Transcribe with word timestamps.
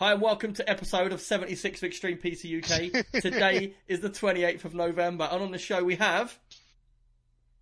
Extreme 0.00 0.06
PC 0.06 0.06
UK. 0.06 0.06
Hi 0.06 0.12
and 0.12 0.22
welcome 0.22 0.52
to 0.54 0.70
episode 0.70 1.12
of 1.12 1.20
76 1.20 1.82
of 1.82 1.86
Extreme 1.86 2.18
PC 2.18 2.58
UK. 2.58 3.06
Today 3.20 3.74
is 3.88 4.00
the 4.00 4.10
28th 4.10 4.64
of 4.64 4.74
November 4.74 5.28
and 5.30 5.42
on 5.42 5.50
the 5.50 5.58
show 5.58 5.82
we 5.82 5.96
have... 5.96 6.38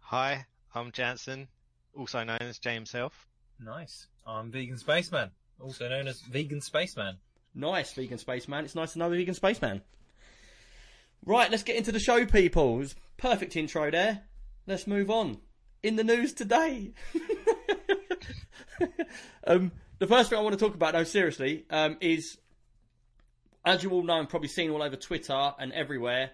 Hi, 0.00 0.44
I'm 0.74 0.92
Jansen, 0.92 1.48
also 1.96 2.24
known 2.24 2.38
as 2.42 2.58
James 2.58 2.90
Self. 2.90 3.26
Nice. 3.58 4.08
I'm 4.26 4.50
Vegan 4.50 4.76
Spaceman, 4.76 5.30
also 5.60 5.88
known 5.88 6.08
as 6.08 6.20
Vegan 6.20 6.60
Spaceman. 6.60 7.16
Nice, 7.54 7.94
Vegan 7.94 8.18
Spaceman. 8.18 8.66
It's 8.66 8.74
nice 8.74 8.92
to 8.92 8.98
know 8.98 9.06
a 9.06 9.16
Vegan 9.16 9.34
Spaceman. 9.34 9.80
Right, 11.24 11.50
let's 11.50 11.62
get 11.62 11.76
into 11.76 11.90
the 11.90 11.98
show, 11.98 12.26
people. 12.26 12.74
It 12.74 12.78
was 12.78 12.94
perfect 13.16 13.56
intro 13.56 13.90
there. 13.90 14.24
Let's 14.66 14.86
move 14.86 15.10
on. 15.10 15.38
In 15.82 15.96
the 15.96 16.04
news 16.04 16.34
today. 16.34 16.92
um, 19.46 19.72
the 19.98 20.06
first 20.06 20.30
thing 20.30 20.38
I 20.38 20.42
want 20.42 20.58
to 20.58 20.64
talk 20.64 20.74
about, 20.74 20.94
no, 20.94 21.04
seriously, 21.04 21.64
um, 21.70 21.96
is 22.00 22.38
as 23.64 23.82
you 23.82 23.90
all 23.90 24.02
know 24.02 24.18
and 24.18 24.28
probably 24.28 24.48
seen 24.48 24.70
all 24.70 24.82
over 24.82 24.96
Twitter 24.96 25.52
and 25.58 25.72
everywhere, 25.72 26.30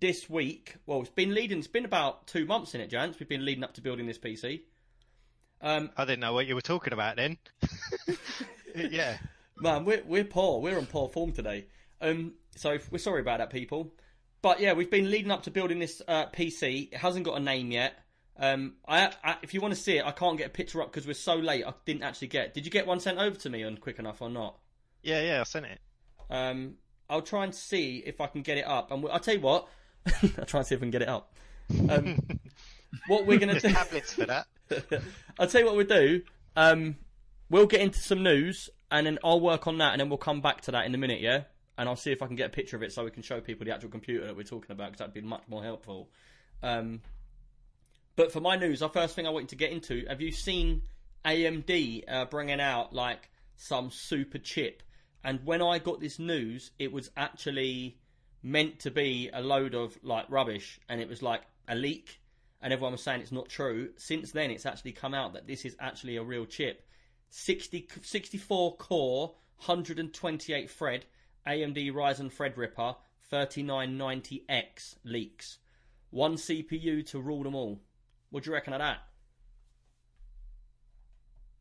this 0.00 0.28
week, 0.30 0.76
well, 0.86 1.00
it's 1.00 1.10
been 1.10 1.34
leading, 1.34 1.58
it's 1.58 1.66
been 1.66 1.84
about 1.84 2.26
two 2.26 2.46
months 2.46 2.74
in 2.74 2.80
it, 2.80 2.88
Jans. 2.88 3.18
We've 3.18 3.28
been 3.28 3.44
leading 3.44 3.64
up 3.64 3.74
to 3.74 3.80
building 3.80 4.06
this 4.06 4.18
PC. 4.18 4.62
Um, 5.60 5.90
I 5.96 6.04
didn't 6.04 6.20
know 6.20 6.34
what 6.34 6.46
you 6.46 6.54
were 6.54 6.60
talking 6.60 6.92
about 6.92 7.16
then. 7.16 7.38
yeah. 8.76 9.18
Man, 9.56 9.84
we're, 9.84 10.02
we're 10.06 10.24
poor. 10.24 10.60
We're 10.60 10.78
on 10.78 10.86
poor 10.86 11.08
form 11.08 11.32
today. 11.32 11.66
Um, 12.00 12.34
so 12.54 12.78
we're 12.90 12.98
sorry 12.98 13.20
about 13.20 13.38
that, 13.38 13.50
people. 13.50 13.92
But 14.40 14.60
yeah, 14.60 14.74
we've 14.74 14.90
been 14.90 15.10
leading 15.10 15.32
up 15.32 15.44
to 15.44 15.50
building 15.50 15.80
this 15.80 16.00
uh, 16.06 16.26
PC. 16.26 16.92
It 16.92 16.98
hasn't 16.98 17.24
got 17.24 17.38
a 17.38 17.42
name 17.42 17.72
yet. 17.72 17.98
Um, 18.38 18.74
I, 18.86 19.12
I, 19.24 19.36
if 19.42 19.52
you 19.52 19.60
want 19.60 19.74
to 19.74 19.80
see 19.80 19.98
it, 19.98 20.06
I 20.06 20.12
can't 20.12 20.38
get 20.38 20.46
a 20.46 20.50
picture 20.50 20.80
up 20.80 20.92
because 20.92 21.06
we're 21.06 21.14
so 21.14 21.34
late. 21.34 21.64
I 21.66 21.72
didn't 21.84 22.04
actually 22.04 22.28
get. 22.28 22.54
Did 22.54 22.64
you 22.64 22.70
get 22.70 22.86
one 22.86 23.00
sent 23.00 23.18
over 23.18 23.36
to 23.36 23.50
me 23.50 23.64
on 23.64 23.76
quick 23.76 23.98
enough 23.98 24.22
or 24.22 24.30
not? 24.30 24.56
Yeah, 25.02 25.22
yeah, 25.22 25.40
I 25.40 25.44
sent 25.44 25.66
it. 25.66 25.80
Um, 26.30 26.74
I'll 27.10 27.22
try 27.22 27.44
and 27.44 27.54
see 27.54 28.02
if 28.06 28.20
I 28.20 28.26
can 28.26 28.42
get 28.42 28.58
it 28.58 28.66
up. 28.66 28.90
And 28.92 29.04
I'll 29.10 29.18
tell 29.18 29.34
you 29.34 29.40
what. 29.40 29.68
I'll 30.38 30.44
try 30.44 30.60
and 30.60 30.66
see 30.66 30.74
if 30.74 30.80
I 30.80 30.84
can 30.84 30.90
get 30.90 31.02
it 31.02 31.08
up. 31.08 31.34
Um, 31.88 32.18
what 33.08 33.26
we're 33.26 33.38
gonna 33.38 33.52
There's 33.52 33.64
do? 33.64 33.72
tablets 33.72 34.12
for 34.12 34.26
that. 34.26 34.46
I'll 35.38 35.48
tell 35.48 35.60
you 35.60 35.66
what 35.66 35.76
we'll 35.76 35.86
do. 35.86 36.22
Um, 36.54 36.96
we'll 37.50 37.66
get 37.66 37.80
into 37.80 37.98
some 37.98 38.22
news, 38.22 38.70
and 38.90 39.06
then 39.06 39.18
I'll 39.24 39.40
work 39.40 39.66
on 39.66 39.78
that, 39.78 39.92
and 39.92 40.00
then 40.00 40.08
we'll 40.08 40.18
come 40.18 40.40
back 40.40 40.60
to 40.62 40.70
that 40.72 40.86
in 40.86 40.94
a 40.94 40.98
minute, 40.98 41.20
yeah. 41.20 41.42
And 41.76 41.88
I'll 41.88 41.96
see 41.96 42.12
if 42.12 42.22
I 42.22 42.26
can 42.26 42.36
get 42.36 42.46
a 42.46 42.50
picture 42.50 42.76
of 42.76 42.82
it 42.82 42.92
so 42.92 43.04
we 43.04 43.10
can 43.10 43.22
show 43.22 43.40
people 43.40 43.64
the 43.64 43.72
actual 43.72 43.90
computer 43.90 44.26
that 44.26 44.36
we're 44.36 44.42
talking 44.42 44.72
about, 44.72 44.88
because 44.88 44.98
that'd 44.98 45.14
be 45.14 45.20
much 45.20 45.42
more 45.48 45.62
helpful. 45.62 46.08
Um, 46.62 47.00
but 48.18 48.32
for 48.32 48.40
my 48.40 48.56
news, 48.56 48.80
the 48.80 48.88
first 48.88 49.14
thing 49.14 49.26
I 49.26 49.30
wanted 49.30 49.48
to 49.50 49.56
get 49.56 49.70
into: 49.70 50.04
Have 50.08 50.20
you 50.20 50.32
seen 50.32 50.82
AMD 51.24 52.02
uh, 52.06 52.24
bringing 52.26 52.60
out 52.60 52.92
like 52.92 53.30
some 53.56 53.90
super 53.90 54.38
chip? 54.38 54.82
And 55.24 55.40
when 55.44 55.62
I 55.62 55.78
got 55.78 56.00
this 56.00 56.18
news, 56.18 56.72
it 56.78 56.92
was 56.92 57.10
actually 57.16 57.96
meant 58.42 58.80
to 58.80 58.90
be 58.90 59.30
a 59.32 59.40
load 59.40 59.74
of 59.74 59.96
like 60.02 60.26
rubbish, 60.28 60.80
and 60.88 61.00
it 61.00 61.08
was 61.08 61.22
like 61.22 61.42
a 61.68 61.74
leak 61.74 62.20
and 62.60 62.72
everyone 62.72 62.92
was 62.92 63.02
saying 63.02 63.20
it's 63.20 63.32
not 63.32 63.48
true. 63.48 63.90
Since 63.96 64.32
then, 64.32 64.50
it's 64.50 64.66
actually 64.66 64.92
come 64.92 65.14
out 65.14 65.34
that 65.34 65.46
this 65.46 65.64
is 65.64 65.76
actually 65.78 66.16
a 66.16 66.22
real 66.22 66.44
chip. 66.44 66.84
60, 67.30 67.88
64 68.02 68.76
core, 68.76 69.34
128 69.58 70.70
thread, 70.70 71.04
AMD 71.46 71.92
Ryzen 71.92 72.32
Threadripper 72.34 72.96
3990X 73.30 74.96
leaks. 75.04 75.58
One 76.10 76.34
CPU 76.34 77.06
to 77.06 77.20
rule 77.20 77.42
them 77.42 77.54
all. 77.54 77.80
What 78.30 78.44
do 78.44 78.50
you 78.50 78.54
reckon 78.54 78.72
of 78.74 78.80
that? 78.80 78.98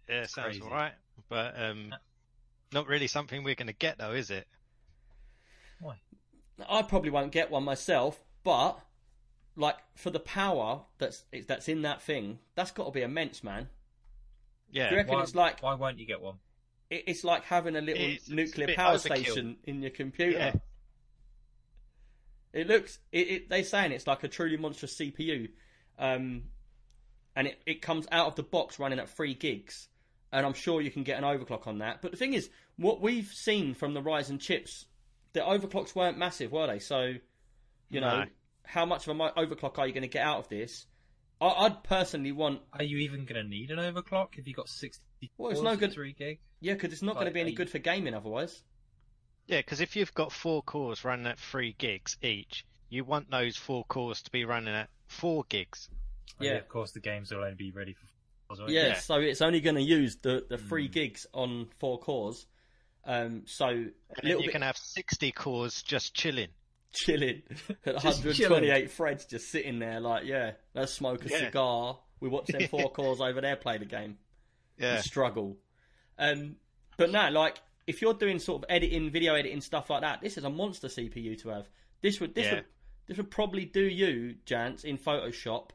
Yeah, 0.10 0.26
sounds 0.26 0.46
crazy. 0.58 0.62
alright. 0.62 0.94
But 1.30 1.56
um, 1.62 1.94
not 2.72 2.88
really 2.88 3.08
something 3.08 3.44
we're 3.44 3.56
going 3.56 3.68
to 3.68 3.74
get 3.74 3.98
though, 3.98 4.14
is 4.14 4.30
it? 4.30 4.48
Why? 5.80 5.96
I 6.68 6.82
probably 6.82 7.10
won't 7.10 7.32
get 7.32 7.52
one 7.52 7.64
myself, 7.64 8.20
but 8.44 8.80
like 9.56 9.76
for 9.96 10.10
the 10.10 10.20
power 10.20 10.82
that's 10.98 11.24
that's 11.48 11.68
in 11.68 11.82
that 11.84 12.02
thing, 12.02 12.40
that's 12.56 12.72
got 12.72 12.86
to 12.86 12.92
be 12.92 13.02
immense, 13.02 13.44
man. 13.44 13.68
Yeah. 14.72 14.90
Do 14.90 14.96
you 14.96 14.98
reckon 14.98 15.14
Why, 15.16 15.24
it's 15.24 15.36
like 15.36 15.62
why 15.62 15.74
won't 15.76 16.00
you 16.00 16.06
get 16.06 16.22
one? 16.22 16.36
it- 16.90 17.04
it's 17.08 17.24
like 17.24 17.44
having 17.44 17.76
a 17.76 17.82
little 17.82 18.02
It's- 18.02 18.18
it's 18.22 18.30
a 18.30 18.36
nuclear 18.36 18.76
power 18.76 18.96
overkill. 18.96 19.00
station 19.18 19.58
in 19.66 19.82
your 19.82 19.92
computer? 19.92 20.38
Yeah. 20.38 20.54
It 22.54 22.68
looks. 22.68 23.00
It, 23.12 23.28
it, 23.30 23.50
they're 23.50 23.64
saying 23.64 23.92
it's 23.92 24.08
like 24.08 24.24
a 24.24 24.28
truly 24.28 24.58
monstrous 24.58 24.96
CPU, 24.98 25.50
um, 26.00 26.44
and 27.38 27.46
it, 27.48 27.62
it 27.68 27.82
comes 27.84 28.08
out 28.12 28.26
of 28.28 28.36
the 28.36 28.42
box 28.42 28.80
running 28.80 28.98
at 28.98 29.10
three 29.10 29.36
gigs, 29.36 29.88
and 30.32 30.44
I'm 30.44 30.54
sure 30.56 30.82
you 30.82 30.90
can 30.90 31.04
get 31.04 31.18
an 31.18 31.24
overclock 31.24 31.68
on 31.68 31.78
that. 31.80 32.02
But 32.02 32.10
the 32.12 32.18
thing 32.18 32.34
is, 32.34 32.50
what 32.78 33.00
we've 33.00 33.28
seen 33.28 33.76
from 33.76 33.94
the 33.94 34.02
Ryzen 34.02 34.40
chips, 34.40 34.86
the 35.34 35.42
overclocks 35.42 35.94
weren't 35.96 36.18
massive, 36.18 36.52
were 36.52 36.66
they? 36.66 36.80
So, 36.80 37.14
you 37.90 38.02
know, 38.02 38.22
No. 38.22 38.26
how 38.64 38.88
much 38.88 39.04
of 39.04 39.10
a 39.12 39.14
mo- 39.14 39.32
overclock 39.38 39.78
are 39.78 39.86
you 39.86 39.94
going 39.94 40.02
to 40.02 40.08
get 40.08 40.26
out 40.26 40.40
of 40.40 40.50
this? 40.50 40.88
I, 41.40 41.46
I'd 41.48 41.84
personally 41.84 42.32
want, 42.32 42.62
Are 42.74 42.84
you 42.84 42.98
even 42.98 43.26
going 43.26 43.42
to 43.44 43.48
need 43.48 43.70
an 43.70 43.78
overclock 43.78 44.30
if 44.38 44.48
you 44.48 44.56
got 44.56 44.68
60 44.68 45.04
Well, 45.38 45.52
it's 45.52 45.62
no 45.62 45.76
good- 45.76 45.94
3 45.94 46.14
gig? 46.14 46.40
yeah, 46.60 46.74
because 46.74 46.92
it's 46.92 47.04
not 47.04 47.14
going 47.14 47.28
to 47.28 47.32
be 47.32 47.40
any 47.42 47.52
a- 47.52 47.56
good 47.56 47.70
for 47.70 47.78
gaming 47.78 48.16
otherwise. 48.16 48.64
Yeah, 49.46 49.60
because 49.60 49.80
if 49.80 49.96
you've 49.96 50.14
got 50.16 50.32
four 50.32 50.64
cores 50.64 51.06
running 51.06 51.28
at 51.28 51.40
three 51.40 51.76
gigs 51.78 52.18
each, 52.24 52.66
you 52.90 53.04
want 53.06 53.30
those 53.30 53.56
four 53.56 53.86
cores 53.86 54.24
to 54.24 54.32
be 54.32 54.44
running 54.44 54.74
at 54.74 54.90
four 55.08 55.46
gigs. 55.48 55.88
Oh, 56.40 56.44
Yeah. 56.44 56.54
Of 56.54 56.68
course, 56.70 56.92
the 56.92 57.00
games 57.00 57.32
will 57.32 57.44
only 57.44 57.56
be 57.56 57.72
ready 57.72 57.94
for. 57.94 58.06
fours, 58.48 58.60
won't 58.60 58.72
Yeah, 58.72 58.88
Yeah. 58.88 58.94
so 59.00 59.16
it's 59.16 59.42
only 59.42 59.60
going 59.62 59.76
to 59.76 59.82
use 59.82 60.18
the 60.18 60.46
the 60.50 60.58
three 60.58 60.88
gigs 60.88 61.26
on 61.34 61.68
four 61.80 62.00
cores. 62.00 62.46
Um, 63.04 63.44
so 63.46 63.66
a 63.68 63.70
And 63.72 63.94
then 64.24 64.40
you 64.40 64.46
bit 64.46 64.52
can 64.52 64.62
have 64.62 64.78
60 64.78 65.32
cores 65.32 65.82
just 65.82 66.14
chilling. 66.14 66.50
chilling 66.94 67.44
at 67.86 67.94
Just 68.02 68.24
128 68.24 68.92
threads, 68.92 69.26
just 69.26 69.50
sitting 69.50 69.80
there, 69.80 70.00
like, 70.00 70.26
yeah, 70.26 70.54
let's 70.74 70.94
smoke 70.94 71.26
a 71.26 71.30
Yeah. 71.30 71.40
cigar. 71.46 72.00
We 72.20 72.28
watch 72.30 72.48
them 72.48 72.68
four 72.68 72.90
cores 72.94 73.22
over 73.22 73.40
there 73.42 73.56
play 73.56 73.78
the 73.78 73.86
game. 73.86 74.18
Yeah. 74.78 75.02
Struggle. 75.02 75.58
Um, 76.18 76.58
but 76.98 77.12
no, 77.12 77.30
like 77.30 77.62
if 77.86 78.02
you're 78.02 78.14
doing 78.14 78.40
sort 78.40 78.64
of 78.64 78.70
editing, 78.70 79.10
video 79.12 79.36
editing 79.36 79.62
stuff 79.62 79.90
like 79.90 80.02
that, 80.02 80.20
this 80.22 80.38
is 80.38 80.44
a 80.44 80.50
monster 80.50 80.88
CPU 80.88 81.40
to 81.42 81.50
have. 81.50 81.70
This 82.02 82.20
would 82.20 82.36
this 82.36 82.46
Yeah. 82.48 82.56
would 82.56 82.66
this 83.08 83.18
would 83.18 83.32
probably 83.32 83.64
do 83.66 83.82
you, 83.84 84.36
Jance, 84.46 84.84
in 84.84 84.98
Photoshop, 84.98 85.70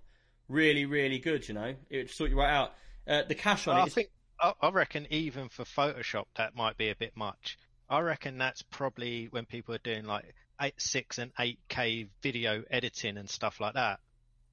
really, 0.49 0.85
really 0.87 1.19
good. 1.19 1.47
You 1.49 1.55
know, 1.55 1.75
it 1.91 1.97
would 1.97 2.11
sort 2.11 2.31
you 2.31 2.39
right 2.39 2.53
out. 2.53 2.75
Uh, 3.07 3.23
the 3.27 3.35
cache 3.35 3.67
on 3.67 3.77
I 3.77 3.83
it 3.83 3.87
is 3.89 3.95
think 3.95 4.09
I, 4.41 4.53
I 4.61 4.71
reckon 4.71 5.07
even 5.11 5.49
for 5.49 5.65
Photoshop 5.65 6.25
that 6.37 6.55
might 6.55 6.77
be 6.77 6.91
a 6.91 6.97
bit 6.97 7.17
much. 7.17 7.59
I 7.89 8.01
reckon 8.01 8.39
that's 8.39 8.63
probably 8.63 9.27
when 9.31 9.45
people 9.45 9.75
are 9.75 9.79
doing 9.79 10.05
like 10.05 10.35
eight, 10.61 10.81
six, 10.81 11.19
and 11.19 11.33
eight 11.39 11.59
K 11.69 12.09
video 12.23 12.63
editing 12.71 13.17
and 13.19 13.29
stuff 13.29 13.61
like 13.61 13.75
that. 13.75 14.01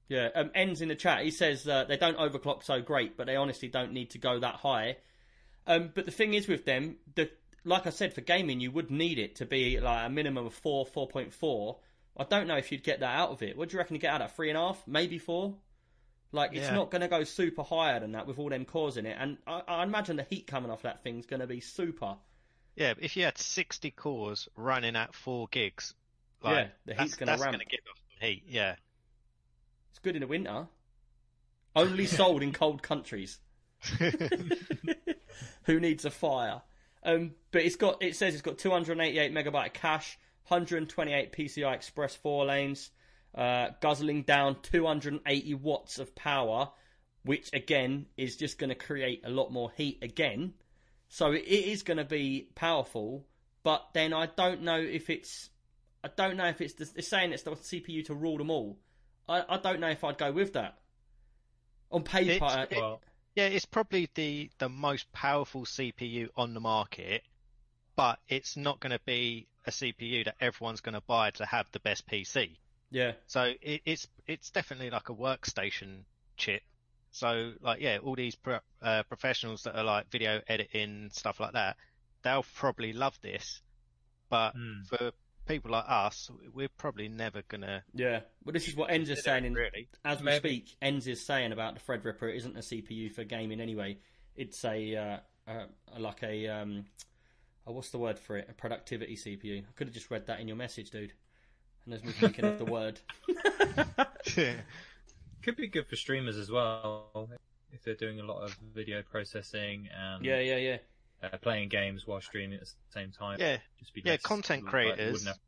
Yeah, 0.08 0.28
um, 0.34 0.50
Enz 0.56 0.82
in 0.82 0.88
the 0.88 0.96
chat. 0.96 1.22
He 1.22 1.30
says 1.30 1.66
uh, 1.68 1.84
they 1.84 1.96
don't 1.96 2.18
overclock 2.18 2.64
so 2.64 2.80
great, 2.82 3.16
but 3.16 3.26
they 3.26 3.36
honestly 3.36 3.68
don't 3.68 3.92
need 3.92 4.10
to 4.10 4.18
go 4.18 4.40
that 4.40 4.56
high. 4.56 4.96
Um, 5.66 5.90
but 5.94 6.04
the 6.04 6.10
thing 6.10 6.34
is 6.34 6.48
with 6.48 6.64
them, 6.64 6.96
the 7.14 7.30
like 7.64 7.86
I 7.86 7.90
said, 7.90 8.12
for 8.12 8.20
gaming, 8.20 8.60
you 8.60 8.70
would 8.70 8.90
need 8.90 9.18
it 9.18 9.36
to 9.36 9.46
be 9.46 9.78
like 9.78 10.06
a 10.06 10.10
minimum 10.10 10.46
of 10.46 10.54
four, 10.54 10.86
four 10.86 11.06
point 11.08 11.32
four. 11.32 11.78
I 12.16 12.24
don't 12.24 12.46
know 12.46 12.56
if 12.56 12.72
you'd 12.72 12.82
get 12.82 13.00
that 13.00 13.16
out 13.16 13.30
of 13.30 13.42
it. 13.42 13.56
What 13.56 13.68
do 13.68 13.74
you 13.74 13.78
reckon 13.78 13.94
you 13.94 14.00
get 14.00 14.12
out 14.12 14.22
of 14.22 14.32
three 14.32 14.48
and 14.48 14.58
a 14.58 14.60
half, 14.60 14.82
maybe 14.86 15.18
four? 15.18 15.54
Like 16.32 16.52
it's 16.52 16.60
Yeah. 16.68 16.74
not 16.74 16.90
going 16.90 17.00
to 17.02 17.08
go 17.08 17.24
super 17.24 17.62
higher 17.62 17.98
than 18.00 18.12
that 18.12 18.26
with 18.26 18.38
all 18.38 18.48
them 18.50 18.64
cores 18.64 18.96
in 18.96 19.04
it, 19.06 19.16
and 19.18 19.38
I, 19.46 19.62
I 19.66 19.82
imagine 19.82 20.16
the 20.16 20.22
heat 20.30 20.46
coming 20.46 20.70
off 20.70 20.82
that 20.82 21.02
thing's 21.02 21.26
going 21.26 21.40
to 21.40 21.46
be 21.46 21.60
super. 21.60 22.16
Yeah, 22.76 22.94
if 22.98 23.16
you 23.16 23.24
had 23.24 23.36
60 23.36 23.90
cores 23.90 24.48
running 24.56 24.94
at 24.96 25.12
four 25.14 25.48
gigs, 25.50 25.92
like, 26.42 26.56
Yeah, 26.56 26.94
the 26.94 27.02
heat's 27.02 27.16
gonna 27.16 27.32
ramp. 27.32 27.40
that's 27.42 27.52
gonna 27.52 27.64
give 27.64 27.80
off 27.90 27.96
some 27.98 28.28
heat. 28.28 28.44
Yeah, 28.46 28.76
It's 29.90 29.98
good 29.98 30.14
in 30.14 30.20
the 30.20 30.26
winter. 30.28 30.66
Only 31.74 32.06
sold 32.06 32.42
in 32.42 32.52
cold 32.52 32.82
countries. 32.82 33.38
Who 35.64 35.80
needs 35.80 36.04
a 36.04 36.10
fire? 36.10 36.62
Um, 37.02 37.32
but 37.50 37.62
it's 37.62 37.76
got 37.76 38.02
it 38.02 38.14
says 38.16 38.34
it's 38.34 38.42
got 38.42 38.58
288 38.58 39.32
megabyte 39.32 39.72
cache, 39.72 40.18
128 40.48 41.32
PCI 41.32 41.74
Express 41.74 42.14
four 42.14 42.44
lanes, 42.46 42.90
uh, 43.34 43.68
guzzling 43.80 44.22
down 44.22 44.56
280 44.62 45.54
watts 45.54 45.98
of 45.98 46.14
power, 46.14 46.70
which 47.24 47.50
again 47.52 48.06
is 48.16 48.36
just 48.36 48.58
going 48.58 48.70
to 48.70 48.74
create 48.74 49.22
a 49.24 49.30
lot 49.30 49.52
more 49.52 49.70
heat 49.76 49.98
again. 50.02 50.54
So 51.08 51.32
it 51.32 51.44
is 51.44 51.82
going 51.82 51.98
to 51.98 52.04
be 52.04 52.48
powerful, 52.54 53.26
but 53.62 53.88
then 53.94 54.12
I 54.12 54.26
don't 54.26 54.62
know 54.62 54.78
if 54.80 55.10
it's 55.10 55.50
I 56.02 56.08
don't 56.16 56.36
know 56.36 56.46
if 56.46 56.60
it's 56.60 56.74
the, 56.74 56.90
it's 56.96 57.08
saying 57.08 57.32
it's 57.32 57.42
the 57.42 57.50
CPU 57.52 58.04
to 58.06 58.14
rule 58.14 58.38
them 58.38 58.50
all. 58.50 58.78
I, 59.28 59.44
I 59.48 59.58
don't 59.58 59.80
know 59.80 59.90
if 59.90 60.02
I'd 60.02 60.18
go 60.18 60.32
with 60.32 60.54
that. 60.54 60.78
On 61.90 62.02
paper, 62.02 62.30
It's- 62.46 62.68
it- 62.70 62.78
Well, 62.78 63.02
yeah, 63.34 63.46
it's 63.46 63.64
probably 63.66 64.08
the 64.14 64.50
the 64.58 64.68
most 64.68 65.10
powerful 65.12 65.62
CPU 65.64 66.28
on 66.36 66.54
the 66.54 66.60
market, 66.60 67.22
but 67.96 68.18
it's 68.28 68.56
not 68.56 68.80
going 68.80 68.92
to 68.92 69.00
be 69.04 69.46
a 69.66 69.70
CPU 69.70 70.24
that 70.24 70.36
everyone's 70.40 70.80
going 70.80 70.94
to 70.94 71.00
buy 71.02 71.30
to 71.32 71.44
have 71.46 71.70
the 71.72 71.80
best 71.80 72.06
PC. 72.06 72.56
Yeah, 72.90 73.12
So 73.26 73.52
it, 73.62 73.82
it's 73.84 74.08
it's 74.26 74.50
definitely 74.50 74.90
like 74.90 75.08
a 75.08 75.14
workstation 75.14 76.04
chip, 76.36 76.62
So 77.12 77.52
like 77.60 77.80
yeah, 77.80 77.98
all 78.02 78.14
these 78.16 78.34
pro- 78.36 78.60
uh, 78.82 79.02
professionals 79.04 79.62
that 79.64 79.76
are 79.76 79.84
like 79.84 80.10
video 80.10 80.40
editing 80.48 81.10
stuff 81.12 81.40
like 81.40 81.52
that, 81.52 81.76
they'll 82.22 82.44
probably 82.54 82.92
love 82.92 83.18
this. 83.22 83.62
But 84.28 84.52
Hmm. 84.52 84.82
for 84.88 85.10
people 85.46 85.72
like 85.72 85.84
us, 85.88 86.30
we're 86.54 86.68
probably 86.68 87.08
never 87.08 87.42
gonna. 87.48 87.82
Yeah. 87.94 88.20
Well, 88.44 88.52
this 88.52 88.68
is 88.68 88.76
what 88.76 88.90
Enz 88.90 89.08
is 89.10 89.22
saying. 89.24 89.44
In, 89.44 89.54
really. 89.54 89.88
as 90.04 90.20
we 90.20 90.26
Maybe. 90.26 90.48
speak, 90.48 90.76
Enz 90.82 91.06
is 91.08 91.24
saying 91.26 91.50
about 91.52 91.74
the 91.74 91.80
Threadripper. 91.80 92.30
It 92.30 92.36
isn't 92.36 92.56
a 92.56 92.60
CPU 92.60 93.12
for 93.12 93.24
gaming 93.24 93.60
anyway. 93.60 93.98
It's 94.36 94.64
a 94.64 94.96
uh, 94.96 95.50
uh, 95.50 95.64
like 95.98 96.22
a 96.22 96.46
um, 96.48 96.84
oh, 97.66 97.72
what's 97.72 97.90
the 97.90 97.98
word 97.98 98.18
for 98.18 98.36
it? 98.36 98.48
A 98.48 98.52
productivity 98.52 99.16
CPU. 99.16 99.60
I 99.62 99.72
could 99.74 99.88
have 99.88 99.94
just 99.94 100.10
read 100.10 100.26
that 100.26 100.38
in 100.40 100.46
your 100.46 100.56
message, 100.56 100.90
dude. 100.90 101.12
And 101.84 101.92
there's 101.94 102.04
me 102.04 102.12
thinking 102.12 102.44
of 102.44 102.58
the 102.58 102.64
word. 102.64 103.00
Could 105.42 105.56
be 105.56 105.68
good 105.68 105.86
for 105.86 105.96
streamers 105.96 106.36
as 106.36 106.50
well 106.50 107.30
if 107.72 107.82
they're 107.84 107.94
doing 107.94 108.20
a 108.20 108.22
lot 108.24 108.42
of 108.42 108.56
video 108.74 109.02
processing 109.02 109.88
and 109.96 110.24
Yeah, 110.24 110.40
yeah, 110.40 110.56
yeah. 110.56 110.76
uh, 111.22 111.36
playing 111.38 111.68
games 111.70 112.06
while 112.06 112.20
streaming 112.20 112.58
at 112.58 112.66
the 112.66 112.72
same 112.92 113.10
time. 113.12 113.38
yeah, 113.40 113.56
Just 113.78 113.94
be 113.94 114.02
yeah, 114.04 114.12
less- 114.12 114.22
content 114.22 114.64
like, 114.64 114.70
creators, 114.70 115.12
wouldn't 115.12 115.28
have- 115.28 115.38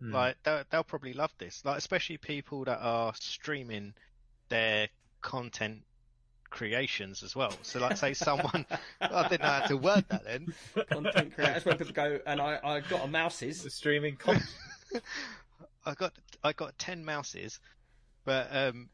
Hmm. 0.00 0.12
like 0.14 0.42
they'll, 0.42 0.64
they'll 0.70 0.82
probably 0.82 1.12
love 1.12 1.32
this. 1.38 1.64
Like 1.64 1.78
especially 1.78 2.16
people 2.18 2.64
that 2.64 2.78
are 2.80 3.12
streaming 3.14 3.94
their 4.48 4.88
content 5.20 5.82
creations 6.50 7.22
as 7.22 7.36
well. 7.36 7.52
So 7.62 7.78
like 7.78 7.96
say 7.96 8.12
someone, 8.14 8.66
I 9.00 9.28
didn't 9.28 9.42
know 9.42 9.48
how 9.48 9.66
to 9.66 9.76
word 9.76 10.04
that 10.08 10.24
then. 10.24 10.52
Content 10.90 11.34
creators 11.36 11.64
when 11.64 11.78
people 11.78 11.92
go 11.92 12.18
and 12.26 12.40
I 12.40 12.58
I 12.64 12.80
got 12.80 13.04
a 13.04 13.06
mouses. 13.06 13.64
streaming 13.72 14.16
content. 14.16 14.50
I 15.84 15.94
got 15.94 16.12
I 16.42 16.52
got 16.52 16.78
ten 16.78 17.04
mouses, 17.04 17.60
but 18.24 18.54
um, 18.54 18.88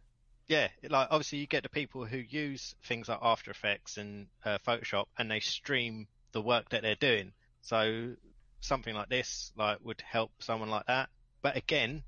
yeah, 0.46 0.68
like 0.88 1.08
obviously 1.10 1.38
you 1.38 1.46
get 1.46 1.62
the 1.62 1.68
people 1.68 2.06
who 2.06 2.18
use 2.18 2.74
things 2.84 3.08
like 3.08 3.18
After 3.20 3.50
Effects 3.50 3.98
and 3.98 4.28
uh, 4.44 4.58
Photoshop, 4.66 5.06
and 5.16 5.30
they 5.30 5.40
stream 5.40 6.08
the 6.32 6.42
work 6.42 6.68
that 6.70 6.82
they're 6.82 6.94
doing. 6.94 7.32
So 7.62 8.14
something 8.60 8.94
like 8.94 9.08
this, 9.08 9.52
like, 9.56 9.78
would 9.82 10.00
help 10.00 10.30
someone 10.40 10.70
like 10.70 10.86
that. 10.86 11.08
But 11.42 11.56
again, 11.56 12.02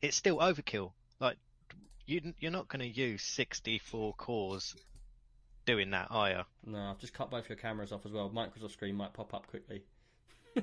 it's 0.00 0.16
still 0.16 0.38
overkill. 0.38 0.92
Like, 1.20 1.36
you 2.06 2.34
you're 2.38 2.52
not 2.52 2.68
going 2.68 2.80
to 2.80 3.00
use 3.00 3.22
64 3.22 4.14
cores 4.14 4.74
doing 5.64 5.90
that, 5.90 6.08
are 6.10 6.30
you? 6.30 6.40
No, 6.66 6.78
I've 6.78 6.98
just 6.98 7.14
cut 7.14 7.30
both 7.30 7.48
your 7.48 7.56
cameras 7.56 7.92
off 7.92 8.04
as 8.04 8.12
well. 8.12 8.30
Microsoft 8.30 8.72
screen 8.72 8.96
might 8.96 9.12
pop 9.12 9.34
up 9.34 9.46
quickly. 9.46 9.82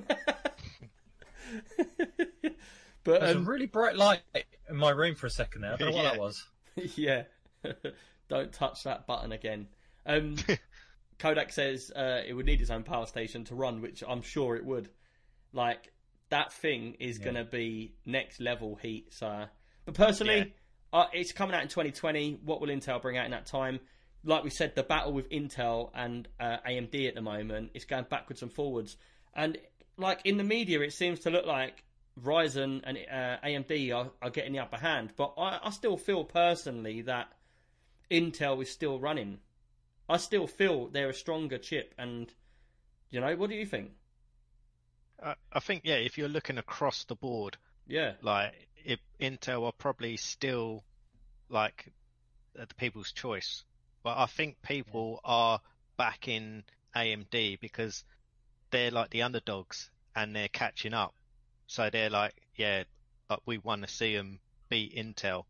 but 3.04 3.20
There's 3.20 3.36
um, 3.36 3.46
a 3.46 3.50
really 3.50 3.66
bright 3.66 3.96
light 3.96 4.20
in 4.68 4.76
my 4.76 4.90
room 4.90 5.14
for 5.14 5.26
a 5.26 5.30
second 5.30 5.62
there. 5.62 5.72
I 5.72 5.76
don't 5.76 5.90
know 5.90 5.96
what 5.96 6.02
Yeah. 6.04 6.10
that 6.10 6.18
was. 6.20 6.44
yeah, 6.96 7.22
don't 8.28 8.52
touch 8.52 8.84
that 8.84 9.06
button 9.06 9.32
again. 9.32 9.68
Um, 10.06 10.36
Kodak 11.18 11.52
says 11.52 11.90
uh, 11.94 12.22
it 12.26 12.32
would 12.32 12.46
need 12.46 12.60
its 12.60 12.70
own 12.70 12.82
power 12.82 13.06
station 13.06 13.44
to 13.44 13.54
run, 13.54 13.82
which 13.82 14.02
I'm 14.06 14.22
sure 14.22 14.56
it 14.56 14.64
would. 14.64 14.88
Like 15.52 15.92
that 16.30 16.52
thing 16.52 16.96
is 17.00 17.18
Yeah. 17.18 17.24
going 17.24 17.36
to 17.36 17.44
be 17.44 17.94
next 18.06 18.40
level 18.40 18.76
heat. 18.80 19.12
So, 19.12 19.44
but 19.84 19.94
personally, 19.94 20.54
uh, 20.92 21.06
it's 21.12 21.32
coming 21.32 21.54
out 21.54 21.62
in 21.62 21.68
2020. 21.68 22.40
What 22.44 22.60
will 22.60 22.68
Intel 22.68 23.02
bring 23.02 23.18
out 23.18 23.24
in 23.26 23.32
that 23.32 23.46
time? 23.46 23.80
Like 24.24 24.44
we 24.44 24.50
said, 24.50 24.74
the 24.74 24.82
battle 24.82 25.12
with 25.12 25.28
Intel 25.30 25.90
and 25.94 26.28
uh, 26.38 26.58
AMD 26.66 27.08
at 27.08 27.14
the 27.14 27.22
moment 27.22 27.70
is 27.74 27.84
going 27.84 28.04
backwards 28.08 28.42
and 28.42 28.52
forwards. 28.52 28.96
And 29.34 29.58
like 29.96 30.20
in 30.24 30.36
the 30.36 30.44
media, 30.44 30.80
it 30.80 30.92
seems 30.92 31.20
to 31.20 31.30
look 31.30 31.46
like 31.46 31.82
Ryzen 32.18 32.82
and 32.84 32.98
uh, 33.10 33.46
AMD 33.46 33.94
are, 33.94 34.10
are 34.20 34.30
getting 34.30 34.52
the 34.52 34.58
upper 34.58 34.76
hand. 34.76 35.12
But 35.16 35.34
I, 35.38 35.60
I 35.64 35.70
still 35.70 35.96
feel 35.96 36.24
personally 36.24 37.02
that 37.02 37.32
Intel 38.10 38.62
is 38.62 38.70
still 38.70 38.98
running. 38.98 39.38
I 40.08 40.16
still 40.16 40.46
feel 40.46 40.88
they're 40.88 41.10
a 41.10 41.14
stronger 41.14 41.58
chip. 41.58 41.94
And 41.98 42.32
you 43.10 43.20
know, 43.20 43.34
what 43.36 43.50
do 43.50 43.56
you 43.56 43.66
think? 43.66 43.92
I, 45.22 45.34
I 45.52 45.60
think 45.60 45.82
yeah, 45.84 45.96
if 45.96 46.18
you're 46.18 46.28
looking 46.28 46.58
across 46.58 47.04
the 47.04 47.14
board, 47.14 47.56
Yeah, 47.86 48.12
like 48.22 48.54
if 48.84 48.98
Intel 49.20 49.64
are 49.64 49.72
probably 49.72 50.16
still 50.16 50.84
like 51.48 51.92
the 52.54 52.74
people's 52.74 53.12
choice, 53.12 53.64
but 54.02 54.18
I 54.18 54.26
think 54.26 54.62
people 54.62 55.20
are 55.24 55.60
backing 55.96 56.64
AMD 56.96 57.60
because 57.60 58.04
they're 58.70 58.90
like 58.90 59.10
the 59.10 59.22
underdogs 59.22 59.90
and 60.16 60.34
they're 60.34 60.48
catching 60.48 60.94
up. 60.94 61.14
So 61.70 61.88
they're 61.88 62.10
like, 62.10 62.34
yeah, 62.56 62.82
like 63.28 63.38
we 63.46 63.58
want 63.58 63.82
to 63.82 63.88
see 63.88 64.16
them 64.16 64.40
beat 64.68 64.92
Intel. 64.96 65.44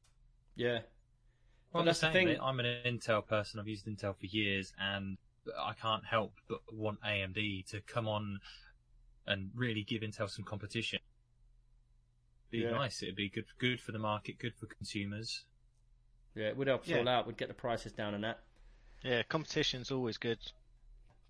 yeah, 0.55 0.81
Well, 1.73 1.83
that's 1.83 2.01
the 2.01 2.09
the 2.09 2.13
thing. 2.13 2.39
I'm 2.43 2.61
an 2.61 2.67
Intel 2.85 3.27
person. 3.27 3.59
I've 3.59 3.67
used 3.67 3.87
Intel 3.87 4.15
for 4.15 4.27
years, 4.27 4.71
and 4.79 5.17
I 5.59 5.73
can't 5.73 6.05
help 6.05 6.35
but 6.47 6.61
want 6.71 7.01
AMD 7.01 7.65
to 7.71 7.81
come 7.81 8.07
on 8.07 8.39
and 9.27 9.51
really 9.55 9.83
give 9.83 10.03
Intel 10.03 10.29
some 10.29 10.45
competition. 10.45 10.99
Be 12.51 12.59
Yeah. 12.59 12.73
nice. 12.73 13.03
It'd 13.03 13.17
be 13.17 13.31
good, 13.31 13.47
good 13.59 13.81
for 13.81 13.93
the 13.93 13.99
market, 13.99 14.39
good 14.39 14.55
for 14.55 14.67
consumers. 14.67 15.47
yeah. 16.35 16.49
It 16.49 16.57
would 16.59 16.67
help 16.69 16.83
us 16.83 16.89
Yeah. 16.89 16.99
all 16.99 17.09
out. 17.09 17.27
Would 17.27 17.39
get 17.39 17.49
the 17.49 17.55
prices 17.55 17.93
down 17.93 18.13
and 18.13 18.23
that. 18.25 18.41
Yeah, 19.03 19.23
competition's 19.23 19.91
always 19.91 20.19
good. 20.19 20.39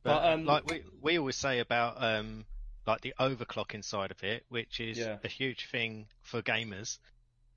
But, 0.02 0.20
But, 0.20 0.32
um, 0.32 0.44
like 0.46 0.64
we 0.66 0.82
we 1.00 1.16
always 1.18 1.36
say 1.36 1.60
about 1.60 2.02
um 2.02 2.44
like 2.90 3.00
the 3.02 3.14
overclocking 3.20 3.84
side 3.84 4.10
of 4.10 4.22
it, 4.24 4.44
which 4.48 4.80
is 4.80 4.98
Yeah. 4.98 5.18
a 5.24 5.28
huge 5.28 5.66
thing 5.66 6.08
for 6.22 6.42
gamers, 6.42 6.98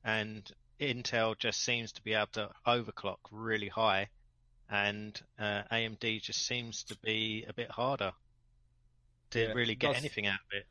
and 0.03 0.49
Intel 0.79 1.37
just 1.37 1.61
seems 1.61 1.91
to 1.93 2.03
be 2.03 2.13
able 2.13 2.27
to 2.33 2.51
overclock 2.67 3.17
really 3.31 3.69
high, 3.69 4.09
and 4.69 5.19
uh, 5.39 5.63
AMD 5.71 6.19
just 6.19 6.45
seems 6.45 6.83
to 6.85 6.95
be 6.97 7.45
a 7.47 7.53
bit 7.53 7.71
harder 7.71 8.13
to 9.31 9.39
Yeah, 9.39 9.53
really 9.53 9.75
get 9.75 9.95
anything 9.95 10.27
out 10.27 10.39
of 10.39 10.57
it. 10.59 10.67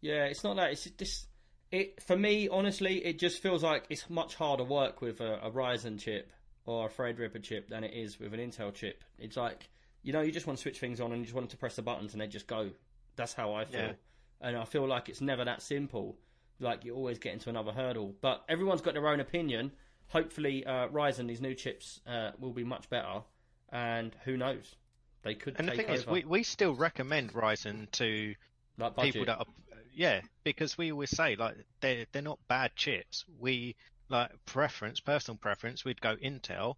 Yeah, 0.00 0.24
it's 0.26 0.44
not 0.44 0.56
that. 0.56 0.72
It's 0.72 0.84
just 0.84 1.28
it 1.70 2.02
for 2.02 2.16
me. 2.16 2.48
Honestly, 2.48 3.04
it 3.04 3.18
just 3.18 3.42
feels 3.42 3.62
like 3.62 3.86
it's 3.90 4.08
much 4.10 4.34
harder 4.34 4.64
work 4.64 5.00
with 5.00 5.20
a, 5.20 5.38
a 5.42 5.50
Ryzen 5.50 5.98
chip 5.98 6.30
or 6.66 6.86
a 6.86 6.90
Threadripper 6.90 7.42
chip 7.42 7.68
than 7.68 7.84
it 7.84 7.92
is 7.94 8.18
with 8.18 8.34
an 8.34 8.40
Intel 8.40 8.72
chip. 8.74 9.04
It's 9.18 9.36
like 9.36 9.68
you 10.02 10.12
know, 10.12 10.20
you 10.20 10.32
just 10.32 10.46
want 10.46 10.58
to 10.58 10.62
switch 10.62 10.78
things 10.78 11.00
on 11.00 11.12
and 11.12 11.20
you 11.20 11.24
just 11.24 11.34
want 11.34 11.48
to 11.50 11.56
press 11.56 11.76
the 11.76 11.82
buttons 11.82 12.12
and 12.12 12.20
they 12.20 12.26
just 12.26 12.46
go. 12.46 12.70
That's 13.16 13.34
how 13.34 13.52
I 13.54 13.64
feel, 13.64 13.80
Yeah. 13.80 13.92
and 14.40 14.56
I 14.56 14.64
feel 14.64 14.86
like 14.86 15.08
it's 15.08 15.20
never 15.20 15.44
that 15.44 15.62
simple. 15.62 16.18
Like 16.60 16.84
you 16.84 16.94
always 16.94 17.18
get 17.18 17.32
into 17.32 17.50
another 17.50 17.72
hurdle. 17.72 18.14
But 18.20 18.44
everyone's 18.48 18.80
got 18.80 18.94
their 18.94 19.08
own 19.08 19.20
opinion. 19.20 19.72
Hopefully, 20.08 20.64
uh, 20.64 20.88
Ryzen 20.88 21.26
these 21.26 21.40
new 21.40 21.54
chips 21.54 22.00
uh, 22.06 22.32
will 22.38 22.52
be 22.52 22.64
much 22.64 22.88
better, 22.90 23.22
and 23.70 24.14
who 24.24 24.36
knows, 24.36 24.74
they 25.22 25.34
could 25.34 25.56
And 25.58 25.68
the 25.68 25.72
thing 25.72 25.86
over. 25.86 25.94
is, 25.94 26.06
we 26.06 26.24
we 26.24 26.42
still 26.42 26.74
recommend 26.74 27.32
Ryzen 27.32 27.90
to 27.92 28.34
like 28.78 28.96
people 28.96 29.24
that 29.24 29.38
are 29.38 29.46
yeah 29.92 30.20
because 30.42 30.76
we 30.76 30.90
always 30.90 31.10
say 31.10 31.36
like 31.36 31.54
they're 31.80 32.06
they're 32.10 32.20
not 32.22 32.38
bad 32.48 32.74
chips 32.74 33.24
we 33.38 33.76
like 34.08 34.32
preference 34.44 34.98
personal 34.98 35.38
preference 35.38 35.84
we'd 35.84 36.00
go 36.00 36.16
intel 36.16 36.74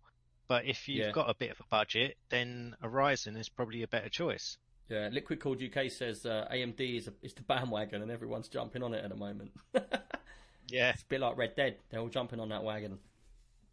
but 0.49 0.67
if 0.67 0.87
you've 0.87 1.07
Yeah. 1.07 1.13
got 1.13 1.31
a 1.31 1.35
bit 1.35 1.51
of 1.51 1.59
a 1.61 1.65
budget 1.71 2.19
then 2.29 2.77
a 2.83 2.87
ryzen 2.89 3.39
is 3.39 3.49
probably 3.49 3.83
a 3.83 3.89
better 3.89 4.11
choice 4.11 4.59
Yeah, 4.89 5.09
Liquid 5.11 5.41
Cooled 5.41 5.61
UK 5.63 5.91
says 5.91 6.25
uh, 6.25 6.47
AMD 6.53 6.97
is, 6.97 7.09
a, 7.09 7.13
is 7.23 7.35
the 7.35 7.43
bandwagon 7.43 8.03
and 8.03 8.11
everyone's 8.11 8.49
jumping 8.49 8.83
on 8.83 8.95
it 8.95 9.03
at 9.03 9.11
the 9.11 9.17
moment. 9.17 9.51
yeah 10.69 10.91
it's 10.91 11.03
a 11.03 11.07
bit 11.07 11.21
like 11.21 11.37
Red 11.37 11.57
Dead. 11.57 11.77
They're 11.91 12.01
all 12.01 12.09
jumping 12.09 12.41
on 12.41 12.51
that 12.51 12.63
wagon. 12.63 12.99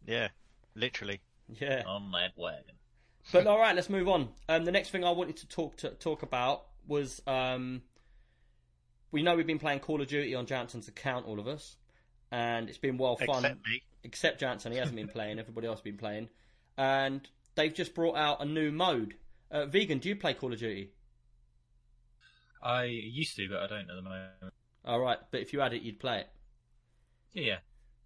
yeah 0.06 0.28
literally 0.74 1.20
Yeah. 1.60 1.82
On 1.86 2.10
that 2.12 2.32
wagon. 2.36 2.74
But 3.32 3.46
all 3.46 3.58
right, 3.58 3.74
let's 3.74 3.88
move 3.88 4.08
on. 4.08 4.28
Um, 4.48 4.64
the 4.64 4.72
next 4.72 4.90
thing 4.90 5.04
I 5.04 5.10
wanted 5.10 5.38
to 5.38 5.48
talk 5.48 5.76
to 5.78 5.90
talk 5.90 6.22
about 6.22 6.66
was 6.86 7.22
um, 7.26 7.82
we 9.12 9.22
know 9.22 9.34
we've 9.34 9.46
been 9.46 9.58
playing 9.58 9.80
Call 9.80 10.00
of 10.00 10.08
Duty 10.08 10.34
on 10.34 10.46
Jansen's 10.46 10.88
account, 10.88 11.26
all 11.26 11.38
of 11.38 11.48
us, 11.48 11.76
and 12.30 12.68
it's 12.68 12.78
been 12.78 12.98
well 12.98 13.16
fun. 13.16 13.44
except 13.44 13.66
me 13.66 13.82
Except 14.02 14.40
Jansen, 14.40 14.72
he 14.72 14.78
hasn't 14.78 14.96
been 14.96 15.08
playing. 15.16 15.38
Everybody 15.38 15.66
else 15.66 15.78
has 15.78 15.84
been 15.84 15.96
playing, 15.96 16.28
and 16.76 17.26
they've 17.54 17.72
just 17.72 17.94
brought 17.94 18.16
out 18.16 18.42
a 18.42 18.44
new 18.44 18.70
mode. 18.70 19.14
Uh, 19.50 19.66
Vegan, 19.66 19.98
do 19.98 20.10
you 20.10 20.16
play 20.16 20.34
Call 20.34 20.52
of 20.52 20.58
Duty? 20.58 20.90
I 22.64 22.84
used 22.84 23.36
to, 23.36 23.48
but 23.48 23.58
I 23.58 23.66
don't 23.66 23.90
at 23.90 23.94
the 23.94 24.02
moment. 24.02 24.54
All 24.86 25.00
right, 25.00 25.18
but 25.30 25.40
if 25.40 25.52
you 25.52 25.60
had 25.60 25.74
it, 25.74 25.82
you'd 25.82 26.00
play 26.00 26.20
it. 26.20 26.28
Yeah, 27.32 27.58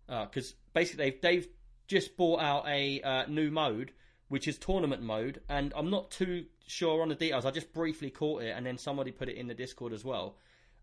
yeah. 0.09 0.25
because 0.25 0.55
basically 0.75 1.11
they've, 1.11 1.21
they've 1.21 1.49
just 1.87 2.17
bought 2.17 2.41
out 2.41 2.67
a 2.67 3.01
uh, 3.03 3.27
new 3.29 3.51
mode, 3.51 3.93
which 4.29 4.49
is 4.49 4.59
tournament 4.59 5.03
mode, 5.03 5.41
and 5.49 5.73
I'm 5.77 5.91
not 5.91 6.11
too 6.11 6.47
sure 6.67 7.03
on 7.03 7.09
the 7.09 7.15
details. 7.15 7.47
I 7.47 7.51
just 7.51 7.73
briefly 7.73 8.11
caught 8.11 8.43
it, 8.43 8.55
and 8.57 8.67
then 8.67 8.79
somebody 8.79 9.13
put 9.13 9.29
it 9.29 9.37
in 9.37 9.47
the 9.47 9.55
Discord 9.55 9.93
as 9.93 10.05
well. 10.05 10.37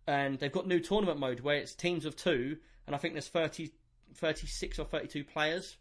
And 0.08 0.40
they've 0.40 0.52
got 0.52 0.68
new 0.68 0.80
tournament 0.80 1.20
mode 1.20 1.42
where 1.42 1.58
it's 1.58 1.76
teams 1.76 2.06
of 2.06 2.16
two, 2.16 2.58
and 2.88 2.96
I 2.96 3.00
think 3.00 3.14
there's 3.14 3.28
30, 3.28 3.72
36 4.14 4.80
or 4.80 4.86
32 4.86 5.24
players. 5.24 5.78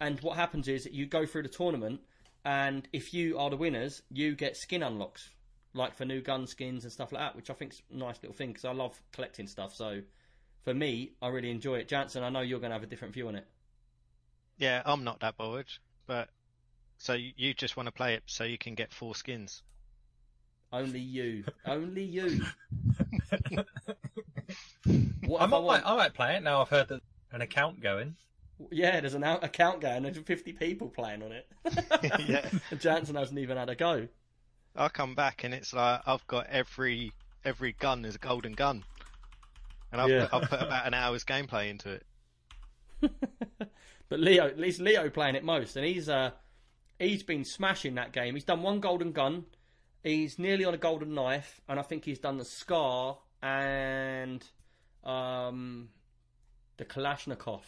And 0.00 0.20
what 0.20 0.36
happens 0.36 0.68
is 0.68 0.88
you 0.90 1.06
go 1.06 1.26
through 1.26 1.42
the 1.42 1.48
tournament, 1.48 2.00
and 2.44 2.88
if 2.92 3.12
you 3.14 3.38
are 3.38 3.50
the 3.50 3.56
winners, 3.56 4.02
you 4.10 4.34
get 4.34 4.56
skin 4.56 4.82
unlocks, 4.82 5.30
like 5.78 5.94
for 5.96 6.04
new 6.04 6.20
gun 6.20 6.46
skins 6.46 6.84
and 6.84 6.92
stuff 6.92 7.12
like 7.12 7.22
that, 7.22 7.36
which 7.36 7.48
I 7.50 7.54
think's 7.54 7.82
a 7.90 7.96
nice 7.96 8.18
little 8.22 8.34
thing 8.36 8.50
because 8.50 8.66
I 8.66 8.72
love 8.72 9.00
collecting 9.12 9.46
stuff. 9.46 9.74
So 9.74 10.02
for 10.64 10.74
me, 10.74 11.12
I 11.22 11.28
really 11.28 11.50
enjoy 11.50 11.76
it. 11.76 11.88
Jansen, 11.88 12.22
I 12.22 12.28
know 12.30 12.40
you're 12.40 12.60
going 12.60 12.70
to 12.70 12.74
have 12.76 12.82
a 12.82 12.86
different 12.86 13.14
view 13.14 13.28
on 13.28 13.36
it. 13.36 13.46
yeah 14.58 14.82
i'm 14.84 15.04
not 15.04 15.20
that 15.20 15.36
bothered 15.36 15.70
but 16.06 16.28
So 16.98 17.14
you, 17.14 17.32
you 17.36 17.54
just 17.54 17.76
want 17.76 17.86
to 17.88 17.92
play 17.92 18.14
it 18.14 18.24
so 18.26 18.44
you 18.44 18.58
can 18.58 18.74
get 18.74 18.92
four 18.94 19.14
skins. 19.14 19.62
Only 20.72 21.00
you. 21.00 21.44
Only 21.66 22.02
you. 22.04 22.44
What 25.24 25.42
I 25.42 25.44
if 25.44 25.52
I 25.52 25.60
might, 25.60 25.60
want? 25.60 25.86
I 25.86 25.96
might 25.96 26.14
play 26.14 26.36
it 26.36 26.42
now. 26.42 26.60
I've 26.62 26.68
heard 26.70 26.88
that 26.88 27.02
an 27.32 27.40
account 27.42 27.80
going. 27.80 28.16
Yeah, 28.70 29.00
there's 29.00 29.14
an 29.14 29.22
account 29.24 29.80
going. 29.80 30.02
There's 30.02 30.18
50 30.18 30.52
people 30.54 30.88
playing 30.88 31.22
on 31.22 31.32
it. 31.32 31.46
Yeah. 32.28 32.48
Jansen 32.78 33.14
hasn't 33.16 33.38
even 33.38 33.56
had 33.56 33.68
a 33.70 33.74
go. 33.76 34.08
I'll 34.76 34.88
come 34.88 35.14
back 35.14 35.44
and 35.44 35.52
it's 35.54 35.72
like 35.72 36.00
I've 36.06 36.26
got 36.26 36.46
every 36.48 37.12
every 37.44 37.72
gun 37.72 38.04
is 38.04 38.14
a 38.14 38.18
golden 38.18 38.52
gun, 38.52 38.84
and 39.92 40.00
I've, 40.00 40.08
Yeah. 40.10 40.28
I've 40.32 40.48
put 40.48 40.62
about 40.62 40.86
an 40.86 40.94
hour's 40.94 41.24
gameplay 41.24 41.70
into 41.70 41.92
it. 41.92 42.06
But 44.08 44.20
Leo, 44.20 44.46
at 44.46 44.58
least 44.58 44.80
Leo 44.80 45.10
playing 45.10 45.34
it 45.34 45.44
most, 45.44 45.76
and 45.76 45.84
he's 45.84 46.08
uh 46.08 46.30
he's 46.98 47.22
been 47.22 47.44
smashing 47.44 47.94
that 47.96 48.12
game. 48.12 48.34
He's 48.34 48.44
done 48.44 48.62
one 48.62 48.80
golden 48.80 49.12
gun, 49.12 49.44
he's 50.02 50.38
nearly 50.38 50.64
on 50.64 50.74
a 50.74 50.78
golden 50.78 51.14
knife, 51.14 51.60
and 51.68 51.78
I 51.78 51.82
think 51.82 52.04
he's 52.04 52.18
done 52.18 52.38
the 52.38 52.44
scar 52.44 53.18
and 53.42 54.42
um 55.04 55.90
the 56.78 56.84
Kalashnikov. 56.84 57.62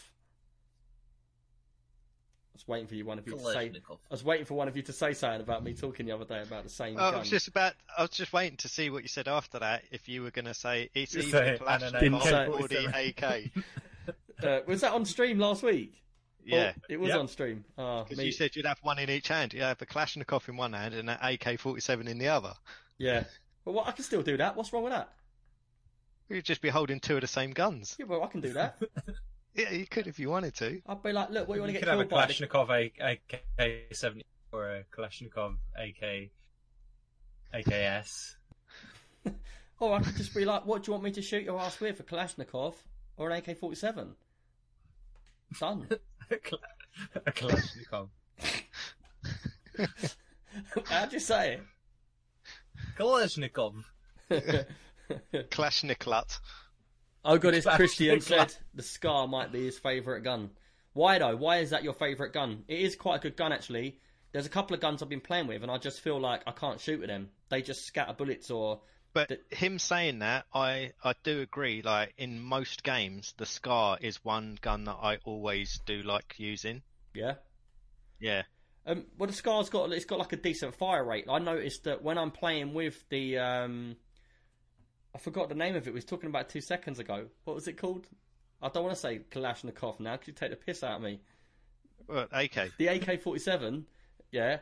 I 2.61 2.63
was 2.63 2.69
waiting 2.69 2.87
for 2.89 2.95
you 2.95 3.05
one 3.07 3.19
of 3.19 3.27
you 3.27 3.33
to 3.37 3.39
say. 3.53 3.73
I 3.89 3.93
was 4.11 4.23
waiting 4.25 4.45
for 4.45 4.55
one 4.55 4.69
of 4.69 4.77
you 4.77 4.83
to 4.83 4.93
say 4.93 5.15
something 5.15 5.41
about 5.41 5.65
me 5.65 5.73
talking 5.73 6.05
the 6.07 6.13
other 6.13 6.25
day 6.27 6.43
about 6.43 6.65
the 6.65 6.69
same 6.71 6.97
I 6.99 7.11
gun. 7.11 7.21
was 7.21 7.31
just 7.31 7.49
about. 7.49 7.73
I 7.97 8.03
was 8.03 8.11
just 8.11 8.33
waiting 8.33 8.59
to 8.59 8.69
see 8.69 8.91
what 8.91 9.03
you 9.03 9.09
said 9.09 9.29
after 9.29 9.59
that. 9.61 9.83
If 9.91 10.09
you 10.09 10.23
were 10.23 10.31
going 10.31 10.45
to 10.45 10.53
say 10.55 10.91
it's 10.95 11.13
Just 11.13 11.29
either 11.29 11.57
say, 11.57 11.65
I 11.67 11.79
don't 11.79 11.93
know, 11.95 12.01
Didn't 12.01 12.21
Kalashnikov 12.21 12.61
or 12.61 12.69
the 12.69 13.09
AK. 13.09 13.65
Uh, 14.45 14.61
was 14.67 14.81
that 14.83 14.93
on 14.93 15.05
stream 15.07 15.39
last 15.39 15.63
week? 15.63 16.03
Yeah, 16.45 16.73
Oh, 16.77 16.83
it 16.89 16.99
was 17.01 17.09
Yep. 17.11 17.19
on 17.19 17.29
stream. 17.29 17.65
Oh, 17.79 18.03
because 18.05 18.19
me- 18.19 18.25
you 18.27 18.33
said 18.33 18.55
you'd 18.57 18.67
have 18.67 18.79
one 18.83 18.99
in 18.99 19.09
each 19.11 19.29
hand. 19.29 19.53
You 19.55 19.63
have 19.63 19.81
a 19.81 19.87
Kalashnikov 19.87 20.49
in 20.49 20.57
one 20.57 20.73
hand 20.75 20.95
and 20.95 21.09
an 21.11 21.19
AK-47 21.21 22.09
in 22.09 22.19
the 22.19 22.29
other. 22.29 22.55
yeah. 22.99 23.25
But 23.65 23.73
what 23.73 23.87
I 23.87 23.93
can 23.93 24.05
still 24.05 24.23
do 24.23 24.37
that. 24.39 24.57
What's 24.57 24.73
wrong 24.73 24.83
with 24.85 24.93
that? 24.93 25.13
You'd 26.31 26.45
just 26.47 26.63
be 26.63 26.69
holding 26.71 27.01
two 27.01 27.17
of 27.17 27.21
the 27.21 27.27
same 27.27 27.51
guns. 27.53 27.97
Yeah, 27.99 28.07
well, 28.07 28.23
I 28.23 28.27
can 28.29 28.41
do 28.41 28.53
that. 28.55 28.81
Yeah, 29.55 29.71
you 29.71 29.87
could 29.87 30.07
if 30.07 30.19
you 30.19 30.31
wanted 30.31 30.55
to. 30.57 30.81
I'd 30.87 31.03
be 31.03 31.13
like, 31.13 31.31
look, 31.31 31.49
what 31.49 31.55
do 31.55 31.59
you 31.59 31.63
want 31.63 31.71
to 31.71 31.73
You 31.75 31.81
get 31.81 31.81
could 31.81 31.89
have 31.89 32.01
a 32.01 32.05
killed 32.05 32.11
by? 32.11 32.27
Kalashnikov 32.27 32.91
AK 33.01 33.83
seventy 33.93 34.25
or 34.53 34.69
a 34.69 34.85
Kalashnikov 34.97 35.57
AK 35.77 36.31
AKS. 37.55 38.37
Or 39.81 39.95
I 39.95 40.03
could 40.03 40.15
just 40.15 40.35
be 40.35 40.45
like, 40.45 40.67
what 40.67 40.83
do 40.83 40.89
you 40.89 40.93
want 40.93 41.05
me 41.05 41.11
to 41.13 41.23
shoot 41.23 41.43
your 41.43 41.59
ass 41.59 41.81
with? 41.81 41.99
A 42.01 42.03
Kalashnikov 42.03 42.75
or 43.17 43.31
an 43.31 43.39
AK 43.39 43.57
47? 43.57 44.15
Done. 45.59 45.89
a 46.31 47.31
Kalashnikov. 47.33 48.11
How'd 50.85 51.13
you 51.15 51.19
say 51.19 51.61
Kalashnikov. 52.99 53.83
Kalashniklat. 55.33 56.39
Oh, 57.25 57.39
God, 57.39 57.55
it's 57.55 57.67
Christian 57.67 58.21
said 58.21 58.55
the 58.75 58.83
Scar 58.83 59.27
might 59.27 59.53
be 59.53 59.65
his 59.65 59.79
favourite 59.79 60.23
gun. 60.23 60.51
Why, 60.93 61.19
though? 61.19 61.37
Why 61.37 61.59
is 61.59 61.71
that 61.71 61.85
your 61.85 61.95
favourite 61.95 62.33
gun? 62.33 62.65
It 62.69 62.81
is 62.81 62.97
quite 62.97 63.17
a 63.17 63.21
good 63.21 63.37
gun, 63.37 63.53
actually. 63.53 63.99
There's 64.33 64.47
a 64.47 64.51
couple 64.51 64.75
of 64.75 64.81
guns 64.81 65.03
I've 65.03 65.09
been 65.09 65.21
playing 65.21 65.47
with, 65.47 65.63
and 65.63 65.71
I 65.71 65.79
just 65.79 66.01
feel 66.01 66.21
like 66.21 66.43
I 66.47 66.53
can't 66.53 66.81
shoot 66.81 67.01
with 67.01 67.09
them. 67.09 67.31
They 67.49 67.63
just 67.63 67.85
scatter 67.85 68.13
bullets 68.13 68.51
or. 68.51 68.81
But 69.13 69.33
him 69.51 69.81
saying 69.81 70.21
that, 70.21 70.47
I 70.55 70.93
I 71.03 71.15
do 71.25 71.41
agree. 71.41 71.83
Like 71.83 72.15
in 72.17 72.41
most 72.41 72.85
games, 72.85 73.35
the 73.39 73.47
Scar 73.47 73.99
is 74.01 74.25
one 74.25 74.57
gun 74.61 74.85
that 74.85 74.99
I 75.03 75.19
always 75.25 75.81
do 75.85 76.03
like 76.03 76.35
using. 76.39 76.83
Yeah. 77.13 77.35
Yeah, 78.21 78.43
Um, 78.85 79.07
well, 79.17 79.27
the 79.29 79.33
Scar's 79.33 79.71
got 79.71 79.91
it's 79.93 80.05
got 80.05 80.19
like 80.19 80.35
a 80.35 80.37
decent 80.37 80.75
fire 80.75 81.03
rate. 81.03 81.25
I 81.29 81.39
noticed 81.39 81.85
that 81.85 82.03
when 82.03 82.19
I'm 82.19 82.31
playing 82.31 82.75
with 82.75 83.03
the 83.09 83.39
um, 83.39 83.97
I 85.15 85.19
forgot 85.19 85.49
the 85.49 85.55
name 85.55 85.75
of 85.77 85.87
it. 85.87 85.91
We 85.91 85.97
was 85.97 86.05
talking 86.05 86.29
about 86.29 86.49
two 86.49 86.61
seconds 86.61 86.99
ago. 86.99 87.27
What 87.45 87.55
was 87.55 87.67
it 87.69 87.77
called? 87.77 88.07
I 88.63 88.69
don't 88.69 88.85
want 88.85 88.95
to 88.95 89.01
say 89.01 89.21
Kalashnikov 89.31 90.01
now 90.01 90.13
because 90.13 90.29
you 90.29 90.33
take 90.35 90.51
the 90.51 90.57
piss 90.57 90.83
out 90.85 90.97
of 90.97 91.03
me. 91.03 91.21
well, 92.07 92.27
AK. 92.31 92.73
The 92.79 92.89
AK-47, 92.89 93.85
yeah. 94.31 94.59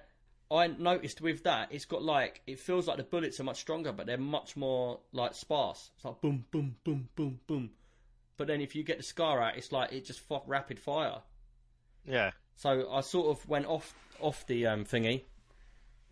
I 0.51 0.69
noticed 0.69 1.21
with 1.21 1.43
that, 1.45 1.73
it's 1.73 1.85
got 1.85 2.03
like 2.03 2.41
it 2.47 2.59
feels 2.59 2.87
like 2.87 2.97
the 2.97 3.03
bullets 3.03 3.39
are 3.39 3.45
much 3.45 3.59
stronger, 3.61 3.93
but 3.93 4.07
they're 4.07 4.17
much 4.17 4.57
more 4.57 5.01
like 5.13 5.35
sparse. 5.35 5.91
It's 5.97 6.05
like 6.05 6.21
boom, 6.23 6.45
boom, 6.51 6.77
boom, 6.85 7.09
boom, 7.15 7.41
boom. 7.47 7.71
But 8.39 8.47
then 8.47 8.61
if 8.63 8.75
you 8.75 8.83
get 8.83 8.97
the 8.97 9.03
Scar 9.03 9.43
out, 9.43 9.57
it's 9.59 9.73
like 9.73 9.93
it 9.93 10.07
just 10.07 10.23
f- 10.31 10.43
rapid 10.47 10.79
fire. 10.79 11.19
Yeah, 12.07 12.31
So 12.57 12.91
I 12.91 13.03
sort 13.03 13.29
of 13.37 13.47
went 13.47 13.67
off 13.67 13.93
off 14.21 14.47
the 14.47 14.67
um, 14.69 14.85
thingy, 14.87 15.25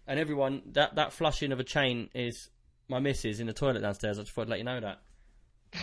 and 0.06 0.20
everyone 0.20 0.60
that 0.72 0.96
that 0.96 1.14
flushing 1.14 1.50
of 1.52 1.60
a 1.60 1.64
chain 1.64 2.10
is 2.14 2.50
my 2.88 2.98
missus 3.00 3.40
in 3.40 3.46
the 3.46 3.52
toilet 3.52 3.80
downstairs. 3.80 4.18
I 4.18 4.22
just 4.22 4.32
thought 4.34 4.42
I'd 4.42 4.48
let 4.48 4.58
you 4.58 4.64
know 4.64 4.80
that. 4.80 5.00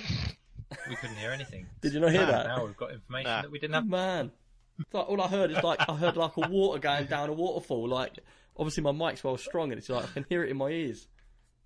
We 0.89 0.95
couldn't 0.95 1.17
hear 1.17 1.29
anything. 1.31 1.67
Did 1.81 1.93
you 1.93 1.99
not 1.99 2.11
hear 2.11 2.21
Nah, 2.25 2.31
that? 2.31 2.47
Now 2.47 2.65
we've 2.65 2.75
got 2.75 2.91
information 2.91 3.29
Nah. 3.29 3.41
that 3.43 3.51
we 3.51 3.59
didn't 3.59 3.75
have. 3.75 3.87
Man, 3.87 4.31
it's 4.79 4.91
like 4.93 5.07
all 5.07 5.21
I 5.21 5.27
heard 5.27 5.51
is 5.51 5.61
like 5.63 5.79
I 5.87 5.95
heard 5.95 6.17
like 6.17 6.35
a 6.35 6.49
water 6.49 6.79
going 6.79 7.05
down 7.05 7.29
a 7.29 7.33
waterfall. 7.33 7.87
Like 7.87 8.17
obviously 8.57 8.81
my 8.83 8.91
mic's 8.91 9.23
well 9.23 9.37
strong, 9.37 9.71
and 9.71 9.77
it's 9.79 9.87
like 9.87 10.03
I 10.03 10.07
can 10.07 10.25
hear 10.29 10.43
it 10.43 10.49
in 10.49 10.57
my 10.57 10.69
ears. 10.69 11.07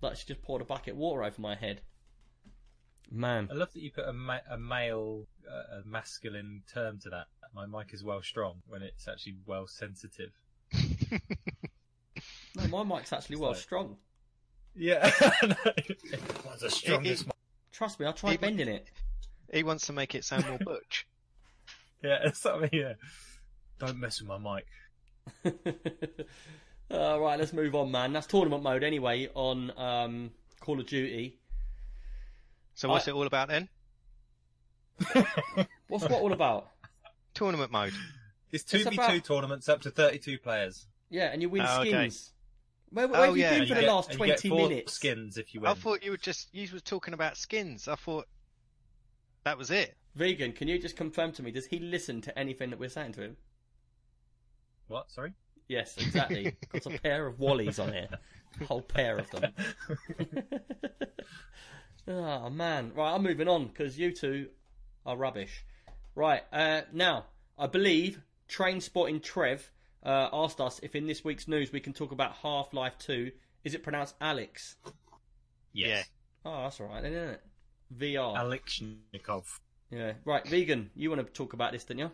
Like 0.02 0.16
she 0.16 0.26
just 0.26 0.42
poured 0.42 0.60
a 0.60 0.66
bucket 0.66 0.92
of 0.92 0.98
water 0.98 1.24
over 1.24 1.40
my 1.40 1.54
head. 1.56 1.80
Man, 3.10 3.48
I 3.50 3.54
love 3.54 3.72
that 3.72 3.80
you 3.80 3.90
put 3.90 4.06
a, 4.06 4.12
ma- 4.12 4.40
a 4.48 4.58
male, 4.58 5.26
uh, 5.50 5.78
a 5.80 5.88
masculine 5.88 6.62
term 6.72 6.98
to 7.00 7.08
that. 7.10 7.28
My 7.54 7.64
mic 7.64 7.94
is 7.94 8.04
well 8.04 8.20
strong 8.22 8.56
when 8.66 8.82
it's 8.82 9.08
actually 9.08 9.36
well 9.46 9.66
sensitive. 9.66 10.32
no, 12.54 12.66
my 12.68 12.82
mic's 12.82 13.12
actually 13.12 13.36
well 13.36 13.50
like- 13.52 13.58
strong. 13.60 13.96
Yeah, 14.80 15.10
that's 15.20 16.60
the 16.60 16.70
strongest. 16.70 17.26
mic. 17.26 17.34
Trust 17.72 17.98
me, 18.00 18.06
I 18.06 18.12
tried 18.12 18.34
It- 18.34 18.40
bending 18.40 18.68
it. 18.68 18.86
he 19.52 19.62
wants 19.64 19.86
to 19.86 19.92
make 19.92 20.14
it 20.14 20.24
sound 20.24 20.46
more 20.48 20.58
butch. 20.58 21.06
Yeah, 22.00 22.18
that's 22.24 22.44
what 22.44 22.54
I 22.54 22.58
mean. 22.60 22.70
Yeah, 22.72 22.92
don't 23.80 23.98
mess 23.98 24.20
with 24.20 24.28
my 24.28 24.38
mic. 24.38 24.66
All 26.92 27.20
right, 27.20 27.36
let's 27.38 27.52
move 27.52 27.74
on, 27.74 27.90
man. 27.90 28.12
That's 28.12 28.28
tournament 28.28 28.62
mode 28.62 28.84
anyway 28.84 29.28
on 29.34 29.72
um, 29.76 30.30
Call 30.60 30.78
of 30.78 30.86
Duty. 30.86 31.38
So 32.76 32.88
what's 32.88 33.08
I- 33.08 33.10
it 33.10 33.14
all 33.14 33.26
about 33.26 33.48
then? 33.48 33.68
What's 35.88 36.04
what 36.04 36.12
all 36.22 36.32
about? 36.32 36.68
Tournament 37.34 37.72
mode. 37.72 37.92
It's 38.52 38.62
two 38.64 38.84
v 38.88 38.96
two 39.08 39.20
tournaments 39.20 39.68
up 39.68 39.80
to 39.82 39.90
thirty-two 39.90 40.38
players. 40.38 40.86
Yeah, 41.10 41.30
and 41.32 41.42
you 41.42 41.48
win 41.48 41.62
Oh, 41.66 41.80
okay. 41.80 41.90
skins. 41.90 42.32
Where, 42.90 43.06
where 43.08 43.20
Oh, 43.20 43.24
have 43.26 43.36
you 43.36 43.42
yeah, 43.42 43.50
been 43.50 43.58
and 43.60 43.68
for 43.68 43.74
you 43.74 43.74
the 43.74 43.80
get- 43.82 43.92
last 43.92 44.12
twenty 44.12 44.30
you 44.30 44.36
get 44.36 44.40
twenty 44.40 44.48
four 44.60 44.68
minutes? 44.68 44.92
skins 44.94 45.36
if 45.38 45.54
you 45.54 45.60
win. 45.60 45.70
I 45.70 45.74
thought 45.74 46.02
you 46.02 46.10
were 46.10 46.16
just 46.16 46.48
you 46.54 46.68
were 46.72 46.80
talking 46.80 47.14
about 47.14 47.36
skins. 47.36 47.86
I 47.88 47.96
thought 47.96 48.26
that 49.44 49.58
was 49.58 49.70
it. 49.70 49.96
Vegan, 50.14 50.52
can 50.52 50.68
you 50.68 50.78
just 50.78 50.96
confirm 50.96 51.32
to 51.32 51.42
me? 51.42 51.50
Does 51.50 51.66
he 51.66 51.78
listen 51.78 52.20
to 52.22 52.36
anything 52.38 52.70
that 52.70 52.78
we're 52.78 52.88
saying 52.88 53.12
to 53.12 53.22
him? 53.22 53.36
What? 54.88 55.10
Sorry. 55.10 55.32
Yes, 55.68 55.96
exactly. 55.98 56.56
Got 56.72 56.86
a 56.86 56.98
pair 56.98 57.26
of 57.26 57.36
Wallies 57.38 57.78
on 57.82 57.92
here, 57.92 58.08
a 58.60 58.64
whole 58.64 58.80
pair 58.80 59.18
of 59.18 59.30
them. 59.30 59.52
oh 62.08 62.48
man, 62.50 62.92
right, 62.94 63.14
I'm 63.14 63.22
moving 63.22 63.48
on 63.48 63.66
because 63.66 63.98
you 63.98 64.12
two 64.12 64.48
are 65.04 65.16
rubbish. 65.16 65.64
Right, 66.14 66.42
uh, 66.52 66.82
now 66.92 67.26
I 67.58 67.66
believe 67.66 68.22
Train 68.48 68.80
Spotting 68.80 69.20
Trev 69.20 69.70
uh, 70.04 70.28
asked 70.32 70.60
us 70.60 70.80
if 70.82 70.94
in 70.94 71.06
this 71.06 71.24
week's 71.24 71.48
news 71.48 71.72
we 71.72 71.80
can 71.80 71.92
talk 71.92 72.12
about 72.12 72.32
Half 72.42 72.72
Life 72.72 72.94
Two. 72.98 73.32
Is 73.64 73.74
it 73.74 73.82
pronounced 73.82 74.14
Alex? 74.20 74.76
Yes. 75.72 76.08
Oh, 76.44 76.62
that's 76.62 76.80
all 76.80 76.86
right, 76.86 77.02
then, 77.02 77.12
isn't 77.12 77.28
it? 77.30 77.42
VR. 77.96 78.36
Alexnikov. 78.36 79.44
Yeah, 79.90 80.12
right. 80.24 80.46
Vegan, 80.46 80.90
you 80.94 81.10
want 81.10 81.26
to 81.26 81.32
talk 81.32 81.52
about 81.54 81.72
this, 81.72 81.84
don't 81.84 81.98
you? 81.98 82.10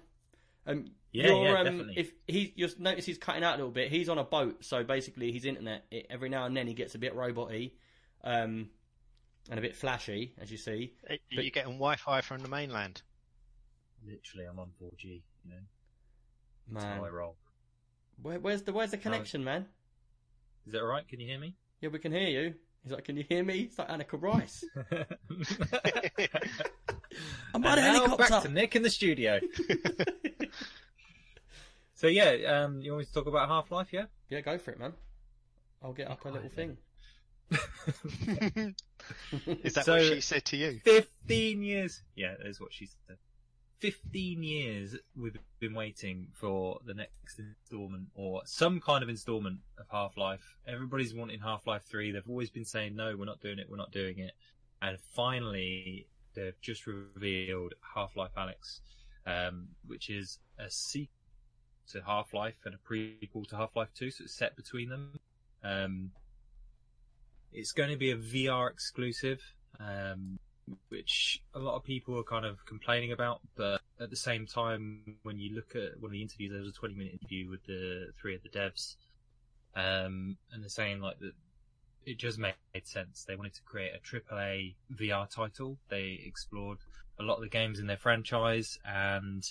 Um, 0.66 0.86
Yeah, 1.12 1.26
yeah, 1.28 1.58
um, 1.58 1.64
definitely. 1.64 1.94
If 1.98 2.12
he, 2.26 2.52
you'll 2.56 2.70
notice 2.78 3.04
he's 3.04 3.18
cutting 3.18 3.44
out 3.44 3.54
a 3.54 3.56
little 3.58 3.70
bit. 3.72 3.90
He's 3.90 4.08
on 4.08 4.18
a 4.18 4.24
boat, 4.24 4.64
so 4.64 4.82
basically 4.84 5.30
his 5.32 5.44
internet 5.44 5.84
it, 5.90 6.06
every 6.10 6.28
now 6.28 6.46
and 6.46 6.56
then 6.56 6.66
he 6.66 6.74
gets 6.74 6.94
a 6.94 6.98
bit 6.98 7.14
roboty, 7.14 7.72
um, 8.22 8.70
and 9.50 9.58
a 9.58 9.62
bit 9.62 9.76
flashy, 9.76 10.32
as 10.40 10.50
you 10.50 10.56
see. 10.56 10.94
Are 11.10 11.16
But- 11.34 11.44
you 11.44 11.50
getting 11.50 11.72
Wi-Fi 11.74 12.20
from 12.22 12.42
the 12.42 12.48
mainland? 12.48 13.02
Literally, 14.06 14.46
I'm 14.46 14.58
on 14.58 14.70
4G. 14.80 15.22
You 15.44 15.50
know, 15.50 15.56
that's 16.72 16.84
Man, 16.84 16.98
how 16.98 17.04
I 17.04 17.08
roll. 17.10 17.36
Where, 18.22 18.38
where's 18.38 18.62
the 18.62 18.72
where's 18.72 18.90
the 18.90 18.96
connection, 18.98 19.44
man? 19.44 19.66
Is 20.66 20.72
that 20.72 20.82
right? 20.84 21.06
Can 21.06 21.20
you 21.20 21.26
hear 21.26 21.38
me? 21.38 21.54
Yeah, 21.80 21.90
we 21.90 21.98
can 21.98 22.12
hear 22.12 22.28
you. 22.28 22.54
He's 22.82 22.92
like, 22.92 23.04
can 23.04 23.16
you 23.16 23.24
hear 23.28 23.42
me? 23.42 23.60
It's 23.60 23.78
like 23.78 23.88
Anneka 23.88 24.20
Rice. 24.20 24.64
I'm 27.54 27.62
by 27.62 27.76
a 27.76 27.80
helicopter. 27.80 28.28
back 28.28 28.42
to 28.42 28.48
Nick 28.50 28.76
in 28.76 28.82
the 28.82 28.90
studio. 28.90 29.40
so 31.94 32.06
yeah, 32.08 32.30
um, 32.64 32.80
you 32.82 32.92
want 32.92 33.00
me 33.00 33.04
to 33.06 33.12
talk 33.12 33.26
about 33.26 33.48
Half 33.48 33.70
Life? 33.70 33.88
Yeah. 33.92 34.04
Yeah, 34.28 34.40
go 34.42 34.58
for 34.58 34.72
it, 34.72 34.78
man. 34.78 34.92
I'll 35.82 35.92
get 35.92 36.10
up 36.10 36.24
a 36.24 36.28
little 36.28 36.48
quiet, 36.50 36.54
thing. 36.54 36.76
Is 39.62 39.74
that 39.74 39.84
So- 39.84 39.94
what 39.96 40.02
she 40.04 40.20
said 40.20 40.44
to 40.46 40.56
you? 40.56 40.80
Fifteen 40.84 41.62
years. 41.62 42.02
Yeah, 42.14 42.34
that 42.38 42.46
is 42.46 42.60
what 42.60 42.72
she 42.72 42.86
said. 43.06 43.16
15 43.80 44.42
years 44.42 44.96
we've 45.16 45.36
been 45.60 45.74
waiting 45.74 46.28
for 46.32 46.80
the 46.86 46.94
next 46.94 47.38
installment 47.38 48.08
or 48.14 48.42
some 48.44 48.80
kind 48.80 49.02
of 49.02 49.08
installment 49.08 49.58
of 49.78 49.86
Half-Life. 49.90 50.56
Everybody's 50.66 51.14
wanting 51.14 51.40
Half-Life 51.40 51.84
3. 51.84 52.12
They've 52.12 52.28
always 52.28 52.50
been 52.50 52.64
saying, 52.64 52.96
no, 52.96 53.16
we're 53.16 53.24
not 53.24 53.40
doing 53.40 53.58
it, 53.58 53.66
we're 53.68 53.76
not 53.76 53.92
doing 53.92 54.18
it. 54.18 54.32
And 54.80 54.98
finally, 55.14 56.06
they've 56.34 56.60
just 56.60 56.86
revealed 56.86 57.74
Half-Life 57.94 58.32
Alyx, 58.36 58.80
um, 59.26 59.68
which 59.86 60.10
is 60.10 60.38
a 60.58 60.70
sequel 60.70 61.10
to 61.92 62.02
Half-Life 62.02 62.56
and 62.64 62.74
a 62.74 62.78
prequel 62.78 63.46
to 63.48 63.56
Half-Life 63.56 63.90
2, 63.94 64.10
so 64.10 64.24
it's 64.24 64.34
set 64.34 64.56
between 64.56 64.88
them. 64.88 65.18
Um, 65.62 66.10
it's 67.52 67.72
going 67.72 67.90
to 67.90 67.96
be 67.96 68.10
a 68.10 68.16
VR 68.16 68.70
exclusive. 68.70 69.40
Um, 69.78 70.38
which 70.88 71.42
a 71.54 71.58
lot 71.58 71.76
of 71.76 71.84
people 71.84 72.18
are 72.18 72.22
kind 72.24 72.44
of 72.44 72.64
complaining 72.66 73.12
about. 73.12 73.40
But 73.56 73.80
at 74.00 74.10
the 74.10 74.16
same 74.16 74.46
time, 74.46 75.16
when 75.22 75.38
you 75.38 75.54
look 75.54 75.74
at 75.74 76.00
one 76.00 76.06
of 76.08 76.12
the 76.12 76.22
interviews, 76.22 76.52
there 76.52 76.60
was 76.60 76.70
a 76.70 76.72
20 76.72 76.94
minute 76.94 77.12
interview 77.14 77.50
with 77.50 77.64
the 77.66 78.12
three 78.20 78.34
of 78.34 78.42
the 78.42 78.48
devs, 78.48 78.96
um, 79.76 80.36
and 80.52 80.62
they're 80.62 80.68
saying 80.68 81.00
like 81.00 81.18
that 81.20 81.32
it 82.06 82.18
just 82.18 82.38
made 82.38 82.54
sense. 82.82 83.24
They 83.24 83.36
wanted 83.36 83.54
to 83.54 83.62
create 83.62 83.92
a 83.94 83.98
AAA 83.98 84.74
VR 84.94 85.28
title. 85.28 85.78
They 85.88 86.20
explored 86.26 86.78
a 87.18 87.22
lot 87.22 87.36
of 87.36 87.42
the 87.42 87.48
games 87.48 87.78
in 87.78 87.86
their 87.86 87.96
franchise, 87.96 88.78
and 88.84 89.42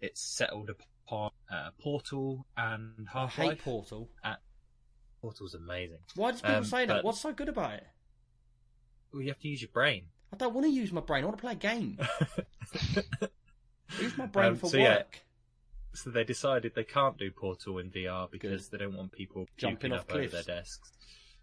it's 0.00 0.20
settled 0.20 0.70
upon 0.70 1.30
uh, 1.50 1.70
Portal 1.80 2.46
and 2.56 3.06
Half 3.12 3.38
Life. 3.38 3.62
Portal. 3.64 4.08
Portal's 5.22 5.54
amazing. 5.54 5.98
Why 6.16 6.32
do 6.32 6.36
people 6.38 6.56
Um, 6.56 6.64
say 6.64 6.84
that? 6.86 7.02
What's 7.04 7.20
so 7.20 7.32
good 7.32 7.48
about 7.48 7.74
it? 7.74 7.86
Well, 9.12 9.22
you 9.22 9.28
have 9.28 9.38
to 9.40 9.48
use 9.48 9.62
your 9.62 9.70
brain. 9.72 10.04
I 10.34 10.36
don't 10.36 10.54
want 10.54 10.66
to 10.66 10.72
use 10.72 10.90
my 10.92 11.00
brain. 11.00 11.22
I 11.22 11.26
want 11.26 11.38
to 11.38 11.42
play 11.42 11.52
a 11.52 11.56
game. 11.56 11.98
use 14.00 14.16
my 14.18 14.26
brain 14.26 14.48
Um, 14.52 14.56
for 14.56 14.68
so 14.70 14.76
yeah. 14.78 15.02
So 15.94 16.10
they 16.10 16.24
decided 16.24 16.72
they 16.74 16.82
can't 16.84 17.16
do 17.16 17.30
Portal 17.30 17.78
in 17.78 17.90
VR 17.90 18.28
because 18.30 18.68
they 18.68 18.78
don't 18.78 18.96
want 18.96 19.12
people 19.12 19.46
Jumping 19.56 19.90
jumping 19.90 19.92
off 19.92 20.00
up 20.00 20.10
over 20.10 20.26
cliffs. 20.28 20.46
their 20.46 20.56
desks. 20.56 20.90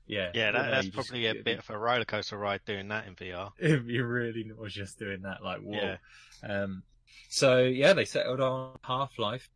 Yeah, 0.07 0.31
Yeah, 0.33 0.51
that, 0.51 0.69
that's 0.71 0.85
just- 0.87 0.93
probably 0.95 1.25
a 1.27 1.31
it'd 1.31 1.45
bit 1.45 1.59
of 1.59 1.69
a 1.69 1.77
roller 1.77 2.03
coaster 2.03 2.37
ride 2.37 2.59
doing 2.65 2.89
that 2.89 3.07
in 3.07 3.15
VR. 3.15 3.51
It'd 3.59 3.87
be 3.87 4.01
really 4.01 4.43
nauseous 4.43 4.93
doing 4.93 5.21
that. 5.21 5.41
Like, 5.41 5.61
whoa. 5.61 5.75
Yeah. 5.77 5.97
Um, 6.43 6.83
so 7.29 7.59
yeah, 7.59 7.93
they 7.93 8.03
settled 8.03 8.41
on 8.41 8.77
Half 8.83 9.17
Life. 9.17 9.49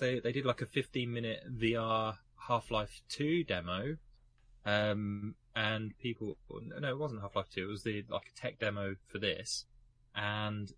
They 0.00 0.20
they 0.20 0.32
did 0.32 0.46
like 0.46 0.62
a 0.62 0.66
15 0.66 1.12
minute 1.12 1.42
VR 1.54 2.14
Half 2.48 2.70
Life 2.70 3.02
2 3.10 3.44
demo, 3.44 3.96
um, 4.64 5.34
and 5.56 5.96
people 5.98 6.36
no, 6.50 6.88
it 6.88 6.98
wasn't 6.98 7.20
Half 7.22 7.36
Life 7.36 7.50
2. 7.54 7.62
It 7.62 7.66
was 7.66 7.82
the 7.82 8.04
like 8.08 8.30
a 8.34 8.40
tech 8.40 8.58
demo 8.58 8.96
for 9.06 9.18
this, 9.18 9.66
and 10.14 10.72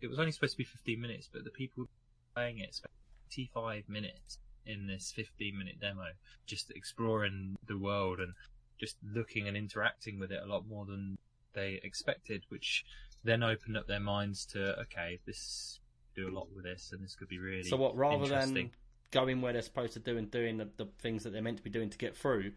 it 0.00 0.08
was 0.08 0.18
only 0.18 0.32
supposed 0.32 0.52
to 0.52 0.58
be 0.58 0.64
15 0.64 1.00
minutes, 1.00 1.28
but 1.32 1.44
the 1.44 1.50
people 1.50 1.88
playing 2.34 2.58
it 2.58 2.74
spent 2.74 2.92
25 3.34 3.88
minutes 3.88 4.38
in 4.66 4.86
this 4.86 5.12
15 5.14 5.56
minute 5.56 5.80
demo, 5.80 6.06
just 6.46 6.70
exploring 6.70 7.56
the 7.66 7.78
world 7.78 8.20
and 8.20 8.32
just 8.78 8.96
looking 9.02 9.46
and 9.48 9.56
interacting 9.56 10.18
with 10.18 10.32
it 10.32 10.40
a 10.42 10.46
lot 10.46 10.66
more 10.66 10.86
than 10.86 11.18
they 11.52 11.80
expected, 11.82 12.44
which 12.48 12.84
then 13.24 13.42
opened 13.42 13.76
up 13.76 13.86
their 13.86 14.00
minds 14.00 14.46
to 14.46 14.78
okay, 14.80 15.18
this 15.26 15.80
do 16.14 16.28
a 16.28 16.32
lot 16.32 16.48
with 16.54 16.64
this, 16.64 16.90
and 16.92 17.02
this 17.02 17.14
could 17.14 17.28
be 17.28 17.38
really 17.38 17.62
So 17.62 17.76
what? 17.76 17.96
Rather 17.96 18.26
than 18.26 18.70
going 19.10 19.40
where 19.40 19.52
they're 19.52 19.62
supposed 19.62 19.92
to 19.94 19.98
do 19.98 20.16
and 20.16 20.30
doing 20.30 20.56
the, 20.56 20.68
the 20.76 20.86
things 21.00 21.24
that 21.24 21.32
they're 21.32 21.42
meant 21.42 21.56
to 21.56 21.62
be 21.62 21.70
doing 21.70 21.90
to 21.90 21.98
get 21.98 22.16
through, 22.16 22.52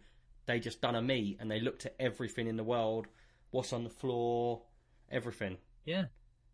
they 0.46 0.60
just 0.60 0.80
done 0.80 0.94
a 0.94 1.02
meet 1.02 1.38
and 1.40 1.50
they 1.50 1.60
looked 1.60 1.86
at 1.86 1.94
everything 1.98 2.46
in 2.46 2.56
the 2.56 2.64
world, 2.64 3.06
what's 3.50 3.72
on 3.72 3.84
the 3.84 3.90
floor, 3.90 4.62
everything. 5.10 5.56
yeah, 5.84 6.04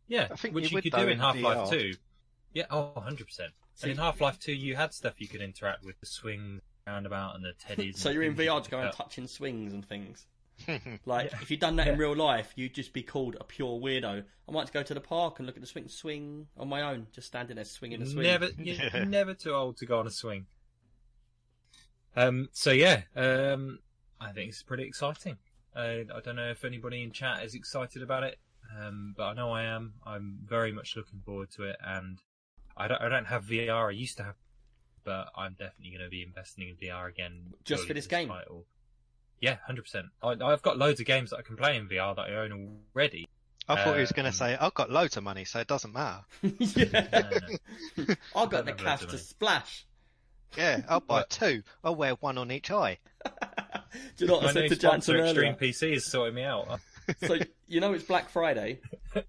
yeah, 0.09 0.29
I 0.31 0.37
think 0.37 0.55
which 0.55 0.71
you 0.73 0.77
you, 0.79 0.83
could 0.83 0.93
do 0.93 1.03
in 1.07 1.11
in 1.13 1.19
Half 1.19 1.41
Life 1.41 1.59
VR. 1.59 1.71
Two. 1.71 1.93
Yeah, 2.53 2.65
oh, 2.71 2.91
100 2.95 3.27
percent. 3.27 3.53
See- 3.75 3.85
And 3.85 3.93
in 3.93 3.99
Half 3.99 4.21
Life 4.21 4.39
Two, 4.39 4.53
you 4.53 4.75
had 4.77 4.93
stuff 4.93 5.15
you 5.21 5.29
could 5.29 5.41
interact 5.41 5.85
with, 5.85 5.99
the 6.01 6.07
swings 6.07 6.63
roundabout 6.87 7.37
and 7.37 7.45
the 7.45 7.53
teddies. 7.65 7.97
So 7.99 8.09
and 8.11 8.15
you're 8.15 8.25
in 8.25 8.35
VR 8.35 8.55
could 8.55 8.59
just 8.63 8.71
going 8.71 8.85
pick 8.87 8.93
up. 8.93 8.97
touching 9.09 9.27
swings 9.29 9.73
and 9.73 9.87
things. 9.89 10.27
Like 11.07 11.31
Yeah. 11.31 11.39
if 11.41 11.51
you'd 11.51 11.61
done 11.61 11.77
that 11.77 11.87
in 11.89 11.97
real 11.99 12.15
life, 12.17 12.53
you'd 12.57 12.75
just 12.75 12.93
be 12.93 13.03
called 13.03 13.37
a 13.41 13.45
pure 13.45 13.79
weirdo. 13.81 14.25
I 14.49 14.53
might 14.53 14.71
go 14.73 14.83
to 14.83 14.93
the 14.95 15.01
park 15.01 15.39
and 15.39 15.47
look 15.47 15.57
at 15.57 15.63
the 15.63 15.67
swing, 15.69 15.89
swing 15.89 16.49
on 16.59 16.69
my 16.69 16.83
own, 16.83 17.07
just 17.13 17.29
standing 17.29 17.57
there 17.57 17.65
swinging 17.65 18.01
the 18.01 18.07
swing. 18.07 18.25
Never, 18.25 18.49
you're 18.59 18.75
Yeah. 18.77 19.05
never 19.05 19.33
too 19.35 19.53
old 19.55 19.77
to 19.79 19.87
go 19.87 20.01
on 20.01 20.07
a 20.07 20.11
swing. 20.11 20.47
Um. 22.17 22.49
So 22.53 22.71
yeah. 22.71 23.03
Um. 23.17 23.79
I 24.21 24.33
think 24.33 24.51
it's 24.51 24.63
pretty 24.63 24.85
exciting. 24.85 25.39
Uh, 25.75 26.03
I 26.15 26.21
don't 26.25 26.37
know 26.37 26.51
if 26.51 26.65
anybody 26.65 27.03
in 27.03 27.13
chat 27.13 27.45
is 27.45 27.55
excited 27.55 28.03
about 28.03 28.23
it. 28.25 28.39
Um. 28.79 29.15
But 29.17 29.25
I 29.25 29.35
know 29.35 29.53
I 29.53 29.65
am. 29.65 29.95
I'm 30.07 30.39
very 30.45 30.73
much 30.73 30.97
looking 30.97 31.21
forward 31.25 31.51
to 31.53 31.65
it, 31.65 31.77
and 31.85 32.19
I 32.77 32.89
don't. 32.89 33.01
I 33.01 33.09
don't 33.09 33.27
have 33.27 33.45
VR. 33.45 33.89
I 33.89 33.93
used 33.93 34.17
to 34.19 34.25
have, 34.25 34.35
but 35.05 35.29
I'm 35.37 35.53
definitely 35.53 35.91
going 35.91 36.05
to 36.05 36.11
be 36.11 36.23
investing 36.23 36.69
in 36.69 36.77
VR 36.77 37.09
again. 37.09 37.55
Just 37.65 37.87
for 37.87 37.95
this 37.95 38.07
game? 38.07 38.29
Title. 38.29 38.67
Yeah, 39.41 39.57
hundred 39.67 39.83
percent. 39.83 40.07
I've 40.23 40.63
got 40.63 40.77
loads 40.79 41.01
of 41.01 41.07
games 41.07 41.31
that 41.31 41.39
I 41.39 41.43
can 41.43 41.57
play 41.57 41.77
in 41.77 41.89
VR 41.89 42.15
that 42.17 42.27
I 42.27 42.35
own 42.35 42.81
already. 42.95 43.27
I 43.69 43.77
thought 43.85 43.95
he 43.95 44.01
was 44.01 44.11
going 44.13 44.27
Um, 44.27 44.33
to 44.33 44.37
say, 44.37 44.57
I've 44.57 44.75
got 44.75 44.91
loads 44.91 45.17
of 45.17 45.23
money, 45.23 45.45
so 45.45 45.61
it 45.61 45.69
doesn't 45.69 45.93
matter. 45.93 46.25
yeah. 46.43 47.29
No, 47.97 48.05
no. 48.05 48.15
I 48.35 48.47
got 48.47 48.51
Don't 48.51 48.67
the 48.67 48.73
cash 48.73 49.01
to 49.01 49.07
money. 49.07 49.19
splash. 49.19 49.87
Yeah, 50.57 50.83
I'll 50.89 51.01
buy 51.01 51.21
What? 51.21 51.31
two. 51.31 51.63
I'll 51.85 51.95
wear 51.95 52.15
one 52.15 52.39
on 52.39 52.51
each 52.51 52.71
eye. 52.71 52.99
Do 53.25 53.31
you 54.19 54.27
know 54.27 54.35
what 54.35 54.43
I 54.43 54.47
My 54.47 54.53
said 54.53 54.63
new 54.63 54.69
to 54.71 54.75
sponsor, 54.77 55.13
Jansen 55.13 55.17
earlier? 55.17 55.51
Extreme 55.53 55.91
PC, 55.91 55.97
is 55.97 56.05
sorting 56.07 56.35
me 56.35 56.45
out. 56.45 56.81
so 57.27 57.39
you 57.69 57.81
know 57.81 57.93
it's 57.93 58.05
Black 58.05 58.29
Friday. 58.31 58.81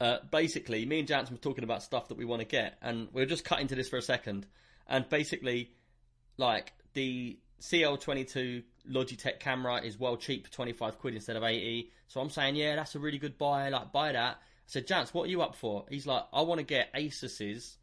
Uh, 0.00 0.16
basically, 0.30 0.86
me 0.86 1.00
and 1.00 1.06
Jansen 1.06 1.34
were 1.34 1.40
talking 1.42 1.62
about 1.62 1.82
stuff 1.82 2.08
that 2.08 2.16
we 2.16 2.24
want 2.24 2.40
to 2.40 2.46
get, 2.46 2.78
and 2.80 3.08
we'll 3.12 3.26
just 3.26 3.44
cut 3.44 3.60
into 3.60 3.74
this 3.74 3.86
for 3.90 3.98
a 3.98 4.02
second. 4.02 4.46
And 4.88 5.06
basically, 5.10 5.72
like 6.38 6.72
the 6.94 7.38
CL22 7.60 8.62
Logitech 8.90 9.40
camera 9.40 9.82
is 9.82 9.98
well 9.98 10.16
cheap 10.16 10.50
25 10.50 10.98
quid 10.98 11.14
instead 11.14 11.36
of 11.36 11.42
80. 11.42 11.90
So 12.08 12.20
I'm 12.22 12.30
saying, 12.30 12.56
yeah, 12.56 12.76
that's 12.76 12.94
a 12.94 12.98
really 12.98 13.18
good 13.18 13.36
buy. 13.36 13.68
Like, 13.68 13.92
buy 13.92 14.12
that. 14.12 14.36
I 14.36 14.38
said, 14.64 14.86
Jance, 14.86 15.12
what 15.12 15.24
are 15.24 15.30
you 15.30 15.42
up 15.42 15.54
for? 15.54 15.84
He's 15.90 16.06
like, 16.06 16.22
I 16.32 16.40
want 16.40 16.60
to 16.60 16.64
get 16.64 16.88
Asus's 16.94 17.76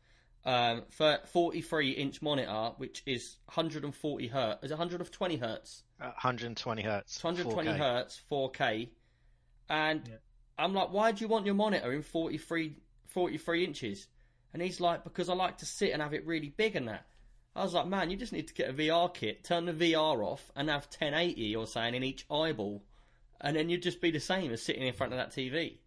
um, 0.47 0.83
for 0.89 1.19
43 1.25 1.91
inch 1.91 2.21
monitor, 2.21 2.71
which 2.77 3.03
is 3.05 3.35
140 3.45 4.27
hertz. 4.27 4.63
Is 4.63 4.71
it 4.71 4.73
120 4.75 5.35
hertz? 5.35 5.83
Uh, 6.01 6.05
120 6.05 6.81
hertz. 6.81 7.23
120 7.23 7.69
4K. 7.69 7.77
hertz, 7.77 8.21
4K, 8.31 8.89
and 9.69 10.07
Yeah. 10.07 10.15
I'm 10.57 10.73
like, 10.73 10.91
why 10.91 11.11
do 11.11 11.21
you 11.23 11.27
want 11.27 11.45
your 11.45 11.53
monitor 11.55 11.91
in 11.93 12.01
43, 12.01 12.75
43 13.07 13.63
inches? 13.65 14.07
And 14.53 14.61
he's 14.61 14.79
like, 14.79 15.03
because 15.03 15.29
I 15.29 15.33
like 15.33 15.57
to 15.59 15.65
sit 15.65 15.91
and 15.91 16.01
have 16.01 16.13
it 16.13 16.25
really 16.25 16.49
big 16.49 16.75
and 16.75 16.87
that. 16.87 17.05
I 17.55 17.63
was 17.63 17.73
like, 17.73 17.85
man, 17.87 18.09
you 18.09 18.17
just 18.17 18.31
need 18.33 18.47
to 18.47 18.53
get 18.53 18.69
a 18.69 18.73
VR 18.73 19.13
kit, 19.13 19.43
turn 19.43 19.65
the 19.65 19.73
VR 19.73 20.23
off, 20.23 20.51
and 20.55 20.69
have 20.69 20.85
1080 20.85 21.55
or 21.55 21.67
something 21.67 21.95
in 21.95 22.03
each 22.03 22.25
eyeball, 22.31 22.83
and 23.41 23.55
then 23.57 23.69
you'd 23.69 23.83
just 23.83 23.99
be 24.01 24.11
the 24.11 24.19
same 24.19 24.51
as 24.53 24.61
sitting 24.63 24.83
in 24.87 24.93
front 24.93 25.11
of 25.13 25.17
that 25.19 25.31
TV. 25.31 25.77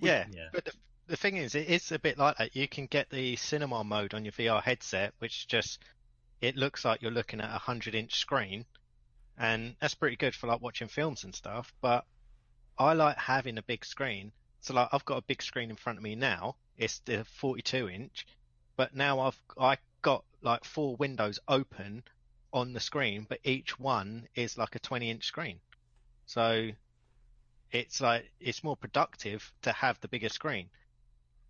Yeah, 0.00 0.26
Yeah. 0.32 0.48
but 0.52 0.64
the, 0.64 0.72
the 1.06 1.16
thing 1.16 1.36
is, 1.36 1.54
it 1.54 1.68
is 1.68 1.92
a 1.92 1.98
bit 1.98 2.18
like 2.18 2.38
that. 2.38 2.56
You 2.56 2.66
can 2.66 2.86
get 2.86 3.10
the 3.10 3.36
cinema 3.36 3.84
mode 3.84 4.14
on 4.14 4.24
your 4.24 4.32
VR 4.32 4.62
headset, 4.62 5.12
which 5.18 5.46
just 5.46 5.78
it 6.40 6.56
looks 6.56 6.84
like 6.84 7.02
you're 7.02 7.10
looking 7.10 7.40
at 7.40 7.54
a 7.54 7.58
hundred 7.58 7.94
inch 7.94 8.14
screen, 8.18 8.64
and 9.36 9.76
that's 9.80 9.94
pretty 9.94 10.16
good 10.16 10.34
for 10.34 10.46
like 10.46 10.60
watching 10.60 10.88
films 10.88 11.24
and 11.24 11.34
stuff. 11.34 11.72
But 11.80 12.04
I 12.78 12.94
like 12.94 13.18
having 13.18 13.58
a 13.58 13.62
big 13.62 13.84
screen. 13.84 14.32
So 14.60 14.74
like 14.74 14.88
I've 14.92 15.04
got 15.04 15.18
a 15.18 15.22
big 15.22 15.42
screen 15.42 15.70
in 15.70 15.76
front 15.76 15.98
of 15.98 16.02
me 16.02 16.14
now. 16.14 16.56
It's 16.78 17.00
the 17.00 17.24
42 17.24 17.88
inch, 17.88 18.26
but 18.76 18.94
now 18.94 19.20
I've 19.20 19.40
I 19.58 19.76
got 20.02 20.24
like 20.42 20.64
four 20.64 20.96
windows 20.96 21.38
open 21.48 22.02
on 22.52 22.72
the 22.72 22.80
screen, 22.80 23.26
but 23.28 23.40
each 23.44 23.78
one 23.78 24.28
is 24.34 24.56
like 24.56 24.74
a 24.74 24.78
20 24.78 25.10
inch 25.10 25.24
screen. 25.26 25.60
So 26.26 26.70
it's 27.72 28.00
like 28.00 28.30
it's 28.40 28.64
more 28.64 28.76
productive 28.76 29.52
to 29.62 29.72
have 29.72 30.00
the 30.00 30.08
bigger 30.08 30.28
screen. 30.28 30.70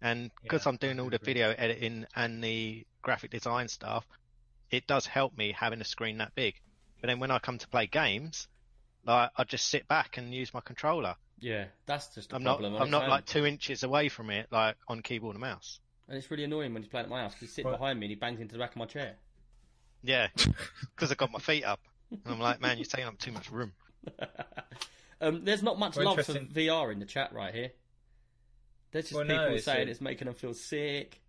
And 0.04 0.30
because 0.42 0.66
Yeah, 0.66 0.68
I'm 0.70 0.76
doing 0.76 1.00
all 1.00 1.08
the 1.08 1.18
video 1.18 1.54
editing 1.56 2.04
and 2.14 2.44
the 2.44 2.86
graphic 3.00 3.30
design 3.30 3.68
stuff, 3.68 4.06
it 4.70 4.86
does 4.86 5.06
help 5.06 5.34
me 5.36 5.52
having 5.52 5.80
a 5.80 5.84
screen 5.84 6.18
that 6.18 6.34
big. 6.34 6.54
But 7.00 7.06
then 7.08 7.20
when 7.20 7.30
I 7.30 7.38
come 7.38 7.56
to 7.56 7.66
play 7.68 7.86
games, 7.86 8.46
like 9.06 9.30
I 9.34 9.44
just 9.44 9.66
sit 9.68 9.88
back 9.88 10.18
and 10.18 10.34
use 10.34 10.52
my 10.52 10.60
controller. 10.60 11.16
Yeah, 11.40 11.64
that's 11.86 12.14
just 12.14 12.32
a 12.32 12.36
I'm 12.36 12.42
not 12.42 12.58
problem. 12.58 12.74
on 12.76 12.82
I'm 12.82 12.90
not 12.90 13.04
own. 13.04 13.08
like 13.10 13.24
two 13.24 13.46
inches 13.46 13.82
away 13.82 14.10
from 14.10 14.28
it, 14.28 14.46
like 14.50 14.76
on 14.88 15.00
keyboard 15.00 15.36
and 15.36 15.40
mouse. 15.40 15.80
and 16.06 16.18
it's 16.18 16.30
really 16.30 16.44
annoying 16.44 16.74
when 16.74 16.82
he's 16.82 16.90
playing 16.90 17.04
at 17.04 17.10
my 17.10 17.22
house. 17.22 17.32
'cause 17.32 17.40
He's 17.40 17.54
sitting 17.54 17.70
Well- 17.70 17.78
behind 17.78 17.98
me 17.98 18.04
and 18.06 18.10
he 18.10 18.16
bangs 18.16 18.40
into 18.40 18.52
the 18.52 18.58
back 18.58 18.72
of 18.72 18.76
my 18.76 18.86
chair. 18.86 19.16
Yeah, 20.02 20.28
because 20.94 21.10
I've 21.10 21.16
got 21.16 21.30
my 21.32 21.38
feet 21.38 21.64
up. 21.64 21.80
And 22.10 22.20
I'm 22.26 22.38
like, 22.40 22.60
man, 22.60 22.76
you're 22.76 22.84
taking 22.84 23.06
up 23.06 23.16
too 23.18 23.32
much 23.32 23.50
room. 23.50 23.72
um, 25.22 25.44
there's 25.46 25.62
not 25.62 25.78
much 25.78 25.96
Well, 25.96 26.14
love 26.14 26.24
for. 26.26 26.34
VR 26.34 26.92
in 26.92 26.98
the 26.98 27.06
chat 27.06 27.32
right 27.32 27.54
here. 27.54 27.70
There's 28.94 29.06
just 29.06 29.14
Well, 29.16 29.24
people 29.26 29.56
it's 29.56 29.64
saying 29.64 29.88
a- 29.88 29.90
it's 29.90 30.00
making 30.00 30.26
them 30.26 30.36
feel 30.36 30.54
sick. 30.54 31.20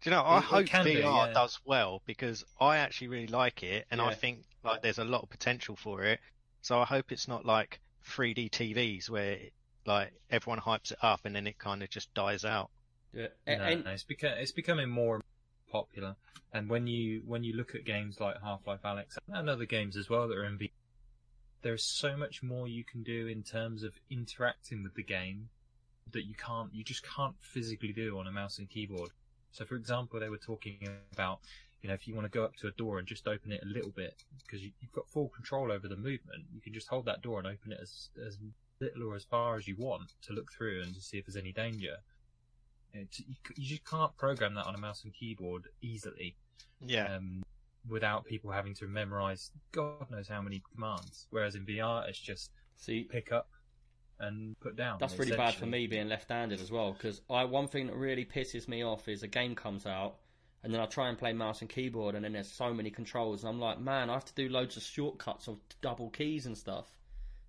Do 0.00 0.08
you 0.10 0.16
know? 0.16 0.22
I 0.22 0.36
It- 0.38 0.40
it 0.40 0.44
hope 0.44 0.66
can 0.66 0.84
do, 0.86 1.02
VR 1.02 1.26
yeah. 1.26 1.32
does 1.34 1.60
well 1.66 2.02
because 2.06 2.44
I 2.58 2.78
actually 2.78 3.08
really 3.08 3.26
like 3.26 3.62
it, 3.62 3.86
and 3.90 4.00
I 4.00 4.14
think 4.14 4.46
like 4.62 4.80
there's 4.80 4.98
a 4.98 5.04
lot 5.04 5.22
of 5.22 5.28
potential 5.28 5.76
for 5.76 6.02
it. 6.02 6.18
So 6.62 6.80
I 6.80 6.86
hope 6.86 7.12
it's 7.12 7.28
not 7.28 7.44
like 7.44 7.80
3D 8.04 8.48
TVs 8.48 9.10
where 9.10 9.38
like 9.84 10.14
everyone 10.30 10.60
hypes 10.60 10.92
it 10.92 10.98
up 11.02 11.26
and 11.26 11.36
then 11.36 11.46
it 11.46 11.58
kind 11.58 11.82
of 11.82 11.90
just 11.90 12.12
dies 12.14 12.44
out. 12.46 12.70
Yeah. 13.12 13.28
No, 13.46 13.52
And, 13.52 13.84
no, 13.84 13.90
it's 13.90 14.02
becoming 14.02 14.38
it's 14.38 14.52
becoming 14.52 14.88
more 14.88 15.20
popular. 15.68 16.16
And 16.54 16.70
when 16.70 16.86
you 16.86 17.20
when 17.26 17.44
you 17.44 17.52
look 17.52 17.74
at 17.74 17.84
games 17.84 18.18
like 18.18 18.40
Half 18.40 18.66
Life 18.66 18.80
Alyx 18.82 19.18
and 19.28 19.50
other 19.50 19.66
games 19.66 19.94
as 19.98 20.08
well 20.08 20.26
that 20.28 20.38
are 20.38 20.44
in 20.46 20.56
VR, 20.56 20.70
there's 21.60 21.84
so 21.84 22.16
much 22.16 22.42
more 22.42 22.66
you 22.66 22.82
can 22.82 23.02
do 23.02 23.26
in 23.26 23.42
terms 23.42 23.82
of 23.82 24.00
interacting 24.08 24.82
with 24.82 24.94
the 24.94 25.02
game 25.02 25.50
that 26.12 26.24
you 26.26 26.34
can't 26.34 26.72
you 26.72 26.84
just 26.84 27.04
can't 27.04 27.34
physically 27.40 27.92
do 27.92 28.18
on 28.18 28.26
a 28.26 28.32
mouse 28.32 28.58
and 28.58 28.68
keyboard. 28.68 29.10
So, 29.52 29.64
for 29.64 29.74
example, 29.74 30.20
they 30.20 30.28
were 30.28 30.36
talking 30.38 30.88
about 31.12 31.40
you 31.82 31.88
know 31.88 31.94
if 31.94 32.06
you 32.06 32.14
want 32.14 32.26
to 32.26 32.30
go 32.30 32.44
up 32.44 32.56
to 32.56 32.68
a 32.68 32.72
door 32.72 32.98
and 32.98 33.06
just 33.06 33.26
open 33.26 33.52
it 33.52 33.62
a 33.62 33.66
little 33.66 33.90
bit 33.90 34.14
because 34.44 34.62
you, 34.62 34.70
you've 34.80 34.92
got 34.92 35.08
full 35.08 35.28
control 35.28 35.72
over 35.72 35.88
the 35.88 35.96
movement, 35.96 36.44
you 36.54 36.60
can 36.60 36.72
just 36.72 36.88
hold 36.88 37.04
that 37.06 37.22
door 37.22 37.38
and 37.38 37.46
open 37.46 37.72
it 37.72 37.78
as 37.80 38.10
as 38.24 38.38
little 38.80 39.10
or 39.10 39.16
as 39.16 39.24
far 39.24 39.56
as 39.56 39.66
you 39.66 39.74
want 39.78 40.12
to 40.22 40.32
look 40.32 40.52
through 40.52 40.82
and 40.82 40.94
to 40.94 41.00
see 41.00 41.18
if 41.18 41.26
there's 41.26 41.36
any 41.36 41.52
danger. 41.52 41.96
It's, 42.92 43.20
you, 43.20 43.34
you 43.56 43.68
just 43.68 43.84
can't 43.84 44.16
program 44.16 44.54
that 44.54 44.66
on 44.66 44.74
a 44.74 44.78
mouse 44.78 45.04
and 45.04 45.12
keyboard 45.12 45.68
easily 45.82 46.36
Yeah, 46.84 47.14
um, 47.14 47.42
without 47.88 48.24
people 48.24 48.50
having 48.50 48.74
to 48.74 48.86
memorize 48.86 49.50
God 49.72 50.10
knows 50.10 50.28
how 50.28 50.40
many 50.40 50.62
commands. 50.74 51.26
Whereas 51.30 51.54
in 51.54 51.66
VR, 51.66 52.08
it's 52.08 52.18
just 52.18 52.50
see, 52.76 53.04
pick 53.04 53.32
up 53.32 53.48
and 54.18 54.58
put 54.60 54.76
down. 54.76 54.98
That's 55.00 55.18
really 55.18 55.36
bad 55.36 55.54
for 55.54 55.66
me 55.66 55.86
being 55.86 56.08
left-handed 56.08 56.60
as 56.60 56.70
well. 56.70 56.92
Because 56.92 57.20
I 57.28 57.44
one 57.44 57.68
thing 57.68 57.86
that 57.88 57.96
really 57.96 58.24
pisses 58.24 58.68
me 58.68 58.82
off 58.82 59.08
is 59.08 59.22
a 59.22 59.28
game 59.28 59.54
comes 59.54 59.86
out, 59.86 60.16
and 60.62 60.72
then 60.72 60.80
I 60.80 60.86
try 60.86 61.08
and 61.08 61.18
play 61.18 61.32
mouse 61.32 61.60
and 61.60 61.70
keyboard, 61.70 62.14
and 62.14 62.24
then 62.24 62.32
there's 62.32 62.50
so 62.50 62.72
many 62.72 62.90
controls, 62.90 63.42
and 63.42 63.50
I'm 63.50 63.60
like, 63.60 63.80
man, 63.80 64.10
I 64.10 64.14
have 64.14 64.24
to 64.26 64.34
do 64.34 64.48
loads 64.48 64.76
of 64.76 64.82
shortcuts 64.82 65.48
or 65.48 65.58
double 65.80 66.10
keys 66.10 66.46
and 66.46 66.56
stuff. 66.56 66.86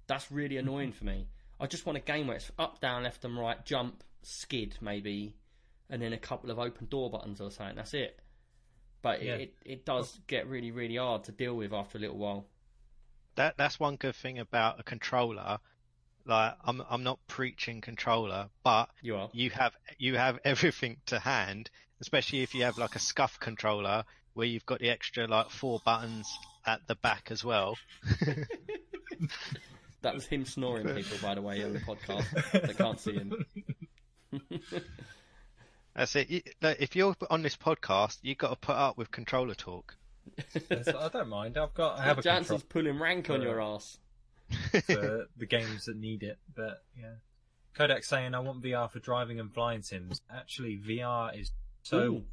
That's 0.08 0.32
really 0.32 0.56
mm-hmm. 0.56 0.67
annoying 0.67 0.91
for 0.93 1.06
me. 1.06 1.27
I 1.60 1.67
just 1.67 1.86
want 1.86 1.97
a 1.97 2.01
game 2.01 2.27
where 2.27 2.38
it's 2.38 2.51
up, 2.60 2.80
down, 2.82 3.03
left, 3.03 3.25
and 3.25 3.38
right, 3.38 3.65
jump, 3.65 4.03
skid, 4.21 4.77
maybe, 4.82 5.36
and 5.89 6.01
then 6.01 6.13
a 6.13 6.17
couple 6.17 6.51
of 6.51 6.60
open 6.60 6.88
door 6.88 7.10
buttons 7.10 7.41
or 7.41 7.49
something. 7.49 7.77
That's 7.77 7.93
it. 7.93 8.19
But 9.01 9.21
Yeah. 9.23 9.36
it 9.36 9.56
it 9.63 9.86
does 9.86 10.19
get 10.27 10.47
really 10.47 10.71
really 10.71 10.97
hard 10.97 11.23
to 11.25 11.32
deal 11.32 11.56
with 11.56 11.71
after 11.71 11.97
a 11.97 12.01
little 12.01 12.17
while. 12.17 12.45
that 13.36 13.56
that's 13.58 13.80
one 13.80 13.95
good 13.95 14.15
thing 14.15 14.39
about 14.39 14.80
a 14.80 14.84
controller. 14.84 15.60
Like 16.27 16.55
I'm 16.63 16.83
I'm 16.89 17.03
not 17.03 17.19
preaching 17.27 17.81
controller, 17.81 18.49
but 18.63 18.89
You 19.01 19.15
are. 19.15 19.29
you 19.33 19.49
have 19.51 19.73
you 19.97 20.15
have 20.17 20.39
everything 20.45 20.97
to 21.07 21.19
hand, 21.19 21.69
especially 22.01 22.43
if 22.43 22.53
you 22.53 22.63
have 22.63 22.77
like 22.77 22.95
a 22.95 22.99
scuff 22.99 23.39
controller 23.39 24.03
where 24.33 24.45
you've 24.47 24.65
got 24.65 24.79
the 24.79 24.89
extra 24.89 25.25
like 25.27 25.49
four 25.49 25.79
buttons 25.85 26.37
at 26.65 26.85
the 26.87 26.95
back 26.95 27.29
as 27.31 27.43
well. 27.43 27.77
That 30.03 30.13
was 30.13 30.25
him 30.27 30.45
snoring, 30.45 30.87
people, 30.95 31.17
by 31.21 31.33
the 31.33 31.41
way, 31.41 31.63
on 31.63 31.73
the 31.73 31.79
podcast. 31.79 32.67
They 32.67 32.73
can't 32.73 32.99
see 32.99 33.13
him. 33.13 33.45
That's 35.95 36.15
it. 36.15 36.55
If 36.61 36.95
you're 36.95 37.15
on 37.31 37.41
this 37.41 37.57
podcast, 37.57 38.19
you've 38.21 38.37
got 38.37 38.49
to 38.49 38.55
put 38.55 38.75
up 38.75 38.97
with 38.97 39.09
controller 39.11 39.55
talk. 39.55 39.95
I 40.69 41.09
don't 41.11 41.29
mind. 41.29 41.57
I've 41.57 41.73
got 41.73 41.99
I 41.99 42.03
have 42.03 42.19
a 42.19 42.21
Jansen's 42.21 42.61
control 42.61 42.83
pulling 42.83 42.99
rank 42.99 43.29
on 43.31 43.41
your 43.41 43.59
ass. 43.59 43.97
for 44.86 45.25
the 45.38 45.45
games 45.45 45.86
that 45.86 45.97
need 45.97 46.23
it, 46.23 46.38
but 46.55 46.83
yeah. 46.97 47.15
Kodak 47.73 48.03
saying 48.03 48.33
I 48.33 48.39
want 48.39 48.63
VR 48.63 48.89
for 48.89 48.99
driving 48.99 49.39
and 49.39 49.53
flying 49.53 49.81
sims. 49.83 50.21
Actually, 50.33 50.77
VR 50.77 51.39
is 51.39 51.51
so 51.83 51.97
Ooh. 51.99 52.23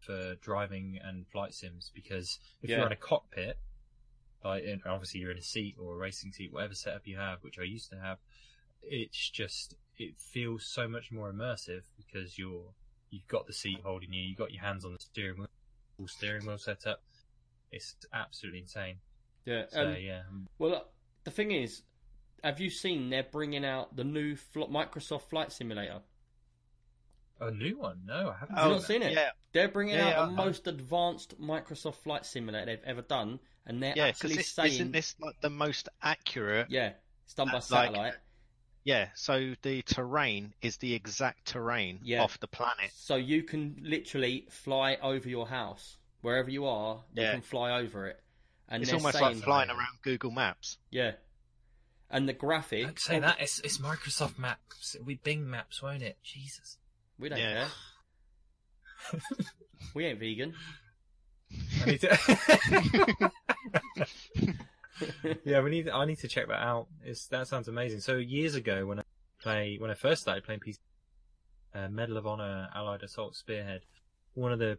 for 0.00 0.36
driving 0.36 0.98
and 1.02 1.26
flight 1.28 1.52
sims 1.54 1.90
because 1.94 2.38
if 2.62 2.70
Yeah. 2.70 2.78
you're 2.78 2.86
in 2.86 2.92
a 2.92 2.96
cockpit, 2.96 3.58
like 4.42 4.64
in, 4.64 4.80
obviously 4.86 5.20
you're 5.20 5.30
in 5.30 5.38
a 5.38 5.42
seat 5.42 5.76
or 5.78 5.94
a 5.94 5.96
racing 5.98 6.32
seat, 6.32 6.52
whatever 6.52 6.74
setup 6.74 7.06
you 7.06 7.16
have, 7.18 7.42
which 7.42 7.58
I 7.58 7.62
used 7.62 7.90
to 7.90 7.96
have, 7.98 8.18
it's 8.82 9.28
just 9.30 9.74
it 9.98 10.18
feels 10.18 10.66
so 10.66 10.88
much 10.88 11.12
more 11.12 11.32
immersive 11.32 11.82
because 11.96 12.38
you're 12.38 12.74
you've 13.10 13.28
got 13.28 13.46
the 13.46 13.52
seat 13.52 13.80
holding 13.84 14.12
you, 14.12 14.22
you've 14.22 14.38
got 14.38 14.52
your 14.52 14.62
hands 14.62 14.84
on 14.84 14.92
the 14.92 14.98
steering 15.00 15.38
wheel, 15.38 15.48
full 15.96 16.08
steering 16.08 16.46
wheel 16.46 16.58
setup. 16.58 17.02
It's 17.70 17.96
absolutely 18.12 18.60
insane. 18.60 18.96
Yeah. 19.44 19.64
So 19.68 19.88
um, 19.88 19.96
yeah, 20.00 20.22
Well, 20.58 20.86
the 21.24 21.30
thing 21.30 21.50
is, 21.52 21.82
have 22.42 22.60
you 22.60 22.70
seen 22.70 23.10
they're 23.10 23.22
bringing 23.22 23.64
out 23.64 23.96
the 23.96 24.04
new 24.04 24.36
fl- 24.36 24.64
Microsoft 24.64 25.22
Flight 25.22 25.52
Simulator? 25.52 26.00
a 27.40 27.50
new 27.50 27.76
one? 27.78 28.00
No, 28.06 28.30
I 28.30 28.38
haven't. 28.38 28.56
Have 28.56 28.66
you 28.66 28.72
Oh, 28.72 28.76
not 28.76 28.84
seen 28.84 29.02
it? 29.02 29.12
Yeah, 29.12 29.30
They're 29.52 29.68
bringing 29.68 29.96
Yeah, 29.96 30.08
out 30.20 30.28
the 30.28 30.34
yeah, 30.34 30.40
I- 30.42 30.44
most 30.46 30.66
advanced 30.66 31.40
Microsoft 31.40 31.96
Flight 31.96 32.24
Simulator 32.26 32.66
they've 32.66 32.84
ever 32.84 33.02
done, 33.02 33.38
and 33.66 33.82
they're 33.82 33.94
yeah, 33.96 34.06
actually 34.06 34.36
this, 34.36 34.48
saying, 34.50 34.72
isn't 34.72 34.92
this 34.92 35.14
like 35.20 35.40
the 35.40 35.50
most 35.50 35.88
accurate? 36.02 36.70
yeah, 36.70 36.92
it's 37.24 37.34
done 37.34 37.48
by 37.48 37.54
Like- 37.54 37.62
satellite. 37.64 38.14
Yeah, 38.84 39.08
so 39.14 39.54
the 39.62 39.80
terrain 39.82 40.54
is 40.60 40.76
the 40.76 40.92
exact 40.94 41.46
terrain 41.46 42.00
Yeah. 42.02 42.22
off 42.22 42.38
the 42.40 42.46
planet. 42.48 42.90
So 42.94 43.16
you 43.16 43.42
can 43.42 43.78
literally 43.82 44.46
fly 44.50 44.96
over 44.96 45.26
your 45.28 45.46
house 45.48 45.96
wherever 46.20 46.50
you 46.50 46.66
are. 46.66 47.02
You 47.14 47.22
Yeah. 47.22 47.32
can 47.32 47.40
fly 47.42 47.78
over 47.80 48.06
it, 48.08 48.22
and 48.68 48.82
It's 48.82 48.92
almost 48.92 49.20
like 49.20 49.36
flying 49.36 49.70
around 49.70 49.98
Google 50.02 50.30
Maps. 50.30 50.78
yeah. 50.90 51.12
And 52.10 52.28
the 52.28 52.32
graphic, 52.32 52.84
Don't 52.84 52.98
say 53.00 53.18
that. 53.18 53.40
It's, 53.40 53.58
it's 53.60 53.78
Microsoft 53.78 54.38
Maps. 54.38 54.94
It'll 54.94 55.06
be 55.06 55.14
Bing 55.16 55.48
Maps, 55.50 55.82
won't 55.82 56.02
it? 56.02 56.18
Jesus. 56.22 56.76
we 57.18 57.28
don't 57.28 57.38
Yeah. 57.38 57.66
care. 59.10 59.20
We 59.94 60.04
ain't 60.06 60.20
vegan. 60.20 60.54
I 61.82 61.86
need 61.86 62.00
to. 62.02 63.30
yeah, 65.44 65.60
we 65.60 65.70
need. 65.70 65.88
I 65.88 66.04
need 66.04 66.18
to 66.20 66.28
check 66.28 66.48
that 66.48 66.62
out. 66.62 66.86
It's 67.04 67.26
that 67.28 67.48
sounds 67.48 67.68
amazing. 67.68 68.00
So 68.00 68.16
years 68.16 68.54
ago, 68.54 68.86
when 68.86 69.00
I 69.00 69.02
play, 69.42 69.76
when 69.78 69.90
I 69.90 69.94
first 69.94 70.22
started 70.22 70.44
playing 70.44 70.60
PC, 70.60 70.78
uh, 71.74 71.88
Medal 71.88 72.16
of 72.16 72.26
Honor 72.26 72.68
Allied 72.74 73.02
Assault 73.02 73.34
Spearhead, 73.36 73.82
one 74.34 74.52
of 74.52 74.58
the 74.58 74.78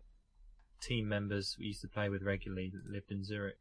team 0.82 1.08
members 1.10 1.56
we 1.60 1.66
used 1.68 1.82
to 1.82 1.88
play 1.88 2.10
with 2.10 2.22
regularly 2.24 2.72
lived 2.90 3.12
in 3.12 3.24
Zurich, 3.24 3.60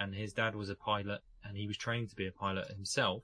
and 0.00 0.14
his 0.14 0.32
dad 0.32 0.56
was 0.56 0.68
a 0.70 0.74
pilot, 0.74 1.20
and 1.44 1.56
he 1.56 1.66
was 1.68 1.76
trained 1.76 2.10
to 2.10 2.16
be 2.16 2.26
a 2.26 2.32
pilot 2.32 2.68
himself, 2.68 3.22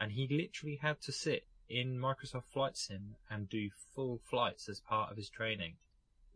and 0.00 0.12
he 0.12 0.28
literally 0.30 0.76
had 0.82 1.00
to 1.02 1.10
sit 1.12 1.46
in 1.68 1.98
Microsoft 1.98 2.44
Flight 2.52 2.76
Sim 2.76 3.16
and 3.30 3.48
do 3.48 3.70
full 3.94 4.20
flights 4.30 4.68
as 4.68 4.80
part 4.80 5.10
of 5.10 5.16
his 5.16 5.30
training. 5.30 5.74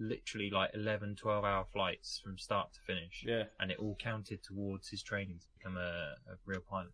Literally 0.01 0.49
like 0.49 0.71
11, 0.75 1.17
12 1.17 1.45
hour 1.45 1.67
flights 1.73 2.21
from 2.25 2.39
start 2.39 2.73
to 2.73 2.81
finish 2.81 3.25
Yeah, 3.27 3.45
and 3.61 3.71
it 3.71 3.79
all 3.79 3.97
counted 4.01 4.43
towards 4.45 4.89
his 4.89 5.03
training 5.03 5.41
to 5.41 5.47
become 5.59 5.77
a, 5.77 6.15
a 6.31 6.37
real 6.47 6.61
pilot. 6.61 6.93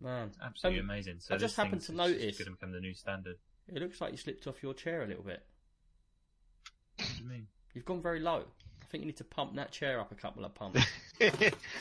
man. 0.00 0.32
Absolutely 0.44 0.80
Um, 0.80 0.90
amazing. 0.90 1.20
So 1.20 1.34
I 1.34 1.38
just 1.38 1.56
happened 1.56 1.82
to 1.82 1.92
notice- 1.92 2.36
going 2.38 2.46
to 2.46 2.50
become 2.52 2.72
the 2.72 2.80
new 2.80 2.94
standard. 2.94 3.36
It 3.68 3.80
looks 3.80 4.00
like 4.00 4.10
you 4.10 4.18
slipped 4.18 4.46
off 4.48 4.60
your 4.62 4.74
chair 4.74 5.02
a 5.04 5.06
little 5.06 5.22
bit. 5.22 5.46
What 6.96 7.08
do 7.16 7.22
you 7.22 7.28
mean? 7.28 7.46
You've 7.74 7.84
gone 7.84 8.02
very 8.02 8.18
low. 8.20 8.44
I 8.92 8.94
think 8.94 9.04
you 9.04 9.06
need 9.06 9.16
to 9.16 9.24
pump 9.24 9.56
that 9.56 9.72
chair 9.72 9.98
up 10.00 10.12
a 10.12 10.14
couple 10.14 10.44
of 10.44 10.54
pumps. 10.54 10.82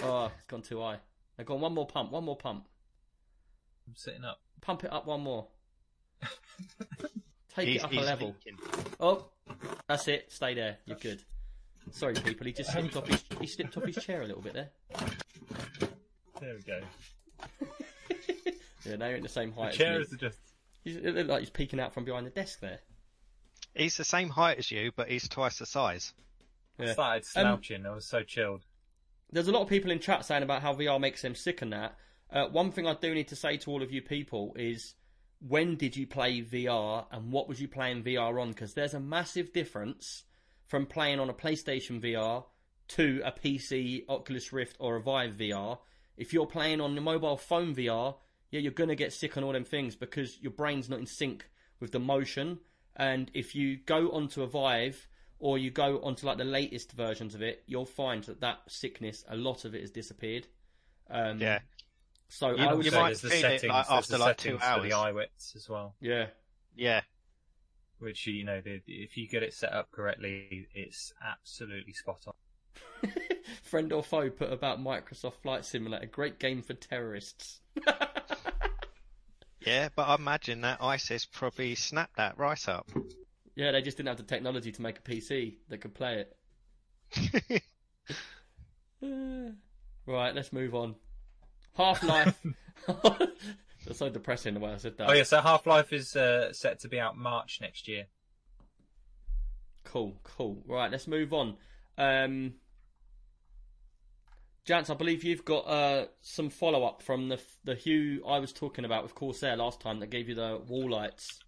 oh, 0.01 0.31
it's 0.33 0.45
gone 0.47 0.61
too 0.61 0.79
high. 0.79 0.95
Now 1.37 1.43
go 1.43 1.55
on, 1.55 1.59
one 1.59 1.73
more 1.73 1.85
pump, 1.85 2.09
one 2.09 2.23
more 2.23 2.37
pump. 2.37 2.65
I'm 3.85 3.97
sitting 3.97 4.23
up. 4.23 4.39
Pump 4.61 4.85
it 4.85 4.93
up 4.93 5.05
one 5.07 5.19
more. 5.19 5.47
Take 7.53 7.67
He's- 7.67 7.81
it 7.81 7.83
up 7.83 7.91
a 7.91 7.95
level. 7.95 8.33
thinking. 8.45 8.63
Oh, 9.01 9.25
that's 9.89 10.07
it. 10.07 10.31
Stay 10.31 10.53
there. 10.53 10.77
You're 10.85 10.95
good. 10.99 11.21
Sorry, 11.91 12.13
people. 12.13 12.45
He 12.47 12.53
just 12.53 12.71
slipped 12.71 12.95
off 12.95 13.05
his 13.07 13.21
he 13.41 13.47
slipped 13.47 13.75
off 13.75 13.83
his 13.83 13.97
chair 13.97 14.21
a 14.21 14.25
little 14.25 14.41
bit 14.41 14.53
there. 14.53 14.69
There 16.39 16.55
we 16.55 16.61
go. 16.61 16.79
Yeah, 18.85 18.95
now 18.95 19.07
you're 19.07 19.17
in 19.17 19.23
the 19.23 19.29
same 19.29 19.51
height. 19.51 19.73
chair 19.73 19.99
as 19.99 20.07
is 20.07 20.13
me. 20.13 20.17
just. 20.17 20.39
He's, 20.83 20.95
it 20.95 21.13
looked 21.13 21.29
like 21.29 21.41
he's 21.41 21.49
peeking 21.51 21.79
out 21.79 21.93
from 21.93 22.03
behind 22.05 22.25
the 22.25 22.31
desk 22.31 22.61
there. 22.61 22.79
He's 23.75 23.95
the 23.97 24.03
same 24.03 24.29
height 24.29 24.57
as 24.57 24.71
you, 24.71 24.91
but 24.95 25.07
he's 25.07 25.27
twice 25.27 25.59
the 25.59 25.67
size. 25.67 26.13
I 26.79 26.93
started 26.93 27.25
slouching. 27.25 27.85
I 27.85 27.93
was 27.93 28.07
so 28.07 28.23
chilled. 28.23 28.65
There's 29.31 29.47
a 29.47 29.51
lot 29.51 29.61
of 29.61 29.69
people 29.69 29.91
in 29.91 29.99
chat 29.99 30.25
saying 30.25 30.43
about 30.43 30.61
how 30.61 30.73
VR 30.73 30.99
makes 30.99 31.21
them 31.21 31.35
sick 31.35 31.61
and 31.61 31.71
that. 31.73 31.95
Uh, 32.29 32.47
one 32.47 32.71
thing 32.71 32.87
I 32.87 32.95
do 32.95 33.13
need 33.13 33.27
to 33.29 33.35
say 33.35 33.57
to 33.57 33.71
all 33.71 33.83
of 33.83 33.91
you 33.91 34.01
people 34.01 34.53
is 34.57 34.95
when 35.45 35.75
did 35.75 35.95
you 35.97 36.07
play 36.07 36.41
VR 36.41 37.05
and 37.11 37.31
what 37.31 37.47
was 37.47 37.61
you 37.61 37.67
playing 37.67 38.03
VR 38.03 38.41
on? 38.41 38.49
Because 38.49 38.73
there's 38.73 38.93
a 38.93 38.99
massive 38.99 39.51
difference 39.53 40.23
from 40.67 40.85
playing 40.85 41.19
on 41.19 41.29
a 41.29 41.33
PlayStation 41.33 42.01
VR 42.01 42.45
to 42.89 43.21
a 43.25 43.31
PC, 43.31 44.05
Oculus 44.07 44.53
Rift, 44.53 44.77
or 44.79 44.97
a 44.97 45.01
Vive 45.01 45.33
VR. 45.33 45.79
If 46.17 46.33
you're 46.33 46.45
playing 46.45 46.81
on 46.81 46.95
the 46.95 47.01
mobile 47.01 47.37
phone 47.37 47.73
VR, 47.73 48.15
yeah, 48.51 48.59
you're 48.59 48.71
gonna 48.71 48.95
get 48.95 49.13
sick 49.13 49.37
on 49.37 49.43
all 49.43 49.53
them 49.53 49.63
things 49.63 49.95
because 49.95 50.39
your 50.41 50.51
brain's 50.51 50.89
not 50.89 50.99
in 50.99 51.05
sync 51.05 51.49
with 51.79 51.91
the 51.91 51.99
motion. 51.99 52.59
And 52.95 53.31
if 53.33 53.55
you 53.55 53.77
go 53.77 54.11
onto 54.11 54.43
a 54.43 54.47
Vive 54.47 55.07
or 55.41 55.57
you 55.57 55.69
go 55.71 55.99
onto 56.03 56.25
like 56.25 56.37
the 56.37 56.45
latest 56.45 56.93
versions 56.93 57.35
of 57.35 57.41
it, 57.41 57.63
you'll 57.67 57.85
find 57.85 58.23
that 58.25 58.39
that 58.41 58.59
sickness, 58.67 59.25
a 59.27 59.35
lot 59.35 59.65
of 59.65 59.75
it 59.75 59.81
has 59.81 59.91
disappeared. 59.91 60.47
Um, 61.09 61.39
Yeah. 61.41 61.59
So 62.29 62.55
You- 62.55 62.63
I 62.65 62.73
would 62.73 62.85
you 62.85 62.91
say, 62.91 62.97
might 62.97 63.07
there's 63.09 63.21
the 63.21 63.29
feel 63.29 63.45
it, 63.51 63.63
like, 63.67 63.85
after, 63.89 64.11
the 64.13 64.17
like, 64.19 64.37
two 64.37 64.57
hours. 64.61 64.83
for 64.83 64.87
the 64.87 64.93
hours. 64.95 65.13
iWits 65.15 65.55
as 65.57 65.67
well. 65.67 65.95
yeah, 65.99 66.27
Yeah. 66.75 67.01
Which 67.99 68.25
you 68.25 68.43
know, 68.45 68.61
the, 68.61 68.81
if 68.87 69.17
you 69.17 69.27
get 69.27 69.43
it 69.43 69.53
set 69.53 69.73
up 69.73 69.91
correctly, 69.91 70.67
it's 70.73 71.11
absolutely 71.21 71.93
spot 71.93 72.25
on. 72.27 72.33
friend 73.63 73.91
or 73.91 74.03
foe 74.03 74.29
put 74.29 74.51
about 74.53 74.79
Microsoft 74.79 75.35
Flight 75.43 75.65
Simulator, 75.65 76.03
a 76.05 76.07
great 76.07 76.39
game 76.39 76.61
for 76.61 76.73
terrorists. 76.73 77.59
Yeah, 79.65 79.89
but 79.95 80.07
I 80.07 80.15
imagine 80.15 80.61
that 80.61 80.81
ISIS 80.81 81.25
probably 81.25 81.75
snapped 81.75 82.17
that 82.17 82.37
right 82.39 82.67
up. 82.67 82.89
Yeah, 83.55 83.71
they 83.71 83.81
just 83.81 83.97
didn't 83.97 84.09
have 84.09 84.17
the 84.17 84.23
technology 84.23 84.71
to 84.71 84.81
make 84.81 84.99
a 84.99 85.01
PC 85.01 85.55
that 85.69 85.79
could 85.79 85.93
play 85.93 86.25
it. 87.11 87.63
Uh, 89.03 89.53
right, 90.05 90.35
let's 90.35 90.53
move 90.53 90.75
on. 90.75 90.93
Half 91.73 92.03
Life. 92.03 92.39
That's 93.85 93.97
so 93.97 94.09
depressing 94.09 94.53
the 94.53 94.59
way 94.59 94.73
I 94.73 94.77
said 94.77 94.95
that. 94.97 95.09
Oh 95.09 95.13
yeah, 95.13 95.23
so 95.23 95.41
Half 95.41 95.65
Life 95.65 95.91
is 95.91 96.15
uh, 96.15 96.53
set 96.53 96.79
to 96.81 96.87
be 96.87 96.99
out 96.99 97.17
March 97.17 97.57
next 97.61 97.87
year. 97.87 98.05
Cool, 99.83 100.19
cool. 100.23 100.61
Right, 100.67 100.91
let's 100.91 101.07
move 101.07 101.33
on. 101.33 101.55
Um, 101.97 102.53
Jance, 104.67 104.91
I 104.91 104.93
believe 104.93 105.23
you've 105.23 105.45
got 105.45 105.61
uh, 105.67 106.05
some 106.21 106.49
follow 106.49 106.83
up 106.85 107.01
from 107.01 107.29
the 107.29 107.39
the 107.63 107.75
Hue 107.75 108.23
I 108.27 108.39
was 108.39 108.53
talking 108.53 108.85
about 108.85 109.03
with 109.03 109.15
Corsair 109.15 109.57
last 109.57 109.81
time 109.81 109.99
that 109.99 110.11
gave 110.11 110.29
you 110.29 110.35
the 110.35 110.61
wall 110.67 110.91
lights. 110.91 111.39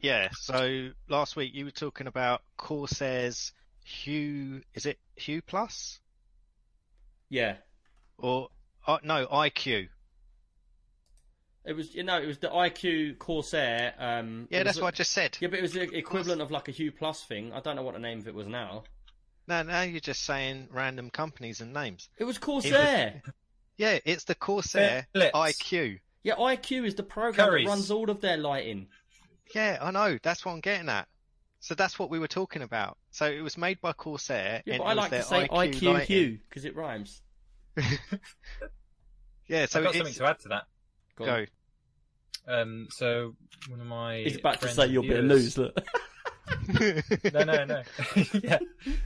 Yeah, 0.00 0.28
so 0.32 0.90
last 1.08 1.34
week 1.36 1.54
you 1.54 1.64
were 1.64 1.70
talking 1.72 2.06
about 2.06 2.42
Corsair's 2.56 3.52
Hue, 3.84 4.62
is 4.74 4.86
it 4.86 4.98
Hue 5.16 5.42
Plus? 5.42 5.98
Yeah, 7.30 7.56
Or, 8.16 8.48
uh, 8.86 8.98
no, 9.02 9.26
iCUE. 9.26 9.88
it 11.64 11.72
was 11.74 11.94
you 11.94 12.02
know 12.04 12.18
it 12.20 12.26
was 12.26 12.38
the 12.38 12.48
iCUE 12.48 13.18
Corsair. 13.18 13.94
Um, 13.98 14.48
Yeah, 14.50 14.62
that's 14.62 14.76
was, 14.76 14.82
what 14.82 14.94
I 14.94 14.96
just 14.96 15.12
said. 15.12 15.36
Yeah, 15.40 15.48
but 15.48 15.58
it 15.58 15.62
was 15.62 15.72
the 15.72 15.82
equivalent 15.96 16.40
of 16.40 16.50
like 16.50 16.68
a 16.68 16.70
Hue 16.70 16.92
Plus 16.92 17.22
thing. 17.24 17.52
I 17.52 17.60
don't 17.60 17.76
know 17.76 17.82
what 17.82 17.94
the 17.94 18.00
name 18.00 18.20
of 18.20 18.28
it 18.28 18.34
was 18.34 18.46
now. 18.46 18.84
No, 19.46 19.62
now 19.62 19.82
you're 19.82 20.00
just 20.00 20.24
saying 20.24 20.68
random 20.70 21.10
companies 21.10 21.60
and 21.60 21.72
names. 21.72 22.08
It 22.18 22.24
was 22.24 22.38
Corsair. 22.38 23.22
Yeah, 23.76 23.98
it's 24.04 24.24
the 24.24 24.34
Corsair 24.34 25.06
Philips. 25.12 25.34
iCUE. 25.34 26.00
Yeah, 26.22 26.34
iCUE 26.34 26.84
is 26.86 26.94
the 26.96 27.02
program 27.02 27.48
Currys. 27.48 27.64
that 27.64 27.68
runs 27.70 27.90
all 27.90 28.10
of 28.10 28.20
their 28.20 28.36
lighting. 28.36 28.88
Yeah, 29.54 29.78
I 29.80 29.90
know. 29.90 30.18
That's 30.22 30.44
what 30.44 30.52
I'm 30.52 30.60
getting 30.60 30.88
at. 30.88 31.08
So 31.60 31.74
that's 31.74 31.98
what 31.98 32.10
we 32.10 32.18
were 32.18 32.28
talking 32.28 32.62
about. 32.62 32.98
So 33.10 33.26
it 33.26 33.40
was 33.40 33.58
made 33.58 33.80
by 33.80 33.92
Corsair. 33.92 34.62
Yeah, 34.64 34.74
and 34.74 34.82
but 34.82 34.88
I 34.88 34.92
like 34.92 35.10
to 35.10 35.22
say 35.22 35.48
IQ, 35.48 36.06
IQ 36.06 36.40
because 36.48 36.64
it 36.64 36.76
rhymes. 36.76 37.20
Yeah, 39.48 39.64
so 39.64 39.78
I've 39.78 39.84
got 39.84 39.90
it's, 39.90 39.98
something 39.98 40.14
to 40.14 40.30
add 40.30 40.38
to 40.40 40.48
that. 40.48 40.64
Go 41.16 41.24
go. 41.24 41.44
Um, 42.46 42.88
so 42.90 43.34
one 43.68 43.80
of 43.80 43.86
my 43.86 44.18
He's 44.18 44.36
about 44.36 44.54
to 44.54 44.60
friends 44.60 44.76
say 44.76 44.84
and 44.84 44.92
your 44.92 45.02
bit 45.02 45.18
of 45.18 45.24
viewers- 45.24 45.56
news. 45.56 45.58
Look. 45.74 45.84
no, 47.34 47.44
no, 47.44 47.64
no. 47.64 47.82
yeah, 48.42 48.58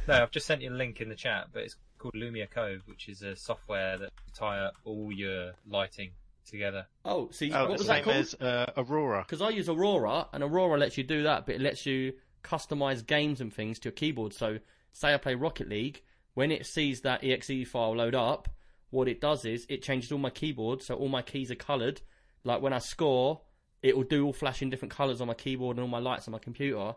no. 0.07 0.22
I've 0.22 0.31
just 0.31 0.46
sent 0.46 0.62
you 0.62 0.70
a 0.70 0.74
link 0.74 1.00
in 1.00 1.09
the 1.09 1.14
chat, 1.14 1.48
but 1.52 1.62
it's 1.62 1.76
called 1.98 2.14
Lumia 2.14 2.48
Cove, 2.50 2.83
which 2.87 3.09
is 3.09 3.22
a 3.22 3.35
software 3.35 3.98
that 3.98 4.11
tie 4.35 4.59
up 4.61 4.74
all 4.85 5.12
your 5.12 5.52
lighting 5.68 6.11
together. 6.46 6.87
Oh, 7.05 7.31
see, 7.31 7.52
Oh, 7.52 7.68
what 7.68 7.78
was 7.78 7.87
that 7.87 8.05
called? 8.05 8.16
as 8.16 8.35
uh, 8.35 8.72
Aurora. 8.76 9.22
Because 9.26 9.42
I 9.42 9.50
use 9.50 9.68
Aurora, 9.68 10.28
and 10.33 10.42
Aurora 10.42 10.78
lets 10.78 10.96
you 10.98 11.05
do 11.05 11.22
that, 11.24 11.46
but 11.46 11.55
it 11.57 11.61
lets 11.61 11.87
you 11.87 12.14
customize 12.42 13.07
games 13.07 13.40
and 13.40 13.52
things 13.52 13.78
to 13.81 13.87
your 13.88 13.92
keyboard. 13.92 14.33
So, 14.35 14.59
say 14.92 15.14
I 15.14 15.16
play 15.18 15.35
Rocket 15.35 15.68
League, 15.68 16.02
when 16.35 16.50
it 16.50 16.66
sees 16.66 17.02
that 17.02 17.22
exe 17.24 17.68
file 17.68 17.94
load 17.96 18.14
up, 18.14 18.48
what 18.90 19.09
it 19.09 19.20
does 19.20 19.44
is 19.44 19.66
it 19.68 19.83
changes 19.83 20.11
all 20.12 20.18
my 20.18 20.31
keyboard, 20.31 20.83
so 20.83 20.94
all 20.94 21.09
my 21.09 21.22
keys 21.22 21.50
are 21.50 21.55
coloured. 21.57 22.00
Like 22.44 22.61
when 22.61 22.72
I 22.72 22.78
score, 22.78 23.40
it 23.83 23.96
will 23.96 24.05
do 24.05 24.26
all 24.26 24.33
flashing 24.33 24.68
different 24.70 24.92
colours 24.92 25.20
on 25.20 25.28
my 25.28 25.35
keyboard 25.35 25.76
and 25.76 25.83
all 25.83 25.88
my 25.88 25.98
lights 25.98 26.26
on 26.28 26.33
my 26.33 26.38
computer. 26.38 26.94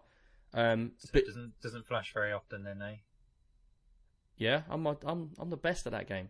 Um, 0.54 0.92
So 0.98 1.10
but 1.14 1.22
it 1.24 1.28
doesn't 1.28 1.54
doesn't 1.62 1.86
flash 1.88 2.14
very 2.14 2.32
often, 2.32 2.64
then, 2.64 2.82
eh? 2.82 2.96
yeah, 4.38 4.64
I'm 4.70 4.86
I'm 4.88 5.32
I'm 5.40 5.50
the 5.50 5.58
best 5.58 5.86
at 5.86 5.92
that 5.94 6.08
game. 6.08 6.30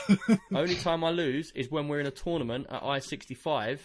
Only 0.54 0.76
time 0.76 1.04
I 1.04 1.10
lose 1.10 1.50
is 1.54 1.70
when 1.70 1.88
we're 1.88 2.00
in 2.00 2.06
a 2.06 2.12
tournament 2.12 2.66
at 2.70 2.82
I-65 2.82 3.80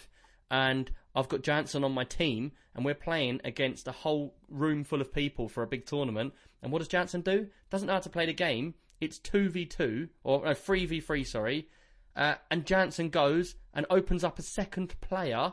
and 0.50 0.90
I've 1.14 1.28
got 1.28 1.42
Jansen 1.42 1.84
on 1.84 1.92
my 1.92 2.04
team 2.04 2.52
and 2.74 2.84
we're 2.84 2.94
playing 2.94 3.40
against 3.44 3.88
a 3.88 3.92
whole 3.92 4.34
room 4.48 4.84
full 4.84 5.00
of 5.00 5.12
people 5.12 5.48
for 5.48 5.62
a 5.62 5.66
big 5.66 5.86
tournament. 5.86 6.32
And 6.62 6.72
what 6.72 6.78
does 6.78 6.88
Jansen 6.88 7.22
do? 7.22 7.48
Doesn't 7.70 7.86
know 7.86 7.94
how 7.94 8.00
to 8.00 8.08
play 8.08 8.26
the 8.26 8.32
game. 8.32 8.74
It's 9.00 9.18
2v2, 9.18 10.08
or 10.24 10.42
3v3, 10.42 11.26
sorry. 11.26 11.68
Uh, 12.16 12.34
and 12.50 12.66
Jansen 12.66 13.10
goes 13.10 13.54
and 13.74 13.86
opens 13.90 14.24
up 14.24 14.38
a 14.38 14.42
second 14.42 15.00
player 15.00 15.52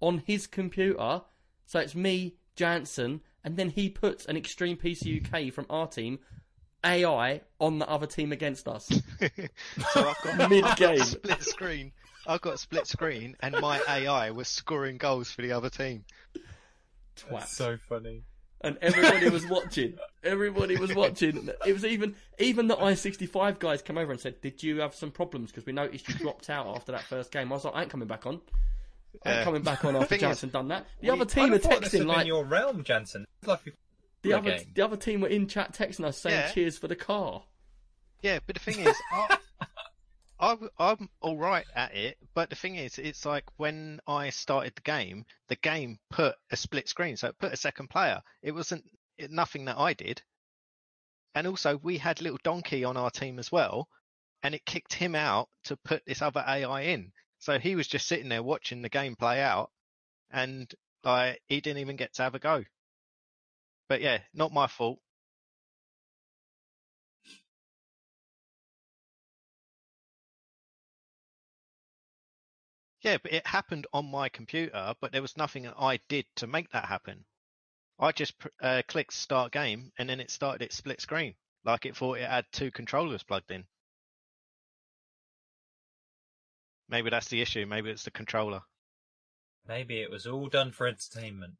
on 0.00 0.22
his 0.26 0.46
computer. 0.46 1.22
So 1.66 1.80
it's 1.80 1.94
me, 1.94 2.36
Jansen, 2.54 3.20
and 3.44 3.56
then 3.56 3.70
he 3.70 3.88
puts 3.88 4.26
an 4.26 4.36
Extreme 4.36 4.78
PC 4.78 5.24
UK 5.24 5.52
from 5.52 5.66
our 5.68 5.86
team 5.86 6.18
AI 6.84 7.40
on 7.60 7.78
the 7.78 7.88
other 7.88 8.06
team 8.06 8.32
against 8.32 8.68
us. 8.68 8.86
so 9.92 10.08
I've 10.08 10.22
got, 10.22 10.50
Mid-game. 10.50 10.64
I've 10.64 10.78
got 10.78 10.94
a 10.98 11.04
split 11.04 11.42
screen. 11.42 11.92
I've 12.26 12.40
got 12.40 12.58
split 12.58 12.86
screen, 12.86 13.36
and 13.40 13.56
my 13.60 13.80
AI 13.88 14.30
was 14.30 14.48
scoring 14.48 14.98
goals 14.98 15.30
for 15.30 15.42
the 15.42 15.52
other 15.52 15.70
team. 15.70 16.04
Twat. 17.16 17.46
so 17.46 17.76
funny. 17.88 18.22
and 18.60 18.76
everybody 18.82 19.28
was 19.30 19.46
watching. 19.46 19.94
Everybody 20.22 20.76
was 20.76 20.94
watching. 20.94 21.48
It 21.66 21.72
was 21.72 21.84
even 21.84 22.14
even 22.38 22.66
the 22.68 22.76
I-65 22.76 23.58
guys 23.58 23.80
came 23.82 23.96
over 23.96 24.12
and 24.12 24.20
said, 24.20 24.40
"Did 24.40 24.62
you 24.62 24.80
have 24.80 24.94
some 24.94 25.10
problems? 25.10 25.50
Because 25.50 25.66
we 25.66 25.72
noticed 25.72 26.08
you 26.08 26.14
dropped 26.16 26.50
out 26.50 26.66
after 26.76 26.92
that 26.92 27.02
first 27.04 27.30
game." 27.32 27.50
I 27.52 27.54
was 27.54 27.64
like, 27.64 27.74
"I 27.74 27.82
ain't 27.82 27.90
coming 27.90 28.08
back 28.08 28.26
on. 28.26 28.40
I 29.24 29.30
ain't 29.30 29.38
Yeah. 29.38 29.44
coming 29.44 29.62
back 29.62 29.84
on 29.84 29.94
after 29.96 30.08
Thing 30.08 30.16
is, 30.16 30.22
Jansen 30.22 30.50
done 30.50 30.68
that." 30.68 30.86
The 31.00 31.06
we- 31.06 31.10
other 31.20 31.24
team 31.24 31.44
are 31.44 31.46
I'd 31.46 31.52
have 31.52 31.62
this 31.62 31.72
had 31.72 31.82
texting 31.84 31.98
been 32.00 32.08
like 32.08 32.26
your 32.26 32.44
realm, 32.44 32.82
Jansen. 32.84 33.26
It's 33.40 33.48
like 33.48 33.60
the 34.26 34.32
a 34.34 34.38
other 34.38 34.56
game. 34.58 34.72
the 34.74 34.84
other 34.84 34.96
team 34.96 35.20
were 35.20 35.28
in 35.28 35.46
chat 35.48 35.72
texting 35.72 36.04
us 36.04 36.18
saying, 36.18 36.34
Yeah. 36.36 36.50
"Cheers 36.52 36.78
for 36.78 36.88
the 36.88 36.96
car." 36.96 37.44
Yeah, 38.22 38.38
but 38.46 38.54
the 38.54 38.60
thing 38.60 38.80
is, 38.80 38.96
I, 39.12 39.38
I'm, 40.40 40.68
I'm 40.78 41.08
all 41.20 41.36
right 41.36 41.66
at 41.74 41.94
it. 41.94 42.18
But 42.34 42.50
the 42.50 42.56
thing 42.56 42.76
is, 42.76 42.98
it's 42.98 43.24
like 43.24 43.44
when 43.56 44.00
I 44.06 44.30
started 44.30 44.74
the 44.74 44.82
game, 44.82 45.24
the 45.48 45.56
game 45.56 45.98
put 46.10 46.34
a 46.50 46.56
split 46.56 46.88
screen, 46.88 47.16
so 47.16 47.28
it 47.28 47.38
put 47.38 47.52
a 47.52 47.56
second 47.56 47.88
player. 47.88 48.22
It 48.42 48.52
wasn't 48.52 48.84
it, 49.18 49.30
nothing 49.30 49.66
that 49.66 49.78
I 49.78 49.92
did. 49.92 50.22
And 51.34 51.46
also, 51.46 51.78
we 51.82 51.98
had 51.98 52.20
little 52.22 52.38
donkey 52.42 52.84
on 52.84 52.96
our 52.96 53.10
team 53.10 53.38
as 53.38 53.52
well, 53.52 53.88
and 54.42 54.54
it 54.54 54.64
kicked 54.64 54.94
him 54.94 55.14
out 55.14 55.48
to 55.64 55.76
put 55.76 56.02
this 56.06 56.22
other 56.22 56.42
AI 56.46 56.82
in. 56.82 57.12
So 57.38 57.58
he 57.58 57.76
was 57.76 57.86
just 57.86 58.08
sitting 58.08 58.30
there 58.30 58.42
watching 58.42 58.80
the 58.82 58.88
game 58.88 59.14
play 59.16 59.42
out, 59.42 59.70
and 60.30 60.72
like 61.04 61.40
he 61.48 61.60
didn't 61.60 61.80
even 61.80 61.96
get 61.96 62.14
to 62.14 62.22
have 62.22 62.34
a 62.34 62.38
go. 62.38 62.64
But 63.88 64.00
yeah, 64.00 64.18
not 64.34 64.52
my 64.52 64.66
fault. 64.66 65.00
Yeah, 73.02 73.18
but 73.22 73.32
it 73.32 73.46
happened 73.46 73.86
on 73.92 74.10
my 74.10 74.28
computer, 74.28 74.94
but 75.00 75.12
there 75.12 75.22
was 75.22 75.36
nothing 75.36 75.68
I 75.68 76.00
did 76.08 76.26
to 76.36 76.48
make 76.48 76.70
that 76.70 76.86
happen. 76.86 77.24
I 78.00 78.12
just 78.12 78.34
uh, 78.60 78.82
clicked 78.88 79.12
start 79.12 79.52
game 79.52 79.92
and 79.96 80.08
then 80.08 80.18
it 80.20 80.30
started 80.30 80.62
its 80.62 80.76
split 80.76 81.00
screen, 81.00 81.36
like 81.64 81.86
it 81.86 81.96
thought 81.96 82.18
it 82.18 82.28
had 82.28 82.46
two 82.50 82.70
controllers 82.70 83.22
plugged 83.22 83.50
in. 83.50 83.64
Maybe 86.88 87.10
that's 87.10 87.28
the 87.28 87.42
issue. 87.42 87.66
Maybe 87.66 87.90
it's 87.90 88.04
the 88.04 88.10
controller. 88.10 88.62
Maybe 89.66 90.00
it 90.00 90.10
was 90.10 90.26
all 90.26 90.48
done 90.48 90.72
for 90.72 90.86
entertainment. 90.86 91.54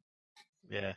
Yeah. 0.69 0.93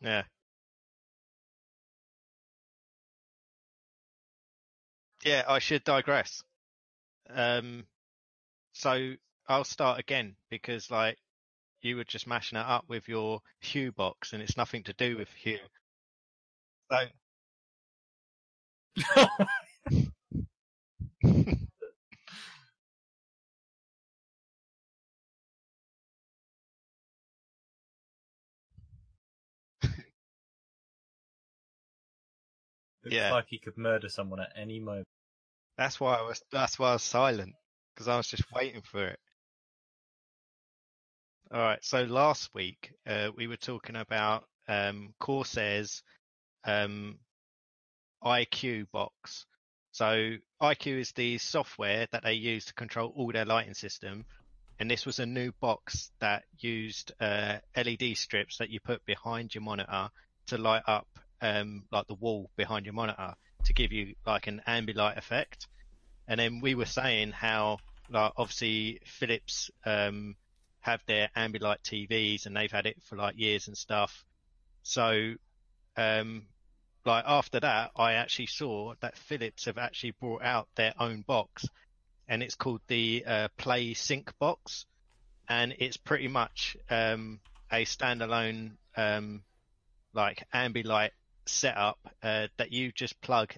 Yeah. 0.00 0.24
Yeah, 5.24 5.44
I 5.46 5.58
should 5.58 5.84
digress. 5.84 6.42
Um, 7.30 7.86
so 8.72 9.14
I'll 9.48 9.64
start 9.64 10.00
again 10.00 10.36
because 10.50 10.90
like 10.90 11.18
you 11.82 11.96
were 11.96 12.04
just 12.04 12.26
mashing 12.26 12.58
it 12.58 12.66
up 12.66 12.86
with 12.88 13.08
your 13.08 13.42
Hue 13.60 13.92
box 13.92 14.32
and 14.34 14.42
it's 14.42 14.56
nothing 14.56 14.84
to 14.84 14.94
do 14.94 15.16
with 15.18 15.30
Hue. 15.30 15.60
So 16.90 16.96
Looks 33.06 33.14
Yeah. 33.16 33.32
like 33.32 33.46
he 33.48 33.58
could 33.58 33.78
murder 33.78 34.08
someone 34.08 34.40
at 34.40 34.52
any 34.56 34.80
moment. 34.80 35.06
that's 35.78 36.00
why 36.00 36.16
I 36.16 36.22
was 36.22 36.42
that's 36.50 36.78
why 36.78 36.90
I 36.90 36.92
was 36.94 37.02
silent 37.02 37.54
because 37.94 38.08
I 38.08 38.16
was 38.16 38.26
just 38.28 38.50
waiting 38.52 38.82
for 38.82 39.06
it. 39.06 39.18
All 41.52 41.60
right. 41.60 41.84
So 41.84 42.02
last 42.02 42.50
week 42.52 42.92
uh, 43.06 43.30
we 43.36 43.46
were 43.46 43.56
talking 43.56 43.94
about 43.96 44.44
um, 44.68 45.14
Corsair's 45.20 46.02
um, 46.64 47.18
iCUE 48.24 48.90
box. 48.90 49.46
So 49.92 50.32
iCUE 50.60 50.98
is 51.00 51.12
the 51.12 51.38
software 51.38 52.08
that 52.10 52.24
they 52.24 52.34
use 52.34 52.64
to 52.66 52.74
control 52.74 53.12
all 53.16 53.30
their 53.32 53.44
lighting 53.44 53.74
system, 53.74 54.24
and 54.80 54.90
this 54.90 55.06
was 55.06 55.20
a 55.20 55.26
new 55.26 55.52
box 55.60 56.10
that 56.20 56.44
used 56.58 57.12
uh, 57.20 57.58
LED 57.76 58.16
strips 58.16 58.58
that 58.58 58.70
you 58.70 58.80
put 58.80 59.04
behind 59.06 59.54
your 59.54 59.62
monitor 59.62 60.10
to 60.48 60.58
light 60.58 60.82
up 60.86 61.06
um, 61.40 61.84
like 61.90 62.06
the 62.06 62.14
wall 62.14 62.50
behind 62.56 62.86
your 62.86 62.94
monitor 62.94 63.34
to 63.64 63.72
give 63.72 63.92
you 63.92 64.14
like 64.26 64.46
an 64.46 64.62
ambilight 64.66 65.16
effect. 65.16 65.66
And 66.28 66.40
then 66.40 66.60
we 66.60 66.74
were 66.74 66.86
saying 66.86 67.32
how, 67.32 67.78
like, 68.10 68.32
obviously 68.36 69.00
Philips 69.04 69.70
um, 69.84 70.36
have 70.80 71.02
their 71.06 71.28
Ambilight 71.36 71.82
TVs 71.84 72.46
and 72.46 72.56
they've 72.56 72.70
had 72.70 72.86
it 72.86 73.02
for 73.02 73.16
like 73.16 73.38
years 73.38 73.68
and 73.68 73.76
stuff. 73.76 74.24
So, 74.82 75.34
um, 75.96 76.46
like 77.04 77.24
after 77.26 77.60
that, 77.60 77.90
I 77.96 78.14
actually 78.14 78.46
saw 78.46 78.94
that 79.00 79.16
Philips 79.16 79.64
have 79.66 79.78
actually 79.78 80.12
brought 80.12 80.42
out 80.42 80.68
their 80.74 80.94
own 80.98 81.22
box, 81.22 81.68
and 82.28 82.42
it's 82.42 82.56
called 82.56 82.80
the 82.88 83.24
uh, 83.26 83.48
Play 83.56 83.94
Sync 83.94 84.36
box, 84.38 84.86
and 85.48 85.74
it's 85.78 85.96
pretty 85.96 86.28
much 86.28 86.76
um, 86.90 87.40
a 87.70 87.84
standalone 87.84 88.72
um, 88.96 89.42
like 90.14 90.44
Ambilight 90.52 91.10
setup 91.48 91.98
uh, 92.22 92.48
that 92.56 92.72
you 92.72 92.92
just 92.92 93.20
plug. 93.20 93.54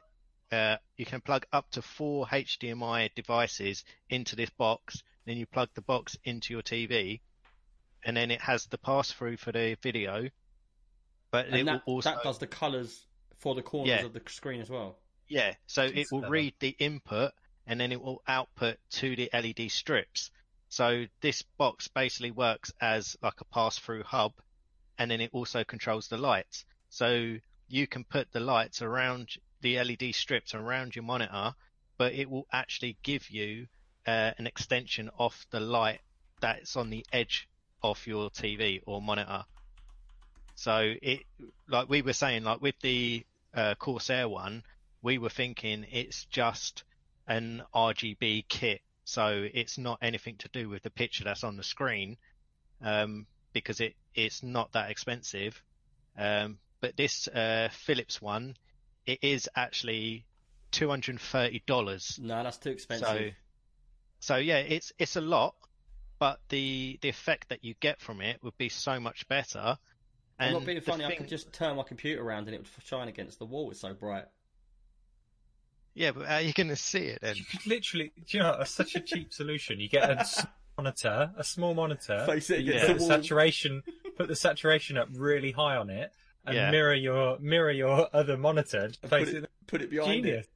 Uh, 0.50 0.76
you 0.96 1.04
can 1.04 1.20
plug 1.20 1.46
up 1.52 1.70
to 1.72 1.82
four 1.82 2.26
HDMI 2.26 3.10
devices 3.14 3.84
into 4.08 4.36
this 4.36 4.50
box. 4.50 5.02
Then 5.26 5.36
you 5.36 5.46
plug 5.46 5.68
the 5.74 5.82
box 5.82 6.16
into 6.24 6.54
your 6.54 6.62
TV, 6.62 7.20
and 8.04 8.16
then 8.16 8.30
it 8.30 8.40
has 8.40 8.66
the 8.66 8.78
pass 8.78 9.12
through 9.12 9.36
for 9.36 9.52
the 9.52 9.76
video. 9.82 10.28
But 11.30 11.48
it 11.48 11.66
that, 11.66 11.72
will 11.86 11.94
also 11.94 12.10
that 12.10 12.22
does 12.22 12.38
the 12.38 12.46
colours 12.46 13.04
for 13.38 13.54
the 13.54 13.62
corners 13.62 13.88
Yeah. 13.88 14.04
of 14.06 14.12
the 14.14 14.22
screen 14.28 14.60
as 14.60 14.70
well. 14.70 14.98
Yeah, 15.28 15.54
so 15.66 15.82
it 15.84 16.06
will 16.10 16.20
clever. 16.20 16.32
read 16.32 16.54
the 16.58 16.74
input 16.78 17.32
and 17.66 17.78
then 17.78 17.92
it 17.92 18.00
will 18.00 18.22
output 18.26 18.78
to 18.92 19.14
the 19.14 19.28
LED 19.32 19.70
strips. 19.70 20.30
So 20.70 21.04
this 21.20 21.42
box 21.58 21.88
basically 21.88 22.30
works 22.30 22.72
as 22.80 23.16
like 23.22 23.40
a 23.40 23.44
pass-through 23.44 24.04
hub 24.04 24.32
and 24.98 25.10
then 25.10 25.20
it 25.20 25.30
also 25.34 25.64
controls 25.64 26.08
the 26.08 26.16
lights. 26.16 26.64
So 26.88 27.36
you 27.68 27.86
can 27.86 28.04
put 28.04 28.32
the 28.32 28.40
lights 28.40 28.82
around 28.82 29.36
the 29.60 29.82
LED 29.82 30.14
strips 30.14 30.54
around 30.54 30.96
your 30.96 31.04
monitor, 31.04 31.54
but 31.96 32.12
it 32.14 32.30
will 32.30 32.46
actually 32.52 32.96
give 33.02 33.28
you 33.30 33.66
uh, 34.06 34.32
an 34.38 34.46
extension 34.46 35.10
of 35.18 35.34
the 35.50 35.60
light 35.60 36.00
that's 36.40 36.76
on 36.76 36.90
the 36.90 37.04
edge 37.12 37.48
of 37.82 38.06
your 38.06 38.30
TV 38.30 38.80
or 38.86 39.02
monitor. 39.02 39.44
So 40.54 40.94
it, 41.02 41.20
like 41.68 41.88
we 41.88 42.02
were 42.02 42.12
saying, 42.12 42.44
like 42.44 42.60
with 42.60 42.78
the 42.80 43.24
uh, 43.54 43.74
Corsair 43.76 44.28
one, 44.28 44.62
we 45.02 45.18
were 45.18 45.28
thinking 45.28 45.86
it's 45.90 46.24
just 46.24 46.84
an 47.26 47.62
RGB 47.74 48.48
kit, 48.48 48.80
so 49.04 49.46
it's 49.52 49.78
not 49.78 49.98
anything 50.02 50.36
to 50.38 50.48
do 50.48 50.68
with 50.68 50.82
the 50.82 50.90
picture 50.90 51.24
that's 51.24 51.44
on 51.44 51.56
the 51.56 51.62
screen, 51.62 52.16
um, 52.82 53.26
because 53.52 53.80
it 53.80 53.94
it's 54.14 54.42
not 54.42 54.72
that 54.72 54.90
expensive. 54.90 55.62
Um, 56.16 56.58
but 56.80 56.96
this 56.96 57.28
uh, 57.28 57.68
Philips 57.72 58.20
one, 58.22 58.56
it 59.06 59.18
is 59.22 59.48
actually 59.56 60.24
two 60.70 60.88
hundred 60.88 61.12
and 61.12 61.20
thirty 61.20 61.62
dollars. 61.66 62.18
No, 62.22 62.42
that's 62.42 62.58
too 62.58 62.70
expensive. 62.70 63.06
So, 63.08 63.30
so 64.20 64.36
yeah, 64.36 64.58
it's 64.58 64.92
it's 64.98 65.16
a 65.16 65.20
lot, 65.20 65.54
but 66.18 66.40
the 66.48 66.98
the 67.02 67.08
effect 67.08 67.48
that 67.50 67.64
you 67.64 67.74
get 67.80 68.00
from 68.00 68.20
it 68.20 68.42
would 68.42 68.56
be 68.58 68.68
so 68.68 68.98
much 69.00 69.26
better. 69.28 69.78
I'm 70.40 70.46
And 70.46 70.52
not 70.54 70.64
being 70.66 70.78
the 70.78 70.82
funny. 70.84 71.04
I 71.04 71.16
could 71.16 71.28
just 71.28 71.52
turn 71.52 71.76
my 71.76 71.82
computer 71.82 72.22
around 72.22 72.46
and 72.46 72.54
it 72.54 72.58
would 72.58 72.68
shine 72.86 73.08
against 73.08 73.38
the 73.40 73.44
wall. 73.46 73.70
It's 73.72 73.80
so 73.80 73.92
bright. 73.92 74.26
yeah, 75.94 76.12
but 76.12 76.26
how 76.26 76.36
are 76.36 76.40
you 76.40 76.52
going 76.52 76.68
to 76.68 76.76
see 76.76 77.00
it 77.06 77.18
then? 77.22 77.34
You 77.36 77.44
could 77.44 77.66
literally, 77.66 78.12
you 78.28 78.38
know, 78.40 78.54
that's 78.58 78.70
such 78.70 78.94
a 78.94 79.00
cheap 79.00 79.32
solution. 79.32 79.80
You 79.80 79.88
get 79.88 80.08
a 80.08 80.18
s- 80.20 80.46
monitor, 80.76 81.32
a 81.36 81.42
small 81.42 81.74
monitor, 81.74 82.24
Face 82.26 82.50
it 82.50 82.60
you 82.60 82.70
against 82.72 82.86
put 82.86 82.92
the 82.98 82.98
the 83.04 83.08
wall. 83.08 83.22
saturation, 83.22 83.82
put 84.16 84.28
the 84.28 84.36
saturation 84.36 84.96
up 84.96 85.08
really 85.12 85.50
high 85.50 85.76
on 85.76 85.90
it, 85.90 86.12
and 86.46 86.56
Yeah. 86.56 86.70
mirror 86.70 86.94
your 86.94 87.38
mirror 87.38 87.70
your 87.70 88.08
other 88.12 88.36
monitor. 88.36 88.90
Put 89.02 89.22
it, 89.22 89.28
it, 89.28 89.50
put 89.66 89.82
it 89.82 89.90
behind 89.90 90.24
genius. 90.24 90.46
it. 90.46 90.50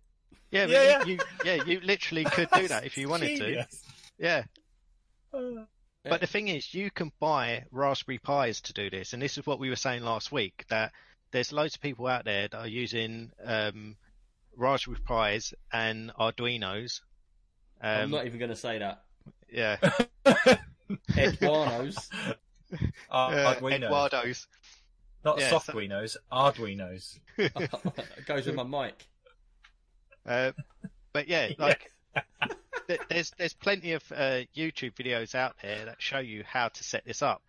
Yeah, 0.51 0.67
but 0.67 0.73
Yeah, 0.73 1.05
you, 1.05 1.13
you 1.15 1.19
yeah 1.45 1.65
you 1.65 1.81
literally 1.81 2.25
could 2.25 2.49
do 2.55 2.69
that 2.69 2.85
if 2.85 2.97
you 2.99 3.09
wanted 3.09 3.39
to. 3.39 3.45
Genius. 3.47 3.83
Yeah, 4.19 4.45
Uh, 5.33 5.41
Yeah. 5.41 5.65
but 6.11 6.21
the 6.21 6.27
thing 6.27 6.49
is, 6.49 6.73
you 6.75 6.91
can 6.91 7.11
buy 7.21 7.65
Raspberry 7.71 8.19
Pis 8.19 8.61
to 8.63 8.73
do 8.73 8.91
this, 8.91 9.13
and 9.13 9.23
this 9.23 9.39
is 9.39 9.47
what 9.47 9.59
we 9.59 9.69
were 9.71 9.77
saying 9.77 10.03
last 10.03 10.31
week 10.33 10.65
that 10.69 10.93
there's 11.31 11.53
loads 11.53 11.75
of 11.77 11.81
people 11.81 12.07
out 12.07 12.25
there 12.25 12.49
that 12.49 12.57
are 12.59 12.69
using 12.69 13.31
um, 13.45 13.97
Raspberry 14.57 14.99
Pis 15.07 15.55
and 15.73 16.11
Arduinos. 16.21 17.01
I'm 17.81 18.05
Um, 18.05 18.11
not 18.11 18.27
even 18.27 18.39
going 18.39 18.51
to 18.51 18.57
say 18.57 18.79
that. 18.79 19.03
yeah, 19.51 19.77
Eduanos. 21.13 22.09
Ar- 23.11 23.33
uh, 23.35 23.55
Arduinos. 23.55 23.85
Eduardo's. 23.85 24.47
Not 25.25 25.39
yeah, 25.41 25.51
so- 25.51 25.73
Arduinos. 26.33 27.19
it 27.37 27.53
goes 28.27 28.47
with 28.47 28.55
my 28.55 28.65
mic. 28.65 29.07
Uh, 30.27 30.53
but 31.13 31.29
yeah, 31.29 31.51
like 31.59 31.91
th- 32.89 33.01
there's 33.09 33.33
there's 33.39 33.55
plenty 33.55 33.93
of 33.93 34.03
uh, 34.13 34.43
YouTube 34.57 34.95
videos 34.95 35.35
out 35.35 35.55
there 35.63 35.85
that 35.87 35.97
show 36.01 36.19
you 36.19 36.43
how 36.47 36.69
to 36.69 36.85
set 36.85 37.05
this 37.05 37.23
up, 37.23 37.43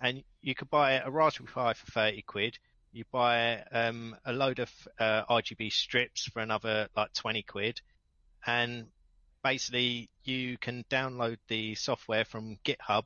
and 0.00 0.22
you 0.42 0.54
could 0.54 0.70
buy 0.70 0.92
a 0.92 1.10
Raspberry 1.10 1.48
Pi 1.52 1.72
for 1.74 1.90
thirty 1.90 2.22
quid. 2.22 2.58
You 2.92 3.04
buy 3.12 3.62
um, 3.72 4.16
a 4.24 4.32
load 4.32 4.58
of 4.58 4.70
uh, 4.98 5.24
RGB 5.28 5.72
strips 5.72 6.24
for 6.26 6.40
another 6.40 6.88
like 6.96 7.12
twenty 7.12 7.42
quid, 7.42 7.80
and 8.46 8.86
basically 9.42 10.08
you 10.24 10.56
can 10.58 10.84
download 10.90 11.38
the 11.48 11.74
software 11.74 12.24
from 12.24 12.58
GitHub 12.64 13.04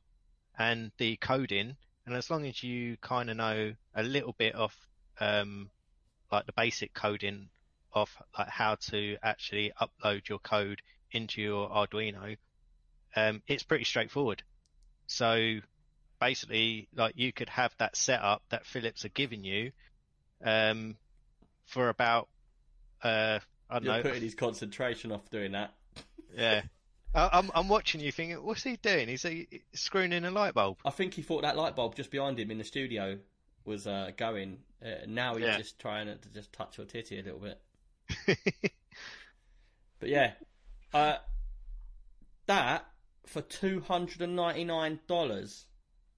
and 0.59 0.92
the 0.98 1.16
coding, 1.16 1.76
and 2.11 2.18
as 2.18 2.29
long 2.29 2.44
as 2.44 2.61
you 2.61 2.96
kind 3.01 3.31
of 3.31 3.37
know 3.37 3.73
a 3.94 4.03
little 4.03 4.35
bit 4.37 4.57
of 4.57 4.75
um, 5.20 5.70
like 6.33 6.44
the 6.44 6.53
basic 6.53 6.92
coding 6.92 7.51
of 7.92 8.11
like 8.37 8.49
how 8.49 8.75
to 8.90 9.16
actually 9.23 9.70
upload 9.81 10.29
your 10.29 10.40
code 10.40 10.83
into 11.12 11.40
your 11.40 11.70
Arduino, 11.70 12.37
um, 13.14 13.42
it's 13.46 13.62
pretty 13.62 13.85
straightforward. 13.85 14.42
So 15.07 15.59
basically, 16.20 16.88
like 16.96 17.14
you 17.16 17.33
could 17.33 17.49
have 17.49 17.73
that 17.79 17.96
setup 17.96 18.42
that 18.51 18.66
Philips 18.66 19.05
are 19.05 19.11
giving 19.11 19.44
you, 19.44 19.70
um, 20.44 20.96
for 21.66 21.90
about, 21.90 22.29
uh, 23.05 23.38
I 23.70 23.75
don't 23.75 23.85
You're 23.85 23.94
know, 23.99 24.03
putting 24.03 24.23
his 24.23 24.35
concentration 24.35 25.12
off 25.12 25.31
doing 25.31 25.53
that. 25.53 25.75
yeah. 26.37 26.62
I'm 27.14 27.51
I'm 27.55 27.68
watching 27.68 28.01
you 28.01 28.12
thinking, 28.12 28.37
what's 28.44 28.62
he 28.62 28.77
doing? 28.77 29.09
He's 29.09 29.23
he 29.23 29.49
screwing 29.73 30.12
in 30.12 30.25
a 30.25 30.31
light 30.31 30.55
bulb. 30.55 30.79
I 30.85 30.90
think 30.90 31.14
he 31.14 31.23
thought 31.23 31.42
that 31.42 31.57
light 31.57 31.75
bulb 31.77 31.96
just 31.96 32.11
behind 32.11 32.38
him 32.38 32.51
in 32.51 32.59
the 32.59 32.64
studio 32.64 33.18
was 33.64 33.87
uh, 33.87 34.11
going. 34.16 34.59
Uh, 34.85 34.90
now 35.07 35.35
he's 35.35 35.44
Yeah. 35.44 35.59
just 35.59 35.79
trying 35.79 36.07
to 36.07 36.16
just 36.33 36.53
touch 36.53 36.79
your 36.79 36.87
titty 36.87 37.18
a 37.18 37.23
little 37.23 37.40
bit. 37.40 37.61
But 40.01 40.09
yeah, 40.09 40.33
uh, 40.94 41.16
that 42.46 42.87
for 43.27 43.42
two 43.42 43.81
hundred 43.81 44.23
and 44.23 44.35
ninety 44.35 44.64
nine 44.64 44.99
dollars, 45.07 45.66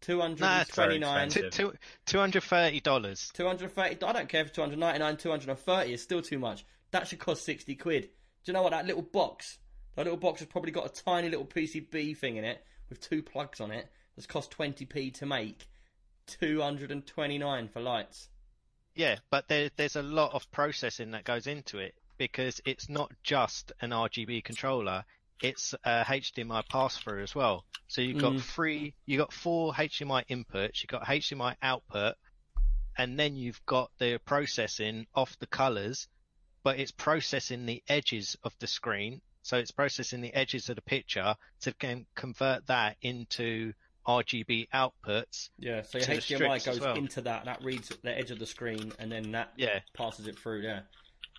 two 0.00 0.20
hundred 0.20 0.44
and 0.44 0.68
twenty 0.68 0.98
nine. 1.00 1.28
Two 1.30 2.18
hundred 2.18 2.42
thirty 2.44 2.80
dollars. 2.80 3.30
two 3.34 3.46
hundred 3.46 3.72
thirty. 3.74 3.96
I 4.06 4.12
don't 4.12 4.28
care 4.28 4.42
if 4.42 4.52
two 4.52 4.60
hundred 4.60 4.78
ninety 4.78 5.00
nine, 5.00 5.16
two 5.16 5.30
hundred 5.30 5.48
and 5.48 5.58
thirty 5.58 5.94
is 5.94 6.02
still 6.02 6.22
too 6.22 6.38
much. 6.38 6.64
That 6.92 7.08
should 7.08 7.18
cost 7.18 7.44
sixty 7.44 7.74
quid. 7.74 8.02
Do 8.02 8.08
you 8.46 8.52
know 8.52 8.62
what? 8.62 8.70
That 8.70 8.86
little 8.86 9.02
box, 9.02 9.58
that 9.94 10.04
little 10.04 10.18
box 10.18 10.40
has 10.40 10.48
probably 10.48 10.70
got 10.72 10.86
a 10.86 11.02
tiny 11.02 11.28
little 11.28 11.44
PCB 11.46 12.16
thing 12.16 12.36
in 12.36 12.44
it 12.44 12.64
with 12.88 13.00
two 13.00 13.22
plugs 13.22 13.60
on 13.60 13.70
it. 13.70 13.88
That's 14.16 14.26
cost 14.26 14.50
twenty 14.50 14.84
p 14.84 15.10
to 15.12 15.26
make. 15.26 15.66
Two 16.26 16.60
hundred 16.60 16.90
and 16.90 17.06
twenty 17.06 17.38
nine 17.38 17.68
for 17.68 17.80
lights. 17.80 18.28
Yeah, 18.94 19.16
but 19.30 19.48
there, 19.48 19.70
there's 19.76 19.96
a 19.96 20.02
lot 20.02 20.34
of 20.34 20.50
processing 20.52 21.12
that 21.12 21.24
goes 21.24 21.46
into 21.46 21.78
it 21.78 21.94
because 22.18 22.60
it's 22.64 22.88
not 22.88 23.10
just 23.22 23.72
an 23.80 23.90
RGB 23.90 24.44
controller; 24.44 25.04
it's 25.42 25.74
a 25.84 26.04
HDMI 26.04 26.68
pass-through 26.68 27.22
as 27.22 27.34
well. 27.34 27.64
So 27.88 28.00
you've 28.02 28.20
got 28.20 28.34
Mm. 28.34 28.40
three, 28.42 28.94
you 29.06 29.18
got 29.18 29.32
four 29.32 29.72
HDMI 29.74 30.24
inputs, 30.28 30.82
you've 30.82 30.88
got 30.90 31.04
HDMI 31.06 31.56
output, 31.62 32.16
and 32.96 33.18
then 33.18 33.34
you've 33.36 33.64
got 33.66 33.90
the 33.98 34.18
processing 34.24 35.06
of 35.14 35.34
the 35.40 35.46
colors, 35.46 36.06
but 36.62 36.78
it's 36.78 36.92
processing 36.92 37.66
the 37.66 37.82
edges 37.88 38.36
of 38.44 38.54
the 38.60 38.66
screen. 38.66 39.20
So 39.42 39.56
it's 39.58 39.70
processing 39.70 40.20
the 40.20 40.32
edges 40.34 40.68
of 40.68 40.76
the 40.76 40.82
picture 40.82 41.34
to 41.62 41.72
can 41.72 42.06
convert 42.14 42.66
that 42.68 42.96
into 43.02 43.72
RGB 44.06 44.68
outputs. 44.74 45.50
Yeah, 45.58 45.82
so 45.82 45.98
your 45.98 46.06
HDMI 46.08 46.64
goes 46.64 46.80
well. 46.80 46.96
into 46.96 47.20
that. 47.22 47.44
That 47.44 47.62
reads 47.62 47.88
the 48.02 48.16
edge 48.16 48.30
of 48.30 48.38
the 48.38 48.46
screen, 48.46 48.92
and 48.98 49.10
then 49.12 49.32
that 49.32 49.52
Yeah. 49.56 49.80
passes 49.94 50.26
it 50.26 50.38
through. 50.38 50.62
Yeah. 50.62 50.82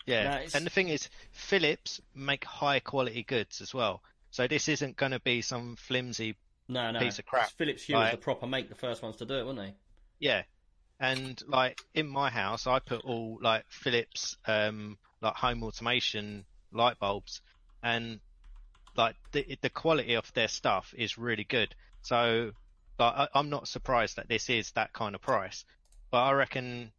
Yeah, 0.05 0.45
and 0.53 0.65
the 0.65 0.69
thing 0.69 0.89
is, 0.89 1.09
Philips 1.31 2.01
make 2.13 2.43
high 2.43 2.81
quality 2.81 3.23
goods 3.23 3.61
as 3.61 3.73
well. 3.73 4.03
So 4.31 4.47
this 4.47 4.67
isn't 4.67 4.97
going 4.97 5.13
to 5.13 5.19
be 5.21 5.41
some 5.41 5.77
flimsy, 5.77 6.35
No, 6.67 6.91
no. 6.91 6.99
Piece 6.99 7.19
of 7.19 7.25
crap. 7.25 7.51
Philips 7.51 7.83
Hue 7.83 7.95
Right. 7.95 8.11
the 8.11 8.17
proper 8.17 8.45
make, 8.47 8.67
the 8.69 8.75
first 8.75 9.01
ones 9.01 9.15
to 9.17 9.25
do 9.25 9.35
it, 9.35 9.45
weren't 9.45 9.59
they? 9.59 9.73
yeah. 10.19 10.43
And 10.99 11.41
like 11.47 11.81
in 11.93 12.07
my 12.07 12.29
house, 12.29 12.65
I 12.67 12.79
put 12.79 13.03
all 13.03 13.37
like 13.41 13.65
Philips, 13.69 14.37
um, 14.45 14.97
like 15.21 15.35
home 15.35 15.63
automation 15.63 16.45
light 16.71 16.97
bulbs, 16.99 17.41
and 17.83 18.19
like 18.95 19.15
the 19.31 19.57
the 19.61 19.69
quality 19.69 20.15
of 20.15 20.31
their 20.33 20.47
stuff 20.47 20.93
is 20.97 21.17
really 21.17 21.43
good. 21.43 21.75
So 22.01 22.51
like 22.97 23.13
I, 23.13 23.27
I'm 23.35 23.49
not 23.49 23.67
surprised 23.67 24.15
that 24.15 24.29
this 24.29 24.49
is 24.49 24.71
that 24.71 24.93
kind 24.93 25.15
of 25.15 25.21
price, 25.21 25.65
but 26.09 26.23
I 26.23 26.31
reckon 26.31 26.91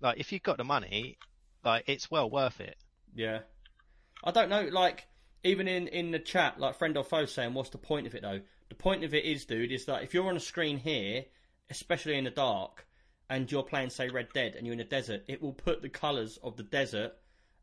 like 0.00 0.18
if 0.18 0.32
you've 0.32 0.42
got 0.42 0.58
the 0.58 0.64
money, 0.64 1.18
like 1.64 1.84
it's 1.88 2.10
well 2.10 2.30
worth 2.30 2.60
it. 2.60 2.76
Yeah. 3.14 3.40
I 4.22 4.30
don't 4.30 4.48
know, 4.48 4.68
like 4.70 5.06
even 5.44 5.68
in 5.68 5.88
in 5.88 6.10
the 6.10 6.18
chat, 6.18 6.60
like 6.60 6.76
friend 6.76 6.96
or 6.96 7.04
foe 7.04 7.26
saying, 7.26 7.54
"What's 7.54 7.70
the 7.70 7.78
point 7.78 8.06
of 8.06 8.14
it 8.14 8.22
though?" 8.22 8.40
The 8.68 8.74
point 8.74 9.04
of 9.04 9.14
it 9.14 9.24
is, 9.24 9.44
dude, 9.44 9.70
is 9.70 9.84
that 9.84 10.02
if 10.02 10.12
you're 10.12 10.28
on 10.28 10.36
a 10.36 10.40
screen 10.40 10.78
here, 10.78 11.24
especially 11.70 12.18
in 12.18 12.24
the 12.24 12.30
dark, 12.30 12.86
and 13.30 13.50
you're 13.50 13.62
playing, 13.62 13.90
say, 13.90 14.08
Red 14.08 14.32
Dead, 14.32 14.56
and 14.56 14.66
you're 14.66 14.74
in 14.74 14.80
a 14.80 14.84
desert, 14.84 15.24
it 15.28 15.40
will 15.40 15.52
put 15.52 15.82
the 15.82 15.88
colours 15.88 16.36
of 16.42 16.56
the 16.56 16.64
desert 16.64 17.12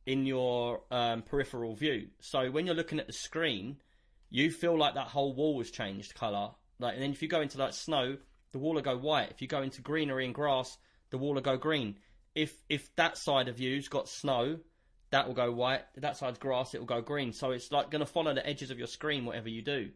in 0.05 0.25
your 0.25 0.81
um, 0.91 1.21
peripheral 1.21 1.75
view. 1.75 2.07
So 2.19 2.51
when 2.51 2.65
you're 2.65 2.75
looking 2.75 2.99
at 2.99 3.07
the 3.07 3.13
screen, 3.13 3.77
you 4.29 4.51
feel 4.51 4.77
like 4.77 4.95
that 4.95 5.07
whole 5.07 5.33
wall 5.33 5.59
has 5.59 5.71
changed 5.71 6.15
colour. 6.15 6.51
Like, 6.79 6.95
and 6.95 7.03
then 7.03 7.11
if 7.11 7.21
you 7.21 7.27
go 7.27 7.41
into 7.41 7.57
like 7.57 7.73
snow, 7.73 8.17
the 8.51 8.59
wall 8.59 8.73
will 8.73 8.81
go 8.81 8.97
white. 8.97 9.31
If 9.31 9.41
you 9.41 9.47
go 9.47 9.61
into 9.61 9.81
greenery 9.81 10.25
and 10.25 10.33
grass, 10.33 10.77
the 11.09 11.17
wall 11.17 11.33
will 11.33 11.41
go 11.41 11.57
green. 11.57 11.97
If 12.35 12.53
if 12.67 12.93
that 12.95 13.17
side 13.17 13.47
of 13.47 13.59
you's 13.59 13.87
got 13.87 14.09
snow, 14.09 14.59
that 15.11 15.27
will 15.27 15.35
go 15.35 15.51
white. 15.51 15.81
If 15.95 16.01
that 16.01 16.17
side's 16.17 16.39
grass, 16.39 16.73
it 16.73 16.79
will 16.79 16.87
go 16.87 17.01
green. 17.01 17.33
So 17.33 17.51
it's 17.51 17.71
like 17.71 17.91
going 17.91 17.99
to 17.99 18.11
follow 18.11 18.33
the 18.33 18.45
edges 18.45 18.71
of 18.71 18.79
your 18.79 18.87
screen, 18.87 19.25
whatever 19.25 19.49
you 19.49 19.61
do. 19.61 19.91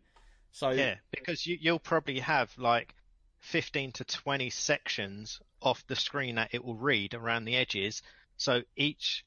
So 0.51 0.70
Yeah, 0.70 0.95
because 1.12 1.45
you, 1.45 1.58
you'll 1.60 1.80
probably 1.80 2.20
have 2.20 2.51
like 2.58 2.93
15 3.39 3.93
to 3.93 4.05
20 4.05 4.49
sections 4.51 5.39
off 5.62 5.86
the 5.88 5.95
screen 5.95 6.36
that 6.36 6.49
it 6.53 6.64
will 6.64 6.76
read 6.76 7.16
around 7.16 7.45
the 7.45 7.55
edges. 7.55 8.03
So 8.38 8.62
each 8.76 9.26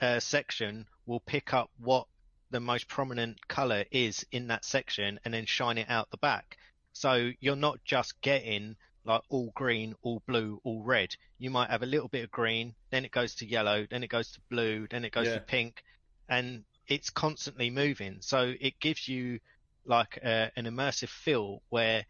uh, 0.00 0.20
section 0.20 0.86
will 1.06 1.20
pick 1.20 1.52
up 1.54 1.70
what 1.78 2.06
the 2.50 2.60
most 2.60 2.88
prominent 2.88 3.36
color 3.48 3.84
is 3.90 4.24
in 4.32 4.48
that 4.48 4.64
section 4.64 5.18
and 5.24 5.34
then 5.34 5.46
shine 5.46 5.78
it 5.78 5.88
out 5.90 6.10
the 6.10 6.16
back. 6.18 6.56
So 6.92 7.30
you're 7.40 7.56
not 7.56 7.78
just 7.84 8.20
getting 8.20 8.76
like 9.04 9.22
all 9.28 9.52
green, 9.54 9.94
all 10.02 10.22
blue, 10.26 10.60
all 10.64 10.82
red. 10.82 11.14
You 11.38 11.50
might 11.50 11.70
have 11.70 11.82
a 11.82 11.86
little 11.86 12.08
bit 12.08 12.24
of 12.24 12.30
green, 12.30 12.74
then 12.90 13.04
it 13.04 13.10
goes 13.12 13.34
to 13.36 13.46
yellow, 13.46 13.86
then 13.90 14.02
it 14.02 14.08
goes 14.10 14.30
to 14.32 14.40
blue, 14.50 14.86
then 14.90 15.04
it 15.04 15.12
goes 15.12 15.26
Yeah. 15.28 15.34
to 15.34 15.40
pink, 15.40 15.82
and 16.28 16.64
it's 16.88 17.10
constantly 17.10 17.70
moving. 17.70 18.18
So 18.20 18.54
it 18.60 18.78
gives 18.80 19.06
you 19.08 19.38
like 19.84 20.18
uh, 20.24 20.48
an 20.56 20.64
immersive 20.64 21.08
feel 21.08 21.62
where 21.68 22.04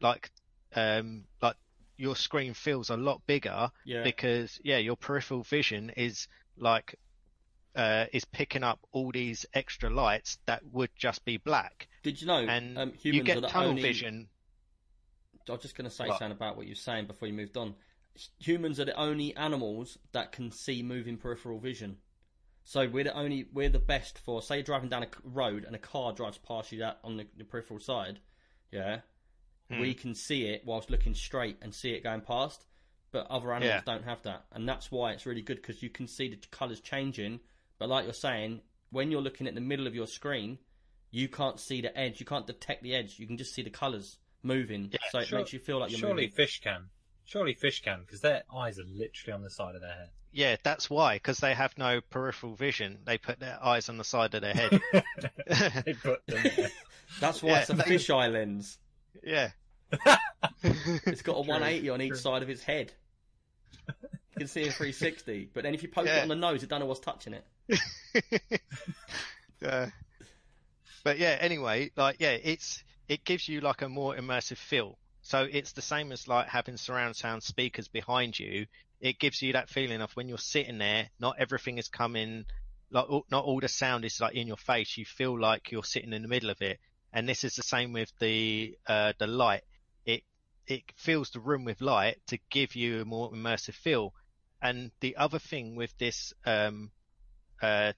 like 0.00 0.30
um 0.74 1.24
like 1.42 1.56
your 1.96 2.16
screen 2.16 2.54
feels 2.54 2.90
a 2.90 2.96
lot 2.96 3.20
bigger 3.26 3.70
yeah, 3.84 4.02
because 4.04 4.58
yeah 4.64 4.78
your 4.78 4.96
peripheral 4.96 5.42
vision 5.42 5.90
is 5.96 6.26
like 6.56 6.94
uh 7.76 8.06
is 8.12 8.24
picking 8.24 8.64
up 8.64 8.80
all 8.92 9.10
these 9.12 9.46
extra 9.54 9.90
lights 9.90 10.38
that 10.46 10.62
would 10.72 10.90
just 10.96 11.24
be 11.24 11.36
black 11.36 11.88
did 12.02 12.20
you 12.20 12.26
know 12.26 12.38
and 12.38 12.76
um, 12.76 12.92
humans 12.92 13.28
you 13.28 13.34
get 13.34 13.48
tunnel 13.48 13.70
only... 13.70 13.82
vision 13.82 14.28
I 15.48 15.52
was 15.52 15.62
just 15.62 15.76
going 15.76 15.88
to 15.88 15.94
say 15.94 16.06
What? 16.06 16.18
something 16.18 16.36
about 16.36 16.56
what 16.56 16.66
you 16.66 16.72
were 16.72 16.76
saying 16.76 17.06
before 17.06 17.26
you 17.26 17.34
moved 17.34 17.56
on. 17.56 17.74
Humans 18.38 18.78
are 18.78 18.84
the 18.84 18.98
only 18.98 19.34
animals 19.36 19.98
that 20.12 20.32
can 20.32 20.50
see 20.50 20.82
moving 20.82 21.16
peripheral 21.16 21.58
vision. 21.58 21.96
So 22.64 22.88
we're 22.88 23.04
the 23.04 23.16
only 23.16 23.48
we're 23.52 23.70
the 23.70 23.78
best 23.78 24.18
for 24.18 24.42
say 24.42 24.56
you're 24.56 24.64
driving 24.64 24.90
down 24.90 25.02
a 25.02 25.08
road 25.24 25.64
and 25.64 25.74
a 25.74 25.78
car 25.78 26.12
drives 26.12 26.38
past 26.38 26.70
you 26.72 26.80
that 26.80 26.98
on 27.02 27.16
the, 27.16 27.26
the 27.36 27.44
peripheral 27.44 27.80
side, 27.80 28.20
yeah. 28.70 29.00
Hmm. 29.70 29.80
We 29.80 29.94
can 29.94 30.14
see 30.14 30.46
it 30.46 30.62
whilst 30.64 30.90
looking 30.90 31.14
straight 31.14 31.56
and 31.62 31.74
see 31.74 31.92
it 31.92 32.02
going 32.04 32.20
past, 32.20 32.64
but 33.12 33.26
other 33.28 33.52
animals 33.52 33.82
Yeah. 33.86 33.92
don't 33.92 34.04
have 34.04 34.22
that, 34.22 34.44
and 34.52 34.68
that's 34.68 34.90
why 34.90 35.12
it's 35.12 35.26
really 35.26 35.42
good 35.42 35.56
because 35.56 35.82
you 35.82 35.88
can 35.90 36.06
see 36.06 36.28
the 36.28 36.36
colours 36.50 36.80
changing. 36.80 37.40
But 37.80 37.88
like 37.88 38.04
you're 38.04 38.12
saying, 38.12 38.60
when 38.90 39.10
you're 39.10 39.20
looking 39.22 39.48
at 39.48 39.56
the 39.56 39.60
middle 39.60 39.88
of 39.88 39.94
your 39.96 40.06
screen, 40.06 40.58
you 41.10 41.26
can't 41.28 41.58
see 41.58 41.80
the 41.80 41.96
edge. 41.98 42.20
You 42.20 42.26
can't 42.26 42.46
detect 42.46 42.84
the 42.84 42.94
edge. 42.94 43.18
You 43.18 43.26
can 43.26 43.36
just 43.38 43.52
see 43.54 43.62
the 43.62 43.70
colours 43.70 44.18
moving. 44.44 44.90
Yeah, 44.92 44.98
so 45.10 45.18
it 45.18 45.26
Sure- 45.26 45.38
makes 45.40 45.52
you 45.52 45.58
feel 45.58 45.80
like 45.80 45.90
you're 45.90 45.98
Surely 45.98 46.14
moving. 46.26 46.30
fish 46.30 46.60
can. 46.62 46.90
Surely 47.24 47.54
fish 47.54 47.82
can, 47.82 48.00
because 48.02 48.20
their 48.20 48.42
eyes 48.54 48.78
are 48.78 48.84
literally 48.84 49.32
on 49.32 49.42
the 49.42 49.50
side 49.50 49.74
of 49.74 49.80
their 49.80 49.92
head. 49.92 50.10
yeah 50.32 50.54
that's 50.62 50.88
why 50.88 51.16
because 51.16 51.38
they 51.38 51.54
have 51.54 51.76
no 51.76 52.00
peripheral 52.00 52.54
vision 52.54 52.98
they 53.04 53.18
put 53.18 53.40
their 53.40 53.58
eyes 53.64 53.88
on 53.88 53.96
the 53.98 54.04
side 54.04 54.32
of 54.34 54.40
their 54.42 54.54
head 54.54 54.80
they 55.84 55.92
put 55.94 56.24
them 56.26 56.42
there. 56.56 56.70
That's 57.20 57.42
why 57.42 57.50
Yeah, 57.50 57.60
it's 57.62 57.70
a 57.70 57.72
they- 57.74 57.82
fisheye 57.82 58.32
lens. 58.32 58.78
yeah 59.24 59.50
It's 60.62 61.22
got 61.22 61.32
a 61.32 61.42
True, 61.44 61.50
180 61.52 61.90
on 61.90 62.00
each 62.02 62.08
true. 62.10 62.16
side 62.18 62.42
of 62.44 62.50
its 62.50 62.62
head. 62.62 62.92
You 63.88 63.94
can 64.38 64.46
see 64.48 64.62
a 64.62 64.70
360, 64.72 65.50
but 65.52 65.64
then 65.64 65.74
if 65.74 65.82
you 65.82 65.88
poke 65.88 66.06
it 66.06 66.22
on 66.22 66.28
the 66.28 66.36
nose, 66.36 66.62
it 66.62 66.68
don't 66.68 66.80
know 66.80 66.86
what's 66.86 67.00
touching 67.00 67.34
it. 67.34 67.44
uh, 69.66 69.86
but 71.04 71.18
yeah, 71.18 71.36
anyway, 71.40 71.90
like 71.96 72.16
yeah, 72.20 72.36
it's 72.42 72.82
it 73.08 73.24
gives 73.24 73.48
you 73.48 73.60
like 73.60 73.82
a 73.82 73.88
more 73.88 74.14
immersive 74.14 74.56
feel. 74.58 74.98
So 75.22 75.46
it's 75.50 75.72
the 75.72 75.82
same 75.82 76.12
as 76.12 76.28
like 76.28 76.48
having 76.48 76.76
surround 76.76 77.16
sound 77.16 77.42
speakers 77.42 77.88
behind 77.88 78.38
you. 78.38 78.66
It 79.00 79.18
gives 79.18 79.40
you 79.42 79.52
that 79.54 79.68
feeling 79.70 80.00
of 80.02 80.12
when 80.12 80.28
you're 80.28 80.38
sitting 80.38 80.78
there, 80.78 81.08
not 81.18 81.36
everything 81.38 81.78
is 81.78 81.88
coming, 81.88 82.44
like 82.90 83.06
not 83.30 83.44
all 83.44 83.60
the 83.60 83.68
sound 83.68 84.04
is 84.04 84.20
like 84.20 84.34
in 84.34 84.46
your 84.46 84.56
face. 84.56 84.96
You 84.96 85.04
feel 85.04 85.38
like 85.38 85.70
you're 85.70 85.84
sitting 85.84 86.12
in 86.12 86.22
the 86.22 86.28
middle 86.28 86.50
of 86.50 86.60
it. 86.60 86.78
And 87.12 87.28
this 87.28 87.44
is 87.44 87.54
the 87.54 87.62
same 87.62 87.92
with 87.92 88.12
the 88.20 88.76
uh, 88.86 89.12
the 89.18 89.26
light. 89.26 89.62
It 90.04 90.22
it 90.66 90.82
fills 90.96 91.30
the 91.30 91.40
room 91.40 91.64
with 91.64 91.80
light 91.80 92.18
to 92.28 92.38
give 92.50 92.74
you 92.76 93.02
a 93.02 93.04
more 93.04 93.30
immersive 93.32 93.74
feel. 93.74 94.12
And 94.62 94.90
the 95.00 95.16
other 95.16 95.38
thing 95.38 95.74
with 95.76 95.96
this 95.98 96.32
um, 96.44 96.90
uh, 97.60 97.92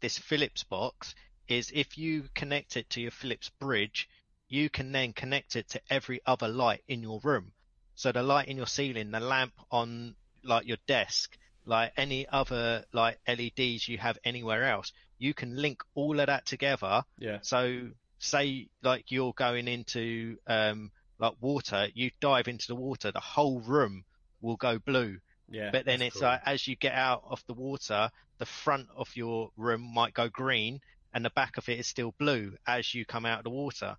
this 0.00 0.18
Philips 0.18 0.64
box 0.64 1.14
is 1.48 1.70
if 1.74 1.98
you 1.98 2.28
connect 2.34 2.76
it 2.76 2.88
to 2.90 3.00
your 3.00 3.10
Philips 3.10 3.50
bridge, 3.58 4.08
you 4.48 4.68
can 4.68 4.92
then 4.92 5.12
connect 5.12 5.56
it 5.56 5.68
to 5.70 5.80
every 5.90 6.20
other 6.26 6.48
light 6.48 6.82
in 6.88 7.02
your 7.02 7.20
room. 7.22 7.52
So 7.94 8.12
the 8.12 8.22
light 8.22 8.48
in 8.48 8.56
your 8.56 8.66
ceiling, 8.66 9.10
the 9.10 9.20
lamp 9.20 9.54
on 9.70 10.14
like 10.42 10.66
your 10.66 10.78
desk, 10.86 11.36
like 11.64 11.92
any 11.96 12.26
other 12.28 12.84
like 12.92 13.18
LEDs 13.28 13.88
you 13.88 13.98
have 13.98 14.18
anywhere 14.24 14.64
else, 14.64 14.92
you 15.18 15.34
can 15.34 15.56
link 15.56 15.82
all 15.94 16.18
of 16.18 16.26
that 16.26 16.46
together. 16.46 17.04
Yeah. 17.18 17.38
So 17.42 17.90
say 18.18 18.68
like 18.82 19.10
you're 19.10 19.32
going 19.32 19.68
into 19.68 20.36
um 20.46 20.90
like 21.18 21.34
water, 21.40 21.88
you 21.94 22.10
dive 22.20 22.48
into 22.48 22.66
the 22.68 22.74
water, 22.74 23.12
the 23.12 23.20
whole 23.20 23.60
room 23.60 24.04
will 24.40 24.56
go 24.56 24.78
blue. 24.78 25.18
Yeah. 25.52 25.70
But 25.70 25.84
then 25.84 26.02
it's 26.02 26.14
cool. 26.18 26.22
like 26.28 26.40
as 26.46 26.66
you 26.66 26.74
get 26.76 26.94
out 26.94 27.22
of 27.28 27.44
the 27.46 27.54
water, 27.54 28.10
the 28.38 28.46
front 28.46 28.88
of 28.96 29.14
your 29.14 29.50
room 29.56 29.82
might 29.94 30.14
go 30.14 30.28
green 30.28 30.80
and 31.14 31.24
the 31.24 31.30
back 31.30 31.58
of 31.58 31.68
it 31.68 31.78
is 31.78 31.86
still 31.86 32.14
blue 32.18 32.56
as 32.66 32.94
you 32.94 33.04
come 33.04 33.26
out 33.26 33.38
of 33.38 33.44
the 33.44 33.50
water. 33.50 33.96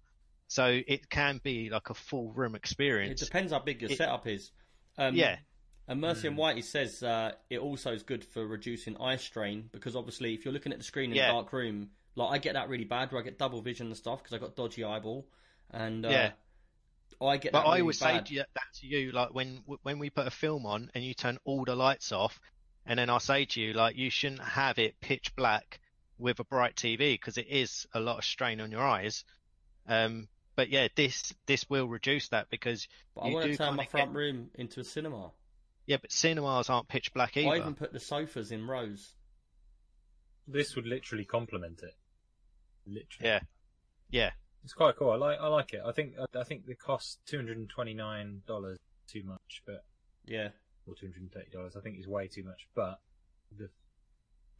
So 0.47 0.81
it 0.85 1.09
can 1.09 1.39
be 1.43 1.69
like 1.69 1.89
a 1.89 1.93
full 1.93 2.31
room 2.33 2.55
experience. 2.55 3.21
it 3.21 3.25
depends 3.25 3.51
how 3.51 3.59
big 3.59 3.81
your 3.81 3.91
It- 3.91 3.97
setup 3.97 4.27
is. 4.27 4.51
Um, 4.97 5.15
Yeah. 5.15 5.37
And 5.87 5.99
Mercy 5.99 6.27
and 6.27 6.37
Mm. 6.37 6.39
Whitey 6.39 6.63
says 6.63 7.03
uh, 7.03 7.33
it 7.49 7.59
also 7.59 7.91
is 7.93 8.03
good 8.03 8.23
for 8.25 8.45
reducing 8.47 8.95
eye 8.97 9.17
strain 9.17 9.69
because 9.71 9.95
obviously 9.95 10.33
if 10.33 10.45
you're 10.45 10.53
looking 10.53 10.71
at 10.71 10.77
the 10.79 10.83
screen 10.83 11.11
in 11.11 11.17
Yeah. 11.17 11.29
a 11.29 11.33
dark 11.33 11.53
room, 11.53 11.91
like 12.15 12.31
I 12.31 12.37
get 12.37 12.53
that 12.53 12.69
really 12.69 12.85
bad 12.85 13.11
where 13.11 13.21
I 13.21 13.23
get 13.23 13.37
double 13.37 13.61
vision 13.61 13.87
and 13.87 13.97
stuff 13.97 14.23
because 14.23 14.33
I 14.33 14.37
got 14.39 14.55
dodgy 14.55 14.83
eyeball, 14.83 15.27
and 15.71 16.05
uh, 16.05 16.09
Yeah. 16.09 16.31
I 17.21 17.37
get 17.37 17.51
But 17.51 17.61
that 17.63 17.67
I 17.67 17.71
really 17.73 17.81
would 17.83 17.95
say 17.95 18.19
to 18.21 18.33
you, 18.33 18.39
that 18.53 18.73
to 18.81 18.87
you, 18.87 19.11
like 19.11 19.33
when 19.33 19.61
when 19.83 19.99
we 19.99 20.09
put 20.09 20.27
a 20.27 20.31
film 20.31 20.65
on 20.65 20.89
and 20.93 21.03
you 21.03 21.13
turn 21.13 21.37
all 21.45 21.65
the 21.65 21.75
lights 21.75 22.11
off, 22.11 22.39
and 22.85 22.99
then 22.99 23.09
I 23.09 23.17
say 23.19 23.45
to 23.45 23.61
you, 23.61 23.73
like 23.73 23.95
you 23.97 24.09
shouldn't 24.09 24.41
have 24.41 24.79
it 24.79 24.99
pitch 25.01 25.35
black 25.35 25.79
with 26.17 26.39
a 26.39 26.43
bright 26.43 26.75
TV 26.75 27.13
because 27.15 27.37
it 27.37 27.47
is 27.47 27.87
a 27.93 27.99
lot 27.99 28.17
of 28.19 28.23
strain 28.25 28.61
on 28.61 28.71
your 28.71 28.81
eyes. 28.81 29.25
Um, 29.87 30.27
but 30.55 30.69
yeah, 30.69 30.87
this 30.95 31.33
this 31.47 31.69
will 31.69 31.87
reduce 31.87 32.29
that 32.29 32.49
because 32.49 32.87
But 33.15 33.21
I 33.21 33.29
want 33.31 33.45
to 33.51 33.57
turn 33.57 33.75
my 33.75 33.85
front 33.85 34.11
get- 34.11 34.15
room 34.17 34.49
into 34.55 34.79
a 34.79 34.83
cinema. 34.83 35.31
yeah, 35.87 35.97
but 36.01 36.11
cinemas 36.11 36.69
aren't 36.69 36.87
pitch 36.87 37.13
black 37.13 37.35
either. 37.37 37.49
I 37.49 37.57
even 37.57 37.75
put 37.75 37.91
the 37.91 37.99
sofas 37.99 38.51
in 38.51 38.67
rows. 38.67 39.15
This 40.47 40.75
would 40.75 40.85
literally 40.85 41.25
complement 41.25 41.81
it. 41.83 41.95
Literally. 42.85 43.29
Yeah, 43.29 43.39
yeah, 44.11 44.31
It's 44.63 44.73
quite 44.73 44.95
cool. 44.97 45.11
I 45.11 45.15
like. 45.15 45.39
I 45.39 45.47
like 45.47 45.73
it. 45.73 45.81
I 45.85 45.91
think. 45.91 46.13
I, 46.19 46.39
I 46.39 46.43
think 46.43 46.65
the 46.65 46.75
cost 46.75 47.19
two 47.25 47.37
hundred 47.37 47.57
and 47.57 47.69
twenty 47.69 47.93
nine 47.93 48.41
dollars 48.47 48.77
too 49.07 49.23
much, 49.23 49.61
but 49.65 49.83
Yeah. 50.25 50.49
or 50.87 50.95
two 50.95 51.07
hundred 51.07 51.21
and 51.23 51.31
thirty 51.31 51.49
dollars. 51.51 51.75
I 51.75 51.81
think 51.81 51.99
is 51.99 52.07
way 52.07 52.27
too 52.27 52.43
much. 52.43 52.67
But 52.75 52.99
the 53.57 53.69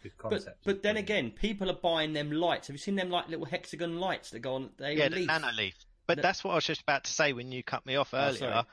the 0.03 0.09
But 0.09 0.17
concept. 0.31 0.57
but 0.65 0.75
is 0.77 0.81
then 0.81 0.95
brilliant. 0.95 0.99
again, 1.09 1.31
people 1.31 1.69
are 1.71 1.75
buying 1.81 2.11
them 2.13 2.31
lights. 2.31 2.67
Have 2.67 2.73
you 2.73 2.79
seen 2.79 2.95
them 2.95 3.09
like 3.09 3.29
little 3.29 3.45
hexagon 3.45 3.97
lights 3.99 4.31
that 4.31 4.39
go 4.39 4.55
on? 4.55 4.71
They 4.77 4.97
yeah, 4.97 5.07
the 5.09 5.25
Nanoleaf. 5.25 5.73
But 6.05 6.17
No- 6.17 6.23
that's 6.23 6.43
what 6.43 6.51
I 6.51 6.55
was 6.55 6.65
just 6.65 6.81
about 6.81 7.05
to 7.05 7.11
say 7.11 7.31
when 7.31 7.51
you 7.53 7.63
cut 7.63 7.85
me 7.85 7.95
off 7.95 8.13
Oh, 8.13 8.17
earlier. 8.17 8.63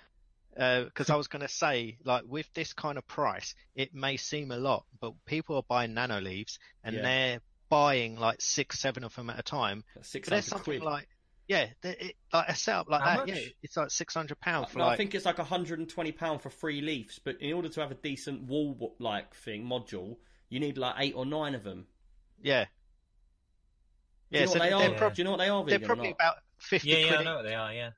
Because 0.53 1.09
uh, 1.11 1.14
I 1.14 1.16
was 1.16 1.28
going 1.28 1.43
to 1.43 1.49
say, 1.49 1.97
like, 2.05 2.24
with 2.26 2.53
this 2.55 2.72
kind 2.72 2.99
of 2.99 3.07
price, 3.07 3.55
it 3.76 3.95
may 3.95 4.16
seem 4.16 4.51
a 4.51 4.57
lot, 4.57 4.85
but 5.01 5.12
people 5.24 5.55
are 5.57 5.62
buying 5.62 5.95
nano 5.95 6.20
leaves 6.20 6.59
and 6.83 6.97
Yeah. 6.97 7.03
they're 7.03 7.41
buying 7.68 8.16
like 8.18 8.41
six, 8.41 8.81
seven 8.81 9.05
of 9.05 9.14
them 9.14 9.31
at 9.31 9.39
a 9.39 9.45
time. 9.45 9.85
Six 10.03 10.26
But 10.28 10.33
there's 10.35 10.47
something 10.47 10.81
quid. 10.81 10.83
like, 10.83 11.09
yeah, 11.51 11.66
there- 11.82 11.96
it, 11.98 12.14
like 12.32 12.48
a 12.48 12.55
setup 12.55 12.88
like 12.88 13.03
How 13.03 13.16
that, 13.24 13.28
yeah, 13.28 13.40
it's 13.61 13.76
like 13.76 13.90
six 13.90 14.14
hundred 14.14 14.38
pounds 14.38 14.70
for 14.70 14.78
no, 14.78 14.84
like, 14.84 14.92
I 14.94 14.96
think 14.96 15.16
it's 15.16 15.24
like 15.26 15.36
hundred 15.38 15.80
and 15.80 15.88
twenty 15.88 16.12
pound 16.12 16.42
for 16.42 16.48
three 16.48 16.80
leaves. 16.80 17.18
But 17.18 17.40
in 17.40 17.53
order 17.53 17.68
to 17.68 17.80
have 17.80 17.90
a 17.90 17.96
decent 17.96 18.42
wall 18.44 18.94
like 19.01 19.34
thing 19.34 19.64
module, 19.66 20.16
you 20.48 20.61
need 20.61 20.78
like 20.78 20.94
eight 20.98 21.14
or 21.16 21.26
nine 21.26 21.57
of 21.57 21.64
them. 21.64 21.86
yeah, 22.40 22.66
yeah. 24.30 24.46
so 24.46 24.61
they 24.61 24.68
they're, 24.68 24.76
are? 24.76 24.82
Yeah. 24.90 24.96
prob- 24.98 25.14
Do 25.14 25.20
you 25.22 25.24
know 25.24 25.32
what 25.32 25.38
they 25.38 25.48
are? 25.48 25.64
they're 25.64 25.80
probably 25.80 26.12
about 26.12 26.36
fifty 26.59 26.88
Yeah, 26.90 26.98
yeah, 26.98 27.07
quid. 27.09 27.20
I 27.20 27.24
know 27.24 27.36
what 27.36 27.42
they 27.42 27.55
are. 27.55 27.72
Yeah. 27.72 27.90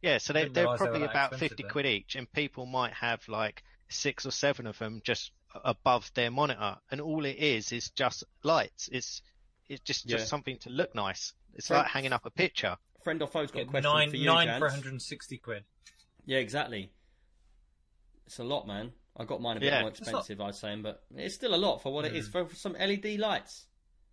Yeah, 0.00 0.18
so 0.18 0.32
they, 0.32 0.48
they're 0.48 0.62
realise 0.64 0.80
they 0.80 0.86
probably 0.86 1.04
about 1.06 1.34
50 1.34 1.62
then. 1.64 1.70
quid 1.72 1.84
each, 1.86 2.14
and 2.14 2.32
people 2.32 2.66
might 2.66 2.92
have 2.92 3.20
like 3.28 3.64
six 3.88 4.24
or 4.24 4.30
seven 4.30 4.68
of 4.68 4.78
them 4.78 5.00
just 5.04 5.32
above 5.64 6.10
their 6.14 6.30
monitor, 6.30 6.76
and 6.90 7.00
all 7.00 7.24
it 7.24 7.36
is 7.36 7.72
is 7.72 7.90
just 7.90 8.22
lights. 8.44 8.88
It's 8.92 9.20
it's 9.68 9.82
just 9.82 10.08
Yeah. 10.08 10.16
just 10.18 10.28
something 10.30 10.56
to 10.60 10.70
look 10.70 10.94
nice. 10.94 11.34
It's 11.54 11.68
Friend- 11.68 11.82
like 11.82 11.90
hanging 11.90 12.12
up 12.12 12.24
a 12.26 12.30
picture. 12.30 12.76
Friend 13.04 13.20
or 13.22 13.28
foe's 13.28 13.50
got 13.50 13.62
a 13.62 13.64
question 13.66 13.90
nine 13.90 14.10
for 14.10 14.16
you, 14.16 14.26
nine 14.26 14.46
Jans. 14.48 14.58
for 14.58 14.66
160 14.66 15.38
quid. 15.38 15.64
Yeah, 16.26 16.38
exactly. 16.38 16.92
It's 18.26 18.38
a 18.38 18.44
lot, 18.44 18.66
man. 18.66 18.92
I 19.16 19.24
got 19.24 19.40
mine 19.40 19.56
a 19.56 19.60
bit 19.60 19.66
Yeah. 19.72 19.80
more 19.80 19.90
It's 19.90 20.00
not- 20.00 20.08
expensive, 20.08 20.40
I 20.40 20.46
was 20.48 20.58
saying, 20.58 20.82
but 20.82 21.04
it's 21.16 21.34
still 21.34 21.54
a 21.54 21.56
lot 21.56 21.78
for 21.82 21.92
what 21.92 22.04
it 22.04 22.14
is 22.14 22.28
for, 22.28 22.44
for 22.46 22.54
some 22.54 22.74
LED 22.74 23.16
lights. 23.18 23.66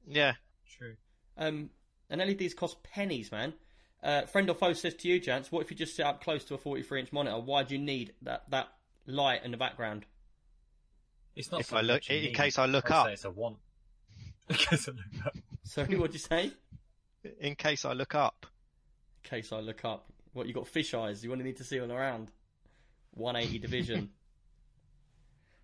Yeah. 0.08 0.34
True. 0.78 0.96
Um, 1.38 1.70
and 2.10 2.22
LEDs 2.22 2.54
cost 2.54 2.82
pennies, 2.84 3.32
man. 3.32 3.54
Uh, 4.02 4.26
friend 4.26 4.50
or 4.50 4.54
foe 4.56 4.74
says 4.74 4.94
to 4.96 5.08
you, 5.08 5.20
Jance, 5.20 5.52
what 5.52 5.62
if 5.62 5.72
you 5.72 5.78
just 5.78 5.96
sit 5.96 6.06
up 6.06 6.22
close 6.24 6.46
to 6.46 6.54
a 6.54 6.58
43 6.58 7.02
inch 7.02 7.12
monitor? 7.12 7.40
Why 7.40 7.64
do 7.64 7.76
you 7.76 7.82
need 7.82 8.14
that, 8.22 8.50
that 8.52 8.70
light 9.06 9.44
in 9.44 9.52
the 9.52 9.58
background? 9.58 10.06
It's 11.36 11.52
not. 11.52 11.60
If 11.62 11.74
I 11.74 11.82
look- 11.82 12.10
in 12.10 12.22
need. 12.24 12.36
case 12.36 12.58
I 12.58 12.66
look 12.66 12.90
I'd 12.90 12.96
up. 12.96 13.08
say 13.08 13.14
it's 13.14 13.26
a 13.26 13.32
want. 13.32 13.58
In 14.50 14.56
case 14.56 14.88
I 14.88 14.92
look 14.92 15.26
up. 15.26 15.36
Sorry, 15.64 15.96
what'd 15.98 16.14
you 16.14 16.20
say? 16.20 16.52
In 17.40 17.56
case 17.56 17.86
I 17.86 17.94
look 17.94 18.16
up. 18.16 18.46
In 19.24 19.30
case 19.30 19.52
I 19.52 19.60
look 19.60 19.84
up. 19.86 20.06
What, 20.34 20.48
you 20.48 20.54
got 20.54 20.68
fish 20.68 20.94
eyes? 20.94 21.24
You 21.24 21.32
only 21.32 21.44
need 21.46 21.58
to 21.58 21.64
see 21.64 21.80
all 21.80 21.92
around? 21.92 22.32
180 23.14 23.60
division. 23.60 24.10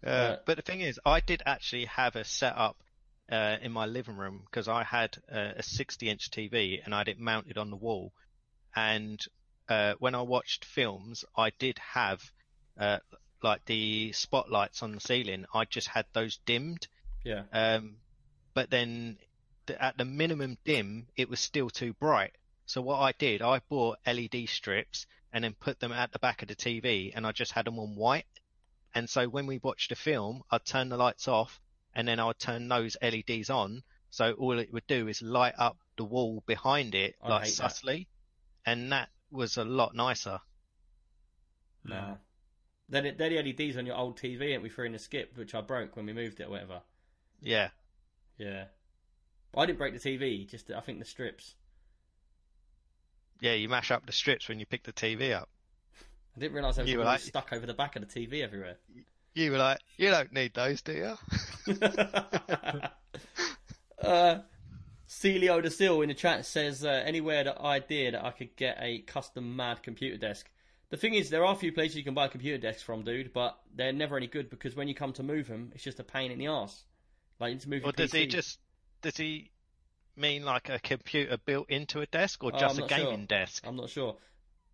Uh, 0.03 0.09
Uh, 0.09 0.37
but 0.47 0.57
the 0.57 0.63
thing 0.63 0.81
is, 0.81 0.99
I 1.05 1.19
did 1.19 1.43
actually 1.45 1.85
have 1.85 2.15
a 2.15 2.23
setup 2.23 2.75
uh, 3.31 3.57
in 3.61 3.71
my 3.71 3.85
living 3.85 4.17
room 4.17 4.41
because 4.45 4.67
I 4.67 4.83
had 4.83 5.15
uh, 5.31 5.51
a 5.57 5.61
60 5.61 6.09
inch 6.09 6.31
TV 6.31 6.83
and 6.83 6.95
I 6.95 6.99
had 6.99 7.07
it 7.07 7.19
mounted 7.19 7.59
on 7.59 7.69
the 7.69 7.75
wall. 7.75 8.11
And 8.75 9.19
uh, 9.69 9.93
when 9.99 10.15
I 10.15 10.23
watched 10.23 10.65
films, 10.65 11.23
I 11.37 11.51
did 11.59 11.77
have 11.93 12.19
uh, 12.79 12.97
like 13.43 13.63
the 13.65 14.11
spotlights 14.13 14.81
on 14.81 14.93
the 14.93 14.99
ceiling. 14.99 15.45
I 15.53 15.65
just 15.65 15.87
had 15.87 16.05
those 16.13 16.39
dimmed. 16.47 16.87
yeah. 17.23 17.43
Um, 17.53 17.97
but 18.55 18.71
then 18.71 19.17
at 19.79 19.97
the 19.97 20.05
minimum 20.05 20.57
dim, 20.65 21.07
it 21.15 21.29
was 21.29 21.39
still 21.39 21.69
too 21.69 21.93
bright. 21.93 22.33
So 22.65 22.81
what 22.81 22.99
I 22.99 23.11
did, 23.13 23.41
I 23.41 23.59
bought 23.69 23.97
LED 24.05 24.47
strips 24.47 25.05
and 25.33 25.43
then 25.43 25.53
put 25.53 25.79
them 25.79 25.91
at 25.91 26.11
the 26.11 26.19
back 26.19 26.41
of 26.41 26.47
the 26.47 26.55
TV 26.55 27.11
and 27.15 27.25
I 27.25 27.31
just 27.31 27.51
had 27.51 27.65
them 27.65 27.79
on 27.79 27.95
white. 27.95 28.25
And 28.93 29.09
so 29.09 29.27
when 29.27 29.45
we 29.47 29.57
watched 29.59 29.91
a 29.91 29.95
film, 29.95 30.43
I'd 30.51 30.65
turn 30.65 30.89
the 30.89 30.97
lights 30.97 31.27
off 31.27 31.59
and 31.93 32.07
then 32.07 32.19
I'd 32.19 32.39
turn 32.39 32.67
those 32.67 32.97
LEDs 33.01 33.49
on. 33.49 33.83
So 34.09 34.33
all 34.33 34.59
it 34.59 34.71
would 34.73 34.87
do 34.87 35.07
is 35.07 35.21
light 35.21 35.53
up 35.57 35.77
the 35.97 36.03
wall 36.05 36.43
behind 36.45 36.95
it 36.95 37.15
I 37.21 37.29
like 37.29 37.43
hate 37.45 37.57
that. 37.57 37.71
subtly. 37.71 38.07
And 38.65 38.91
that 38.91 39.09
was 39.31 39.57
a 39.57 39.63
lot 39.65 39.95
nicer. 39.95 40.39
Nah. 41.83 42.15
They're, 42.89 43.01
the- 43.01 43.11
they're 43.11 43.29
the 43.29 43.53
LEDs 43.53 43.77
on 43.77 43.85
your 43.85 43.95
old 43.95 44.17
TV, 44.19 44.53
and 44.53 44.61
we 44.61 44.69
threw 44.69 44.85
in 44.85 44.91
the 44.91 44.99
skip, 44.99 45.37
which 45.37 45.55
I 45.55 45.61
broke 45.61 45.95
when 45.95 46.05
we 46.05 46.13
moved 46.13 46.39
it 46.41 46.43
or 46.47 46.49
whatever. 46.51 46.81
Yeah. 47.41 47.69
Yeah. 48.37 48.65
I 49.55 49.65
didn't 49.65 49.77
break 49.79 49.99
the 49.99 49.99
TV, 49.99 50.47
just 50.49 50.71
I 50.71 50.79
think 50.79 50.99
the 50.99 51.05
strips. 51.05 51.55
Yeah, 53.41 53.53
you 53.53 53.67
mash 53.69 53.91
up 53.91 54.05
the 54.05 54.11
strips 54.11 54.47
when 54.47 54.59
you 54.59 54.65
pick 54.65 54.83
the 54.83 54.93
TV 54.93 55.33
up. 55.33 55.49
I 56.35 56.39
didn't 56.39 56.53
realise 56.53 56.77
You 56.77 56.97
were 56.97 57.03
were 57.03 57.05
like- 57.05 57.19
stuck 57.21 57.51
over 57.51 57.65
the 57.65 57.73
back 57.73 57.95
of 57.95 58.07
the 58.07 58.19
TV 58.19 58.41
everywhere. 58.43 58.77
You 59.33 59.51
were 59.51 59.57
like, 59.57 59.79
you 59.97 60.09
don't 60.09 60.31
need 60.33 60.53
those, 60.53 60.81
do 60.81 60.91
you? 60.93 61.17
uh, 64.01 64.39
Celio 65.07 65.61
de 65.61 65.69
Sil 65.71 66.01
in 66.01 66.09
the 66.09 66.13
chat 66.13 66.45
says 66.45 66.83
uh, 66.85 66.89
anywhere 67.05 67.43
that 67.45 67.59
idea 67.59 68.11
that 68.11 68.23
I 68.25 68.31
could 68.31 68.55
get 68.55 68.77
a 68.81 68.99
custom 68.99 69.55
mad 69.55 69.83
computer 69.83 70.17
desk. 70.17 70.49
The 70.89 70.97
thing 70.97 71.13
is, 71.13 71.29
there 71.29 71.45
are 71.45 71.53
a 71.53 71.57
few 71.57 71.71
places 71.71 71.95
you 71.97 72.03
can 72.03 72.13
buy 72.13 72.27
computer 72.27 72.57
desks 72.57 72.83
from, 72.83 73.03
dude, 73.03 73.31
but 73.31 73.57
they're 73.73 73.93
never 73.93 74.17
any 74.17 74.27
good 74.27 74.49
because 74.49 74.75
when 74.75 74.87
you 74.89 74.95
come 74.95 75.13
to 75.13 75.23
move 75.23 75.47
them, 75.47 75.71
it's 75.73 75.83
just 75.83 75.99
a 75.99 76.03
pain 76.03 76.31
in 76.31 76.39
the 76.39 76.47
ass. 76.47 76.83
Like 77.39 77.59
to 77.61 77.69
move 77.69 77.85
Or 77.85 77.91
does 77.93 78.11
he 78.11 78.27
just 78.27 78.59
does 79.01 79.17
he 79.17 79.49
mean 80.15 80.43
like 80.45 80.69
a 80.69 80.79
computer 80.79 81.37
built 81.37 81.69
into 81.69 82.01
a 82.01 82.05
desk 82.05 82.43
or 82.43 82.51
Oh, 82.53 82.59
just 82.59 82.75
I'm 82.77 82.83
a 82.83 82.87
not 82.87 82.97
sure. 82.97 83.11
gaming 83.11 83.25
desk? 83.25 83.65
I'm 83.65 83.75
not 83.75 83.89
sure. 83.89 84.17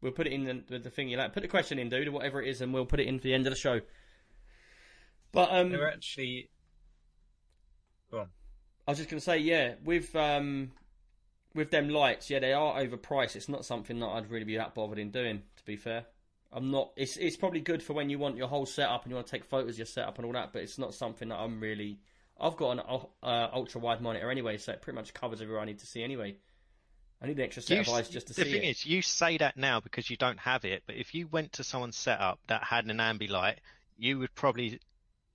We'll 0.01 0.11
put 0.11 0.27
it 0.27 0.33
in 0.33 0.43
the, 0.45 0.63
the, 0.67 0.79
the 0.79 0.89
thing 0.89 1.09
you 1.09 1.17
like. 1.17 1.33
Put 1.33 1.41
the 1.43 1.47
question 1.49 1.79
in, 1.79 1.89
dude, 1.89 2.07
or 2.07 2.11
whatever 2.11 2.41
it 2.41 2.49
is, 2.49 2.61
and 2.61 2.73
we'll 2.73 2.85
put 2.85 2.99
it 2.99 3.07
in 3.07 3.17
for 3.19 3.23
the 3.23 3.33
end 3.33 3.47
of 3.47 3.51
the 3.53 3.57
show. 3.59 3.81
But 5.31 5.49
um, 5.51 5.71
They 5.71 5.77
were 5.77 5.89
actually. 5.91 6.49
Go 8.11 8.19
on. 8.19 8.27
I 8.87 8.91
was 8.91 8.99
just 8.99 9.09
going 9.09 9.19
to 9.19 9.23
say, 9.25 9.39
yeah, 9.39 9.75
with 9.83 10.15
um, 10.15 10.71
with 11.53 11.71
them 11.71 11.89
lights, 11.89 12.29
yeah, 12.29 12.39
they 12.39 12.53
are 12.53 12.79
overpriced. 12.79 13.35
It's 13.35 13.49
not 13.49 13.65
something 13.65 13.99
that 13.99 14.07
I'd 14.07 14.29
really 14.29 14.45
be 14.45 14.55
that 14.57 14.73
bothered 14.75 14.99
in 14.99 15.11
doing. 15.11 15.41
To 15.57 15.65
be 15.65 15.75
fair, 15.75 16.05
I'm 16.53 16.71
not. 16.71 16.91
It's 16.95 17.17
it's 17.17 17.35
probably 17.35 17.59
good 17.59 17.83
for 17.83 17.93
when 17.93 18.09
you 18.09 18.19
want 18.19 18.37
your 18.37 18.47
whole 18.47 18.65
setup 18.65 19.03
and 19.03 19.11
you 19.11 19.15
want 19.15 19.27
to 19.27 19.31
take 19.31 19.43
photos 19.43 19.71
of 19.71 19.79
your 19.79 19.85
setup 19.87 20.17
and 20.17 20.25
all 20.25 20.33
that. 20.33 20.53
But 20.53 20.61
it's 20.61 20.77
not 20.77 20.93
something 20.93 21.29
that 21.29 21.37
I'm 21.37 21.59
really. 21.59 21.99
I've 22.39 22.55
got 22.57 22.71
an 22.71 22.79
uh, 23.23 23.49
ultra 23.53 23.81
wide 23.81 24.01
monitor 24.01 24.29
anyway, 24.29 24.57
so 24.57 24.71
it 24.73 24.81
pretty 24.81 24.95
much 24.95 25.13
covers 25.13 25.41
everywhere 25.41 25.61
I 25.61 25.65
need 25.65 25.79
to 25.79 25.87
see 25.87 26.03
anyway. 26.03 26.35
I 27.21 27.27
need 27.27 27.37
an 27.37 27.43
extra 27.45 27.63
set 27.63 27.77
You 27.77 27.81
of 27.81 27.89
eyes 27.89 28.09
just 28.09 28.27
to 28.27 28.33
see. 28.33 28.43
the 28.43 28.49
thing 28.51 28.63
it. 28.63 28.69
is, 28.71 28.85
you 28.85 29.01
say 29.01 29.37
that 29.37 29.57
now 29.57 29.79
because 29.79 30.09
you 30.09 30.17
don't 30.17 30.39
have 30.39 30.65
it, 30.65 30.83
but 30.85 30.95
if 30.95 31.15
you 31.15 31.27
went 31.27 31.53
to 31.53 31.63
someone's 31.63 31.97
setup 31.97 32.39
that 32.47 32.63
had 32.63 32.85
an 32.85 32.97
Ambilight, 32.97 33.55
you 33.97 34.19
would 34.19 34.33
probably 34.35 34.79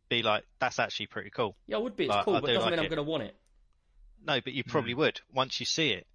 be 0.09 0.22
like, 0.22 0.44
"That's 0.61 0.78
actually 0.78 1.07
pretty 1.07 1.30
cool." 1.30 1.57
yeah, 1.66 1.78
it 1.78 1.82
would 1.82 1.96
be. 1.96 2.05
It's 2.07 2.14
I- 2.14 2.22
cool, 2.22 2.34
I 2.34 2.40
but 2.40 2.50
it 2.50 2.55
doesn't 2.55 2.66
like 2.66 2.78
mean 2.78 2.78
I'm 2.80 2.88
going 2.88 3.05
to 3.05 3.11
want 3.11 3.22
it. 3.24 3.36
No, 4.24 4.40
but 4.40 4.53
you 4.53 4.62
probably 4.62 4.92
Hmm. 4.92 4.98
would 5.00 5.20
once 5.32 5.59
you 5.59 5.66
see 5.66 5.90
it. 5.90 6.07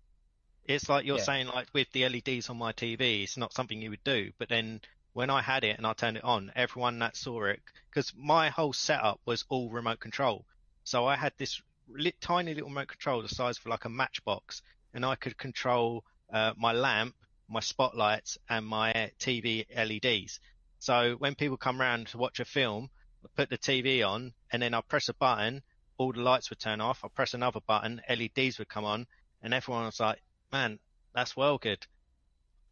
It's 0.66 0.88
like 0.90 1.06
you're 1.06 1.18
Yeah. 1.18 1.24
saying, 1.24 1.48
like 1.48 1.68
with 1.74 1.92
the 1.92 2.06
LEDs 2.06 2.50
on 2.50 2.58
my 2.58 2.72
TV, 2.72 3.24
it's 3.24 3.38
not 3.38 3.54
something 3.54 3.82
you 3.82 3.90
would 3.90 4.04
do. 4.04 4.32
But 4.38 4.50
then 4.50 4.82
when 5.14 5.30
I 5.30 5.42
had 5.42 5.64
it 5.66 5.78
and 5.78 5.86
I 5.86 5.94
turned 5.94 6.18
it 6.18 6.24
on, 6.24 6.52
everyone 6.56 7.00
that 7.00 7.18
saw 7.18 7.44
it, 7.46 7.62
because 7.90 8.14
my 8.16 8.50
whole 8.50 8.74
setup 8.74 9.20
was 9.26 9.44
all 9.50 9.70
remote 9.70 10.00
control. 10.00 10.46
So 10.88 11.06
I 11.06 11.18
had 11.18 11.34
this 11.36 11.62
li- 11.90 12.14
tiny 12.22 12.54
little 12.54 12.70
remote 12.70 12.88
control 12.88 13.22
the 13.22 13.28
size 13.28 13.58
of 13.58 13.66
like 13.66 13.84
a 13.84 13.90
matchbox, 13.90 14.62
and 14.94 15.06
I 15.06 15.16
could 15.16 15.38
control 15.38 16.06
uh, 16.32 16.54
my 16.56 16.72
lamp, 16.72 17.14
my 17.50 17.60
spotlights, 17.60 18.38
and 18.48 18.66
my 18.66 19.12
TV 19.20 19.66
LEDs. 19.76 20.40
So 20.80 21.18
when 21.18 21.36
people 21.36 21.58
come 21.58 21.82
round 21.82 22.08
to 22.08 22.18
watch 22.18 22.40
a 22.40 22.46
film, 22.46 22.90
I 23.22 23.28
put 23.36 23.50
the 23.50 23.58
TV 23.58 24.02
on, 24.02 24.34
and 24.50 24.62
then 24.62 24.74
I 24.74 24.80
press 24.80 25.10
a 25.10 25.14
button, 25.16 25.62
all 25.98 26.14
the 26.14 26.22
lights 26.22 26.50
would 26.52 26.60
turn 26.60 26.80
off. 26.80 27.04
I 27.04 27.10
press 27.10 27.34
another 27.34 27.60
button, 27.68 28.02
LEDs 28.08 28.58
would 28.58 28.70
come 28.70 28.86
on, 28.86 29.08
and 29.42 29.54
everyone 29.54 29.84
was 29.84 30.00
like, 30.00 30.24
"Man, 30.54 30.80
that's 31.14 31.36
well 31.36 31.58
good." 31.58 31.86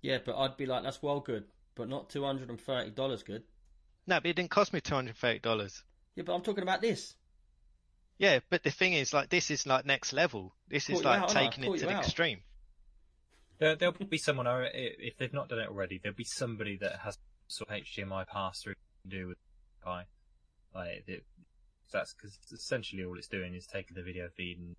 Yeah, 0.02 0.20
but 0.26 0.38
I'd 0.38 0.56
be 0.56 0.66
like, 0.66 0.84
that's 0.84 1.04
well 1.04 1.20
good, 1.20 1.44
but 1.76 1.90
not 1.90 2.10
two 2.10 2.24
hundred 2.24 2.50
and 2.50 2.62
thirty 2.62 2.92
dollars 2.92 3.24
good. 3.24 3.44
No, 4.08 4.22
but 4.22 4.28
it 4.30 4.38
didn't 4.38 4.52
cost 4.52 4.72
me 4.72 4.80
two 4.80 4.96
hundred 4.96 5.18
thirty 5.18 5.40
dollars. 5.40 5.84
Yeah, 6.16 6.24
but 6.26 6.34
I'm 6.34 6.44
talking 6.44 6.64
about 6.64 6.82
this. 6.82 7.14
Yeah, 8.18 8.40
but 8.50 8.64
the 8.64 8.72
thing 8.72 8.94
is, 8.94 9.14
like, 9.14 9.30
this 9.30 9.52
is 9.52 9.66
like 9.68 9.86
next 9.86 10.14
level. 10.14 10.56
This 10.70 10.90
is 10.90 11.04
like 11.04 11.22
out, 11.24 11.30
taking 11.30 11.64
it 11.66 11.78
to 11.80 11.86
the 11.86 11.94
out. 11.94 12.04
extreme. 12.04 12.40
There, 13.60 13.76
there'll 13.76 13.94
be 13.94 14.18
someone, 14.18 14.48
if 14.74 15.18
they've 15.18 15.34
not 15.34 15.50
done 15.50 15.60
it 15.60 15.68
already, 15.70 16.00
there'll 16.02 16.16
be 16.16 16.24
somebody 16.26 16.78
that 16.78 17.00
has 17.04 17.18
sort 17.48 17.70
of 17.70 17.76
HDMI 17.78 18.28
pass 18.28 18.62
through 18.62 18.74
to 18.74 19.10
do 19.10 19.28
with 19.28 19.38
Pi. 19.84 20.06
Like, 20.74 21.04
it, 21.08 21.24
that's 21.92 22.14
because 22.14 22.38
essentially 22.52 23.04
all 23.06 23.18
it's 23.18 23.28
doing 23.28 23.54
is 23.54 23.66
taking 23.68 23.96
the 23.96 24.04
video 24.04 24.28
feed 24.36 24.60
and 24.60 24.76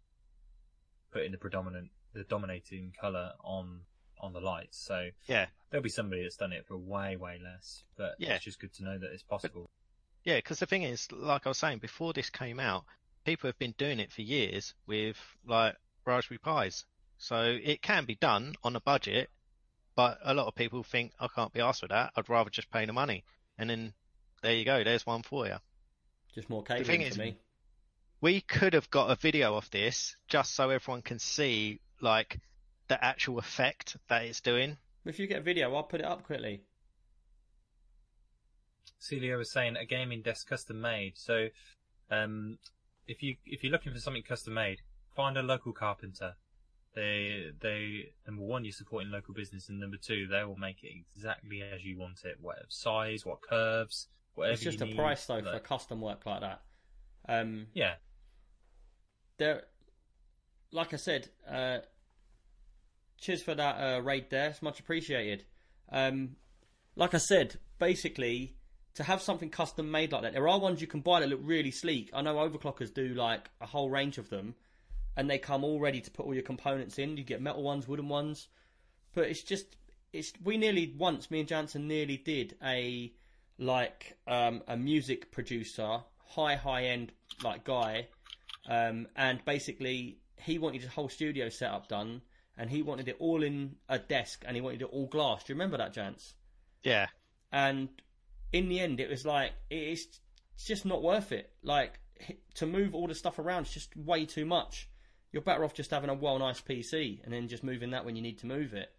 putting 1.13 1.33
the 1.33 1.39
predominant, 1.39 1.91
the 2.13 2.25
dominating 2.25 2.93
color 3.01 3.33
on 3.45 3.81
on 4.19 4.33
the 4.33 4.41
lights. 4.41 4.79
So 4.79 5.09
Yeah, 5.27 5.47
there'll 5.71 5.83
be 5.85 5.91
somebody 5.91 6.23
that's 6.23 6.37
done 6.37 6.53
it 6.53 6.65
for 6.67 6.77
way, 6.79 7.17
way 7.17 7.39
less. 7.43 7.85
But 7.99 8.15
Yeah. 8.19 8.35
it's 8.37 8.45
just 8.45 8.59
good 8.59 8.73
to 8.75 8.85
know 8.85 8.99
that 8.99 9.13
it's 9.13 9.23
possible. 9.23 9.69
yeah. 10.25 10.37
Because 10.37 10.59
the 10.59 10.65
thing 10.67 10.85
is, 10.85 11.13
like 11.13 11.47
I 11.47 11.51
was 11.51 11.59
saying 11.59 11.79
before, 11.81 12.15
this 12.15 12.31
came 12.31 12.59
out, 12.59 12.85
people 13.27 13.49
have 13.49 13.59
been 13.59 13.75
doing 13.77 13.99
it 13.99 14.13
for 14.13 14.23
years 14.23 14.73
with 14.87 15.17
like 15.47 15.75
Raspberry 16.07 16.39
Pis. 16.39 16.87
So 17.19 17.59
it 17.63 17.83
can 17.83 18.05
be 18.05 18.15
done 18.15 18.55
on 18.63 18.77
a 18.77 18.81
budget, 18.81 19.29
but 19.97 20.19
a 20.23 20.33
lot 20.33 20.47
of 20.47 20.55
people 20.55 20.83
think 20.83 21.13
I 21.19 21.27
can't 21.35 21.53
be 21.53 21.61
asked 21.61 21.81
for 21.81 21.89
that. 21.89 22.13
I'd 22.17 22.29
rather 22.29 22.51
just 22.51 22.71
pay 22.71 22.87
the 22.87 22.93
money, 22.93 23.25
and 23.59 23.69
then 23.69 23.93
there 24.43 24.55
you 24.55 24.65
go. 24.65 24.85
There's 24.85 25.05
one 25.05 25.23
for 25.23 25.47
you. 25.47 25.57
Just 26.35 26.49
more 26.49 26.65
thing 26.65 26.79
catering 26.79 27.03
is- 27.03 27.17
for 27.17 27.23
me. 27.23 27.37
we 28.21 28.41
could 28.41 28.75
have 28.75 28.91
got 28.91 29.11
a 29.11 29.17
video 29.17 29.57
of 29.57 29.69
this 29.71 30.17
just 30.29 30.55
so 30.55 30.71
everyone 30.71 31.03
can 31.03 31.19
see 31.19 31.81
like 32.01 32.39
the 32.89 33.03
actual 33.03 33.39
effect 33.39 33.97
that 34.09 34.23
it's 34.23 34.41
doing. 34.41 34.79
If 35.05 35.19
you 35.19 35.27
get 35.27 35.39
a 35.39 35.43
video, 35.43 35.75
I'll 35.75 35.83
put 35.83 36.01
it 36.01 36.07
up 36.07 36.23
quickly. 36.25 36.63
Celia 38.99 39.37
was 39.37 39.51
saying 39.51 39.77
a 39.77 39.85
gaming 39.85 40.23
desk 40.23 40.49
custom 40.49 40.81
made. 40.81 41.17
So, 41.17 41.49
um, 42.11 42.59
if 43.07 43.23
you 43.23 43.37
if 43.45 43.63
you're 43.63 43.73
looking 43.73 43.93
for 43.93 44.01
something 44.01 44.23
custom 44.23 44.55
made, 44.55 44.81
find 45.15 45.37
a 45.37 45.43
local 45.43 45.73
carpenter. 45.73 46.35
They 46.95 47.51
they 47.61 48.13
number 48.27 48.43
one, 48.43 48.65
you're 48.65 48.73
supporting 48.73 49.11
local 49.11 49.35
business, 49.35 49.69
and 49.69 49.79
number 49.79 49.97
two, 49.97 50.27
they 50.27 50.45
will 50.45 50.57
make 50.57 50.83
it 50.83 50.93
exactly 51.15 51.63
as 51.63 51.85
you 51.85 51.99
want 51.99 52.25
it, 52.25 52.39
whatever 52.41 52.67
size, 52.69 53.27
what 53.27 53.43
curves, 53.43 54.09
whatever. 54.35 54.55
It's 54.55 54.63
just 54.63 54.81
a 54.81 54.87
need. 54.87 54.97
price 54.97 55.27
though 55.27 55.43
for 55.43 55.59
custom 55.59 56.01
work 56.01 56.25
like 56.25 56.41
that. 56.41 56.63
Um, 57.29 57.67
yeah, 57.75 57.95
there, 59.39 59.65
like 60.73 60.95
I 60.95 60.97
said, 60.97 61.29
uh, 61.49 61.79
cheers 63.19 63.43
for 63.43 63.55
that 63.55 63.75
uh, 63.75 64.01
raid 64.01 64.31
there. 64.31 64.49
It's 64.51 64.63
much 64.63 64.81
appreciated. 64.81 65.45
Um, 65.91 66.37
like 66.95 67.15
I 67.15 67.19
said, 67.19 67.59
basically, 67.79 68.57
to 68.97 69.03
have 69.03 69.23
something 69.23 69.51
custom 69.51 69.91
made 69.91 70.13
like 70.13 70.23
that, 70.23 70.33
there 70.33 70.49
are 70.49 70.59
ones 70.59 70.81
you 70.81 70.87
can 70.87 71.01
buy 71.01 71.21
that 71.21 71.29
look 71.29 71.41
really 71.43 71.71
sleek. 71.71 72.11
I 72.13 72.23
know 72.23 72.37
overclockers 72.37 72.93
do 72.93 73.09
like 73.15 73.49
a 73.61 73.67
whole 73.67 73.91
range 73.91 74.19
of 74.19 74.31
them, 74.31 74.55
and 75.17 75.31
they 75.31 75.39
come 75.39 75.65
all 75.65 75.79
ready 75.79 76.01
to 76.01 76.11
put 76.11 76.27
all 76.27 76.35
your 76.35 76.43
components 76.43 76.99
in. 76.99 77.17
You 77.17 77.25
get 77.25 77.41
metal 77.41 77.63
ones, 77.63 77.87
wooden 77.87 78.09
ones, 78.09 78.49
but 79.15 79.25
it's 79.25 79.43
just 79.43 79.77
it's 80.13 80.33
we 80.43 80.57
nearly 80.57 80.95
once 80.97 81.31
me 81.31 81.41
and 81.41 81.49
Jansen 81.49 81.87
nearly 81.87 82.17
did 82.17 82.57
a 82.63 83.13
like 83.59 84.17
um, 84.27 84.63
a 84.67 84.77
music 84.77 85.31
producer, 85.31 85.99
high 86.25 86.57
high 86.57 86.85
end 86.85 87.13
like 87.45 87.65
guy, 87.65 88.09
um, 88.69 89.09
and 89.15 89.45
basically 89.45 90.19
he 90.37 90.59
wanted 90.59 90.81
his 90.81 90.91
whole 90.91 91.11
studio 91.11 91.51
setup 91.51 91.87
done, 91.89 92.23
and 92.57 92.71
he 92.71 92.81
wanted 92.81 93.09
it 93.09 93.17
all 93.19 93.43
in 93.43 93.77
a 93.91 93.99
desk, 93.99 94.43
and 94.47 94.57
he 94.57 94.63
wanted 94.63 94.81
it 94.81 94.89
all 94.91 95.07
glass. 95.07 95.45
Do 95.45 95.53
you 95.53 95.55
remember 95.55 95.77
that, 95.77 95.95
Jance? 95.95 96.33
Yeah. 96.83 97.07
And 97.53 97.89
in 98.57 98.69
the 98.69 98.81
end, 98.81 99.01
it 99.01 99.11
was 99.11 99.25
like 99.25 99.53
it's 99.71 100.07
it's 100.55 100.65
just 100.65 100.87
not 100.87 101.03
worth 101.03 101.33
it. 101.33 101.51
Like 101.63 101.99
to 102.55 102.67
move 102.67 102.95
all 102.95 103.07
the 103.07 103.15
stuff 103.15 103.39
around, 103.39 103.63
it's 103.63 103.75
just 103.75 103.97
way 103.97 104.25
too 104.25 104.47
much. 104.47 104.89
You're 105.33 105.43
better 105.43 105.65
off 105.65 105.75
just 105.75 105.91
having 105.91 106.11
a 106.11 106.15
well 106.15 106.39
nice 106.39 106.61
PC 106.61 107.23
and 107.25 107.33
then 107.33 107.49
just 107.49 107.65
moving 107.65 107.91
that 107.91 108.05
when 108.05 108.17
you 108.17 108.23
need 108.23 108.39
to 108.39 108.47
move 108.47 108.73
it. 108.73 108.91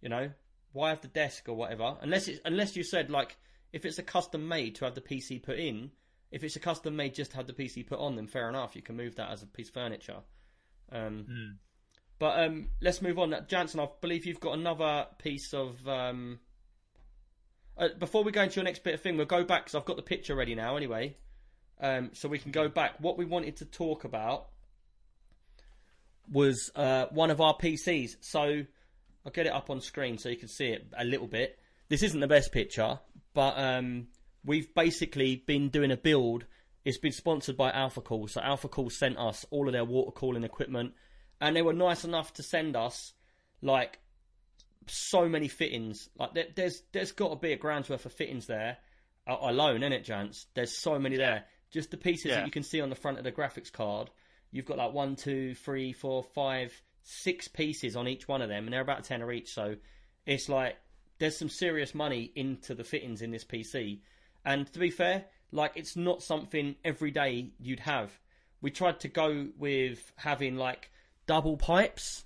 You 0.00 0.08
know, 0.08 0.30
why 0.72 0.90
have 0.90 1.00
the 1.00 1.08
desk 1.08 1.48
or 1.48 1.54
whatever? 1.54 1.96
Unless 2.00 2.28
it's 2.28 2.40
unless 2.44 2.76
you 2.76 2.82
said 2.82 3.10
like 3.10 3.36
if 3.72 3.84
it's 3.84 3.98
a 3.98 4.02
custom 4.02 4.48
made 4.48 4.74
to 4.76 4.84
have 4.84 4.94
the 4.94 5.00
PC 5.00 5.42
put 5.42 5.58
in. 5.58 5.90
If 6.30 6.42
it's 6.44 6.56
a 6.56 6.60
custom 6.60 6.96
made 6.96 7.14
just 7.14 7.32
to 7.32 7.36
have 7.36 7.46
the 7.46 7.52
PC 7.52 7.86
put 7.86 7.98
on, 7.98 8.16
then 8.16 8.26
fair 8.26 8.48
enough. 8.48 8.74
You 8.74 8.80
can 8.80 8.96
move 8.96 9.16
that 9.16 9.30
as 9.30 9.42
a 9.42 9.46
piece 9.46 9.68
of 9.68 9.74
furniture. 9.74 10.20
Um, 10.90 11.26
Hmm. 11.28 11.50
But 12.18 12.38
um, 12.38 12.68
let's 12.80 13.02
move 13.02 13.18
on. 13.18 13.34
Jansen, 13.48 13.80
I 13.80 13.88
believe 14.00 14.24
you've 14.26 14.40
got 14.40 14.56
another 14.56 15.06
piece 15.18 15.52
of. 15.52 15.86
Um... 15.86 16.38
Uh, 17.76 17.88
before 17.98 18.22
we 18.22 18.32
go 18.32 18.42
into 18.42 18.56
your 18.56 18.64
next 18.64 18.84
bit 18.84 18.94
of 18.94 19.00
thing, 19.00 19.16
we'll 19.16 19.26
go 19.26 19.44
back 19.44 19.64
because 19.64 19.74
I've 19.74 19.84
got 19.84 19.96
the 19.96 20.02
picture 20.02 20.34
ready 20.34 20.54
now. 20.54 20.76
Anyway, 20.76 21.16
um, 21.80 22.10
so 22.12 22.28
we 22.28 22.38
can 22.38 22.52
go 22.52 22.68
back. 22.68 23.00
What 23.00 23.16
we 23.16 23.24
wanted 23.24 23.56
to 23.58 23.64
talk 23.64 24.04
about 24.04 24.48
was 26.30 26.70
uh, 26.74 27.06
one 27.10 27.30
of 27.30 27.40
our 27.40 27.54
PCs. 27.56 28.16
So 28.20 28.64
I'll 29.24 29.32
get 29.32 29.46
it 29.46 29.52
up 29.52 29.70
on 29.70 29.80
screen 29.80 30.18
so 30.18 30.28
you 30.28 30.36
can 30.36 30.48
see 30.48 30.66
it 30.66 30.86
a 30.96 31.04
little 31.04 31.26
bit. 31.26 31.58
This 31.88 32.02
isn't 32.02 32.20
the 32.20 32.26
best 32.26 32.52
picture, 32.52 32.98
but 33.34 33.58
um, 33.58 34.08
we've 34.44 34.74
basically 34.74 35.36
been 35.36 35.68
doing 35.68 35.90
a 35.90 35.96
build. 35.96 36.44
It's 36.84 36.98
been 36.98 37.12
sponsored 37.12 37.56
by 37.56 37.70
Alphacool. 37.70 38.28
So 38.30 38.40
Alphacool 38.40 38.90
sent 38.90 39.18
us 39.18 39.46
all 39.50 39.68
of 39.68 39.72
their 39.72 39.84
water 39.84 40.10
cooling 40.10 40.44
equipment, 40.44 40.94
and 41.40 41.54
they 41.54 41.62
were 41.62 41.72
nice 41.72 42.04
enough 42.04 42.32
to 42.34 42.42
send 42.42 42.76
us 42.76 43.12
like 43.60 43.98
so 44.88 45.28
many 45.28 45.48
fittings. 45.48 46.08
Like 46.18 46.34
there, 46.34 46.46
there's 46.54 46.82
there's 46.92 47.12
got 47.12 47.30
to 47.30 47.36
be 47.36 47.52
a 47.52 47.56
grand's 47.56 47.88
worth 47.88 48.06
of 48.06 48.12
fittings 48.12 48.46
there 48.46 48.78
uh, 49.26 49.36
alone, 49.40 49.82
isn't 49.82 49.92
it, 49.92 50.04
Jance? 50.04 50.46
There's 50.54 50.76
so 50.76 50.98
many 50.98 51.16
there. 51.16 51.44
Just 51.70 51.90
the 51.90 51.96
pieces 51.96 52.26
Yeah. 52.26 52.36
that 52.36 52.46
you 52.46 52.52
can 52.52 52.62
see 52.62 52.80
on 52.80 52.90
the 52.90 52.96
front 52.96 53.18
of 53.18 53.24
the 53.24 53.32
graphics 53.32 53.72
card. 53.72 54.10
You've 54.50 54.66
got 54.66 54.76
like 54.78 54.92
one, 54.92 55.16
two, 55.16 55.54
three, 55.54 55.92
four, 55.92 56.22
five, 56.22 56.72
six 57.02 57.48
pieces 57.48 57.96
on 57.96 58.06
each 58.08 58.28
one 58.28 58.42
of 58.42 58.48
them, 58.48 58.64
and 58.64 58.72
they're 58.72 58.80
about 58.82 59.04
ten 59.04 59.20
tenner 59.20 59.32
each. 59.32 59.52
So 59.52 59.76
it's 60.26 60.48
like 60.48 60.76
there's 61.18 61.38
some 61.38 61.48
serious 61.48 61.94
money 61.94 62.30
into 62.34 62.74
the 62.74 62.84
fittings 62.84 63.22
in 63.22 63.30
this 63.30 63.44
PC. 63.44 64.00
And 64.44 64.70
to 64.72 64.78
be 64.78 64.90
fair, 64.90 65.24
like 65.52 65.72
it's 65.76 65.96
not 65.96 66.22
something 66.22 66.74
every 66.84 67.10
day 67.10 67.52
you'd 67.60 67.80
have. 67.80 68.10
We 68.60 68.70
tried 68.70 69.00
to 69.00 69.08
go 69.08 69.48
with 69.58 70.12
having 70.16 70.56
like 70.56 70.90
double 71.26 71.56
pipes. 71.56 72.24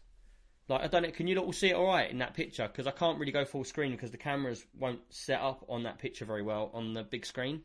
Like 0.69 0.83
I 0.83 0.87
don't 0.89 1.03
know, 1.03 1.11
can 1.11 1.29
you 1.29 1.39
all 1.39 1.53
see 1.53 1.71
it 1.71 1.75
all 1.75 1.87
right 1.87 2.11
in 2.11 2.19
that 2.19 2.35
picture? 2.35 2.67
Because 2.67 2.87
I 2.87 2.91
can't 2.91 3.19
really 3.19 3.33
go 3.33 3.45
full 3.45 3.65
screen 3.65 3.93
because 3.93 4.11
the 4.11 4.17
cameras 4.17 4.65
won't 4.79 5.01
set 5.11 5.41
up 5.41 5.65
on 5.69 5.85
that 5.85 5.99
picture 5.99 6.25
very 6.25 6.43
well 6.43 6.71
on 6.75 6.93
the 6.93 7.05
big 7.05 7.25
screen. 7.25 7.63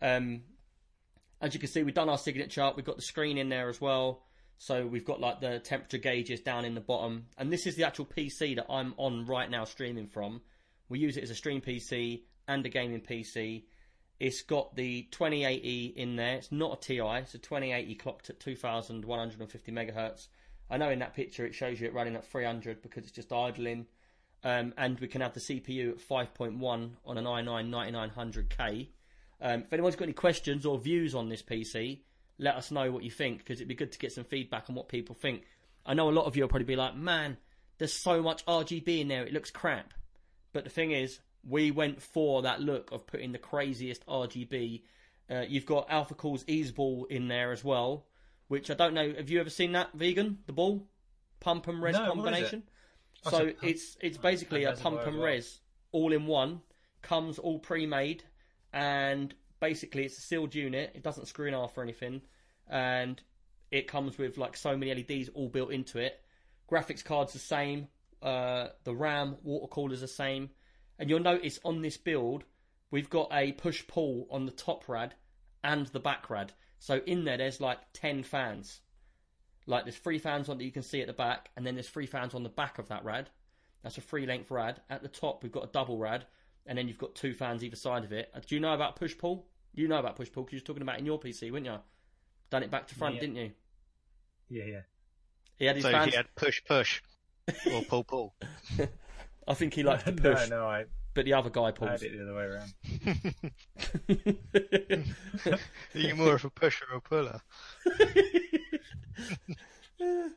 Um, 0.00 0.42
as 1.40 1.54
you 1.54 1.60
can 1.60 1.68
see, 1.68 1.82
we've 1.82 1.94
done 1.94 2.08
our 2.08 2.18
signature. 2.18 2.70
We've 2.74 2.84
got 2.84 2.96
the 2.96 3.02
screen 3.02 3.36
in 3.36 3.48
there 3.48 3.68
as 3.68 3.80
well. 3.80 4.22
So 4.58 4.86
we've 4.86 5.04
got 5.04 5.20
like 5.20 5.40
the 5.40 5.58
temperature 5.58 5.98
gauges 5.98 6.40
down 6.40 6.64
in 6.64 6.74
the 6.74 6.80
bottom, 6.80 7.26
and 7.36 7.52
this 7.52 7.66
is 7.66 7.74
the 7.74 7.84
actual 7.84 8.06
PC 8.06 8.56
that 8.56 8.70
I'm 8.70 8.94
on 8.96 9.26
right 9.26 9.50
now 9.50 9.64
streaming 9.64 10.06
from. 10.06 10.40
We 10.88 11.00
use 11.00 11.16
it 11.16 11.24
as 11.24 11.30
a 11.30 11.34
stream 11.34 11.60
PC 11.60 12.22
and 12.46 12.64
a 12.64 12.68
gaming 12.68 13.00
PC. 13.00 13.64
It's 14.20 14.42
got 14.42 14.76
the 14.76 15.02
2080 15.10 15.94
in 15.96 16.16
there. 16.16 16.36
It's 16.36 16.52
not 16.52 16.78
a 16.78 16.80
TI. 16.80 17.22
It's 17.22 17.34
a 17.34 17.38
2080 17.38 17.94
clocked 17.96 18.30
at 18.30 18.38
2150 18.38 19.72
megahertz. 19.72 20.28
I 20.70 20.76
know 20.76 20.90
in 20.90 20.98
that 21.00 21.14
picture 21.14 21.44
it 21.46 21.54
shows 21.54 21.80
you 21.80 21.86
it 21.86 21.94
running 21.94 22.16
at 22.16 22.26
300 22.26 22.82
because 22.82 23.04
it's 23.04 23.12
just 23.12 23.32
idling. 23.32 23.86
Um, 24.42 24.74
and 24.76 24.98
we 25.00 25.08
can 25.08 25.22
have 25.22 25.32
the 25.32 25.40
CPU 25.40 25.90
at 25.90 25.98
5.1 25.98 26.60
on 26.60 27.18
an 27.18 27.24
i9 27.24 27.68
9900K. 27.70 28.88
Um, 29.40 29.62
if 29.62 29.72
anyone's 29.72 29.96
got 29.96 30.04
any 30.04 30.12
questions 30.12 30.66
or 30.66 30.78
views 30.78 31.14
on 31.14 31.28
this 31.28 31.42
PC, 31.42 32.00
let 32.38 32.56
us 32.56 32.70
know 32.70 32.90
what 32.90 33.04
you 33.04 33.10
think 33.10 33.38
because 33.38 33.58
it'd 33.58 33.68
be 33.68 33.74
good 33.74 33.92
to 33.92 33.98
get 33.98 34.12
some 34.12 34.24
feedback 34.24 34.64
on 34.68 34.74
what 34.74 34.88
people 34.88 35.14
think. 35.14 35.44
I 35.86 35.94
know 35.94 36.08
a 36.08 36.12
lot 36.12 36.26
of 36.26 36.36
you 36.36 36.42
will 36.42 36.48
probably 36.48 36.66
be 36.66 36.76
like, 36.76 36.96
man, 36.96 37.36
there's 37.78 37.92
so 37.92 38.22
much 38.22 38.44
RGB 38.46 39.00
in 39.00 39.08
there, 39.08 39.24
it 39.24 39.32
looks 39.32 39.50
crap. 39.50 39.92
But 40.52 40.64
the 40.64 40.70
thing 40.70 40.92
is, 40.92 41.20
we 41.46 41.70
went 41.70 42.00
for 42.00 42.42
that 42.42 42.60
look 42.60 42.90
of 42.92 43.06
putting 43.06 43.32
the 43.32 43.38
craziest 43.38 44.06
RGB. 44.06 44.82
Uh, 45.30 45.42
you've 45.48 45.66
got 45.66 45.88
Alphacool's 45.88 46.44
Ease 46.46 46.72
Ball 46.72 47.06
in 47.10 47.28
there 47.28 47.52
as 47.52 47.64
well, 47.64 48.06
which 48.48 48.70
I 48.70 48.74
don't 48.74 48.94
know. 48.94 49.12
Have 49.14 49.30
you 49.30 49.40
ever 49.40 49.50
seen 49.50 49.72
that 49.72 49.92
vegan? 49.94 50.38
The 50.46 50.52
ball, 50.52 50.86
pump 51.40 51.66
and 51.68 51.82
res 51.82 51.94
No, 51.94 52.00
what 52.00 52.06
is 52.08 52.12
it? 52.12 52.14
combination. 52.16 52.62
Oh, 53.26 53.30
So 53.30 53.38
pump- 53.46 53.56
it's 53.64 53.96
it's 54.00 54.18
basically 54.18 54.64
a 54.64 54.72
pump 54.72 55.00
and 55.06 55.20
res 55.22 55.60
all 55.92 56.12
in 56.12 56.26
one. 56.26 56.60
Comes 57.02 57.38
all 57.38 57.58
pre-made, 57.58 58.24
and 58.72 59.34
basically 59.60 60.04
it's 60.04 60.16
a 60.18 60.22
sealed 60.22 60.54
unit. 60.54 60.92
It 60.94 61.02
doesn't 61.02 61.26
screw 61.26 61.46
in 61.46 61.52
half 61.54 61.76
or 61.76 61.82
anything, 61.82 62.22
and 62.68 63.20
it 63.70 63.86
comes 63.88 64.16
with 64.18 64.38
like 64.38 64.56
so 64.56 64.76
many 64.76 64.94
LEDs 64.94 65.28
all 65.34 65.48
built 65.48 65.70
into 65.70 65.98
it. 65.98 66.20
Graphics 66.70 67.04
card's 67.04 67.32
the 67.34 67.38
same. 67.38 67.88
Uh, 68.22 68.68
the 68.84 68.94
RAM, 68.94 69.36
water 69.42 69.66
cooler's 69.66 70.00
the 70.00 70.08
same. 70.08 70.48
And 70.98 71.10
you'll 71.10 71.20
notice 71.20 71.58
on 71.64 71.82
this 71.82 71.98
build, 71.98 72.44
we've 72.90 73.10
got 73.10 73.28
a 73.32 73.52
push 73.52 73.86
pull 73.86 74.26
on 74.30 74.46
the 74.46 74.52
top 74.52 74.88
rad 74.88 75.14
and 75.62 75.86
the 75.88 76.00
back 76.00 76.30
rad. 76.30 76.52
So 76.84 77.00
in 77.06 77.24
there, 77.24 77.38
there's 77.38 77.62
like 77.62 77.78
10 77.94 78.24
fans. 78.24 78.82
Like 79.66 79.84
there's 79.84 79.96
three 79.96 80.18
fans 80.18 80.50
on 80.50 80.58
that 80.58 80.64
you 80.64 80.70
can 80.70 80.82
see 80.82 81.00
at 81.00 81.06
the 81.06 81.14
back, 81.14 81.48
and 81.56 81.66
then 81.66 81.76
there's 81.76 81.88
three 81.88 82.04
fans 82.04 82.34
on 82.34 82.42
the 82.42 82.50
back 82.50 82.78
of 82.78 82.88
that 82.88 83.02
rad. 83.06 83.30
That's 83.82 83.96
a 83.96 84.02
three 84.02 84.26
length 84.26 84.50
rad. 84.50 84.82
At 84.90 85.00
the 85.00 85.08
top, 85.08 85.42
we've 85.42 85.50
got 85.50 85.64
a 85.64 85.68
double 85.72 85.96
rad, 85.96 86.26
and 86.66 86.76
then 86.76 86.86
you've 86.86 86.98
got 86.98 87.14
two 87.14 87.32
fans 87.32 87.64
either 87.64 87.74
side 87.74 88.04
of 88.04 88.12
it. 88.12 88.30
Uh, 88.34 88.40
Do 88.46 88.54
you 88.54 88.60
know 88.60 88.74
about 88.74 88.96
push 88.96 89.16
pull? 89.16 89.46
You 89.72 89.88
know 89.88 89.96
about 89.98 90.16
push 90.16 90.30
pull 90.30 90.42
because 90.42 90.52
you 90.52 90.58
were 90.60 90.66
talking 90.66 90.82
about 90.82 90.96
it 90.96 90.98
in 90.98 91.06
your 91.06 91.18
PC, 91.18 91.50
weren't 91.50 91.64
you? 91.64 91.78
Done 92.50 92.62
it 92.62 92.70
back 92.70 92.86
to 92.88 92.94
front, 92.94 93.14
Yeah. 93.14 93.20
didn't 93.22 93.36
you? 93.36 93.50
Yeah, 94.50 94.64
yeah. 94.64 94.80
He 95.56 95.64
had 95.64 95.76
his 95.76 95.84
So 95.86 95.90
fans. 95.90 96.10
he 96.10 96.16
had 96.18 96.26
push 96.34 96.62
push 96.66 97.00
or 97.72 97.80
pull 97.84 98.04
pull. 98.04 98.34
I 99.48 99.54
think 99.54 99.72
he 99.72 99.82
likes 99.84 100.02
to 100.04 100.12
no, 100.12 100.34
push, 100.34 100.50
no, 100.50 100.66
I, 100.66 100.84
but 101.14 101.24
the 101.24 101.32
other 101.32 101.50
guy 101.50 101.62
I 101.66 101.70
pulls. 101.70 101.90
had 101.90 102.02
it 102.02 102.16
the 102.16 102.22
other 102.22 102.34
way 102.34 102.44
around. 102.44 102.74
Are 105.94 105.98
you 105.98 106.14
more 106.16 106.34
of 106.34 106.44
a 106.44 106.50
pusher 106.50 106.86
or 106.92 107.00
puller? 107.00 107.40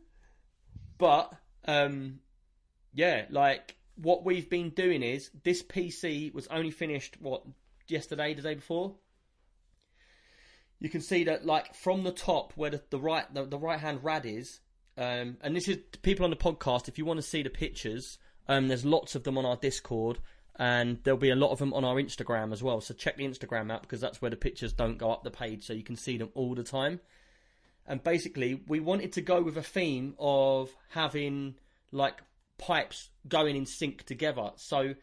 but 0.97 1.33
um, 1.65 2.19
yeah, 2.93 3.25
like 3.29 3.75
what 3.95 4.23
we've 4.23 4.49
been 4.49 4.69
doing 4.69 5.03
is 5.03 5.31
this 5.43 5.63
PC 5.63 6.33
was 6.33 6.47
only 6.47 6.71
finished 6.71 7.17
what 7.19 7.43
yesterday, 7.87 8.33
the 8.33 8.41
day 8.41 8.55
before. 8.55 8.95
You 10.79 10.89
can 10.89 11.01
see 11.01 11.23
that 11.23 11.45
like 11.45 11.73
from 11.73 12.03
the 12.03 12.11
top 12.11 12.53
where 12.55 12.69
the, 12.69 12.81
the 12.91 12.99
right 12.99 13.31
the, 13.33 13.45
the 13.45 13.57
right 13.57 13.79
hand 13.79 14.03
rad 14.03 14.27
is, 14.27 14.59
um, 14.95 15.37
and 15.41 15.55
this 15.55 15.67
is 15.67 15.79
people 16.03 16.23
on 16.23 16.29
the 16.29 16.37
podcast. 16.37 16.87
If 16.87 16.99
you 16.99 17.05
want 17.05 17.17
to 17.17 17.25
see 17.25 17.41
the 17.41 17.49
pictures, 17.49 18.19
um, 18.47 18.67
there's 18.67 18.85
lots 18.85 19.15
of 19.15 19.23
them 19.23 19.39
on 19.39 19.45
our 19.45 19.55
Discord, 19.55 20.19
and 20.57 20.99
there'll 21.03 21.19
be 21.19 21.29
a 21.29 21.35
lot 21.35 21.51
of 21.51 21.59
them 21.59 21.73
on 21.73 21.85
our 21.85 21.95
Instagram 21.95 22.51
as 22.51 22.61
well. 22.61 22.81
So 22.81 22.93
check 22.93 23.17
the 23.17 23.27
Instagram 23.27 23.71
out 23.71 23.83
because 23.83 24.01
that's 24.01 24.21
where 24.21 24.31
the 24.31 24.37
pictures 24.37 24.73
don't 24.73 24.97
go 24.97 25.11
up 25.11 25.23
the 25.23 25.31
page, 25.31 25.65
so 25.65 25.73
you 25.73 25.83
can 25.83 25.95
see 25.95 26.17
them 26.17 26.29
all 26.33 26.55
the 26.55 26.63
time 26.63 26.99
and 27.87 28.03
basically 28.03 28.61
we 28.67 28.79
wanted 28.79 29.13
to 29.13 29.21
go 29.21 29.41
with 29.41 29.57
a 29.57 29.63
theme 29.63 30.13
of 30.19 30.75
having 30.89 31.55
like 31.91 32.21
pipes 32.57 33.09
going 33.27 33.55
in 33.55 33.65
sync 33.65 34.03
together. 34.03 34.51
So 34.57 34.93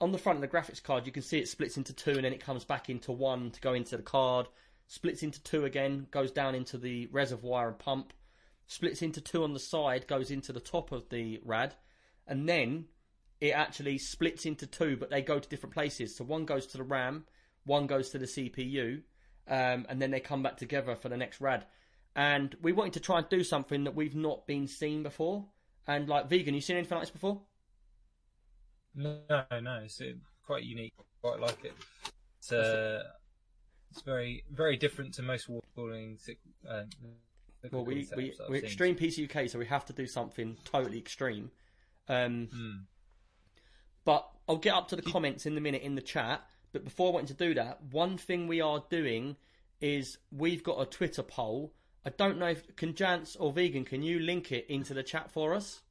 on 0.00 0.12
the 0.12 0.18
front 0.18 0.36
of 0.36 0.42
the 0.42 0.56
graphics 0.56 0.82
card, 0.82 1.06
you 1.06 1.12
can 1.12 1.22
see 1.22 1.38
it 1.38 1.48
splits 1.48 1.76
into 1.76 1.92
two, 1.92 2.12
and 2.12 2.24
then 2.24 2.32
it 2.32 2.44
comes 2.44 2.64
back 2.64 2.90
into 2.90 3.12
one 3.12 3.50
to 3.50 3.60
go 3.60 3.72
into 3.72 3.96
the 3.96 4.02
card. 4.02 4.46
Splits 4.86 5.22
into 5.22 5.42
two 5.42 5.64
again, 5.64 6.06
goes 6.10 6.30
down 6.30 6.54
into 6.54 6.76
the 6.76 7.06
reservoir 7.06 7.68
and 7.68 7.78
pump. 7.78 8.12
Splits 8.66 9.00
into 9.00 9.20
two 9.20 9.42
on 9.42 9.54
the 9.54 9.60
side, 9.60 10.06
goes 10.06 10.30
into 10.30 10.52
the 10.52 10.60
top 10.60 10.92
of 10.92 11.08
the 11.08 11.40
rad, 11.44 11.74
and 12.26 12.46
then 12.48 12.86
it 13.44 13.50
actually 13.50 13.98
splits 13.98 14.46
into 14.46 14.66
two, 14.66 14.96
but 14.96 15.10
they 15.10 15.20
go 15.20 15.38
to 15.38 15.48
different 15.50 15.74
places. 15.74 16.16
So 16.16 16.24
one 16.24 16.46
goes 16.46 16.66
to 16.68 16.78
the 16.78 16.82
RAM, 16.82 17.26
one 17.64 17.86
goes 17.86 18.08
to 18.10 18.18
the 18.18 18.24
CPU, 18.24 19.02
um, 19.46 19.84
and 19.90 20.00
then 20.00 20.10
they 20.10 20.20
come 20.20 20.42
back 20.42 20.56
together 20.56 20.96
for 20.96 21.10
the 21.10 21.18
next 21.18 21.42
rad. 21.42 21.66
And 22.16 22.56
we 22.62 22.72
wanted 22.72 22.94
to 22.94 23.00
try 23.00 23.18
and 23.18 23.28
do 23.28 23.44
something 23.44 23.84
that 23.84 23.94
we've 23.94 24.14
not 24.14 24.46
been 24.46 24.66
seen 24.66 25.02
before. 25.02 25.44
And 25.86 26.08
like 26.08 26.30
vegan, 26.30 26.54
you 26.54 26.62
seen 26.62 26.76
anything 26.76 26.96
like 26.96 27.02
this 27.02 27.10
before? 27.10 27.42
No, 28.94 29.20
no, 29.60 29.80
it's 29.84 30.00
uh, 30.00 30.12
quite 30.46 30.62
unique. 30.62 30.94
Quite 31.20 31.40
like 31.40 31.66
it. 31.66 31.74
It's, 32.38 32.50
uh, 32.50 33.02
it's 33.90 34.00
very, 34.00 34.44
very 34.50 34.78
different 34.78 35.12
to 35.14 35.22
most 35.22 35.50
water 35.50 35.66
cooling 35.76 36.18
uh, 36.66 36.84
Well, 37.70 37.84
we 37.84 38.08
we 38.16 38.32
we're 38.48 38.64
extreme 38.64 38.96
PC 38.96 39.28
UK, 39.28 39.50
so 39.50 39.58
we 39.58 39.66
have 39.66 39.84
to 39.84 39.92
do 39.92 40.06
something 40.06 40.56
totally 40.64 40.98
extreme. 40.98 41.50
Um, 42.08 42.48
Hmm. 42.50 42.93
But 44.04 44.28
I'll 44.48 44.56
get 44.56 44.74
up 44.74 44.88
to 44.88 44.96
the 44.96 45.02
comments 45.02 45.46
in 45.46 45.54
the 45.54 45.60
minute 45.60 45.82
in 45.82 45.94
the 45.94 46.02
chat. 46.02 46.42
But 46.72 46.84
before 46.84 47.12
I 47.12 47.14
went 47.14 47.28
to 47.28 47.34
do 47.34 47.54
that, 47.54 47.80
one 47.90 48.18
thing 48.18 48.46
we 48.46 48.60
are 48.60 48.82
doing 48.90 49.36
is 49.80 50.18
we've 50.32 50.62
got 50.62 50.80
a 50.80 50.86
Twitter 50.86 51.22
poll. 51.22 51.72
I 52.04 52.10
don't 52.10 52.38
know 52.38 52.48
if 52.48 52.76
can 52.76 52.94
Jance 52.94 53.36
or 53.38 53.52
Vegan, 53.52 53.84
can 53.84 54.02
you 54.02 54.18
link 54.18 54.52
it 54.52 54.66
into 54.68 54.92
the 54.92 55.02
chat 55.02 55.30
for 55.30 55.54
us? 55.54 55.82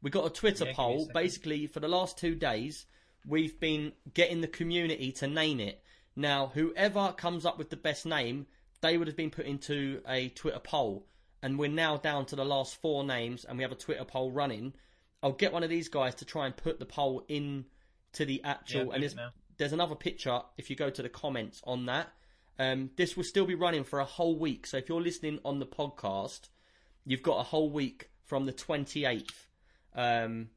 We 0.00 0.10
got 0.10 0.26
a 0.26 0.30
Twitter 0.30 0.64
Yeah, 0.64 0.70
give 0.72 0.78
me 0.78 0.84
a 0.84 0.96
poll. 0.96 1.10
Basically, 1.12 1.66
for 1.66 1.80
the 1.80 1.88
last 1.88 2.18
two 2.18 2.34
days, 2.34 2.86
we've 3.26 3.58
been 3.60 3.92
getting 4.14 4.40
the 4.40 4.48
community 4.48 5.12
to 5.12 5.26
name 5.26 5.60
it. 5.60 5.82
Now, 6.16 6.50
whoever 6.54 7.12
comes 7.12 7.46
up 7.46 7.58
with 7.58 7.70
the 7.70 7.76
best 7.76 8.04
name, 8.06 8.46
they 8.80 8.98
would 8.98 9.06
have 9.06 9.16
been 9.16 9.30
put 9.30 9.46
into 9.46 10.02
a 10.08 10.28
Twitter 10.30 10.58
poll. 10.58 11.06
And 11.42 11.58
we're 11.58 11.68
now 11.68 11.96
down 11.96 12.26
to 12.26 12.36
the 12.36 12.44
last 12.44 12.80
four 12.80 13.04
names, 13.04 13.44
and 13.44 13.58
we 13.58 13.62
have 13.62 13.72
a 13.72 13.76
Twitter 13.76 14.04
poll 14.04 14.30
running. 14.30 14.74
I'll 15.22 15.32
get 15.32 15.52
one 15.52 15.62
of 15.62 15.70
these 15.70 15.88
guys 15.88 16.14
to 16.16 16.24
try 16.24 16.46
and 16.46 16.56
put 16.56 16.78
the 16.78 16.86
poll 16.86 17.24
in 17.28 17.66
to 18.14 18.24
the 18.24 18.42
actual. 18.44 18.86
do 18.86 18.90
and 18.92 19.02
there's, 19.02 19.14
there's 19.58 19.72
another 19.72 19.94
picture 19.94 20.40
if 20.56 20.70
you 20.70 20.76
go 20.76 20.90
to 20.90 21.02
the 21.02 21.08
comments 21.08 21.60
on 21.64 21.86
that. 21.86 22.08
Um, 22.58 22.90
this 22.96 23.16
will 23.16 23.24
still 23.24 23.46
be 23.46 23.54
running 23.54 23.84
for 23.84 24.00
a 24.00 24.04
whole 24.04 24.38
week. 24.38 24.66
So 24.66 24.76
if 24.76 24.88
you're 24.88 25.00
listening 25.00 25.38
on 25.44 25.58
the 25.58 25.66
podcast, 25.66 26.48
you've 27.06 27.22
got 27.22 27.38
a 27.38 27.42
whole 27.42 27.70
week 27.70 28.10
from 28.26 28.46
the 28.46 28.52
28th 28.52 29.30
um, 29.94 30.48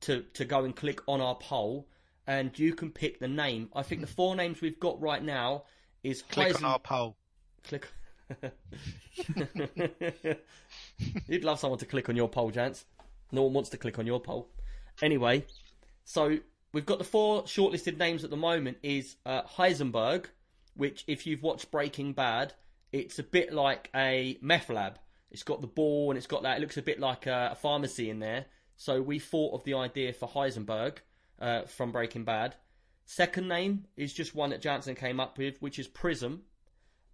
to 0.00 0.22
to 0.34 0.44
go 0.44 0.64
and 0.64 0.74
click 0.74 1.00
on 1.06 1.20
our 1.20 1.34
poll, 1.36 1.88
and 2.26 2.56
you 2.58 2.74
can 2.74 2.90
pick 2.90 3.20
the 3.20 3.28
name. 3.28 3.68
I 3.74 3.82
think 3.82 4.00
the 4.00 4.06
four 4.06 4.34
names 4.34 4.60
we've 4.60 4.80
got 4.80 5.00
right 5.00 5.22
now 5.22 5.64
is 6.02 6.22
Click 6.22 6.54
Heisen- 6.54 6.58
on 6.58 6.64
our 6.64 6.78
poll. 6.78 7.16
click. 7.64 7.86
You'd 11.26 11.44
love 11.44 11.58
someone 11.58 11.78
to 11.80 11.86
click 11.86 12.08
on 12.08 12.16
your 12.16 12.28
poll, 12.28 12.52
Jance. 12.52 12.84
No 13.32 13.42
one 13.42 13.52
wants 13.52 13.70
to 13.70 13.76
click 13.76 13.98
on 13.98 14.06
your 14.06 14.20
poll. 14.20 14.50
Anyway, 15.02 15.46
so 16.04 16.38
we've 16.72 16.86
got 16.86 16.98
the 16.98 17.04
four 17.04 17.44
shortlisted 17.44 17.98
names 17.98 18.24
at 18.24 18.30
the 18.30 18.36
moment 18.36 18.78
is 18.82 19.16
uh, 19.24 19.42
Heisenberg, 19.42 20.26
which 20.74 21.04
if 21.06 21.26
you've 21.26 21.42
watched 21.42 21.70
Breaking 21.70 22.12
Bad, 22.12 22.54
it's 22.92 23.18
a 23.18 23.22
bit 23.22 23.52
like 23.52 23.90
a 23.94 24.38
meth 24.40 24.68
lab. 24.68 24.98
It's 25.30 25.42
got 25.42 25.60
the 25.60 25.66
ball 25.66 26.10
and 26.10 26.18
it's 26.18 26.26
got 26.26 26.42
that. 26.42 26.58
It 26.58 26.60
looks 26.60 26.76
a 26.76 26.82
bit 26.82 26.98
like 26.98 27.26
a, 27.26 27.50
a 27.52 27.54
pharmacy 27.54 28.10
in 28.10 28.18
there. 28.18 28.46
So 28.76 29.00
we 29.00 29.18
thought 29.18 29.54
of 29.54 29.64
the 29.64 29.74
idea 29.74 30.12
for 30.12 30.28
Heisenberg 30.28 30.98
uh, 31.40 31.62
from 31.62 31.92
Breaking 31.92 32.24
Bad. 32.24 32.56
Second 33.04 33.48
name 33.48 33.86
is 33.96 34.12
just 34.12 34.34
one 34.34 34.50
that 34.50 34.62
Jansen 34.62 34.94
came 34.94 35.20
up 35.20 35.38
with, 35.38 35.60
which 35.60 35.78
is 35.78 35.86
Prism. 35.88 36.42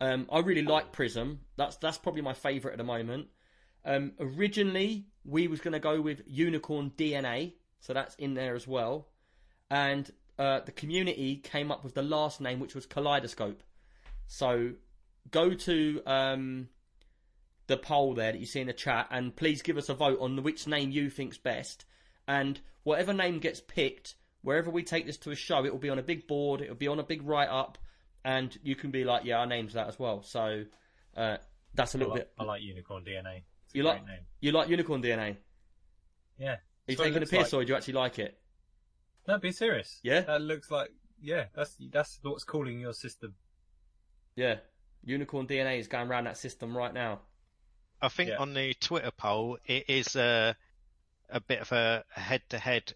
Um, 0.00 0.28
I 0.30 0.40
really 0.40 0.62
like 0.62 0.92
Prism. 0.92 1.40
That's 1.56 1.76
that's 1.76 1.98
probably 1.98 2.22
my 2.22 2.34
favourite 2.34 2.74
at 2.74 2.78
the 2.78 2.84
moment. 2.84 3.28
Um, 3.84 4.12
originally, 4.20 5.06
we 5.26 5.48
was 5.48 5.60
going 5.60 5.72
to 5.72 5.80
go 5.80 6.00
with 6.00 6.22
Unicorn 6.26 6.92
DNA, 6.96 7.52
so 7.80 7.92
that's 7.92 8.14
in 8.16 8.34
there 8.34 8.54
as 8.54 8.66
well. 8.66 9.08
And 9.70 10.10
uh, 10.38 10.60
the 10.60 10.72
community 10.72 11.36
came 11.36 11.72
up 11.72 11.82
with 11.82 11.94
the 11.94 12.02
last 12.02 12.40
name, 12.40 12.60
which 12.60 12.74
was 12.74 12.86
Kaleidoscope. 12.86 13.62
So 14.28 14.72
go 15.30 15.54
to 15.54 16.02
um, 16.06 16.68
the 17.66 17.76
poll 17.76 18.14
there 18.14 18.32
that 18.32 18.38
you 18.38 18.46
see 18.46 18.60
in 18.60 18.66
the 18.66 18.72
chat, 18.72 19.08
and 19.10 19.34
please 19.34 19.62
give 19.62 19.76
us 19.76 19.88
a 19.88 19.94
vote 19.94 20.18
on 20.20 20.42
which 20.42 20.66
name 20.66 20.90
you 20.90 21.10
think's 21.10 21.38
best. 21.38 21.84
And 22.28 22.60
whatever 22.84 23.12
name 23.12 23.38
gets 23.38 23.60
picked, 23.60 24.14
wherever 24.42 24.70
we 24.70 24.82
take 24.82 25.06
this 25.06 25.16
to 25.18 25.30
a 25.30 25.36
show, 25.36 25.64
it 25.64 25.72
will 25.72 25.80
be 25.80 25.90
on 25.90 25.98
a 25.98 26.02
big 26.02 26.26
board, 26.26 26.60
it 26.60 26.68
will 26.68 26.76
be 26.76 26.88
on 26.88 27.00
a 27.00 27.04
big 27.04 27.22
write 27.22 27.48
up, 27.48 27.78
and 28.24 28.56
you 28.62 28.76
can 28.76 28.90
be 28.90 29.04
like, 29.04 29.24
yeah, 29.24 29.38
our 29.38 29.46
name's 29.46 29.74
that 29.74 29.88
as 29.88 29.98
well. 29.98 30.22
So 30.22 30.64
uh, 31.16 31.38
that's 31.74 31.94
a 31.94 31.98
little 31.98 32.12
like, 32.12 32.22
bit. 32.22 32.32
I 32.38 32.44
like 32.44 32.62
Unicorn 32.62 33.04
DNA. 33.04 33.42
It's 33.76 33.84
a 33.84 33.88
You 33.88 33.94
like 33.94 34.06
name. 34.06 34.18
you 34.40 34.52
like 34.52 34.68
Unicorn 34.68 35.02
DNA? 35.02 35.30
Are 35.32 35.36
Yeah. 36.38 36.56
you 36.86 36.96
That's 36.96 37.00
taking 37.00 37.16
a 37.16 37.20
looks 37.20 37.30
piss 37.30 37.52
like. 37.52 37.62
or 37.62 37.64
do 37.64 37.70
you 37.72 37.76
actually 37.76 37.94
like 37.94 38.18
it? 38.18 38.38
No, 39.28 39.38
be 39.38 39.52
serious. 39.52 40.00
Yeah? 40.02 40.20
That 40.20 40.40
looks 40.40 40.70
like 40.70 40.90
yeah. 41.20 41.46
That's 41.54 41.76
that's 41.90 42.18
what's 42.22 42.44
calling 42.44 42.80
your 42.80 42.92
system. 42.92 43.34
Yeah. 44.34 44.58
Unicorn 45.04 45.46
DNA 45.46 45.78
is 45.78 45.88
going 45.88 46.08
around 46.08 46.24
that 46.24 46.36
system 46.36 46.76
right 46.76 46.92
now. 46.92 47.20
I 48.00 48.08
think 48.08 48.30
Yeah. 48.30 48.36
on 48.38 48.54
the 48.54 48.74
Twitter 48.74 49.10
poll, 49.10 49.58
it 49.64 49.88
is 49.88 50.16
a 50.16 50.56
a 51.28 51.40
bit 51.40 51.60
of 51.60 51.72
a 51.72 52.04
head 52.10 52.42
to 52.50 52.58
head 52.58 52.92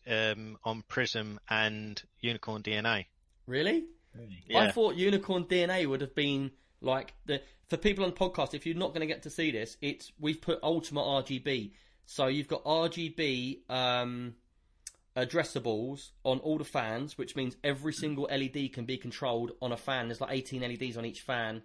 on 0.65 0.83
Prism 0.89 1.41
and 1.49 2.01
Unicorn 2.21 2.63
DNA. 2.63 3.07
Really? 3.47 3.87
Really. 4.15 4.45
Yeah. 4.47 4.59
I 4.61 4.71
thought 4.71 4.95
Unicorn 4.97 5.45
DNA 5.47 5.87
would 5.87 6.01
have 6.01 6.15
been 6.15 6.53
like 6.81 7.15
the 7.27 7.43
for 7.69 7.77
people 7.77 8.05
on 8.05 8.11
the 8.11 8.17
podcast. 8.17 8.55
If 8.55 8.67
you're 8.67 8.77
not 8.77 8.89
going 8.89 9.01
to 9.01 9.07
get 9.07 9.23
to 9.23 9.31
see 9.31 9.51
this, 9.51 9.77
it's 9.81 10.13
we've 10.19 10.41
put 10.41 10.59
Ultimate 10.63 11.03
RGB. 11.03 11.73
So 12.07 12.27
you've 12.27 12.49
got 12.49 12.65
RGB 12.65 13.71
um, 13.71 14.35
addressables 15.17 16.11
on 16.25 16.39
all 16.41 16.59
the 16.59 16.65
fans, 16.65 17.17
which 17.17 17.37
means 17.37 17.57
every 17.63 17.93
single 17.93 18.25
LED 18.25 18.73
can 18.73 18.85
be 18.85 18.97
controlled 18.97 19.53
on 19.63 19.73
a 19.73 19.77
fan. 19.77 20.09
There's 20.09 20.21
like 20.21 20.33
18 20.33 20.63
LEDs 20.63 20.97
on 20.97 21.05
each 21.05 21.21
fan. 21.21 21.63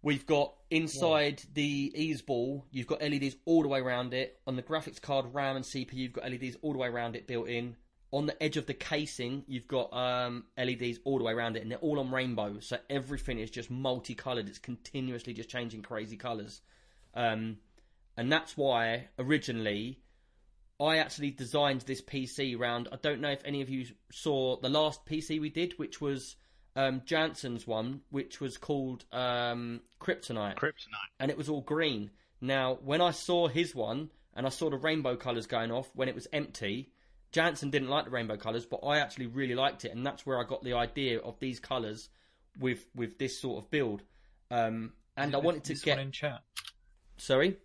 We've 0.00 0.26
got 0.26 0.54
inside 0.70 1.42
the 1.52 1.92
Eisball, 1.96 2.62
you've 2.70 2.86
got 2.86 3.02
LEDs 3.02 3.36
all 3.44 3.62
the 3.62 3.68
way 3.68 3.80
around 3.80 4.14
it. 4.14 4.38
On 4.46 4.54
the 4.54 4.62
graphics 4.62 5.02
card, 5.02 5.34
RAM, 5.34 5.56
and 5.56 5.64
CPU, 5.64 5.94
you've 5.94 6.12
got 6.12 6.30
LEDs 6.30 6.56
all 6.62 6.72
the 6.72 6.78
way 6.78 6.88
around 6.88 7.16
it 7.16 7.26
built 7.26 7.48
in. 7.48 7.76
On 8.10 8.24
the 8.24 8.42
edge 8.42 8.56
of 8.56 8.66
the 8.66 8.74
casing, 8.74 9.44
you've 9.46 9.68
got 9.68 9.92
um, 9.92 10.44
LEDs 10.56 10.98
all 11.04 11.18
the 11.18 11.24
way 11.24 11.32
around 11.32 11.56
it, 11.56 11.62
and 11.62 11.70
they're 11.70 11.78
all 11.78 12.00
on 12.00 12.10
rainbow. 12.10 12.58
So 12.60 12.78
everything 12.88 13.38
is 13.38 13.50
just 13.50 13.70
multicolored. 13.70 14.48
It's 14.48 14.58
continuously 14.58 15.34
just 15.34 15.50
changing 15.50 15.82
crazy 15.82 16.16
colors. 16.16 16.62
Um, 17.14 17.58
and 18.16 18.32
that's 18.32 18.56
why 18.56 19.08
originally 19.18 20.00
I 20.80 20.98
actually 20.98 21.32
designed 21.32 21.82
this 21.82 22.00
PC 22.00 22.58
round. 22.58 22.88
I 22.92 22.96
don't 22.96 23.20
know 23.20 23.30
if 23.30 23.42
any 23.44 23.62
of 23.62 23.68
you 23.68 23.86
saw 24.10 24.56
the 24.56 24.68
last 24.68 25.04
PC 25.06 25.40
we 25.40 25.50
did, 25.50 25.78
which 25.78 26.00
was 26.00 26.36
um, 26.76 27.02
Jansen's 27.04 27.66
one, 27.66 28.02
which 28.10 28.40
was 28.40 28.56
called 28.56 29.04
um, 29.12 29.80
Kryptonite, 30.00 30.56
Kryptonite. 30.56 31.10
and 31.18 31.30
it 31.30 31.36
was 31.36 31.48
all 31.48 31.60
green. 31.60 32.10
Now, 32.40 32.78
when 32.84 33.00
I 33.00 33.10
saw 33.10 33.48
his 33.48 33.74
one 33.74 34.10
and 34.34 34.46
I 34.46 34.50
saw 34.50 34.70
the 34.70 34.76
rainbow 34.76 35.16
colours 35.16 35.48
going 35.48 35.72
off 35.72 35.90
when 35.94 36.08
it 36.08 36.14
was 36.14 36.28
empty, 36.32 36.92
Jansen 37.32 37.70
didn't 37.70 37.88
like 37.88 38.04
the 38.06 38.10
rainbow 38.10 38.36
colours, 38.36 38.64
but 38.64 38.78
I 38.78 38.98
actually 38.98 39.26
really 39.26 39.54
liked 39.54 39.84
it, 39.84 39.92
and 39.92 40.04
that's 40.04 40.24
where 40.24 40.40
I 40.40 40.44
got 40.44 40.62
the 40.62 40.74
idea 40.74 41.20
of 41.20 41.38
these 41.40 41.60
colours 41.60 42.08
with 42.58 42.86
with 42.94 43.18
this 43.18 43.38
sort 43.38 43.62
of 43.62 43.70
build. 43.70 44.02
Um, 44.50 44.92
and 45.16 45.34
I 45.34 45.38
wanted 45.38 45.64
to 45.64 45.74
this 45.74 45.82
get 45.82 45.98
one 45.98 46.06
in 46.06 46.12
chat. 46.12 46.42
sorry, 47.16 47.56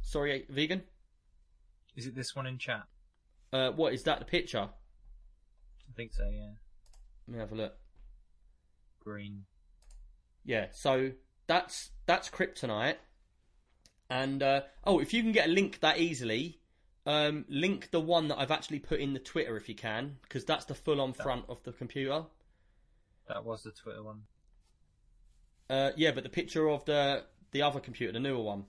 sorry, 0.00 0.46
vegan. 0.48 0.82
Is 1.96 2.06
it 2.06 2.14
this 2.14 2.34
one 2.34 2.46
in 2.46 2.58
chat? 2.58 2.84
Uh, 3.52 3.70
what 3.70 3.92
is 3.92 4.02
that? 4.04 4.18
The 4.18 4.24
picture? 4.24 4.68
I 4.68 5.92
think 5.96 6.12
so. 6.12 6.28
Yeah. 6.28 6.50
Let 7.26 7.34
me 7.34 7.38
have 7.40 7.52
a 7.52 7.54
look. 7.54 7.74
Green. 9.00 9.44
Yeah, 10.44 10.66
so 10.72 11.12
that's 11.46 11.90
that's 12.06 12.28
Kryptonite. 12.30 12.96
And 14.10 14.42
uh, 14.42 14.62
oh, 14.84 15.00
if 15.00 15.12
you 15.12 15.22
can 15.22 15.32
get 15.32 15.48
a 15.48 15.52
link 15.52 15.80
that 15.80 15.98
easily, 15.98 16.60
um, 17.08 17.46
link 17.48 17.90
the 17.90 18.00
one 18.00 18.28
that 18.28 18.38
I've 18.38 18.50
actually 18.50 18.80
put 18.80 19.00
in 19.00 19.14
the 19.14 19.18
Twitter 19.18 19.56
if 19.56 19.66
you 19.66 19.74
can, 19.74 20.18
because 20.22 20.44
that's 20.44 20.66
the 20.66 20.74
full-on 20.74 21.14
front 21.14 21.46
of 21.48 21.62
the 21.62 21.72
computer. 21.72 22.24
That 23.28 23.46
was 23.46 23.62
the 23.62 23.70
Twitter 23.70 24.02
one. 24.02 24.24
Uh, 25.70 25.90
yeah, 25.96 26.10
but 26.10 26.22
the 26.22 26.28
picture 26.28 26.68
of 26.68 26.84
the 26.84 27.24
the 27.52 27.62
other 27.62 27.80
computer, 27.80 28.12
the 28.12 28.20
newer 28.20 28.42
one. 28.42 28.66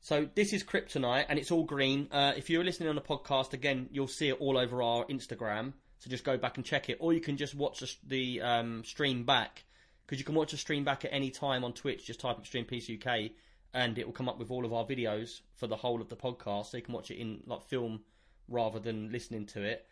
So 0.00 0.26
this 0.34 0.54
is 0.54 0.64
Kryptonite, 0.64 1.26
and 1.28 1.38
it's 1.38 1.50
all 1.50 1.64
green. 1.64 2.08
Uh, 2.10 2.32
if 2.34 2.48
you're 2.48 2.64
listening 2.64 2.88
on 2.88 2.94
the 2.94 3.02
podcast 3.02 3.52
again, 3.52 3.90
you'll 3.92 4.08
see 4.08 4.30
it 4.30 4.40
all 4.40 4.56
over 4.56 4.82
our 4.82 5.04
Instagram. 5.04 5.74
So 5.98 6.08
just 6.08 6.24
go 6.24 6.38
back 6.38 6.56
and 6.56 6.64
check 6.64 6.88
it, 6.88 6.96
or 6.98 7.12
you 7.12 7.20
can 7.20 7.36
just 7.36 7.54
watch 7.54 7.80
the, 7.80 7.92
the 8.06 8.40
um, 8.40 8.84
stream 8.84 9.24
back 9.24 9.64
because 10.06 10.18
you 10.18 10.24
can 10.24 10.34
watch 10.34 10.52
the 10.52 10.56
stream 10.56 10.84
back 10.84 11.04
at 11.04 11.12
any 11.12 11.30
time 11.30 11.62
on 11.62 11.74
Twitch. 11.74 12.06
Just 12.06 12.20
type 12.20 12.38
Extreme 12.38 12.64
PC 12.64 13.06
UK, 13.06 13.32
and 13.76 13.98
it 13.98 14.06
will 14.06 14.12
come 14.14 14.28
up 14.28 14.38
with 14.38 14.50
all 14.50 14.64
of 14.64 14.72
our 14.72 14.86
videos 14.86 15.42
for 15.54 15.66
the 15.66 15.76
whole 15.76 16.00
of 16.00 16.08
the 16.08 16.16
podcast, 16.16 16.70
so 16.70 16.78
you 16.78 16.82
can 16.82 16.94
watch 16.94 17.10
it 17.10 17.18
in 17.18 17.42
like 17.46 17.62
film 17.62 18.00
rather 18.48 18.80
than 18.80 19.12
listening 19.12 19.44
to 19.44 19.62
it. 19.62 19.86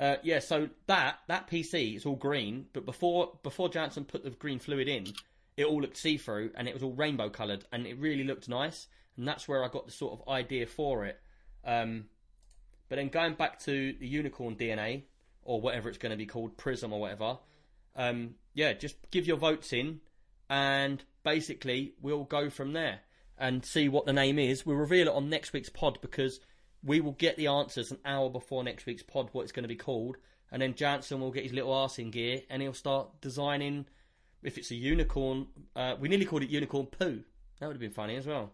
Uh, 0.00 0.16
yeah, 0.22 0.38
so 0.38 0.70
that 0.86 1.18
that 1.28 1.48
PC 1.48 1.96
is 1.96 2.06
all 2.06 2.16
green, 2.16 2.64
but 2.72 2.86
before 2.86 3.38
before 3.42 3.68
Jansen 3.68 4.06
put 4.06 4.24
the 4.24 4.30
green 4.30 4.58
fluid 4.58 4.88
in, 4.88 5.12
it 5.58 5.66
all 5.66 5.82
looked 5.82 5.98
see 5.98 6.16
through 6.16 6.50
and 6.54 6.66
it 6.66 6.72
was 6.72 6.82
all 6.82 6.94
rainbow 6.94 7.28
coloured, 7.28 7.66
and 7.72 7.86
it 7.86 7.98
really 7.98 8.24
looked 8.24 8.48
nice. 8.48 8.86
And 9.18 9.28
that's 9.28 9.46
where 9.46 9.62
I 9.62 9.68
got 9.68 9.84
the 9.84 9.92
sort 9.92 10.18
of 10.18 10.28
idea 10.28 10.66
for 10.66 11.04
it. 11.04 11.20
Um, 11.62 12.06
but 12.88 12.96
then 12.96 13.08
going 13.08 13.34
back 13.34 13.58
to 13.60 13.94
the 14.00 14.06
unicorn 14.06 14.56
DNA 14.56 15.02
or 15.42 15.60
whatever 15.60 15.90
it's 15.90 15.98
going 15.98 16.10
to 16.10 16.16
be 16.16 16.26
called, 16.26 16.56
Prism 16.56 16.92
or 16.92 17.00
whatever. 17.00 17.38
Um, 17.96 18.36
yeah, 18.54 18.72
just 18.72 18.96
give 19.10 19.26
your 19.26 19.36
votes 19.36 19.74
in, 19.74 20.00
and 20.48 21.02
basically 21.22 21.94
we'll 22.00 22.24
go 22.24 22.48
from 22.48 22.72
there 22.72 23.00
and 23.38 23.64
see 23.64 23.88
what 23.88 24.06
the 24.06 24.12
name 24.12 24.38
is. 24.38 24.64
We'll 24.66 24.76
reveal 24.76 25.08
it 25.08 25.14
on 25.14 25.28
next 25.28 25.52
week's 25.52 25.68
pod 25.68 25.98
because 26.00 26.40
we 26.82 27.00
will 27.00 27.12
get 27.12 27.36
the 27.36 27.46
answers 27.48 27.90
an 27.90 27.98
hour 28.04 28.30
before 28.30 28.62
next 28.64 28.86
week's 28.86 29.02
pod 29.02 29.28
what 29.32 29.42
it's 29.42 29.52
going 29.52 29.64
to 29.64 29.68
be 29.68 29.76
called, 29.76 30.16
and 30.52 30.62
then 30.62 30.74
Jansen 30.74 31.20
will 31.20 31.32
get 31.32 31.42
his 31.44 31.52
little 31.52 31.72
arse 31.72 31.98
in 31.98 32.10
gear 32.10 32.42
and 32.48 32.62
he'll 32.62 32.72
start 32.72 33.20
designing. 33.20 33.86
if 34.42 34.56
it's 34.58 34.70
a 34.70 34.74
unicorn, 34.76 35.48
uh, 35.74 35.96
we 35.98 36.08
nearly 36.08 36.24
called 36.24 36.42
it 36.42 36.50
unicorn 36.50 36.86
poo. 36.86 37.22
That 37.58 37.66
would 37.66 37.74
have 37.74 37.80
been 37.80 37.90
funny 37.90 38.16
as 38.16 38.26
well. 38.26 38.52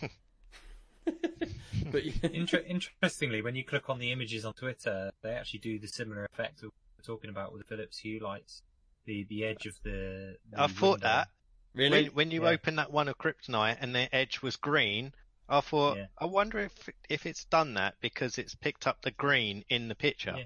but 1.04 2.02
Inter- 2.22 2.64
interestingly, 2.66 3.42
when 3.42 3.54
you 3.54 3.64
click 3.64 3.88
on 3.88 3.98
the 3.98 4.12
images 4.12 4.44
on 4.44 4.52
Twitter, 4.52 5.10
they 5.22 5.30
actually 5.30 5.60
do 5.60 5.78
the 5.78 5.88
similar 5.88 6.26
effect 6.32 6.62
we're 6.62 6.70
talking 7.02 7.30
about 7.30 7.52
with 7.52 7.62
the 7.62 7.66
Philips 7.68 7.98
Hue 7.98 8.20
lights. 8.20 8.62
The 9.06 9.24
the 9.24 9.44
edge 9.44 9.64
of 9.66 9.76
the. 9.82 10.36
the 10.50 10.60
I 10.60 10.66
thought 10.66 11.00
window. 11.00 11.06
that 11.06 11.28
really, 11.74 12.04
when 12.04 12.14
when 12.14 12.30
you 12.30 12.42
Yeah. 12.42 12.50
open 12.50 12.76
that 12.76 12.90
one 12.90 13.08
of 13.08 13.18
Kryptonite 13.18 13.78
and 13.80 13.94
the 13.94 14.14
edge 14.14 14.42
was 14.42 14.56
green. 14.56 15.14
I 15.48 15.60
thought, 15.60 15.96
Yeah. 15.96 16.06
I 16.18 16.26
wonder 16.26 16.58
if 16.60 16.88
if 17.08 17.26
it's 17.26 17.44
done 17.44 17.74
that 17.74 18.00
because 18.00 18.38
it's 18.38 18.54
picked 18.54 18.86
up 18.86 19.02
the 19.02 19.10
green 19.10 19.64
in 19.68 19.88
the 19.88 19.94
picture. 19.94 20.34
Yeah. 20.36 20.44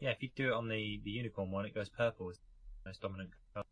Yeah, 0.00 0.10
if 0.10 0.22
you 0.22 0.28
do 0.36 0.48
it 0.48 0.52
on 0.52 0.68
the, 0.68 1.00
the 1.02 1.10
unicorn 1.10 1.50
one, 1.50 1.66
it 1.66 1.74
goes 1.74 1.88
purple. 1.88 2.30
It's 2.30 2.38
the 2.84 2.90
most 2.90 3.00
dominant 3.00 3.30
colour. 3.52 3.66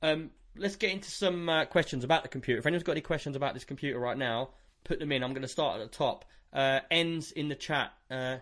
Um, 0.00 0.30
let's 0.56 0.76
get 0.76 0.90
into 0.90 1.10
some 1.10 1.48
uh, 1.50 1.66
questions 1.66 2.02
about 2.02 2.22
the 2.22 2.30
computer. 2.30 2.58
If 2.58 2.66
anyone's 2.66 2.82
got 2.82 2.92
any 2.92 3.02
questions 3.02 3.36
about 3.36 3.52
this 3.52 3.64
computer 3.64 3.98
right 3.98 4.16
now, 4.16 4.54
put 4.84 4.98
them 4.98 5.12
in. 5.12 5.22
I'm 5.22 5.32
going 5.34 5.42
to 5.42 5.48
start 5.48 5.80
at 5.80 5.90
the 5.90 5.94
top. 5.94 6.24
Uh, 6.50 6.80
ends 6.90 7.30
in 7.30 7.48
the 7.48 7.54
chat. 7.54 7.92
Uh, 8.10 8.38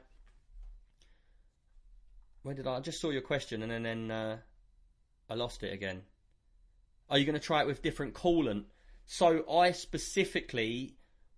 where 2.42 2.54
did 2.54 2.66
I? 2.68 2.76
I 2.76 2.80
just 2.80 3.00
saw 3.00 3.10
your 3.10 3.22
question 3.22 3.62
and 3.62 3.70
then, 3.72 3.82
then 3.82 4.10
uh, 4.10 4.38
I 5.28 5.34
lost 5.34 5.64
it 5.64 5.72
again. 5.72 6.02
Are 7.10 7.18
you 7.18 7.24
going 7.24 7.34
to 7.34 7.44
try 7.44 7.60
it 7.60 7.66
with 7.66 7.82
different 7.82 8.14
coolant? 8.14 8.64
So 9.06 9.44
I 9.50 9.72
specifically 9.72 10.94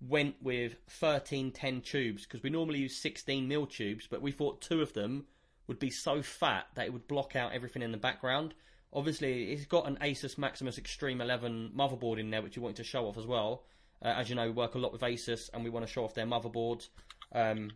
went 0.07 0.37
with 0.43 0.73
1310 1.01 1.81
tubes 1.81 2.25
because 2.25 2.43
we 2.43 2.51
normally 2.51 2.81
use 2.81 2.97
16 3.01 3.49
mil 3.49 3.66
tubes, 3.66 4.07
but 4.11 4.20
we 4.20 4.33
thought 4.33 4.61
two 4.61 4.83
of 4.83 4.93
them 4.93 5.25
would 5.66 5.79
be 5.79 5.91
so 5.91 6.23
fat 6.23 6.66
that 6.75 6.87
it 6.87 6.93
would 6.93 7.09
block 7.09 7.37
out 7.37 7.53
everything 7.53 7.83
in 7.83 7.93
the 7.93 7.99
background. 7.99 8.53
Obviously, 8.93 9.53
it's 9.53 9.64
got 9.64 9.87
an 9.87 9.97
Asus 10.03 10.37
Maximus 10.37 10.77
Extreme 10.77 11.23
11 11.23 11.73
motherboard 11.75 12.18
in 12.18 12.31
there, 12.31 12.43
which 12.43 12.57
we 12.57 12.62
wanted 12.62 12.77
to 12.77 12.85
show 12.85 13.07
off 13.07 13.16
as 13.16 13.27
well. 13.27 13.64
Uh, 14.05 14.09
as 14.09 14.29
you 14.29 14.35
know, 14.35 14.45
we 14.45 14.51
work 14.51 14.75
a 14.75 14.79
lot 14.79 14.93
with 14.93 15.01
Asus, 15.01 15.49
and 15.55 15.64
we 15.64 15.70
want 15.70 15.87
to 15.87 15.91
show 15.91 16.05
off 16.05 16.14
their 16.14 16.27
motherboards. 16.27 16.89
Um, 17.33 17.70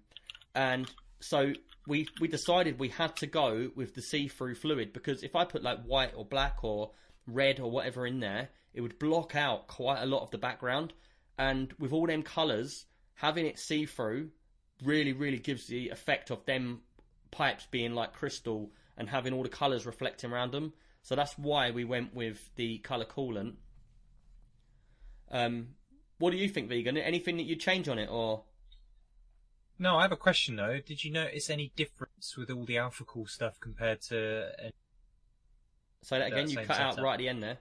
and 0.55 0.91
so 1.21 1.53
we 1.87 2.09
we 2.21 2.29
decided 2.29 2.79
we 2.79 2.89
had 2.89 3.17
to 3.17 3.27
go 3.27 3.71
with 3.75 3.95
the 3.95 4.03
see-through 4.03 4.57
fluid 4.57 4.93
because 4.93 5.23
if 5.23 5.35
I 5.37 5.45
put 5.45 5.63
like 5.63 5.83
white 5.85 6.13
or 6.15 6.25
black 6.25 6.63
or 6.63 6.91
red 7.27 7.61
or 7.61 7.71
whatever 7.71 8.07
in 8.07 8.21
there, 8.21 8.51
it 8.75 8.81
would 8.81 8.99
block 8.99 9.35
out 9.35 9.67
quite 9.69 10.03
a 10.03 10.07
lot 10.07 10.23
of 10.23 10.31
the 10.31 10.39
background. 10.39 10.93
And 11.39 11.73
with 11.79 11.93
all 11.93 12.07
them 12.07 12.23
colours, 12.23 12.87
having 13.15 13.47
it 13.47 13.59
see-through 13.59 14.31
really, 14.85 15.13
really 15.13 15.39
gives 15.39 15.67
the 15.67 15.89
effect 15.91 16.31
of 16.31 16.45
them 16.45 16.81
pipes 17.31 17.67
being 17.71 17.95
like 17.95 18.13
crystal 18.13 18.71
and 18.97 19.09
having 19.09 19.33
all 19.33 19.43
the 19.43 19.49
colours 19.49 19.87
reflecting 19.87 20.31
around 20.31 20.53
them. 20.53 20.73
So 21.03 21.15
that's 21.15 21.39
why 21.39 21.71
we 21.71 21.85
went 21.85 22.15
with 22.15 22.51
the 22.57 22.79
colour 22.79 23.05
coolant. 23.05 23.55
Um, 25.31 25.69
what 26.19 26.31
do 26.31 26.37
you 26.37 26.49
think, 26.49 26.69
Vegan? 26.69 26.97
Anything 26.97 27.37
that 27.37 27.45
you'd 27.45 27.61
change 27.61 27.89
on 27.89 27.99
it, 27.99 28.09
or 28.11 28.45
No, 29.79 29.97
I 29.97 30.03
have 30.03 30.13
a 30.13 30.17
question 30.17 30.57
though. 30.57 30.81
Did 30.85 31.05
you 31.05 31.13
notice 31.13 31.51
any 31.51 31.73
difference 31.77 32.37
with 32.37 32.51
all 32.51 32.65
the 32.65 32.77
Alphacool 32.77 33.29
stuff 33.29 33.61
compared 33.61 34.01
to? 34.03 34.51
Say 36.07 36.21
that 36.21 36.29
again? 36.29 36.47
That 36.47 36.53
You 36.53 36.59
cut 36.59 36.79
out 36.79 37.01
right 37.01 37.15
at 37.15 37.19
the 37.19 37.29
end 37.29 37.43
there. 37.43 37.59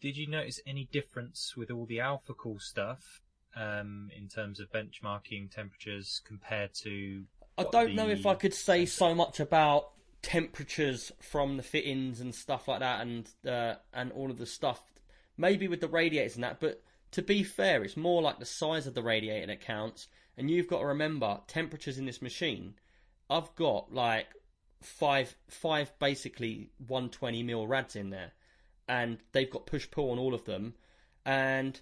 Did 0.00 0.16
you 0.16 0.26
notice 0.26 0.60
any 0.66 0.88
difference 0.90 1.54
with 1.54 1.70
all 1.70 1.84
the 1.84 1.98
Alphacool 1.98 2.58
stuff 2.58 3.20
um, 3.54 4.10
in 4.16 4.28
terms 4.28 4.60
of 4.60 4.72
benchmarking 4.72 5.50
temperatures 5.50 6.22
compared 6.24 6.72
to? 6.76 7.24
I 7.58 7.64
don't 7.70 7.94
know 7.94 8.08
if 8.08 8.24
I 8.24 8.34
could 8.34 8.54
say 8.54 8.86
so 8.86 9.14
much 9.14 9.40
about 9.40 9.90
temperatures 10.22 11.12
from 11.20 11.58
the 11.58 11.62
fittings 11.62 12.18
and 12.22 12.34
stuff 12.34 12.66
like 12.66 12.80
that, 12.80 13.02
and 13.02 13.28
uh, 13.46 13.74
and 13.92 14.10
all 14.12 14.30
of 14.30 14.38
the 14.38 14.46
stuff. 14.46 14.82
Maybe 15.36 15.68
with 15.68 15.82
the 15.82 15.88
radiators 15.88 16.36
and 16.36 16.44
that, 16.44 16.60
but 16.60 16.82
to 17.10 17.20
be 17.20 17.42
fair, 17.42 17.84
it's 17.84 17.96
more 17.96 18.22
like 18.22 18.38
the 18.38 18.46
size 18.46 18.86
of 18.86 18.94
the 18.94 19.02
radiator 19.02 19.48
that 19.48 19.60
counts. 19.60 20.08
And 20.38 20.50
you've 20.50 20.66
got 20.66 20.78
to 20.78 20.86
remember 20.86 21.40
temperatures 21.46 21.98
in 21.98 22.06
this 22.06 22.22
machine. 22.22 22.72
I've 23.28 23.54
got 23.54 23.92
like 23.92 24.28
five 24.84 25.34
five 25.48 25.92
basically 25.98 26.70
120 26.86 27.42
mil 27.42 27.66
rads 27.66 27.96
in 27.96 28.10
there, 28.10 28.32
and 28.88 29.18
they've 29.32 29.50
got 29.50 29.66
push 29.66 29.90
pull 29.90 30.10
on 30.10 30.18
all 30.18 30.34
of 30.34 30.44
them. 30.44 30.74
And 31.24 31.80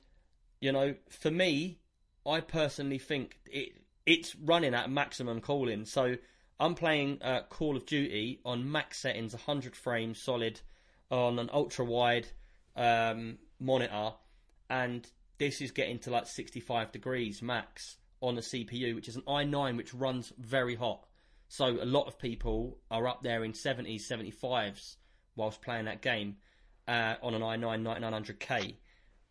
you 0.61 0.72
know, 0.72 0.94
for 1.09 1.30
me, 1.30 1.78
I 2.26 2.40
personally 2.40 2.98
think 2.98 3.38
it 3.46 3.72
it's 4.07 4.34
running 4.36 4.74
at 4.74 4.90
maximum 4.90 5.40
cooling. 5.40 5.84
So 5.84 6.16
I'm 6.59 6.74
playing 6.74 7.22
uh, 7.22 7.42
Call 7.48 7.76
of 7.76 7.86
Duty 7.86 8.40
on 8.44 8.70
max 8.70 8.98
settings, 8.98 9.32
100 9.32 9.74
frames 9.74 10.20
solid, 10.20 10.61
on 11.11 11.38
an 11.38 11.48
ultra 11.53 11.84
wide 11.84 12.28
um, 12.76 13.38
monitor, 13.59 14.12
and 14.68 15.07
this 15.38 15.61
is 15.61 15.70
getting 15.70 15.98
to 16.01 16.11
like 16.11 16.26
65 16.26 16.92
degrees 16.92 17.40
max 17.40 17.96
on 18.20 18.34
the 18.34 18.42
CPU, 18.42 18.94
which 18.94 19.09
is 19.09 19.16
an 19.16 19.22
i9 19.22 19.76
which 19.76 19.94
runs 19.94 20.32
very 20.38 20.74
hot. 20.74 21.07
So 21.53 21.82
a 21.82 21.84
lot 21.84 22.07
of 22.07 22.16
people 22.16 22.78
are 22.92 23.09
up 23.09 23.24
there 23.24 23.42
in 23.42 23.55
70s, 23.55 24.03
75s 24.03 24.94
whilst 25.34 25.61
playing 25.61 25.86
that 25.86 26.01
game 26.01 26.36
uh, 26.86 27.16
on 27.24 27.34
an 27.34 27.42
i9 27.42 27.82
9900K. 27.82 28.76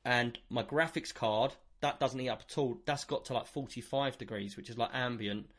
And 0.03 0.37
my 0.49 0.63
graphics 0.63 1.13
card, 1.13 1.53
that 1.79 2.01
doesn't 2.01 2.19
heat 2.19 2.27
up 2.27 2.43
at 2.45 2.57
all. 2.57 2.81
That's 2.85 3.05
got 3.05 3.23
to 3.25 3.33
like 3.33 3.47
45 3.47 4.17
degrees, 4.17 4.57
which 4.57 4.69
is 4.69 4.77
like 4.77 4.89
ambient, 4.93 5.49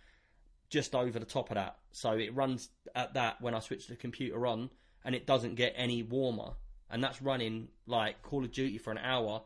just 0.69 0.95
over 0.95 1.19
the 1.19 1.25
top 1.25 1.49
of 1.49 1.55
that. 1.55 1.79
So 1.93 2.13
it 2.13 2.37
runs 2.37 2.69
at 2.95 3.15
that 3.15 3.41
when 3.41 3.55
I 3.55 3.61
switch 3.61 3.87
the 3.87 3.97
computer 3.97 4.47
on, 4.47 4.69
and 5.03 5.15
it 5.15 5.27
doesn't 5.27 5.55
get 5.55 5.73
any 5.77 6.03
warmer. 6.03 6.53
And 6.91 7.03
that's 7.03 7.23
running 7.23 7.69
like 7.87 8.21
Call 8.21 8.45
of 8.45 8.53
Duty 8.53 8.77
for 8.77 8.91
an 8.91 8.99
hour. 8.99 9.45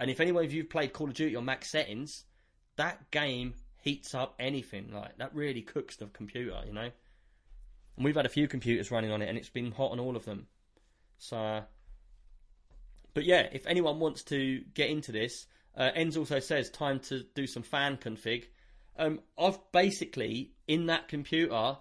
And 0.00 0.10
if 0.10 0.20
any 0.20 0.30
of 0.30 0.52
you've 0.54 0.70
played 0.70 0.94
Call 0.94 1.08
of 1.08 1.14
Duty 1.14 1.36
on 1.36 1.44
max 1.44 1.68
settings, 1.68 2.24
that 2.76 3.10
game 3.10 3.52
heats 3.86 4.16
up 4.16 4.34
anything. 4.40 4.90
Like 4.92 5.16
that 5.18 5.32
really 5.34 5.62
cooks 5.62 5.96
the 5.96 6.06
computer, 6.06 6.60
you 6.66 6.72
know. 6.72 6.90
And 7.96 8.04
we've 8.04 8.16
had 8.16 8.26
a 8.26 8.30
few 8.30 8.48
computers 8.48 8.90
running 8.90 9.12
on 9.12 9.22
it, 9.22 9.28
and 9.28 9.38
it's 9.38 9.48
been 9.48 9.70
hot 9.70 9.92
on 9.92 10.00
all 10.00 10.16
of 10.16 10.24
them. 10.24 10.48
So, 11.18 11.62
but 13.14 13.24
yeah, 13.24 13.48
if 13.52 13.64
anyone 13.66 14.00
wants 14.00 14.24
to 14.24 14.60
get 14.74 14.90
into 14.90 15.12
this, 15.12 15.46
uh, 15.76 15.90
also 16.18 16.40
says 16.40 16.68
time 16.70 16.98
to 17.00 17.22
do 17.34 17.46
some 17.46 17.62
fan 17.62 17.96
config. 17.96 18.46
Um, 18.98 19.20
I've 19.38 19.58
basically 19.72 20.52
in 20.66 20.86
that 20.86 21.06
computer, 21.06 21.76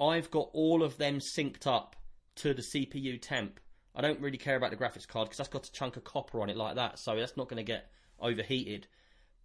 I've 0.00 0.30
got 0.32 0.50
all 0.52 0.82
of 0.82 0.98
them 0.98 1.20
synced 1.20 1.66
up 1.66 1.94
to 2.36 2.54
the 2.54 2.62
CPU 2.62 3.22
temp. 3.22 3.60
I 3.94 4.02
don't 4.02 4.20
really 4.20 4.36
care 4.36 4.56
about 4.56 4.70
the 4.72 4.76
graphics 4.76 5.06
card 5.06 5.28
because 5.28 5.38
that's 5.38 5.48
got 5.48 5.66
a 5.66 5.72
chunk 5.72 5.96
of 5.96 6.02
copper 6.02 6.42
on 6.42 6.50
it 6.50 6.56
like 6.56 6.74
that, 6.74 6.98
so 6.98 7.14
that's 7.14 7.36
not 7.36 7.48
going 7.48 7.64
to 7.64 7.72
get 7.72 7.88
overheated. 8.18 8.88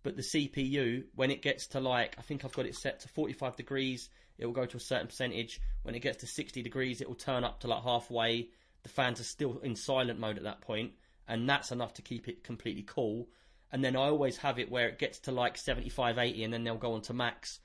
But 0.03 0.15
the 0.15 0.23
CPU, 0.23 1.05
when 1.15 1.31
it 1.31 1.41
gets 1.41 1.67
to 1.67 1.79
like, 1.79 2.15
I 2.17 2.21
think 2.21 2.43
I've 2.43 2.53
got 2.53 2.65
it 2.65 2.75
set 2.75 3.01
to 3.01 3.07
45 3.07 3.55
degrees, 3.55 4.09
it 4.37 4.45
will 4.45 4.53
go 4.53 4.65
to 4.65 4.77
a 4.77 4.79
certain 4.79 5.07
percentage. 5.07 5.61
When 5.83 5.93
it 5.93 5.99
gets 5.99 6.17
to 6.19 6.27
60 6.27 6.61
degrees, 6.63 7.01
it 7.01 7.07
will 7.07 7.15
turn 7.15 7.43
up 7.43 7.59
to 7.61 7.67
like 7.67 7.83
halfway. 7.83 8.49
The 8.83 8.89
fans 8.89 9.19
are 9.19 9.25
still 9.25 9.59
in 9.59 9.75
silent 9.75 10.19
mode 10.19 10.37
at 10.37 10.43
that 10.43 10.61
point, 10.61 10.93
and 11.27 11.47
that's 11.47 11.71
enough 11.71 11.93
to 11.95 12.01
keep 12.01 12.27
it 12.27 12.43
completely 12.43 12.83
cool. 12.83 13.27
And 13.71 13.83
then 13.83 13.95
I 13.95 14.07
always 14.07 14.37
have 14.37 14.57
it 14.57 14.71
where 14.71 14.89
it 14.89 14.97
gets 14.97 15.19
to 15.19 15.31
like 15.31 15.57
75, 15.57 16.17
80, 16.17 16.43
and 16.43 16.53
then 16.53 16.63
they'll 16.63 16.75
go 16.77 16.93
on 16.93 17.01
to 17.03 17.13
max, 17.13 17.59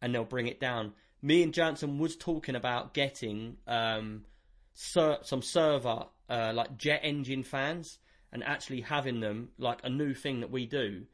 and 0.00 0.14
they'll 0.14 0.24
bring 0.24 0.46
it 0.46 0.60
down. 0.60 0.92
Me 1.22 1.42
and 1.42 1.52
Jansen 1.52 1.98
was 1.98 2.16
talking 2.16 2.54
about 2.54 2.94
getting 2.94 3.56
um, 3.66 4.24
ser- 4.74 5.18
some 5.22 5.42
server 5.42 6.04
uh, 6.28 6.52
like 6.54 6.78
jet 6.78 7.00
engine 7.02 7.42
fans 7.42 7.98
and 8.32 8.44
actually 8.44 8.80
having 8.80 9.20
them 9.20 9.48
like 9.58 9.80
a 9.82 9.90
new 9.90 10.14
thing 10.14 10.40
that 10.40 10.50
we 10.50 10.64
do 10.64 11.04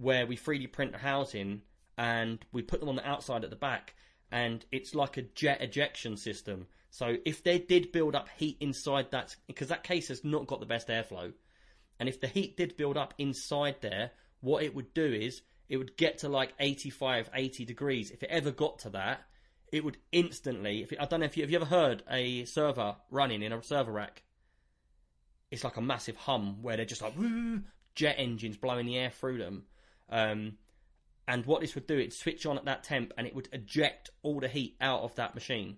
where 0.00 0.26
we 0.26 0.36
3D 0.36 0.72
print 0.72 0.94
a 0.94 0.98
housing 0.98 1.62
and 1.98 2.38
we 2.52 2.62
put 2.62 2.80
them 2.80 2.88
on 2.88 2.96
the 2.96 3.08
outside 3.08 3.44
at 3.44 3.50
the 3.50 3.56
back 3.56 3.94
and 4.32 4.64
it's 4.72 4.94
like 4.94 5.16
a 5.16 5.22
jet 5.22 5.60
ejection 5.60 6.16
system. 6.16 6.66
So 6.90 7.16
if 7.24 7.42
they 7.42 7.58
did 7.58 7.92
build 7.92 8.14
up 8.14 8.28
heat 8.36 8.56
inside 8.60 9.10
that, 9.10 9.36
because 9.46 9.68
that 9.68 9.84
case 9.84 10.08
has 10.08 10.24
not 10.24 10.46
got 10.46 10.60
the 10.60 10.66
best 10.66 10.88
airflow, 10.88 11.32
and 11.98 12.08
if 12.08 12.20
the 12.20 12.26
heat 12.26 12.56
did 12.56 12.76
build 12.76 12.96
up 12.96 13.14
inside 13.18 13.76
there, 13.80 14.12
what 14.40 14.62
it 14.62 14.74
would 14.74 14.94
do 14.94 15.04
is 15.04 15.42
it 15.68 15.76
would 15.76 15.96
get 15.96 16.18
to 16.18 16.28
like 16.28 16.52
85, 16.58 17.30
80 17.34 17.64
degrees. 17.64 18.10
If 18.10 18.22
it 18.22 18.30
ever 18.30 18.50
got 18.50 18.80
to 18.80 18.90
that, 18.90 19.20
it 19.70 19.84
would 19.84 19.98
instantly. 20.10 20.82
If 20.82 20.92
it, 20.92 21.00
I 21.00 21.04
don't 21.04 21.20
know 21.20 21.26
if 21.26 21.36
you 21.36 21.42
have 21.42 21.50
you 21.50 21.56
ever 21.56 21.66
heard 21.66 22.02
a 22.10 22.44
server 22.44 22.96
running 23.10 23.42
in 23.42 23.52
a 23.52 23.62
server 23.62 23.92
rack. 23.92 24.22
It's 25.50 25.64
like 25.64 25.76
a 25.76 25.82
massive 25.82 26.16
hum 26.16 26.62
where 26.62 26.76
they're 26.76 26.86
just 26.86 27.02
like 27.02 27.14
jet 27.94 28.16
engines 28.18 28.56
blowing 28.56 28.86
the 28.86 28.98
air 28.98 29.10
through 29.10 29.38
them. 29.38 29.64
Um, 30.10 30.58
and 31.28 31.46
what 31.46 31.60
this 31.60 31.74
would 31.74 31.86
do, 31.86 31.98
it'd 31.98 32.12
switch 32.12 32.44
on 32.44 32.58
at 32.58 32.64
that 32.64 32.82
temp 32.82 33.12
and 33.16 33.26
it 33.26 33.34
would 33.34 33.48
eject 33.52 34.10
all 34.22 34.40
the 34.40 34.48
heat 34.48 34.76
out 34.80 35.02
of 35.02 35.14
that 35.14 35.34
machine, 35.34 35.76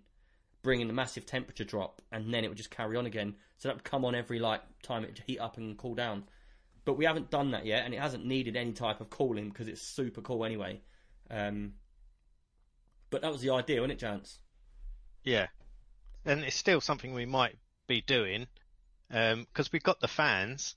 bringing 0.63 0.87
the 0.87 0.95
massive 0.95 1.27
temperature 1.27 1.65
drop, 1.65 2.01
and 2.11 2.33
then 2.33 2.45
it 2.45 2.49
would 2.49 2.57
just 2.57 2.71
carry 2.71 2.97
on 2.97 3.07
again. 3.07 3.35
So 3.59 3.69
that 3.69 3.77
would 3.77 3.85
come 3.85 4.05
on 4.05 4.15
every 4.15 4.39
like 4.39 4.63
time 4.83 5.05
it 5.05 5.09
would 5.09 5.23
heat 5.27 5.39
up 5.39 5.59
and 5.59 5.77
cool 5.77 5.95
down. 5.95 6.25
But 6.85 6.95
we 6.95 7.05
haven't 7.05 7.31
done 7.31 7.53
that 7.53 7.67
yet, 7.67 7.85
and 7.85 7.95
it 7.95 8.01
hasn't 8.01 8.25
needed 8.25 8.57
any 8.57 8.73
type 8.73 9.01
of 9.01 9.11
cooling 9.11 9.51
because 9.51 9.69
it's 9.69 9.83
super 9.83 10.21
cool 10.21 10.45
anyway. 10.45 10.81
Um, 11.31 11.75
but 13.11 13.23
that 13.23 13.31
was 13.31 13.43
the 13.43 13.51
idea, 13.51 13.81
wasn't 13.81 14.03
it, 14.03 14.05
Jance? 14.05 14.39
Yeah. 15.23 15.49
And 16.25 16.43
it's 16.43 16.57
still 16.57 16.81
something 16.81 17.13
we 17.13 17.27
might 17.27 17.57
be 17.87 18.01
doing. 18.01 18.47
because 19.09 19.71
we've 19.71 19.83
got 19.83 20.01
the 20.01 20.09
fans. 20.09 20.75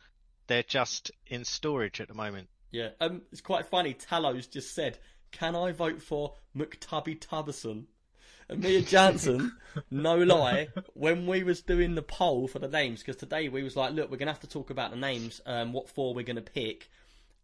They're 0.48 0.64
just 0.64 1.12
in 1.26 1.46
storage 1.46 2.02
at 2.02 2.08
the 2.08 2.14
moment. 2.14 2.50
Yeah, 2.72 2.90
um, 3.00 3.22
it's 3.32 3.42
quite 3.42 3.68
funny. 3.68 3.94
Talos 3.94 4.50
just 4.50 4.74
said, 4.74 4.98
"Can 5.32 5.56
I 5.56 5.72
vote 5.72 6.02
for 6.02 6.36
McTubby 6.56 7.20
Tubberson?" 7.20 7.86
And 8.48 8.62
me 8.62 8.78
and 8.78 8.88
Jansen, 8.88 9.54
no 9.92 10.18
lie, 10.18 10.68
when 10.94 11.26
we 11.26 11.44
was 11.44 11.62
doing 11.62 11.96
the 11.96 12.04
poll 12.04 12.48
for 12.48 12.60
the 12.60 12.68
names, 12.68 13.00
because 13.00 13.16
today 13.16 13.50
we 13.50 13.64
was 13.64 13.76
like, 13.76 13.94
"Look, 13.94 14.12
we're 14.12 14.18
gonna 14.18 14.32
have 14.32 14.42
to 14.42 14.48
talk 14.48 14.70
about 14.70 14.92
the 14.92 14.98
names, 14.98 15.42
um, 15.46 15.74
what 15.74 15.90
four 15.90 16.14
we're 16.14 16.24
gonna 16.24 16.42
pick," 16.42 16.90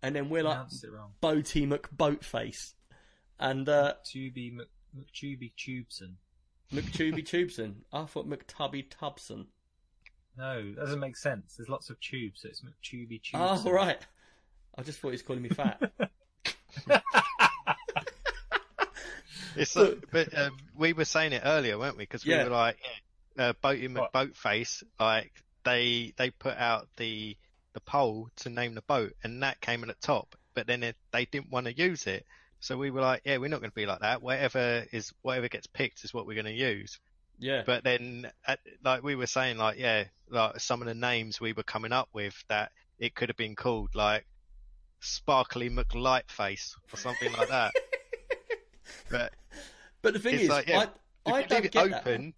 and 0.02 0.16
then 0.16 0.30
we're 0.30 0.44
like, 0.44 0.56
Pronounced 0.56 0.84
it 0.84 0.92
wrong. 0.92 1.14
"Boaty 1.22 1.68
McBoatface," 1.68 2.74
and 3.40 3.68
uh, 3.70 3.94
Tubey 4.06 4.54
Mc, 4.54 4.68
McTubey 4.96 5.54
Tubeson. 5.58 6.16
McTubby 6.72 7.26
Tubeson. 7.28 7.76
I 7.92 8.06
thought 8.06 8.30
McTubby 8.30 8.88
Tubson. 8.90 9.48
No, 10.38 10.64
that 10.64 10.76
doesn't 10.76 11.00
make 11.00 11.18
sense. 11.18 11.56
There's 11.58 11.70
lots 11.70 11.90
of 11.90 12.00
tubes, 12.00 12.42
so 12.42 12.50
it's 12.50 12.62
McTubby 12.62 13.22
Tubeson. 13.22 13.66
Oh, 13.66 13.72
right. 13.72 14.00
I 14.78 14.84
just 14.84 15.00
thought 15.00 15.10
he 15.10 15.14
was 15.14 15.22
calling 15.22 15.42
me 15.42 15.50
fat. 15.50 15.82
It's 19.56 19.76
like, 19.76 20.06
but 20.12 20.38
um, 20.38 20.58
we 20.78 20.94
were 20.94 21.06
saying 21.06 21.34
it 21.34 21.42
earlier, 21.44 21.78
weren't 21.78 21.98
we? 21.98 22.04
Because 22.04 22.26
we 22.26 22.32
Yeah. 22.32 22.46
were 22.46 22.50
like, 22.50 22.78
yeah, 23.38 23.50
uh, 23.50 23.54
Boaty 23.62 23.94
What? 23.94 24.14
McBoatface, 24.14 24.84
like 25.00 25.32
they 25.66 26.14
they 26.18 26.30
put 26.32 26.56
out 26.58 26.88
the 26.98 27.36
the 27.74 27.82
poll 27.82 28.30
to 28.38 28.50
name 28.50 28.76
the 28.76 28.82
boat, 28.82 29.14
and 29.24 29.44
that 29.44 29.60
came 29.60 29.84
at 29.84 29.88
the 29.90 29.96
top. 30.02 30.36
But 30.54 30.68
then 30.68 30.84
it, 30.84 30.96
they 31.12 31.26
didn't 31.26 31.52
want 31.52 31.66
to 31.68 31.74
use 31.76 32.08
it, 32.08 32.26
so 32.62 32.78
we 32.78 32.92
were 32.92 33.02
like, 33.02 33.24
yeah, 33.26 33.38
we're 33.38 33.50
not 33.50 33.60
going 33.60 33.72
to 33.72 33.76
be 33.76 33.86
like 33.86 34.00
that. 34.00 34.22
Whatever 34.22 34.86
is 34.94 35.12
whatever 35.22 35.50
gets 35.50 35.68
picked 35.68 36.04
is 36.06 36.14
what 36.14 36.26
we're 36.26 36.42
going 36.42 36.46
to 36.46 36.52
use. 36.54 37.00
yeah. 37.38 37.64
But 37.66 37.84
then, 37.84 38.32
at, 38.48 38.60
like 38.86 39.04
we 39.04 39.16
were 39.16 39.28
saying, 39.28 39.58
like 39.58 39.78
yeah, 39.78 40.06
like 40.30 40.62
some 40.62 40.82
of 40.82 40.88
the 40.88 40.94
names 40.96 41.42
we 41.42 41.52
were 41.54 41.64
coming 41.64 41.92
up 41.92 42.08
with 42.14 42.42
that 42.48 42.72
it 43.00 43.16
could 43.16 43.28
have 43.30 43.38
been 43.38 43.56
called 43.56 43.96
like 43.96 44.26
Sparkly 45.02 45.70
McLightface 45.70 46.76
or 46.94 46.98
something 46.98 47.32
like 47.34 47.50
that. 47.50 47.74
but 49.12 49.34
But 50.02 50.14
the 50.14 50.20
thing 50.20 50.40
is, 50.40 50.50
like, 50.50 50.68
yeah, 50.68 50.86
I, 51.26 51.32
I 51.32 51.42
don't 51.42 51.52
leave 51.52 51.66
it 51.66 51.72
get 51.72 51.90
that. 51.90 52.08
open, 52.08 52.34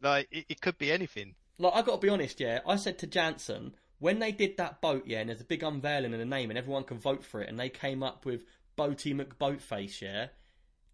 like 0.00 0.28
it, 0.30 0.46
it 0.48 0.60
could 0.60 0.78
be 0.78 0.90
anything. 0.90 1.34
Like 1.58 1.74
I 1.74 1.82
got 1.82 2.00
to 2.00 2.06
be 2.06 2.08
honest, 2.08 2.40
yeah. 2.40 2.60
I 2.66 2.76
said 2.76 2.98
to 2.98 3.06
Jansen 3.06 3.74
when 3.98 4.18
they 4.20 4.32
did 4.32 4.56
that 4.58 4.80
boat, 4.80 5.04
yeah, 5.06 5.20
and 5.20 5.28
there's 5.28 5.40
a 5.40 5.44
big 5.44 5.62
unveiling 5.62 6.12
and 6.12 6.20
the 6.20 6.26
name, 6.26 6.50
and 6.50 6.58
everyone 6.58 6.84
can 6.84 6.98
vote 6.98 7.24
for 7.24 7.42
it, 7.42 7.48
and 7.48 7.58
they 7.58 7.68
came 7.68 8.02
up 8.02 8.24
with 8.24 8.44
Boaty 8.76 9.14
McBoatface, 9.14 10.00
yeah. 10.00 10.28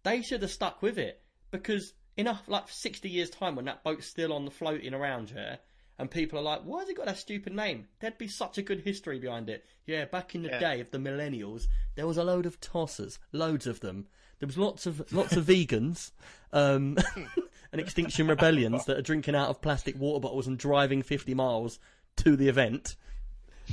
They 0.03 0.21
should 0.21 0.41
have 0.41 0.51
stuck 0.51 0.81
with 0.81 0.97
it 0.97 1.21
because 1.51 1.93
a, 2.17 2.39
like 2.47 2.67
60 2.67 3.09
years' 3.09 3.29
time, 3.29 3.55
when 3.55 3.65
that 3.65 3.83
boat's 3.83 4.07
still 4.07 4.33
on 4.33 4.45
the 4.45 4.51
floating 4.51 4.93
around, 4.93 5.31
yeah, 5.35 5.57
and 5.97 6.09
people 6.11 6.37
are 6.39 6.41
like, 6.43 6.61
"Why 6.63 6.79
has 6.81 6.89
it 6.89 6.97
got 6.97 7.05
that 7.05 7.17
stupid 7.17 7.53
name?" 7.53 7.87
There'd 7.99 8.17
be 8.17 8.27
such 8.27 8.57
a 8.57 8.61
good 8.61 8.81
history 8.81 9.19
behind 9.19 9.49
it. 9.49 9.65
Yeah, 9.85 10.05
back 10.05 10.35
in 10.35 10.43
the 10.43 10.49
Yeah. 10.49 10.59
day 10.59 10.79
of 10.81 10.91
the 10.91 10.97
millennials, 10.97 11.67
there 11.95 12.07
was 12.07 12.17
a 12.17 12.23
load 12.23 12.45
of 12.45 12.59
tossers, 12.61 13.19
loads 13.31 13.67
of 13.67 13.79
them. 13.79 14.07
There 14.39 14.47
was 14.47 14.57
lots 14.57 14.85
of 14.85 15.11
lots 15.13 15.35
of 15.37 15.45
vegans, 15.47 16.11
um, 16.51 16.97
and 17.71 17.79
Extinction 17.81 18.27
Rebellions 18.27 18.85
that 18.85 18.97
are 18.97 19.01
drinking 19.01 19.35
out 19.35 19.49
of 19.49 19.61
plastic 19.61 19.97
water 19.97 20.19
bottles 20.19 20.47
and 20.47 20.57
driving 20.57 21.01
50 21.01 21.33
miles 21.33 21.79
to 22.17 22.35
the 22.35 22.47
event. 22.49 22.95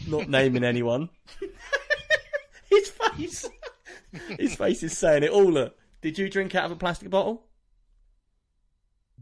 Not 0.07 0.29
naming 0.29 0.65
anyone. 0.65 1.11
His 2.71 2.89
face, 2.89 3.51
his 4.39 4.55
face 4.57 4.83
is 4.83 4.97
saying 4.97 5.25
it 5.25 5.31
all. 5.31 5.51
Look, 5.53 5.77
did 6.01 6.17
you 6.19 6.31
drink 6.31 6.55
out 6.55 6.65
of 6.65 6.71
a 6.73 6.77
plastic 6.77 7.11
bottle? 7.11 7.45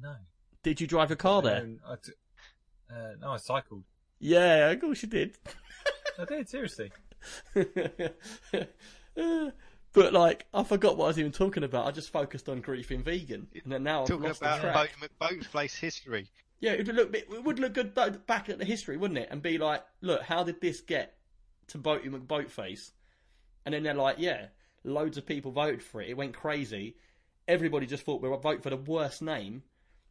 No. 0.00 0.14
Did 0.62 0.80
you 0.80 0.86
drive 0.86 1.10
a 1.10 1.16
car 1.16 1.42
there? 1.42 1.66
I 1.88 1.96
t- 1.96 2.12
uh, 2.94 3.12
no, 3.20 3.32
I 3.32 3.36
cycled. 3.36 3.84
Yeah, 4.18 4.70
of 4.70 4.80
course 4.80 5.02
you 5.02 5.08
did. 5.08 5.36
I 6.18 6.24
did, 6.24 6.48
seriously. 6.48 6.92
but 7.54 8.16
like, 10.12 10.46
I 10.52 10.62
forgot 10.62 10.96
what 10.96 11.06
I 11.06 11.08
was 11.08 11.18
even 11.18 11.32
talking 11.32 11.64
about. 11.64 11.86
I 11.86 11.90
just 11.90 12.10
focused 12.10 12.48
on 12.48 12.62
griefing 12.62 13.02
vegan, 13.02 13.48
and 13.62 13.72
then 13.72 13.82
now 13.82 14.02
I've 14.02 14.08
Talking 14.08 14.26
lost 14.26 14.40
the 14.40 14.46
about 14.46 14.60
track. 14.60 14.90
boat, 15.00 15.10
McBoatface 15.20 15.78
history. 15.78 16.28
Yeah, 16.60 16.72
it 16.72 16.86
would 16.86 16.96
look 16.96 17.16
it 17.16 17.44
would 17.44 17.58
look 17.58 17.72
good 17.72 17.94
back 17.94 18.48
at 18.48 18.58
the 18.58 18.64
history, 18.64 18.96
wouldn't 18.96 19.18
it? 19.18 19.28
And 19.30 19.42
be 19.42 19.58
like, 19.58 19.82
look, 20.02 20.22
how 20.22 20.44
did 20.44 20.60
this 20.60 20.80
get 20.82 21.14
to 21.68 21.78
Boaty 21.78 22.10
McBoatface? 22.10 22.92
And 23.64 23.74
then 23.74 23.82
they're 23.82 23.94
like, 23.94 24.16
yeah, 24.18 24.46
loads 24.84 25.16
of 25.16 25.26
people 25.26 25.52
voted 25.52 25.82
for 25.82 26.02
it. 26.02 26.10
It 26.10 26.16
went 26.16 26.34
crazy. 26.34 26.96
Everybody 27.48 27.86
just 27.86 28.04
thought 28.04 28.22
we 28.22 28.28
would 28.28 28.42
vote 28.42 28.62
for 28.62 28.70
the 28.70 28.76
worst 28.76 29.22
name. 29.22 29.62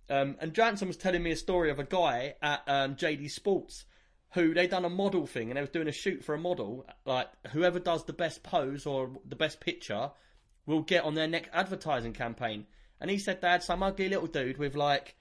Um, 0.10 0.38
and 0.39 0.53
Jansen 0.53 0.88
was 0.88 0.97
telling 0.97 1.22
me 1.22 1.32
a 1.32 1.36
story 1.36 1.70
of 1.70 1.80
a 1.80 1.84
guy 1.84 2.36
at 2.41 2.64
um, 2.68 2.95
JD 2.95 3.30
Sports 3.32 3.86
who 4.34 4.53
they'd 4.53 4.70
done 4.70 4.86
a 4.86 4.89
model 4.89 5.26
thing 5.26 5.49
and 5.49 5.57
they 5.57 5.62
was 5.62 5.70
doing 5.70 5.88
a 5.88 5.91
shoot 5.91 6.24
for 6.24 6.36
a 6.36 6.39
model. 6.39 6.86
Like 7.05 7.28
whoever 7.51 7.80
does 7.80 8.05
the 8.05 8.14
best 8.14 8.43
pose 8.43 8.86
or 8.86 9.12
the 9.26 9.36
best 9.36 9.60
picture 9.60 10.12
will 10.66 10.82
get 10.82 11.03
on 11.03 11.16
their 11.16 11.28
next 11.28 11.49
advertising 11.53 12.14
campaign. 12.14 12.66
And 13.01 13.10
he 13.10 13.18
said 13.18 13.41
they 13.41 13.49
had 13.49 13.64
some 13.64 13.82
ugly 13.82 14.10
little 14.10 14.28
dude 14.28 14.57
with 14.57 14.76
like 14.76 15.16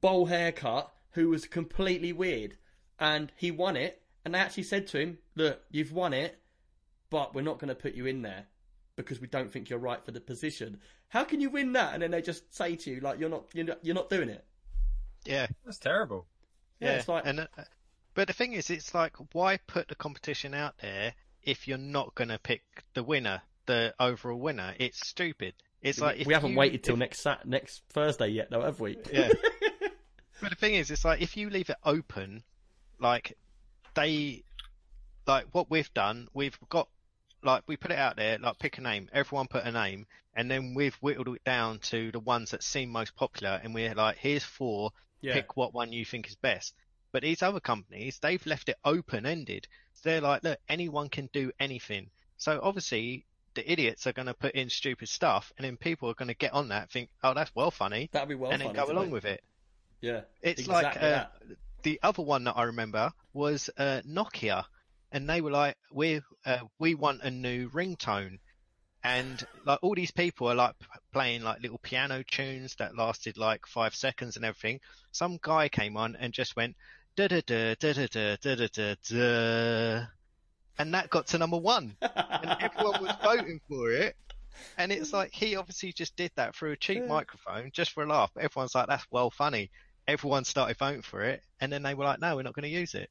bowl 0.00 0.26
haircut 0.26 0.92
who 1.12 1.28
was 1.28 1.46
completely 1.46 2.12
weird 2.12 2.56
and 2.98 3.32
he 3.36 3.50
won 3.50 3.76
it 3.76 4.02
and 4.24 4.34
they 4.34 4.38
actually 4.38 4.62
said 4.62 4.86
to 4.86 4.98
him 4.98 5.18
look 5.34 5.60
you've 5.70 5.92
won 5.92 6.12
it 6.12 6.38
but 7.08 7.34
we're 7.34 7.40
not 7.42 7.58
going 7.58 7.68
to 7.68 7.74
put 7.74 7.94
you 7.94 8.06
in 8.06 8.22
there 8.22 8.46
because 9.02 9.20
we 9.20 9.26
don't 9.26 9.50
think 9.52 9.68
you're 9.70 9.78
right 9.78 10.04
for 10.04 10.10
the 10.12 10.20
position 10.20 10.78
how 11.08 11.24
can 11.24 11.40
you 11.40 11.50
win 11.50 11.72
that 11.72 11.92
and 11.94 12.02
then 12.02 12.10
they 12.10 12.22
just 12.22 12.54
say 12.54 12.76
to 12.76 12.90
you 12.90 13.00
like 13.00 13.18
you're 13.18 13.28
not 13.28 13.44
you're 13.54 13.64
not, 13.66 13.78
you're 13.82 13.94
not 13.94 14.08
doing 14.10 14.28
it 14.28 14.44
Yeah, 15.24 15.46
That's 15.64 15.78
terrible. 15.78 16.26
yeah, 16.80 16.92
it's 16.92 17.08
like 17.08 17.26
and 17.26 17.40
uh, 17.40 17.46
but 18.14 18.26
the 18.26 18.32
thing 18.34 18.52
is, 18.54 18.70
it's 18.70 18.92
like 18.94 19.14
why 19.32 19.56
put 19.66 19.88
the 19.88 19.94
competition 19.94 20.52
out 20.54 20.74
there 20.82 21.14
if 21.42 21.68
you're 21.68 21.78
not 21.78 22.14
going 22.16 22.28
to 22.28 22.38
pick 22.38 22.62
the 22.94 23.02
winner, 23.04 23.40
the 23.66 23.94
overall 24.00 24.38
winner? 24.40 24.74
It's 24.78 25.06
stupid. 25.06 25.54
It's 25.80 26.00
like 26.00 26.18
if 26.20 26.26
we 26.26 26.34
haven't 26.34 26.50
you- 26.52 26.58
waited 26.58 26.82
till 26.82 26.94
if- 26.94 26.98
next 26.98 27.20
Sat- 27.20 27.46
next 27.46 27.82
thursday 27.90 28.28
yet 28.28 28.50
though 28.50 28.62
have 28.62 28.80
we 28.80 28.98
Yeah. 29.12 29.30
but 30.40 30.50
the 30.50 30.56
thing 30.56 30.74
is, 30.74 30.90
it's 30.90 31.04
like 31.04 31.20
if 31.22 31.36
you 31.36 31.50
leave 31.50 31.70
it 31.70 31.76
open, 31.84 32.42
like 32.98 33.36
they, 33.94 34.42
like 35.26 35.46
what 35.52 35.70
we've 35.70 35.92
done, 35.94 36.28
we've 36.34 36.58
got, 36.68 36.88
like 37.42 37.62
we 37.66 37.76
put 37.76 37.90
it 37.90 37.98
out 37.98 38.16
there, 38.16 38.38
like 38.38 38.58
pick 38.58 38.78
a 38.78 38.80
name. 38.80 39.08
Everyone 39.12 39.46
put 39.48 39.64
a 39.64 39.72
name, 39.72 40.06
and 40.34 40.50
then 40.50 40.74
we've 40.74 40.94
whittled 40.96 41.28
it 41.28 41.44
down 41.44 41.78
to 41.90 42.10
the 42.12 42.20
ones 42.20 42.50
that 42.50 42.62
seem 42.62 42.90
most 42.90 43.14
popular, 43.16 43.60
and 43.62 43.74
we're 43.74 43.94
like, 43.94 44.16
here's 44.18 44.44
four. 44.44 44.90
yeah 45.20 45.34
Pick 45.34 45.56
what 45.56 45.74
one 45.74 45.92
you 45.92 46.04
think 46.04 46.28
is 46.28 46.36
best. 46.36 46.74
But 47.12 47.22
these 47.22 47.42
other 47.42 47.60
companies, 47.60 48.18
they've 48.18 48.44
left 48.46 48.68
it 48.68 48.76
open 48.84 49.26
ended. 49.26 49.66
They're 50.02 50.20
like, 50.20 50.44
look, 50.44 50.58
anyone 50.68 51.08
can 51.08 51.28
do 51.32 51.52
anything. 51.58 52.10
So 52.36 52.60
obviously. 52.62 53.26
The 53.54 53.68
idiots 53.70 54.06
are 54.06 54.12
going 54.12 54.26
to 54.28 54.34
put 54.34 54.54
in 54.54 54.70
stupid 54.70 55.08
stuff, 55.08 55.52
and 55.58 55.64
then 55.64 55.76
people 55.76 56.08
are 56.08 56.14
going 56.14 56.28
to 56.28 56.36
get 56.36 56.52
on 56.52 56.68
that, 56.68 56.88
think, 56.88 57.10
"Oh, 57.24 57.34
that's 57.34 57.50
well 57.52 57.72
funny," 57.72 58.08
that'd 58.12 58.28
be 58.28 58.36
well 58.36 58.52
and 58.52 58.62
then 58.62 58.72
go 58.72 58.84
along 58.84 59.06
do. 59.06 59.10
with 59.10 59.24
it. 59.24 59.42
yeah 60.00 60.20
It's 60.40 60.60
exactly 60.60 61.02
like 61.02 61.18
uh, 61.18 61.26
the 61.82 61.98
other 62.00 62.22
one 62.22 62.44
that 62.44 62.56
I 62.56 62.62
remember 62.62 63.12
was 63.32 63.68
uh, 63.76 64.02
Nokia, 64.06 64.64
and 65.12 65.28
they 65.28 65.40
were 65.40 65.50
like, 65.50 65.76
"We 65.92 66.20
uh, 66.44 66.60
we 66.78 66.94
want 66.94 67.22
a 67.22 67.30
new 67.30 67.68
ringtone," 67.70 68.38
and 69.02 69.44
like 69.64 69.78
all 69.82 69.94
these 69.94 70.10
people 70.10 70.48
are 70.48 70.54
like 70.54 70.74
playing 71.12 71.42
like 71.42 71.60
little 71.62 71.78
piano 71.78 72.22
tunes 72.22 72.74
that 72.76 72.96
lasted 72.96 73.36
like 73.38 73.66
five 73.66 73.94
seconds 73.94 74.36
and 74.36 74.44
everything. 74.44 74.80
Some 75.12 75.38
guy 75.42 75.68
came 75.68 75.96
on 75.96 76.16
and 76.16 76.32
just 76.32 76.56
went 76.56 76.76
da 77.16 77.28
da 77.28 77.40
da 77.44 77.74
da 77.78 77.92
da 77.92 78.06
da 78.36 78.54
da 78.54 78.68
da 78.72 78.94
da 79.08 80.06
and 80.78 80.94
that 80.94 81.10
got 81.10 81.26
to 81.28 81.38
number 81.38 81.58
one, 81.58 81.96
and 82.02 82.56
everyone 82.60 83.02
was 83.02 83.14
voting 83.22 83.60
for 83.68 83.90
it. 83.90 84.16
And 84.78 84.92
it's 84.92 85.12
like 85.12 85.32
he 85.32 85.56
obviously 85.56 85.92
just 85.92 86.16
did 86.16 86.30
that 86.36 86.54
through 86.54 86.72
a 86.72 86.76
cheap 86.76 86.98
Yeah. 87.02 87.08
microphone 87.08 87.70
just 87.72 87.92
for 87.92 88.02
a 88.04 88.06
laugh. 88.06 88.30
But 88.34 88.44
everyone's 88.44 88.74
like, 88.74 88.86
"That's 88.88 89.06
well 89.10 89.30
funny." 89.30 89.70
everyone 90.08 90.44
started 90.44 90.76
voting 90.76 91.02
for 91.02 91.22
it, 91.22 91.40
and 91.60 91.72
then 91.72 91.82
they 91.84 91.94
were 91.94 92.04
like, 92.04 92.18
"No, 92.20 92.34
we're 92.34 92.42
not 92.42 92.54
going 92.54 92.64
to 92.64 92.68
use 92.80 92.94
it." 92.94 93.10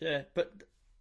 Yeah, 0.00 0.22
but 0.34 0.52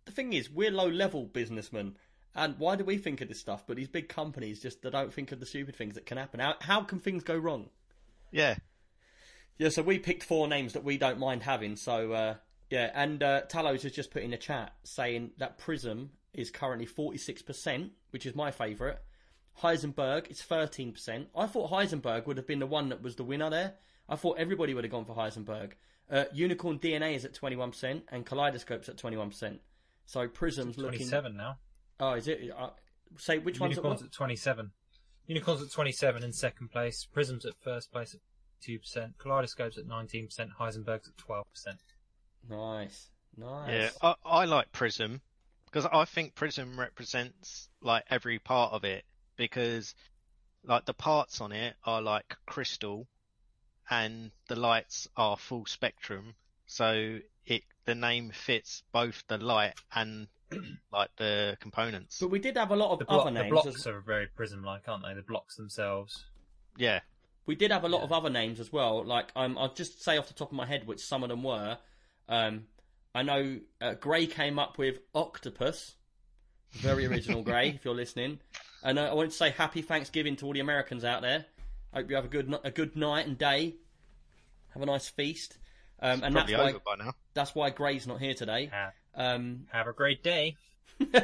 the 0.08 0.12
thing 0.12 0.34
is, 0.34 0.50
we're 0.50 0.72
low 0.72 0.88
level 0.88 1.26
businessmen. 1.26 1.96
And 2.34 2.58
why 2.60 2.76
do 2.76 2.84
we 2.84 2.98
think 2.98 3.22
of 3.22 3.28
this 3.28 3.40
stuff? 3.40 3.64
But 3.66 3.78
these 3.78 3.88
big 3.88 4.10
companies 4.10 4.62
just 4.62 4.82
they 4.82 4.90
don't 4.92 5.14
think 5.14 5.32
of 5.32 5.40
the 5.40 5.46
stupid 5.46 5.76
things 5.76 5.96
that 5.96 6.06
can 6.06 6.18
happen. 6.18 6.40
How, 6.40 6.56
how 6.62 6.82
can 6.82 7.00
things 7.00 7.24
go 7.24 7.36
wrong? 7.36 7.70
Yeah, 8.32 8.58
Yeah, 9.58 9.70
so 9.70 9.82
we 9.82 9.98
picked 9.98 10.24
four 10.24 10.48
names 10.48 10.74
that 10.74 10.84
we 10.84 10.98
don't 10.98 11.20
mind 11.20 11.44
having. 11.44 11.76
So 11.76 12.12
uh, 12.14 12.36
yeah, 12.70 12.92
and 12.94 13.24
uh, 13.24 13.42
Talos 13.50 13.82
has 13.84 13.92
just 13.92 14.12
put 14.12 14.22
in 14.24 14.34
a 14.34 14.38
chat 14.38 14.74
saying 14.84 15.32
that 15.38 15.58
Prism 15.58 16.12
is 16.34 16.52
currently 16.52 16.86
forty 16.86 17.18
six 17.18 17.42
percent, 17.42 17.92
which 18.12 18.26
is 18.26 18.36
my 18.36 18.52
favourite. 18.52 18.98
Heisenberg 19.64 20.30
is 20.30 20.42
thirteen 20.42 20.92
percent. 20.92 21.30
I 21.36 21.48
thought 21.48 21.72
Heisenberg 21.72 22.28
would 22.28 22.38
have 22.38 22.48
been 22.48 22.60
the 22.60 22.68
one 22.68 22.90
that 22.90 23.02
was 23.02 23.16
the 23.16 23.24
winner 23.24 23.50
there. 23.50 23.74
I 24.08 24.16
thought 24.16 24.38
everybody 24.38 24.74
would 24.74 24.84
have 24.84 24.92
gone 24.92 25.06
for 25.06 25.16
Heisenberg. 25.16 25.72
Uh, 26.10 26.26
Unicorn 26.34 26.78
DNA 26.78 27.16
is 27.16 27.26
at 27.26 27.34
twenty 27.34 27.56
one 27.56 27.72
percent, 27.72 28.04
and 28.10 28.26
Kaleidoscope's 28.26 28.90
at 28.90 28.98
twenty 28.98 29.18
one 29.18 29.30
percent. 29.30 29.62
So 30.08 30.28
Prism's 30.28 30.78
looking. 30.78 31.00
Twenty-seven 31.00 31.38
now. 31.38 31.58
Oh, 32.00 32.14
is 32.14 32.28
it? 32.28 32.50
Uh, 32.58 32.70
say 33.18 33.38
which 33.38 33.60
one's 33.60 33.78
at 33.78 33.84
Unicorns 33.84 34.02
what? 34.02 34.08
at 34.08 34.14
twenty-seven. 34.14 34.72
Unicorns 35.28 35.62
at 35.62 35.72
twenty-seven 35.72 36.24
in 36.24 36.34
second 36.34 36.72
place. 36.72 37.06
Prisms 37.06 37.46
at 37.46 37.54
first 37.64 37.92
place 37.92 38.16
at 38.16 38.22
two 38.62 38.80
percent. 38.80 39.18
Kaleidoscopes 39.20 39.78
at 39.78 39.86
nineteen 39.86 40.26
percent. 40.28 40.52
Heisenberg's 40.60 41.10
at 41.10 41.18
twelve 41.18 41.46
percent. 41.54 41.78
Nice, 42.50 43.10
nice. 43.38 43.70
Yeah, 43.70 43.90
I, 44.02 44.16
I 44.26 44.46
like 44.46 44.72
Prism 44.72 45.22
because 45.66 45.86
I 45.92 46.06
think 46.06 46.36
Prism 46.36 46.80
represents 46.80 47.70
like 47.82 48.06
every 48.10 48.40
part 48.40 48.74
of 48.74 48.84
it 48.84 49.04
because 49.36 49.94
like 50.64 50.86
the 50.86 50.94
parts 50.94 51.42
on 51.42 51.52
it 51.52 51.76
are 51.86 52.02
like 52.02 52.36
crystal 52.46 53.08
and 53.90 54.32
the 54.48 54.56
lights 54.56 55.08
are 55.16 55.38
full 55.38 55.66
spectrum 55.66 56.36
so 56.66 57.20
it 57.46 57.64
the 57.88 57.96
name 57.96 58.30
fits 58.32 58.84
both 58.92 59.24
the 59.28 59.40
light 59.40 59.74
and 59.96 60.28
like 60.94 61.10
the 61.18 61.58
components. 61.60 62.20
But 62.22 62.30
we 62.30 62.38
did 62.40 62.56
have 62.58 62.70
a 62.72 62.76
lot 62.76 62.92
of 62.92 63.00
The, 63.00 63.06
blo- 63.06 63.22
other 63.22 63.44
the 63.44 63.50
blocks 63.50 63.68
as- 63.68 63.88
are 63.88 64.00
very 64.02 64.28
prism-like, 64.28 64.88
aren't 64.88 65.04
they? 65.04 65.14
The 65.16 65.24
blocks 65.24 65.56
themselves. 65.56 66.26
Yeah. 66.78 67.00
We 67.48 67.56
did 67.56 67.72
have 67.72 67.84
a 67.86 67.90
lot 67.90 68.00
Yeah. 68.00 68.04
of 68.06 68.12
other 68.12 68.30
names 68.30 68.60
as 68.60 68.72
well. 68.72 69.04
Like 69.04 69.32
um, 69.36 69.58
I'll 69.58 69.74
just 69.74 70.04
say 70.04 70.18
off 70.18 70.28
the 70.28 70.34
top 70.34 70.52
of 70.52 70.56
my 70.58 70.66
head 70.66 70.86
which 70.86 71.00
some 71.00 71.24
of 71.24 71.30
them 71.30 71.44
were. 71.44 71.78
Um, 72.30 72.66
I 73.16 73.24
know 73.24 73.60
uh, 73.82 73.94
Gray 73.96 74.28
came 74.28 74.60
up 74.60 74.78
with 74.78 75.00
octopus, 75.16 75.96
very 76.74 77.06
original 77.06 77.42
Gray. 77.50 77.70
If 77.70 77.86
you're 77.86 77.96
listening, 77.96 78.40
and 78.84 79.00
uh, 79.00 79.04
I 79.10 79.14
wanted 79.14 79.32
to 79.32 79.38
say 79.38 79.50
happy 79.52 79.82
Thanksgiving 79.82 80.36
to 80.38 80.46
all 80.46 80.54
the 80.54 80.60
Americans 80.60 81.04
out 81.06 81.22
there. 81.22 81.46
Hope 81.94 82.10
you 82.10 82.16
have 82.18 82.26
a 82.26 82.30
good 82.30 82.54
n- 82.54 82.60
a 82.66 82.70
good 82.70 82.96
night 82.98 83.26
and 83.28 83.38
day. 83.38 83.76
Have 84.74 84.84
a 84.84 84.86
nice 84.86 85.08
feast. 85.08 85.58
Um, 86.00 86.22
and 86.22 86.36
that's 86.36 86.52
Probably 86.52 86.56
why 86.56 86.70
over 86.70 86.80
by 86.86 86.96
now. 87.06 87.14
That's 87.38 87.54
why 87.56 87.70
Gray's 87.70 88.06
not 88.08 88.20
here 88.20 88.34
today. 88.34 88.70
Ha- 88.74 88.92
Um, 89.16 89.66
have 89.72 89.88
a 89.88 89.94
great 89.94 90.24
day. 90.24 90.56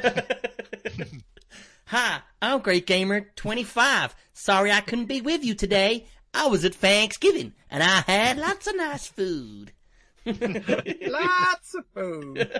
Hi, 1.86 2.20
I'm 2.40 2.60
Great 2.60 2.86
Gamer 2.86 3.28
25. 3.36 4.14
Sorry 4.32 4.72
I 4.72 4.80
couldn't 4.80 5.04
be 5.06 5.20
with 5.20 5.44
you 5.44 5.54
today. 5.54 6.06
I 6.32 6.46
was 6.48 6.64
at 6.64 6.74
Thanksgiving 6.74 7.52
and 7.70 7.82
I 7.82 8.00
had 8.06 8.38
lots 8.38 8.66
of 8.66 8.76
nice 8.76 9.06
food. 9.06 9.72
Lots 10.26 11.74
of 11.74 11.84
food. 11.94 12.50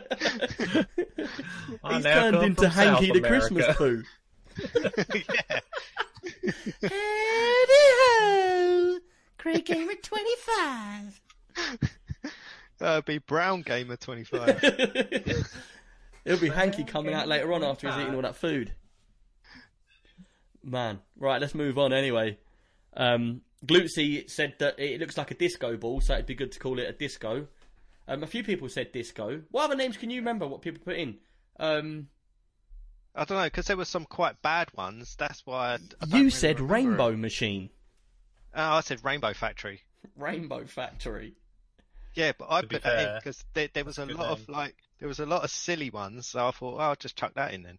He's 1.88 2.05
turned 2.05 2.36
into 2.42 2.68
Hanky 2.68 3.07
South 3.07 3.14
the 3.14 3.20
Christmas 3.22 3.76
poo. 3.76 4.02
yeah. 5.14 5.61
Howdy 6.82 7.88
ho! 7.98 8.98
Great 9.38 9.64
Gamer 9.64 9.94
25. 9.94 11.20
That'd 12.85 13.07
be 13.07 13.16
Brown 13.16 13.62
Gamer 13.62 13.97
25. 13.97 14.62
It'll 16.26 16.39
be 16.39 16.51
Hanky 16.51 16.85
coming 16.85 17.14
out 17.14 17.26
later 17.26 17.51
on 17.55 17.64
after 17.64 17.89
he's 17.91 17.99
eating 17.99 18.14
all 18.14 18.20
that 18.20 18.37
food. 18.37 18.74
Man, 20.62 20.99
right, 21.18 21.41
let's 21.41 21.55
move 21.55 21.78
on 21.78 21.95
anyway. 21.95 22.37
Um, 22.95 23.41
Glutzy 23.64 24.28
said 24.28 24.57
that 24.59 24.78
it 24.78 25.01
looks 25.01 25.16
like 25.16 25.30
a 25.30 25.35
disco 25.35 25.78
ball, 25.78 26.03
so 26.03 26.12
it'd 26.12 26.26
be 26.26 26.35
good 26.35 26.53
to 26.53 26.59
call 26.59 26.78
it 26.78 26.87
a 26.87 26.93
disco. 26.93 27.47
Um, 28.07 28.22
a 28.22 28.26
few 28.26 28.45
people 28.45 28.68
said 28.68 28.93
disco. 28.93 29.41
What 29.51 29.64
other 29.64 29.76
names 29.76 29.97
can 29.97 30.11
you 30.11 30.20
remember? 30.20 30.47
What 30.47 30.61
people 30.61 30.82
put 30.85 30.97
in? 30.97 31.16
Um, 31.59 32.09
I 33.14 33.24
don't 33.24 33.39
know 33.39 33.45
because 33.45 33.64
there 33.66 33.78
were 33.78 33.87
some 33.87 34.05
quite 34.05 34.43
bad 34.43 34.68
ones. 34.76 35.16
That's 35.18 35.41
why 35.47 35.72
I, 35.72 35.74
I 36.03 36.07
you 36.09 36.16
really 36.16 36.30
said 36.30 36.61
remember 36.61 36.74
it. 36.76 36.87
Rainbow 36.89 37.16
Machine, 37.16 37.70
Oh, 38.55 38.74
I 38.74 38.80
said 38.80 39.03
Rainbow 39.03 39.32
Factory. 39.32 39.80
Rainbow 40.18 40.66
Factory. 40.66 41.35
Yeah, 42.14 42.32
but 42.38 42.46
I 42.50 42.60
To 42.60 42.66
be 42.66 42.76
put 42.76 42.84
that 42.84 43.08
in 43.08 43.14
because 43.18 43.44
there, 43.54 43.68
there 43.72 43.84
was 43.84 43.98
a 43.98 44.06
good 44.06 44.16
lot 44.16 44.30
of 44.30 44.48
like 44.48 44.76
there 45.00 45.08
was 45.08 45.18
a 45.20 45.26
lot 45.26 45.42
of 45.44 45.50
silly 45.50 45.90
ones. 45.90 46.28
So 46.28 46.46
I 46.46 46.50
thought, 46.52 46.74
oh, 46.74 46.78
I'll 46.78 46.96
just 46.96 47.16
chuck 47.16 47.34
that 47.34 47.52
in 47.52 47.62
then. 47.62 47.78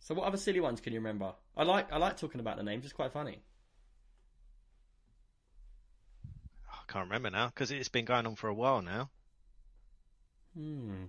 So, 0.00 0.14
what 0.14 0.26
other 0.26 0.36
silly 0.36 0.60
ones 0.60 0.80
can 0.80 0.92
you 0.92 0.98
remember? 0.98 1.32
I 1.56 1.62
like 1.64 1.92
I 1.92 1.98
like 1.98 2.16
talking 2.16 2.40
about 2.40 2.56
the 2.56 2.62
names. 2.62 2.84
It's 2.84 2.92
quite 2.92 3.12
funny. 3.12 3.38
I 6.70 6.92
can't 6.92 7.06
remember 7.06 7.30
now 7.30 7.46
because 7.46 7.70
it's 7.70 7.88
been 7.88 8.04
going 8.04 8.26
on 8.26 8.34
for 8.36 8.48
a 8.48 8.54
while 8.54 8.82
now. 8.82 9.10
Hmm. 10.56 11.04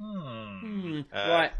Hmm. 0.00 0.58
Hmm. 0.60 1.00
Uh, 1.12 1.28
right. 1.28 1.52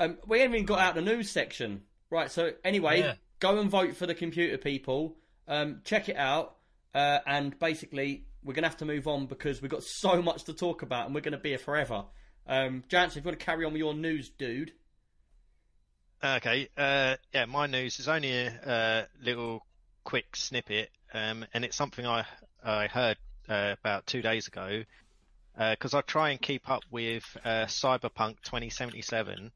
Um, 0.00 0.18
we 0.26 0.40
haven't 0.40 0.54
even 0.54 0.66
got 0.66 0.80
out 0.80 0.94
the 0.94 1.02
news 1.02 1.30
section. 1.30 1.82
Right. 2.10 2.30
So 2.30 2.52
anyway, 2.64 3.00
Yeah. 3.00 3.14
go 3.38 3.58
and 3.58 3.70
vote 3.70 3.96
for 3.96 4.06
the 4.06 4.14
computer 4.14 4.58
people. 4.58 5.16
Um, 5.46 5.80
check 5.84 6.08
it 6.08 6.16
out. 6.16 6.56
Uh, 6.94 7.20
and 7.26 7.56
basically, 7.58 8.24
we're 8.42 8.54
gonna 8.54 8.68
have 8.68 8.78
to 8.78 8.84
move 8.84 9.06
on 9.06 9.26
because 9.26 9.60
we've 9.60 9.70
got 9.70 9.82
so 9.82 10.22
much 10.22 10.44
to 10.44 10.54
talk 10.54 10.82
about, 10.82 11.06
and 11.06 11.14
we're 11.14 11.20
gonna 11.20 11.38
be 11.38 11.50
here 11.50 11.58
forever. 11.58 12.04
Um, 12.46 12.84
Jansen, 12.88 13.18
if 13.18 13.24
you 13.24 13.28
want 13.28 13.38
to 13.38 13.44
carry 13.44 13.64
on 13.64 13.72
with 13.72 13.80
your 13.80 13.94
news, 13.94 14.30
dude. 14.30 14.72
Okay, 16.22 16.68
uh, 16.76 17.16
yeah, 17.32 17.46
my 17.46 17.66
news 17.66 17.98
is 17.98 18.08
only 18.08 18.32
a 18.32 18.50
uh, 18.50 19.04
little 19.22 19.64
quick 20.04 20.36
snippet, 20.36 20.90
um, 21.14 21.46
and 21.54 21.64
it's 21.64 21.76
something 21.76 22.06
I 22.06 22.24
I 22.62 22.88
heard 22.88 23.16
uh, 23.48 23.74
about 23.80 24.06
two 24.06 24.20
days 24.22 24.46
ago, 24.46 24.84
because 25.56 25.94
I 25.94 26.00
try 26.02 26.30
and 26.30 26.40
keep 26.40 26.68
up 26.68 26.82
with 26.90 27.24
uh, 27.44 27.66
Cyberpunk 27.66 28.42
2077, 28.42 29.50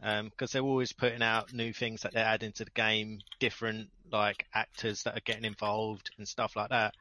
because 0.00 0.52
they're 0.52 0.62
always 0.62 0.92
putting 0.92 1.22
out 1.22 1.52
new 1.52 1.72
things 1.72 2.02
that 2.02 2.12
they're 2.12 2.24
adding 2.24 2.52
to 2.52 2.64
the 2.64 2.70
game, 2.70 3.20
different 3.40 3.88
like 4.10 4.46
actors 4.52 5.04
that 5.04 5.16
are 5.16 5.22
getting 5.24 5.44
involved 5.44 6.10
and 6.18 6.28
stuff 6.28 6.56
like 6.56 6.68
that. 6.68 6.94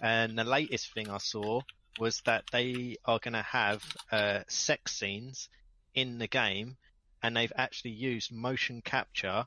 And 0.00 0.38
the 0.38 0.44
latest 0.44 0.92
thing 0.92 1.10
I 1.10 1.18
saw 1.18 1.60
was 1.98 2.20
that 2.22 2.44
they 2.50 2.96
are 3.04 3.18
going 3.20 3.34
to 3.34 3.42
have 3.42 3.84
uh, 4.10 4.40
sex 4.48 4.96
scenes 4.96 5.48
in 5.94 6.18
the 6.18 6.26
game 6.26 6.76
and 7.22 7.36
they've 7.36 7.52
actually 7.56 7.92
used 7.92 8.32
motion 8.32 8.82
capture 8.82 9.46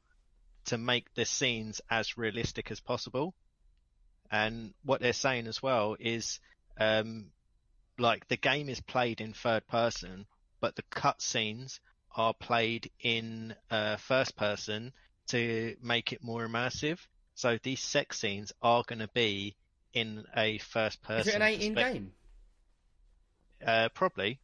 to 0.66 0.78
make 0.78 1.14
the 1.14 1.26
scenes 1.26 1.82
as 1.90 2.18
realistic 2.18 2.72
as 2.72 2.80
possible. 2.80 3.34
And 4.32 4.74
what 4.84 5.02
they're 5.02 5.14
saying 5.14 5.48
as 5.48 5.62
well 5.62 5.96
is, 6.00 6.40
um, 6.80 7.28
like 7.98 8.28
the 8.28 8.38
game 8.38 8.70
is 8.70 8.82
played 8.82 9.22
in 9.22 9.34
third 9.34 9.68
person, 9.68 10.26
but 10.60 10.76
the 10.76 10.84
cutscenes 10.84 11.80
are 12.16 12.34
played 12.34 12.90
in 13.00 13.54
uh, 13.70 13.98
first 13.98 14.36
person 14.36 14.92
to 15.28 15.76
make 15.82 16.14
it 16.14 16.24
more 16.24 16.48
immersive. 16.48 17.00
So 17.36 17.58
these 17.62 17.82
sex 17.82 18.20
scenes 18.20 18.52
are 18.62 18.84
going 18.88 19.00
to 19.00 19.10
be 19.10 19.56
in 20.00 20.26
a 20.36 20.58
first 20.60 21.02
person. 21.04 21.22
Is 21.22 21.28
it 21.28 21.36
an 21.36 21.42
18 21.42 21.76
perspective. 21.76 22.02
game? 22.02 22.12
Uh, 23.66 23.90
probably. 23.94 24.40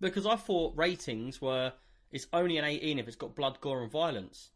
Because 0.00 0.26
I 0.26 0.36
thought 0.36 0.76
ratings 0.76 1.40
were 1.40 1.72
it's 2.12 2.26
only 2.32 2.58
an 2.58 2.64
18 2.64 2.98
if 2.98 3.08
it's 3.08 3.16
got 3.16 3.34
blood, 3.34 3.60
gore, 3.60 3.82
and 3.82 3.90
violence. 3.90 4.50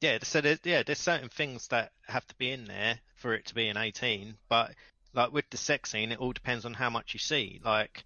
Yeah, 0.00 0.18
so 0.22 0.40
there's, 0.40 0.58
yeah, 0.64 0.82
there's 0.82 0.98
certain 0.98 1.28
things 1.28 1.68
that 1.68 1.92
have 2.08 2.26
to 2.26 2.34
be 2.36 2.50
in 2.50 2.64
there 2.64 2.98
for 3.16 3.34
it 3.34 3.46
to 3.46 3.54
be 3.54 3.68
an 3.68 3.76
18, 3.76 4.36
but 4.48 4.74
like 5.14 5.32
with 5.32 5.48
the 5.50 5.56
sex 5.56 5.90
scene, 5.90 6.10
it 6.10 6.18
all 6.18 6.32
depends 6.32 6.64
on 6.64 6.74
how 6.74 6.90
much 6.90 7.14
you 7.14 7.20
see. 7.20 7.60
Like, 7.64 8.04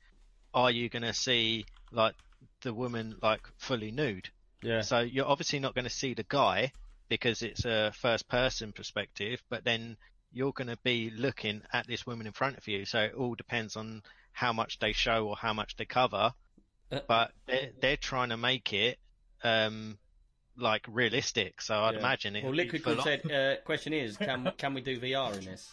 are 0.52 0.70
you 0.70 0.88
going 0.88 1.04
to 1.04 1.14
see 1.14 1.64
like 1.92 2.14
the 2.62 2.74
woman 2.74 3.16
like 3.22 3.40
fully 3.56 3.92
nude? 3.92 4.28
Yeah. 4.62 4.82
So 4.82 5.00
you're 5.00 5.26
obviously 5.26 5.58
not 5.58 5.74
going 5.74 5.84
to 5.84 5.90
see 5.90 6.14
the 6.14 6.26
guy 6.28 6.72
because 7.08 7.42
it's 7.42 7.64
a 7.64 7.92
first 7.92 8.28
person 8.28 8.72
perspective, 8.72 9.42
but 9.48 9.64
then 9.64 9.96
you're 10.36 10.52
going 10.52 10.68
to 10.68 10.78
be 10.84 11.10
looking 11.10 11.62
at 11.72 11.86
this 11.86 12.06
woman 12.06 12.26
in 12.26 12.32
front 12.32 12.58
of 12.58 12.68
you. 12.68 12.84
So 12.84 13.00
it 13.00 13.14
all 13.14 13.34
depends 13.34 13.74
on 13.76 14.02
how 14.32 14.52
much 14.52 14.78
they 14.78 14.92
show 14.92 15.26
or 15.28 15.36
how 15.36 15.54
much 15.54 15.76
they 15.76 15.86
cover. 15.86 16.34
Uh, 16.92 17.00
But 17.08 17.32
they're, 17.46 17.70
they're 17.80 17.96
trying 17.96 18.28
to 18.28 18.36
make 18.36 18.72
it 18.74 18.98
um, 19.42 19.98
like 20.58 20.84
realistic. 20.88 21.62
So 21.62 21.74
I'd 21.74 21.94
Yeah. 21.94 22.00
imagine 22.00 22.36
it. 22.36 22.44
Well, 22.44 22.54
Liquid 22.54 22.82
Good 22.82 23.00
said, 23.02 23.30
uh, 23.30 23.56
question 23.64 23.94
is, 23.94 24.16
can 24.18 24.52
can 24.58 24.74
we 24.74 24.82
do 24.82 25.00
VR 25.00 25.38
in 25.38 25.44
this? 25.46 25.70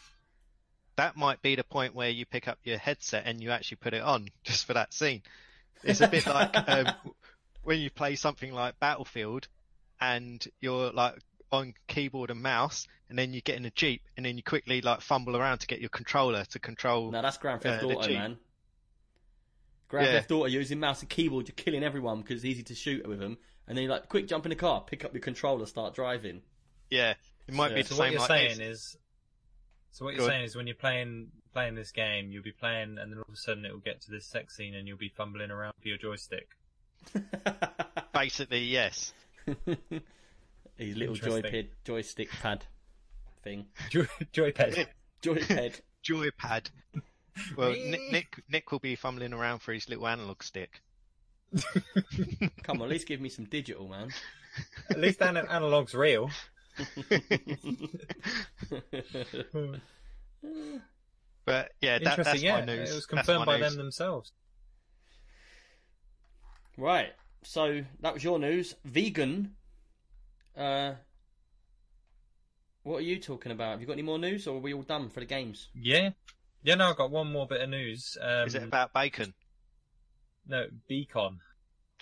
that 0.96 1.18
might 1.18 1.42
be 1.42 1.56
the 1.56 1.64
point 1.64 1.96
where 1.96 2.10
you 2.10 2.26
pick 2.26 2.48
up 2.48 2.60
your 2.64 2.78
headset 2.78 3.24
and 3.26 3.42
you 3.42 3.50
actually 3.50 3.78
put 3.78 3.94
it 3.94 4.02
on 4.04 4.28
just 4.44 4.66
for 4.66 4.74
that 4.74 4.94
scene. 4.94 5.22
It's 5.84 6.02
a 6.02 6.08
bit 6.08 6.26
like 6.28 6.56
um, 6.68 6.88
when 7.64 7.80
you 7.82 7.90
play 7.90 8.16
something 8.16 8.54
like 8.54 8.80
Battlefield 8.80 9.48
and 10.00 10.46
you're 10.62 10.92
like 10.92 11.16
on 11.54 11.74
keyboard 11.88 12.30
and 12.32 12.42
mouse 12.42 12.88
and 13.10 13.18
then 13.18 13.32
you 13.34 13.42
get 13.42 13.56
in 13.56 13.66
a 13.66 13.70
Jeep 13.72 14.02
and 14.18 14.26
then 14.26 14.36
you 14.38 14.44
quickly 14.44 14.82
like 14.82 15.02
fumble 15.02 15.38
around 15.38 15.60
to 15.60 15.68
get 15.68 15.80
your 15.80 15.90
controller 15.90 16.44
to 16.46 16.60
control. 16.60 17.12
No, 17.12 17.22
that's 17.22 17.38
Grand 17.38 17.62
Theft 17.62 17.84
Uh, 17.84 17.88
Auto, 17.88 18.08
Jeep. 18.08 18.18
man. 18.18 18.38
Grand 19.88 20.08
Yeah. 20.08 20.14
Theft 20.14 20.32
Auto 20.32 20.46
using 20.48 20.80
mouse 20.80 21.02
and 21.02 21.10
keyboard, 21.10 21.48
you're 21.48 21.56
killing 21.56 21.84
everyone 21.84 22.22
because 22.22 22.38
it's 22.38 22.46
easy 22.46 22.64
to 22.64 22.76
shoot 22.76 23.08
with 23.08 23.20
them. 23.20 23.38
And 23.68 23.78
then 23.78 23.84
you 23.84 23.90
like, 23.90 24.10
quick 24.10 24.28
jump 24.28 24.46
in 24.46 24.50
the 24.50 24.56
car, 24.56 24.84
pick 24.86 25.06
up 25.06 25.14
your 25.14 25.22
controller, 25.22 25.66
start 25.68 25.94
driving. 25.94 26.42
Yeah, 26.90 27.14
it 27.48 27.54
might 27.54 27.70
Yeah. 27.70 27.76
be 27.76 27.82
the 27.84 27.88
So 27.90 27.96
same 27.96 28.00
what 28.00 28.12
you're 28.12 28.20
like 28.22 28.28
saying 28.28 28.58
this. 28.58 28.80
is, 28.80 28.98
so 29.92 30.06
what 30.06 30.16
you're 30.16 30.24
on. 30.24 30.30
saying 30.30 30.44
is 30.46 30.56
when 30.56 30.68
you're 30.68 30.76
playing 30.76 31.32
playing 31.54 31.76
this 31.76 31.92
game, 31.92 32.32
you'll 32.32 32.42
be 32.42 32.52
playing, 32.52 32.98
and 32.98 33.12
then 33.12 33.20
all 33.20 33.26
of 33.28 33.34
a 33.34 33.38
sudden 33.38 33.64
it 33.64 33.72
will 33.72 33.80
get 33.80 34.02
to 34.02 34.10
this 34.10 34.26
sex 34.26 34.58
scene, 34.58 34.74
and 34.74 34.88
you'll 34.88 34.98
be 34.98 35.10
fumbling 35.10 35.52
around 35.52 35.74
for 35.80 35.88
your 35.88 36.00
joystick. 36.00 36.48
Basically, 38.14 38.64
yes. 38.64 39.14
His 40.78 40.96
little 40.96 41.16
Interesting. 41.16 41.44
joypad, 41.44 41.68
joystick 41.84 42.30
pad 42.42 42.66
thing. 43.44 43.66
Joy, 43.90 44.06
joypad. 44.34 44.88
Joypad. 45.22 45.82
Joypad. 46.04 46.70
Well, 47.56 47.72
Nick, 47.72 48.12
Nick 48.12 48.44
Nick 48.50 48.72
will 48.72 48.80
be 48.80 48.96
fumbling 48.96 49.34
around 49.34 49.60
for 49.60 49.74
his 49.74 49.88
little 49.90 50.08
analog 50.08 50.44
stick. 50.44 50.82
Come 52.64 52.82
on, 52.82 52.84
at 52.84 52.90
least 52.90 53.08
give 53.08 53.22
me 53.22 53.30
some 53.30 53.46
digital, 53.46 53.88
man. 53.88 54.10
At 54.90 55.00
least 55.00 55.22
an- 55.22 55.38
analog's 55.38 55.94
real. 55.94 56.30
But 61.46 61.72
yeah, 61.82 62.00
that, 62.00 62.02
Interesting. 62.20 62.24
that's 62.24 62.42
yeah, 62.42 62.60
my 62.60 62.66
news. 62.66 62.92
it 62.92 62.96
was 62.96 63.06
confirmed 63.06 63.46
by 63.46 63.58
news. 63.58 63.70
them 63.70 63.78
themselves. 63.78 64.32
Right. 66.78 67.14
So 67.44 67.84
that 68.02 68.14
was 68.14 68.24
your 68.24 68.40
news. 68.40 68.76
Vegan. 68.86 69.56
Uh, 70.58 70.94
what 72.84 72.98
are 72.98 73.02
you 73.02 73.20
talking 73.20 73.52
about? 73.52 73.72
Have 73.72 73.82
you 73.82 73.88
got 73.88 73.94
any 73.94 74.02
more 74.02 74.20
news, 74.20 74.48
or 74.48 74.58
are 74.58 74.62
we 74.62 74.74
all 74.74 74.82
done 74.84 75.10
for 75.10 75.20
the 75.20 75.26
games? 75.26 75.70
Yeah, 75.74 76.12
yeah. 76.64 76.76
No, 76.76 76.90
I've 76.90 76.98
got 76.98 77.12
one 77.12 77.32
more 77.32 77.48
bit 77.48 77.62
of 77.62 77.70
news. 77.70 78.18
Um, 78.22 78.48
Is 78.48 78.56
it 78.56 78.64
about 78.64 78.94
bacon? 78.94 79.34
No, 80.48 80.66
Beacon. 80.90 81.40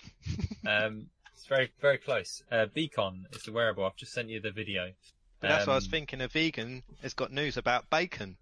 um, 0.68 1.08
it's 1.36 1.46
very 1.46 1.72
very 1.80 2.00
close. 2.00 2.42
Uh, 2.52 2.66
Beacon 2.74 3.28
is 3.34 3.44
the 3.44 3.52
wearable. 3.52 3.86
I've 3.86 3.96
just 3.96 4.14
sent 4.14 4.30
you 4.30 4.42
the 4.42 4.52
video. 4.52 4.92
But 5.40 5.50
that's 5.50 5.68
what 5.68 5.74
I 5.74 5.76
was 5.76 5.86
Um, 5.86 5.92
thinking. 5.92 6.22
A 6.22 6.28
vegan 6.28 6.84
has 7.02 7.14
got 7.14 7.32
news 7.32 7.58
about 7.58 7.90
bacon. 7.90 8.38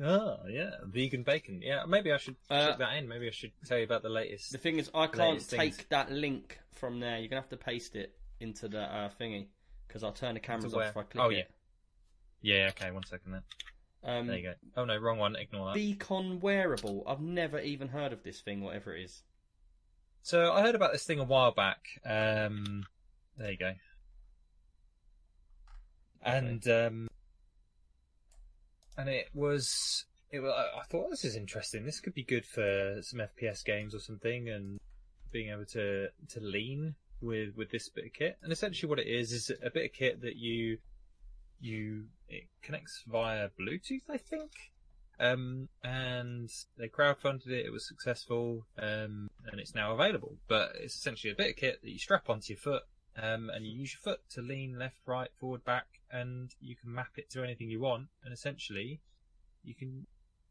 Oh, 0.00 0.38
yeah, 0.48 0.70
vegan 0.84 1.24
bacon. 1.24 1.60
Yeah, 1.60 1.84
maybe 1.86 2.12
I 2.12 2.18
should 2.18 2.36
Uh, 2.48 2.68
check 2.68 2.78
that 2.78 2.96
in. 2.98 3.08
Maybe 3.08 3.26
I 3.26 3.32
should 3.32 3.50
tell 3.66 3.78
you 3.78 3.84
about 3.84 4.02
the 4.02 4.08
latest. 4.08 4.52
The 4.52 4.58
thing 4.58 4.78
is, 4.78 4.90
I 4.94 5.08
can't 5.08 5.40
take 5.48 5.74
things. 5.74 5.86
that 5.90 6.12
link 6.12 6.60
from 6.74 7.00
there. 7.00 7.18
You're 7.18 7.28
gonna 7.28 7.40
have 7.40 7.50
to 7.50 7.56
paste 7.56 7.96
it 7.96 8.16
into 8.40 8.68
the 8.68 8.80
uh, 8.82 9.10
thingy 9.20 9.46
because 9.86 10.04
I'll 10.04 10.12
turn 10.12 10.34
the 10.34 10.40
cameras 10.40 10.74
off 10.74 10.82
if 10.82 10.96
I 10.96 11.02
click 11.02 11.24
Oh, 11.24 11.30
it. 11.30 11.48
Yeah, 12.42 12.56
yeah, 12.56 12.68
okay, 12.70 12.90
one 12.90 13.04
second 13.04 13.32
then. 13.32 13.42
Um, 14.04 14.26
There 14.28 14.36
you 14.36 14.42
go. 14.42 14.54
Oh 14.76 14.84
no, 14.84 14.96
wrong 14.96 15.18
one. 15.18 15.34
Ignore 15.36 15.66
that. 15.68 15.74
Beacon 15.74 16.40
wearable. 16.40 17.02
I've 17.06 17.20
never 17.20 17.58
even 17.58 17.88
heard 17.88 18.12
of 18.12 18.22
this 18.22 18.40
thing, 18.40 18.62
whatever 18.62 18.94
it 18.94 19.04
is. 19.04 19.22
So 20.22 20.52
I 20.52 20.60
heard 20.60 20.74
about 20.74 20.92
this 20.92 21.04
thing 21.04 21.18
a 21.18 21.24
while 21.24 21.52
back. 21.52 22.00
Um, 22.04 22.84
there 23.36 23.50
you 23.50 23.56
go. 23.58 23.72
And 26.22 26.66
um, 26.68 27.08
and 28.96 29.08
it 29.08 29.28
was 29.34 30.04
it 30.30 30.40
was, 30.40 30.52
I 30.52 30.82
thought 30.84 31.06
"Oh, 31.06 31.10
this 31.10 31.24
is 31.24 31.36
interesting. 31.36 31.84
This 31.84 32.00
could 32.00 32.14
be 32.14 32.24
good 32.24 32.44
for 32.44 32.98
some 33.02 33.20
FPS 33.20 33.64
games 33.64 33.94
or 33.94 34.00
something, 34.00 34.48
and 34.48 34.78
being 35.32 35.50
able 35.50 35.64
to 35.66 36.08
to 36.28 36.40
lean 36.40 36.94
with 37.20 37.56
with 37.56 37.70
this 37.70 37.88
bit 37.88 38.06
of 38.06 38.12
kit. 38.12 38.38
And 38.42 38.52
essentially, 38.52 38.88
what 38.88 38.98
it 38.98 39.06
is 39.06 39.32
is 39.32 39.50
a 39.62 39.70
bit 39.70 39.86
of 39.86 39.92
kit 39.92 40.20
that 40.22 40.36
you 40.36 40.78
you 41.60 42.04
it 42.28 42.44
connects 42.62 43.02
via 43.06 43.48
Bluetooth, 43.60 44.02
I 44.08 44.16
think. 44.18 44.52
Um, 45.20 45.68
and 45.82 46.48
they 46.76 46.88
crowdfunded 46.88 47.48
it. 47.48 47.66
It 47.66 47.72
was 47.72 47.88
successful, 47.88 48.66
um, 48.78 49.28
and 49.50 49.58
it's 49.58 49.74
now 49.74 49.92
available. 49.92 50.36
But 50.46 50.72
it's 50.78 50.94
essentially 50.94 51.32
a 51.32 51.36
bit 51.36 51.50
of 51.50 51.56
kit 51.56 51.80
that 51.82 51.90
you 51.90 51.98
strap 51.98 52.30
onto 52.30 52.52
your 52.52 52.58
foot, 52.58 52.82
um, 53.20 53.50
and 53.52 53.66
you 53.66 53.72
use 53.80 53.94
your 53.94 54.00
foot 54.14 54.20
to 54.34 54.42
lean 54.42 54.78
left, 54.78 54.98
right, 55.06 55.30
forward, 55.40 55.64
back, 55.64 55.86
and 56.12 56.54
you 56.60 56.76
can 56.76 56.94
map 56.94 57.12
it 57.16 57.30
to 57.30 57.42
anything 57.42 57.68
you 57.68 57.80
want. 57.80 58.06
And 58.22 58.32
essentially, 58.32 59.00
you 59.64 59.74
can. 59.74 60.06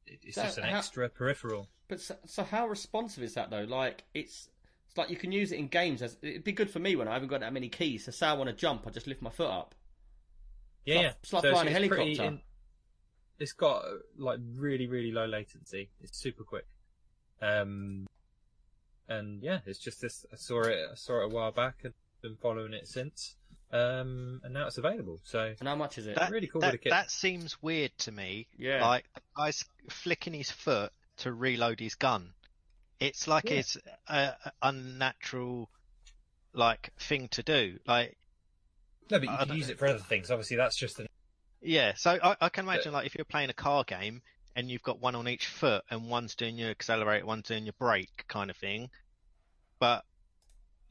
it- 0.05 0.19
It's 0.23 0.35
So 0.35 0.43
just 0.43 0.57
an 0.57 0.65
how- 0.65 0.79
extra 0.79 1.07
peripheral. 1.07 1.69
But 1.87 2.01
so, 2.01 2.17
so 2.25 2.43
how 2.43 2.67
responsive 2.67 3.23
is 3.23 3.35
that 3.35 3.49
though? 3.49 3.63
Like 3.63 4.03
it's 4.13 4.49
it's 4.87 4.97
like 4.97 5.09
you 5.09 5.15
can 5.17 5.31
use 5.31 5.51
it 5.51 5.59
in 5.59 5.67
games. 5.67 6.01
As 6.01 6.17
it'd 6.21 6.43
be 6.43 6.51
good 6.51 6.69
for 6.69 6.79
me 6.79 6.95
when 6.95 7.07
I 7.07 7.13
haven't 7.13 7.27
got 7.29 7.41
that 7.41 7.53
many 7.53 7.69
keys. 7.69 8.05
So 8.05 8.11
say 8.11 8.27
I 8.27 8.33
want 8.33 8.49
to 8.49 8.55
jump, 8.55 8.85
I 8.87 8.89
just 8.91 9.07
lift 9.07 9.21
my 9.21 9.29
foot 9.29 9.49
up. 9.49 9.75
Yeah, 10.85 10.95
like- 10.95 11.03
yeah. 11.03 11.11
it's 11.21 11.33
like 11.33 11.43
flying 11.43 11.67
a 11.67 11.71
helicopter. 11.71 12.23
in- 12.23 12.41
it's 13.39 13.53
got 13.53 13.83
like 14.17 14.39
really, 14.55 14.87
really 14.87 15.11
low 15.11 15.25
latency. 15.25 15.89
It's 16.01 16.17
super 16.17 16.43
quick. 16.43 16.65
Um, 17.41 18.07
and 19.07 19.43
yeah, 19.43 19.59
it's 19.65 19.79
just 19.79 20.01
this. 20.01 20.25
I 20.33 20.37
saw 20.37 20.63
it. 20.63 20.77
I 20.91 20.95
saw 20.95 21.21
it 21.21 21.25
a 21.25 21.29
while 21.29 21.51
back 21.51 21.81
and 21.83 21.93
been 22.21 22.35
following 22.35 22.73
it 22.73 22.87
since. 22.87 23.35
Um, 23.71 24.41
and 24.43 24.53
now 24.53 24.67
it's 24.67 24.77
available. 24.77 25.19
So 25.23 25.53
And 25.59 25.67
how 25.67 25.75
much 25.75 25.97
is 25.97 26.07
it? 26.07 26.15
That, 26.15 26.31
really 26.31 26.47
cool 26.47 26.61
that, 26.61 26.81
kit. 26.81 26.89
that 26.89 27.11
seems 27.11 27.61
weird 27.61 27.91
to 27.99 28.11
me. 28.11 28.47
Yeah. 28.57 28.85
Like 28.85 29.05
the 29.13 29.21
guy's 29.35 29.63
flicking 29.89 30.33
his 30.33 30.49
foot 30.49 30.91
to 31.17 31.33
reload 31.33 31.79
his 31.79 31.95
gun. 31.95 32.33
It's 32.99 33.27
like 33.27 33.49
Yeah. 33.49 33.57
it's 33.57 33.77
a, 34.07 34.35
a 34.45 34.51
unnatural 34.61 35.69
like 36.53 36.91
thing 36.99 37.27
to 37.29 37.43
do. 37.43 37.79
Like 37.85 38.17
no, 39.09 39.19
but 39.19 39.29
you 39.29 39.37
I 39.37 39.45
can 39.45 39.55
use 39.55 39.67
know. 39.67 39.73
it 39.73 39.79
for 39.79 39.87
other 39.87 39.99
things. 39.99 40.31
Obviously, 40.31 40.57
that's 40.57 40.75
just 40.75 40.99
an 40.99 41.07
yeah, 41.61 41.93
so 41.95 42.17
I, 42.21 42.35
I 42.41 42.49
can 42.49 42.65
imagine 42.65 42.93
like 42.93 43.05
if 43.05 43.15
you're 43.15 43.25
playing 43.25 43.49
a 43.49 43.53
car 43.53 43.83
game 43.83 44.21
and 44.55 44.69
you've 44.69 44.83
got 44.83 44.99
one 45.01 45.15
on 45.15 45.27
each 45.27 45.47
foot 45.47 45.83
and 45.89 46.09
one's 46.09 46.35
doing 46.35 46.57
your 46.57 46.69
accelerate, 46.69 47.25
one's 47.25 47.47
doing 47.47 47.65
your 47.65 47.73
brake 47.79 48.25
kind 48.27 48.49
of 48.49 48.57
thing. 48.57 48.89
But 49.79 50.03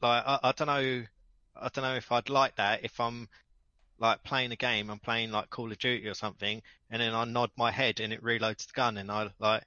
like 0.01 0.23
I, 0.25 0.39
I 0.43 0.51
don't 0.53 0.67
know 0.67 1.03
I 1.55 1.69
don't 1.69 1.83
know 1.83 1.95
if 1.95 2.11
I'd 2.11 2.29
like 2.29 2.55
that 2.57 2.83
if 2.83 2.99
I'm 2.99 3.29
like 3.99 4.23
playing 4.23 4.51
a 4.51 4.55
game, 4.55 4.89
I'm 4.89 4.99
playing 4.99 5.31
like 5.31 5.49
Call 5.49 5.71
of 5.71 5.77
Duty 5.79 6.07
or 6.07 6.13
something, 6.13 6.61
and 6.89 7.01
then 7.01 7.13
I 7.13 7.25
nod 7.25 7.51
my 7.57 7.71
head 7.71 7.99
and 7.99 8.13
it 8.13 8.23
reloads 8.23 8.67
the 8.67 8.73
gun 8.73 8.97
and 8.97 9.11
I 9.11 9.29
like 9.39 9.63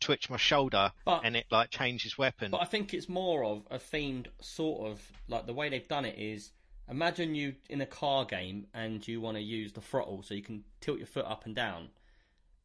twitch 0.00 0.28
my 0.30 0.36
shoulder 0.36 0.92
But- 1.04 1.22
and 1.24 1.36
it 1.36 1.46
like 1.50 1.70
changes 1.70 2.16
weapon. 2.18 2.50
But 2.50 2.60
I 2.62 2.64
think 2.66 2.92
it's 2.94 3.08
more 3.08 3.44
of 3.44 3.62
a 3.70 3.78
themed 3.78 4.26
sort 4.40 4.90
of 4.90 5.00
like 5.28 5.46
the 5.46 5.54
way 5.54 5.68
they've 5.68 5.86
done 5.88 6.04
it 6.04 6.18
is 6.18 6.50
imagine 6.88 7.34
you 7.34 7.54
in 7.70 7.80
a 7.80 7.86
car 7.86 8.24
game 8.24 8.66
and 8.74 9.06
you 9.06 9.20
want 9.20 9.36
to 9.36 9.42
use 9.42 9.72
the 9.72 9.80
throttle 9.80 10.22
so 10.22 10.34
you 10.34 10.42
can 10.42 10.64
tilt 10.80 10.98
your 10.98 11.06
foot 11.06 11.24
up 11.26 11.46
and 11.46 11.54
down. 11.54 11.88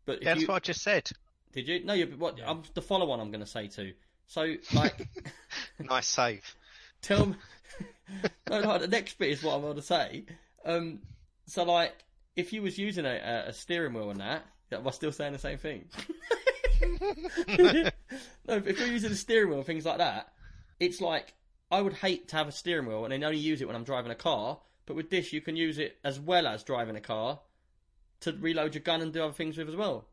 But 0.05 0.23
that's 0.23 0.41
you, 0.41 0.47
what 0.47 0.55
I 0.55 0.59
just 0.59 0.81
said. 0.81 1.09
did 1.53 1.67
you? 1.67 1.83
No, 1.85 1.93
you. 1.93 2.07
What? 2.17 2.37
Yeah. 2.37 2.49
I'm, 2.49 2.63
the 2.73 2.81
follow 2.81 3.11
on 3.11 3.19
I'm 3.19 3.31
going 3.31 3.43
to 3.43 3.49
say 3.49 3.67
to. 3.67 3.93
So 4.27 4.55
like, 4.73 5.07
Nice 5.79 6.07
save. 6.07 6.55
tell 7.01 7.27
me. 7.27 7.35
no, 8.49 8.61
no. 8.61 8.77
The 8.79 8.87
next 8.87 9.17
bit 9.19 9.29
is 9.29 9.43
what 9.43 9.55
I'm 9.55 9.61
going 9.61 9.75
to 9.75 9.81
say. 9.81 10.25
Um, 10.65 10.99
so 11.45 11.63
like, 11.63 11.95
if 12.35 12.51
you 12.53 12.61
was 12.61 12.77
using 12.77 13.05
a, 13.05 13.09
a, 13.45 13.49
a 13.49 13.53
steering 13.53 13.93
wheel 13.93 14.09
and 14.09 14.19
that, 14.19 14.45
am 14.71 14.87
I 14.87 14.91
still 14.91 15.11
saying 15.11 15.33
the 15.33 15.39
same 15.39 15.57
thing? 15.59 15.85
no, 18.47 18.55
if 18.55 18.79
you're 18.79 18.87
using 18.87 19.11
a 19.11 19.15
steering 19.15 19.49
wheel 19.49 19.57
and 19.59 19.65
things 19.65 19.85
like 19.85 19.97
that, 19.99 20.31
it's 20.79 21.01
like 21.01 21.33
I 21.71 21.81
would 21.81 21.93
hate 21.93 22.27
to 22.29 22.35
have 22.35 22.47
a 22.47 22.51
steering 22.51 22.87
wheel 22.87 23.03
and 23.03 23.11
then 23.13 23.23
only 23.23 23.37
use 23.37 23.61
it 23.61 23.67
when 23.67 23.75
I'm 23.75 23.83
driving 23.83 24.11
a 24.11 24.15
car. 24.15 24.59
But 24.85 24.95
with 24.95 25.09
this, 25.09 25.31
you 25.33 25.41
can 25.41 25.55
use 25.55 25.77
it 25.77 25.97
as 26.03 26.19
well 26.19 26.47
as 26.47 26.63
driving 26.63 26.95
a 26.95 27.01
car 27.01 27.39
to 28.21 28.33
reload 28.33 28.73
your 28.75 28.81
gun 28.83 29.01
and 29.01 29.13
do 29.13 29.23
other 29.23 29.33
things 29.33 29.57
with 29.57 29.69
as 29.69 29.75
well. 29.75 30.05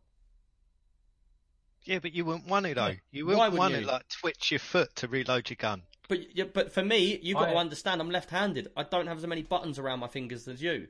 Yeah, 1.84 2.00
but 2.00 2.12
you 2.12 2.24
wouldn't 2.24 2.48
want 2.48 2.66
it 2.66 2.74
though. 2.74 2.94
You 3.12 3.26
Why 3.26 3.48
wouldn't 3.48 3.52
wouldn't 3.52 3.58
want 3.58 3.74
to 3.74 3.80
you? 3.80 3.86
like 3.86 4.08
twitch 4.08 4.50
your 4.50 4.60
foot 4.60 4.94
to 4.96 5.08
reload 5.08 5.48
your 5.50 5.56
gun. 5.56 5.82
But 6.08 6.36
yeah, 6.36 6.44
but 6.52 6.72
for 6.72 6.84
me, 6.84 7.18
you've 7.22 7.38
got 7.38 7.46
to 7.50 7.56
understand 7.56 8.00
I'm 8.00 8.10
left-handed. 8.10 8.68
I 8.76 8.82
don't 8.84 9.06
have 9.06 9.18
as 9.18 9.26
many 9.26 9.42
buttons 9.42 9.78
around 9.78 10.00
my 10.00 10.08
fingers 10.08 10.46
as 10.46 10.62
you, 10.62 10.88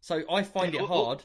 so 0.00 0.22
I 0.30 0.42
find 0.42 0.72
Yeah, 0.74 0.82
it 0.82 0.88
well- 0.88 1.04
hard. 1.04 1.24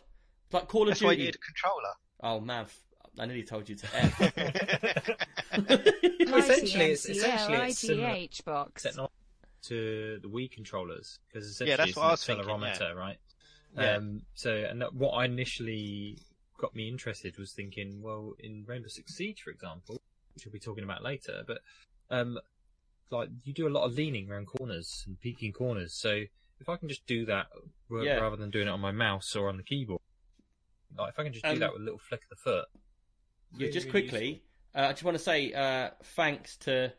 Like 0.52 0.68
Call 0.68 0.82
of 0.84 0.88
That's 0.90 1.02
why 1.04 1.12
you 1.12 1.18
Duty. 1.18 1.26
need 1.28 1.36
a 1.36 1.38
controller. 1.38 1.94
Oh 2.22 2.40
man, 2.40 2.64
f- 2.64 2.80
I 3.20 3.26
nearly 3.26 3.44
told 3.44 3.68
you 3.70 3.76
to 3.76 3.88
F. 3.94 4.22
Essentially, 5.52 6.86
it's- 6.86 7.06
essentially 7.06 7.58
it's 7.70 7.80
similar- 7.80 8.28
box. 8.46 8.84
technology 8.84 9.14
to 9.64 10.20
the 10.22 10.28
Wii 10.30 10.50
controllers 10.52 11.20
because 11.28 11.46
essentially 11.48 11.72
Yeah, 11.72 11.78
that's 11.78 11.90
it's 11.90 11.98
what 11.98 12.04
an 12.04 12.08
I 12.08 12.12
was 12.12 12.24
thinking, 12.24 12.46
accelerometer, 12.46 12.96
right? 12.96 13.18
Yeah. 13.78 13.96
Um, 13.98 14.22
so, 14.34 14.52
and 14.56 14.82
that, 14.82 14.94
what 14.94 15.12
I 15.12 15.26
initially 15.26 16.18
got 16.58 16.74
me 16.76 16.88
interested 16.88 17.38
was 17.38 17.52
thinking, 17.52 18.02
well, 18.02 18.34
in 18.40 18.64
Rainbow 18.68 18.88
Six 18.88 19.16
Siege, 19.16 19.42
for 19.42 19.52
example, 19.52 20.02
which 20.34 20.46
we'll 20.46 20.54
be 20.54 20.60
talking 20.60 20.84
about 20.84 21.04
later, 21.04 21.44
but 21.46 21.60
um, 22.10 22.40
like 23.12 23.30
you 23.44 23.54
do 23.54 23.68
a 23.68 23.70
lot 23.70 23.84
of 23.84 23.94
leaning 23.96 24.30
around 24.32 24.48
corners 24.48 25.04
and 25.08 25.20
peeking 25.20 25.52
corners. 25.52 25.94
So 25.94 26.24
if 26.60 26.70
I 26.70 26.78
can 26.78 26.88
just 26.90 27.06
do 27.06 27.26
that 27.26 27.48
ra- 27.90 28.02
Yeah. 28.04 28.16
rather 28.16 28.36
than 28.38 28.50
doing 28.50 28.68
it 28.68 28.72
on 28.72 28.80
my 28.80 28.92
mouse 28.92 29.36
or 29.36 29.50
on 29.50 29.58
the 29.58 29.64
keyboard, 29.64 30.02
like 30.98 31.10
if 31.14 31.20
I 31.20 31.24
can 31.24 31.34
just 31.34 31.46
do 31.46 31.52
Um, 31.52 31.60
that 31.60 31.74
with 31.74 31.82
a 31.82 31.86
little 31.86 32.00
flick 32.00 32.24
of 32.24 32.30
the 32.30 32.36
foot. 32.38 32.66
Yeah, 33.54 33.62
really, 33.62 33.72
just 33.72 33.90
quickly, 33.90 34.44
uh, 34.76 34.82
I 34.82 34.92
just 34.92 35.04
want 35.04 35.18
to 35.18 35.24
say 35.24 35.54
uh, 35.54 35.90
thanks 36.16 36.58
to 36.58 36.94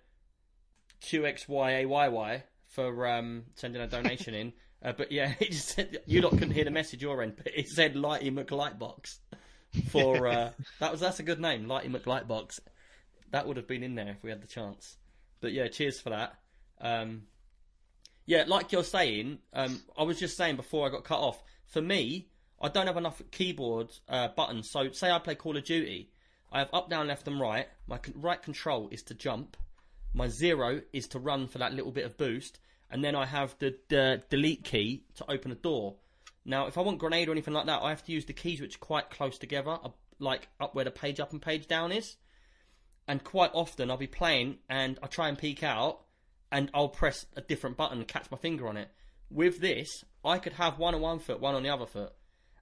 QXYAYY 1.03 2.43
for 2.69 3.07
um, 3.07 3.45
sending 3.55 3.83
a 3.83 3.87
donation 3.87 4.35
in. 4.35 4.53
Uh, 4.83 4.93
but 4.93 5.13
yeah, 5.13 5.35
it 5.41 5.51
just 5.51 5.69
said, 5.69 5.99
you 6.07 6.23
lot 6.23 6.31
couldn't 6.31 6.53
hear 6.53 6.65
the 6.65 6.71
message 6.71 7.03
your 7.03 7.23
end, 7.23 7.35
but 7.37 7.49
it 7.55 7.69
said 7.69 7.97
Lighty 7.97 8.33
McLightbox 8.33 9.19
for 9.91 10.27
uh, 10.27 10.51
that 10.81 10.91
was 10.91 11.01
that's 11.01 11.21
a 11.21 11.23
good 11.23 11.39
name, 11.39 11.67
Lighty 11.67 11.95
McLightbox. 11.95 12.61
That 13.31 13.47
would 13.47 13.59
have 13.59 13.69
been 13.69 13.83
in 13.83 13.95
there 13.95 14.09
if 14.09 14.23
we 14.23 14.31
had 14.31 14.43
the 14.43 14.47
chance. 14.47 14.97
But 15.43 15.53
yeah, 15.53 15.69
cheers 15.69 16.01
for 16.01 16.09
that. 16.09 16.35
Um, 16.81 17.25
yeah, 18.27 18.45
like 18.47 18.73
you're 18.73 18.85
saying, 18.85 19.39
um, 19.53 19.83
I 19.99 20.05
was 20.05 20.19
just 20.19 20.37
saying 20.37 20.57
before 20.57 20.87
I 20.87 20.91
got 20.91 21.05
cut 21.05 21.21
off. 21.21 21.43
For 21.67 21.83
me, 21.83 22.29
I 22.61 22.69
don't 22.69 22.87
have 22.87 22.97
enough 22.97 23.21
keyboard 23.31 23.91
uh, 24.09 24.29
buttons. 24.29 24.71
So, 24.71 24.91
say 24.93 25.11
I 25.11 25.19
play 25.19 25.35
Call 25.35 25.57
of 25.57 25.65
Duty, 25.65 26.11
I 26.53 26.59
have 26.61 26.71
up, 26.73 26.91
down, 26.91 27.09
left, 27.09 27.29
and 27.29 27.39
right. 27.41 27.69
My 27.87 28.01
right 28.15 28.43
control 28.43 28.89
is 28.91 29.03
to 29.05 29.15
jump. 29.15 29.57
My 30.13 30.29
zero 30.29 30.83
is 30.93 31.07
to 31.09 31.19
run 31.19 31.47
for 31.47 31.59
that 31.59 31.73
little 31.73 31.93
bit 31.93 32.05
of 32.05 32.17
boost, 32.17 32.59
and 32.91 33.05
then 33.05 33.15
I 33.15 33.27
have 33.27 33.55
the, 33.61 33.77
the 33.89 34.23
delete 34.29 34.65
key 34.65 35.05
to 35.17 35.31
open 35.31 35.53
a 35.53 35.57
door. 35.57 35.97
Now, 36.45 36.67
if 36.67 36.77
I 36.77 36.81
want 36.81 36.99
grenade 36.99 37.29
or 37.29 37.33
anything 37.33 37.55
like 37.55 37.67
that, 37.67 37.83
I 37.83 37.91
have 37.91 38.05
to 38.05 38.13
use 38.13 38.25
the 38.25 38.33
keys 38.33 38.61
which 38.61 38.77
are 38.77 38.81
quite 38.81 39.11
close 39.11 39.39
together, 39.39 39.79
like 40.19 40.49
up 40.59 40.75
where 40.75 40.85
the 40.85 40.91
page 40.91 41.21
up 41.21 41.33
and 41.33 41.41
page 41.41 41.69
down 41.69 41.93
is. 41.93 42.17
And 43.07 43.23
quite 43.23 43.53
often, 43.55 43.91
I'll 43.91 43.97
be 43.97 44.07
playing 44.07 44.59
and 44.69 44.99
I 45.03 45.07
try 45.07 45.29
and 45.29 45.39
peek 45.39 45.63
out, 45.63 46.01
and 46.51 46.71
I'll 46.75 46.89
press 46.89 47.27
a 47.37 47.41
different 47.41 47.77
button 47.77 47.99
and 47.99 48.09
catch 48.09 48.31
my 48.31 48.39
finger 48.39 48.67
on 48.67 48.77
it. 48.77 48.89
With 49.31 49.61
this, 49.61 50.05
I 50.25 50.39
could 50.39 50.55
have 50.55 50.79
one 50.79 50.97
on 50.97 51.01
one 51.01 51.21
foot, 51.21 51.41
one 51.41 51.55
on 51.55 51.63
the 51.63 51.71
other 51.71 51.87
foot, 51.87 52.13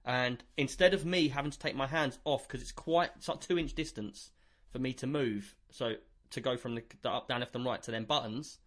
And 0.05 0.43
instead 0.57 0.93
of 0.93 1.05
me 1.05 1.27
having 1.27 1.51
to 1.51 1.59
take 1.59 1.75
my 1.75 1.87
hands 1.87 2.17
off 2.25 2.47
because 2.47 2.61
it's 2.61 2.71
quite 2.71 3.11
it's 3.17 3.27
like 3.27 3.41
two 3.41 3.57
inch 3.59 3.73
distance 3.73 4.31
for 4.71 4.79
me 4.79 4.93
to 4.93 5.07
move, 5.07 5.55
so 5.71 5.95
to 6.31 6.41
go 6.41 6.57
from 6.57 6.75
the, 6.75 6.83
the 7.01 7.09
up, 7.09 7.27
down, 7.27 7.39
left, 7.41 7.55
and 7.55 7.65
right 7.65 7.81
to 7.83 7.91
them 7.91 8.05
buttons, 8.05 8.59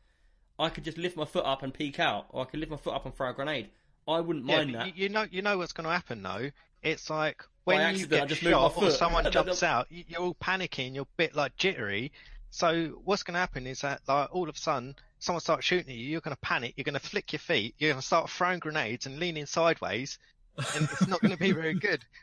I 0.59 0.69
could 0.69 0.85
just 0.85 0.99
lift 0.99 1.17
my 1.17 1.25
foot 1.25 1.45
up 1.45 1.63
and 1.63 1.73
peek 1.73 1.99
out, 2.01 2.27
or 2.31 2.43
I 2.43 2.45
could 2.45 2.61
lift 2.61 2.71
my 2.71 2.77
foot 2.77 2.95
up 2.95 3.05
and 3.07 3.15
throw 3.15 3.31
a 3.31 3.33
grenade. 3.33 3.71
I 4.07 4.21
wouldn't 4.21 4.45
mind 4.45 4.73
but 4.73 4.79
that. 4.79 4.87
you, 4.97 5.05
you 5.05 5.09
know, 5.09 5.27
you 5.31 5.43
know 5.43 5.59
what's 5.59 5.73
going 5.73 5.85
to 5.87 5.93
happen 5.93 6.23
though. 6.23 6.51
It's 6.83 7.09
like 7.09 7.45
when 7.65 7.79
you 7.79 7.87
accident, 7.87 8.11
get 8.11 8.29
just 8.29 8.43
moved 8.43 8.57
my 8.57 8.69
shot 8.69 8.83
or 8.83 8.91
someone 8.91 9.25
jumps 9.31 9.63
out, 9.63 9.87
you- 9.91 10.05
you're 10.09 10.21
all 10.21 10.35
panicking. 10.35 10.95
You're 10.95 11.05
a 11.05 11.17
bit 11.17 11.35
like 11.37 11.57
jittery. 11.57 12.11
So 12.51 13.01
what's 13.05 13.23
going 13.23 13.35
to 13.35 13.41
happen 13.41 13.67
is 13.67 13.81
that 13.81 14.01
like 14.09 14.35
all 14.35 14.49
of 14.49 14.57
a 14.57 14.59
sudden 14.59 14.97
someone 15.21 15.41
starts 15.41 15.65
shooting 15.65 15.91
at 15.91 15.97
you. 15.97 16.09
You're 16.09 16.21
going 16.21 16.35
to 16.35 16.41
panic. 16.41 16.75
You're 16.77 16.85
going 16.85 16.95
to 16.95 17.01
flick 17.01 17.33
your 17.33 17.39
feet. 17.41 17.77
You're 17.79 17.91
going 17.93 18.01
to 18.01 18.07
start 18.07 18.29
throwing 18.29 18.59
grenades 18.59 19.07
and 19.07 19.19
leaning 19.21 19.47
sideways, 19.47 20.19
and 20.57 20.85
it's 20.85 21.07
not 21.09 21.21
going 21.21 21.33
to 21.33 21.39
be 21.39 21.53
very 21.53 21.75
good. 21.75 22.05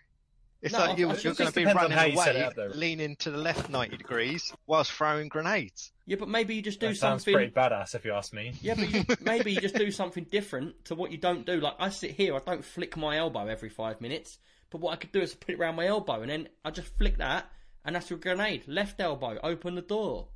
It's 0.61 0.73
No, 0.73 0.79
like 0.79 0.97
you're, 0.97 1.15
you're 1.15 1.33
going 1.35 1.49
to 1.49 1.55
be 1.55 1.63
running 1.63 1.91
how 1.91 2.03
you 2.03 2.17
set 2.17 2.35
it 2.35 2.57
away, 2.57 2.65
up, 2.67 2.75
leaning 2.75 3.15
to 3.19 3.31
the 3.31 3.37
left 3.37 3.69
90 3.69 3.95
degrees 3.95 4.51
whilst 4.67 4.91
throwing 4.91 5.29
grenades. 5.29 5.93
Yeah, 6.05 6.17
but 6.19 6.27
maybe 6.27 6.53
you 6.53 6.61
just 6.61 6.81
do 6.81 6.89
That 6.89 6.97
sounds 6.97 7.23
something. 7.23 7.33
pretty 7.33 7.51
badass 7.53 7.95
if 7.95 8.03
you 8.03 8.11
ask 8.11 8.33
me. 8.33 8.51
Yeah, 8.61 8.73
but 8.75 8.89
you, 8.91 9.05
maybe 9.21 9.53
you 9.53 9.61
just 9.61 9.75
do 9.75 9.89
something 9.89 10.25
different 10.29 10.83
to 10.83 10.95
what 10.95 11.11
you 11.13 11.17
don't 11.17 11.45
do. 11.45 11.61
Like 11.61 11.75
I 11.79 11.87
sit 11.87 12.11
here, 12.11 12.35
I 12.35 12.39
don't 12.39 12.65
flick 12.65 12.97
my 12.97 13.15
elbow 13.15 13.47
every 13.47 13.69
five 13.69 14.01
minutes. 14.01 14.37
But 14.69 14.81
what 14.81 14.91
I 14.91 14.97
could 14.97 15.13
do 15.13 15.21
is 15.21 15.33
put 15.33 15.51
it 15.55 15.59
around 15.59 15.75
my 15.77 15.87
elbow, 15.87 16.21
and 16.21 16.29
then 16.29 16.49
I 16.65 16.71
just 16.71 16.89
flick 16.97 17.19
that, 17.19 17.49
and 17.85 17.95
that's 17.95 18.09
your 18.09 18.19
grenade. 18.19 18.67
Left 18.67 18.99
elbow, 18.99 19.39
open 19.41 19.75
the 19.75 19.81
door. 19.81 20.27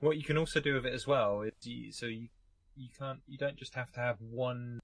What 0.00 0.18
you 0.18 0.22
can 0.22 0.36
also 0.36 0.60
do 0.60 0.74
with 0.74 0.84
it 0.84 0.92
as 0.92 1.06
well 1.06 1.40
is 1.42 1.52
you, 1.62 1.92
so 1.92 2.04
you 2.04 2.28
you 2.76 2.88
can't 2.98 3.20
you 3.26 3.38
don't 3.38 3.56
just 3.56 3.74
have 3.74 3.90
to 3.92 4.00
have 4.00 4.18
one 4.20 4.80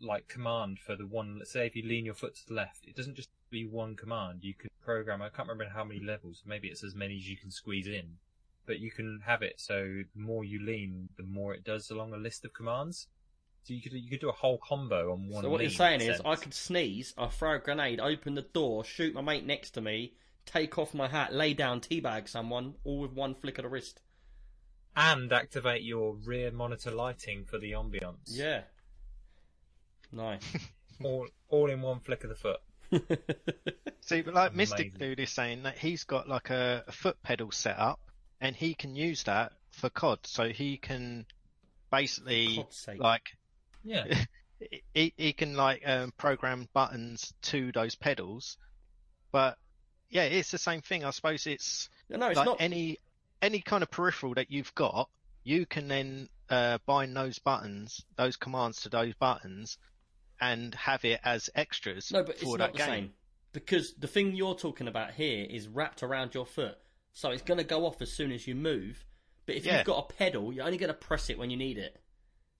like 0.00 0.28
command 0.28 0.78
for 0.78 0.96
the 0.96 1.06
one. 1.06 1.38
Let's 1.38 1.52
say 1.52 1.66
if 1.66 1.76
you 1.76 1.82
lean 1.82 2.04
your 2.04 2.14
foot 2.14 2.34
to 2.36 2.46
the 2.48 2.54
left, 2.54 2.86
it 2.86 2.96
doesn't 2.96 3.16
just 3.16 3.30
be 3.50 3.66
one 3.66 3.96
command. 3.96 4.42
You 4.42 4.54
can 4.54 4.70
program. 4.82 5.20
I 5.22 5.28
can't 5.28 5.48
remember 5.48 5.72
how 5.72 5.84
many 5.84 6.00
levels. 6.00 6.42
Maybe 6.46 6.68
it's 6.68 6.82
as 6.84 6.94
many 6.94 7.16
as 7.16 7.28
you 7.28 7.36
can 7.36 7.50
squeeze 7.50 7.86
in, 7.86 8.16
but 8.66 8.78
you 8.80 8.90
can 8.90 9.20
have 9.26 9.42
it 9.42 9.54
so 9.60 9.82
the 10.14 10.20
more 10.20 10.44
you 10.44 10.64
lean, 10.64 11.08
the 11.16 11.22
more 11.22 11.52
it 11.54 11.64
does 11.64 11.90
along 11.90 12.12
a 12.14 12.16
list 12.16 12.44
of 12.44 12.52
commands. 12.54 13.08
So 13.64 13.74
you 13.74 13.82
could 13.82 13.92
you 13.92 14.08
could 14.08 14.20
do 14.20 14.30
a 14.30 14.32
whole 14.32 14.58
combo 14.58 15.12
on 15.12 15.28
one. 15.28 15.44
So 15.44 15.50
what 15.50 15.60
you're 15.60 15.70
saying 15.70 16.00
is, 16.00 16.20
I 16.24 16.36
could 16.36 16.54
sneeze, 16.54 17.12
I 17.18 17.26
throw 17.26 17.56
a 17.56 17.58
grenade, 17.58 18.00
open 18.00 18.34
the 18.34 18.42
door, 18.42 18.84
shoot 18.84 19.12
my 19.14 19.20
mate 19.20 19.44
next 19.44 19.72
to 19.72 19.82
me, 19.82 20.14
take 20.46 20.78
off 20.78 20.94
my 20.94 21.08
hat, 21.08 21.34
lay 21.34 21.52
down, 21.52 21.80
teabag 21.82 22.26
someone, 22.26 22.74
all 22.84 23.00
with 23.00 23.12
one 23.12 23.34
flick 23.34 23.58
of 23.58 23.64
the 23.64 23.68
wrist. 23.68 24.00
and 24.96 25.32
activate 25.32 25.82
your 25.82 26.14
rear 26.14 26.50
monitor 26.50 26.90
lighting 26.90 27.44
for 27.44 27.58
the 27.58 27.72
ambience. 27.72 28.28
Yeah. 28.28 28.62
Nice. 30.12 30.42
all 31.04 31.26
all 31.48 31.70
in 31.70 31.82
one 31.82 32.00
flick 32.00 32.24
of 32.24 32.30
the 32.30 32.36
foot. 32.36 32.60
See, 34.00 34.22
but 34.22 34.34
like 34.34 34.54
Mystic 34.54 34.98
Dude 34.98 35.20
is 35.20 35.30
saying 35.30 35.62
that 35.62 35.78
he's 35.78 36.04
got 36.04 36.28
like 36.28 36.50
a, 36.50 36.84
a 36.86 36.92
foot 36.92 37.22
pedal 37.22 37.50
set 37.50 37.78
up, 37.78 38.00
and 38.40 38.56
he 38.56 38.74
can 38.74 38.96
use 38.96 39.22
that 39.24 39.52
for 39.70 39.90
COD. 39.90 40.18
So 40.24 40.48
he 40.48 40.76
can 40.76 41.26
basically 41.90 42.64
like 42.98 43.22
Yeah. 43.84 44.24
he 44.94 45.14
he 45.16 45.32
can 45.32 45.54
like 45.54 45.82
um, 45.86 46.12
program 46.18 46.68
buttons 46.72 47.32
to 47.42 47.72
those 47.72 47.94
pedals. 47.94 48.56
But 49.32 49.56
yeah, 50.08 50.24
it's 50.24 50.50
the 50.50 50.58
same 50.58 50.80
thing. 50.82 51.04
I 51.04 51.10
suppose 51.10 51.46
it's 51.46 51.88
No, 52.08 52.18
no, 52.18 52.28
it's 52.28 52.36
like 52.36 52.46
not. 52.46 52.60
any 52.60 52.98
any 53.40 53.60
kind 53.60 53.82
of 53.82 53.90
peripheral 53.90 54.34
that 54.34 54.50
you've 54.50 54.74
got, 54.74 55.08
you 55.44 55.66
can 55.66 55.88
then 55.88 56.28
uh, 56.50 56.78
bind 56.84 57.16
those 57.16 57.38
buttons, 57.38 58.04
those 58.16 58.36
commands 58.36 58.82
to 58.82 58.88
those 58.88 59.14
buttons, 59.14 59.78
and 60.40 60.74
have 60.74 61.04
it 61.04 61.20
as 61.24 61.50
extras 61.54 62.10
No, 62.12 62.22
but 62.22 62.36
it's 62.36 62.42
for 62.42 62.58
not 62.58 62.72
that 62.72 62.72
the 62.72 62.78
game. 62.78 62.86
same. 62.88 63.12
Because 63.52 63.94
the 63.94 64.06
thing 64.06 64.34
you're 64.34 64.54
talking 64.54 64.88
about 64.88 65.12
here 65.12 65.46
is 65.48 65.66
wrapped 65.68 66.02
around 66.02 66.34
your 66.34 66.46
foot. 66.46 66.78
So 67.12 67.30
it's 67.30 67.42
going 67.42 67.58
to 67.58 67.64
go 67.64 67.84
off 67.86 68.00
as 68.00 68.12
soon 68.12 68.30
as 68.32 68.46
you 68.46 68.54
move. 68.54 69.04
But 69.46 69.56
if 69.56 69.66
Yeah. 69.66 69.78
you've 69.78 69.86
got 69.86 70.08
a 70.10 70.14
pedal, 70.14 70.52
you're 70.52 70.64
only 70.64 70.78
going 70.78 70.88
to 70.88 70.94
press 70.94 71.28
it 71.30 71.38
when 71.38 71.50
you 71.50 71.56
need 71.56 71.76
it. 71.78 72.00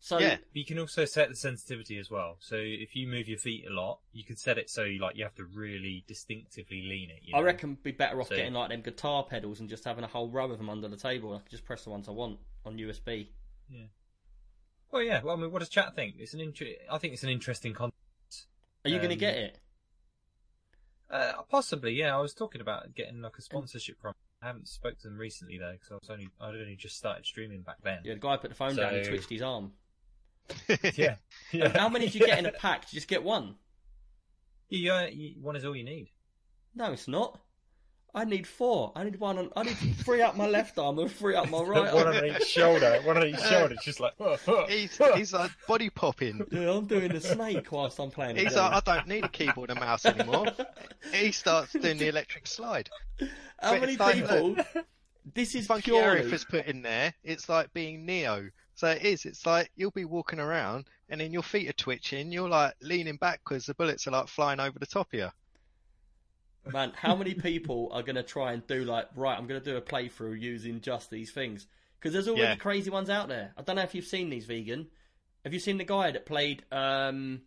So 0.00 0.18
Yeah. 0.18 0.38
You 0.52 0.64
can 0.64 0.78
also 0.78 1.04
set 1.04 1.28
the 1.28 1.36
sensitivity 1.36 1.98
as 1.98 2.10
well. 2.10 2.38
So 2.40 2.56
if 2.56 2.96
you 2.96 3.06
move 3.06 3.28
your 3.28 3.38
feet 3.38 3.66
a 3.68 3.72
lot, 3.72 4.00
you 4.12 4.24
can 4.24 4.34
set 4.36 4.58
it 4.58 4.68
so 4.70 4.82
you 4.84 4.98
like 4.98 5.14
you 5.16 5.22
have 5.24 5.34
to 5.36 5.44
really 5.44 6.04
distinctively 6.08 6.82
lean 6.82 7.10
it. 7.10 7.20
You 7.22 7.36
I 7.36 7.40
reckon 7.42 7.74
be 7.76 7.92
better 7.92 8.20
off 8.20 8.28
So- 8.28 8.36
getting 8.36 8.54
like 8.54 8.70
them 8.70 8.80
guitar 8.82 9.24
pedals 9.24 9.60
and 9.60 9.68
just 9.68 9.84
having 9.84 10.02
a 10.02 10.08
whole 10.08 10.30
row 10.30 10.50
of 10.50 10.58
them 10.58 10.70
under 10.70 10.88
the 10.88 10.96
table. 10.96 11.34
I 11.34 11.38
can 11.40 11.50
just 11.50 11.64
press 11.66 11.84
the 11.84 11.90
ones 11.90 12.08
I 12.08 12.12
want 12.12 12.40
on 12.64 12.78
USB. 12.78 13.28
Well, 14.92 15.02
yeah. 15.02 15.22
Well, 15.22 15.36
I 15.36 15.40
mean, 15.40 15.50
what 15.52 15.60
does 15.60 15.68
chat 15.68 15.94
think? 15.94 16.16
It's 16.18 16.34
an 16.34 16.40
inter- 16.40 16.66
I 16.90 16.98
think 16.98 17.14
it's 17.14 17.22
an 17.22 17.28
interesting 17.30 17.72
concept. 17.74 17.96
Are 18.84 18.90
you 18.90 18.96
going 18.98 19.08
to 19.10 19.14
Um, 19.14 19.18
get 19.20 19.34
it? 19.36 19.58
Uh, 21.10 21.42
possibly, 21.50 21.92
yeah. 21.92 22.16
I 22.16 22.20
was 22.20 22.34
talking 22.34 22.60
about 22.60 22.94
getting 22.94 23.20
like 23.20 23.36
a 23.38 23.42
sponsorship 23.42 24.00
from. 24.00 24.14
I 24.42 24.46
haven't 24.46 24.68
spoke 24.68 24.98
to 25.00 25.08
them 25.08 25.18
recently 25.18 25.58
though, 25.58 25.72
because 25.72 25.90
I 25.90 25.94
was 25.94 26.08
only 26.10 26.28
I'd 26.40 26.54
only 26.54 26.76
just 26.76 26.96
started 26.96 27.26
streaming 27.26 27.62
back 27.62 27.76
then. 27.82 27.98
Yeah, 28.04 28.14
the 28.14 28.20
guy 28.20 28.36
put 28.38 28.48
the 28.50 28.56
phone 28.56 28.74
down 28.76 28.94
and 28.94 29.04
So- 29.04 29.10
twitched 29.10 29.28
his 29.30 29.42
arm. 29.42 29.72
yeah. 30.94 31.16
And 31.52 31.76
how 31.76 31.88
many 31.88 32.06
did 32.06 32.14
you 32.14 32.26
get 32.26 32.38
in 32.38 32.46
a 32.46 32.52
pack? 32.58 32.82
Did 32.86 32.94
you 32.94 32.96
just 32.96 33.08
get 33.08 33.22
one? 33.22 33.56
Yeah, 34.68 35.06
you, 35.08 35.34
one 35.40 35.56
is 35.56 35.64
all 35.64 35.76
you 35.76 35.84
need. 35.84 36.10
No, 36.74 36.92
it's 36.92 37.06
not. 37.08 37.40
I 38.14 38.24
need 38.24 38.46
four. 38.46 38.92
I 38.96 39.04
need 39.04 39.20
one 39.20 39.38
on. 39.38 39.50
I 39.56 39.62
need 39.62 39.76
three 39.76 40.20
up 40.20 40.36
my 40.36 40.46
left 40.46 40.78
arm 40.78 40.98
and 40.98 41.10
three 41.10 41.34
up 41.34 41.48
my 41.48 41.62
right 41.62 41.92
one 41.92 42.06
arm. 42.06 42.16
on 42.16 42.24
each 42.24 42.46
shoulder. 42.46 43.00
One 43.04 43.16
on 43.16 43.26
each 43.26 43.40
shoulder. 43.40 43.74
It's 43.74 43.84
just 43.84 44.00
like. 44.00 44.14
he's 44.68 44.98
he's 45.14 45.32
like 45.32 45.50
body 45.68 45.90
popping. 45.90 46.44
Yeah, 46.50 46.72
I'm 46.72 46.86
doing 46.86 47.12
the 47.12 47.20
snake 47.20 47.70
whilst 47.70 47.98
I'm 48.00 48.10
playing. 48.10 48.36
He's 48.36 48.56
like, 48.56 48.72
I 48.72 48.80
don't 48.80 49.06
need 49.06 49.24
a 49.24 49.28
keyboard 49.28 49.70
and 49.70 49.80
mouse 49.80 50.04
anymore. 50.06 50.46
he 51.12 51.32
starts 51.32 51.72
doing 51.72 51.98
the 51.98 52.08
electric 52.08 52.46
slide. 52.46 52.90
How 53.60 53.72
but 53.72 53.80
many 53.80 53.92
it's 53.92 54.00
like, 54.00 54.14
people? 54.14 54.56
This 55.34 55.54
is 55.54 55.66
Funky 55.66 55.90
purely. 55.90 56.22
Arif 56.22 56.30
has 56.30 56.44
put 56.44 56.66
in 56.66 56.82
there. 56.82 57.14
It's 57.22 57.48
like 57.48 57.72
being 57.72 58.06
Neo. 58.06 58.50
So 58.74 58.88
it 58.88 59.02
is. 59.02 59.26
It's 59.26 59.44
like 59.44 59.70
you'll 59.76 59.90
be 59.90 60.06
walking 60.06 60.40
around 60.40 60.86
and 61.10 61.20
then 61.20 61.32
your 61.32 61.42
feet 61.42 61.68
are 61.68 61.74
twitching. 61.74 62.32
You're 62.32 62.48
like 62.48 62.74
leaning 62.80 63.16
backwards. 63.16 63.66
the 63.66 63.74
bullets 63.74 64.06
are 64.06 64.12
like 64.12 64.28
flying 64.28 64.60
over 64.60 64.78
the 64.78 64.86
top 64.86 65.08
of 65.12 65.18
you. 65.18 65.28
Man, 66.70 66.92
how 66.94 67.14
many 67.16 67.34
people 67.34 67.88
are 67.92 68.02
going 68.02 68.16
to 68.16 68.22
try 68.22 68.52
and 68.52 68.66
do 68.66 68.84
like, 68.84 69.06
right, 69.16 69.36
I'm 69.36 69.46
going 69.46 69.60
to 69.60 69.64
do 69.70 69.76
a 69.76 69.80
playthrough 69.80 70.40
using 70.40 70.80
just 70.80 71.10
these 71.10 71.32
things? 71.32 71.66
Because 71.98 72.12
there's 72.12 72.28
already 72.28 72.42
Yeah. 72.42 72.56
crazy 72.56 72.90
ones 72.90 73.08
out 73.10 73.28
there. 73.28 73.52
I 73.56 73.62
don't 73.62 73.76
know 73.76 73.82
if 73.82 73.94
you've 73.94 74.04
seen 74.04 74.30
these 74.30 74.44
vegan. 74.46 74.88
Have 75.44 75.54
you 75.54 75.60
seen 75.60 75.78
the 75.78 75.84
guy 75.84 76.10
that 76.10 76.26
played, 76.26 76.64
um, 76.70 77.42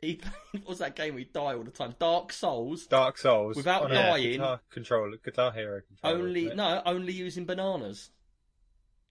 he 0.00 0.16
played, 0.16 0.32
what 0.52 0.66
was 0.68 0.78
that 0.80 0.96
game 0.96 1.14
we 1.14 1.24
die 1.24 1.54
all 1.54 1.62
the 1.62 1.70
time? 1.70 1.94
Dark 1.98 2.32
Souls. 2.32 2.86
Dark 2.86 3.16
Souls 3.18 3.56
Without 3.56 3.84
on 3.84 3.92
a 3.92 3.94
dying. 3.94 4.32
Guitar 4.32 4.60
controller, 4.70 5.16
Guitar 5.24 5.52
Hero 5.52 5.80
controller. 5.86 6.22
Only, 6.22 6.54
no, 6.54 6.82
only 6.84 7.12
using 7.14 7.46
bananas. 7.46 8.10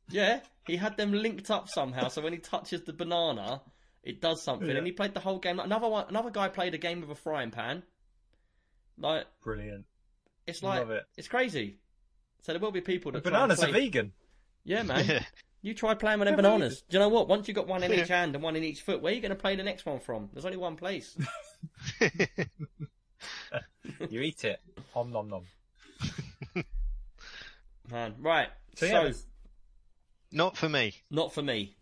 yeah, 0.09 0.39
he 0.67 0.75
had 0.77 0.97
them 0.97 1.11
linked 1.13 1.49
up 1.49 1.69
somehow, 1.69 2.07
so 2.07 2.21
when 2.21 2.33
he 2.33 2.39
touches 2.39 2.81
the 2.83 2.93
banana, 2.93 3.61
it 4.03 4.21
does 4.21 4.41
something. 4.43 4.69
Yeah. 4.69 4.77
And 4.77 4.85
he 4.85 4.91
played 4.91 5.13
the 5.13 5.19
whole 5.19 5.39
game. 5.39 5.59
Another 5.59 5.87
one, 5.87 6.05
another 6.09 6.29
guy 6.31 6.47
played 6.47 6.73
a 6.73 6.77
game 6.77 7.01
with 7.01 7.09
a 7.09 7.15
frying 7.15 7.51
pan. 7.51 7.83
Like, 8.97 9.25
Brilliant. 9.43 9.85
it's 10.47 10.63
like, 10.63 10.79
Love 10.79 10.91
it. 10.91 11.03
it's 11.17 11.27
crazy. 11.27 11.77
So 12.43 12.53
there 12.53 12.61
will 12.61 12.71
be 12.71 12.81
people 12.81 13.11
that 13.13 13.23
The 13.23 13.29
try 13.29 13.39
and 13.41 13.49
bananas 13.49 13.63
are 13.63 13.71
vegan. 13.71 14.13
Yeah, 14.63 14.83
man. 14.83 15.25
You 15.63 15.75
try 15.75 15.93
playing 15.93 16.17
with 16.17 16.25
them 16.27 16.37
They're 16.37 16.41
bananas. 16.51 16.81
Do 16.89 16.97
you 16.97 16.99
know 16.99 17.09
what? 17.09 17.27
Once 17.27 17.47
you've 17.47 17.53
got 17.53 17.67
one 17.67 17.83
in 17.83 17.93
each 17.93 18.07
hand 18.07 18.33
and 18.33 18.43
one 18.43 18.55
in 18.55 18.63
each 18.63 18.81
foot, 18.81 18.99
where 18.99 19.11
are 19.11 19.15
you 19.15 19.21
going 19.21 19.29
to 19.29 19.35
play 19.35 19.55
the 19.55 19.61
next 19.61 19.85
one 19.85 19.99
from? 19.99 20.27
There's 20.33 20.43
only 20.45 20.57
one 20.57 20.75
place. 20.75 21.15
You 24.09 24.21
eat 24.21 24.43
it. 24.43 24.59
Om 24.95 25.11
nom 25.11 25.29
nom. 25.29 25.43
Man, 27.91 28.15
right. 28.19 28.47
So, 28.75 28.87
So, 28.87 28.91
yeah, 28.91 29.01
there's- 29.01 29.25
Not 30.31 30.57
for 30.57 30.69
me. 30.69 30.95
not 31.09 31.33
for 31.33 31.41
me. 31.43 31.75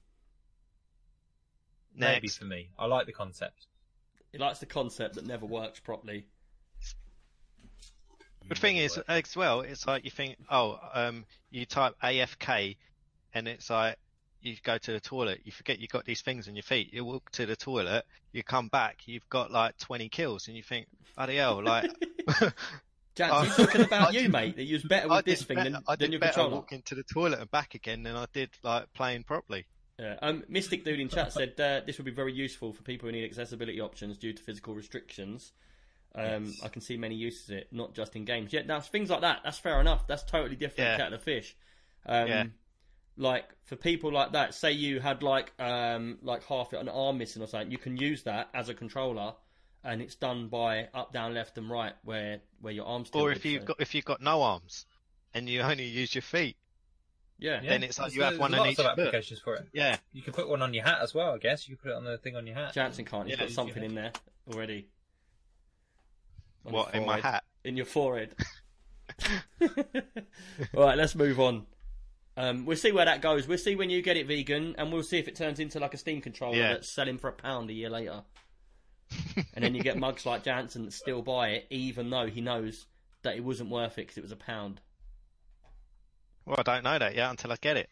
Maybe 1.95 2.27
for 2.27 2.45
me. 2.45 2.69
I 2.77 2.86
like 2.86 3.06
the 3.06 3.14
concept. 3.14 3.68
He 4.31 4.38
likes 4.38 4.60
the 4.60 4.65
concept 4.65 5.15
that 5.15 5.26
never 5.26 5.45
works 5.45 5.80
properly. 5.80 6.26
The 8.50 8.56
thing 8.56 8.78
is, 8.78 8.98
as 9.08 9.36
well, 9.36 9.62
it's 9.62 9.86
like 9.88 10.06
you 10.06 10.12
think, 10.12 10.38
oh, 10.50 10.80
um, 10.94 11.26
you 11.52 11.66
type 11.66 11.94
AFK, 12.04 12.76
and 13.34 13.48
it's 13.48 13.70
like 13.70 13.98
you 14.42 14.56
go 14.64 14.78
to 14.78 14.92
the 14.92 15.00
toilet, 15.00 15.42
you 15.44 15.52
forget 15.52 15.80
you've 15.80 15.92
got 15.92 16.06
these 16.06 16.22
things 16.22 16.48
on 16.48 16.56
your 16.56 16.64
feet. 16.64 16.94
You 16.94 17.06
walk 17.06 17.30
to 17.32 17.46
the 17.46 17.56
toilet, 17.56 18.06
you 18.32 18.44
come 18.44 18.68
back, 18.68 19.02
you've 19.06 19.28
got 19.30 19.52
like 19.52 19.78
20 19.78 20.10
kills, 20.10 20.48
and 20.48 20.58
you 20.58 20.64
think, 20.64 20.88
bloody 21.16 21.36
hell, 21.38 21.64
like. 21.64 21.92
Jack, 23.16 23.44
you 23.58 23.66
talking 23.66 23.82
about 23.82 24.14
you, 24.14 24.22
did- 24.22 24.32
mate? 24.32 24.56
That 24.56 24.64
you 24.64 24.76
was 24.76 24.84
better 24.84 25.12
I 25.12 25.18
with 25.18 25.26
this 25.26 25.44
thing 25.44 25.58
better, 25.58 25.70
than, 25.72 25.84
I 25.88 25.96
than 25.96 26.00
did 26.00 26.12
your 26.14 26.20
better 26.22 26.34
controller. 26.34 26.56
walking 26.56 26.82
to 26.84 26.96
the 26.96 27.04
toilet 27.04 27.40
and 27.40 27.52
back 27.52 27.76
again 27.76 28.04
than 28.04 28.16
I 28.16 28.26
did 28.34 28.50
like 28.64 28.92
playing 28.94 29.24
properly. 29.24 29.66
Yeah. 30.00 30.16
Um, 30.22 30.44
Mystic 30.48 30.86
Dude 30.86 31.02
in 31.02 31.10
chat 31.10 31.34
said 31.34 31.60
uh, 31.60 31.82
this 31.86 31.98
would 31.98 32.06
be 32.06 32.12
very 32.12 32.32
useful 32.32 32.72
for 32.72 32.82
people 32.84 33.08
who 33.08 33.12
need 33.12 33.26
accessibility 33.26 33.82
options 33.82 34.18
due 34.18 34.32
to 34.32 34.42
physical 34.42 34.74
restrictions. 34.74 35.52
Um, 36.15 36.45
Yes. 36.45 36.61
I 36.64 36.68
can 36.69 36.81
see 36.81 36.98
many 36.98 37.15
uses 37.15 37.49
of 37.49 37.57
it, 37.57 37.68
not 37.72 37.94
just 37.94 38.15
in 38.15 38.26
games. 38.26 38.52
Yeah, 38.52 38.64
now 38.64 38.80
things 38.81 39.10
like 39.10 39.22
that. 39.22 39.41
That's 39.44 39.60
fair 39.60 39.80
enough. 39.80 40.07
That's 40.07 40.23
totally 40.23 40.56
different 40.56 40.90
Yeah. 40.90 40.98
kettle 40.98 41.14
of 41.14 41.23
fish. 41.23 41.56
Um, 42.06 42.27
Yeah. 42.27 42.45
like 43.18 43.45
for 43.65 43.76
people 43.76 44.11
like 44.11 44.31
that, 44.31 44.53
say 44.56 44.72
you 44.72 44.99
had 44.99 45.22
like 45.23 45.52
um 45.60 46.18
like 46.22 46.44
half 46.45 46.73
an 46.73 46.90
arm 46.90 47.18
missing 47.18 47.41
or 47.44 47.48
something, 47.48 47.69
you 47.72 47.77
can 47.77 47.98
use 47.98 48.23
that 48.23 48.49
as 48.53 48.69
a 48.69 48.73
controller, 48.73 49.36
and 49.84 50.02
it's 50.02 50.15
done 50.15 50.48
by 50.48 50.88
up, 50.94 51.14
down, 51.14 51.34
left, 51.34 51.57
and 51.57 51.69
right, 51.69 51.94
where 52.03 52.41
where 52.60 52.73
your 52.73 52.86
arms. 52.86 53.10
Or 53.14 53.31
if 53.31 53.45
you've 53.45 53.65
got 53.65 53.80
if 53.80 53.94
you've 53.94 54.06
got 54.06 54.22
no 54.22 54.41
arms 54.41 54.86
and 55.34 55.48
you 55.48 55.61
only 55.61 55.86
use 55.86 56.15
your 56.15 56.22
feet, 56.23 56.57
yeah, 57.38 57.60
then 57.61 57.84
it's 57.84 57.99
like 57.99 58.15
you 58.15 58.23
have 58.23 58.40
one 58.40 58.53
on 58.53 58.60
lots 58.61 58.72
each 58.72 58.80
of 58.80 58.86
foot. 58.86 58.99
applications 58.99 59.40
for 59.40 59.56
it. 59.56 59.68
yeah. 59.73 59.98
You 60.11 60.22
can 60.23 60.34
put 60.34 60.49
one 60.49 60.61
on 60.61 60.73
your 60.73 60.84
hat 60.86 60.99
as 61.02 61.14
well, 61.14 61.34
I 61.34 61.38
guess. 61.38 61.68
You 61.69 61.76
can 61.76 61.84
put 61.84 61.91
it 61.91 61.98
on 61.98 62.03
the 62.06 62.18
thing 62.18 62.36
on 62.36 62.48
your 62.48 62.56
hat. 62.56 62.73
Jansen 62.73 63.06
can't. 63.06 63.27
He's 63.27 63.38
Yeah, 63.38 63.45
got 63.45 63.52
something 63.53 63.84
in 63.84 63.94
there 63.95 64.11
already. 64.52 64.88
On 66.65 66.73
What 66.73 66.94
in 66.95 67.06
my 67.06 67.19
hat? 67.19 67.44
in 67.64 67.77
your 67.77 67.86
forehead. 67.86 68.36
All 69.61 70.84
right, 70.86 70.98
let's 70.98 71.15
move 71.15 71.40
on. 71.40 71.65
Um, 72.38 72.65
we'll 72.65 72.77
see 72.77 72.91
where 72.91 73.06
that 73.06 73.22
goes. 73.22 73.48
We'll 73.48 73.57
see 73.57 73.76
when 73.76 73.90
you 73.90 74.02
get 74.02 74.15
it 74.18 74.27
vegan, 74.27 74.76
and 74.77 74.91
we'll 74.94 75.03
see 75.03 75.18
if 75.18 75.27
it 75.27 75.36
turns 75.36 75.60
into 75.60 75.80
like 75.80 75.94
a 75.94 75.98
Steam 75.98 76.22
controller 76.22 76.56
Yeah. 76.57 76.73
that's 76.73 76.90
selling 76.90 77.18
for 77.18 77.27
a 77.27 77.34
pound 77.34 77.69
a 77.69 77.73
year 77.73 77.90
later. 77.90 78.23
and 79.53 79.64
then 79.64 79.73
you 79.76 79.81
get 79.81 79.98
mugs 79.98 80.26
like 80.26 80.44
Jansen 80.44 80.86
that 80.86 80.94
still 80.94 81.22
buy 81.22 81.49
it, 81.49 81.68
even 81.69 82.10
though 82.10 82.27
he 82.27 82.41
knows 82.41 82.86
that 83.23 83.36
it 83.36 83.44
wasn't 83.44 83.69
worth 83.69 83.94
it 83.98 84.03
because 84.03 84.18
it 84.18 84.23
was 84.23 84.31
a 84.31 84.36
pound. 84.38 84.80
Well, 86.45 86.57
I 86.60 86.64
don't 86.64 86.84
know 86.84 86.98
that 86.98 87.15
yet 87.15 87.30
until 87.30 87.52
I 87.52 87.56
get 87.60 87.76
it. 87.77 87.90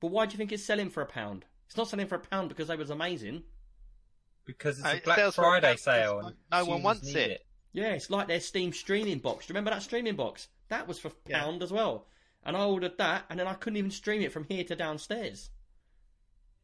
But 0.00 0.10
why 0.12 0.26
do 0.26 0.32
you 0.32 0.38
think 0.38 0.52
it's 0.52 0.64
selling 0.64 0.90
for 0.90 1.02
a 1.02 1.06
pound? 1.06 1.44
It's 1.66 1.76
not 1.76 1.88
selling 1.88 2.06
for 2.06 2.14
a 2.16 2.20
pound 2.20 2.48
because 2.50 2.68
they 2.68 2.76
was 2.76 2.90
amazing. 2.90 3.42
Because 4.46 4.78
it's 4.78 4.86
Uh, 4.86 4.96
a 4.96 5.00
Black 5.04 5.18
sells 5.18 5.34
for 5.34 5.42
a 5.42 5.60
Friday 5.60 5.76
sale. 5.76 6.32
no- 6.52 6.64
one 6.64 6.82
wants 6.82 7.02
need 7.02 7.16
it. 7.16 7.46
Yeah, 7.72 7.92
it's 7.92 8.10
like 8.10 8.26
their 8.28 8.40
Steam 8.40 8.72
streaming 8.72 9.18
box. 9.18 9.46
Do 9.46 9.50
you 9.50 9.54
remember 9.54 9.70
that 9.70 9.82
streaming 9.82 10.16
box? 10.16 10.48
That 10.68 10.88
was 10.88 10.98
for 10.98 11.12
Yeah. 11.26 11.40
pound 11.40 11.62
as 11.62 11.72
well. 11.72 12.06
And 12.44 12.56
I 12.56 12.64
ordered 12.64 12.98
that, 12.98 13.24
and 13.28 13.38
then 13.38 13.46
I 13.46 13.54
couldn't 13.54 13.76
even 13.76 13.90
stream 13.90 14.22
it 14.22 14.32
from 14.32 14.44
here 14.44 14.64
to 14.64 14.76
downstairs. 14.76 15.50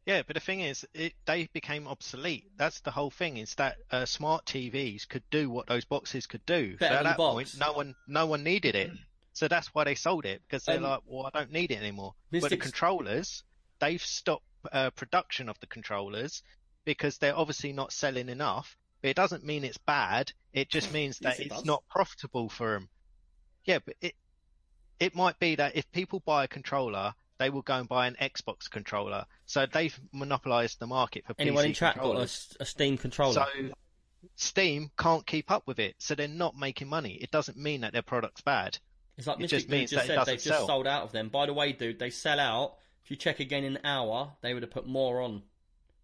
Yeah, 0.05 0.21
but 0.25 0.35
the 0.35 0.39
thing 0.39 0.59
is, 0.61 0.85
it, 0.93 1.13
they 1.25 1.47
became 1.51 1.87
obsolete. 1.87 2.51
That's 2.57 2.79
the 2.81 2.91
whole 2.91 3.09
thing. 3.09 3.37
Is 3.37 3.55
that 3.55 3.77
uh, 3.91 4.05
smart 4.05 4.45
TVs 4.45 5.07
could 5.07 5.23
do 5.31 5.49
what 5.49 5.65
those 5.67 5.85
boxes 5.85 6.27
could 6.27 6.45
do. 6.45 6.77
Better 6.77 6.93
so 6.93 6.99
at 6.99 7.03
that 7.03 7.17
box. 7.17 7.33
point, 7.33 7.59
no 7.59 7.73
one, 7.73 7.95
no 8.07 8.25
one 8.27 8.43
needed 8.43 8.75
it. 8.75 8.91
So 9.33 9.47
that's 9.47 9.73
why 9.73 9.83
they 9.83 9.95
sold 9.95 10.25
it 10.25 10.41
because 10.47 10.63
they're 10.63 10.77
Um, 10.77 10.83
like, 10.83 11.01
well, 11.05 11.25
I 11.25 11.37
don't 11.37 11.51
need 11.51 11.71
it 11.71 11.77
anymore. 11.79 12.13
But 12.31 12.49
the 12.49 12.57
controllers, 12.57 13.43
they've 13.79 14.01
stopped 14.01 14.45
uh, 14.71 14.91
production 14.91 15.49
of 15.49 15.59
the 15.59 15.67
controllers 15.67 16.41
because 16.85 17.17
they're 17.17 17.35
obviously 17.37 17.73
not 17.73 17.91
selling 17.91 18.29
enough. 18.29 18.77
But 19.05 19.09
it 19.11 19.17
doesn't 19.17 19.45
mean 19.45 19.63
it's 19.63 19.77
bad. 19.77 20.31
It 20.51 20.67
just 20.67 20.91
means 20.99 21.19
Yes, 21.21 21.37
that 21.37 21.39
it 21.39 21.45
it's 21.45 21.55
does. 21.57 21.65
not 21.65 21.83
profitable 21.87 22.49
for 22.49 22.73
them. 22.73 22.89
Yeah, 23.63 23.77
but 23.85 23.93
it 24.01 24.15
it 24.99 25.13
might 25.13 25.37
be 25.37 25.53
that 25.57 25.75
if 25.75 25.91
people 25.91 26.21
buy 26.21 26.45
a 26.45 26.47
controller, 26.47 27.13
they 27.37 27.51
will 27.51 27.61
go 27.61 27.75
and 27.75 27.87
buy 27.87 28.07
an 28.07 28.15
Xbox 28.19 28.67
controller. 28.67 29.25
So 29.45 29.67
they've 29.71 29.95
monopolized 30.11 30.79
the 30.79 30.87
market 30.87 31.23
for 31.27 31.35
people. 31.35 31.41
Anyone 31.49 31.65
PC 31.65 31.67
in 31.67 31.73
chat 31.75 31.95
got 31.97 31.99
a, 31.99 32.03
controllers. 32.05 32.47
s- 32.51 32.57
a 32.59 32.65
Steam 32.65 32.97
controller? 32.97 33.33
So 33.33 33.45
Steam 34.37 34.89
can't 34.97 35.27
keep 35.27 35.51
up 35.51 35.67
with 35.67 35.77
it, 35.77 35.93
so 35.99 36.15
they're 36.15 36.27
not 36.27 36.55
making 36.57 36.87
money. 36.87 37.13
It 37.21 37.29
doesn't 37.29 37.57
mean 37.59 37.81
that 37.81 37.93
their 37.93 38.01
product's 38.01 38.41
bad. 38.41 38.79
it's 39.17 39.27
like 39.27 39.37
it 39.37 39.41
Mystic 39.41 39.59
just 39.59 39.69
means 39.69 39.91
just 39.91 40.07
that 40.07 40.15
said 40.17 40.25
they've 40.25 40.41
just 40.41 40.57
sell. 40.57 40.65
sold 40.65 40.87
out 40.87 41.03
of 41.03 41.11
them. 41.11 41.29
By 41.29 41.45
the 41.45 41.53
way, 41.53 41.73
dude, 41.73 41.99
they 41.99 42.09
sell 42.09 42.39
out. 42.39 42.77
If 43.03 43.11
you 43.11 43.17
check 43.17 43.39
again 43.39 43.63
in 43.63 43.75
an 43.75 43.85
hour, 43.85 44.31
they 44.41 44.55
would 44.55 44.63
have 44.63 44.71
put 44.71 44.87
more 44.87 45.21
on. 45.21 45.43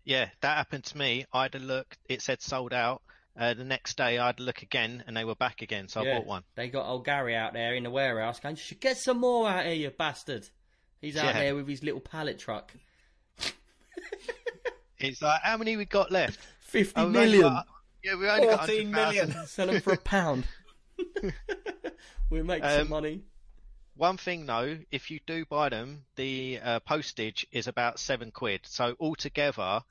Yeah, 0.04 0.30
that 0.42 0.58
happened 0.58 0.84
to 0.86 0.98
me. 0.98 1.26
I 1.32 1.44
had 1.44 1.56
a 1.56 1.60
look, 1.60 1.96
it 2.10 2.22
said 2.22 2.42
sold 2.42 2.74
out. 2.74 3.02
Uh, 3.40 3.54
the 3.54 3.64
next 3.64 3.96
day 3.98 4.18
I 4.18 4.26
had 4.28 4.40
a 4.40 4.44
look 4.44 4.62
again 4.62 5.04
and 5.08 5.16
they 5.16 5.24
were 5.24 5.36
back 5.36 5.62
again, 5.62 5.88
so 5.88 6.02
Yeah. 6.04 6.16
I 6.16 6.18
bought 6.18 6.28
one. 6.28 6.44
They 6.56 6.70
got 6.70 6.86
old 6.86 7.06
Gary 7.06 7.36
out 7.36 7.54
there 7.54 7.76
in 7.76 7.84
the 7.84 7.90
warehouse 7.90 8.40
going, 8.40 8.56
"You 8.58 8.62
should 8.62 8.82
get 8.82 8.98
some 8.98 9.20
more 9.20 9.48
out 9.48 9.66
here, 9.66 9.74
you 9.76 9.90
bastard." 9.90 10.50
He's 11.00 11.16
out 11.18 11.26
Yeah. 11.28 11.34
there 11.40 11.56
with 11.56 11.68
his 11.68 11.82
little 11.84 12.02
pallet 12.02 12.40
truck. 12.40 12.74
It's 15.00 15.20
like, 15.22 15.42
how 15.42 15.58
many 15.58 15.78
we 15.78 15.86
got 15.86 16.12
left? 16.12 16.40
Fifty 16.60 16.94
Oh, 16.96 17.06
only 17.08 17.40
got- 17.42 17.66
yeah, 18.04 18.16
we 18.16 18.30
only 18.30 18.48
got 18.48 18.60
14 18.68 18.92
100,000. 18.92 18.92
million. 19.30 19.48
Sell 19.48 19.68
them 19.68 19.82
for 19.82 19.94
a 19.94 19.98
pound. 19.98 20.46
we 22.30 22.44
make 22.44 22.64
some 22.64 22.82
Um, 22.82 22.90
money. 22.90 23.22
One 24.02 24.18
thing 24.18 24.48
though, 24.48 24.80
if 24.90 25.12
you 25.12 25.20
do 25.28 25.46
buy 25.46 25.70
them, 25.70 26.06
the 26.16 26.60
uh, 26.64 26.80
postage 26.80 27.46
is 27.52 27.68
about 27.68 28.00
seven 28.00 28.32
quid. 28.32 28.62
So 28.64 28.96
altogether, 29.00 29.82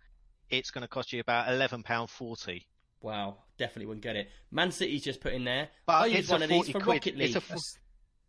it's 0.48 0.72
going 0.72 0.82
to 0.82 0.88
cost 0.88 1.12
you 1.12 1.20
about 1.20 1.48
eleven 1.48 1.84
pound 1.84 2.10
forty. 2.10 2.66
Wow, 3.00 3.36
definitely 3.56 3.86
wouldn't 3.86 4.02
get 4.02 4.16
it. 4.16 4.28
Man 4.50 4.72
City's 4.72 5.04
just 5.04 5.20
put 5.20 5.32
in 5.32 5.44
there. 5.44 5.68
But 5.86 5.92
I 5.92 6.06
use 6.06 6.18
it's 6.18 6.28
one 6.28 6.42
a 6.42 6.46
of 6.46 6.50
these 6.50 6.56
forty 6.58 6.72
for 6.72 6.80
quid. 6.80 6.94
Rocket 6.96 7.16
League. 7.18 7.28
It's 7.28 7.36
a 7.36 7.40
fo- 7.40 7.78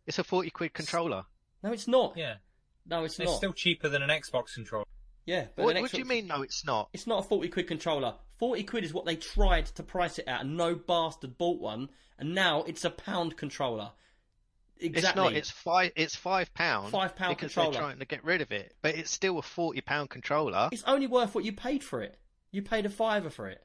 it's 0.06 0.18
a 0.20 0.22
forty 0.22 0.50
quid 0.50 0.72
controller. 0.72 1.24
No, 1.64 1.72
it's 1.72 1.88
not. 1.88 2.16
Yeah. 2.16 2.34
No, 2.86 3.02
it's 3.02 3.14
It's 3.14 3.18
not. 3.18 3.28
It's 3.30 3.36
still 3.38 3.52
cheaper 3.52 3.88
than 3.88 4.02
an 4.02 4.10
Xbox 4.10 4.54
controller. 4.54 4.84
Yeah, 5.26 5.46
but 5.56 5.64
What, 5.64 5.74
the 5.74 5.80
what 5.80 5.90
do 5.90 5.98
you 5.98 6.04
mean? 6.04 6.28
No, 6.28 6.42
it's 6.42 6.64
not. 6.64 6.90
It's 6.92 7.08
not 7.08 7.24
a 7.24 7.28
40 7.28 7.48
quid 7.48 7.66
controller. 7.66 8.14
40 8.38 8.62
quid 8.62 8.84
is 8.84 8.94
what 8.94 9.04
they 9.04 9.16
tried 9.16 9.66
to 9.66 9.82
price 9.82 10.20
it 10.20 10.28
at, 10.28 10.42
and 10.42 10.56
no 10.56 10.76
bastard 10.76 11.36
bought 11.38 11.60
one, 11.60 11.88
and 12.20 12.36
now 12.36 12.62
it's 12.68 12.84
a 12.84 12.90
pound 12.90 13.36
controller. 13.36 13.90
Exactly. 14.82 14.98
It's 14.98 15.16
not. 15.16 15.32
It's 15.34 15.50
five. 15.50 15.92
It's 15.96 16.16
five 16.16 16.52
pound. 16.54 16.90
Five 16.90 17.16
pound 17.16 17.36
because 17.36 17.52
controller. 17.54 17.72
they're 17.72 17.80
trying 17.82 17.98
to 18.00 18.04
get 18.04 18.24
rid 18.24 18.40
of 18.40 18.52
it, 18.52 18.74
but 18.82 18.94
it's 18.96 19.10
still 19.10 19.38
a 19.38 19.42
forty 19.42 19.80
pound 19.80 20.10
controller. 20.10 20.68
It's 20.72 20.84
only 20.86 21.06
worth 21.06 21.34
what 21.34 21.44
you 21.44 21.52
paid 21.52 21.82
for 21.84 22.02
it. 22.02 22.18
You 22.50 22.62
paid 22.62 22.84
a 22.86 22.90
fiver 22.90 23.30
for 23.30 23.48
it. 23.48 23.64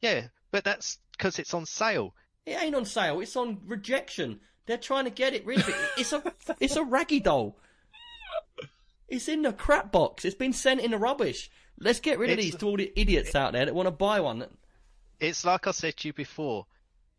Yeah, 0.00 0.28
but 0.50 0.64
that's 0.64 0.98
because 1.12 1.38
it's 1.38 1.54
on 1.54 1.66
sale. 1.66 2.14
It 2.46 2.62
ain't 2.62 2.74
on 2.74 2.84
sale. 2.84 3.20
It's 3.20 3.36
on 3.36 3.60
rejection. 3.66 4.40
They're 4.66 4.78
trying 4.78 5.04
to 5.04 5.10
get 5.10 5.34
it 5.34 5.44
rid 5.44 5.60
of 5.60 5.68
it. 5.68 5.76
It's 5.98 6.12
a 6.12 6.22
it's 6.60 6.76
a 6.76 6.84
raggy 6.84 7.20
doll. 7.20 7.58
It's 9.08 9.28
in 9.28 9.42
the 9.42 9.52
crap 9.52 9.92
box. 9.92 10.24
It's 10.24 10.34
been 10.34 10.52
sent 10.52 10.80
in 10.80 10.90
the 10.90 10.98
rubbish. 10.98 11.50
Let's 11.78 12.00
get 12.00 12.18
rid 12.18 12.30
of 12.30 12.38
It's- 12.38 12.52
these 12.52 12.60
to 12.60 12.66
all 12.66 12.76
the 12.76 12.92
idiots 12.96 13.34
out 13.34 13.52
there 13.52 13.64
that 13.66 13.74
want 13.74 13.86
to 13.86 13.90
buy 13.90 14.20
one. 14.20 14.46
It's 15.20 15.44
like 15.44 15.66
I 15.66 15.72
said 15.72 15.96
to 15.98 16.08
you 16.08 16.12
before. 16.12 16.66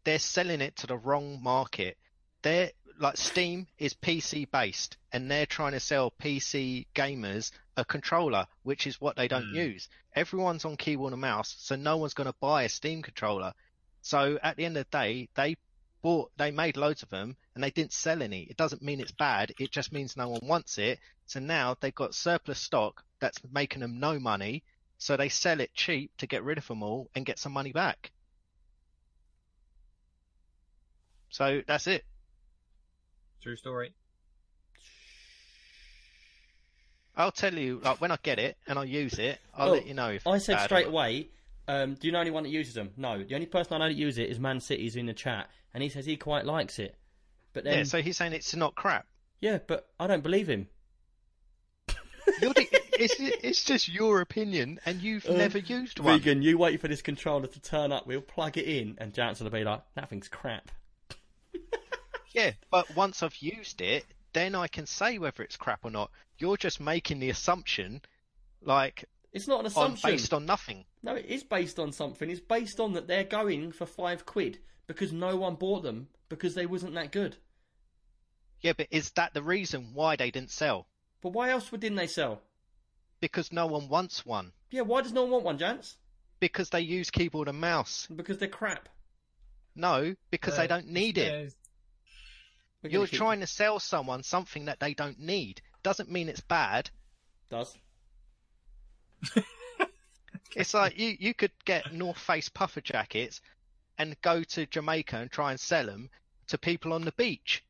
They're 0.03 0.19
selling 0.19 0.61
it 0.61 0.75
to 0.77 0.87
the 0.87 0.97
wrong 0.97 1.41
market. 1.41 1.97
They're 2.41 2.71
like 2.99 3.17
Steam 3.17 3.67
is 3.77 3.93
PC 3.93 4.49
based, 4.51 4.97
and 5.11 5.29
they're 5.29 5.45
trying 5.45 5.73
to 5.73 5.79
sell 5.79 6.11
PC 6.11 6.87
gamers 6.95 7.51
a 7.77 7.85
controller, 7.85 8.47
which 8.63 8.87
is 8.87 9.01
what 9.01 9.15
they 9.15 9.27
don't 9.27 9.47
Hmm. 9.49 9.55
use. 9.55 9.89
Everyone's 10.13 10.65
on 10.65 10.77
keyboard 10.77 11.13
and 11.13 11.21
mouse, 11.21 11.55
so 11.59 11.75
no 11.75 11.97
one's 11.97 12.13
going 12.13 12.31
to 12.31 12.37
buy 12.39 12.63
a 12.63 12.69
Steam 12.69 13.01
controller. 13.01 13.53
So 14.01 14.39
at 14.41 14.55
the 14.55 14.65
end 14.65 14.77
of 14.77 14.85
the 14.89 14.97
day, 14.97 15.29
they 15.35 15.57
bought, 16.01 16.31
they 16.37 16.51
made 16.51 16.77
loads 16.77 17.03
of 17.03 17.09
them, 17.09 17.35
and 17.53 17.63
they 17.63 17.71
didn't 17.71 17.93
sell 17.93 18.21
any. 18.21 18.43
It 18.43 18.57
doesn't 18.57 18.81
mean 18.81 18.99
it's 19.01 19.11
bad. 19.11 19.53
It 19.59 19.71
just 19.71 19.91
means 19.91 20.15
no 20.15 20.29
one 20.29 20.45
wants 20.47 20.77
it. 20.77 20.99
So 21.25 21.39
now 21.39 21.75
they've 21.79 21.93
got 21.95 22.15
surplus 22.15 22.59
stock 22.59 23.03
that's 23.19 23.41
making 23.51 23.81
them 23.81 23.99
no 23.99 24.19
money. 24.19 24.63
So 24.97 25.17
they 25.17 25.29
sell 25.29 25.59
it 25.59 25.73
cheap 25.73 26.11
to 26.17 26.27
get 26.27 26.43
rid 26.43 26.57
of 26.57 26.67
them 26.67 26.83
all 26.83 27.09
and 27.15 27.25
get 27.25 27.39
some 27.39 27.51
money 27.51 27.71
back. 27.73 28.11
So 31.29 31.61
that's 31.67 31.87
it. 31.87 32.05
True 33.45 33.55
story. 33.55 33.93
I'll 37.15 37.31
tell 37.31 37.53
you, 37.53 37.79
like 37.83 38.01
when 38.01 38.09
I 38.11 38.17
get 38.23 38.39
it 38.39 38.57
and 38.65 38.79
I 38.79 38.85
use 38.85 39.19
it, 39.19 39.37
I'll 39.55 39.69
Oh, 39.69 39.73
let 39.73 39.85
you 39.85 39.93
know. 39.93 40.09
If 40.09 40.25
I 40.25 40.37
it's 40.37 40.45
said 40.45 40.55
bad 40.55 40.63
or 40.63 40.65
straight 40.65 40.85
not. 40.87 40.93
away, 40.93 41.29
um, 41.67 41.93
do 41.93 42.07
you 42.07 42.11
know 42.11 42.21
anyone 42.21 42.41
that 42.41 42.49
uses 42.49 42.73
them? 42.73 42.89
No. 42.97 43.23
The 43.23 43.35
only 43.35 43.45
person 43.45 43.73
I 43.73 43.77
know 43.77 43.87
that 43.89 43.93
uses 43.93 44.17
it 44.17 44.31
is 44.31 44.39
Man 44.39 44.59
City's 44.59 44.95
in 44.95 45.05
the 45.05 45.13
chat, 45.13 45.47
and 45.75 45.83
he 45.83 45.89
says 45.89 46.07
he 46.07 46.17
quite 46.17 46.43
likes 46.45 46.79
it. 46.79 46.95
But 47.53 47.65
then, 47.65 47.77
Yeah, 47.77 47.83
so 47.83 48.01
he's 48.01 48.17
saying 48.17 48.33
it's 48.33 48.55
not 48.55 48.73
crap. 48.73 49.05
yeah, 49.41 49.59
but 49.67 49.87
I 49.99 50.07
don't 50.07 50.23
believe 50.23 50.49
him. 50.49 50.67
You're 52.41 52.51
the, 52.55 52.67
it's 52.99 53.13
it's 53.19 53.63
just 53.63 53.87
your 53.87 54.21
opinion, 54.21 54.79
and 54.87 55.03
you've 55.03 55.27
Uh, 55.29 55.33
never 55.33 55.59
used 55.59 55.99
one. 55.99 56.17
Vegan, 56.17 56.41
you 56.41 56.57
wait 56.57 56.81
for 56.81 56.87
this 56.87 57.03
controller 57.03 57.45
to 57.45 57.59
turn 57.61 57.91
up. 57.91 58.07
We'll 58.07 58.21
plug 58.21 58.57
it 58.57 58.65
in, 58.65 58.95
and 58.97 59.13
Jansen 59.13 59.43
will 59.45 59.51
be 59.51 59.63
like, 59.63 59.83
"That 59.93 60.09
thing's 60.09 60.29
crap." 60.29 60.71
Yeah, 62.35 62.51
but 62.69 62.93
once 62.97 63.23
I've 63.23 63.37
used 63.37 63.79
it, 63.79 64.05
then 64.33 64.55
I 64.55 64.67
can 64.67 64.85
say 64.85 65.17
whether 65.17 65.41
it's 65.41 65.55
crap 65.55 65.79
or 65.85 65.89
not. 65.91 66.11
You're 66.37 66.57
just 66.57 66.81
making 66.81 67.19
the 67.19 67.29
assumption, 67.29 68.01
like 68.61 69.05
It's 69.31 69.47
not 69.47 69.61
an 69.61 69.65
on 69.67 69.71
assumption. 69.71 70.09
based 70.11 70.33
on 70.33 70.45
nothing. 70.45 70.83
No, 71.01 71.15
it 71.15 71.25
is 71.27 71.43
based 71.45 71.79
on 71.79 71.93
something. 71.93 72.29
It's 72.29 72.41
based 72.41 72.81
on 72.81 72.91
that 72.93 73.07
they're 73.07 73.23
going 73.23 73.71
for 73.71 73.85
five 73.85 74.25
quid 74.25 74.59
because 74.85 75.13
no 75.13 75.37
one 75.37 75.55
bought 75.55 75.83
them 75.83 76.09
because 76.27 76.55
they 76.55 76.65
wasn't 76.65 76.93
that 76.95 77.13
good. 77.13 77.37
Yeah, 78.59 78.73
but 78.75 78.87
is 78.91 79.11
that 79.11 79.33
the 79.33 79.41
reason 79.41 79.91
why 79.93 80.17
they 80.17 80.29
didn't 80.29 80.51
sell? 80.51 80.87
But 81.21 81.29
why 81.29 81.51
else 81.51 81.71
would- 81.71 81.79
didn't 81.81 81.95
they 81.97 82.07
sell? 82.07 82.41
Because 83.21 83.53
no 83.53 83.65
one 83.65 83.87
wants 83.87 84.25
one. 84.25 84.51
Yeah, 84.71 84.81
why 84.81 85.03
does 85.03 85.13
no 85.13 85.21
one 85.23 85.31
want 85.31 85.45
one, 85.45 85.57
Jance? 85.57 85.95
Because 86.41 86.69
they 86.69 86.81
use 86.81 87.09
keyboard 87.09 87.47
and 87.47 87.61
mouse. 87.61 88.07
Because 88.13 88.39
they're 88.39 88.49
crap. 88.49 88.89
No, 89.73 90.15
because 90.31 90.57
they 90.57 90.65
Uh, 90.65 90.67
don't 90.67 90.87
need 90.87 91.17
it. 91.17 91.53
It's- 92.85 92.93
We're 92.93 92.99
You're 92.99 93.07
keep- 93.07 93.17
trying 93.19 93.39
to 93.41 93.47
sell 93.47 93.79
someone 93.79 94.23
something 94.23 94.65
that 94.65 94.79
they 94.79 94.93
don't 94.93 95.19
need. 95.19 95.61
Doesn't 95.83 96.11
mean 96.11 96.29
it's 96.29 96.41
bad. 96.41 96.89
Does 97.49 97.77
It's 100.55 100.73
like 100.73 100.97
you, 100.97 101.15
you 101.19 101.33
could 101.33 101.51
get 101.65 101.91
North 101.93 102.17
Face 102.17 102.47
puffer 102.47 102.79
jackets 102.81 103.41
and 103.97 104.19
go 104.21 104.41
to 104.43 104.65
Jamaica 104.65 105.17
and 105.17 105.29
try 105.29 105.51
and 105.51 105.59
sell 105.59 105.85
them 105.85 106.09
to 106.47 106.57
people 106.57 106.93
on 106.93 107.03
the 107.03 107.11
beach. 107.13 107.63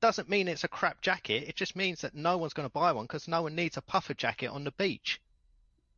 doesn't 0.00 0.28
mean 0.28 0.48
it's 0.48 0.64
a 0.64 0.68
crap 0.68 1.02
jacket. 1.02 1.44
It 1.48 1.54
just 1.56 1.76
means 1.76 2.00
that 2.00 2.14
no 2.14 2.36
one's 2.38 2.52
going 2.54 2.68
to 2.68 2.72
buy 2.72 2.90
one 2.92 3.04
because 3.04 3.28
no 3.28 3.42
one 3.42 3.54
needs 3.54 3.76
a 3.76 3.82
puffer 3.82 4.14
jacket 4.14 4.48
on 4.48 4.64
the 4.64 4.72
beach. 4.72 5.20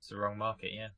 It's 0.01 0.09
the 0.09 0.17
wrong 0.17 0.37
market. 0.37 0.73
Yeah, 0.75 0.89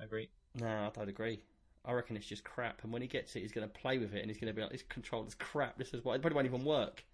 I 0.00 0.04
agree. 0.04 0.28
No, 0.56 0.66
I 0.66 0.90
don't 0.90 1.08
agree. 1.08 1.40
I 1.84 1.92
reckon 1.92 2.16
it's 2.16 2.26
just 2.26 2.44
crap. 2.44 2.82
And 2.82 2.92
when 2.92 3.02
he 3.02 3.08
gets 3.08 3.36
it, 3.36 3.40
he's 3.40 3.52
going 3.52 3.66
to 3.68 3.72
play 3.72 3.98
with 3.98 4.14
it, 4.14 4.20
and 4.20 4.30
he's 4.30 4.38
going 4.38 4.52
to 4.52 4.54
be 4.54 4.62
like, 4.62 4.72
"This 4.72 4.82
controller's 4.88 5.34
crap. 5.34 5.76
This 5.78 5.92
is 5.94 6.04
what 6.04 6.14
it 6.14 6.22
probably 6.22 6.36
won't 6.36 6.46
even 6.46 6.64
work." 6.64 7.04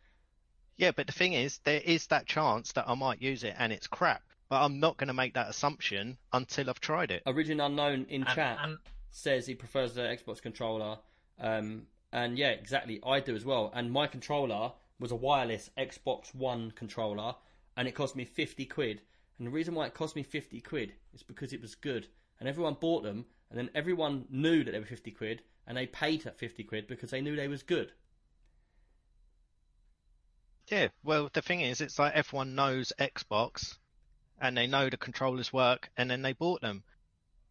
Yeah, 0.76 0.92
but 0.92 1.06
the 1.06 1.12
thing 1.12 1.34
is, 1.34 1.58
there 1.64 1.80
is 1.84 2.06
that 2.06 2.26
chance 2.26 2.72
that 2.72 2.88
I 2.88 2.94
might 2.94 3.20
use 3.20 3.44
it 3.44 3.54
and 3.58 3.70
it's 3.72 3.86
crap. 3.86 4.22
But 4.48 4.62
I'm 4.62 4.80
not 4.80 4.96
going 4.96 5.08
to 5.08 5.14
make 5.14 5.34
that 5.34 5.48
assumption 5.50 6.16
until 6.32 6.70
I've 6.70 6.80
tried 6.80 7.10
it. 7.10 7.22
Origin 7.26 7.60
unknown 7.60 8.06
in 8.08 8.22
And- 8.24 8.34
chat 8.34 8.58
and- 8.62 8.78
says 9.10 9.46
he 9.46 9.54
prefers 9.54 9.94
the 9.94 10.02
Xbox 10.02 10.40
controller. 10.40 10.98
Um, 11.38 11.86
and 12.12 12.38
yeah, 12.38 12.48
exactly, 12.50 13.00
I 13.04 13.20
do 13.20 13.36
as 13.36 13.44
well. 13.44 13.70
And 13.74 13.92
my 13.92 14.06
controller 14.06 14.72
was 14.98 15.10
a 15.12 15.16
wireless 15.16 15.70
Xbox 15.78 16.34
One 16.34 16.70
controller, 16.72 17.34
and 17.76 17.86
it 17.86 17.92
cost 17.92 18.16
me 18.16 18.24
fifty 18.24 18.64
quid. 18.66 19.02
And 19.38 19.46
the 19.46 19.50
reason 19.52 19.74
why 19.74 19.86
it 19.86 19.94
cost 19.94 20.16
me 20.16 20.22
fifty 20.22 20.60
quid 20.60 20.94
is 21.14 21.22
because 21.22 21.52
it 21.52 21.60
was 21.60 21.74
good, 21.74 22.06
and 22.38 22.48
everyone 22.48 22.74
bought 22.80 23.02
them, 23.02 23.26
and 23.50 23.58
then 23.58 23.70
everyone 23.74 24.24
knew 24.30 24.64
that 24.64 24.70
they 24.70 24.78
were 24.78 24.86
fifty 24.86 25.10
quid, 25.10 25.42
and 25.66 25.76
they 25.76 25.86
paid 25.86 26.22
that 26.24 26.38
fifty 26.38 26.64
quid 26.64 26.86
because 26.86 27.10
they 27.10 27.20
knew 27.20 27.36
they 27.36 27.48
was 27.48 27.62
good. 27.62 27.92
Yeah, 30.68 30.88
well, 31.02 31.30
the 31.32 31.42
thing 31.42 31.60
is, 31.62 31.80
it's 31.80 31.98
like 31.98 32.14
everyone 32.14 32.54
knows 32.54 32.92
Xbox 32.98 33.76
and 34.40 34.56
they 34.56 34.68
know 34.68 34.88
the 34.88 34.96
controllers 34.96 35.52
work 35.52 35.90
and 35.96 36.10
then 36.10 36.22
they 36.22 36.32
bought 36.32 36.60
them. 36.60 36.84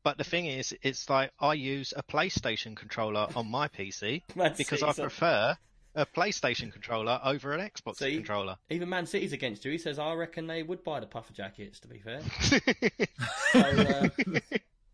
But 0.04 0.18
the 0.18 0.24
thing 0.24 0.46
is, 0.46 0.74
it's 0.82 1.10
like 1.10 1.32
I 1.40 1.54
use 1.54 1.94
a 1.96 2.02
PlayStation 2.02 2.76
controller 2.76 3.28
on 3.36 3.52
my 3.52 3.68
PC 3.78 4.24
because 4.58 4.82
I 4.82 4.94
prefer 4.94 5.58
a 5.96 6.06
PlayStation 6.06 6.72
controller 6.72 7.20
over 7.24 7.52
an 7.52 7.60
Xbox 7.70 7.98
See? 7.98 8.16
controller. 8.16 8.56
Even 8.70 8.88
Man 8.88 9.06
City's 9.06 9.34
against 9.34 9.66
you. 9.66 9.72
He 9.72 9.78
says, 9.78 10.00
I 10.00 10.14
reckon 10.14 10.48
they 10.48 10.64
would 10.64 10.84
buy 10.84 11.02
the 11.02 11.06
puffer 11.06 11.34
jackets. 11.34 11.82
To 11.82 11.90
be 11.90 12.00
fair, 12.00 12.22
so, 13.52 13.60
uh, 13.60 14.10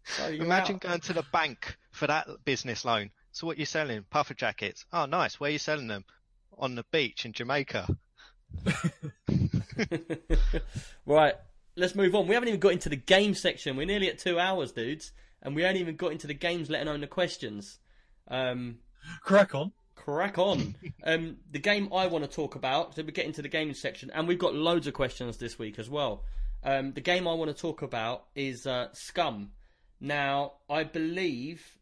so 0.05 0.27
Imagine 0.27 0.75
out. 0.75 0.81
going 0.81 0.99
to 1.01 1.13
the 1.13 1.25
bank 1.31 1.77
for 1.91 2.07
that 2.07 2.27
business 2.45 2.85
loan. 2.85 3.11
So 3.31 3.47
what 3.47 3.57
are 3.57 3.59
you 3.59 3.65
selling? 3.65 4.05
Puffer 4.09 4.33
jackets. 4.33 4.85
Oh, 4.93 5.05
nice. 5.05 5.39
Where 5.39 5.49
are 5.49 5.51
you 5.51 5.59
selling 5.59 5.87
them? 5.87 6.05
On 6.57 6.75
the 6.75 6.85
beach 6.91 7.25
in 7.25 7.33
Jamaica. 7.33 7.87
right, 11.05 11.33
let's 11.75 11.95
move 11.95 12.15
on. 12.15 12.27
We 12.27 12.33
haven't 12.33 12.47
even 12.49 12.59
got 12.59 12.71
into 12.71 12.89
the 12.89 12.95
game 12.95 13.33
section. 13.33 13.75
We're 13.75 13.85
nearly 13.85 14.09
at 14.09 14.19
two 14.19 14.39
hours, 14.39 14.71
dudes, 14.71 15.11
and 15.41 15.55
we 15.55 15.63
haven't 15.63 15.81
even 15.81 15.95
got 15.95 16.11
into 16.11 16.27
the 16.27 16.33
games, 16.33 16.69
letting 16.69 16.87
alone 16.87 17.01
the 17.01 17.07
questions. 17.07 17.79
Um, 18.27 18.77
Crack 19.21 19.53
on. 19.53 19.71
crack 19.95 20.37
on. 20.37 20.75
um, 21.03 21.37
the 21.51 21.59
game 21.59 21.89
I 21.93 22.07
want 22.07 22.23
to 22.23 22.29
talk 22.29 22.55
about. 22.55 22.95
So 22.95 23.03
we 23.03 23.11
get 23.11 23.25
into 23.25 23.41
the 23.41 23.49
gaming 23.49 23.73
section, 23.75 24.11
and 24.13 24.27
we've 24.27 24.39
got 24.39 24.55
loads 24.55 24.87
of 24.87 24.93
questions 24.93 25.37
this 25.37 25.59
week 25.59 25.77
as 25.77 25.89
well. 25.89 26.23
Um, 26.63 26.93
the 26.93 27.01
game 27.01 27.27
I 27.27 27.33
want 27.33 27.55
to 27.55 27.61
talk 27.61 27.81
about 27.81 28.25
is 28.33 28.65
uh, 28.65 28.87
Scum. 28.93 29.51
Now, 29.99 30.53
I 30.69 30.83
believe 30.83 31.77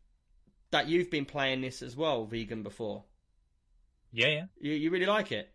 that 0.71 0.87
you've 0.87 1.09
been 1.11 1.25
playing 1.25 1.61
this 1.61 1.81
as 1.81 1.95
well, 1.95 2.25
vegan, 2.25 2.63
before. 2.63 3.03
Yeah, 4.11 4.27
yeah. 4.27 4.45
You, 4.59 4.73
you 4.73 4.91
really 4.91 5.05
like 5.05 5.31
it. 5.31 5.51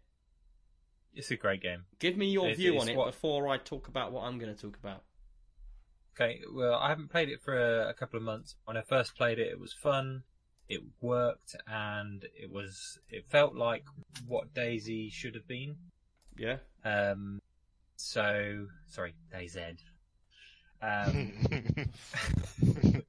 It's 1.14 1.30
a 1.30 1.36
great 1.36 1.62
game. 1.62 1.84
Give 1.98 2.16
me 2.16 2.26
your 2.30 2.50
It- 2.50 2.56
view 2.56 2.74
it's 2.74 2.82
on 2.82 2.88
it 2.88 2.96
what- 2.96 3.06
before 3.06 3.48
I 3.48 3.58
talk 3.58 3.88
about 3.88 4.12
what 4.12 4.24
I'm 4.24 4.38
going 4.38 4.54
to 4.54 4.60
talk 4.60 4.76
about. 4.76 5.04
Okay, 6.14 6.40
well, 6.52 6.74
I 6.74 6.88
haven't 6.88 7.08
played 7.10 7.28
it 7.28 7.40
for 7.40 7.56
a, 7.56 7.90
a 7.90 7.94
couple 7.94 8.16
of 8.16 8.24
months. 8.24 8.56
When 8.64 8.76
I 8.76 8.82
first 8.82 9.14
played 9.16 9.38
it, 9.38 9.46
it 9.52 9.60
was 9.60 9.72
fun, 9.72 10.24
it 10.68 10.80
worked, 11.00 11.54
and 11.68 12.24
it 12.34 12.50
was 12.50 12.98
it 13.08 13.24
felt 13.30 13.54
like 13.54 13.84
what 14.26 14.52
DayZ 14.52 15.12
should 15.12 15.36
have 15.36 15.46
been. 15.46 15.76
Yeah. 16.36 16.58
Um, 16.84 17.40
so 17.96 18.66
sorry, 18.88 19.14
DayZ. 19.32 19.78
Um, 20.80 21.32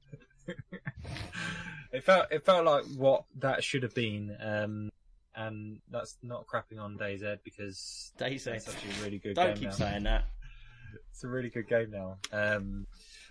it 1.92 2.04
felt 2.04 2.26
it 2.30 2.44
felt 2.44 2.64
like 2.64 2.84
what 2.96 3.24
that 3.38 3.62
should 3.64 3.82
have 3.82 3.94
been. 3.94 4.36
Um, 4.40 4.90
and 5.34 5.80
that's 5.90 6.16
not 6.22 6.46
crapping 6.46 6.80
on 6.80 6.98
DayZ 6.98 7.38
because 7.44 8.12
DayZ. 8.18 8.34
is 8.34 8.68
actually 8.68 8.90
a 9.00 9.04
really 9.04 9.18
good 9.18 9.36
Don't 9.36 9.48
game 9.48 9.56
keep 9.56 9.68
now. 9.68 9.74
saying 9.74 10.02
that. 10.04 10.24
it's 11.10 11.24
a 11.24 11.28
really 11.28 11.50
good 11.50 11.68
game 11.68 11.90
now. 11.90 12.18
Um, 12.32 12.86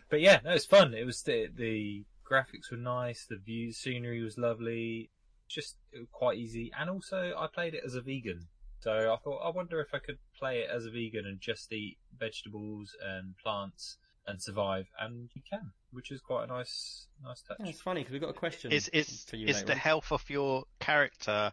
but 0.09 0.21
yeah, 0.21 0.39
no, 0.43 0.51
it's 0.51 0.65
fun. 0.65 0.93
It 0.93 1.05
was 1.05 1.21
the, 1.23 1.49
the 1.55 2.05
graphics 2.29 2.71
were 2.71 2.77
nice, 2.77 3.25
the 3.29 3.37
view 3.37 3.71
scenery 3.71 4.23
was 4.23 4.37
lovely, 4.37 5.09
just 5.47 5.75
it 5.91 5.99
was 5.99 6.07
quite 6.11 6.37
easy. 6.37 6.71
And 6.79 6.89
also, 6.89 7.33
I 7.37 7.47
played 7.47 7.73
it 7.75 7.83
as 7.85 7.95
a 7.95 8.01
vegan, 8.01 8.47
so 8.79 9.13
I 9.13 9.17
thought, 9.23 9.41
I 9.43 9.49
wonder 9.49 9.79
if 9.81 9.93
I 9.93 9.99
could 9.99 10.17
play 10.37 10.59
it 10.59 10.69
as 10.73 10.85
a 10.85 10.91
vegan 10.91 11.25
and 11.25 11.39
just 11.39 11.71
eat 11.73 11.97
vegetables 12.17 12.95
and 13.05 13.35
plants 13.37 13.97
and 14.29 14.41
survive. 14.41 14.87
And 14.99 15.29
you 15.33 15.41
can, 15.49 15.71
which 15.91 16.11
is 16.11 16.21
quite 16.21 16.45
a 16.45 16.47
nice, 16.47 17.07
nice 17.23 17.41
touch. 17.41 17.57
Yeah, 17.59 17.67
it's 17.67 17.81
funny 17.81 18.01
because 18.01 18.13
we've 18.13 18.21
got 18.21 18.29
a 18.29 18.33
question 18.33 18.71
is 18.71 18.87
is 18.89 19.23
for 19.27 19.35
you 19.35 19.47
is 19.47 19.55
later 19.57 19.65
the 19.67 19.73
on. 19.73 19.79
health 19.79 20.11
of 20.11 20.29
your 20.29 20.65
character 20.79 21.51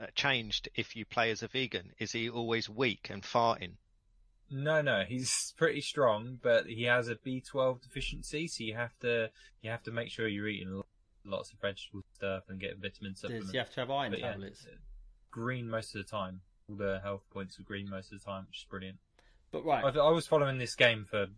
uh, 0.00 0.06
changed 0.14 0.68
if 0.74 0.96
you 0.96 1.04
play 1.04 1.30
as 1.30 1.42
a 1.42 1.48
vegan? 1.48 1.92
Is 1.98 2.12
he 2.12 2.28
always 2.28 2.68
weak 2.68 3.08
and 3.10 3.22
farting? 3.22 3.72
No, 4.50 4.80
no, 4.80 5.04
he's 5.06 5.52
pretty 5.58 5.80
strong, 5.80 6.38
but 6.42 6.66
he 6.66 6.84
has 6.84 7.08
a 7.08 7.16
B12 7.16 7.82
deficiency, 7.82 8.48
so 8.48 8.64
you 8.64 8.74
have 8.74 8.98
to 9.00 9.30
you 9.62 9.70
have 9.70 9.82
to 9.84 9.90
make 9.90 10.10
sure 10.10 10.26
you're 10.28 10.48
eating 10.48 10.82
lots 11.24 11.52
of 11.52 11.60
vegetable 11.60 12.02
stuff 12.14 12.44
and 12.48 12.58
getting 12.60 12.80
vitamin 12.80 13.14
supplements. 13.14 13.48
Does 13.48 13.54
you 13.54 13.60
have 13.60 13.70
to 13.74 13.80
have 13.80 13.90
iron 13.90 14.12
But 14.12 14.20
yeah, 14.20 14.32
tablets? 14.32 14.66
green 15.30 15.68
most 15.68 15.94
of 15.94 16.04
the 16.04 16.10
time. 16.10 16.40
All 16.68 16.76
the 16.76 17.00
health 17.02 17.22
points 17.30 17.58
are 17.58 17.62
green 17.62 17.88
most 17.88 18.12
of 18.12 18.18
the 18.18 18.24
time, 18.24 18.46
which 18.48 18.58
is 18.58 18.66
brilliant. 18.68 18.98
But 19.50 19.64
right, 19.64 19.84
I, 19.84 19.88
I 19.98 20.10
was 20.10 20.26
following 20.26 20.58
this 20.58 20.74
game 20.74 21.06
for 21.08 21.22
a 21.22 21.28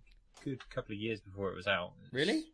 good 0.45 0.69
couple 0.71 0.95
of 0.95 0.99
years 1.01 1.21
before 1.21 1.51
it 1.51 1.55
was 1.57 1.67
out. 1.67 1.93
It's- 2.01 2.13
really? 2.13 2.45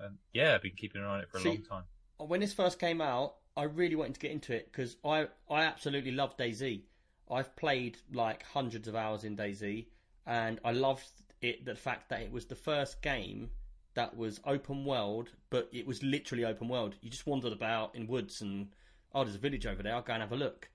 Um, 0.00 0.18
yeah, 0.32 0.54
I've 0.54 0.62
been 0.62 0.74
keeping 0.76 1.00
an 1.00 1.06
eye 1.06 1.14
on 1.14 1.20
it 1.20 1.30
for 1.30 1.38
a 1.38 1.40
See- 1.40 1.48
long 1.50 1.62
time. 1.62 1.84
When 2.18 2.40
this 2.40 2.52
first 2.54 2.78
came 2.78 3.00
out, 3.00 3.36
I 3.56 3.64
really 3.64 3.96
wanted 3.96 4.14
to 4.14 4.20
get 4.20 4.30
into 4.30 4.54
it 4.54 4.70
because 4.70 4.96
I 5.04 5.28
I 5.50 5.64
absolutely 5.64 6.12
love 6.12 6.36
DayZ. 6.36 6.82
I've 7.30 7.54
played 7.56 7.98
like 8.12 8.42
hundreds 8.44 8.86
of 8.88 8.94
hours 8.94 9.24
in 9.24 9.36
DayZ, 9.36 9.86
and 10.26 10.60
I 10.64 10.72
loved 10.72 11.06
it. 11.40 11.64
The 11.64 11.74
fact 11.74 12.08
that 12.10 12.20
it 12.22 12.30
was 12.32 12.46
the 12.46 12.54
first 12.56 13.02
game 13.02 13.50
that 13.94 14.16
was 14.16 14.40
open 14.44 14.84
world, 14.84 15.30
but 15.50 15.68
it 15.72 15.86
was 15.86 16.02
literally 16.02 16.44
open 16.44 16.68
world. 16.68 16.96
You 17.00 17.10
just 17.10 17.26
wandered 17.26 17.52
about 17.52 17.94
in 17.94 18.06
woods 18.06 18.40
and 18.40 18.74
oh, 19.14 19.22
there's 19.22 19.36
a 19.36 19.38
village 19.38 19.66
over 19.66 19.82
there. 19.82 19.94
I'll 19.94 20.02
go 20.02 20.12
and 20.14 20.22
have 20.22 20.32
a 20.32 20.36
look. 20.36 20.68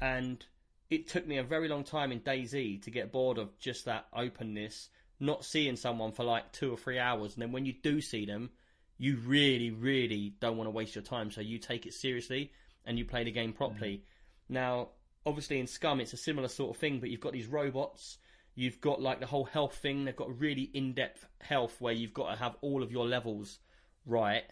And 0.00 0.44
it 0.88 1.08
took 1.08 1.26
me 1.26 1.38
a 1.38 1.42
very 1.42 1.68
long 1.68 1.82
time 1.84 2.12
in 2.12 2.20
DayZ 2.20 2.82
to 2.82 2.90
get 2.90 3.10
bored 3.12 3.38
of 3.38 3.58
just 3.58 3.84
that 3.86 4.06
openness, 4.12 4.88
not 5.20 5.44
seeing 5.44 5.76
someone 5.76 6.12
for 6.12 6.24
like 6.24 6.50
two 6.52 6.72
or 6.72 6.76
three 6.76 6.98
hours, 6.98 7.34
and 7.34 7.42
then 7.42 7.52
when 7.52 7.66
you 7.66 7.74
do 7.82 8.00
see 8.00 8.24
them, 8.24 8.50
you 8.98 9.16
really, 9.24 9.70
really 9.70 10.34
don't 10.40 10.56
want 10.56 10.66
to 10.66 10.72
waste 10.72 10.94
your 10.94 11.04
time. 11.04 11.30
So 11.30 11.40
you 11.40 11.58
take 11.58 11.86
it 11.86 11.94
seriously 11.94 12.52
and 12.84 12.98
you 12.98 13.04
play 13.04 13.24
the 13.24 13.30
game 13.30 13.52
properly. 13.52 14.04
Now, 14.48 14.88
obviously 15.24 15.58
in 15.58 15.66
Scum, 15.66 16.00
it's 16.00 16.12
a 16.12 16.18
similar 16.18 16.48
sort 16.48 16.76
of 16.76 16.80
thing, 16.80 17.00
but 17.00 17.08
you've 17.08 17.20
got 17.20 17.32
these 17.32 17.46
robots. 17.46 18.18
You've 18.54 18.80
got 18.80 19.00
like 19.00 19.20
the 19.20 19.26
whole 19.26 19.44
health 19.44 19.76
thing. 19.76 20.04
They've 20.04 20.14
got 20.14 20.38
really 20.38 20.68
in-depth 20.74 21.24
health 21.40 21.76
where 21.78 21.94
you've 21.94 22.12
got 22.12 22.30
to 22.30 22.36
have 22.36 22.56
all 22.60 22.82
of 22.82 22.92
your 22.92 23.06
levels 23.06 23.58
right. 24.04 24.44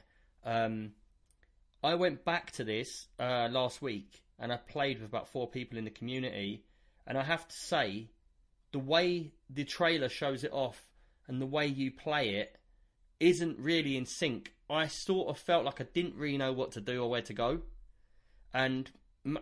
Um, 0.44 0.92
I 1.82 1.96
went 1.96 2.24
back 2.24 2.52
to 2.52 2.64
this 2.64 3.06
uh, 3.20 3.48
last 3.50 3.82
week 3.82 4.22
and 4.38 4.50
I 4.50 4.56
played 4.56 5.00
with 5.00 5.08
about 5.08 5.28
four 5.28 5.48
people 5.48 5.78
in 5.78 5.84
the 5.84 5.90
community, 5.90 6.64
and 7.06 7.18
I 7.18 7.22
have 7.22 7.46
to 7.46 7.56
say, 7.56 8.08
the 8.72 8.78
way 8.78 9.32
the 9.48 9.64
trailer 9.64 10.08
shows 10.08 10.44
it 10.44 10.52
off 10.52 10.88
and 11.26 11.40
the 11.40 11.46
way 11.46 11.66
you 11.66 11.90
play 11.90 12.30
it 12.36 12.56
isn't 13.20 13.58
really 13.58 13.96
in 13.96 14.06
sync. 14.06 14.52
I 14.70 14.86
sort 14.86 15.28
of 15.28 15.38
felt 15.38 15.64
like 15.64 15.80
I 15.80 15.84
didn't 15.84 16.16
really 16.16 16.38
know 16.38 16.52
what 16.52 16.72
to 16.72 16.80
do 16.80 17.02
or 17.02 17.10
where 17.10 17.22
to 17.22 17.32
go, 17.32 17.60
and 18.52 18.90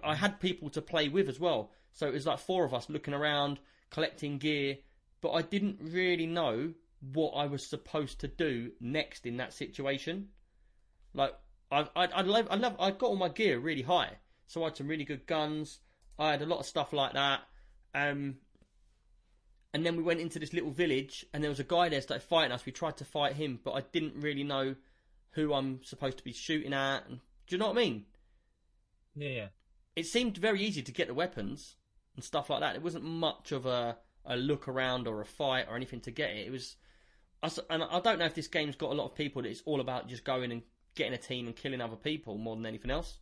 I 0.02 0.14
had 0.14 0.40
people 0.40 0.70
to 0.70 0.82
play 0.82 1.08
with 1.08 1.28
as 1.28 1.40
well. 1.40 1.72
So 1.92 2.06
it 2.06 2.12
was 2.12 2.26
like 2.26 2.38
four 2.38 2.64
of 2.64 2.74
us 2.74 2.88
looking 2.88 3.14
around, 3.14 3.58
collecting 3.90 4.38
gear, 4.38 4.78
but 5.20 5.32
I 5.32 5.42
didn't 5.42 5.78
really 5.80 6.26
know 6.26 6.74
what 7.00 7.30
I 7.30 7.46
was 7.46 7.66
supposed 7.66 8.20
to 8.20 8.28
do 8.28 8.70
next 8.80 9.26
in 9.26 9.36
that 9.38 9.52
situation. 9.52 10.28
Like 11.14 11.34
I, 11.70 11.88
I, 11.96 12.06
I 12.06 12.20
love, 12.22 12.46
I 12.50 12.56
love, 12.56 12.76
I 12.78 12.90
got 12.90 13.08
all 13.08 13.16
my 13.16 13.28
gear 13.28 13.58
really 13.58 13.82
high, 13.82 14.12
so 14.46 14.62
I 14.62 14.66
had 14.66 14.76
some 14.76 14.88
really 14.88 15.04
good 15.04 15.26
guns. 15.26 15.80
I 16.18 16.30
had 16.30 16.42
a 16.42 16.46
lot 16.46 16.60
of 16.60 16.66
stuff 16.66 16.92
like 16.92 17.14
that. 17.14 17.40
Um, 17.94 18.36
and 19.76 19.84
then 19.84 19.94
we 19.94 20.02
went 20.02 20.20
into 20.20 20.38
this 20.38 20.54
little 20.54 20.70
village, 20.70 21.26
and 21.34 21.44
there 21.44 21.50
was 21.50 21.60
a 21.60 21.64
guy 21.64 21.90
there 21.90 22.00
started 22.00 22.26
fighting 22.26 22.50
us. 22.50 22.64
We 22.64 22.72
tried 22.72 22.96
to 22.96 23.04
fight 23.04 23.34
him, 23.34 23.60
but 23.62 23.72
I 23.72 23.82
didn't 23.82 24.14
really 24.16 24.42
know 24.42 24.74
who 25.32 25.52
I'm 25.52 25.84
supposed 25.84 26.16
to 26.16 26.24
be 26.24 26.32
shooting 26.32 26.72
at. 26.72 27.06
And, 27.06 27.20
do 27.46 27.54
you 27.54 27.58
know 27.58 27.66
what 27.66 27.76
I 27.76 27.80
mean? 27.82 28.06
Yeah, 29.14 29.28
yeah. 29.28 29.46
It 29.94 30.06
seemed 30.06 30.38
very 30.38 30.62
easy 30.62 30.80
to 30.80 30.92
get 30.92 31.08
the 31.08 31.14
weapons 31.14 31.76
and 32.14 32.24
stuff 32.24 32.48
like 32.48 32.60
that. 32.60 32.74
It 32.74 32.82
wasn't 32.82 33.04
much 33.04 33.52
of 33.52 33.66
a, 33.66 33.98
a 34.24 34.38
look 34.38 34.66
around 34.66 35.06
or 35.06 35.20
a 35.20 35.26
fight 35.26 35.66
or 35.68 35.76
anything 35.76 36.00
to 36.00 36.10
get 36.10 36.30
it. 36.30 36.46
It 36.46 36.50
was, 36.52 36.76
and 37.68 37.84
I 37.84 38.00
don't 38.00 38.18
know 38.18 38.24
if 38.24 38.34
this 38.34 38.48
game's 38.48 38.76
got 38.76 38.92
a 38.92 38.94
lot 38.94 39.10
of 39.10 39.14
people 39.14 39.42
that 39.42 39.50
it's 39.50 39.62
all 39.66 39.82
about 39.82 40.08
just 40.08 40.24
going 40.24 40.52
and 40.52 40.62
getting 40.94 41.12
a 41.12 41.18
team 41.18 41.48
and 41.48 41.54
killing 41.54 41.82
other 41.82 41.96
people 41.96 42.38
more 42.38 42.56
than 42.56 42.64
anything 42.64 42.90
else. 42.90 43.18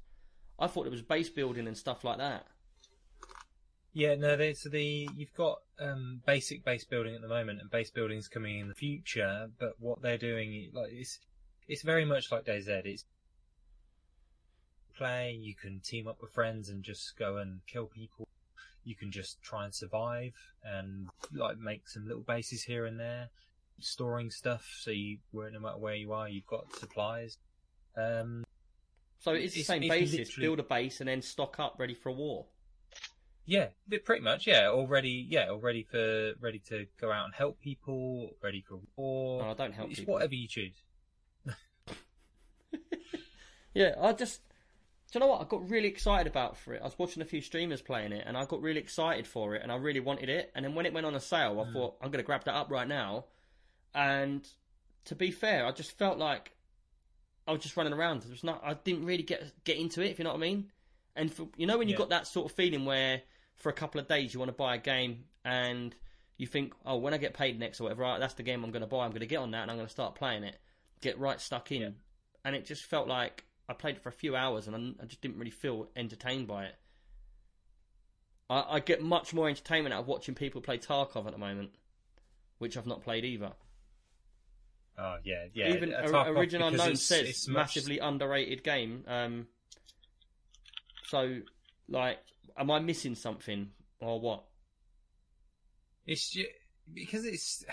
I 0.56 0.68
thought 0.68 0.86
it 0.86 0.92
was 0.92 1.02
base 1.02 1.30
building 1.30 1.66
and 1.66 1.76
stuff 1.76 2.04
like 2.04 2.18
that. 2.18 2.46
Yeah, 3.96 4.16
no, 4.16 4.36
they, 4.36 4.54
so 4.54 4.68
the 4.68 5.08
you've 5.16 5.32
got 5.34 5.60
um, 5.78 6.20
basic 6.26 6.64
base 6.64 6.84
building 6.84 7.14
at 7.14 7.20
the 7.22 7.28
moment, 7.28 7.60
and 7.60 7.70
base 7.70 7.90
building's 7.90 8.26
coming 8.26 8.58
in 8.58 8.68
the 8.68 8.74
future. 8.74 9.48
But 9.58 9.74
what 9.78 10.02
they're 10.02 10.18
doing, 10.18 10.70
like 10.74 10.90
it's 10.92 11.20
it's 11.68 11.82
very 11.82 12.04
much 12.04 12.32
like 12.32 12.44
DayZ. 12.44 12.68
It's 12.86 13.04
play. 14.96 15.38
You 15.40 15.54
can 15.54 15.80
team 15.80 16.08
up 16.08 16.20
with 16.20 16.32
friends 16.32 16.68
and 16.68 16.82
just 16.82 17.16
go 17.16 17.36
and 17.38 17.60
kill 17.66 17.86
people. 17.86 18.26
You 18.84 18.94
can 18.96 19.10
just 19.12 19.40
try 19.42 19.64
and 19.64 19.74
survive 19.74 20.34
and 20.64 21.08
like 21.32 21.58
make 21.58 21.88
some 21.88 22.06
little 22.06 22.22
bases 22.22 22.64
here 22.64 22.86
and 22.86 22.98
there, 22.98 23.30
storing 23.80 24.30
stuff. 24.30 24.66
So 24.80 24.90
you, 24.90 25.18
no 25.32 25.58
matter 25.60 25.78
where 25.78 25.94
you 25.94 26.12
are, 26.12 26.28
you've 26.28 26.46
got 26.46 26.74
supplies. 26.76 27.38
Um, 27.96 28.44
So 29.20 29.32
it's 29.32 29.54
the 29.54 29.60
It's- 29.60 29.66
same 29.68 29.82
it's 29.84 29.90
basis. 29.90 30.18
literally- 30.18 30.46
Build 30.48 30.58
a 30.60 30.62
base 30.64 31.00
and 31.00 31.08
then 31.08 31.22
stock 31.22 31.58
up, 31.58 31.76
ready 31.78 31.94
for 31.94 32.10
a 32.10 32.12
war. 32.12 32.46
Yeah, 33.46 33.68
pretty 34.04 34.22
much. 34.22 34.46
Yeah, 34.46 34.68
already. 34.68 35.26
Yeah, 35.28 35.48
already 35.50 35.82
for 35.82 36.32
ready 36.40 36.60
to 36.70 36.86
go 37.00 37.12
out 37.12 37.26
and 37.26 37.34
help 37.34 37.60
people, 37.60 38.30
ready 38.42 38.64
for 38.66 38.80
war. 38.96 39.42
No, 39.42 39.50
I 39.50 39.54
don't 39.54 39.74
help 39.74 39.90
it's 39.90 40.00
people. 40.00 40.14
whatever 40.14 40.34
you 40.34 40.48
choose. 40.48 40.74
Yeah, 43.74 43.96
I 44.00 44.12
just. 44.12 44.40
Do 45.10 45.18
you 45.18 45.20
know 45.20 45.26
what? 45.26 45.42
I 45.42 45.44
got 45.44 45.68
really 45.68 45.88
excited 45.88 46.26
about 46.26 46.56
for 46.56 46.74
it. 46.74 46.80
I 46.80 46.84
was 46.84 46.98
watching 46.98 47.22
a 47.22 47.26
few 47.26 47.40
streamers 47.40 47.82
playing 47.82 48.12
it, 48.12 48.24
and 48.26 48.36
I 48.36 48.44
got 48.46 48.62
really 48.62 48.80
excited 48.80 49.26
for 49.26 49.54
it, 49.54 49.62
and 49.62 49.70
I 49.70 49.76
really 49.76 50.00
wanted 50.00 50.28
it. 50.28 50.50
And 50.54 50.64
then 50.64 50.74
when 50.74 50.86
it 50.86 50.92
went 50.92 51.06
on 51.06 51.14
a 51.14 51.20
sale, 51.20 51.60
I 51.60 51.64
hmm. 51.64 51.72
thought 51.72 51.96
I'm 52.00 52.10
going 52.10 52.22
to 52.22 52.26
grab 52.26 52.44
that 52.44 52.54
up 52.54 52.70
right 52.70 52.88
now. 52.88 53.26
And 53.94 54.48
to 55.04 55.14
be 55.14 55.30
fair, 55.30 55.66
I 55.66 55.72
just 55.72 55.96
felt 55.98 56.18
like 56.18 56.56
I 57.46 57.52
was 57.52 57.62
just 57.62 57.76
running 57.76 57.92
around. 57.92 58.22
There 58.22 58.30
was 58.30 58.42
not. 58.42 58.62
I 58.64 58.74
didn't 58.74 59.04
really 59.04 59.22
get 59.22 59.52
get 59.64 59.76
into 59.76 60.02
it. 60.02 60.10
If 60.10 60.18
you 60.18 60.24
know 60.24 60.30
what 60.30 60.38
I 60.38 60.40
mean. 60.40 60.70
And 61.16 61.32
for, 61.32 61.48
you 61.56 61.66
know 61.66 61.78
when 61.78 61.88
you 61.88 61.94
Yeah. 61.94 61.98
got 61.98 62.08
that 62.08 62.26
sort 62.26 62.50
of 62.50 62.56
feeling 62.56 62.84
where 62.84 63.22
for 63.56 63.68
a 63.68 63.72
couple 63.72 64.00
of 64.00 64.08
days 64.08 64.34
you 64.34 64.40
want 64.40 64.50
to 64.50 64.56
buy 64.56 64.74
a 64.74 64.78
game 64.78 65.24
and 65.44 65.94
you 66.36 66.46
think, 66.46 66.74
oh, 66.84 66.96
when 66.96 67.14
I 67.14 67.18
get 67.18 67.34
paid 67.34 67.58
next 67.58 67.80
or 67.80 67.84
whatever, 67.84 68.02
right, 68.02 68.18
that's 68.18 68.34
the 68.34 68.42
game 68.42 68.64
I'm 68.64 68.70
going 68.70 68.82
to 68.82 68.86
buy. 68.86 69.04
I'm 69.04 69.10
going 69.10 69.20
to 69.20 69.26
get 69.26 69.38
on 69.38 69.52
that 69.52 69.62
and 69.62 69.70
I'm 69.70 69.76
going 69.76 69.86
to 69.86 69.92
start 69.92 70.14
playing 70.14 70.44
it, 70.44 70.56
get 71.00 71.18
right 71.18 71.40
stuck 71.40 71.70
in. 71.72 71.80
Yeah. 71.82 71.88
And 72.44 72.54
it 72.56 72.64
just 72.66 72.84
felt 72.84 73.08
like 73.08 73.44
I 73.68 73.72
played 73.72 73.96
it 73.96 74.02
for 74.02 74.08
a 74.08 74.12
few 74.12 74.36
hours 74.36 74.66
and 74.66 74.96
I, 75.00 75.04
just 75.06 75.20
didn't 75.22 75.38
really 75.38 75.50
feel 75.50 75.88
entertained 75.96 76.46
by 76.46 76.64
it. 76.64 76.74
I, 78.50 78.64
I 78.72 78.80
get 78.80 79.02
much 79.02 79.32
more 79.32 79.48
entertainment 79.48 79.94
out 79.94 80.00
of 80.00 80.06
watching 80.06 80.34
people 80.34 80.60
play 80.60 80.78
Tarkov 80.78 81.26
at 81.26 81.32
the 81.32 81.38
moment, 81.38 81.70
which 82.58 82.76
I've 82.76 82.86
not 82.86 83.02
played 83.02 83.24
either. 83.24 83.52
Oh 84.98 85.16
yeah, 85.24 85.46
yeah. 85.54 85.72
Even 85.72 85.92
a 85.92 85.96
O- 85.96 86.12
Tarkov, 86.12 86.36
Origin 86.36 86.62
Unknown 86.62 86.86
it's- 86.88 87.02
says 87.02 87.28
it's 87.28 87.48
much- 87.48 87.56
massively 87.56 87.98
underrated 87.98 88.62
game. 88.62 89.04
Um, 89.08 89.46
so, 91.06 91.40
like, 91.88 92.18
am 92.56 92.70
I 92.70 92.80
missing 92.80 93.14
something 93.14 93.70
or 94.00 94.20
what? 94.20 94.44
It's 96.06 96.30
ju- 96.30 96.46
because 96.92 97.24
it's 97.24 97.64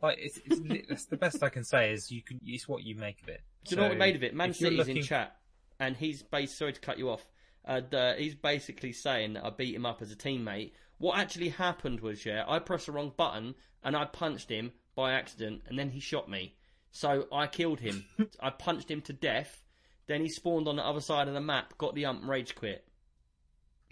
like 0.00 0.18
it's, 0.20 0.38
it's 0.44 0.86
that's 0.88 1.06
the 1.06 1.16
best 1.16 1.42
I 1.42 1.48
can 1.48 1.64
say 1.64 1.92
is 1.92 2.10
you 2.10 2.22
can. 2.22 2.40
It's 2.44 2.68
what 2.68 2.82
you 2.82 2.96
make 2.96 3.22
of 3.22 3.28
it. 3.28 3.40
Do 3.64 3.74
you 3.74 3.76
know 3.76 3.88
what 3.88 3.92
we 3.92 3.98
made 3.98 4.16
of 4.16 4.22
it? 4.22 4.34
Man 4.34 4.50
if 4.50 4.60
you're 4.60 4.88
in 4.88 5.02
chat, 5.02 5.36
and 5.78 5.96
he's 5.96 6.22
bas 6.22 6.56
sorry 6.56 6.72
to 6.72 6.80
cut 6.80 6.98
you 6.98 7.10
off. 7.10 7.26
Uh, 7.64 7.80
the, 7.88 8.16
he's 8.18 8.34
basically 8.34 8.92
saying 8.92 9.34
that 9.34 9.44
I 9.44 9.50
beat 9.50 9.74
him 9.74 9.86
up 9.86 10.02
as 10.02 10.10
a 10.10 10.16
teammate. 10.16 10.72
What 10.98 11.18
actually 11.18 11.50
happened 11.50 12.00
was, 12.00 12.26
yeah, 12.26 12.44
I 12.46 12.58
pressed 12.58 12.86
the 12.86 12.92
wrong 12.92 13.12
button 13.16 13.54
and 13.84 13.96
I 13.96 14.04
punched 14.04 14.50
him 14.50 14.72
by 14.94 15.12
accident, 15.12 15.62
and 15.66 15.78
then 15.78 15.90
he 15.90 16.00
shot 16.00 16.28
me. 16.28 16.56
So 16.90 17.26
I 17.32 17.46
killed 17.46 17.80
him. 17.80 18.04
I 18.40 18.50
punched 18.50 18.90
him 18.90 19.00
to 19.02 19.12
death. 19.12 19.62
Then 20.06 20.20
he 20.20 20.28
spawned 20.28 20.68
on 20.68 20.76
the 20.76 20.86
other 20.86 21.00
side 21.00 21.28
of 21.28 21.34
the 21.34 21.40
map, 21.40 21.78
got 21.78 21.94
the 21.94 22.06
ump, 22.06 22.26
rage 22.26 22.54
quit, 22.54 22.84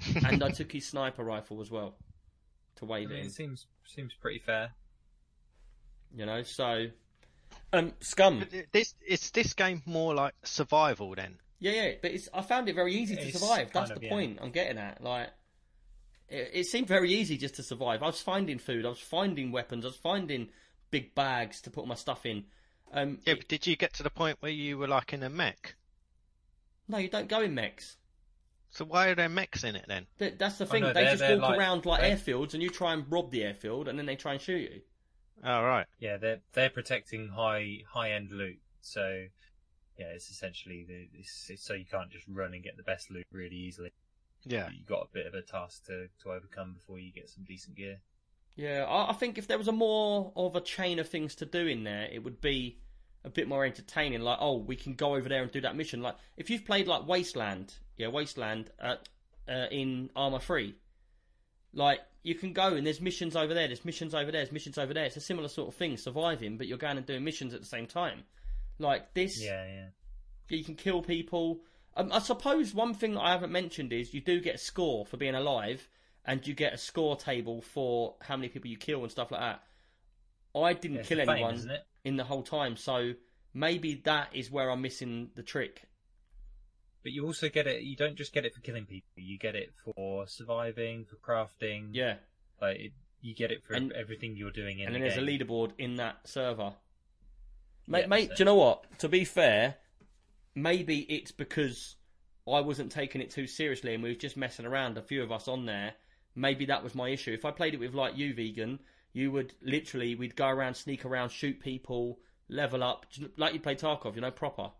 and 0.26 0.42
I 0.42 0.50
took 0.50 0.72
his 0.72 0.86
sniper 0.86 1.24
rifle 1.24 1.60
as 1.60 1.70
well 1.70 1.94
to 2.76 2.84
I 2.84 2.88
wave 2.88 3.08
mean, 3.10 3.18
at 3.18 3.20
him. 3.22 3.26
it 3.28 3.32
seems 3.32 3.66
seems 3.86 4.12
pretty 4.14 4.38
fair. 4.38 4.70
You 6.16 6.26
know, 6.26 6.42
so 6.42 6.86
um, 7.72 7.92
scum. 8.00 8.40
But 8.40 8.72
this 8.72 8.94
is 9.06 9.30
this 9.30 9.52
game 9.54 9.82
more 9.86 10.14
like 10.14 10.34
survival 10.44 11.14
then? 11.14 11.38
Yeah, 11.60 11.72
yeah, 11.72 11.90
but 12.00 12.10
it's, 12.12 12.28
I 12.32 12.40
found 12.42 12.68
it 12.68 12.74
very 12.74 12.94
easy 12.94 13.16
to 13.16 13.22
It's 13.22 13.38
survive. 13.38 13.70
That's 13.72 13.90
of, 13.90 14.00
the 14.00 14.06
yeah. 14.06 14.10
point 14.10 14.38
I'm 14.40 14.50
getting 14.50 14.78
at. 14.78 15.02
Like, 15.04 15.28
it, 16.28 16.50
it 16.54 16.64
seemed 16.66 16.88
very 16.88 17.12
easy 17.12 17.36
just 17.36 17.56
to 17.56 17.62
survive. 17.62 18.02
I 18.02 18.06
was 18.06 18.20
finding 18.22 18.58
food, 18.58 18.86
I 18.86 18.88
was 18.88 18.98
finding 18.98 19.52
weapons, 19.52 19.84
I 19.84 19.88
was 19.88 19.96
finding 19.96 20.48
big 20.90 21.14
bags 21.14 21.60
to 21.62 21.70
put 21.70 21.86
my 21.86 21.94
stuff 21.96 22.24
in. 22.24 22.44
Um, 22.92 23.18
Yeah, 23.26 23.34
it- 23.34 23.40
but 23.40 23.48
did 23.48 23.66
you 23.66 23.76
get 23.76 23.92
to 23.94 24.02
the 24.02 24.08
point 24.10 24.38
where 24.40 24.50
you 24.50 24.78
were 24.78 24.88
like 24.88 25.12
in 25.12 25.22
a 25.22 25.28
mech? 25.28 25.74
no, 26.88 26.96
you 26.98 27.08
don't 27.10 27.28
go 27.28 27.42
in 27.42 27.54
mechs. 27.54 27.96
So 28.70 28.84
why 28.84 29.08
are 29.08 29.14
there 29.14 29.28
mechs 29.28 29.64
in 29.64 29.74
it 29.76 29.86
then? 29.88 30.06
Th- 30.18 30.34
That's 30.38 30.58
the 30.58 30.64
Oh, 30.64 30.68
thing. 30.68 30.82
no, 30.82 30.92
they 30.92 31.04
just 31.04 31.22
walk 31.22 31.40
like- 31.40 31.58
around 31.58 31.86
like 31.86 32.00
they- 32.02 32.12
airfields, 32.12 32.54
and 32.54 32.62
you 32.62 32.70
try 32.70 32.92
and 32.92 33.10
rob 33.10 33.30
the 33.30 33.42
airfield, 33.42 33.88
and 33.88 33.98
then 33.98 34.06
they 34.06 34.16
try 34.16 34.32
and 34.32 34.40
shoot 34.40 34.70
you. 34.70 34.82
Oh 35.42 35.62
right. 35.62 35.86
Yeah, 35.98 36.18
they're 36.18 36.40
they're 36.52 36.70
protecting 36.70 37.28
high 37.28 37.78
high 37.88 38.12
end 38.12 38.30
loot. 38.30 38.60
So 38.82 39.26
yeah, 39.98 40.06
it's 40.08 40.30
essentially 40.30 40.84
the 40.86 41.08
it's, 41.18 41.48
it's 41.50 41.64
so 41.64 41.74
you 41.74 41.86
can't 41.86 42.10
just 42.10 42.26
run 42.28 42.54
and 42.54 42.62
get 42.62 42.76
the 42.76 42.82
best 42.82 43.10
loot 43.10 43.26
really 43.32 43.56
easily. 43.56 43.90
Yeah. 44.44 44.68
You 44.70 44.84
got 44.86 45.02
a 45.02 45.08
bit 45.12 45.26
of 45.26 45.34
a 45.34 45.42
task 45.42 45.86
to 45.86 46.08
to 46.22 46.32
overcome 46.32 46.74
before 46.74 46.98
you 46.98 47.10
get 47.12 47.28
some 47.28 47.44
decent 47.44 47.76
gear. 47.76 48.00
Yeah, 48.56 48.84
I, 48.84 49.10
I 49.10 49.12
think 49.14 49.38
if 49.38 49.46
there 49.46 49.58
was 49.58 49.68
a 49.68 49.72
more 49.72 50.32
of 50.36 50.54
a 50.56 50.60
chain 50.60 50.98
of 50.98 51.08
things 51.08 51.34
to 51.36 51.46
do 51.46 51.66
in 51.66 51.84
there, 51.84 52.08
it 52.12 52.22
would 52.22 52.40
be 52.40 52.78
a 53.24 53.30
bit 53.30 53.48
more 53.48 53.64
entertaining. 53.64 54.20
Like, 54.20 54.38
oh, 54.40 54.56
we 54.56 54.76
can 54.76 54.94
go 54.94 55.14
over 55.14 55.28
there 55.28 55.42
and 55.42 55.50
do 55.50 55.60
that 55.62 55.76
mission. 55.76 56.02
Like, 56.02 56.16
if 56.36 56.50
you've 56.50 56.64
played 56.64 56.86
like 56.86 57.06
Wasteland, 57.06 57.74
yeah, 57.96 58.08
Wasteland 58.08 58.70
uh, 58.80 58.96
uh, 59.48 59.66
in 59.70 60.10
Arma 60.16 60.40
3, 60.40 60.74
like 61.72 62.00
you 62.22 62.34
can 62.34 62.52
go 62.52 62.74
and 62.74 62.86
there's 62.86 63.00
missions 63.00 63.36
over 63.36 63.54
there, 63.54 63.66
there's 63.66 63.84
missions 63.84 64.14
over 64.14 64.30
there, 64.30 64.40
there's 64.40 64.52
missions 64.52 64.78
over 64.78 64.92
there. 64.92 65.04
It's 65.04 65.16
a 65.16 65.20
similar 65.20 65.48
sort 65.48 65.68
of 65.68 65.74
thing, 65.74 65.96
surviving, 65.96 66.56
but 66.56 66.66
you're 66.66 66.78
going 66.78 66.96
and 66.96 67.06
doing 67.06 67.24
missions 67.24 67.54
at 67.54 67.60
the 67.60 67.66
same 67.66 67.86
time. 67.86 68.24
Like 68.78 69.14
this, 69.14 69.42
Yeah, 69.42 69.64
yeah. 69.66 69.86
you 70.48 70.64
can 70.64 70.74
kill 70.74 71.02
people. 71.02 71.60
Um, 71.96 72.10
I 72.12 72.20
suppose 72.20 72.74
one 72.74 72.94
thing 72.94 73.14
that 73.14 73.20
I 73.20 73.32
haven't 73.32 73.52
mentioned 73.52 73.92
is 73.92 74.14
you 74.14 74.20
do 74.20 74.40
get 74.40 74.54
a 74.54 74.58
score 74.58 75.04
for 75.04 75.16
being 75.16 75.34
alive, 75.34 75.88
and 76.24 76.46
you 76.46 76.54
get 76.54 76.72
a 76.72 76.78
score 76.78 77.16
table 77.16 77.62
for 77.62 78.14
how 78.20 78.36
many 78.36 78.48
people 78.48 78.70
you 78.70 78.76
kill 78.76 79.02
and 79.02 79.10
stuff 79.10 79.30
like 79.30 79.40
that. 79.40 79.62
I 80.54 80.72
didn't 80.72 80.98
Yeah, 80.98 81.02
kill 81.02 81.18
the 81.18 81.26
fame, 81.26 81.44
anyone 81.44 81.78
in 82.04 82.16
the 82.16 82.24
whole 82.24 82.42
time, 82.42 82.76
so 82.76 83.12
maybe 83.54 83.94
that 84.04 84.30
is 84.34 84.50
where 84.50 84.70
I'm 84.70 84.82
missing 84.82 85.30
the 85.34 85.42
trick. 85.42 85.82
But 87.02 87.12
you 87.12 87.24
also 87.24 87.48
get 87.48 87.66
it. 87.66 87.82
You 87.82 87.96
don't 87.96 88.16
just 88.16 88.32
get 88.32 88.44
it 88.44 88.54
for 88.54 88.60
killing 88.60 88.84
people. 88.84 89.08
You 89.16 89.38
get 89.38 89.54
it 89.56 89.72
for 89.84 90.26
surviving, 90.26 91.06
for 91.06 91.16
crafting. 91.16 91.90
Yeah, 91.92 92.16
Like 92.60 92.78
it, 92.78 92.92
you 93.22 93.34
get 93.34 93.50
it 93.50 93.62
for 93.64 93.74
And- 93.74 93.92
everything 93.92 94.36
you're 94.36 94.50
doing 94.50 94.80
in 94.80 94.86
and 94.86 94.94
the 94.94 94.98
then 95.00 95.08
there's 95.08 95.16
a 95.16 95.26
leaderboard 95.26 95.72
in 95.78 95.96
that 95.96 96.26
server. 96.28 96.74
Mate, 97.86 98.00
Yeah, 98.02 98.06
mate, 98.06 98.28
do 98.30 98.34
you 98.40 98.44
know 98.44 98.54
what? 98.56 98.98
To 98.98 99.08
be 99.08 99.24
fair, 99.24 99.76
maybe 100.54 101.00
it's 101.10 101.30
because 101.32 101.96
I 102.46 102.60
wasn't 102.60 102.92
taking 102.92 103.20
it 103.20 103.30
too 103.30 103.46
seriously 103.46 103.94
and 103.94 104.02
we 104.02 104.10
were 104.10 104.14
just 104.14 104.36
messing 104.36 104.66
around. 104.66 104.98
A 104.98 105.02
few 105.02 105.22
of 105.22 105.32
us 105.32 105.48
on 105.48 105.64
there. 105.66 105.94
Maybe 106.34 106.66
that 106.66 106.82
was 106.84 106.94
my 106.94 107.08
issue. 107.08 107.32
If 107.32 107.44
I 107.44 107.50
played 107.50 107.74
it 107.74 107.80
with 107.80 107.94
like 107.94 108.16
you, 108.16 108.34
vegan, 108.34 108.78
you 109.12 109.30
would 109.32 109.54
literally 109.62 110.14
we'd 110.14 110.36
go 110.36 110.48
around, 110.48 110.74
sneak 110.74 111.04
around, 111.04 111.30
shoot 111.30 111.60
people, 111.60 112.18
level 112.48 112.82
up, 112.82 113.06
like 113.36 113.54
you 113.54 113.60
play 113.60 113.74
Tarkov, 113.74 114.14
you 114.14 114.20
know, 114.20 114.30
proper. 114.30 114.70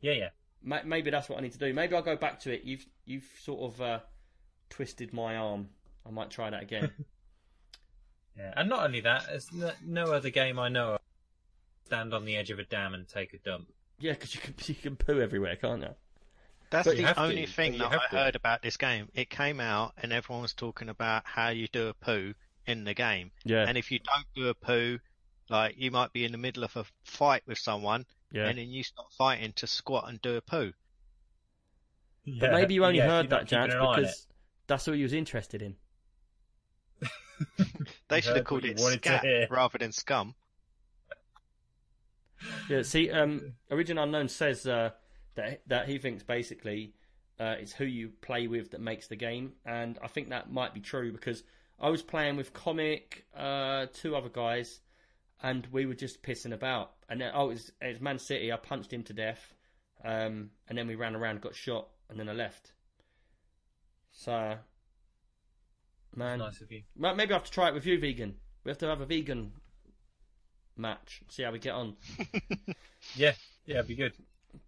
Yeah, 0.00 0.12
yeah. 0.12 0.28
Ma- 0.62 0.82
Maybe 0.84 1.10
that's 1.10 1.28
what 1.28 1.38
I 1.38 1.42
need 1.42 1.52
to 1.52 1.58
do. 1.58 1.72
Maybe 1.72 1.94
I'll 1.94 2.02
go 2.02 2.16
back 2.16 2.40
to 2.40 2.52
it. 2.52 2.62
You've 2.64 2.86
you've 3.04 3.28
sort 3.40 3.72
of 3.72 3.80
uh, 3.80 4.00
twisted 4.70 5.12
my 5.12 5.36
arm. 5.36 5.68
I 6.06 6.10
might 6.10 6.30
try 6.30 6.50
that 6.50 6.62
again. 6.62 6.92
Yeah, 8.36 8.52
and 8.56 8.68
not 8.68 8.84
only 8.84 9.00
that, 9.00 9.26
there's 9.28 9.50
no, 9.52 9.72
no 9.82 10.12
other 10.12 10.30
game 10.30 10.58
I 10.58 10.68
know 10.68 10.94
of 10.94 11.00
stand 11.86 12.12
on 12.12 12.24
the 12.24 12.36
edge 12.36 12.50
of 12.50 12.58
a 12.58 12.64
dam 12.64 12.92
and 12.94 13.08
take 13.08 13.32
a 13.32 13.38
dump. 13.38 13.72
yeah, 13.98 14.12
because 14.12 14.34
you 14.34 14.40
can 14.40 14.54
you 14.66 14.74
can 14.74 14.96
poo 14.96 15.20
everywhere, 15.20 15.56
can't 15.56 15.82
you? 15.82 15.94
That's 16.70 16.88
But 16.88 16.96
the 16.96 17.04
have 17.04 17.22
to, 17.22 17.22
only 17.22 17.46
thing 17.46 17.74
you 17.74 17.78
that 17.78 17.90
have 17.90 18.02
I 18.02 18.08
to. 18.10 18.16
heard 18.16 18.36
about 18.36 18.62
this 18.62 18.76
game. 18.76 19.08
It 19.14 19.30
came 19.30 19.60
out 19.60 19.94
and 19.96 20.12
everyone 20.12 20.42
was 20.42 20.54
talking 20.54 20.88
about 20.88 21.22
how 21.26 21.48
you 21.50 21.68
do 21.68 21.88
a 21.88 21.94
poo 21.94 22.34
in 22.66 22.84
the 22.84 22.94
game. 22.94 23.32
Yeah, 23.44 23.66
And 23.66 23.76
if 23.78 23.90
you 23.90 23.98
don't 24.00 24.26
do 24.34 24.48
a 24.48 24.54
poo, 24.54 24.98
like 25.48 25.76
you 25.78 25.90
might 25.90 26.12
be 26.12 26.24
in 26.24 26.32
the 26.32 26.38
middle 26.38 26.64
of 26.64 26.76
a 26.76 26.84
fight 27.04 27.42
with 27.46 27.58
someone 27.58 28.06
yeah. 28.30 28.48
and 28.48 28.58
then 28.58 28.70
you 28.70 28.82
stop 28.84 29.12
fighting 29.12 29.52
to 29.54 29.66
squat 29.66 30.08
and 30.08 30.20
do 30.22 30.36
a 30.36 30.40
poo. 30.42 30.72
Yeah. 32.24 32.40
But 32.40 32.52
maybe 32.52 32.74
you 32.74 32.84
only 32.84 32.98
Yeah, 32.98 33.06
heard 33.08 33.30
that, 33.30 33.30
not 33.30 33.46
keeping 33.46 33.70
Jats, 33.70 33.72
an 33.72 33.80
eye 33.80 33.84
on 33.84 33.96
because 33.96 34.26
that's 34.66 34.86
what 34.86 34.96
you 34.96 35.04
was 35.04 35.12
interested 35.12 35.62
in. 35.62 35.76
They 38.08 38.20
should 38.20 38.34
have 38.36 38.44
called 38.44 38.64
it 38.64 38.76
wanted 38.76 39.04
scat 39.04 39.28
rather 39.48 39.78
than 39.78 39.92
scum. 39.92 40.34
Yeah, 42.68 42.82
see, 42.82 43.10
um, 43.10 43.54
Origin 43.70 43.98
Unknown 43.98 44.28
says 44.28 44.66
uh, 44.66 44.90
that 45.34 45.62
that 45.66 45.88
he 45.88 45.98
thinks 45.98 46.22
basically 46.22 46.92
uh, 47.38 47.56
it's 47.58 47.72
who 47.72 47.84
you 47.84 48.10
play 48.20 48.46
with 48.46 48.70
that 48.72 48.80
makes 48.80 49.06
the 49.08 49.16
game, 49.16 49.52
and 49.64 49.98
I 50.02 50.08
think 50.08 50.30
that 50.30 50.50
might 50.50 50.74
be 50.74 50.80
true 50.80 51.12
because 51.12 51.42
I 51.80 51.90
was 51.90 52.02
playing 52.02 52.36
with 52.36 52.52
Comic, 52.52 53.26
uh, 53.36 53.86
two 53.92 54.16
other 54.16 54.28
guys, 54.28 54.80
and 55.42 55.66
we 55.70 55.86
were 55.86 55.94
just 55.94 56.22
pissing 56.22 56.52
about. 56.52 56.92
And 57.08 57.20
then, 57.20 57.32
oh, 57.34 57.46
it 57.46 57.54
was, 57.54 57.72
it 57.80 57.92
was 57.92 58.00
Man 58.00 58.18
City. 58.18 58.52
I 58.52 58.56
punched 58.56 58.92
him 58.92 59.02
to 59.04 59.12
death, 59.12 59.54
um, 60.04 60.50
and 60.68 60.76
then 60.76 60.86
we 60.86 60.94
ran 60.94 61.14
around, 61.14 61.40
got 61.42 61.54
shot, 61.54 61.88
and 62.08 62.18
then 62.18 62.28
I 62.28 62.32
left. 62.32 62.72
So 64.12 64.56
Man, 66.16 66.38
Nice 66.38 66.62
of 66.62 66.72
you. 66.72 66.82
Maybe 66.96 67.30
I 67.30 67.34
have 67.34 67.44
to 67.44 67.50
try 67.50 67.68
it 67.68 67.74
with 67.74 67.84
you, 67.84 68.00
vegan. 68.00 68.36
We 68.64 68.70
have 68.70 68.78
to 68.78 68.86
have 68.86 69.02
a 69.02 69.06
vegan 69.06 69.52
match. 70.76 71.20
See 71.28 71.42
how 71.42 71.52
we 71.52 71.58
get 71.58 71.74
on. 71.74 71.96
Yeah, 73.14 73.34
yeah, 73.66 73.76
it'd 73.76 73.86
be 73.86 73.94
good. 73.94 74.14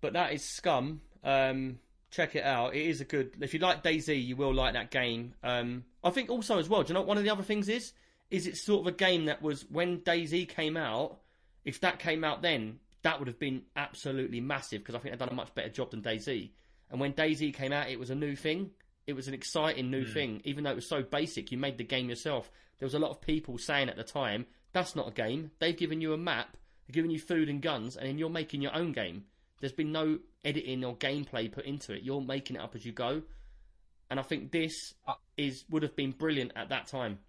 But 0.00 0.12
that 0.12 0.32
is 0.32 0.44
Scum. 0.44 1.00
Um, 1.24 1.80
check 2.12 2.36
it 2.36 2.44
out. 2.44 2.76
It 2.76 2.86
is 2.86 3.00
a 3.00 3.04
good. 3.04 3.32
If 3.40 3.52
you 3.52 3.58
like 3.58 3.82
DayZ, 3.82 4.24
you 4.24 4.36
will 4.36 4.54
like 4.54 4.74
that 4.74 4.92
game. 4.92 5.34
Um, 5.42 5.84
I 6.02 6.10
think 6.10 6.30
also 6.30 6.58
as 6.58 6.68
well. 6.68 6.82
Do 6.82 6.88
you 6.88 6.94
know 6.94 7.00
what 7.00 7.08
one 7.08 7.18
of 7.18 7.24
the 7.24 7.30
other 7.30 7.42
things 7.42 7.68
is? 7.68 7.92
Is 8.30 8.46
it's 8.46 8.64
sort 8.64 8.86
of 8.86 8.94
a 8.94 8.96
game 8.96 9.26
that 9.26 9.42
was 9.42 9.62
when 9.70 10.00
DayZ 10.00 10.48
came 10.48 10.76
out. 10.76 11.20
If 11.64 11.80
that 11.80 11.98
came 11.98 12.24
out 12.24 12.42
then, 12.42 12.78
that 13.02 13.18
would 13.18 13.28
have 13.28 13.38
been 13.38 13.62
absolutely 13.76 14.40
massive 14.40 14.80
because 14.80 14.94
I 14.94 14.98
think 14.98 15.12
they've 15.12 15.18
done 15.18 15.28
a 15.30 15.34
much 15.34 15.54
better 15.54 15.68
job 15.68 15.90
than 15.90 16.02
DayZ. 16.02 16.50
And 16.90 17.00
when 17.00 17.12
DayZ 17.12 17.54
came 17.54 17.72
out, 17.72 17.90
it 17.90 17.98
was 17.98 18.10
a 18.10 18.14
new 18.14 18.36
thing. 18.36 18.70
It 19.06 19.14
was 19.14 19.28
an 19.28 19.34
exciting 19.34 19.90
new 19.90 20.04
hmm. 20.04 20.12
thing, 20.12 20.40
even 20.44 20.64
though 20.64 20.70
it 20.70 20.76
was 20.76 20.88
so 20.88 21.02
basic. 21.02 21.50
You 21.50 21.58
made 21.58 21.78
the 21.78 21.84
game 21.84 22.08
yourself. 22.08 22.50
There 22.78 22.86
was 22.86 22.94
a 22.94 22.98
lot 22.98 23.10
of 23.10 23.20
people 23.20 23.58
saying 23.58 23.88
at 23.88 23.96
the 23.96 24.04
time, 24.04 24.46
"That's 24.72 24.94
not 24.94 25.08
a 25.08 25.12
game. 25.12 25.50
They've 25.58 25.76
given 25.76 26.00
you 26.00 26.12
a 26.12 26.18
map, 26.18 26.56
they've 26.86 26.94
given 26.94 27.10
you 27.10 27.18
food 27.18 27.48
and 27.48 27.62
guns, 27.62 27.96
and 27.96 28.06
then 28.06 28.18
you're 28.18 28.30
making 28.30 28.62
your 28.62 28.74
own 28.74 28.92
game." 28.92 29.24
There's 29.60 29.72
been 29.72 29.92
no 29.92 30.20
editing 30.44 30.84
or 30.84 30.96
gameplay 30.96 31.50
put 31.50 31.64
into 31.64 31.92
it. 31.92 32.02
You're 32.02 32.20
making 32.20 32.56
it 32.56 32.62
up 32.62 32.74
as 32.74 32.84
you 32.84 32.92
go. 32.92 33.22
And 34.10 34.20
I 34.20 34.22
think 34.22 34.52
this 34.52 34.94
is 35.38 35.64
would 35.70 35.82
have 35.82 35.96
been 35.96 36.10
brilliant 36.12 36.52
at 36.56 36.68
that 36.68 36.86
time. 36.88 37.20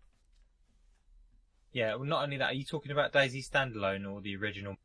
Yeah, 1.72 1.96
well, 1.96 2.06
not 2.06 2.24
only 2.24 2.38
that, 2.38 2.52
are 2.52 2.54
you 2.56 2.66
talking 2.66 2.92
about 2.92 3.14
DayZ 3.14 3.48
standalone 3.50 4.12
or 4.12 4.22
the 4.22 4.36
original? 4.36 4.76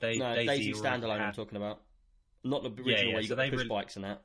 Da- 0.00 0.16
No, 0.18 0.24
DayZ 0.36 0.46
DayZ 0.46 0.74
standalone. 0.76 1.20
I'm 1.20 1.32
talking 1.34 1.56
about, 1.56 1.80
not 2.44 2.62
the 2.62 2.70
original 2.70 2.90
Yeah, 2.90 3.00
yeah, 3.06 3.12
where 3.14 3.22
you 3.22 3.28
so 3.28 3.36
got 3.36 3.50
push 3.50 3.58
really- 3.58 3.68
bikes 3.68 3.96
and 3.96 4.04
that. 4.04 4.22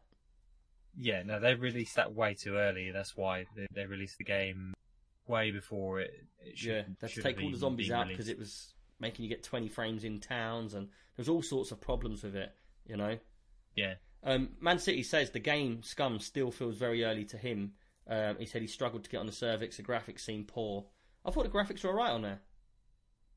Yeah, 1.00 1.22
no, 1.24 1.40
they 1.40 1.54
released 1.54 1.96
that 1.96 2.14
way 2.14 2.34
too 2.34 2.56
early. 2.56 2.90
That's 2.92 3.16
why 3.16 3.46
they, 3.56 3.68
they 3.72 3.86
released 3.86 4.18
the 4.18 4.24
game 4.24 4.74
way 5.28 5.52
before 5.52 6.00
it. 6.00 6.12
it 6.40 6.58
should, 6.58 6.68
yeah, 6.70 6.82
they 6.82 6.88
had 6.88 7.00
to 7.02 7.08
should 7.10 7.24
take 7.24 7.42
all 7.42 7.52
the 7.52 7.58
zombies 7.58 7.92
out 7.92 8.08
because 8.08 8.30
it 8.30 8.38
was 8.40 8.74
making 9.00 9.24
you 9.24 9.30
get 9.30 9.44
20 9.44 9.68
frames 9.68 10.04
in 10.04 10.20
towns, 10.20 10.74
and 10.74 10.88
there 10.88 10.94
was 11.20 11.30
all 11.30 11.44
sorts 11.44 11.72
of 11.72 11.80
problems 11.82 12.24
with 12.24 12.36
it. 12.36 12.52
You 12.88 12.98
know. 12.98 13.18
Yeah, 13.76 13.96
Um, 14.24 14.50
Man 14.60 14.80
City 14.80 15.04
says 15.04 15.30
the 15.30 15.40
game 15.40 15.84
Scum 15.84 16.20
still 16.20 16.50
feels 16.52 16.78
very 16.78 17.04
early 17.04 17.26
to 17.26 17.38
him. 17.38 17.74
Um, 18.10 18.38
he 18.40 18.46
said 18.46 18.62
he 18.62 18.68
struggled 18.68 19.04
to 19.04 19.10
get 19.10 19.20
on 19.20 19.26
the 19.26 19.32
cervix. 19.32 19.78
The 19.78 19.84
graphics 19.84 20.22
seem 20.22 20.46
poor. 20.46 20.86
I 21.26 21.32
thought 21.32 21.44
the 21.44 21.50
graphics 21.50 21.84
were 21.84 21.90
alright 21.90 22.12
on 22.12 22.22
there. 22.22 22.40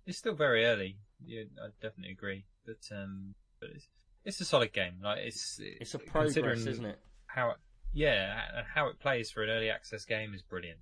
it's 0.06 0.18
still 0.18 0.34
very 0.34 0.64
early. 0.64 0.96
Yeah, 1.24 1.42
I 1.62 1.68
definitely 1.82 2.12
agree. 2.12 2.44
But 2.64 2.88
um, 2.94 3.34
but 3.60 3.70
it's 3.74 3.88
it's 4.24 4.40
a 4.40 4.44
solid 4.44 4.72
game. 4.72 4.94
Like 5.02 5.18
it's 5.18 5.58
It's 5.60 5.94
a 5.94 5.98
progress, 5.98 6.66
isn't 6.66 6.84
it? 6.84 6.98
How 7.26 7.50
it, 7.50 7.56
yeah, 7.92 8.40
and 8.56 8.66
how 8.72 8.88
it 8.88 9.00
plays 9.00 9.30
for 9.30 9.42
an 9.42 9.50
early 9.50 9.70
access 9.70 10.04
game 10.04 10.34
is 10.34 10.42
brilliant. 10.42 10.78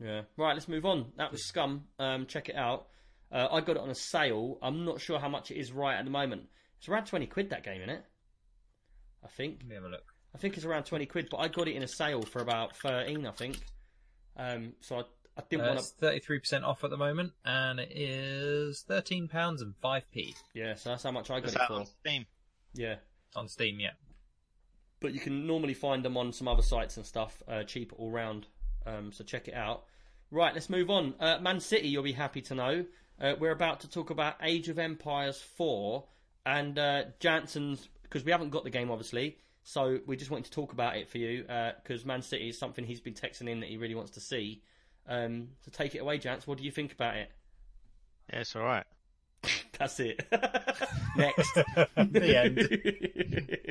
Yeah. 0.00 0.22
Right, 0.36 0.52
let's 0.54 0.68
move 0.68 0.84
on. 0.84 1.12
That 1.16 1.32
was 1.32 1.44
Scum. 1.44 1.84
Um, 1.98 2.26
check 2.26 2.48
it 2.48 2.56
out. 2.56 2.88
Uh, 3.32 3.48
I 3.50 3.60
got 3.60 3.76
it 3.76 3.82
on 3.82 3.90
a 3.90 3.94
sale. 3.94 4.58
I'm 4.62 4.84
not 4.84 5.00
sure 5.00 5.18
how 5.18 5.28
much 5.28 5.50
it 5.50 5.56
is 5.56 5.72
right 5.72 5.96
at 5.96 6.04
the 6.04 6.10
moment. 6.10 6.42
It's 6.78 6.88
around 6.88 7.06
20 7.06 7.26
quid 7.26 7.50
that 7.50 7.64
game, 7.64 7.80
isn't 7.80 7.90
it? 7.90 8.04
I 9.24 9.28
think. 9.28 9.58
Let 9.60 9.68
me 9.68 9.74
have 9.76 9.84
a 9.84 9.88
look. 9.88 10.13
I 10.34 10.38
think 10.38 10.56
it's 10.56 10.66
around 10.66 10.84
20 10.84 11.06
quid, 11.06 11.28
but 11.30 11.38
I 11.38 11.48
got 11.48 11.68
it 11.68 11.76
in 11.76 11.82
a 11.82 11.88
sale 11.88 12.22
for 12.22 12.40
about 12.42 12.76
13, 12.76 13.26
I 13.26 13.30
think. 13.30 13.60
Um, 14.36 14.72
so 14.80 14.96
I, 14.96 15.00
I 15.38 15.42
didn't 15.48 15.62
Uh, 15.64 15.68
want 15.68 15.78
it's 15.78 15.90
to. 15.90 15.96
thirty 15.98 16.18
three 16.20 16.38
percent 16.40 16.64
off 16.64 16.82
at 16.82 16.90
the 16.90 16.96
moment, 16.96 17.32
and 17.44 17.78
it 17.78 17.92
is 17.92 18.82
thirteen 18.82 19.28
pounds 19.28 19.62
and 19.62 19.74
five 19.76 20.10
p 20.10 20.34
Yeah, 20.54 20.74
so 20.74 20.90
that's 20.90 21.04
how 21.04 21.12
much 21.12 21.30
I 21.30 21.38
got 21.40 21.48
Is 21.50 21.54
it 21.54 21.58
that 21.58 21.68
for. 21.68 21.74
on 21.74 21.86
Steam? 21.86 22.26
Yeah. 22.74 22.96
on 23.36 23.46
Steam. 23.48 23.78
Yeah, 23.78 23.92
but 25.00 25.12
you 25.14 25.20
can 25.20 25.46
normally 25.46 25.74
find 25.74 26.04
them 26.04 26.16
on 26.16 26.32
some 26.32 26.48
other 26.48 26.62
sites 26.62 26.96
and 26.96 27.06
stuff, 27.06 27.42
uh, 27.46 27.62
cheaper 27.62 27.94
all 27.96 28.10
round. 28.10 28.46
Um, 28.86 29.12
so 29.12 29.22
check 29.24 29.46
it 29.48 29.54
out. 29.54 29.84
Right, 30.32 30.52
let's 30.52 30.68
move 30.68 30.90
on. 30.90 31.14
Uh, 31.20 31.38
Man 31.40 31.60
City, 31.60 31.88
you'll 31.88 32.02
be 32.02 32.12
happy 32.12 32.42
to 32.42 32.54
know. 32.56 32.84
Uh, 33.20 33.34
we're 33.38 33.52
about 33.52 33.80
to 33.80 33.88
talk 33.88 34.10
about 34.10 34.34
Age 34.42 34.68
of 34.68 34.78
Empires 34.80 35.40
4 35.40 36.04
and 36.44 36.76
uh, 36.78 37.04
Jansen's, 37.20 37.88
because 38.02 38.24
we 38.24 38.32
haven't 38.32 38.50
got 38.50 38.64
the 38.64 38.70
game 38.70 38.90
obviously, 38.90 39.38
so 39.64 39.98
we 40.06 40.16
just 40.16 40.30
wanted 40.30 40.44
to 40.44 40.50
talk 40.50 40.72
about 40.72 40.96
it 40.96 41.08
for 41.08 41.18
you, 41.18 41.44
because 41.82 42.04
Man 42.04 42.22
City 42.22 42.50
is 42.50 42.58
something 42.58 42.84
he's 42.84 43.00
been 43.00 43.14
texting 43.14 43.48
in 43.48 43.60
that 43.60 43.68
he 43.68 43.76
really 43.76 43.94
wants 43.94 44.12
to 44.12 44.20
see. 44.20 44.62
Um, 45.08 45.48
so 45.64 45.70
take 45.72 45.94
it 45.94 45.98
away, 45.98 46.18
Jans. 46.18 46.46
What 46.46 46.58
do 46.58 46.64
you 46.64 46.70
think 46.70 46.92
about 46.92 47.16
it? 47.16 47.30
Yeah, 48.32 48.40
it's 48.40 48.54
all 48.54 48.62
right. 48.62 48.84
That's 49.78 49.98
it. 50.00 50.26
Next. 51.16 51.54
the 51.96 52.38
end. 52.38 53.68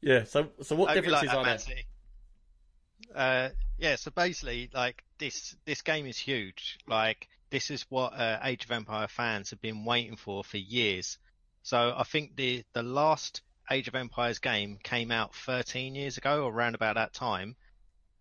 yeah, 0.00 0.24
so 0.24 0.48
so 0.62 0.76
what 0.76 0.94
differences 0.94 1.32
like 1.32 1.46
that, 1.46 1.62
are 1.62 1.74
there? 3.14 3.46
Uh, 3.46 3.50
yeah, 3.78 3.96
so 3.96 4.10
basically, 4.10 4.70
like 4.72 5.02
this, 5.18 5.56
this 5.64 5.82
game 5.82 6.06
is 6.06 6.16
huge. 6.16 6.78
Like 6.86 7.28
this 7.50 7.70
is 7.70 7.84
what 7.90 8.14
uh, 8.14 8.38
Age 8.42 8.64
of 8.64 8.70
Empire 8.70 9.08
fans 9.08 9.50
have 9.50 9.60
been 9.60 9.84
waiting 9.84 10.16
for 10.16 10.44
for 10.44 10.56
years. 10.56 11.18
So 11.62 11.94
I 11.96 12.04
think 12.04 12.36
the 12.36 12.64
the 12.72 12.82
last 12.82 13.42
Age 13.72 13.88
of 13.88 13.94
Empires 13.94 14.38
game 14.38 14.78
came 14.82 15.10
out 15.10 15.34
13 15.34 15.94
years 15.94 16.18
ago, 16.18 16.44
or 16.44 16.52
around 16.52 16.74
about 16.74 16.96
that 16.96 17.14
time, 17.14 17.56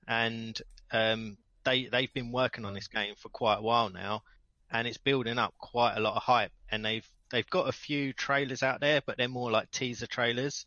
and 0.07 0.59
um, 0.91 1.37
they 1.63 1.85
they've 1.85 2.13
been 2.13 2.31
working 2.31 2.65
on 2.65 2.73
this 2.73 2.87
game 2.87 3.15
for 3.17 3.29
quite 3.29 3.57
a 3.59 3.61
while 3.61 3.89
now, 3.89 4.23
and 4.71 4.87
it's 4.87 4.97
building 4.97 5.37
up 5.37 5.53
quite 5.57 5.95
a 5.95 5.99
lot 5.99 6.15
of 6.15 6.23
hype. 6.23 6.51
And 6.69 6.85
they've 6.85 7.07
they've 7.31 7.49
got 7.49 7.67
a 7.67 7.73
few 7.73 8.13
trailers 8.13 8.63
out 8.63 8.79
there, 8.79 9.01
but 9.05 9.17
they're 9.17 9.27
more 9.27 9.51
like 9.51 9.71
teaser 9.71 10.07
trailers. 10.07 10.65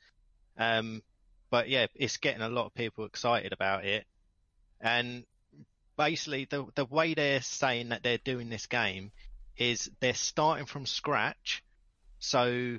Um, 0.58 1.02
but 1.50 1.68
yeah, 1.68 1.86
it's 1.94 2.18
getting 2.18 2.42
a 2.42 2.48
lot 2.48 2.66
of 2.66 2.74
people 2.74 3.06
excited 3.06 3.52
about 3.52 3.84
it. 3.84 4.04
And 4.80 5.24
basically, 5.96 6.46
the 6.50 6.66
the 6.74 6.84
way 6.84 7.14
they're 7.14 7.42
saying 7.42 7.88
that 7.88 8.02
they're 8.02 8.18
doing 8.18 8.50
this 8.50 8.66
game 8.66 9.12
is 9.56 9.90
they're 10.00 10.14
starting 10.14 10.66
from 10.66 10.84
scratch, 10.84 11.62
so 12.18 12.78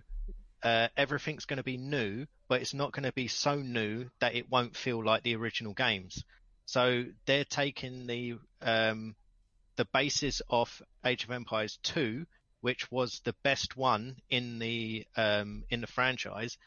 uh, 0.65 0.87
everything's 0.97 1.45
going 1.45 1.57
to 1.57 1.63
be 1.63 1.77
new, 1.77 2.25
but 2.47 2.59
it's 2.59 2.73
not 2.73 2.91
going 2.91 3.03
to 3.03 3.13
be 3.13 3.27
so 3.27 3.55
new 3.57 4.09
that 4.19 4.33
it 4.33 4.49
won't 4.49 4.75
feel 4.75 5.03
like 5.05 5.21
the 5.21 5.35
original 5.35 5.73
games. 5.73 6.23
So 6.65 7.05
they're 7.27 7.45
taking 7.45 8.07
the 8.07 8.39
um, 8.63 9.15
the 9.75 9.85
basis 9.85 10.41
of 10.49 10.81
Age 11.05 11.23
of 11.23 11.29
Empires 11.29 11.77
2, 11.83 12.25
which 12.61 12.91
was 12.91 13.21
the 13.23 13.35
best 13.43 13.77
one 13.77 14.15
in 14.31 14.57
the 14.57 15.05
um, 15.15 15.65
in 15.69 15.81
the 15.81 15.87
franchise, 15.87 16.57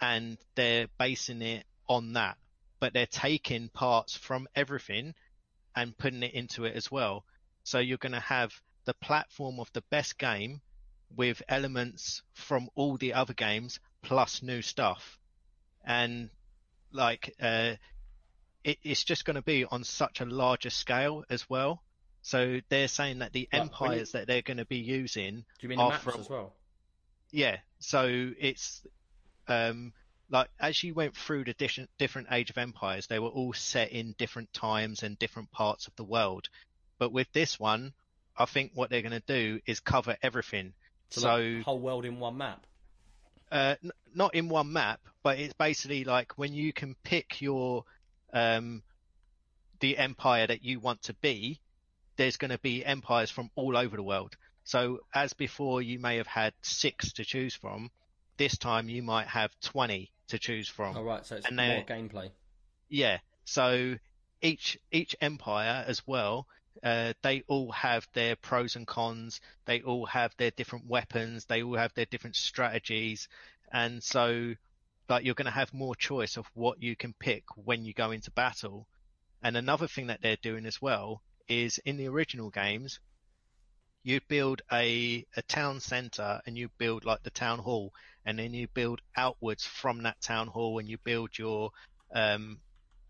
and 0.00 0.38
they're 0.54 0.88
basing 0.98 1.42
it 1.42 1.66
on 1.86 2.14
that. 2.14 2.38
But 2.80 2.94
they're 2.94 3.06
taking 3.06 3.68
parts 3.68 4.16
from 4.16 4.48
everything 4.56 5.14
and 5.76 5.96
putting 5.98 6.22
it 6.22 6.32
into 6.32 6.64
it 6.64 6.76
as 6.76 6.90
well. 6.90 7.26
So 7.62 7.78
you're 7.78 7.98
going 7.98 8.12
to 8.12 8.20
have 8.20 8.54
the 8.86 8.94
platform 8.94 9.60
of 9.60 9.70
the 9.74 9.82
best 9.90 10.18
game 10.18 10.62
with 11.14 11.42
elements 11.48 12.22
from 12.34 12.68
all 12.74 12.96
the 12.96 13.14
other 13.14 13.34
games 13.34 13.80
plus 14.02 14.42
new 14.42 14.62
stuff. 14.62 15.18
And 15.84 16.30
like, 16.92 17.34
uh, 17.40 17.74
it, 18.62 18.78
it's 18.82 19.04
just 19.04 19.24
going 19.24 19.36
to 19.36 19.42
be 19.42 19.64
on 19.64 19.84
such 19.84 20.20
a 20.20 20.24
larger 20.24 20.70
scale 20.70 21.24
as 21.30 21.48
well. 21.48 21.82
So 22.22 22.60
they're 22.70 22.88
saying 22.88 23.18
that 23.18 23.32
the 23.32 23.48
Like, 23.52 23.52
when 23.52 23.60
you- 23.60 23.64
empires 23.70 24.12
that 24.12 24.26
they're 24.26 24.42
going 24.42 24.56
to 24.56 24.64
be 24.64 24.78
using 24.78 25.36
Do 25.36 25.44
you 25.60 25.68
mean 25.68 25.78
maps 25.78 26.02
from 26.04 26.20
as 26.20 26.28
well? 26.30 26.54
yeah, 27.30 27.58
so 27.80 28.30
it's 28.38 28.82
um 29.48 29.92
like 30.30 30.48
as 30.58 30.82
you 30.82 30.94
went 30.94 31.14
through 31.14 31.44
the 31.44 31.52
different 31.52 31.90
different 31.98 32.28
Age 32.30 32.48
of 32.48 32.56
Empires, 32.56 33.06
they 33.08 33.18
were 33.18 33.28
all 33.28 33.52
set 33.52 33.90
in 33.92 34.14
different 34.18 34.52
times 34.54 35.02
and 35.02 35.18
different 35.18 35.50
parts 35.50 35.86
of 35.86 35.94
the 35.96 36.04
world. 36.04 36.48
But 36.98 37.12
with 37.12 37.30
this 37.32 37.60
one, 37.60 37.92
I 38.36 38.46
think 38.46 38.70
what 38.74 38.88
they're 38.88 39.02
going 39.02 39.20
to 39.20 39.20
do 39.26 39.60
is 39.66 39.80
cover 39.80 40.16
everything. 40.22 40.72
So, 41.14 41.20
So, 41.20 41.28
like, 41.28 41.64
whole 41.64 41.80
world 41.80 42.04
in 42.04 42.18
one 42.20 42.36
map. 42.36 42.66
uh, 43.50 43.76
n- 43.82 43.90
not 44.14 44.34
in 44.34 44.48
one 44.48 44.72
map, 44.72 45.00
but 45.22 45.38
it's 45.38 45.54
basically 45.54 46.04
like 46.04 46.36
when 46.38 46.54
you 46.54 46.72
can 46.72 46.94
pick 47.04 47.40
your 47.40 47.84
um 48.32 48.82
the 49.80 49.96
empire 49.98 50.46
that 50.46 50.62
you 50.64 50.80
want 50.80 51.02
to 51.02 51.14
be, 51.14 51.60
there's 52.16 52.36
going 52.36 52.50
to 52.50 52.58
be 52.58 52.84
empires 52.84 53.30
from 53.30 53.50
all 53.54 53.76
over 53.76 53.96
the 53.96 54.02
world. 54.02 54.36
So 54.64 55.00
as 55.14 55.32
before, 55.34 55.82
you 55.82 55.98
may 55.98 56.16
have 56.16 56.26
had 56.26 56.54
six 56.62 57.12
to 57.14 57.24
choose 57.24 57.54
from. 57.54 57.90
This 58.36 58.56
time, 58.58 58.88
you 58.88 59.02
might 59.02 59.28
have 59.28 59.50
twenty 59.60 60.12
to 60.28 60.38
choose 60.38 60.68
from. 60.68 60.96
Oh 60.96 61.02
right, 61.02 61.24
so 61.26 61.36
it's 61.36 61.46
And 61.48 61.56
more 61.56 61.84
gameplay. 61.84 62.30
Yeah. 62.88 63.18
So 63.44 63.96
each 64.42 64.78
each 64.90 65.16
empire 65.20 65.84
as 65.86 66.06
well, 66.06 66.46
uh, 66.82 67.12
they 67.22 67.42
all 67.46 67.70
have 67.72 68.06
their 68.12 68.36
pros 68.36 68.76
and 68.76 68.86
cons. 68.86 69.40
They 69.64 69.82
all 69.82 70.06
have 70.06 70.34
their 70.36 70.50
different 70.50 70.86
weapons. 70.86 71.44
They 71.44 71.62
all 71.62 71.76
have 71.76 71.94
their 71.94 72.06
different 72.06 72.36
strategies, 72.36 73.28
and 73.72 74.02
so 74.02 74.54
like 75.08 75.24
you're 75.24 75.34
going 75.34 75.46
to 75.46 75.50
have 75.50 75.72
more 75.74 75.94
choice 75.94 76.36
of 76.36 76.46
what 76.54 76.82
you 76.82 76.96
can 76.96 77.12
pick 77.14 77.44
when 77.56 77.84
you 77.84 77.92
go 77.92 78.10
into 78.10 78.30
battle. 78.30 78.86
And 79.42 79.56
another 79.56 79.86
thing 79.86 80.06
that 80.06 80.22
they're 80.22 80.36
doing 80.36 80.66
as 80.66 80.80
well 80.80 81.22
is 81.48 81.78
in 81.84 81.96
the 81.98 82.08
original 82.08 82.50
games, 82.50 83.00
you 84.02 84.20
build 84.28 84.62
a 84.72 85.26
a 85.36 85.42
town 85.42 85.80
center 85.80 86.40
and 86.46 86.56
you 86.56 86.68
build 86.78 87.04
like 87.04 87.22
the 87.22 87.30
town 87.30 87.58
hall, 87.58 87.92
and 88.24 88.38
then 88.38 88.54
you 88.54 88.68
build 88.68 89.00
outwards 89.16 89.64
from 89.66 90.02
that 90.02 90.20
town 90.20 90.48
hall 90.48 90.78
and 90.78 90.88
you 90.88 90.98
build 90.98 91.38
your 91.38 91.70
um 92.14 92.60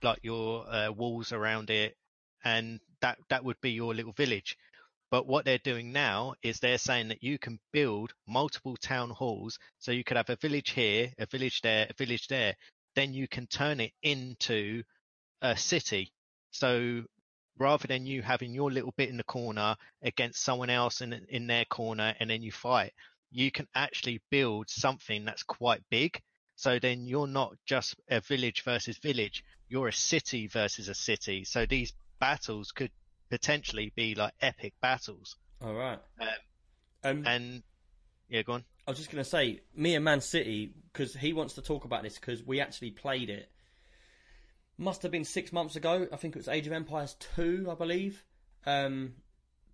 like 0.03 0.19
your 0.23 0.69
uh, 0.69 0.91
walls 0.93 1.33
around 1.33 1.71
it 1.71 1.97
and 2.45 2.79
that 3.05 3.19
that 3.29 3.45
would 3.45 3.61
be 3.61 3.73
your 3.73 3.95
little 3.95 4.13
village. 4.13 4.57
But 5.11 5.27
what 5.27 5.45
they're 5.45 5.59
doing 5.59 5.93
now 5.93 6.35
is 6.43 6.59
they're 6.59 6.79
saying 6.79 7.09
that 7.09 7.23
you 7.23 7.39
can 7.39 7.61
build 7.71 8.15
multiple 8.27 8.77
town 8.79 9.11
halls. 9.11 9.59
So 9.79 9.93
you 9.93 10.03
could 10.03 10.17
have 10.17 10.31
a 10.31 10.37
village 10.37 10.71
here, 10.71 11.13
a 11.19 11.27
village 11.27 11.61
there, 11.61 11.87
a 11.91 11.93
village 11.93 12.29
there. 12.29 12.55
Then 12.97 13.13
you 13.13 13.29
can 13.29 13.47
turn 13.47 13.79
it 13.81 13.93
into 14.03 14.83
a 15.43 15.55
city. 15.55 16.13
So 16.51 17.05
rather 17.59 17.87
than 17.87 18.07
you 18.07 18.23
having 18.23 18.55
your 18.55 18.71
little 18.73 18.95
bit 18.97 19.11
in 19.11 19.19
the 19.19 19.25
corner 19.25 19.77
against 20.03 20.43
someone 20.43 20.71
else 20.71 21.03
in 21.03 21.13
in 21.29 21.47
their 21.47 21.67
corner 21.67 22.15
and 22.19 22.31
then 22.31 22.43
you 22.43 22.53
fight, 22.53 22.95
you 23.31 23.51
can 23.51 23.69
actually 23.75 24.23
build 24.31 24.71
something 24.71 25.27
that's 25.27 25.43
quite 25.43 25.83
big. 25.91 26.19
So 26.57 26.79
then 26.79 27.07
you're 27.07 27.27
not 27.27 27.55
just 27.67 27.97
a 28.09 28.21
village 28.21 28.63
versus 28.65 28.97
village, 28.97 29.45
you're 29.69 29.89
a 29.89 29.93
city 29.93 30.47
versus 30.47 30.89
a 30.89 30.95
city. 30.95 31.45
So 31.45 31.67
these 31.67 31.93
battles 32.25 32.73
could 32.73 32.91
potentially 33.29 33.93
be 33.95 34.15
like 34.15 34.33
epic 34.41 34.73
battles. 34.81 35.37
All 35.63 35.75
right. 35.75 35.99
Um, 36.19 36.29
Um, 37.05 37.27
and 37.27 37.63
yeah, 38.31 38.41
go 38.41 38.55
on. 38.55 38.65
I 38.87 38.93
was 38.93 38.99
just 38.99 39.11
going 39.11 39.23
to 39.23 39.29
say, 39.29 39.61
me 39.77 39.95
and 39.95 40.03
Man 40.03 40.23
City, 40.23 40.73
because 40.91 41.15
he 41.15 41.35
wants 41.35 41.55
to 41.55 41.63
talk 41.63 41.85
about 41.85 42.03
this 42.03 42.15
because 42.15 42.43
we 42.43 42.63
actually 42.63 42.93
played 42.93 43.29
it. 43.29 43.51
Must 44.79 45.03
have 45.03 45.13
been 45.13 45.27
six 45.27 45.53
months 45.53 45.77
ago. 45.77 46.09
I 46.11 46.17
think 46.17 46.35
it 46.35 46.39
was 46.39 46.49
Age 46.49 46.67
of 46.67 46.73
Empires 46.73 47.15
2, 47.37 47.69
I 47.71 47.75
believe. 47.75 48.25
Um, 48.65 49.17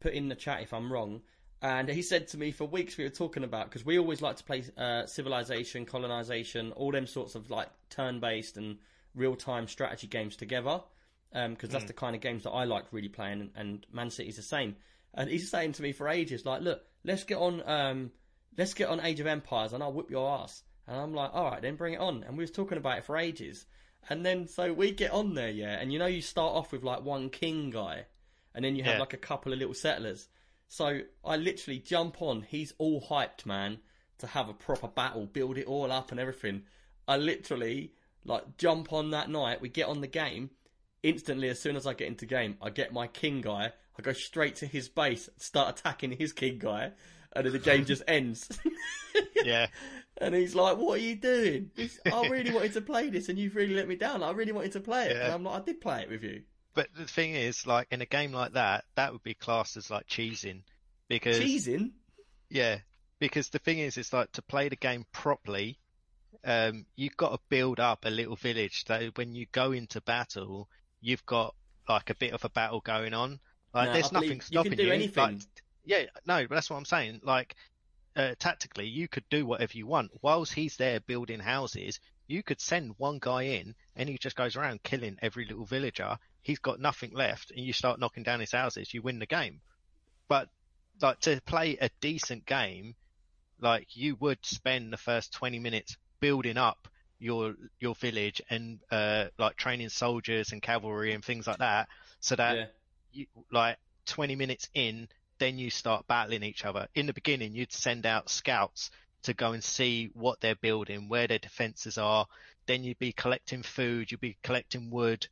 put 0.01 0.13
in 0.13 0.29
the 0.29 0.35
chat 0.35 0.63
if 0.63 0.75
I'm 0.75 0.93
wrong. 0.93 1.21
And 1.63 1.89
he 1.89 2.03
said 2.03 2.27
to 2.29 2.37
me 2.37 2.51
for 2.51 2.65
weeks 2.65 2.97
we 2.97 3.05
were 3.05 3.11
talking 3.11 3.45
about, 3.45 3.67
because 3.67 3.87
we 3.87 3.97
always 3.97 4.23
like 4.23 4.37
to 4.37 4.45
play 4.45 4.65
uh, 4.77 5.07
Civilization, 5.07 5.87
Colonization, 5.87 6.73
all 6.73 6.91
them 6.91 7.07
sorts 7.07 7.37
of 7.37 7.49
like 7.49 7.69
turn 7.91 8.19
based 8.19 8.57
and 8.57 8.79
real 9.15 9.37
time 9.37 9.69
strategy 9.69 10.09
games 10.09 10.35
together. 10.35 10.81
Because 11.33 11.71
that's 11.71 11.85
the 11.85 11.93
kind 11.93 12.17
of 12.17 12.23
games 12.23 12.43
that 12.45 12.51
I 12.51 12.65
like 12.65 12.87
really 12.93 13.09
playing, 13.09 13.41
and, 13.41 13.51
and 13.55 13.87
Man 13.93 14.11
City's 14.11 14.37
the 14.37 14.43
same. 14.43 14.77
And 15.15 15.29
he's 15.31 15.51
saying 15.51 15.73
to 15.73 15.83
me 15.83 15.93
for 15.93 16.09
ages, 16.09 16.45
like, 16.45 16.63
look, 16.63 16.83
let's 17.05 17.25
get 17.25 17.39
on, 17.39 17.63
um, 17.69 18.11
let's 18.57 18.75
get 18.75 18.89
on 18.89 19.01
Age 19.01 19.21
of 19.21 19.27
Empires, 19.27 19.73
and 19.73 19.83
I'll 19.83 19.93
whip 19.93 20.11
your 20.11 20.29
ass. 20.29 20.63
And 20.87 20.97
I'm 20.97 21.15
like, 21.15 21.31
all 21.33 21.51
right, 21.51 21.63
then 21.63 21.77
bring 21.77 21.95
it 21.95 22.01
on. 22.01 22.25
And 22.25 22.37
we 22.37 22.43
was 22.43 22.51
talking 22.51 22.79
about 22.79 22.99
it 22.99 23.05
for 23.05 23.17
ages. 23.17 23.65
And 24.09 24.25
then 24.27 24.49
so 24.49 24.73
we 24.73 24.93
get 24.93 25.13
on 25.13 25.35
there, 25.35 25.51
yeah. 25.51 25.79
And 25.81 25.93
you 25.93 25.99
know, 25.99 26.07
you 26.07 26.23
start 26.23 26.55
off 26.55 26.73
with 26.73 26.83
like 26.83 27.05
one 27.05 27.29
king 27.31 27.71
guy, 27.71 28.07
and 28.55 28.65
then 28.65 28.75
you 28.75 28.83
have 28.85 28.95
Yeah. 28.95 29.01
like 29.01 29.13
a 29.13 29.19
couple 29.19 29.53
of 29.53 29.59
little 29.59 29.75
settlers. 29.75 30.27
So 30.69 31.01
I 31.25 31.37
literally 31.37 31.79
jump 31.81 32.23
on. 32.23 32.43
He's 32.43 32.73
all 32.79 33.01
hyped, 33.01 33.45
man, 33.47 33.79
to 34.19 34.27
have 34.27 34.49
a 34.49 34.55
proper 34.55 34.89
battle, 34.89 35.27
build 35.27 35.59
it 35.59 35.67
all 35.67 35.91
up 35.93 36.11
and 36.11 36.19
everything. 36.21 36.63
I 37.07 37.17
literally 37.19 37.93
like 38.25 38.57
jump 38.57 38.93
on 38.93 39.11
that 39.11 39.29
night. 39.31 39.61
We 39.61 39.69
get 39.69 39.87
on 39.89 40.01
the 40.01 40.07
game. 40.07 40.51
Instantly, 41.03 41.49
as 41.49 41.61
soon 41.61 41.77
as 41.77 41.87
I 41.87 41.95
get 41.95 42.09
into 42.09 42.27
game, 42.27 42.57
I 42.61 42.71
get 42.71 42.93
my 42.93 43.07
king 43.07 43.41
guy. 43.41 43.73
I 43.99 44.03
go 44.03 44.13
straight 44.13 44.57
to 44.57 44.67
his 44.67 44.89
base, 44.89 45.29
start 45.39 45.79
attacking 45.79 46.13
his 46.13 46.33
king 46.33 46.59
guy, 46.59 46.93
and 47.35 47.47
then 47.47 47.53
the 47.53 47.59
game 47.59 47.85
just 47.85 48.03
ends. 48.09 48.49
Yeah, 49.45 49.69
And 50.19 50.35
he's 50.35 50.55
like, 50.55 50.77
"What 50.77 50.99
are 50.99 51.03
you 51.03 51.17
doing? 51.17 51.71
This, 51.75 51.99
I 52.05 52.29
really 52.29 52.53
wanted 52.53 52.75
to 52.75 52.81
play 52.83 53.09
this, 53.09 53.29
and 53.31 53.39
you've 53.39 53.57
really 53.57 53.75
let 53.75 53.89
me 53.89 53.97
down. 53.97 54.23
I 54.23 54.31
really 54.33 54.53
wanted 54.53 54.73
to 54.73 54.81
play 54.81 55.07
it." 55.07 55.17
Yeah. 55.17 55.25
And 55.25 55.33
I'm 55.35 55.45
like, 55.45 55.63
"I 55.63 55.65
did 55.65 55.81
play 55.81 56.03
it 56.03 56.11
with 56.11 56.23
you." 56.23 56.43
but 56.75 56.89
the 56.97 57.07
thing 57.07 57.35
is, 57.35 57.67
like 57.67 57.89
in 57.91 58.01
a 58.03 58.07
game 58.07 58.33
like 58.33 58.53
that, 58.53 58.85
that 58.95 59.13
would 59.13 59.23
be 59.23 59.35
classed 59.35 59.77
as 59.77 59.91
like 59.91 60.07
cheesing, 60.07 60.63
because 61.09 61.39
Cheesing. 61.41 61.91
yeah, 62.51 62.79
because 63.19 63.49
the 63.49 63.59
thing 63.59 63.79
is, 63.79 63.97
it's 63.97 64.13
like 64.13 64.31
to 64.33 64.43
play 64.43 64.69
the 64.69 64.77
game 64.77 65.05
properly, 65.13 65.79
um, 66.45 66.85
you've 66.97 67.17
got 67.17 67.33
to 67.33 67.39
build 67.49 67.81
up 67.81 68.05
a 68.05 68.11
little 68.11 68.37
village. 68.37 68.85
So 68.87 69.11
when 69.17 69.35
you 69.35 69.47
go 69.51 69.73
into 69.73 70.01
battle, 70.03 70.69
you've 71.01 71.25
got 71.27 71.55
like 71.89 72.11
a 72.11 72.15
bit 72.15 72.33
of 72.33 72.45
a 72.45 72.51
battle 72.51 72.81
going 72.81 73.15
on. 73.15 73.41
Like 73.75 73.89
No, 73.89 73.93
there's 73.93 74.07
I 74.07 74.15
nothing 74.15 74.31
you 74.31 74.37
can 74.37 74.43
stopping 74.43 74.75
do 74.77 74.91
anything. 74.91 75.23
Like, 75.23 75.41
yeah, 75.85 76.05
no, 76.27 76.47
but 76.47 76.55
that's 76.55 76.71
what 76.71 76.77
I'm 76.77 76.85
saying. 76.85 77.21
Like 77.25 77.57
uh, 78.17 78.35
tactically, 78.39 78.87
you 78.87 79.09
could 79.09 79.25
do 79.31 79.47
whatever 79.47 79.73
you 79.77 79.87
want. 79.87 80.11
Whilst 80.23 80.53
he's 80.53 80.77
there 80.77 81.01
building 81.01 81.41
houses, 81.41 82.01
you 82.27 82.43
could 82.43 82.61
send 82.61 82.95
one 82.99 83.19
guy 83.21 83.43
in, 83.43 83.75
and 83.97 84.09
he 84.09 84.19
just 84.19 84.37
goes 84.37 84.57
around 84.57 84.83
killing 84.83 85.19
every 85.23 85.47
little 85.47 85.65
villager. 85.65 86.19
He's 86.43 86.59
got 86.59 86.81
nothing 86.81 87.13
left, 87.13 87.51
and 87.51 87.65
you 87.65 87.73
start 87.73 88.01
knocking 88.01 88.23
down 88.23 88.41
his 88.41 88.53
houses. 88.53 88.93
You 88.93 89.03
win 89.03 89.19
the 89.19 89.27
game. 89.27 89.61
But 90.29 90.49
like 91.01 91.21
to 91.21 91.41
play 91.47 91.77
a 91.81 91.91
decent 92.01 92.47
game, 92.47 92.95
like 93.61 93.97
you 93.97 94.17
would 94.17 94.45
spend 94.45 94.93
the 94.93 94.97
first 94.97 95.33
20 95.33 95.59
minutes 95.59 95.97
building 96.21 96.57
up 96.57 96.89
your 97.21 97.55
your 97.79 97.95
village 97.95 98.41
and 98.51 98.81
uh 98.91 99.27
like 99.39 99.55
training 99.57 99.89
soldiers 99.91 100.53
and 100.53 100.61
cavalry 100.63 101.13
and 101.13 101.25
things 101.25 101.47
like 101.47 101.59
that 101.59 101.87
so 102.21 102.35
that 102.35 102.57
Yeah. 102.57 102.67
you 103.13 103.27
like 103.53 103.77
20 104.07 104.35
minutes 104.37 104.69
in 104.75 105.07
then 105.39 105.59
you 105.59 105.71
start 105.71 106.07
battling 106.09 106.43
each 106.43 106.65
other 106.65 106.89
in 106.95 107.07
the 107.07 107.13
beginning 107.13 107.55
you'd 107.55 107.73
send 107.73 108.07
out 108.07 108.29
scouts 108.31 108.91
to 109.25 109.35
go 109.35 109.53
and 109.53 109.63
see 109.63 110.11
what 110.15 110.41
they're 110.41 110.55
building 110.55 111.09
where 111.09 111.27
their 111.27 111.39
defenses 111.39 111.99
are 111.99 112.27
then 112.67 112.83
you'd 112.85 112.99
be 112.99 113.13
collecting 113.13 113.63
food 113.63 114.11
you'd 114.11 114.21
be 114.21 114.37
collecting 114.43 114.91
wood 114.91 115.27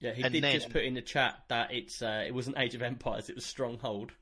Yeah, 0.00 0.12
he 0.14 0.22
And 0.22 0.32
did 0.32 0.44
then- 0.44 0.54
just 0.54 0.70
put 0.70 0.84
in 0.84 0.94
the 0.94 1.02
chat 1.02 1.42
that 1.48 1.72
it's 1.72 2.02
uh, 2.02 2.24
it 2.26 2.32
wasn't 2.32 2.56
Age 2.58 2.74
of 2.76 2.82
Empires, 2.82 3.28
it 3.28 3.34
was 3.34 3.44
Stronghold. 3.44 4.12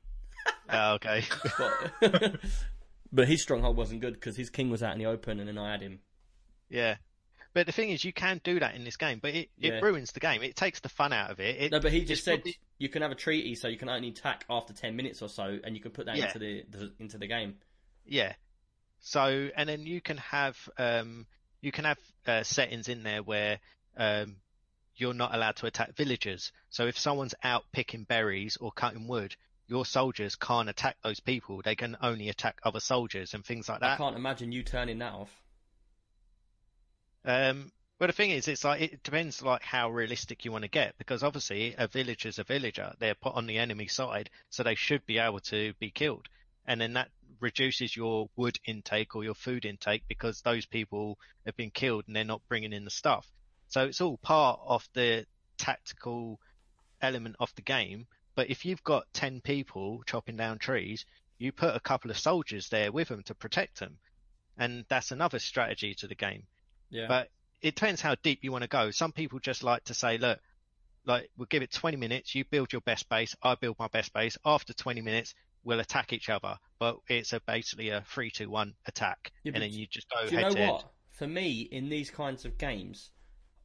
oh, 0.69 0.93
okay 0.95 1.23
But 1.57 2.39
but 3.11 3.27
his 3.27 3.41
Stronghold 3.41 3.77
wasn't 3.77 4.01
good 4.01 4.13
because 4.13 4.37
his 4.37 4.49
king 4.49 4.69
was 4.69 4.81
out 4.81 4.93
in 4.93 4.99
the 4.99 5.05
open, 5.05 5.39
and 5.39 5.47
then 5.47 5.57
I 5.57 5.71
had 5.71 5.81
him. 5.81 5.99
yeah 6.69 6.95
but 7.53 7.65
the 7.65 7.71
thing 7.71 7.89
is 7.89 8.03
you 8.03 8.13
can 8.13 8.39
do 8.43 8.59
that 8.59 8.75
in 8.75 8.83
this 8.83 8.97
game 8.97 9.19
but 9.21 9.33
it, 9.33 9.49
Yeah. 9.57 9.73
it 9.73 9.83
ruins 9.83 10.11
the 10.11 10.19
game 10.19 10.41
it 10.43 10.55
takes 10.55 10.79
the 10.79 10.89
fun 10.89 11.13
out 11.13 11.31
of 11.31 11.39
it, 11.39 11.57
it 11.61 11.71
No, 11.71 11.79
but 11.79 11.91
he 11.91 12.03
just 12.05 12.23
said 12.23 12.39
probably- 12.39 12.57
you 12.77 12.89
can 12.89 13.01
have 13.03 13.11
a 13.11 13.15
treaty, 13.15 13.53
so 13.55 13.67
you 13.67 13.77
can 13.77 13.89
only 13.89 14.07
attack 14.09 14.43
after 14.49 14.73
ten 14.73 14.95
minutes 14.95 15.21
or 15.21 15.29
so, 15.29 15.59
and 15.63 15.75
you 15.75 15.81
can 15.81 15.91
put 15.91 16.07
that 16.07 16.17
Yeah. 16.17 16.25
into 16.27 16.39
the, 16.39 16.63
the 16.69 16.91
into 16.99 17.17
the 17.19 17.27
game. 17.27 17.57
Yeah. 18.05 18.33
So, 18.99 19.49
and 19.55 19.69
then 19.69 19.85
you 19.85 20.01
can 20.01 20.17
have 20.17 20.57
um, 20.77 21.27
you 21.61 21.71
can 21.71 21.85
have 21.85 21.99
uh, 22.25 22.43
settings 22.43 22.87
in 22.87 23.03
there 23.03 23.21
where 23.21 23.59
um, 23.97 24.37
you're 24.95 25.13
not 25.13 25.33
allowed 25.35 25.57
to 25.57 25.67
attack 25.67 25.95
villagers. 25.95 26.51
So 26.69 26.87
if 26.87 26.97
someone's 26.97 27.35
out 27.43 27.65
picking 27.71 28.03
berries 28.03 28.57
or 28.57 28.71
cutting 28.71 29.07
wood, 29.07 29.35
your 29.67 29.85
soldiers 29.85 30.35
can't 30.35 30.69
attack 30.69 30.97
those 31.03 31.19
people. 31.19 31.61
They 31.63 31.75
can 31.75 31.97
only 32.01 32.29
attack 32.29 32.59
other 32.63 32.79
soldiers 32.79 33.33
and 33.33 33.45
things 33.45 33.69
like 33.69 33.79
that. 33.81 33.91
I 33.91 33.97
can't 33.97 34.15
imagine 34.15 34.51
you 34.51 34.63
turning 34.63 34.99
that 34.99 35.13
off. 35.13 35.40
Um, 37.23 37.71
but 37.99 38.07
the 38.07 38.13
thing 38.13 38.31
is, 38.31 38.47
it's 38.47 38.63
like 38.63 38.81
it 38.81 39.03
depends 39.03 39.43
like 39.43 39.61
how 39.61 39.91
realistic 39.91 40.43
you 40.43 40.51
want 40.51 40.63
to 40.63 40.69
get 40.69 40.97
because 40.97 41.21
obviously 41.21 41.75
a 41.77 41.87
villager's 41.87 42.39
a 42.39 42.43
villager. 42.43 42.93
They're 42.97 43.13
put 43.13 43.35
on 43.35 43.45
the 43.45 43.59
enemy 43.59 43.87
side, 43.87 44.31
so 44.49 44.63
they 44.63 44.73
should 44.73 45.05
be 45.05 45.19
able 45.19 45.39
to 45.41 45.73
be 45.79 45.91
killed, 45.91 46.27
and 46.65 46.81
then 46.81 46.93
that 46.93 47.11
reduces 47.39 47.95
your 47.95 48.27
wood 48.35 48.59
intake 48.65 49.15
or 49.15 49.23
your 49.23 49.35
food 49.35 49.65
intake 49.65 50.03
because 50.07 50.41
those 50.41 50.65
people 50.65 51.19
have 51.45 51.55
been 51.55 51.69
killed 51.69 52.05
and 52.07 52.15
they're 52.15 52.23
not 52.23 52.47
bringing 52.47 52.73
in 52.73 52.85
the 52.85 52.91
stuff. 52.91 53.27
So 53.67 53.85
it's 53.85 54.01
all 54.01 54.17
part 54.17 54.59
of 54.65 54.87
the 54.93 55.25
tactical 55.57 56.39
element 57.01 57.35
of 57.39 57.53
the 57.55 57.61
game. 57.61 58.07
But 58.33 58.49
if 58.49 58.65
you've 58.65 58.83
got 58.83 59.13
ten 59.13 59.41
people 59.41 60.01
chopping 60.07 60.37
down 60.37 60.57
trees, 60.57 61.05
you 61.37 61.51
put 61.51 61.75
a 61.75 61.79
couple 61.79 62.09
of 62.09 62.17
soldiers 62.17 62.69
there 62.69 62.91
with 62.91 63.09
them 63.09 63.21
to 63.23 63.35
protect 63.35 63.79
them, 63.79 63.99
and 64.57 64.85
that's 64.89 65.11
another 65.11 65.37
strategy 65.37 65.93
to 65.95 66.07
the 66.07 66.15
game. 66.15 66.47
Yeah, 66.91 67.07
But 67.07 67.29
it 67.61 67.75
depends 67.75 68.01
how 68.01 68.15
deep 68.23 68.39
you 68.43 68.51
want 68.51 68.63
to 68.63 68.67
go. 68.67 68.91
Some 68.91 69.11
people 69.11 69.39
just 69.39 69.63
like 69.63 69.83
to 69.85 69.93
say, 69.93 70.17
look, 70.17 70.39
like 71.05 71.29
we'll 71.37 71.47
give 71.47 71.63
it 71.63 71.71
20 71.71 71.97
minutes. 71.97 72.35
You 72.35 72.45
build 72.45 72.71
your 72.73 72.81
best 72.81 73.09
base. 73.09 73.35
I 73.43 73.55
build 73.55 73.77
my 73.79 73.87
best 73.87 74.13
base. 74.13 74.37
After 74.45 74.73
20 74.73 75.01
minutes, 75.01 75.33
we'll 75.63 75.79
attack 75.79 76.13
each 76.13 76.29
other. 76.29 76.57
But 76.79 76.97
it's 77.09 77.33
a 77.33 77.39
basically 77.41 77.89
a 77.89 78.01
three, 78.01 78.31
two, 78.31 78.49
one 78.49 78.75
attack, 78.87 79.31
Yeah, 79.43 79.51
and 79.53 79.63
then 79.63 79.73
you 79.73 79.87
just 79.87 80.09
go 80.09 80.29
Do 80.29 80.35
you 80.35 80.41
know 80.41 80.53
to 80.53 80.59
head. 80.59 80.67
what? 80.67 80.91
For 81.11 81.27
me, 81.27 81.61
in 81.61 81.89
these 81.89 82.09
kinds 82.09 82.45
of 82.45 82.57
games, 82.57 83.11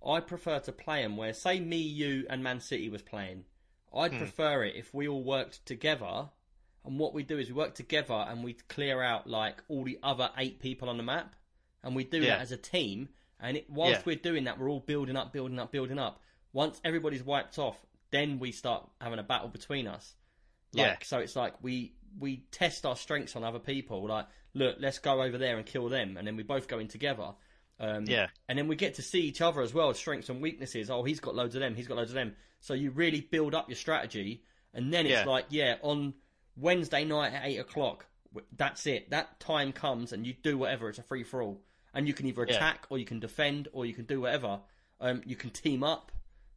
I 0.04 0.20
prefer 0.20 0.58
to 0.60 0.72
play 0.72 1.02
them 1.02 1.16
where, 1.16 1.32
say, 1.32 1.60
me, 1.60 1.78
you, 1.78 2.26
and 2.28 2.42
Man 2.42 2.60
City 2.60 2.88
was 2.90 3.02
playing. 3.02 3.44
I'd 3.94 4.10
Hmm. 4.10 4.18
prefer 4.18 4.64
it 4.64 4.74
if 4.76 4.92
we 4.92 5.08
all 5.08 5.22
worked 5.24 5.64
together. 5.66 6.30
And 6.84 6.98
what 6.98 7.14
we 7.14 7.22
do 7.22 7.38
is 7.38 7.48
we 7.48 7.54
work 7.54 7.74
together 7.74 8.14
and 8.14 8.44
we 8.44 8.54
clear 8.54 9.02
out 9.02 9.26
like 9.26 9.62
all 9.68 9.84
the 9.84 9.98
other 10.02 10.30
eight 10.36 10.60
people 10.60 10.88
on 10.88 10.96
the 10.98 11.02
map, 11.02 11.34
and 11.82 11.94
we 11.96 12.04
do 12.04 12.18
Yeah. 12.20 12.36
that 12.36 12.40
as 12.42 12.52
a 12.52 12.56
team. 12.56 13.08
And 13.38 13.58
it, 13.58 13.68
whilst 13.70 13.98
Yeah. 13.98 14.02
we're 14.06 14.16
doing 14.16 14.44
that, 14.44 14.58
we're 14.58 14.70
all 14.70 14.80
building 14.80 15.16
up, 15.16 15.32
building 15.32 15.58
up, 15.58 15.70
building 15.72 15.98
up. 15.98 16.20
Once 16.52 16.80
everybody's 16.84 17.22
wiped 17.22 17.58
off, 17.58 17.76
then 18.10 18.38
we 18.38 18.50
start 18.52 18.88
having 19.00 19.18
a 19.18 19.22
battle 19.22 19.48
between 19.48 19.86
us. 19.86 20.14
Like, 20.72 20.86
Yeah. 20.86 20.96
So 21.02 21.18
it's 21.18 21.36
like 21.36 21.62
we 21.62 21.92
we 22.18 22.38
test 22.50 22.86
our 22.86 22.96
strengths 22.96 23.36
on 23.36 23.44
other 23.44 23.58
people. 23.58 24.06
Like, 24.08 24.26
look, 24.54 24.76
let's 24.78 24.98
go 25.00 25.20
over 25.20 25.36
there 25.36 25.58
and 25.58 25.66
kill 25.66 25.90
them, 25.90 26.16
and 26.16 26.26
then 26.26 26.34
we 26.34 26.42
both 26.44 26.66
go 26.66 26.78
in 26.78 26.88
together. 26.88 27.34
Um, 27.78 28.06
Yeah. 28.06 28.28
And 28.48 28.58
then 28.58 28.68
we 28.68 28.76
get 28.76 28.94
to 28.94 29.02
see 29.02 29.20
each 29.20 29.42
other 29.42 29.60
as 29.60 29.74
well, 29.74 29.92
strengths 29.92 30.30
and 30.30 30.40
weaknesses. 30.40 30.88
Oh, 30.90 31.02
he's 31.02 31.20
got 31.20 31.34
loads 31.34 31.54
of 31.56 31.60
them. 31.60 31.74
He's 31.74 31.86
got 31.86 31.98
loads 31.98 32.10
of 32.10 32.14
them. 32.14 32.34
So 32.60 32.72
you 32.72 32.90
really 32.90 33.20
build 33.20 33.54
up 33.54 33.68
your 33.68 33.76
strategy, 33.76 34.44
and 34.72 34.90
then 34.94 35.04
it's 35.04 35.12
Yeah. 35.12 35.24
like, 35.24 35.44
yeah, 35.50 35.76
on 35.82 36.14
Wednesday 36.56 37.04
night 37.04 37.34
at 37.34 37.44
eight 37.44 37.58
o'clock, 37.58 38.06
that's 38.56 38.86
it. 38.86 39.10
That 39.10 39.40
time 39.40 39.72
comes, 39.72 40.12
and 40.12 40.26
you 40.26 40.34
do 40.42 40.56
whatever. 40.58 40.88
It's 40.88 40.98
a 40.98 41.02
free 41.02 41.22
for 41.24 41.42
all, 41.42 41.60
and 41.94 42.06
you 42.08 42.14
can 42.14 42.26
either 42.26 42.44
Yeah. 42.48 42.54
attack 42.56 42.86
or 42.90 42.98
you 42.98 43.04
can 43.04 43.20
defend 43.20 43.68
or 43.72 43.86
you 43.86 43.94
can 43.94 44.04
do 44.04 44.20
whatever. 44.22 44.60
Um, 45.00 45.22
you 45.26 45.36
can 45.36 45.50
team 45.50 45.82
up, 45.84 46.10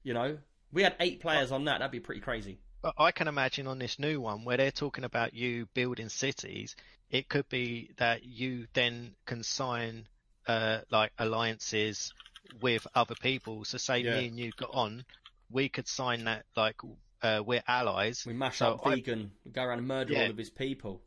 you 0.03 0.14
know. 0.14 0.38
We 0.72 0.84
had 0.84 0.95
eight 0.99 1.19
players 1.19 1.51
on 1.51 1.65
that. 1.65 1.80
That'd 1.80 1.91
be 1.91 1.99
pretty 1.99 2.22
crazy. 2.22 2.60
I 2.97 3.11
can 3.11 3.27
imagine 3.27 3.68
on 3.68 3.80
this 3.80 3.99
new 3.99 4.22
one 4.22 4.45
where 4.45 4.56
they're 4.56 4.72
talking 4.72 5.03
about 5.03 5.34
you 5.34 5.65
building 5.73 6.07
cities, 6.10 6.76
it 7.10 7.27
could 7.27 7.49
be 7.49 7.91
that 7.97 8.23
you 8.23 8.68
then 8.73 9.15
can 9.26 9.43
sign 9.43 10.07
uh, 10.47 10.80
like 10.89 11.11
alliances 11.19 12.14
with 12.61 12.88
other 12.95 13.15
people. 13.15 13.65
So 13.65 13.77
say 13.77 13.99
Yeah. 13.99 14.19
me 14.19 14.27
and 14.30 14.39
you 14.39 14.51
got 14.56 14.69
on, 14.73 15.03
we 15.51 15.69
could 15.69 15.88
sign 15.88 16.23
that 16.26 16.45
like 16.56 16.77
uh, 17.22 17.43
we're 17.45 17.61
allies. 17.68 18.26
We 18.26 18.31
mash 18.34 18.60
So 18.60 18.76
up 18.76 18.88
I- 18.88 18.95
vegan, 18.95 19.31
we 19.43 19.51
go 19.51 19.64
around 19.64 19.80
and 19.80 19.88
murder 19.88 20.14
Yeah. 20.14 20.23
all 20.23 20.30
of 20.30 20.38
his 20.38 20.49
people. 20.49 21.01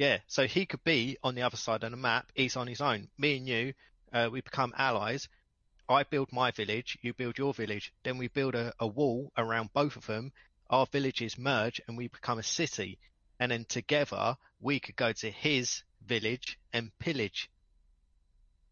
Yeah, 0.00 0.20
so 0.28 0.46
he 0.46 0.64
could 0.64 0.82
be 0.82 1.18
on 1.22 1.34
the 1.34 1.42
other 1.42 1.58
side 1.58 1.84
of 1.84 1.90
the 1.90 1.96
map. 1.98 2.32
He's 2.34 2.56
on 2.56 2.66
his 2.66 2.80
own. 2.80 3.08
Me 3.18 3.36
and 3.36 3.46
you, 3.46 3.74
uh, 4.14 4.30
we 4.32 4.40
become 4.40 4.72
allies. 4.78 5.28
I 5.90 6.04
build 6.04 6.32
my 6.32 6.52
village, 6.52 6.96
you 7.02 7.12
build 7.12 7.36
your 7.36 7.52
village. 7.52 7.92
Then 8.02 8.16
we 8.16 8.28
build 8.28 8.54
a, 8.54 8.72
a 8.80 8.86
wall 8.86 9.30
around 9.36 9.74
both 9.74 9.96
of 9.96 10.06
them. 10.06 10.32
Our 10.70 10.86
villages 10.86 11.36
merge 11.36 11.82
and 11.86 11.98
we 11.98 12.08
become 12.08 12.38
a 12.38 12.42
city. 12.42 12.98
And 13.38 13.52
then 13.52 13.66
together 13.68 14.38
we 14.58 14.80
could 14.80 14.96
go 14.96 15.12
to 15.12 15.30
his 15.30 15.82
village 16.06 16.58
and 16.72 16.98
pillage 16.98 17.50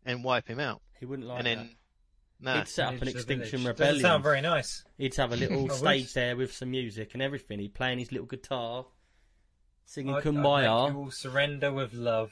and 0.06 0.24
wipe 0.24 0.48
him 0.48 0.60
out. 0.60 0.80
He 0.98 1.04
wouldn't 1.04 1.28
like 1.28 1.40
and 1.40 1.46
then, 1.46 1.58
that. 2.40 2.54
no, 2.54 2.58
He'd 2.60 2.68
set 2.68 2.86
up 2.86 3.02
an 3.02 3.08
extinction 3.08 3.58
village. 3.58 3.78
rebellion. 3.78 3.94
Doesn't 3.96 4.02
sound 4.02 4.22
very 4.22 4.40
nice. 4.40 4.82
He'd 4.96 5.14
have 5.16 5.34
a 5.34 5.36
little 5.36 5.68
stage 5.76 6.14
there 6.14 6.38
with 6.38 6.54
some 6.54 6.70
music 6.70 7.10
and 7.12 7.20
everything. 7.20 7.58
He'd 7.58 7.74
play 7.74 7.94
his 7.98 8.12
little 8.12 8.26
guitar, 8.26 8.86
singing 9.88 10.14
I'd- 10.14 10.28
I'd 10.28 10.34
"Kumbaya." 10.34 10.90
you 10.92 10.98
all 10.98 11.10
surrender 11.10 11.72
with 11.72 11.92
love. 11.94 12.30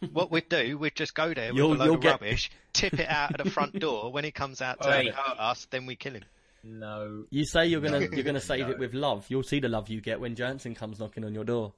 what 0.12 0.30
we'd 0.30 0.48
do, 0.48 0.78
we'd 0.78 0.94
just 0.94 1.14
go 1.14 1.32
there 1.34 1.48
with 1.52 1.56
You'll- 1.56 1.74
a 1.74 1.74
load 1.74 1.84
you'll 1.84 1.94
of 1.96 2.00
get- 2.00 2.10
rubbish, 2.20 2.50
tip 2.72 2.94
it 2.94 3.08
out 3.08 3.32
at 3.38 3.44
the 3.44 3.50
front 3.50 3.78
door. 3.78 4.10
When 4.12 4.24
he 4.24 4.30
comes 4.30 4.62
out 4.62 4.80
to 4.82 4.88
Oi. 4.88 5.10
hurt 5.12 5.38
us, 5.38 5.66
then 5.70 5.86
we 5.86 5.96
kill 5.96 6.14
him. 6.14 6.24
No. 6.64 7.24
You 7.30 7.44
say 7.44 7.66
you're 7.66 7.80
gonna 7.80 8.00
you're 8.12 8.22
gonna 8.22 8.40
save 8.40 8.66
No. 8.66 8.70
it 8.70 8.78
with 8.78 8.94
love. 8.94 9.26
You'll 9.28 9.42
see 9.42 9.58
the 9.60 9.68
love 9.68 9.88
you 9.88 10.00
get 10.00 10.20
when 10.20 10.36
Jansen 10.36 10.74
comes 10.76 11.00
knocking 11.00 11.24
on 11.24 11.34
your 11.34 11.42
door. 11.44 11.72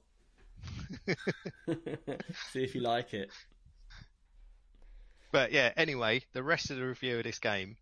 see 2.51 2.63
if 2.63 2.75
you 2.75 2.81
like 2.81 3.13
it. 3.13 3.29
But 5.31 5.51
yeah, 5.51 5.71
anyway, 5.75 6.21
the 6.33 6.43
rest 6.43 6.69
of 6.71 6.77
the 6.77 6.85
review 6.85 7.17
of 7.17 7.23
this 7.23 7.39
game, 7.39 7.77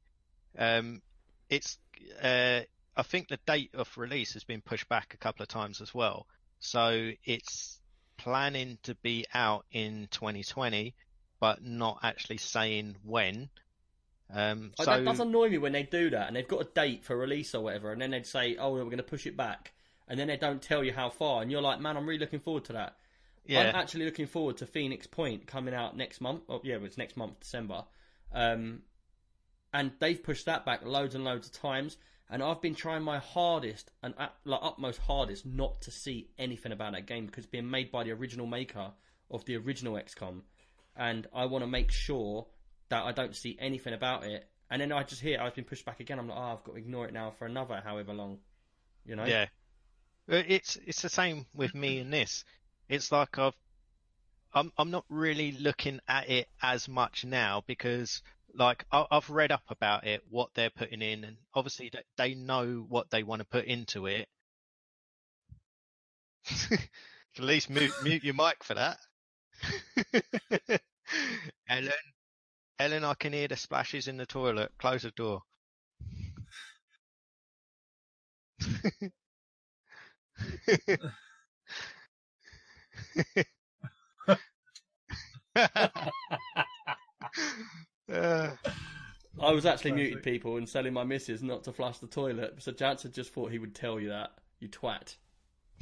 um, 0.57 1.02
it's 1.49 1.78
uh, 2.22 2.61
I 2.95 3.03
think 3.03 3.28
the 3.28 3.38
date 3.45 3.72
of 3.76 3.95
release 3.98 4.34
has 4.34 4.44
been 4.44 4.61
pushed 4.61 4.88
back 4.90 5.14
a 5.14 5.18
couple 5.18 5.44
of 5.44 5.49
times 5.49 5.82
as 5.82 5.94
well. 5.94 6.26
So 6.64 7.11
it's 7.26 7.80
planning 8.18 8.77
to 8.84 8.95
be 8.95 9.26
out 9.34 9.65
in 9.72 10.07
2020, 10.11 10.95
but 11.41 11.61
not 11.61 11.99
actually 12.03 12.38
saying 12.38 12.95
when. 13.03 13.49
Um, 14.34 14.72
Oh, 14.80 14.85
so 14.85 14.91
that 14.91 15.03
does 15.03 15.19
annoy 15.19 15.49
me 15.49 15.57
when 15.57 15.73
they 15.73 15.84
do 15.84 16.10
that 16.11 16.27
and 16.27 16.35
they've 16.35 16.48
got 16.48 16.61
a 16.61 16.69
date 16.73 17.03
for 17.03 17.18
release 17.18 17.53
or 17.53 17.61
whatever, 17.61 17.91
and 17.91 18.02
then 18.02 18.11
they'd 18.11 18.26
say, 18.26 18.56
"Oh, 18.56 18.72
we're 18.72 18.85
going 18.85 18.98
to 18.98 19.03
push 19.03 19.27
it 19.27 19.35
back," 19.35 19.73
and 20.07 20.18
then 20.18 20.27
they 20.27 20.38
don't 20.38 20.61
tell 20.61 20.84
you 20.85 20.94
how 20.94 21.10
far, 21.10 21.41
and 21.41 21.52
you're 21.52 21.61
like, 21.61 21.81
"Man, 21.81 21.98
I'm 21.98 22.07
really 22.07 22.19
looking 22.19 22.40
forward 22.40 22.64
to 22.65 22.73
that." 22.73 22.95
Yeah. 23.45 23.60
I'm 23.60 23.76
actually 23.76 24.06
looking 24.06 24.27
forward 24.27 24.57
to 24.57 24.65
Phoenix 24.65 25.06
Point 25.06 25.45
coming 25.45 25.73
out 25.73 25.98
next 25.98 26.22
month. 26.22 26.44
Oh, 26.48 26.61
yeah, 26.64 26.77
it's 26.81 26.98
next 26.98 27.18
month, 27.18 27.41
December. 27.41 27.84
Um, 28.31 28.84
and 29.73 29.91
they've 29.99 30.23
pushed 30.23 30.45
that 30.45 30.65
back 30.65 30.85
loads 30.85 31.14
and 31.14 31.26
loads 31.26 31.48
of 31.48 31.53
times. 31.53 31.98
And 32.34 32.41
I've 32.41 32.61
been 32.61 32.73
trying 32.73 33.03
my 33.03 33.19
hardest 33.19 33.91
and 34.01 34.15
like 34.43 34.60
utmost 34.64 34.97
hardest 34.97 35.45
not 35.45 35.81
to 35.81 35.91
see 35.91 36.31
anything 36.39 36.72
about 36.72 36.93
that 36.93 37.05
game 37.05 37.27
because 37.27 37.43
it's 37.43 37.51
being 37.51 37.69
made 37.69 37.91
by 37.91 38.03
the 38.03 38.11
original 38.11 38.47
maker 38.47 38.89
of 39.30 39.45
the 39.45 39.55
original 39.55 39.93
XCOM, 39.93 40.41
and 40.97 41.27
I 41.31 41.45
want 41.45 41.64
to 41.64 41.68
make 41.68 41.91
sure 41.91 42.47
that 42.89 43.03
I 43.03 43.11
don't 43.11 43.35
see 43.35 43.55
anything 43.61 43.93
about 43.93 44.23
it. 44.23 44.47
And 44.72 44.81
then 44.81 44.91
I 44.91 45.03
just 45.03 45.22
hear 45.22 45.39
I've 45.39 45.53
been 45.53 45.64
pushed 45.64 45.85
back 45.85 45.99
again. 45.99 46.18
I'm 46.18 46.27
like, 46.27 46.38
oh, 46.39 46.41
I've 46.41 46.64
got 46.64 46.72
to 46.72 46.77
ignore 46.80 47.05
it 47.05 47.14
now 47.14 47.30
for 47.38 47.45
another 47.45 47.80
however 47.85 48.15
long. 48.15 48.39
You 49.05 49.15
know? 49.15 49.26
yeah. 49.26 49.45
Uh, 50.27 50.41
It's 50.47 50.76
it's 50.88 51.03
the 51.03 51.10
same 51.10 51.45
with 51.53 51.76
me 51.76 51.99
in 51.99 52.10
this. 52.10 52.45
It's 52.89 53.11
like 53.11 53.38
I've 53.38 53.53
I'm 54.55 54.72
I'm 54.76 54.89
not 54.89 55.05
really 55.07 55.51
looking 55.51 55.99
at 56.07 56.31
it 56.31 56.47
as 56.64 56.89
much 56.89 57.26
now 57.26 57.64
because 57.68 58.23
like 58.56 58.86
I've 58.92 59.30
read 59.30 59.52
up 59.52 59.64
about 59.70 60.06
it, 60.08 60.24
what 60.30 60.50
they're 60.54 60.70
putting 60.70 61.02
in, 61.02 61.24
and 61.24 61.38
obviously 61.54 61.92
they 62.18 62.36
know 62.36 62.86
what 62.88 63.10
they 63.12 63.24
want 63.24 63.42
to 63.42 63.46
put 63.48 63.66
into 63.66 64.08
it. 64.08 64.28
At 66.72 67.44
least 67.44 67.70
mute 67.70 67.94
mute 68.04 68.24
your 68.24 68.34
mic 68.34 68.64
for 68.64 68.74
that. 68.76 68.98
Ellen, 71.70 71.92
Ellen, 72.80 73.04
I 73.06 73.14
can 73.16 73.34
hear 73.34 73.50
the 73.50 73.58
splashes 73.58 74.08
in 74.08 74.18
the 74.18 74.26
toilet. 74.26 74.72
Close 74.80 75.04
the 75.04 75.12
door. 75.12 75.44
Uh, 88.12 88.52
I 89.40 89.52
was 89.52 89.66
actually 89.66 89.92
Classic. 89.92 90.06
muting 90.14 90.20
people 90.20 90.58
and 90.58 90.72
telling 90.72 90.94
my 90.94 91.04
missus 91.04 91.42
not 91.42 91.64
to 91.66 91.72
flush 91.74 91.98
the 92.00 92.08
toilet. 92.08 92.56
So 92.60 92.72
Jansen 92.72 93.12
just 93.12 93.34
thought 93.34 93.52
he 93.52 93.60
would 93.60 93.74
tell 93.76 94.00
you 94.00 94.10
that. 94.10 94.32
You 94.60 94.70
twat. 94.70 95.16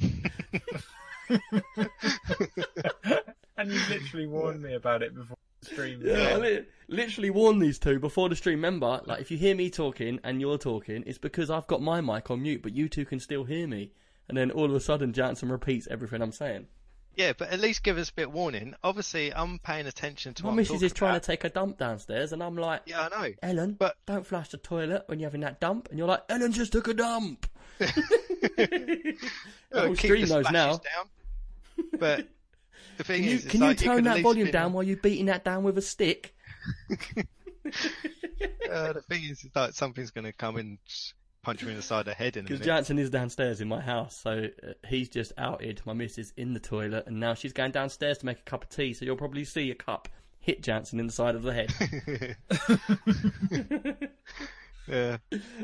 and 3.56 3.70
you 3.72 3.80
literally 3.88 4.26
warned 4.26 4.62
me 4.62 4.74
about 4.74 5.02
it 5.02 5.14
before 5.14 5.36
the 5.60 5.66
stream. 5.66 6.00
Yeah, 6.02 6.30
I 6.32 6.36
li- 6.36 6.64
literally 6.88 7.30
warned 7.30 7.62
these 7.62 7.78
two 7.78 7.98
before 7.98 8.28
the 8.28 8.36
stream. 8.36 8.56
Remember, 8.56 9.00
like 9.04 9.20
if 9.20 9.30
you 9.30 9.36
hear 9.38 9.54
me 9.54 9.70
talking 9.70 10.18
and 10.24 10.40
you're 10.40 10.58
talking, 10.58 11.04
it's 11.06 11.18
because 11.18 11.50
I've 11.50 11.66
got 11.66 11.82
my 11.82 12.00
mic 12.00 12.30
on 12.30 12.42
mute, 12.42 12.62
but 12.62 12.74
you 12.74 12.88
two 12.88 13.04
can 13.04 13.20
still 13.20 13.44
hear 13.44 13.66
me. 13.66 13.92
And 14.28 14.36
then 14.36 14.50
all 14.50 14.64
of 14.66 14.74
a 14.74 14.80
sudden, 14.80 15.12
Jansen 15.12 15.50
repeats 15.50 15.88
everything 15.90 16.22
I'm 16.22 16.32
saying. 16.32 16.66
Yeah, 17.16 17.32
but 17.36 17.50
at 17.50 17.60
least 17.60 17.82
give 17.82 17.98
us 17.98 18.10
a 18.10 18.12
bit 18.14 18.28
of 18.28 18.32
warning. 18.34 18.74
Obviously, 18.82 19.32
I'm 19.34 19.58
paying 19.58 19.86
attention 19.86 20.34
to 20.34 20.46
My 20.46 20.52
missus 20.52 20.82
is 20.82 20.92
trying 20.92 21.12
about. 21.12 21.22
to 21.24 21.26
take 21.26 21.44
a 21.44 21.48
dump 21.50 21.78
downstairs, 21.78 22.32
and 22.32 22.42
I'm 22.42 22.56
like, 22.56 22.82
Yeah, 22.86 23.08
I 23.12 23.28
know. 23.28 23.34
Ellen, 23.42 23.76
But- 23.78 23.96
don't 24.06 24.26
flush 24.26 24.48
the 24.50 24.56
toilet 24.58 25.04
when 25.06 25.18
you're 25.18 25.28
having 25.28 25.42
that 25.42 25.60
dump. 25.60 25.88
And 25.90 25.98
you're 25.98 26.08
like, 26.08 26.22
Ellen 26.28 26.52
just 26.52 26.72
took 26.72 26.88
a 26.88 26.94
dump. 26.94 27.46
Whole 29.72 29.88
keep 29.94 29.98
stream 29.98 30.28
knows 30.28 30.50
now. 30.50 30.78
Down. 30.78 31.08
But 31.98 32.28
the 32.98 33.04
thing 33.04 33.22
Can 33.22 33.30
you, 33.30 33.36
is, 33.36 33.44
can 33.46 33.60
you 33.60 33.66
like 33.68 33.78
turn 33.78 33.96
could 33.96 34.06
at 34.06 34.16
that 34.16 34.22
volume 34.22 34.50
down 34.50 34.72
while 34.72 34.82
you're 34.82 34.96
beating 34.96 35.26
that 35.26 35.44
down 35.44 35.62
with 35.64 35.78
a 35.78 35.82
stick? 35.82 36.34
Uh, 38.70 38.92
the 38.94 39.02
thing 39.08 39.24
is, 39.24 39.44
it's 39.44 39.54
like 39.54 39.72
something's 39.72 40.10
going 40.10 40.24
to 40.24 40.32
come 40.32 40.56
and 40.56 40.78
punch 41.42 41.62
me 41.64 41.70
in 41.70 41.76
the 41.76 41.82
side 41.82 42.00
of 42.00 42.06
the 42.06 42.14
head 42.14 42.36
in 42.36 42.44
Because. 42.44 42.60
Jansen 42.64 42.98
is 42.98 43.10
downstairs 43.10 43.60
in 43.60 43.68
my 43.68 43.80
house, 43.80 44.16
so 44.16 44.48
uh, 44.66 44.72
he's 44.86 45.08
just 45.08 45.32
outed 45.38 45.80
my 45.84 45.92
missus 45.92 46.32
in 46.36 46.54
the 46.54 46.60
toilet, 46.60 47.06
and 47.06 47.18
now 47.20 47.34
she's 47.34 47.52
going 47.52 47.72
downstairs 47.72 48.18
to 48.18 48.26
make 48.26 48.38
a 48.38 48.42
cup 48.42 48.64
of 48.64 48.70
tea. 48.70 48.92
So 48.94 49.04
you'll 49.04 49.16
probably 49.16 49.44
see 49.44 49.70
a 49.70 49.74
cup 49.74 50.08
hit 50.40 50.62
Jansen 50.62 50.98
in 51.00 51.06
the 51.06 51.12
side 51.12 51.34
of 51.34 51.42
the 51.42 51.52
head. 51.52 51.72
yeah, 54.88 55.16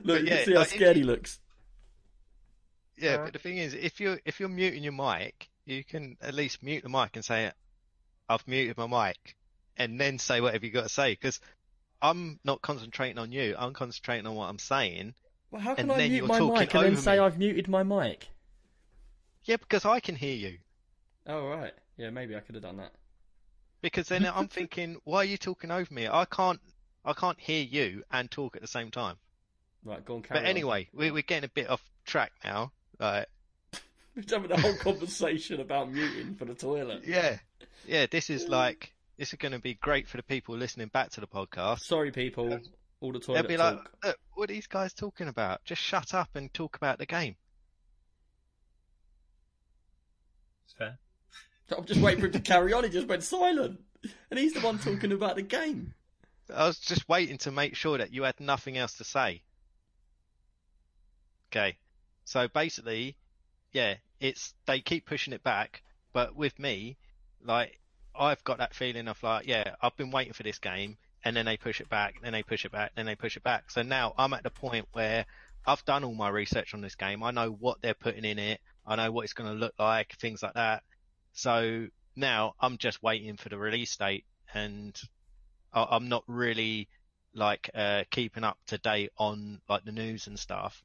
Look, 0.03 0.21
you 0.21 0.27
yeah, 0.27 0.37
can 0.37 0.45
see 0.45 0.53
how 0.53 0.59
like, 0.61 0.69
scared 0.69 0.97
he 0.97 1.03
looks. 1.03 1.41
yeah. 2.97 3.15
Uh, 3.15 3.25
But 3.25 3.33
the 3.35 3.39
thing 3.39 3.59
is, 3.59 3.75
if 3.75 4.01
you're 4.01 4.19
if 4.25 4.41
you're 4.41 4.49
muting 4.49 4.83
your 4.83 4.93
mic, 4.93 5.49
you 5.65 5.85
can 5.85 6.17
at 6.21 6.35
least 6.35 6.63
mute 6.63 6.83
the 6.83 6.89
mic 6.89 7.11
and 7.15 7.25
say, 7.25 7.51
"I've 8.29 8.47
muted 8.47 8.77
my 8.77 8.87
mic," 9.09 9.37
and 9.77 10.01
then 10.01 10.19
say 10.19 10.41
whatever 10.41 10.67
you 10.67 10.73
got 10.73 10.85
to 10.85 10.89
say. 10.89 11.13
Because 11.13 11.41
I'm 12.01 12.39
not 12.45 12.63
concentrating 12.63 13.19
on 13.19 13.33
you. 13.33 13.55
I'm 13.59 13.73
concentrating 13.75 14.27
on 14.27 14.35
what 14.35 14.49
I'm 14.49 14.59
saying. 14.59 15.15
Well, 15.51 15.63
how 15.63 15.75
can 15.75 15.91
and 15.91 16.01
I 16.01 16.09
mute 16.09 16.27
my 16.27 16.41
mic 16.41 16.75
and 16.75 16.85
then 16.85 16.97
say 16.97 17.15
me. 17.15 17.19
I've 17.21 17.39
muted 17.39 17.69
my 17.69 17.83
mic? 17.83 18.29
Yeah, 19.45 19.57
because 19.57 19.85
I 19.85 20.01
can 20.01 20.15
hear 20.15 20.35
you. 20.35 20.59
Oh 21.27 21.47
right, 21.49 21.73
yeah, 21.97 22.11
maybe 22.11 22.37
I 22.37 22.41
could 22.41 22.55
have 22.55 22.65
done 22.65 22.79
that. 22.79 22.93
Because 23.81 24.09
then 24.09 24.27
I'm 24.27 24.49
thinking, 24.49 24.97
why 25.05 25.19
are 25.19 25.25
you 25.25 25.39
talking 25.39 25.71
over 25.71 25.93
me? 25.93 26.09
I 26.09 26.25
can't, 26.25 26.61
I 27.05 27.13
can't 27.13 27.39
hear 27.39 27.63
you 27.63 28.03
and 28.11 28.31
talk 28.31 28.57
at 28.57 28.63
the 28.63 28.69
same 28.69 28.91
time. 28.91 29.17
Right, 29.85 30.05
go 30.05 30.17
on, 30.17 30.25
But 30.29 30.39
on. 30.39 30.47
anyway, 30.47 30.89
we, 30.93 31.11
we're 31.11 31.23
getting 31.23 31.45
a 31.45 31.49
bit 31.49 31.71
off 31.71 31.83
track 32.05 32.33
now. 32.45 32.73
Right. 32.99 33.27
we're 34.17 34.25
having 34.29 34.51
a 34.51 34.61
whole 34.61 34.75
conversation 34.77 35.61
about 35.61 35.93
muting 35.93 36.35
for 36.35 36.45
the 36.45 36.55
toilet. 36.55 37.05
yeah, 37.07 37.39
yeah. 37.87 38.07
This 38.11 38.31
is 38.31 38.49
like, 38.49 38.93
this 39.17 39.33
is 39.33 39.39
going 39.39 39.53
to 39.53 39.61
be 39.61 39.75
great 39.75 40.09
for 40.09 40.17
the 40.17 40.23
people 40.25 40.57
listening 40.57 40.89
back 40.89 41.11
to 41.11 41.21
the 41.21 41.29
podcast. 41.29 41.81
Sorry, 41.81 42.11
people, 42.11 42.59
all 43.01 43.13
the 43.13 43.19
They'll 43.19 43.37
toilet 43.37 43.49
be 43.49 43.57
like, 43.57 43.77
talk. 43.77 43.91
Look, 44.05 44.19
what 44.35 44.51
are 44.51 44.53
these 44.53 44.67
guys 44.67 44.93
talking 44.93 45.29
about? 45.29 45.65
Just 45.65 45.83
shut 45.83 46.15
up 46.15 46.31
and 46.35 46.53
talk 46.53 46.77
about 46.77 46.99
the 46.99 47.07
game. 47.07 47.37
It's 50.65 50.75
fair. 50.75 50.99
I'm 51.77 51.85
just 51.85 52.01
waiting 52.01 52.21
for 52.21 52.27
him 52.27 52.33
to 52.33 52.41
carry 52.41 52.73
on. 52.73 52.85
He 52.85 52.91
just 52.91 53.09
went 53.09 53.23
silent, 53.23 53.79
and 54.31 54.39
he's 54.39 54.55
the 54.55 54.61
one 54.61 54.79
talking 54.79 55.13
about 55.13 55.37
the 55.37 55.43
game. 55.43 55.95
I 56.55 56.67
was 56.67 56.79
just 56.79 57.09
waiting 57.09 57.39
to 57.39 57.51
make 57.51 57.77
sure 57.77 57.99
that 57.99 58.13
you 58.13 58.23
had 58.23 58.41
nothing 58.41 58.79
else 58.79 58.95
to 58.95 59.05
say. 59.05 59.43
Okay. 61.51 61.77
So 62.25 62.49
basically, 62.49 63.17
yeah, 63.73 63.95
it's 64.21 64.55
they 64.67 64.81
keep 64.81 65.07
pushing 65.07 65.33
it 65.33 65.43
back, 65.43 65.83
but 66.13 66.35
with 66.35 66.59
me, 66.59 66.97
like 67.45 67.79
I've 68.15 68.43
got 68.45 68.59
that 68.59 68.75
feeling 68.75 69.09
of 69.09 69.23
like, 69.23 69.47
yeah, 69.47 69.75
I've 69.81 69.97
been 69.97 70.11
waiting 70.11 70.33
for 70.33 70.43
this 70.43 70.59
game, 70.59 70.97
and 71.25 71.37
then 71.37 71.47
they 71.47 71.57
push 71.57 71.81
it 71.81 71.89
back, 71.89 72.17
then 72.23 72.33
they 72.33 72.43
push 72.43 72.65
it 72.65 72.73
back, 72.73 72.93
then 72.95 73.07
they 73.07 73.17
push 73.17 73.37
it 73.37 73.43
back. 73.43 73.71
So 73.71 73.83
now 73.83 74.15
I'm 74.17 74.33
at 74.33 74.43
the 74.43 74.51
point 74.51 74.87
where 74.93 75.27
I've 75.67 75.85
done 75.85 76.05
all 76.05 76.15
my 76.15 76.29
research 76.29 76.75
on 76.75 76.81
this 76.81 76.95
game. 76.95 77.23
I 77.23 77.31
know 77.31 77.51
what 77.51 77.83
they're 77.83 77.95
putting 77.95 78.25
in 78.25 78.39
it. 78.39 78.61
I 78.87 78.97
know 78.97 79.11
what 79.13 79.25
it's 79.25 79.35
going 79.35 79.51
to 79.51 79.57
look 79.59 79.75
like, 79.79 80.15
things 80.15 80.43
like 80.43 80.55
that. 80.55 80.83
So 81.33 81.89
now 82.17 82.55
I'm 82.61 82.79
just 82.79 83.03
waiting 83.03 83.37
for 83.37 83.49
the 83.49 83.59
release 83.59 83.97
date, 83.97 84.25
and 84.55 84.99
I- 85.73 85.89
I'm 85.91 86.09
not 86.09 86.25
really 86.27 86.89
like 87.35 87.71
uh, 87.75 88.05
keeping 88.11 88.45
up 88.45 88.59
to 88.69 88.79
date 88.79 89.11
on 89.19 89.61
like 89.69 89.85
the 89.85 89.93
news 89.93 90.27
and 90.27 90.39
stuff. 90.39 90.83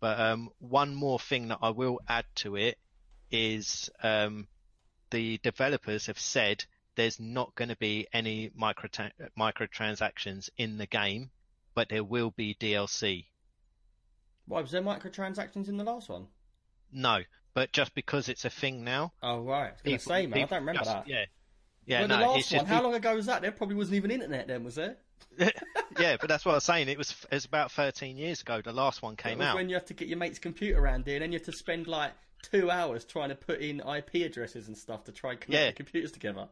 But 0.00 0.18
um, 0.18 0.50
one 0.58 0.94
more 0.94 1.18
thing 1.18 1.48
that 1.48 1.58
I 1.62 1.70
will 1.70 2.00
add 2.08 2.24
to 2.36 2.56
it 2.56 2.78
is 3.30 3.90
um, 4.02 4.48
the 5.10 5.38
developers 5.38 6.06
have 6.06 6.18
said 6.18 6.64
there's 6.96 7.18
not 7.20 7.54
going 7.54 7.68
to 7.70 7.76
be 7.76 8.06
any 8.12 8.50
micro 8.54 8.88
microtransactions 9.38 10.48
in 10.56 10.78
the 10.78 10.86
game, 10.86 11.30
but 11.74 11.88
there 11.88 12.04
will 12.04 12.30
be 12.30 12.54
DLC. 12.54 13.26
Why 14.46 14.60
was 14.60 14.70
there 14.70 14.82
microtransactions 14.82 15.68
in 15.68 15.76
the 15.76 15.84
last 15.84 16.08
one? 16.08 16.26
No, 16.92 17.20
but 17.54 17.72
just 17.72 17.94
because 17.94 18.28
it's 18.28 18.44
a 18.44 18.50
thing 18.50 18.84
now. 18.84 19.12
Oh 19.22 19.40
right, 19.42 19.68
I 19.68 19.72
was 19.72 19.80
people- 19.82 20.04
say 20.04 20.26
man, 20.26 20.38
I 20.42 20.46
don't 20.46 20.60
remember 20.60 20.80
just- 20.80 20.90
that. 20.90 21.08
Yeah, 21.08 21.24
yeah. 21.86 22.00
Well, 22.00 22.08
no, 22.08 22.16
the 22.18 22.22
it's 22.24 22.32
last 22.32 22.50
just 22.50 22.66
how 22.66 22.82
long 22.82 22.94
ago 22.94 23.14
was 23.14 23.26
that? 23.26 23.42
There 23.42 23.52
probably 23.52 23.76
wasn't 23.76 23.96
even 23.96 24.10
internet 24.10 24.46
then, 24.48 24.64
was 24.64 24.74
there? 24.76 24.96
yeah, 25.98 26.16
but 26.20 26.28
that's 26.28 26.44
what 26.44 26.52
I 26.52 26.56
was 26.56 26.64
saying. 26.64 26.88
It 26.88 26.98
was 26.98 27.10
it 27.30 27.34
was 27.34 27.44
about 27.44 27.72
13 27.72 28.16
years 28.16 28.42
ago. 28.42 28.60
The 28.62 28.72
last 28.72 29.02
one 29.02 29.16
came 29.16 29.40
out. 29.40 29.56
when 29.56 29.68
you 29.68 29.74
have 29.74 29.86
to 29.86 29.94
get 29.94 30.08
your 30.08 30.18
mate's 30.18 30.38
computer 30.38 30.80
around 30.80 31.06
here, 31.06 31.16
and 31.16 31.22
then 31.22 31.32
you 31.32 31.38
have 31.38 31.46
to 31.46 31.52
spend 31.52 31.86
like 31.86 32.12
two 32.42 32.70
hours 32.70 33.04
trying 33.04 33.30
to 33.30 33.34
put 33.34 33.60
in 33.60 33.80
IP 33.80 34.16
addresses 34.26 34.68
and 34.68 34.76
stuff 34.76 35.04
to 35.04 35.12
try 35.12 35.30
and 35.32 35.40
connect 35.40 35.60
Yeah. 35.62 35.70
the 35.70 35.72
computers 35.76 36.12
together. 36.12 36.48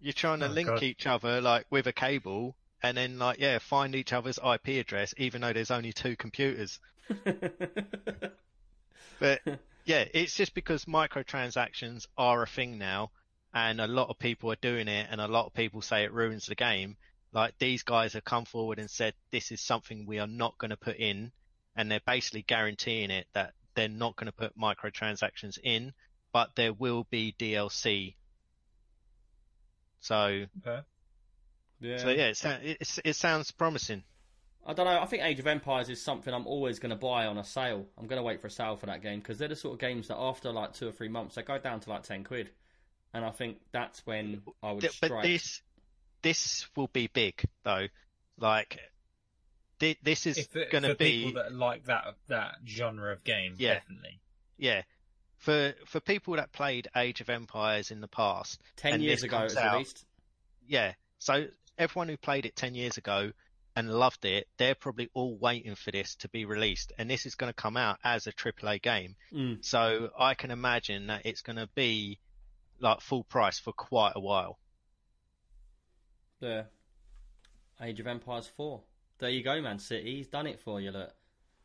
You're 0.00 0.12
trying 0.12 0.40
to 0.40 0.46
Oh, 0.48 0.52
link 0.52 0.68
God. 0.68 0.82
each 0.82 1.06
other 1.06 1.40
like 1.40 1.66
with 1.70 1.86
a 1.86 1.92
cable, 1.92 2.56
and 2.82 2.96
then 2.96 3.18
like 3.18 3.38
yeah, 3.38 3.58
find 3.58 3.94
each 3.94 4.12
other's 4.12 4.38
IP 4.38 4.68
address, 4.80 5.14
even 5.16 5.40
though 5.40 5.52
there's 5.52 5.70
only 5.70 5.92
two 5.92 6.16
computers. 6.16 6.78
But 9.18 9.40
yeah, 9.86 10.04
it's 10.12 10.34
just 10.34 10.54
because 10.54 10.84
microtransactions 10.84 12.06
are 12.18 12.42
a 12.42 12.46
thing 12.46 12.76
now, 12.78 13.10
and 13.54 13.80
a 13.80 13.86
lot 13.86 14.10
of 14.10 14.18
people 14.18 14.52
are 14.52 14.56
doing 14.60 14.88
it, 14.88 15.08
and 15.10 15.20
a 15.20 15.28
lot 15.28 15.46
of 15.46 15.54
people 15.54 15.80
say 15.80 16.04
it 16.04 16.12
ruins 16.12 16.46
the 16.46 16.54
game. 16.54 16.96
Like 17.32 17.56
these 17.58 17.82
guys 17.82 18.12
have 18.12 18.24
come 18.24 18.44
forward 18.44 18.78
and 18.78 18.90
said 18.90 19.14
this 19.30 19.50
is 19.52 19.60
something 19.60 20.04
we 20.06 20.18
are 20.18 20.26
not 20.26 20.58
going 20.58 20.70
to 20.70 20.76
put 20.76 20.96
in, 20.96 21.32
and 21.76 21.90
they're 21.90 22.00
basically 22.06 22.42
guaranteeing 22.42 23.10
it 23.10 23.26
that 23.32 23.54
they're 23.74 23.88
not 23.88 24.16
going 24.16 24.26
to 24.26 24.32
put 24.32 24.58
microtransactions 24.58 25.58
in, 25.62 25.92
but 26.32 26.50
there 26.56 26.72
will 26.72 27.06
be 27.10 27.34
DLC. 27.38 28.16
So, 30.00 30.44
Okay. 30.66 30.80
yeah. 31.80 31.98
so 31.98 32.08
yeah, 32.10 32.28
it, 32.62 32.76
it, 32.80 32.98
it 33.04 33.16
sounds 33.16 33.50
promising. 33.50 34.02
I 34.68 34.72
don't 34.72 34.86
know. 34.86 35.00
I 35.00 35.06
think 35.06 35.22
Age 35.22 35.38
of 35.38 35.46
Empires 35.46 35.88
is 35.88 36.02
something 36.02 36.34
I'm 36.34 36.46
always 36.46 36.78
going 36.80 36.90
to 36.90 36.96
buy 36.96 37.26
on 37.26 37.38
a 37.38 37.44
sale. 37.44 37.86
I'm 37.96 38.06
going 38.08 38.18
to 38.18 38.24
wait 38.24 38.40
for 38.40 38.48
a 38.48 38.50
sale 38.50 38.76
for 38.76 38.86
that 38.86 39.00
game 39.00 39.20
because 39.20 39.38
they're 39.38 39.46
the 39.48 39.54
sort 39.56 39.74
of 39.74 39.78
games 39.80 40.08
that 40.08 40.16
after 40.16 40.50
like 40.50 40.72
two 40.74 40.88
or 40.88 40.92
three 40.92 41.08
months 41.08 41.36
they 41.36 41.42
go 41.42 41.58
down 41.58 41.78
to 41.80 41.90
like 41.90 42.02
ten 42.02 42.24
quid, 42.24 42.50
and 43.14 43.24
I 43.24 43.30
think 43.30 43.58
that's 43.72 44.04
when 44.06 44.42
I 44.62 44.72
would 44.72 44.80
Th- 44.80 44.92
strike. 44.92 45.10
But 45.12 45.22
this, 45.22 45.62
this 46.22 46.66
will 46.76 46.88
be 46.88 47.06
big 47.06 47.40
though. 47.62 47.86
Like, 48.38 48.80
thi- 49.78 49.98
this 50.02 50.26
is 50.26 50.48
going 50.70 50.82
to 50.82 50.90
for 50.90 50.94
be 50.96 51.24
people 51.26 51.42
that 51.42 51.52
like 51.54 51.84
that 51.84 52.16
that 52.28 52.56
genre 52.66 53.12
of 53.12 53.22
game, 53.22 53.54
Yeah. 53.58 53.74
definitely. 53.74 54.18
yeah. 54.58 54.82
For 55.46 55.74
for 55.86 56.00
people 56.00 56.34
that 56.34 56.50
played 56.50 56.88
Age 56.96 57.20
of 57.20 57.30
Empires 57.30 57.92
in 57.92 58.00
the 58.00 58.08
past, 58.08 58.60
ten 58.74 59.00
years 59.00 59.22
ago 59.22 59.38
it 59.38 59.44
was 59.44 59.56
out- 59.56 59.72
released. 59.74 60.04
yeah. 60.66 60.94
So 61.20 61.46
everyone 61.78 62.08
who 62.08 62.16
played 62.16 62.46
it 62.46 62.56
ten 62.56 62.74
years 62.74 62.96
ago 62.96 63.30
and 63.76 63.88
loved 63.88 64.24
it, 64.24 64.48
they're 64.56 64.74
probably 64.74 65.08
all 65.14 65.36
waiting 65.38 65.76
for 65.76 65.92
this 65.92 66.16
to 66.16 66.28
be 66.30 66.44
released, 66.46 66.92
and 66.98 67.08
this 67.08 67.26
is 67.26 67.36
going 67.36 67.50
to 67.50 67.54
come 67.54 67.76
out 67.76 67.98
as 68.02 68.26
a 68.26 68.32
AAA 68.32 68.82
game. 68.82 69.14
Mm. 69.32 69.64
So 69.64 70.10
I 70.18 70.34
can 70.34 70.50
imagine 70.50 71.06
that 71.06 71.24
it's 71.26 71.42
going 71.42 71.56
to 71.58 71.68
be 71.76 72.18
like 72.80 73.00
full 73.00 73.22
price 73.22 73.60
for 73.60 73.72
quite 73.72 74.14
a 74.16 74.20
while. 74.20 74.58
Yeah. 76.40 76.64
Age 77.80 78.00
of 78.00 78.06
Empires 78.08 78.50
4. 78.56 78.82
There 79.18 79.30
you 79.30 79.44
go, 79.44 79.60
Man 79.62 79.78
City. 79.78 80.16
He's 80.16 80.26
done 80.28 80.46
it 80.48 80.58
for 80.60 80.80
you, 80.80 80.90
look. 80.90 81.12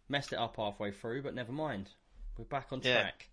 Messed 0.07 0.33
it 0.33 0.39
up 0.39 0.57
halfway 0.57 0.91
through, 0.91 1.23
but 1.23 1.33
never 1.33 1.51
mind. 1.51 1.89
We're 2.37 2.45
back 2.45 2.67
on 2.71 2.81
Yeah. 2.83 3.01
track. 3.01 3.29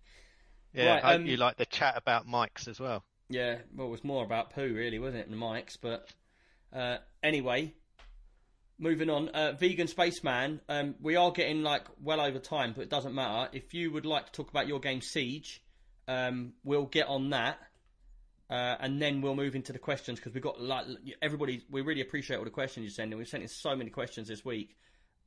Yeah, 0.73 0.93
Right, 0.93 1.03
I 1.03 1.11
hope 1.11 1.21
um, 1.21 1.25
you 1.27 1.37
like 1.37 1.57
the 1.57 1.65
chat 1.65 1.95
about 1.97 2.27
mics 2.27 2.67
as 2.67 2.79
well. 2.79 3.03
Yeah, 3.29 3.59
well, 3.75 3.87
it 3.87 3.91
was 3.91 4.03
more 4.03 4.23
about 4.23 4.51
poo, 4.51 4.73
really, 4.73 4.99
wasn't 4.99 5.21
it, 5.21 5.29
than 5.29 5.39
mics? 5.39 5.77
But 5.79 6.09
uh, 6.73 6.97
anyway, 7.23 7.73
moving 8.77 9.09
on. 9.09 9.29
Uh, 9.29 9.53
Vegan 9.53 9.87
Spaceman, 9.87 10.61
um, 10.69 10.95
we 11.01 11.15
are 11.15 11.31
getting 11.31 11.63
like 11.63 11.83
well 12.01 12.21
over 12.21 12.39
time, 12.39 12.73
but 12.75 12.81
it 12.81 12.89
doesn't 12.89 13.13
matter. 13.13 13.49
If 13.53 13.73
you 13.73 13.91
would 13.91 14.05
like 14.05 14.27
to 14.27 14.31
talk 14.31 14.49
about 14.49 14.67
your 14.67 14.79
game 14.79 15.01
Siege, 15.01 15.63
um, 16.07 16.53
we'll 16.63 16.85
get 16.85 17.07
on 17.07 17.31
that. 17.31 17.59
Uh, 18.49 18.75
and 18.79 18.99
then 18.99 19.21
we'll 19.21 19.35
move 19.35 19.53
into 19.53 19.71
the 19.71 19.79
questions 19.79 20.17
because 20.17 20.33
we've 20.33 20.41
got 20.41 20.59
like 20.59 20.85
everybody. 21.21 21.61
We 21.69 21.81
really 21.81 22.01
appreciate 22.01 22.37
all 22.37 22.45
the 22.45 22.49
questions 22.49 22.83
you 22.83 22.89
send 22.89 23.11
in. 23.11 23.19
We've 23.19 23.27
sent 23.27 23.43
in 23.43 23.49
so 23.49 23.75
many 23.75 23.91
questions 23.91 24.27
this 24.27 24.43
week 24.43 24.75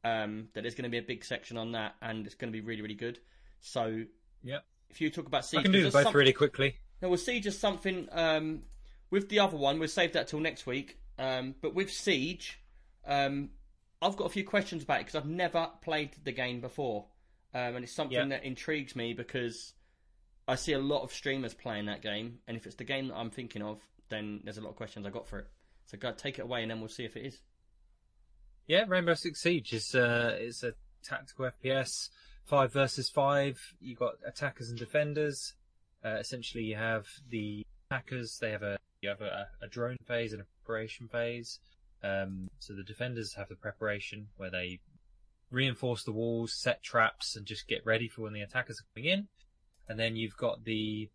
um, 0.03 0.49
that 0.55 0.63
there's 0.63 0.75
going 0.75 0.85
to 0.85 0.91
be 0.91 0.99
a 0.99 1.03
big 1.03 1.25
section 1.25 1.57
on 1.57 1.73
that, 1.73 1.95
and 2.03 2.27
it's 2.27 2.35
going 2.35 2.53
to 2.53 2.57
be 2.57 2.67
really, 2.67 2.83
really 2.83 2.95
good. 2.95 3.21
So 3.61 4.05
Yep. 4.43 4.65
If 4.93 5.01
you 5.01 5.11
talk 5.11 5.27
about 5.27 5.45
Siege, 5.45 5.61
I 5.61 5.63
can 5.65 5.73
do 5.73 5.91
both 5.91 6.03
some- 6.05 6.13
really 6.15 6.33
quickly. 6.33 6.77
now 7.01 7.09
we'll 7.09 7.19
see 7.19 7.41
just 7.41 7.59
something 7.61 8.09
um, 8.13 8.63
with 9.11 9.29
the 9.29 9.41
other 9.41 9.57
one. 9.57 9.79
We'll 9.79 9.89
save 9.89 10.13
that 10.13 10.29
till 10.29 10.41
next 10.41 10.67
week. 10.67 10.99
Um, 11.19 11.55
but 11.61 11.75
with 11.75 11.91
Siege, 11.93 12.61
um, 13.07 13.51
I've 14.01 14.17
got 14.17 14.25
a 14.25 14.31
few 14.31 14.45
questions 14.45 14.83
about 14.83 15.01
it 15.01 15.07
because 15.07 15.17
I've 15.17 15.27
never 15.29 15.69
played 15.83 16.11
the 16.25 16.33
game 16.33 16.61
before, 16.61 17.07
um, 17.55 17.77
and 17.77 17.85
it's 17.85 17.93
something 17.93 18.17
Yeah. 18.17 18.25
that 18.27 18.45
intrigues 18.45 18.95
me 18.97 19.13
because 19.15 19.75
I 20.49 20.55
see 20.57 20.73
a 20.73 20.79
lot 20.79 21.03
of 21.03 21.13
streamers 21.13 21.55
playing 21.55 21.87
that 21.87 22.03
game, 22.03 22.39
and 22.47 22.57
if 22.57 22.67
it's 22.67 22.77
the 22.77 22.85
game 22.85 23.09
that 23.09 23.17
I'm 23.17 23.31
thinking 23.31 23.63
of, 23.63 23.81
then 24.09 24.41
there's 24.45 24.59
a 24.59 24.61
lot 24.61 24.71
of 24.71 24.77
questions 24.77 25.07
I 25.07 25.11
got 25.11 25.27
for 25.29 25.39
it. 25.41 25.47
So 25.87 25.99
go 25.99 26.13
take 26.13 26.39
it 26.39 26.43
away, 26.43 26.63
and 26.63 26.71
then 26.71 26.81
we'll 26.81 26.89
see 26.89 27.05
if 27.05 27.17
it 27.17 27.25
is. 27.27 27.41
Yeah, 28.67 28.85
Rainbow 28.89 29.15
Six 29.15 29.41
Siege 29.43 29.73
is 29.73 29.95
uh, 29.95 30.37
it's 30.41 30.63
a 30.63 30.75
tactical 31.05 31.51
FPS, 31.51 32.09
five 32.45 32.73
versus 32.73 33.09
five. 33.09 33.59
You've 33.81 33.99
got 33.99 34.15
attackers 34.27 34.71
and 34.71 34.79
defenders. 34.79 35.55
Uh, 36.05 36.17
essentially, 36.17 36.65
you 36.65 36.77
have 36.77 37.07
the 37.29 37.65
attackers. 37.91 38.39
They 38.41 38.51
have 38.51 38.63
a 38.63 38.79
you 39.01 39.09
have 39.09 39.21
a, 39.21 39.49
a 39.61 39.69
drone 39.69 39.99
phase 40.07 40.33
and 40.33 40.43
a 40.43 40.47
preparation 40.65 41.09
phase. 41.09 41.59
Um, 42.05 42.49
so 42.59 42.75
the 42.75 42.83
defenders 42.83 43.35
have 43.35 43.49
the 43.49 43.57
preparation 43.57 44.29
where 44.37 44.51
they 44.51 44.81
reinforce 45.51 46.05
the 46.05 46.13
walls, 46.13 46.53
set 46.53 46.83
traps, 46.83 47.37
and 47.37 47.47
just 47.47 47.69
get 47.69 47.85
ready 47.85 48.09
for 48.09 48.23
when 48.23 48.33
the 48.33 48.41
attackers 48.41 48.81
are 48.81 48.87
coming 48.95 49.11
in. 49.11 49.29
And 49.89 49.99
then 49.99 50.17
you've 50.17 50.37
got 50.37 50.65
the 50.65 51.11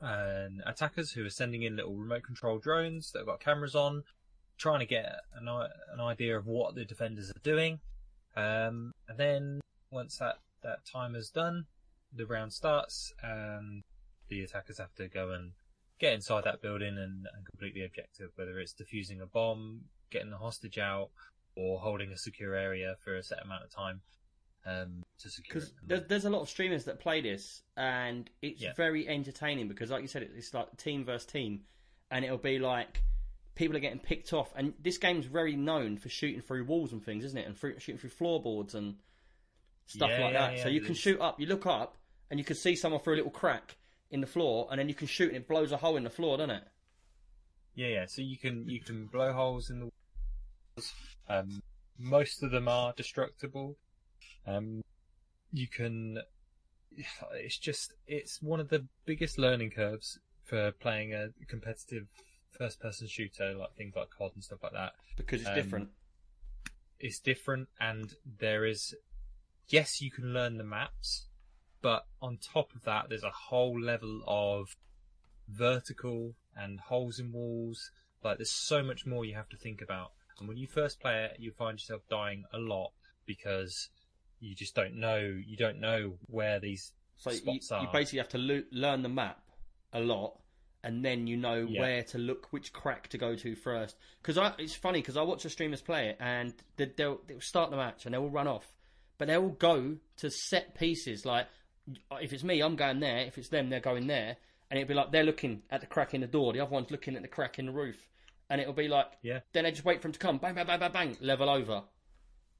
um, 0.00 0.62
attackers 0.66 1.12
who 1.12 1.24
are 1.24 1.30
sending 1.30 1.62
in 1.62 1.76
little 1.76 1.94
remote 1.94 2.24
control 2.24 2.58
drones 2.58 3.12
that 3.12 3.20
have 3.20 3.26
got 3.26 3.40
cameras 3.40 3.74
on, 3.74 4.02
trying 4.58 4.80
to 4.80 4.86
get 4.86 5.20
an, 5.34 5.48
an 5.48 6.00
idea 6.00 6.36
of 6.36 6.46
what 6.46 6.74
the 6.74 6.84
defenders 6.84 7.30
are 7.30 7.40
doing. 7.42 7.78
Um, 8.36 8.92
and 9.08 9.16
then 9.16 9.60
once 9.96 10.18
that, 10.18 10.38
that 10.62 10.80
timer's 10.84 11.30
done, 11.30 11.64
the 12.14 12.26
round 12.26 12.52
starts 12.52 13.12
and 13.22 13.82
the 14.28 14.42
attackers 14.42 14.78
have 14.78 14.94
to 14.94 15.08
go 15.08 15.30
and 15.30 15.52
get 15.98 16.12
inside 16.12 16.44
that 16.44 16.60
building 16.60 16.98
and, 16.98 17.26
and 17.34 17.46
complete 17.50 17.74
the 17.74 17.84
objective, 17.84 18.30
whether 18.36 18.58
it's 18.60 18.74
defusing 18.74 19.20
a 19.22 19.26
bomb, 19.26 19.80
getting 20.10 20.30
the 20.30 20.36
hostage 20.36 20.78
out, 20.78 21.08
or 21.56 21.80
holding 21.80 22.12
a 22.12 22.16
secure 22.18 22.54
area 22.54 22.94
for 23.02 23.16
a 23.16 23.22
set 23.22 23.42
amount 23.42 23.64
of 23.64 23.70
time 23.70 24.02
um, 24.66 25.02
to 25.18 25.30
secure 25.30 25.54
Because 25.54 25.72
there's, 25.86 26.06
there's 26.08 26.24
a 26.26 26.30
lot 26.30 26.42
of 26.42 26.48
streamers 26.50 26.84
that 26.84 27.00
play 27.00 27.22
this, 27.22 27.62
and 27.76 28.28
it's 28.42 28.60
Yeah. 28.60 28.74
very 28.74 29.08
entertaining 29.08 29.68
because, 29.68 29.90
like 29.90 30.02
you 30.02 30.08
said, 30.08 30.22
it's 30.22 30.52
like 30.52 30.76
team 30.76 31.04
versus 31.04 31.26
team, 31.26 31.62
and 32.10 32.24
it'll 32.24 32.36
be 32.36 32.58
like 32.58 33.02
people 33.54 33.74
are 33.76 33.80
getting 33.80 33.98
picked 33.98 34.34
off. 34.34 34.52
And 34.54 34.74
this 34.82 34.98
game's 34.98 35.24
very 35.24 35.56
known 35.56 35.96
for 35.96 36.10
shooting 36.10 36.42
through 36.42 36.64
walls 36.64 36.92
and 36.92 37.02
things, 37.02 37.24
isn't 37.24 37.38
it? 37.38 37.46
And 37.46 37.56
through, 37.56 37.78
shooting 37.78 37.98
through 37.98 38.10
floorboards 38.10 38.74
and 38.74 38.96
stuff 39.86 40.10
Yeah, 40.10 40.20
like 40.24 40.32
yeah, 40.32 40.40
that. 40.48 40.56
yeah, 40.58 40.62
so 40.62 40.68
you 40.68 40.80
can 40.80 40.92
is. 40.92 40.98
shoot 40.98 41.20
up, 41.20 41.40
you 41.40 41.46
look 41.46 41.66
up, 41.66 41.96
and 42.30 42.38
you 42.38 42.44
can 42.44 42.56
see 42.56 42.76
someone 42.76 43.00
through 43.00 43.14
a 43.14 43.16
little 43.16 43.30
crack 43.30 43.76
in 44.10 44.20
the 44.20 44.26
floor, 44.26 44.68
and 44.70 44.78
then 44.78 44.88
you 44.88 44.94
can 44.94 45.06
shoot, 45.06 45.28
and 45.28 45.36
it 45.38 45.48
blows 45.48 45.72
a 45.72 45.76
hole 45.78 45.96
in 45.96 46.04
the 46.04 46.10
floor, 46.10 46.36
doesn't 46.38 46.50
it? 46.50 46.64
Yeah, 47.74 47.88
yeah. 47.88 48.06
So 48.06 48.22
you 48.22 48.38
can 48.38 48.68
you 48.68 48.80
can 48.80 49.06
blow 49.06 49.32
holes 49.32 49.70
in 49.70 49.80
the 49.80 49.90
walls. 50.76 50.92
Um, 51.28 51.62
most 51.98 52.42
of 52.42 52.50
them 52.50 52.68
are 52.68 52.92
destructible. 52.96 53.76
Um, 54.46 54.82
you 55.52 55.68
can. 55.68 56.18
It's 57.34 57.58
just 57.58 57.92
it's 58.06 58.40
one 58.40 58.60
of 58.60 58.70
the 58.70 58.86
biggest 59.04 59.38
learning 59.38 59.70
curves 59.70 60.18
for 60.44 60.72
playing 60.72 61.12
a 61.12 61.28
competitive 61.48 62.06
first-person 62.52 63.08
shooter, 63.08 63.52
like 63.54 63.74
things 63.76 63.94
like 63.94 64.08
COD 64.16 64.32
and 64.34 64.44
stuff 64.44 64.62
like 64.62 64.72
that. 64.72 64.92
Because 65.16 65.40
it's 65.42 65.50
Um, 65.50 65.54
different. 65.56 65.88
It's 66.98 67.18
different, 67.18 67.68
and 67.78 68.14
there 68.38 68.64
is. 68.64 68.94
Yes, 69.68 70.00
you 70.00 70.10
can 70.10 70.32
learn 70.32 70.58
the 70.58 70.64
maps, 70.64 71.26
but 71.82 72.06
on 72.22 72.38
top 72.38 72.74
of 72.74 72.84
that, 72.84 73.06
there's 73.08 73.24
a 73.24 73.30
whole 73.30 73.78
level 73.80 74.22
of 74.26 74.76
vertical 75.48 76.34
and 76.56 76.80
holes 76.80 77.18
in 77.18 77.32
walls. 77.32 77.90
Like 78.22 78.38
there's 78.38 78.50
so 78.50 78.82
much 78.82 79.06
more 79.06 79.24
you 79.24 79.34
have 79.34 79.48
to 79.50 79.56
think 79.56 79.82
about. 79.82 80.12
And 80.38 80.48
when 80.48 80.56
you 80.56 80.66
first 80.66 81.00
play 81.00 81.24
it, 81.24 81.36
you 81.40 81.50
find 81.52 81.78
yourself 81.78 82.02
dying 82.10 82.44
a 82.52 82.58
lot 82.58 82.92
because 83.26 83.88
you 84.40 84.54
just 84.54 84.74
don't 84.74 84.94
know. 84.94 85.18
You 85.18 85.56
don't 85.56 85.80
know 85.80 86.14
where 86.26 86.60
these 86.60 86.92
So 87.16 87.30
you, 87.30 87.36
spots 87.38 87.70
you 87.70 87.76
are. 87.76 87.92
basically 87.92 88.18
have 88.18 88.28
to 88.30 88.38
lo- 88.38 88.62
learn 88.70 89.02
the 89.02 89.08
map 89.08 89.40
a 89.92 90.00
lot, 90.00 90.38
and 90.84 91.04
then 91.04 91.26
you 91.26 91.36
know 91.36 91.66
Yeah. 91.68 91.80
where 91.80 92.02
to 92.04 92.18
look, 92.18 92.52
which 92.52 92.72
crack 92.72 93.08
to 93.08 93.18
go 93.18 93.34
to 93.36 93.54
first. 93.56 93.96
Because 94.22 94.36
it's 94.58 94.74
funny 94.74 95.00
because 95.00 95.16
I 95.16 95.22
watch 95.22 95.42
the 95.42 95.50
streamers 95.50 95.80
play 95.80 96.10
it, 96.10 96.16
and 96.20 96.54
they- 96.76 96.92
they'll, 96.96 97.20
they'll 97.26 97.40
start 97.40 97.70
the 97.70 97.76
match 97.78 98.04
and 98.04 98.12
they'll 98.14 98.22
all 98.22 98.30
run 98.30 98.46
off, 98.46 98.74
but 99.18 99.28
they'll 99.28 99.48
go 99.48 99.96
to 100.18 100.30
set 100.30 100.74
pieces. 100.74 101.24
Like 101.26 101.46
if 102.20 102.32
it's 102.32 102.42
me, 102.44 102.60
I'm 102.60 102.76
going 102.76 103.00
there. 103.00 103.18
If 103.20 103.38
it's 103.38 103.48
them, 103.48 103.70
they're 103.70 103.80
going 103.80 104.06
there, 104.06 104.36
and 104.70 104.78
it'll 104.80 104.88
be 104.88 104.94
like 104.94 105.12
they're 105.12 105.24
looking 105.24 105.62
at 105.70 105.80
the 105.80 105.86
crack 105.86 106.14
in 106.14 106.20
the 106.20 106.26
door, 106.26 106.52
the 106.52 106.60
other 106.60 106.70
one's 106.70 106.90
looking 106.90 107.16
at 107.16 107.22
the 107.22 107.28
crack 107.28 107.58
in 107.58 107.66
the 107.66 107.72
roof, 107.72 107.96
and 108.50 108.60
it'll 108.60 108.72
be 108.72 108.88
like 108.88 109.06
Yeah. 109.22 109.40
Then 109.52 109.64
they 109.64 109.70
just 109.70 109.84
wait 109.84 110.02
for 110.02 110.08
him 110.08 110.12
to 110.12 110.18
come, 110.18 110.38
bang, 110.38 110.54
bang, 110.54 110.66
bang, 110.66 110.80
bang, 110.80 110.92
bang, 110.92 111.16
level 111.20 111.48
over. 111.50 111.82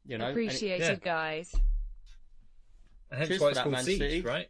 You 0.07 0.19
know, 0.19 0.27
and 0.27 0.39
it- 0.39 0.41
Appreciate 0.41 0.81
yeah. 0.81 0.91
you 0.93 0.97
guys. 0.97 1.53
And 3.11 3.19
hence 3.19 3.29
Cheers 3.29 3.41
why 3.41 3.47
for 3.47 3.51
it's 3.51 3.59
that, 3.59 3.63
called 3.65 3.73
Man 3.75 3.85
Siege, 3.85 3.99
City. 3.99 4.21
right? 4.23 4.49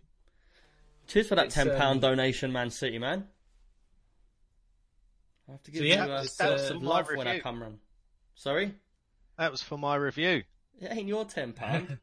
Cheers 1.08 1.28
for 1.28 1.34
that 1.36 1.46
It's, 1.46 1.54
ten 1.54 1.68
pound 1.76 1.96
um, 2.04 2.10
donation, 2.10 2.52
Man 2.52 2.70
City, 2.70 2.98
man. 2.98 3.26
I 5.48 5.52
have 5.52 5.62
to 5.62 5.70
give 5.70 5.82
yeah, 5.84 6.06
you 6.06 6.12
uh, 6.12 6.22
it's, 6.22 6.40
uh, 6.40 6.58
some 6.58 6.82
my 6.82 6.90
love 6.90 7.08
when 7.14 7.26
I 7.26 7.32
review. 7.32 7.42
come 7.42 7.62
run. 7.62 7.78
Sorry, 8.34 8.74
That 9.38 9.50
was 9.52 9.62
for 9.62 9.78
my 9.78 9.94
review. 9.94 10.42
It 10.80 10.90
ain't 10.92 11.08
your 11.08 11.24
ten 11.24 11.52
pound. 11.52 11.98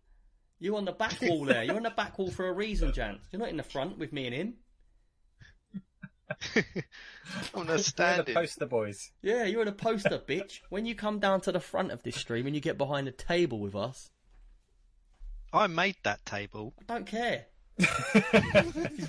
you 0.60 0.76
on 0.78 0.86
the 0.86 0.92
back 0.92 1.20
wall 1.22 1.46
there. 1.46 1.64
You're 1.64 1.76
on 1.78 1.84
the 1.84 1.90
back 1.92 2.18
wall 2.18 2.32
for 2.32 2.48
a 2.48 2.54
reason, 2.54 2.94
Jan. 2.94 3.20
You're 3.32 3.40
not 3.40 3.50
in 3.50 3.58
the 3.58 3.64
front 3.64 3.98
with 3.98 4.12
me 4.14 4.26
and 4.28 4.36
him. 4.36 4.54
I'm 6.56 6.64
We're 7.56 7.64
the 7.66 7.80
standing. 7.80 8.26
the 8.26 8.34
poster 8.34 8.66
boys. 8.66 9.12
Yeah, 9.22 9.44
you're 9.46 9.62
in 9.62 9.68
a 9.68 9.72
poster, 9.74 10.20
bitch. 10.20 10.60
When 10.70 10.86
you 10.86 10.96
come 10.96 11.20
down 11.20 11.42
to 11.42 11.52
the 11.52 11.60
front 11.60 11.92
of 11.92 12.04
this 12.04 12.16
stream 12.16 12.46
and 12.48 12.56
you 12.56 12.62
get 12.62 12.78
behind 12.78 13.08
the 13.08 13.12
table 13.12 13.60
with 13.60 13.76
us, 13.76 14.10
I 15.52 15.68
made 15.68 15.98
that 16.04 16.26
table. 16.26 16.74
I 16.90 16.94
don't 16.94 17.06
care. 17.06 17.46
You 17.78 17.86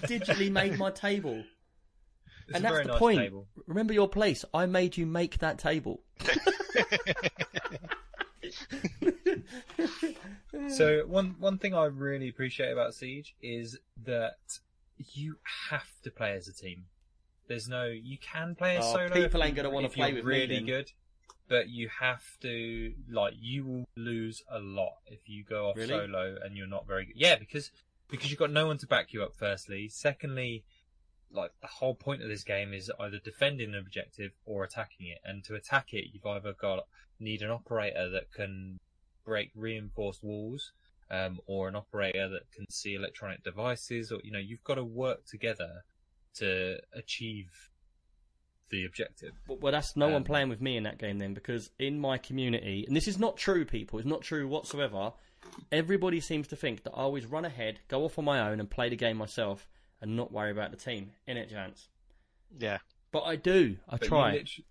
digitally 0.06 0.50
made 0.50 0.78
my 0.78 0.90
table. 0.90 1.44
It's 2.48 2.56
and 2.56 2.64
that's 2.64 2.78
the 2.78 2.84
nice 2.84 2.98
point. 2.98 3.18
table. 3.20 3.46
Remember 3.66 3.92
your 3.94 4.08
place. 4.08 4.44
I 4.52 4.66
made 4.66 4.96
you 4.96 5.06
make 5.06 5.38
that 5.38 5.58
table. 5.58 6.02
So 10.68 11.04
one 11.06 11.34
one 11.38 11.58
thing 11.58 11.74
I 11.74 11.84
really 11.86 12.28
appreciate 12.28 12.70
about 12.70 12.94
Siege 12.94 13.34
is 13.42 13.78
that 14.04 14.36
you 15.12 15.36
have 15.70 15.90
to 16.02 16.10
play 16.10 16.32
as 16.32 16.46
a 16.48 16.52
team. 16.52 16.84
There's 17.48 17.68
no 17.68 17.86
you 17.86 18.16
can 18.18 18.54
play 18.54 18.76
as 18.76 18.84
Oh, 18.86 18.92
solo. 18.94 19.08
people 19.10 19.42
ain't 19.42 19.56
gonna 19.56 19.70
wanna 19.70 19.86
if 19.88 19.94
play 19.94 20.12
with 20.12 20.24
really 20.24 20.54
then. 20.56 20.66
good, 20.66 20.92
but 21.48 21.68
you 21.68 21.88
have 22.00 22.22
to 22.40 22.94
like 23.10 23.34
you 23.38 23.64
will 23.64 23.84
lose 23.96 24.42
a 24.50 24.58
lot 24.60 24.98
if 25.06 25.28
you 25.28 25.42
go 25.44 25.70
off 25.70 25.76
Really? 25.76 25.88
solo 25.88 26.36
and 26.42 26.56
you're 26.56 26.66
not 26.68 26.86
very 26.86 27.06
good. 27.06 27.16
Yeah, 27.16 27.36
because 27.36 27.70
because 28.08 28.30
you've 28.30 28.38
got 28.38 28.50
no 28.52 28.66
one 28.66 28.78
to 28.78 28.86
back 28.86 29.12
you 29.12 29.22
up. 29.24 29.34
Firstly, 29.36 29.88
secondly, 29.88 30.64
like 31.32 31.50
the 31.60 31.66
whole 31.66 31.94
point 31.96 32.22
of 32.22 32.28
this 32.28 32.44
game 32.44 32.72
is 32.72 32.92
either 33.00 33.18
defending 33.18 33.70
an 33.70 33.74
objective 33.80 34.32
or 34.46 34.62
attacking 34.62 35.08
it. 35.08 35.18
And 35.24 35.42
to 35.44 35.56
attack 35.56 35.92
it, 35.92 36.10
you've 36.12 36.24
either 36.26 36.52
got 36.52 36.86
need 37.18 37.42
an 37.42 37.50
operator 37.50 38.08
that 38.10 38.32
can 38.32 38.78
break 39.24 39.50
reinforced 39.54 40.22
walls, 40.22 40.72
um, 41.10 41.40
or 41.46 41.68
an 41.68 41.76
operator 41.76 42.28
that 42.28 42.50
can 42.52 42.68
see 42.70 42.94
electronic 42.94 43.42
devices, 43.44 44.10
or 44.12 44.20
you 44.22 44.30
know, 44.32 44.38
you've 44.38 44.64
got 44.64 44.74
to 44.76 44.84
work 44.84 45.24
together 45.26 45.84
to 46.34 46.78
achieve 46.92 47.70
the 48.70 48.84
objective. 48.84 49.32
Well, 49.46 49.58
well, 49.60 49.72
that's 49.72 49.96
no 49.96 50.06
one 50.06 50.16
Um, 50.16 50.24
playing 50.24 50.48
with 50.48 50.60
me 50.60 50.76
in 50.76 50.82
that 50.84 50.98
game 50.98 51.18
then, 51.18 51.34
because 51.34 51.70
in 51.78 52.00
my 52.00 52.18
community, 52.18 52.84
and 52.86 52.96
this 52.96 53.06
is 53.06 53.18
not 53.18 53.36
true, 53.36 53.64
people, 53.64 53.98
it's 53.98 54.08
not 54.08 54.22
true 54.22 54.48
whatsoever. 54.48 55.12
Everybody 55.70 56.20
seems 56.20 56.48
to 56.48 56.56
think 56.56 56.82
that 56.84 56.92
I 56.92 57.02
always 57.02 57.26
run 57.26 57.44
ahead, 57.44 57.80
go 57.88 58.04
off 58.04 58.18
on 58.18 58.24
my 58.24 58.40
own, 58.50 58.60
and 58.60 58.70
play 58.70 58.88
the 58.88 58.96
game 58.96 59.18
myself, 59.18 59.68
and 60.00 60.16
not 60.16 60.32
worry 60.32 60.50
about 60.50 60.70
the 60.70 60.76
team. 60.76 61.12
In 61.26 61.36
it, 61.36 61.50
Chance. 61.50 61.88
Yeah, 62.58 62.78
But 63.12 63.24
I 63.24 63.36
do. 63.36 63.76
I 63.88 63.96
But 63.98 64.08
try. 64.08 64.32
You 64.32 64.38
literally, 64.38 64.66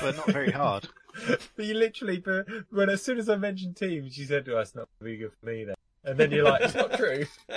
but 0.00 0.16
not 0.16 0.26
very 0.26 0.50
hard. 0.50 0.88
but 1.56 1.64
you 1.64 1.74
literally, 1.74 2.18
but 2.18 2.46
when 2.70 2.90
as 2.90 3.02
soon 3.02 3.18
as 3.18 3.28
I 3.28 3.36
mentioned 3.36 3.76
teams, 3.76 4.18
you 4.18 4.26
said, 4.26 4.48
"Oh, 4.48 4.58
it's 4.58 4.74
not 4.74 4.88
very 5.00 5.16
good 5.16 5.32
for 5.40 5.46
me." 5.46 5.64
Then, 5.64 5.74
and 6.04 6.18
then 6.18 6.30
you're 6.30 6.44
like, 6.44 6.62
"It's 6.62 6.74
not 6.74 6.92
true." 6.96 7.26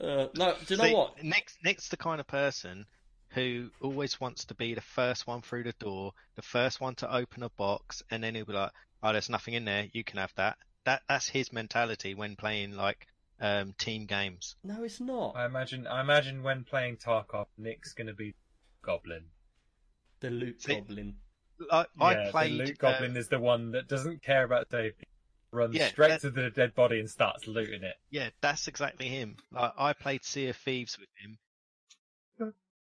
Uh, 0.00 0.26
no, 0.36 0.54
do 0.66 0.74
you 0.74 0.76
know 0.76 0.84
See, 0.84 0.94
what? 0.94 1.22
Nick's, 1.22 1.56
Nick's 1.64 1.88
the 1.88 1.96
kind 1.96 2.20
of 2.20 2.26
person 2.26 2.84
who 3.28 3.70
always 3.80 4.20
wants 4.20 4.44
to 4.46 4.54
be 4.54 4.74
the 4.74 4.80
first 4.80 5.26
one 5.26 5.40
through 5.40 5.62
the 5.62 5.72
door, 5.78 6.12
the 6.34 6.42
first 6.42 6.80
one 6.80 6.94
to 6.96 7.14
open 7.14 7.42
a 7.42 7.48
box, 7.50 8.02
and 8.10 8.22
then 8.22 8.34
he'll 8.34 8.44
be 8.44 8.52
like, 8.52 8.72
"Oh, 9.02 9.12
there's 9.12 9.30
nothing 9.30 9.54
in 9.54 9.64
there. 9.64 9.86
You 9.92 10.04
can 10.04 10.18
have 10.18 10.32
that." 10.34 10.58
That 10.84 11.02
that's 11.08 11.28
his 11.28 11.52
mentality 11.52 12.14
when 12.14 12.36
playing 12.36 12.76
like 12.76 13.06
um, 13.40 13.74
team 13.78 14.06
games. 14.06 14.56
No, 14.62 14.82
it's 14.82 15.00
not. 15.00 15.36
I 15.36 15.46
imagine. 15.46 15.86
I 15.86 16.00
imagine 16.00 16.42
when 16.42 16.64
playing 16.64 16.98
Tarkov, 16.98 17.46
Nick's 17.56 17.94
going 17.94 18.08
to 18.08 18.14
be 18.14 18.34
Goblin. 18.82 19.24
The 20.24 20.30
loot 20.30 20.62
See- 20.62 20.74
goblin. 20.76 21.16
I, 21.70 21.84
yeah, 22.00 22.30
played. 22.30 22.52
the 22.52 22.56
loot 22.56 22.70
uh, 22.70 22.90
Goblin 22.92 23.16
is 23.16 23.28
the 23.28 23.38
one 23.38 23.72
that 23.72 23.88
doesn't 23.88 24.22
care 24.22 24.42
about 24.42 24.70
safety. 24.70 25.04
Runs 25.52 25.74
Yeah, 25.76 25.88
straight 25.88 26.08
that- 26.08 26.20
to 26.22 26.30
the 26.30 26.48
dead 26.48 26.74
body 26.74 26.98
and 26.98 27.10
starts 27.10 27.46
looting 27.46 27.82
it. 27.84 27.94
Yeah, 28.10 28.30
that's 28.40 28.66
exactly 28.66 29.06
him. 29.08 29.36
Like, 29.52 29.72
I 29.76 29.92
played 29.92 30.24
Sea 30.24 30.48
of 30.48 30.56
Thieves 30.56 30.98
with 30.98 31.10
him, 31.22 31.38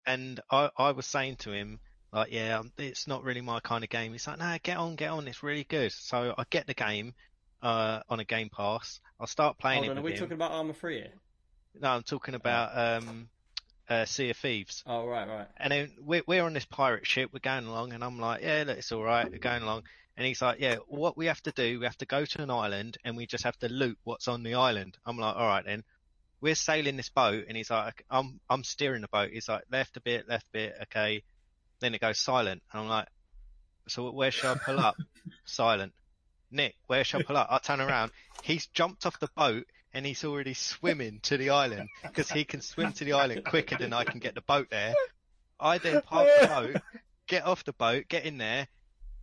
and 0.05 0.41
I, 0.51 0.71
I 0.77 0.91
was 0.93 1.07
saying 1.07 1.37
to 1.37 1.53
him, 1.53 1.79
like, 2.13 2.33
yeah, 2.33 2.59
um, 2.59 2.73
it's 2.77 3.07
not 3.07 3.23
really 3.23 3.41
my 3.41 3.61
kind 3.61 3.85
of 3.85 3.91
game. 3.91 4.13
He's 4.13 4.27
like, 4.27 4.39
no, 4.39 4.57
get 4.63 4.77
on, 4.79 4.97
get 4.97 5.11
on, 5.11 5.29
it's 5.29 5.43
really 5.43 5.65
good. 5.65 5.93
So 5.93 6.35
I 6.37 6.43
get 6.51 6.67
the 6.67 6.75
game 6.75 7.15
uh, 7.63 8.01
on 8.09 8.19
a 8.21 8.25
Game 8.25 8.49
Pass. 8.55 9.01
I'll 9.21 9.27
start 9.27 9.59
playing 9.59 9.85
Hold 9.85 9.91
on, 9.93 9.97
it 9.99 10.01
are 10.01 10.05
we 10.05 10.13
him. 10.13 10.19
talking 10.19 10.35
about 10.35 10.53
Arma 10.53 10.73
3 10.75 10.95
here? 10.97 11.13
No, 11.81 11.91
I'm 11.91 12.03
talking 12.03 12.35
about 12.35 12.77
um, 13.03 13.29
uh, 13.89 14.05
Sea 14.05 14.31
of 14.31 14.37
Thieves. 14.37 14.83
Oh, 14.87 15.07
right, 15.07 15.29
right. 15.29 15.47
And 15.57 15.73
then 15.73 15.93
we're, 16.01 16.23
we're 16.27 16.45
on 16.45 16.53
this 16.53 16.65
pirate 16.65 17.07
ship, 17.07 17.31
we're 17.33 17.41
going 17.41 17.67
along, 17.67 17.93
and 17.93 18.05
I'm 18.05 18.19
like, 18.19 18.43
yeah, 18.43 18.65
look, 18.67 18.79
it's 18.79 18.93
all 18.93 19.03
right, 19.03 19.31
we're 19.31 19.39
going 19.39 19.63
along. 19.63 19.85
And 20.17 20.27
he's 20.27 20.43
like, 20.43 20.59
yeah, 20.61 20.77
what 20.89 21.17
we 21.17 21.27
have 21.27 21.43
to 21.43 21.53
do, 21.53 21.79
we 21.79 21.87
have 21.87 21.99
to 21.99 22.07
go 22.07 22.25
to 22.25 22.43
an 22.43 22.51
island, 22.51 22.99
and 23.05 23.17
we 23.17 23.27
just 23.27 23.45
have 23.45 23.59
to 23.61 23.69
loot 23.69 23.99
what's 24.05 24.29
on 24.29 24.43
the 24.43 24.55
island. 24.55 24.99
I'm 25.07 25.17
like, 25.17 25.37
all 25.37 25.47
right 25.47 25.65
then. 25.65 25.85
We're 26.41 26.55
sailing 26.55 26.97
this 26.97 27.09
boat, 27.09 27.47
and 27.49 27.57
he's 27.57 27.71
like, 27.71 28.05
I'm 28.09 28.39
I'm 28.49 28.63
steering 28.63 29.03
the 29.03 29.09
boat. 29.09 29.31
He's 29.33 29.49
like, 29.49 29.65
left 29.73 29.97
a 29.97 30.01
bit, 30.01 30.29
left 30.29 30.47
a 30.49 30.53
bit, 30.53 30.75
okay. 30.83 31.25
Then 31.81 31.95
it 31.95 32.01
goes 32.01 32.21
silent, 32.21 32.63
and 32.73 32.83
I'm 32.83 32.89
like, 32.89 33.09
so 33.89 34.13
where 34.13 34.31
should 34.31 34.51
I 34.51 34.55
pull 34.55 34.79
up? 34.79 34.97
silent. 35.45 35.93
Nick, 36.53 36.77
where 36.87 37.03
should 37.03 37.23
I 37.23 37.25
pull 37.25 37.37
up? 37.37 37.49
I 37.51 37.59
turn 37.59 37.81
around. 37.81 38.13
He's 38.45 38.67
jumped 38.69 39.05
off 39.05 39.19
the 39.19 39.29
boat 39.37 39.67
and 39.95 40.05
he's 40.07 40.25
already 40.25 40.55
swimming 40.55 41.21
to 41.23 41.37
the 41.37 41.51
island 41.51 41.89
because 42.03 42.31
he 42.31 42.45
can 42.45 42.61
swim 42.61 42.93
to 42.95 43.05
the 43.05 43.13
island 43.15 43.45
quicker 43.45 43.77
than 43.77 43.93
I 43.93 44.05
can 44.05 44.21
get 44.21 44.35
the 44.35 44.41
boat 44.43 44.69
there. 44.71 44.95
I 45.61 45.79
then 45.79 46.03
park 46.03 46.29
the 46.41 46.47
boat, 46.47 46.83
get 47.27 47.45
off 47.45 47.65
the 47.65 47.73
boat, 47.73 48.05
get 48.09 48.25
in 48.25 48.39
there. 48.39 48.69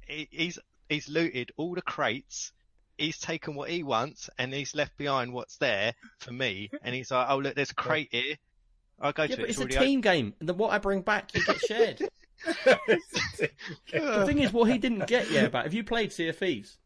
He, 0.08 0.28
he's 0.32 0.60
he's 0.90 1.08
looted 1.10 1.52
all 1.58 1.76
the 1.76 1.82
crates. 1.82 2.52
He's 2.98 3.18
taken 3.20 3.56
what 3.56 3.70
he 3.70 3.84
wants 3.84 4.30
and 4.38 4.54
he's 4.54 4.74
left 4.74 4.96
behind 4.98 5.34
what's 5.34 5.58
there 5.58 5.94
for 6.20 6.32
me. 6.32 6.70
And 6.82 6.96
he's 6.96 7.12
like, 7.12 7.28
"Oh 7.30 7.38
look, 7.38 7.56
there's 7.56 7.72
a 7.72 7.76
crate 7.76 8.10
here." 8.12 8.36
I 9.00 9.12
go 9.12 9.24
Yeah, 9.24 9.36
to 9.36 9.36
but 9.38 9.46
it. 9.46 9.50
it's 9.50 9.58
a 9.60 9.62
already 9.64 9.78
team 9.78 10.02
game. 10.02 10.34
The, 10.40 10.54
what 10.54 10.72
I 10.72 10.78
bring 10.78 11.02
back, 11.02 11.34
you 11.36 11.44
get 11.46 11.60
shared. 11.60 12.02
the 12.66 14.24
thing 14.26 14.40
is, 14.40 14.54
what 14.54 14.70
he 14.72 14.78
didn't 14.78 15.08
get 15.08 15.30
yeah 15.32 15.44
about. 15.44 15.64
Have 15.64 15.74
you 15.74 15.84
played 15.84 16.12
Sea 16.14 16.30
of 16.30 16.38
Thieves? 16.38 16.78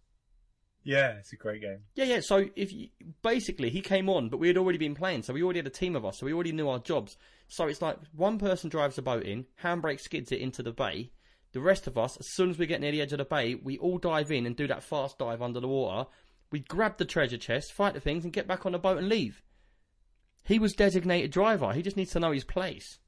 Yeah, 0.83 1.11
it's 1.13 1.33
a 1.33 1.35
great 1.35 1.61
game. 1.61 1.79
Yeah, 1.95 2.05
yeah. 2.05 2.19
So 2.21 2.45
if 2.55 2.71
you, 2.71 2.89
basically 3.21 3.69
he 3.69 3.81
came 3.81 4.09
on, 4.09 4.29
but 4.29 4.37
we 4.37 4.47
had 4.47 4.57
already 4.57 4.77
been 4.77 4.95
playing, 4.95 5.23
so 5.23 5.33
we 5.33 5.43
already 5.43 5.59
had 5.59 5.67
a 5.67 5.71
team 5.71 5.95
of 5.95 6.05
us, 6.05 6.19
so 6.19 6.25
we 6.25 6.33
already 6.33 6.51
knew 6.51 6.69
our 6.69 6.79
jobs. 6.79 7.17
So 7.47 7.67
it's 7.67 7.81
like 7.81 7.97
one 8.15 8.37
person 8.37 8.69
drives 8.69 8.95
the 8.95 9.01
boat 9.01 9.23
in, 9.23 9.45
handbrake 9.63 9.99
skids 9.99 10.31
it 10.31 10.39
into 10.39 10.63
the 10.63 10.71
bay. 10.71 11.11
The 11.51 11.61
rest 11.61 11.87
of 11.87 11.97
us, 11.97 12.15
as 12.17 12.29
soon 12.33 12.51
as 12.51 12.59
we 12.59 12.67
get 12.67 12.79
near 12.79 12.91
the 12.91 13.01
edge 13.01 13.11
of 13.11 13.17
the 13.17 13.25
bay, 13.25 13.55
we 13.55 13.77
all 13.79 13.97
dive 13.97 14.31
in 14.31 14.45
and 14.45 14.55
do 14.55 14.67
that 14.67 14.83
fast 14.83 15.17
dive 15.17 15.41
under 15.41 15.59
the 15.59 15.67
water. 15.67 16.07
We 16.51 16.59
grab 16.59 16.97
the 16.97 17.05
treasure 17.05 17.37
chest, 17.37 17.73
fight 17.73 17.95
the 17.95 17.99
things, 17.99 18.23
and 18.23 18.33
get 18.33 18.47
back 18.47 18.65
on 18.65 18.71
the 18.71 18.79
boat 18.79 18.99
and 18.99 19.09
leave. 19.09 19.41
He 20.43 20.59
was 20.59 20.73
designated 20.73 21.31
driver. 21.31 21.73
He 21.73 21.81
just 21.81 21.97
needs 21.97 22.11
to 22.11 22.19
know 22.19 22.31
his 22.31 22.43
place. 22.43 22.99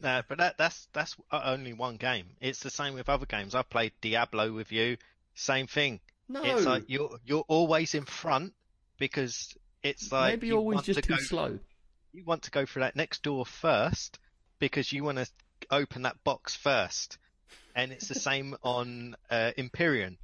No, 0.00 0.22
but 0.28 0.38
that 0.38 0.58
that's 0.58 0.86
that's 0.92 1.16
only 1.32 1.72
one 1.72 1.96
game. 1.96 2.36
It's 2.40 2.60
the 2.60 2.70
same 2.70 2.94
with 2.94 3.08
other 3.08 3.26
games. 3.26 3.54
I've 3.54 3.68
played 3.68 3.92
Diablo 4.00 4.52
with 4.52 4.70
you. 4.70 4.96
Same 5.34 5.66
thing. 5.66 6.00
No, 6.28 6.42
It's 6.42 6.64
like 6.66 6.84
you're 6.88 7.18
you're 7.24 7.44
always 7.48 7.94
in 7.94 8.04
front 8.04 8.52
because 8.98 9.56
it's 9.82 10.12
like 10.12 10.32
maybe 10.34 10.48
you 10.48 10.54
you're 10.54 10.60
always 10.60 10.82
just 10.82 11.00
to 11.00 11.06
too 11.06 11.14
go, 11.14 11.20
slow. 11.20 11.58
You 12.12 12.24
want 12.24 12.42
to 12.42 12.50
go 12.50 12.66
through 12.66 12.82
that 12.82 12.96
next 12.96 13.22
door 13.22 13.46
first 13.46 14.18
because 14.58 14.92
you 14.92 15.04
want 15.04 15.18
to 15.18 15.26
open 15.70 16.02
that 16.02 16.22
box 16.24 16.54
first, 16.54 17.18
and 17.74 17.92
it's 17.92 18.08
the 18.08 18.14
same 18.28 18.54
on 18.62 19.16
uh, 19.30 19.52
Imperium. 19.56 20.18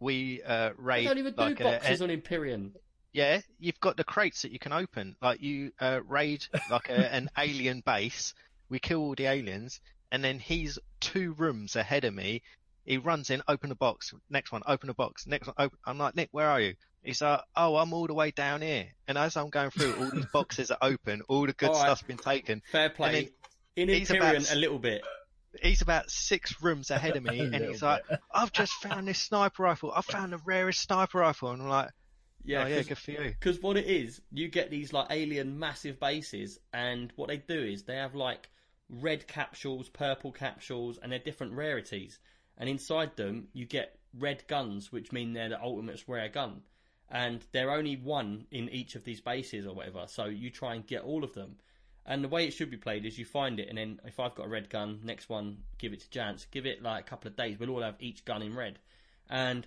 We 0.00 0.42
uh, 0.42 0.70
raid 0.76 1.06
don't 1.06 1.18
even 1.18 1.34
like 1.36 1.60
a- 1.60 1.64
boxes 1.64 2.02
on 2.02 2.10
Imperium. 2.10 2.74
yeah, 3.12 3.40
you've 3.58 3.80
got 3.80 3.96
the 3.96 4.04
crates 4.04 4.42
that 4.42 4.52
you 4.52 4.58
can 4.58 4.72
open. 4.72 5.16
Like 5.22 5.40
you 5.40 5.72
uh, 5.80 6.00
raid 6.06 6.44
like 6.70 6.88
a, 6.88 7.14
an 7.14 7.30
alien 7.38 7.80
base. 7.84 8.34
We 8.68 8.78
kill 8.78 9.00
all 9.00 9.14
the 9.14 9.26
aliens, 9.26 9.80
and 10.10 10.22
then 10.22 10.38
he's 10.38 10.78
two 11.00 11.32
rooms 11.32 11.76
ahead 11.76 12.04
of 12.04 12.14
me. 12.14 12.42
He 12.88 12.96
runs 12.96 13.28
in, 13.30 13.42
open 13.46 13.68
the 13.68 13.74
box. 13.74 14.14
Next 14.30 14.50
one, 14.50 14.62
open 14.66 14.86
the 14.86 14.94
box. 14.94 15.26
Next 15.26 15.46
one, 15.46 15.54
open. 15.58 15.78
I'm 15.84 15.98
like, 15.98 16.16
Nick, 16.16 16.30
where 16.32 16.48
are 16.48 16.60
you? 16.60 16.74
He's 17.02 17.20
like, 17.20 17.40
oh, 17.54 17.76
I'm 17.76 17.92
all 17.92 18.06
the 18.06 18.14
way 18.14 18.30
down 18.30 18.62
here, 18.62 18.86
and 19.06 19.16
as 19.18 19.36
I'm 19.36 19.50
going 19.50 19.70
through, 19.70 19.94
all 19.96 20.10
these 20.10 20.26
boxes 20.32 20.70
are 20.70 20.78
open, 20.82 21.22
all 21.28 21.46
the 21.46 21.52
good 21.52 21.68
All 21.68 21.74
right. 21.74 21.82
stuff's 21.82 22.02
been 22.02 22.16
taken. 22.16 22.62
Fair 22.72 22.90
play. 22.90 23.28
In 23.76 23.88
he's 23.88 24.10
about- 24.10 24.50
a 24.50 24.56
little 24.56 24.78
bit. 24.78 25.02
He's 25.62 25.80
about 25.82 26.10
six 26.10 26.62
rooms 26.62 26.90
ahead 26.90 27.16
of 27.16 27.22
me, 27.24 27.38
and 27.40 27.50
little 27.52 27.68
he's 27.72 27.82
like. 27.82 28.02
I've 28.32 28.52
just 28.52 28.72
found 28.74 29.06
this 29.08 29.18
sniper 29.18 29.62
rifle. 29.62 29.92
I 29.94 30.02
found 30.02 30.32
the 30.32 30.38
rarest 30.44 30.80
sniper 30.80 31.18
rifle, 31.18 31.50
and 31.50 31.62
I'm 31.62 31.68
like, 31.68 31.90
Yeah, 32.44 32.64
oh 32.64 32.66
yeah, 32.66 32.76
'cause- 32.78 32.86
good 32.88 32.98
for 32.98 33.10
you. 33.12 33.18
Because 33.38 33.60
what 33.60 33.76
it 33.76 33.86
is, 33.86 34.20
you 34.32 34.48
get 34.48 34.70
these 34.70 34.92
like 34.92 35.06
alien 35.10 35.58
massive 35.58 36.00
bases, 36.00 36.58
and 36.72 37.12
what 37.16 37.28
they 37.28 37.36
do 37.38 37.62
is 37.62 37.84
they 37.84 37.96
have 37.96 38.14
like 38.14 38.48
red 38.90 39.26
capsules, 39.28 39.88
purple 39.88 40.32
capsules, 40.32 40.98
and 41.02 41.12
they're 41.12 41.18
different 41.18 41.52
rarities. 41.52 42.18
And 42.58 42.68
inside 42.68 43.16
them, 43.16 43.48
you 43.52 43.64
get 43.64 43.98
red 44.18 44.46
guns, 44.48 44.92
which 44.92 45.12
mean 45.12 45.32
they're 45.32 45.48
the 45.48 45.62
ultimate 45.62 46.02
rare 46.06 46.28
gun. 46.28 46.62
And 47.08 47.42
they're 47.52 47.70
only 47.70 47.96
one 47.96 48.46
in 48.50 48.68
each 48.68 48.94
of 48.94 49.04
these 49.04 49.20
bases 49.20 49.66
or 49.66 49.74
whatever, 49.74 50.04
so 50.08 50.26
you 50.26 50.50
try 50.50 50.74
and 50.74 50.86
get 50.86 51.02
all 51.02 51.24
of 51.24 51.32
them. 51.32 51.56
And 52.04 52.22
the 52.22 52.28
way 52.28 52.46
it 52.46 52.52
should 52.52 52.70
be 52.70 52.76
played 52.76 53.06
is 53.06 53.18
you 53.18 53.24
find 53.24 53.60
it, 53.60 53.68
and 53.68 53.78
then 53.78 54.00
if 54.04 54.18
I've 54.18 54.34
got 54.34 54.46
a 54.46 54.50
red 54.50 54.68
gun, 54.68 55.00
next 55.04 55.28
one, 55.28 55.58
give 55.78 55.92
it 55.92 56.00
to 56.00 56.18
Jance. 56.18 56.46
Give 56.50 56.66
it 56.66 56.82
like 56.82 57.06
a 57.06 57.08
couple 57.08 57.28
of 57.28 57.36
days. 57.36 57.58
We'll 57.58 57.70
all 57.70 57.82
have 57.82 57.96
each 58.00 58.24
gun 58.24 58.42
in 58.42 58.54
red. 58.54 58.78
And 59.30 59.66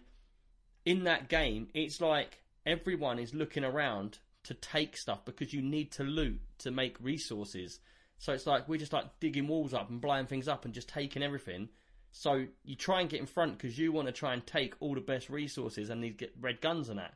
in 0.86 1.04
that 1.06 1.30
game, 1.30 1.68
it's 1.74 2.02
like 2.02 2.42
everyone 2.66 3.20
is 3.20 3.34
looking 3.34 3.64
around 3.64 4.20
to 4.44 4.54
take 4.56 4.98
stuff 4.98 5.24
because 5.26 5.54
you 5.54 5.62
need 5.62 5.92
to 5.94 6.04
loot 6.04 6.42
to 6.60 6.72
make 6.72 6.98
resources. 7.00 7.80
So 8.18 8.34
it's 8.34 8.48
like 8.48 8.68
we're 8.68 8.78
just 8.78 8.94
like 8.94 9.20
digging 9.20 9.48
walls 9.48 9.74
up 9.74 9.90
and 9.90 10.02
blowing 10.02 10.26
things 10.26 10.48
up 10.48 10.66
and 10.66 10.74
just 10.74 10.90
taking 10.90 11.24
everything. 11.24 11.70
So 12.12 12.46
you 12.64 12.76
try 12.76 13.02
and 13.02 13.10
get 13.10 13.20
in 13.22 13.26
front 13.26 13.58
because 13.58 13.78
you 13.78 13.92
want 13.92 14.08
to 14.08 14.12
try 14.12 14.34
and 14.34 14.46
take 14.46 14.76
all 14.80 14.96
the 14.96 15.02
best 15.02 15.30
resources 15.30 15.90
and 15.90 16.04
these 16.04 16.16
get 16.16 16.34
red 16.40 16.60
guns 16.62 16.90
and 16.90 17.00
that. 17.00 17.14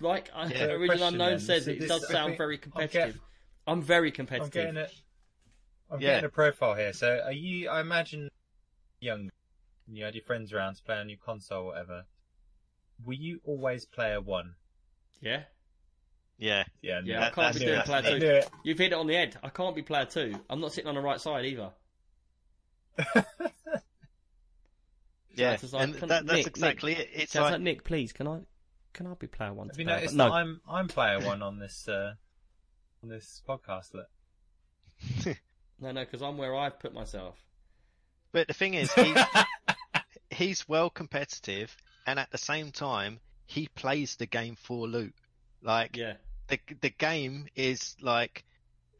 Like 0.00 0.30
I, 0.34 0.46
Yeah. 0.48 0.64
Original 0.64 0.86
Question 0.86 1.06
Unknown 1.08 1.30
then. 1.30 1.40
says, 1.40 1.64
So 1.66 1.70
it 1.72 1.80
this- 1.80 1.88
does 1.88 2.08
sound 2.08 2.28
think- 2.30 2.38
very 2.38 2.56
I'm 2.56 2.60
competitive. 2.62 3.14
get- 3.14 3.22
I'm 3.66 3.82
very 3.82 4.10
competitive. 4.10 4.46
I'm 4.46 4.50
competitive. 4.50 4.74
getting 4.74 4.96
it. 4.98 5.02
I'm 5.90 6.00
Yeah. 6.00 6.08
getting 6.08 6.24
a 6.24 6.30
profile 6.30 6.74
here. 6.74 6.92
So 6.92 7.20
are 7.20 7.32
you? 7.32 7.68
I 7.68 7.80
imagine 7.80 8.30
young. 9.00 9.30
You 9.86 10.04
had 10.04 10.14
your 10.14 10.24
friends 10.24 10.52
around 10.52 10.76
to 10.76 10.82
play 10.82 10.96
on 10.96 11.08
your 11.08 11.18
console, 11.18 11.64
or 11.64 11.66
whatever. 11.66 12.06
Were 13.04 13.12
you 13.12 13.40
always 13.44 13.84
player 13.84 14.20
one? 14.20 14.56
Yeah, 15.20 15.44
Yeah, 16.36 16.64
Yeah, 16.82 17.00
Yeah, 17.04 17.26
I 17.26 17.30
can't 17.30 17.54
be 17.54 17.60
doing 17.60 17.74
that's 17.76 17.88
player 17.88 18.40
two. 18.42 18.48
You've 18.64 18.78
hit 18.78 18.92
it 18.92 18.94
on 18.94 19.06
the 19.06 19.14
head. 19.14 19.38
I 19.42 19.50
can't 19.50 19.74
be 19.76 19.82
player 19.82 20.04
two. 20.06 20.44
I'm 20.50 20.60
not 20.60 20.72
sitting 20.72 20.88
on 20.88 20.96
the 20.96 21.00
right 21.00 21.20
side 21.20 21.44
either. 21.44 21.72
yeah, 25.34 25.52
it's 25.52 25.72
like, 25.72 25.82
and 25.82 25.96
can- 25.96 26.08
that, 26.08 26.26
that's 26.26 26.38
Nick, 26.38 26.46
exactly 26.46 26.92
it. 26.94 27.08
It's 27.12 27.32
So 27.32 27.42
like, 27.42 27.52
like, 27.52 27.60
Nick, 27.60 27.84
please, 27.84 28.12
can 28.12 28.26
I, 28.28 28.40
can 28.92 29.06
I 29.06 29.14
be 29.14 29.26
player 29.26 29.52
one? 29.52 29.68
Have 29.68 29.78
you 29.78 29.84
noticed 29.84 30.16
one? 30.16 30.28
that 30.28 30.32
I'm 30.32 30.60
I'm 30.68 30.88
player 30.88 31.20
one 31.20 31.42
on 31.42 31.58
this 31.58 31.88
uh, 31.88 32.14
on 33.02 33.08
this 33.08 33.42
podcast? 33.48 33.94
Look. 33.94 35.36
No, 35.80 35.90
no, 35.90 36.04
because 36.04 36.22
I'm 36.22 36.38
where 36.38 36.54
I've 36.54 36.78
put 36.78 36.94
myself. 36.94 37.34
but 38.30 38.46
the 38.46 38.54
thing 38.54 38.74
is, 38.74 38.92
he's, 38.92 39.16
he's 40.30 40.68
well 40.68 40.88
competitive, 40.88 41.76
and 42.06 42.16
at 42.20 42.30
the 42.30 42.38
same 42.38 42.70
time, 42.70 43.18
he 43.46 43.66
plays 43.74 44.14
the 44.14 44.24
game 44.26 44.54
for 44.54 44.86
loot. 44.86 45.12
Like 45.62 45.96
Yeah, 45.96 46.14
the 46.46 46.60
the 46.80 46.90
game 46.90 47.48
is 47.56 47.96
like 48.00 48.44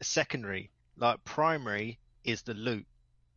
secondary. 0.01 0.69
Like 0.97 1.23
primary 1.23 1.97
is 2.25 2.41
the 2.41 2.53
loot. 2.53 2.85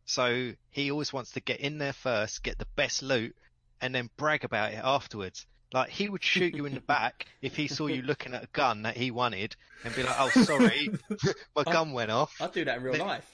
So 0.09 0.53
he 0.71 0.89
always 0.89 1.13
wants 1.13 1.33
to 1.33 1.39
get 1.39 1.59
in 1.59 1.77
there 1.77 1.93
first, 1.93 2.41
get 2.41 2.57
the 2.57 2.65
best 2.75 3.03
loot, 3.03 3.35
and 3.79 3.93
then 3.93 4.09
brag 4.17 4.43
about 4.43 4.73
it 4.73 4.81
afterwards. 4.83 5.45
Like 5.71 5.91
he 5.91 6.09
would 6.09 6.23
shoot 6.23 6.55
you 6.55 6.65
in 6.65 6.73
the 6.73 6.81
back 6.81 7.27
if 7.43 7.55
he 7.55 7.67
saw 7.67 7.85
you 7.85 8.01
looking 8.01 8.33
at 8.33 8.43
a 8.43 8.47
gun 8.51 8.81
that 8.81 8.97
he 8.97 9.11
wanted, 9.11 9.55
and 9.85 9.95
be 9.95 10.01
like, 10.01 10.15
"Oh, 10.17 10.29
sorry, 10.43 10.89
my 11.55 11.63
gun 11.63 11.91
went 11.91 12.09
off." 12.09 12.35
I'd 12.41 12.51
do 12.53 12.65
that 12.65 12.77
in 12.77 12.83
real 12.83 12.97
life. 12.97 13.31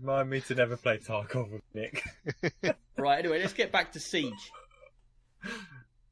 Remind 0.00 0.30
me 0.30 0.40
to 0.42 0.54
never 0.54 0.76
play 0.76 0.98
Tarkov 0.98 1.50
with 1.50 1.62
Nick. 1.74 2.04
Right. 2.96 3.18
Anyway, 3.18 3.40
let's 3.40 3.52
get 3.52 3.72
back 3.72 3.90
to 3.94 3.98
Siege. 3.98 4.52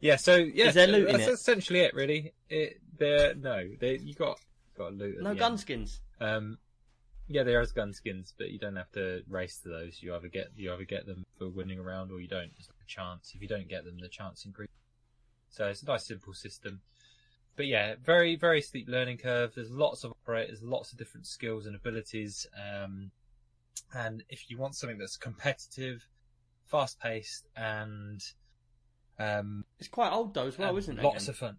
Yeah, 0.01 0.17
so 0.17 0.35
yeah, 0.35 0.67
Is 0.67 0.75
there 0.75 0.89
loot 0.89 1.11
in 1.11 1.17
that's 1.17 1.29
it? 1.29 1.33
essentially 1.35 1.81
it, 1.81 1.95
really. 1.95 2.33
It 2.49 2.81
there 2.99 3.37
no, 3.37 3.69
there 3.79 3.95
you 3.95 4.15
got 4.15 4.41
got 4.77 4.95
loot. 4.95 5.19
At 5.19 5.23
No 5.23 5.29
the 5.31 5.37
gun 5.39 5.53
end. 5.53 5.61
skins. 5.61 6.01
Um, 6.21 6.59
yeah, 7.29 7.43
there 7.43 7.61
is 7.61 7.73
gun 7.73 7.93
skins, 7.93 8.35
but 8.37 8.51
you 8.51 8.59
don't 8.59 8.77
have 8.77 8.91
to 8.93 9.23
race 9.29 9.59
to 9.61 9.69
those. 9.69 9.99
You 10.03 10.15
either 10.15 10.29
get 10.29 10.49
you 10.57 10.73
either 10.73 10.85
get 10.85 11.07
them 11.07 11.25
for 11.39 11.49
winning 11.49 11.79
a 11.79 11.83
round, 11.83 12.11
or 12.11 12.21
you 12.21 12.29
don't. 12.29 12.51
It's 12.59 12.69
like 12.69 12.83
a 12.83 12.87
chance. 12.87 13.33
If 13.35 13.43
you 13.43 13.49
don't 13.49 13.69
get 13.69 13.85
them, 13.85 13.99
the 14.01 14.09
chance 14.09 14.45
increases. 14.45 14.75
So 15.51 15.67
it's 15.67 15.83
a 15.83 15.87
nice 15.87 16.07
simple 16.07 16.33
system. 16.33 16.81
But 17.57 17.67
yeah, 17.67 17.95
very 18.03 18.37
very 18.37 18.63
steep 18.63 18.89
learning 18.89 19.19
curve. 19.19 19.53
There's 19.55 19.71
lots 19.71 20.05
of 20.05 20.13
operators, 20.13 20.63
lots 20.63 20.93
of 20.93 20.99
different 20.99 21.27
skills 21.27 21.67
and 21.67 21.77
abilities. 21.77 22.47
Um, 22.57 23.11
and 23.95 24.23
if 24.29 24.51
you 24.51 24.59
want 24.59 24.75
something 24.75 24.99
that's 24.99 25.17
competitive, 25.17 26.07
fast 26.67 26.99
paced, 27.01 27.47
and 27.57 28.23
um, 29.19 29.65
It's 29.79 29.89
quite 29.89 30.13
old 30.13 30.35
though 30.35 30.47
as 30.47 30.59
well, 30.59 30.77
isn't 30.77 30.99
it? 30.99 31.05
Lots 31.05 31.29
of 31.29 31.37
fun. 31.37 31.57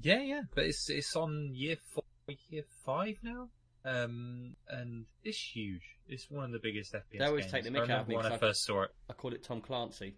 Yeah, 0.00 0.20
yeah, 0.20 0.42
but 0.54 0.64
it's 0.64 0.88
it's 0.88 1.16
on 1.16 1.50
year 1.54 1.76
four, 1.92 2.04
year 2.48 2.64
five 2.84 3.18
now, 3.22 3.48
um, 3.84 4.56
and 4.68 5.06
it's 5.24 5.38
huge. 5.38 5.82
It's 6.08 6.30
one 6.30 6.44
of 6.46 6.52
the 6.52 6.58
biggest 6.58 6.92
FPS. 6.92 7.18
They 7.18 7.24
always 7.24 7.44
games. 7.44 7.52
take 7.52 7.64
the 7.64 7.70
I 7.70 7.82
mick 7.86 7.90
out 7.90 8.00
of 8.02 8.08
me 8.08 8.14
when 8.16 8.24
'cause 8.24 8.32
I 8.32 8.34
I- 8.36 8.38
first 8.38 8.64
saw 8.64 8.82
it. 8.82 8.90
I 9.08 9.12
call 9.14 9.32
it 9.34 9.42
Tom 9.44 9.60
Clancy. 9.60 10.14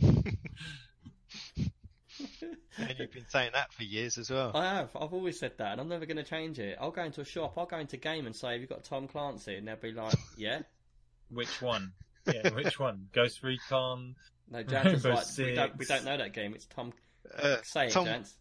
and 2.78 2.94
you've 2.98 3.12
been 3.12 3.28
saying 3.28 3.50
that 3.54 3.72
for 3.72 3.82
years 3.84 4.18
as 4.18 4.30
well. 4.30 4.52
I 4.54 4.64
have. 4.74 4.90
I've 4.96 5.12
always 5.12 5.38
said 5.38 5.52
that, 5.58 5.72
and 5.72 5.80
I'm 5.80 5.88
never 5.88 6.06
going 6.06 6.16
to 6.16 6.24
change 6.24 6.58
it. 6.58 6.76
I'll 6.80 6.90
go 6.90 7.02
into 7.04 7.20
a 7.20 7.24
shop. 7.24 7.54
I'll 7.56 7.66
go 7.66 7.78
into 7.78 7.96
game 7.96 8.26
and 8.26 8.34
say, 8.34 8.52
"Have 8.52 8.60
you 8.60 8.66
got 8.66 8.84
Tom 8.84 9.08
Clancy?" 9.08 9.56
And 9.56 9.66
they'll 9.66 9.76
be 9.76 9.92
like, 9.92 10.14
"Yeah." 10.36 10.62
Which 11.30 11.60
one? 11.60 11.92
yeah, 12.26 12.50
which 12.54 12.78
one? 12.78 13.08
Ghost 13.12 13.42
Recon. 13.42 14.14
No, 14.50 14.62
Jance 14.64 14.94
is 14.94 15.04
Rainbow 15.04 15.18
like, 15.20 15.26
"We 15.38 15.54
don't, 15.54 15.78
we 15.78 15.84
don't 15.84 16.04
know 16.04 16.16
that 16.16 16.32
game. 16.32 16.54
It's 16.54 16.66
Tom. 16.66 16.92
Uh, 17.36 17.56
Say 17.62 17.86
it, 17.88 17.92
Tom, 17.92 18.06
Jance." 18.06 18.32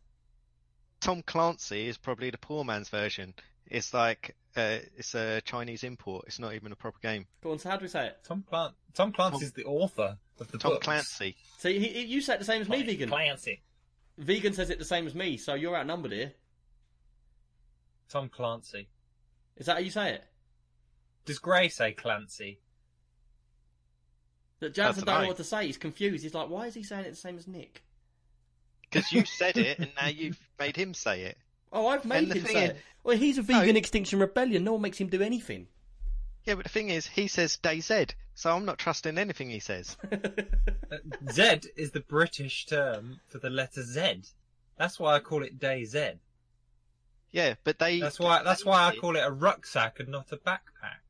Tom 0.99 1.21
Clancy 1.23 1.87
is 1.87 1.97
probably 1.97 2.29
the 2.29 2.37
poor 2.37 2.63
man's 2.63 2.89
version. 2.89 3.33
It's 3.67 3.93
like 3.93 4.35
uh, 4.55 4.79
it's 4.97 5.13
a 5.13 5.41
Chinese 5.41 5.83
import. 5.83 6.25
It's 6.27 6.39
not 6.39 6.53
even 6.53 6.71
a 6.71 6.75
proper 6.75 6.99
game. 7.01 7.27
Go 7.43 7.51
on. 7.51 7.59
So 7.59 7.69
how 7.69 7.77
do 7.77 7.83
we 7.83 7.89
say 7.89 8.07
it? 8.07 8.17
Tom 8.23 8.43
Clan- 8.49 8.71
Tom 8.93 9.11
Clancy's 9.11 9.51
the 9.51 9.65
author 9.65 10.17
of 10.39 10.51
the 10.51 10.57
Tom 10.57 10.73
books. 10.73 10.85
Clancy. 10.85 11.35
So 11.57 11.69
he, 11.69 11.79
he, 11.79 12.01
you 12.05 12.21
say 12.21 12.35
it 12.35 12.39
the 12.39 12.45
same 12.45 12.61
as 12.61 12.69
me, 12.69 12.83
vegan. 12.83 13.09
Clancy. 13.09 13.61
Vegan 14.17 14.53
says 14.53 14.69
it 14.69 14.79
the 14.79 14.85
same 14.85 15.05
as 15.05 15.13
me, 15.13 15.37
so 15.37 15.53
you're 15.53 15.77
outnumbered 15.77 16.11
here. 16.11 16.33
Tom 18.09 18.29
Clancy. 18.29 18.87
Is 19.57 19.65
that 19.65 19.73
how 19.73 19.79
you 19.79 19.91
say 19.91 20.13
it? 20.13 20.23
Does 21.25 21.39
Gray 21.39 21.67
say 21.67 21.91
Clancy? 21.91 22.61
That 24.59 24.73
Jansen 24.73 25.03
don't 25.03 25.21
know 25.21 25.27
what 25.27 25.37
to 25.37 25.43
say. 25.43 25.67
He's 25.67 25.77
confused. 25.77 26.23
He's 26.23 26.33
like, 26.33 26.49
"Why 26.49 26.65
is 26.65 26.73
he 26.73 26.81
saying 26.81 27.05
it 27.05 27.11
the 27.11 27.15
same 27.15 27.37
as 27.37 27.47
Nick?" 27.47 27.83
Because 28.89 29.11
you 29.11 29.25
said 29.25 29.57
it, 29.57 29.79
and 29.79 29.91
now 29.99 30.07
you've 30.07 30.39
made 30.59 30.75
him 30.75 30.93
say 30.93 31.23
it. 31.23 31.37
Oh, 31.73 31.87
I've 31.87 32.05
made 32.05 32.29
And 32.29 32.33
him 32.33 32.45
say 32.45 32.63
is- 32.65 32.69
it. 32.71 32.77
Well, 33.03 33.17
he's 33.17 33.37
a 33.37 33.41
vegan 33.41 33.73
No. 33.73 33.77
Extinction 33.79 34.19
Rebellion. 34.19 34.63
No 34.63 34.73
one 34.73 34.81
makes 34.81 34.97
him 34.97 35.07
do 35.07 35.21
anything. 35.21 35.67
Yeah, 36.45 36.55
but 36.55 36.63
the 36.63 36.69
thing 36.69 36.89
is, 36.89 37.07
he 37.07 37.27
says 37.27 37.57
DayZ, 37.61 38.11
so 38.35 38.55
I'm 38.55 38.65
not 38.65 38.77
trusting 38.77 39.17
anything 39.17 39.49
he 39.49 39.59
says. 39.59 39.97
Uh, 40.89 40.99
Z 41.33 41.59
is 41.75 41.91
the 41.91 41.99
British 41.99 42.65
term 42.65 43.19
for 43.27 43.39
the 43.39 43.49
letter 43.49 43.83
Z. 43.83 44.21
That's 44.77 44.97
why 44.97 45.15
I 45.15 45.19
call 45.19 45.43
it 45.43 45.59
Day 45.59 45.83
Z. 45.83 46.11
Yeah, 47.31 47.55
but 47.65 47.77
they. 47.77 47.99
That's 47.99 48.21
why. 48.21 48.41
That's 48.41 48.63
why 48.63 48.85
I 48.87 48.95
call 48.95 49.17
it 49.17 49.19
a 49.25 49.29
rucksack 49.31 49.99
and 49.99 50.07
not 50.07 50.31
a 50.31 50.37
backpack. 50.37 51.03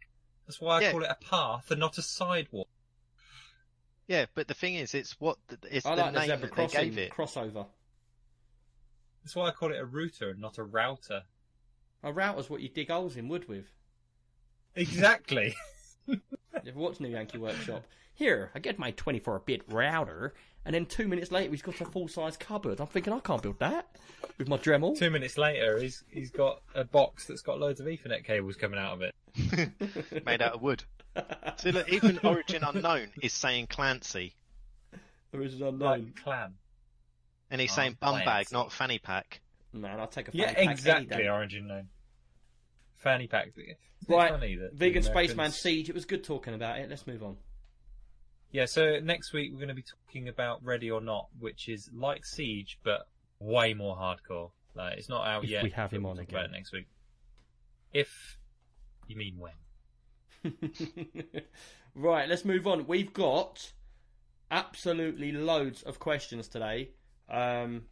That's 0.47 0.59
why 0.59 0.77
I 0.77 0.81
Yeah. 0.81 0.91
call 0.93 1.03
it 1.03 1.11
a 1.11 1.15
path 1.23 1.69
and 1.69 1.79
not 1.79 1.99
a 1.99 2.01
sidewalk. 2.01 2.67
Yeah, 4.07 4.25
but 4.35 4.47
the 4.47 4.53
thing 4.53 4.75
is, 4.75 4.93
it's 4.93 5.19
what 5.19 5.37
it's 5.69 5.85
I 5.85 5.95
the 5.95 6.01
like 6.01 6.13
the 6.13 6.19
name 6.19 6.29
zebra 6.29 6.49
that 6.55 6.55
they 6.55 6.83
gave 6.83 6.97
it. 6.97 7.11
crossover. 7.11 7.65
That's 9.23 9.35
why 9.35 9.47
I 9.47 9.51
call 9.51 9.71
it 9.71 9.79
a 9.79 9.85
router 9.85 10.29
and 10.29 10.39
not 10.39 10.57
a 10.57 10.63
router. 10.63 11.23
A 12.03 12.13
router's 12.13 12.49
what 12.49 12.61
you 12.61 12.69
dig 12.69 12.89
holes 12.89 13.17
in 13.17 13.27
wood 13.27 13.49
with. 13.49 13.65
Exactly. 14.75 15.55
If 16.65 16.75
you 16.75 16.81
watch 16.81 16.99
New 16.99 17.09
Yankee 17.09 17.37
Workshop, 17.37 17.83
here 18.15 18.49
I 18.55 18.59
get 18.59 18.79
my 18.79 18.91
24-bit 18.93 19.61
router, 19.67 20.33
and 20.65 20.73
then 20.73 20.85
two 20.85 21.07
minutes 21.07 21.31
later 21.31 21.51
he's 21.51 21.61
got 21.61 21.79
a 21.79 21.85
full-size 21.85 22.35
cupboard. 22.35 22.79
I'm 22.79 22.87
thinking 22.87 23.13
I 23.13 23.19
can't 23.19 23.41
build 23.41 23.59
that 23.59 23.95
with 24.37 24.47
my 24.47 24.57
Dremel. 24.57 24.97
Two 24.97 25.09
minutes 25.11 25.37
later, 25.37 25.79
he's 25.79 26.03
he's 26.09 26.31
got 26.31 26.61
a 26.73 26.83
box 26.83 27.25
that's 27.25 27.41
got 27.41 27.59
loads 27.59 27.79
of 27.79 27.85
Ethernet 27.85 28.23
cables 28.23 28.55
coming 28.55 28.79
out 28.79 28.93
of 28.93 29.01
it. 29.03 30.25
made 30.25 30.41
out 30.41 30.53
of 30.53 30.61
wood. 30.61 30.83
So 31.57 31.69
look, 31.71 31.89
even 31.89 32.19
Origin 32.23 32.63
Unknown 32.63 33.07
is 33.21 33.33
saying 33.33 33.67
Clancy, 33.67 34.35
Original 35.33 35.71
Like 35.71 35.99
unknown. 36.01 36.13
clan. 36.23 36.53
and 37.49 37.59
he's 37.61 37.71
Oh, 37.71 37.75
saying 37.75 37.97
bum 37.99 38.19
bag, 38.23 38.47
not 38.51 38.71
fanny 38.71 38.99
pack. 38.99 39.41
Man, 39.73 39.99
I'll 39.99 40.07
take 40.07 40.27
a 40.27 40.31
Yeah, 40.33 40.45
fanny 40.45 40.55
pack 40.55 40.65
Yeah, 40.65 40.71
exactly. 40.71 41.27
Origin 41.27 41.67
name. 41.67 41.89
Fanny 42.97 43.27
pack. 43.27 43.49
Isn't 43.57 43.77
Right, 44.07 44.31
funny 44.31 44.57
Vegan 44.73 45.03
Spaceman 45.03 45.51
Siege. 45.51 45.89
It 45.89 45.95
was 45.95 46.05
good 46.05 46.23
talking 46.23 46.53
about 46.53 46.79
it. 46.79 46.89
Let's 46.89 47.07
move 47.07 47.23
on. 47.23 47.37
Yeah, 48.51 48.65
so 48.65 48.99
next 48.99 49.33
week 49.33 49.51
we're 49.51 49.57
going 49.57 49.67
to 49.69 49.73
be 49.73 49.83
talking 49.83 50.27
about 50.29 50.63
Ready 50.63 50.89
or 50.89 51.01
Not, 51.01 51.27
which 51.39 51.67
is 51.67 51.89
like 51.93 52.25
Siege, 52.25 52.79
but 52.83 53.07
way 53.39 53.73
more 53.73 53.95
hardcore. 53.97 54.51
Like, 54.73 54.97
it's 54.97 55.09
not 55.09 55.27
out 55.27 55.43
If 55.43 55.49
yet. 55.49 55.63
we 55.63 55.69
have 55.71 55.91
him 55.91 56.05
on 56.05 56.15
talk 56.17 56.29
about 56.29 56.41
again. 56.45 56.53
it 56.53 56.57
next 56.57 56.71
week. 56.71 56.87
If 57.93 58.37
you 59.07 59.15
mean 59.15 59.37
when. 59.37 59.53
right, 61.95 62.29
let's 62.29 62.45
move 62.45 62.67
on. 62.67 62.87
We've 62.87 63.13
got 63.13 63.71
absolutely 64.51 65.31
loads 65.31 65.83
of 65.83 65.99
questions 65.99 66.47
today. 66.47 66.91
Um, 67.29 67.83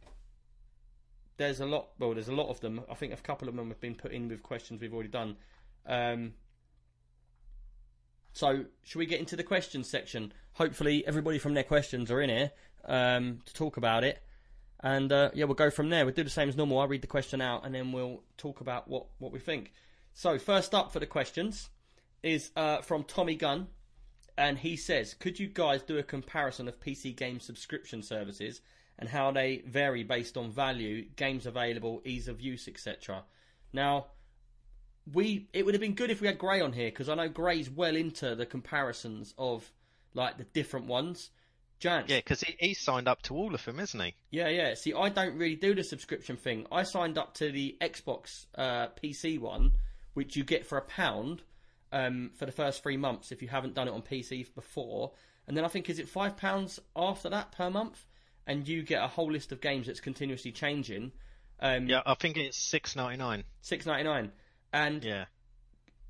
there's 1.36 1.60
a 1.60 1.66
lot. 1.66 1.88
Well, 1.98 2.14
there's 2.14 2.28
a 2.28 2.34
lot 2.34 2.48
of 2.48 2.60
them. 2.60 2.82
I 2.90 2.94
think 2.94 3.12
a 3.12 3.16
couple 3.16 3.48
of 3.48 3.56
them 3.56 3.68
have 3.68 3.80
been 3.80 3.94
put 3.94 4.12
in 4.12 4.28
with 4.28 4.42
questions 4.42 4.80
we've 4.80 4.94
already 4.94 5.08
done. 5.08 5.36
Um, 5.86 6.34
so, 8.32 8.64
should 8.82 8.98
we 8.98 9.06
get 9.06 9.20
into 9.20 9.36
the 9.36 9.42
questions 9.42 9.88
section? 9.88 10.32
Hopefully, 10.54 11.06
everybody 11.06 11.38
from 11.38 11.54
their 11.54 11.64
questions 11.64 12.10
are 12.10 12.20
in 12.20 12.30
here 12.30 12.50
um, 12.86 13.40
to 13.44 13.54
talk 13.54 13.76
about 13.76 14.04
it. 14.04 14.22
And 14.80 15.10
uh, 15.10 15.30
yeah, 15.34 15.44
we'll 15.44 15.54
go 15.54 15.70
from 15.70 15.88
there. 15.88 16.04
We'll 16.04 16.14
do 16.14 16.22
the 16.22 16.30
same 16.30 16.48
as 16.48 16.56
normal. 16.56 16.78
I'll 16.78 16.88
read 16.88 17.02
the 17.02 17.06
question 17.06 17.40
out 17.40 17.64
and 17.64 17.74
then 17.74 17.92
we'll 17.92 18.22
talk 18.36 18.60
about 18.60 18.88
what, 18.88 19.06
what 19.18 19.32
we 19.32 19.38
think. 19.38 19.72
So, 20.12 20.38
first 20.38 20.74
up 20.74 20.92
for 20.92 21.00
the 21.00 21.06
questions 21.06 21.70
is 22.26 22.50
uh, 22.56 22.80
from 22.82 23.04
Tommy 23.04 23.36
Gunn. 23.36 23.68
And 24.38 24.58
he 24.58 24.76
says, 24.76 25.14
Could 25.14 25.38
you 25.38 25.48
guys 25.48 25.82
do 25.82 25.96
a 25.98 26.02
comparison 26.02 26.68
of 26.68 26.80
PC 26.80 27.16
game 27.16 27.40
subscription 27.40 28.02
services 28.02 28.60
and 28.98 29.08
how 29.08 29.30
they 29.30 29.62
vary 29.66 30.02
based 30.02 30.36
on 30.36 30.50
value, 30.50 31.06
games 31.16 31.46
available, 31.46 32.02
ease 32.04 32.28
of 32.28 32.40
use, 32.40 32.68
etc.? 32.68 33.24
Now, 33.72 34.06
we 35.12 35.48
it 35.52 35.64
would 35.64 35.74
have 35.74 35.80
been 35.80 35.94
good 35.94 36.10
if 36.10 36.20
we 36.20 36.26
had 36.26 36.38
Gray 36.38 36.60
on 36.60 36.72
here 36.72 36.88
because 36.88 37.08
I 37.08 37.14
know 37.14 37.28
Gray's 37.28 37.70
well 37.70 37.96
into 37.96 38.34
the 38.34 38.46
comparisons 38.46 39.34
of 39.38 39.70
like 40.14 40.36
the 40.36 40.44
different 40.44 40.86
ones. 40.86 41.30
Jance, 41.80 42.08
Yeah, 42.08 42.18
because 42.18 42.40
he, 42.40 42.56
he's 42.58 42.80
signed 42.80 43.06
up 43.06 43.20
to 43.22 43.34
all 43.34 43.54
of 43.54 43.62
them, 43.66 43.78
isn't 43.80 44.00
he? 44.00 44.14
yeah, 44.30 44.48
yeah. 44.48 44.74
See, 44.74 44.94
I 44.94 45.10
don't 45.10 45.36
really 45.36 45.56
do 45.56 45.74
the 45.74 45.84
subscription 45.84 46.36
thing. 46.36 46.66
I 46.72 46.84
signed 46.84 47.18
up 47.18 47.34
to 47.34 47.52
the 47.52 47.76
Xbox 47.82 48.46
uh, 48.54 48.88
PC 49.02 49.38
one, 49.38 49.72
which 50.14 50.36
you 50.36 50.44
get 50.44 50.64
for 50.66 50.78
a 50.78 50.82
pound 50.82 51.42
um, 51.92 52.30
for 52.34 52.46
the 52.46 52.52
first 52.52 52.82
three 52.82 52.96
months 52.96 53.32
if 53.32 53.42
you 53.42 53.48
haven't 53.48 53.74
done 53.74 53.88
it 53.88 53.92
on 53.92 54.02
PC 54.02 54.54
before. 54.54 55.12
And 55.48 55.56
then 55.56 55.64
I 55.64 55.68
think 55.68 55.88
is 55.88 55.98
it 55.98 56.08
five 56.08 56.36
pounds 56.36 56.80
after 56.96 57.28
that 57.30 57.52
per 57.52 57.70
month, 57.70 58.04
and 58.46 58.66
you 58.66 58.82
get 58.82 59.02
a 59.02 59.06
whole 59.06 59.30
list 59.30 59.52
of 59.52 59.60
games 59.60 59.86
that's 59.86 60.00
continuously 60.00 60.52
changing. 60.52 61.12
Um, 61.60 61.86
Yeah, 61.88 62.02
I 62.04 62.14
think 62.14 62.36
it's 62.36 62.56
six 62.58 62.96
ninety 62.96 63.16
nine. 63.18 63.44
six 63.60 63.86
ninety 63.86 64.04
nine. 64.04 64.32
And 64.72 65.04
Yeah, 65.04 65.26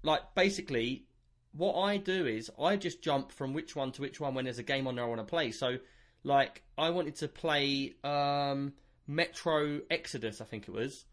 like 0.03 0.23
basically 0.35 1.05
what 1.53 1.75
I 1.75 1.97
do 1.97 2.27
is 2.27 2.51
I 2.61 2.77
just 2.77 3.03
jump 3.03 3.33
from 3.33 3.55
which 3.55 3.75
one 3.77 3.93
to 3.93 4.03
which 4.03 4.21
one 4.21 4.35
when 4.35 4.45
there's 4.45 4.59
a 4.59 4.63
game 4.63 4.87
on 4.87 4.97
there 4.97 5.05
I 5.05 5.09
want 5.09 5.21
to 5.21 5.25
play. 5.25 5.53
So 5.53 5.79
like 6.25 6.63
I 6.77 6.91
wanted 6.91 7.17
to 7.17 7.29
play 7.29 7.95
um, 8.05 8.73
Metro 9.07 9.81
Exodus, 9.91 10.41
I 10.41 10.45
think 10.45 10.69
it 10.69 10.73
was. 10.73 11.05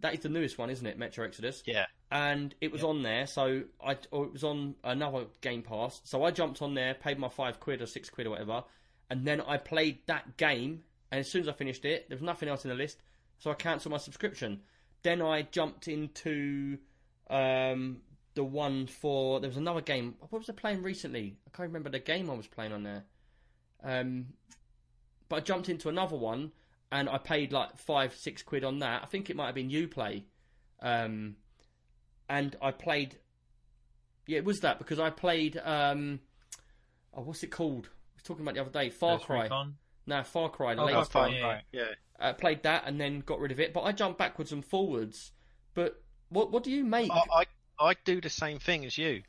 That 0.00 0.14
is 0.14 0.20
the 0.20 0.28
newest 0.28 0.58
one, 0.58 0.70
isn't 0.70 0.86
it? 0.86 0.98
Metro 0.98 1.24
Exodus. 1.24 1.62
yeah. 1.66 1.86
And 2.10 2.54
it 2.60 2.72
was 2.72 2.82
on 2.82 3.02
there, 3.02 3.26
so 3.26 3.64
I 3.84 3.96
or 4.10 4.24
it 4.24 4.32
was 4.32 4.42
on 4.42 4.76
another 4.82 5.26
Game 5.42 5.62
Pass. 5.62 6.00
So 6.04 6.24
I 6.24 6.30
jumped 6.30 6.62
on 6.62 6.72
there, 6.72 6.94
paid 6.94 7.18
my 7.18 7.28
five 7.28 7.60
quid 7.60 7.82
or 7.82 7.86
six 7.86 8.08
quid 8.08 8.26
or 8.26 8.30
whatever, 8.30 8.64
and 9.10 9.26
then 9.26 9.42
I 9.42 9.58
played 9.58 9.98
that 10.06 10.38
game. 10.38 10.84
And 11.10 11.20
as 11.20 11.30
soon 11.30 11.42
as 11.42 11.48
I 11.48 11.52
finished 11.52 11.84
it, 11.84 12.08
there 12.08 12.16
was 12.16 12.22
nothing 12.22 12.48
else 12.48 12.64
in 12.64 12.70
the 12.70 12.74
list, 12.74 13.02
so 13.38 13.50
I 13.50 13.54
cancelled 13.54 13.92
my 13.92 13.98
subscription. 13.98 14.60
Then 15.02 15.20
I 15.20 15.42
jumped 15.42 15.86
into 15.86 16.78
um, 17.28 17.98
the 18.34 18.44
one 18.44 18.86
for 18.86 19.40
there 19.40 19.50
was 19.50 19.56
another 19.56 19.80
game. 19.80 20.14
What 20.20 20.38
was 20.38 20.48
I 20.48 20.52
playing 20.52 20.82
recently? 20.82 21.36
I 21.46 21.56
can't 21.56 21.68
remember 21.68 21.90
the 21.90 21.98
game 21.98 22.30
I 22.30 22.34
was 22.34 22.46
playing 22.46 22.72
on 22.72 22.84
there. 22.84 23.04
Um, 23.82 24.28
but 25.28 25.36
I 25.36 25.40
jumped 25.40 25.68
into 25.68 25.88
another 25.88 26.16
one 26.16 26.52
and 26.90 27.08
I 27.08 27.18
paid 27.18 27.52
like 27.52 27.76
five, 27.78 28.14
six 28.14 28.42
quid 28.42 28.64
on 28.64 28.78
that. 28.78 29.02
I 29.02 29.06
think 29.06 29.28
it 29.28 29.36
might 29.36 29.46
have 29.46 29.54
been 29.54 29.70
UPlay. 29.70 30.22
Um, 30.80 31.36
and 32.28 32.56
I 32.62 32.70
played. 32.70 33.16
Yeah, 34.26 34.38
it 34.38 34.44
was 34.44 34.60
that 34.60 34.78
because 34.78 34.98
I 34.98 35.10
played. 35.10 35.56
Um, 35.62 36.20
oh, 37.14 37.22
what's 37.22 37.42
it 37.42 37.50
called? 37.50 37.86
I 37.86 38.14
was 38.16 38.22
talking 38.24 38.42
about 38.44 38.54
the 38.54 38.60
other 38.60 38.70
day. 38.70 38.90
Far 38.90 39.16
Ghost 39.16 39.26
Cry. 39.26 39.42
Recon? 39.44 39.74
No, 40.06 40.22
Far 40.22 40.50
Cry. 40.50 40.74
The 40.74 40.82
Oh, 40.82 40.86
latest 40.86 41.12
Far 41.12 41.28
Cry, 41.28 41.38
yeah. 41.38 41.60
yeah. 41.80 41.84
uh, 42.18 42.32
played 42.34 42.62
that 42.64 42.84
and 42.86 43.00
then 43.00 43.20
got 43.20 43.40
rid 43.40 43.52
of 43.52 43.60
it. 43.60 43.72
But 43.72 43.82
I 43.82 43.92
jumped 43.92 44.18
backwards 44.18 44.52
and 44.52 44.64
forwards. 44.64 45.32
But 45.74 46.02
what 46.28 46.50
what 46.50 46.62
do 46.64 46.70
you 46.70 46.84
make? 46.84 47.10
I, 47.10 47.22
I 47.32 47.44
I 47.90 47.94
do 48.04 48.20
the 48.20 48.30
same 48.30 48.58
thing 48.58 48.84
as 48.84 48.98
you. 48.98 49.22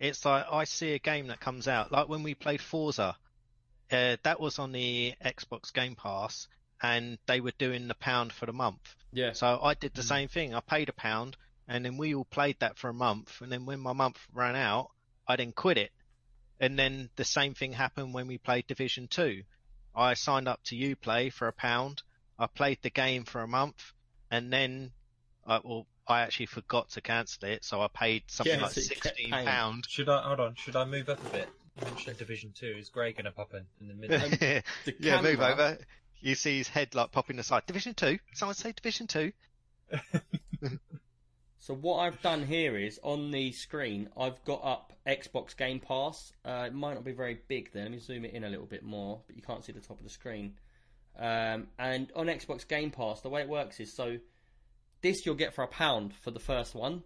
It's 0.00 0.24
like 0.24 0.46
I 0.50 0.64
see 0.64 0.92
a 0.92 0.98
game 1.00 1.26
that 1.26 1.40
comes 1.40 1.66
out, 1.66 1.90
like 1.90 2.08
when 2.08 2.22
we 2.22 2.34
played 2.34 2.60
Forza. 2.60 3.16
Uh, 3.90 4.16
that 4.22 4.38
was 4.38 4.58
on 4.58 4.70
the 4.72 5.14
Xbox 5.24 5.72
Game 5.72 5.96
Pass, 5.96 6.46
and 6.82 7.18
they 7.26 7.40
were 7.40 7.52
doing 7.58 7.88
the 7.88 7.94
pound 7.94 8.32
for 8.32 8.44
the 8.46 8.52
month. 8.52 8.94
yeah, 9.12 9.32
So 9.32 9.58
I 9.62 9.72
did 9.74 9.94
the 9.94 10.02
same 10.02 10.28
thing. 10.28 10.54
I 10.54 10.60
paid 10.60 10.90
a 10.90 10.92
pound, 10.92 11.36
and 11.68 11.84
then 11.84 11.98
we 11.98 12.14
all 12.14 12.24
played 12.24 12.56
that 12.60 12.78
for 12.78 12.88
a 12.88 12.94
month. 12.94 13.40
And 13.40 13.52
then 13.52 13.66
when 13.66 13.80
my 13.80 13.92
month 13.92 14.18
ran 14.32 14.56
out, 14.56 14.90
I 15.26 15.36
then 15.36 15.52
quit 15.52 15.76
it. 15.76 15.92
And 16.58 16.78
then 16.78 17.10
the 17.16 17.24
same 17.24 17.54
thing 17.54 17.72
happened 17.72 18.14
when 18.14 18.26
we 18.26 18.38
played 18.38 18.66
Division 18.66 19.06
Two. 19.06 19.42
I 19.94 20.14
signed 20.14 20.48
up 20.48 20.60
to 20.64 20.76
UPlay 20.76 21.32
for 21.32 21.46
a 21.46 21.52
pound. 21.52 22.02
I 22.38 22.46
played 22.46 22.78
the 22.82 22.90
game 22.90 23.24
for 23.24 23.42
a 23.42 23.48
month, 23.48 23.92
and 24.30 24.52
then 24.52 24.92
I 25.46 25.60
well, 25.62 25.86
I 26.06 26.22
actually 26.22 26.46
forgot 26.46 26.90
to 26.90 27.00
cancel 27.00 27.48
it, 27.48 27.64
so 27.64 27.80
I 27.80 27.88
paid 27.88 28.24
something 28.28 28.54
Yeah, 28.58 28.62
like 28.62 28.72
so 28.72 28.80
you 28.80 28.88
kept 28.88 29.04
sixteen 29.04 29.30
paying. 29.30 29.82
Should 29.86 30.08
I 30.08 30.22
hold 30.22 30.40
on? 30.40 30.54
Should 30.54 30.74
I 30.74 30.84
move 30.84 31.08
up 31.08 31.24
a 31.24 31.30
bit? 31.30 31.48
You 31.78 31.86
mentioned 31.86 32.18
Division 32.18 32.52
Two. 32.58 32.74
Is 32.78 32.88
Grey 32.88 33.12
going 33.12 33.26
to 33.26 33.30
pop 33.30 33.54
in 33.54 33.66
in 33.80 33.88
the 33.88 33.94
middle? 33.94 34.18
Um, 34.24 34.30
the 34.84 34.96
yeah, 34.98 35.20
move 35.20 35.40
over. 35.40 35.78
You 36.20 36.34
see 36.34 36.58
his 36.58 36.68
head 36.68 36.94
like 36.94 37.12
popping 37.12 37.38
aside. 37.38 37.66
Division 37.66 37.94
Two. 37.94 38.18
Someone 38.34 38.56
say 38.56 38.72
Division 38.72 39.06
Two. 39.06 39.32
So 41.60 41.74
what 41.74 41.98
I've 41.98 42.22
done 42.22 42.46
here 42.46 42.76
is 42.76 43.00
on 43.02 43.30
the 43.30 43.52
screen, 43.52 44.08
I've 44.16 44.42
got 44.44 44.64
up 44.64 44.92
Xbox 45.06 45.56
Game 45.56 45.80
Pass. 45.80 46.32
Uh, 46.44 46.64
it 46.66 46.74
might 46.74 46.94
not 46.94 47.04
be 47.04 47.12
very 47.12 47.40
big 47.48 47.72
there. 47.72 47.82
Let 47.82 47.92
me 47.92 47.98
zoom 47.98 48.24
it 48.24 48.32
in 48.32 48.44
a 48.44 48.48
little 48.48 48.66
bit 48.66 48.84
more, 48.84 49.20
but 49.26 49.36
you 49.36 49.42
can't 49.42 49.64
see 49.64 49.72
the 49.72 49.80
top 49.80 49.98
of 49.98 50.04
the 50.04 50.10
screen. 50.10 50.54
Um, 51.18 51.66
and 51.78 52.12
on 52.14 52.26
Xbox 52.26 52.66
Game 52.66 52.90
Pass, 52.90 53.22
the 53.22 53.28
way 53.28 53.40
it 53.40 53.48
works 53.48 53.80
is 53.80 53.92
so 53.92 54.18
this 55.00 55.26
you'll 55.26 55.34
get 55.34 55.54
for 55.54 55.64
a 55.64 55.68
pound 55.68 56.14
for 56.14 56.30
the 56.30 56.40
first 56.40 56.74
one, 56.74 57.02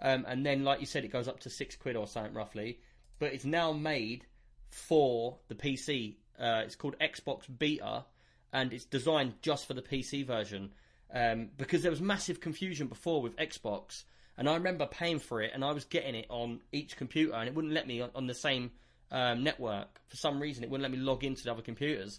um, 0.00 0.24
and 0.28 0.44
then 0.44 0.64
like 0.64 0.80
you 0.80 0.86
said, 0.86 1.04
it 1.04 1.12
goes 1.12 1.28
up 1.28 1.40
to 1.40 1.50
six 1.50 1.76
quid 1.76 1.96
or 1.96 2.06
something 2.06 2.34
roughly. 2.34 2.80
But 3.18 3.32
it's 3.32 3.44
now 3.44 3.72
made 3.72 4.26
for 4.68 5.38
the 5.48 5.54
PC. 5.54 6.16
Uh, 6.38 6.62
it's 6.64 6.76
called 6.76 6.96
Xbox 7.00 7.42
Beta, 7.58 8.04
and 8.52 8.72
it's 8.72 8.84
designed 8.84 9.34
just 9.40 9.66
for 9.66 9.74
the 9.74 9.82
PC 9.82 10.26
version. 10.26 10.72
Um, 11.14 11.50
because 11.56 11.82
there 11.82 11.92
was 11.92 12.00
massive 12.00 12.40
confusion 12.40 12.88
before 12.88 13.22
with 13.22 13.36
Xbox, 13.36 14.02
and 14.36 14.48
I 14.48 14.54
remember 14.54 14.86
paying 14.86 15.20
for 15.20 15.40
it, 15.40 15.52
and 15.54 15.64
I 15.64 15.72
was 15.72 15.84
getting 15.84 16.16
it 16.16 16.26
on 16.28 16.60
each 16.72 16.96
computer, 16.96 17.34
and 17.34 17.48
it 17.48 17.54
wouldn't 17.54 17.72
let 17.72 17.86
me 17.86 18.00
on, 18.00 18.10
on 18.16 18.26
the 18.26 18.34
same 18.34 18.72
um, 19.12 19.44
network 19.44 20.00
for 20.08 20.16
some 20.16 20.42
reason. 20.42 20.64
It 20.64 20.70
wouldn't 20.70 20.82
let 20.82 20.96
me 20.96 21.02
log 21.04 21.22
into 21.22 21.44
the 21.44 21.52
other 21.52 21.62
computers, 21.62 22.18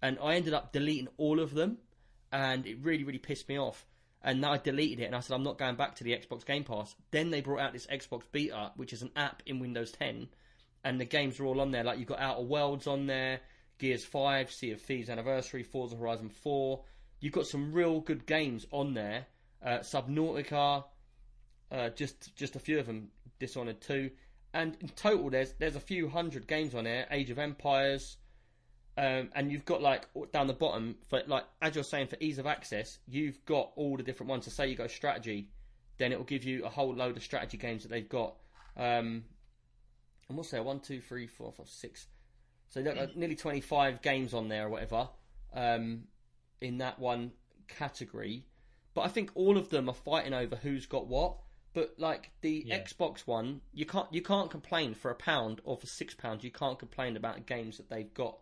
and 0.00 0.16
I 0.22 0.36
ended 0.36 0.54
up 0.54 0.72
deleting 0.72 1.08
all 1.16 1.40
of 1.40 1.54
them, 1.54 1.78
and 2.30 2.66
it 2.66 2.78
really, 2.82 3.02
really 3.02 3.18
pissed 3.18 3.48
me 3.48 3.58
off. 3.58 3.84
And 4.22 4.44
I 4.44 4.58
deleted 4.58 5.00
it, 5.00 5.04
and 5.06 5.14
I 5.16 5.20
said 5.20 5.34
I'm 5.34 5.42
not 5.42 5.58
going 5.58 5.76
back 5.76 5.96
to 5.96 6.04
the 6.04 6.12
Xbox 6.12 6.44
Game 6.44 6.64
Pass. 6.64 6.94
Then 7.10 7.30
they 7.30 7.40
brought 7.40 7.60
out 7.60 7.72
this 7.72 7.86
Xbox 7.86 8.22
Beta, 8.30 8.72
which 8.76 8.92
is 8.92 9.02
an 9.02 9.10
app 9.16 9.42
in 9.46 9.58
Windows 9.58 9.90
10, 9.92 10.28
and 10.84 11.00
the 11.00 11.04
games 11.04 11.40
are 11.40 11.46
all 11.46 11.60
on 11.60 11.72
there. 11.72 11.84
Like 11.84 11.98
you've 11.98 12.08
got 12.08 12.20
Outer 12.20 12.42
Worlds 12.42 12.86
on 12.86 13.06
there, 13.06 13.40
Gears 13.78 14.04
5, 14.04 14.52
Sea 14.52 14.70
of 14.70 14.80
Thieves 14.80 15.10
Anniversary, 15.10 15.64
Forza 15.64 15.96
Horizon 15.96 16.28
4. 16.28 16.82
You've 17.20 17.32
got 17.32 17.46
some 17.46 17.72
real 17.72 18.00
good 18.00 18.26
games 18.26 18.66
on 18.70 18.94
there. 18.94 19.26
Uh, 19.64 19.78
Subnautica, 19.78 20.84
uh, 21.72 21.88
just 21.90 22.34
just 22.36 22.56
a 22.56 22.58
few 22.58 22.78
of 22.78 22.86
them. 22.86 23.08
Dishonored 23.38 23.82
2, 23.82 24.10
and 24.54 24.76
in 24.80 24.88
total 24.88 25.28
there's 25.28 25.52
there's 25.58 25.76
a 25.76 25.80
few 25.80 26.08
hundred 26.08 26.46
games 26.46 26.74
on 26.74 26.84
there. 26.84 27.06
Age 27.10 27.30
of 27.30 27.38
Empires, 27.38 28.16
um, 28.96 29.28
and 29.34 29.52
you've 29.52 29.66
got 29.66 29.82
like 29.82 30.06
down 30.32 30.46
the 30.46 30.54
bottom 30.54 30.96
for 31.08 31.22
like 31.26 31.44
as 31.60 31.74
you're 31.74 31.84
saying 31.84 32.06
for 32.06 32.16
ease 32.20 32.38
of 32.38 32.46
access, 32.46 32.98
you've 33.06 33.44
got 33.44 33.72
all 33.76 33.96
the 33.96 34.02
different 34.02 34.30
ones. 34.30 34.46
So 34.46 34.50
say 34.50 34.68
you 34.68 34.76
go 34.76 34.86
strategy, 34.86 35.50
then 35.98 36.12
it 36.12 36.18
will 36.18 36.24
give 36.24 36.44
you 36.44 36.64
a 36.64 36.70
whole 36.70 36.94
load 36.94 37.16
of 37.16 37.22
strategy 37.22 37.58
games 37.58 37.82
that 37.82 37.90
they've 37.90 38.08
got. 38.08 38.36
Um, 38.76 39.24
and 40.28 40.36
what's 40.36 40.50
there? 40.50 40.62
One, 40.62 40.80
two, 40.80 41.00
three, 41.00 41.26
four, 41.26 41.52
five, 41.52 41.68
six. 41.68 42.06
So 42.70 42.80
nearly 43.14 43.36
twenty 43.36 43.60
five 43.60 44.00
games 44.00 44.32
on 44.32 44.48
there 44.48 44.66
or 44.66 44.70
whatever. 44.70 45.08
Um, 45.54 46.04
in 46.60 46.78
that 46.78 46.98
one 46.98 47.32
category, 47.68 48.46
but 48.94 49.02
I 49.02 49.08
think 49.08 49.30
all 49.34 49.56
of 49.58 49.68
them 49.70 49.88
are 49.88 49.94
fighting 49.94 50.32
over 50.34 50.56
who's 50.56 50.86
got 50.86 51.06
what. 51.06 51.36
But 51.74 51.94
like 51.98 52.30
the 52.40 52.64
Yeah. 52.66 52.78
Xbox 52.82 53.26
one, 53.26 53.60
you 53.74 53.84
can't 53.84 54.10
you 54.12 54.22
can't 54.22 54.50
complain 54.50 54.94
for 54.94 55.10
a 55.10 55.14
pound 55.14 55.60
or 55.64 55.76
for 55.76 55.86
six 55.86 56.14
pounds. 56.14 56.42
You 56.42 56.50
can't 56.50 56.78
complain 56.78 57.16
about 57.16 57.44
games 57.46 57.76
that 57.76 57.90
they've 57.90 58.12
got 58.14 58.38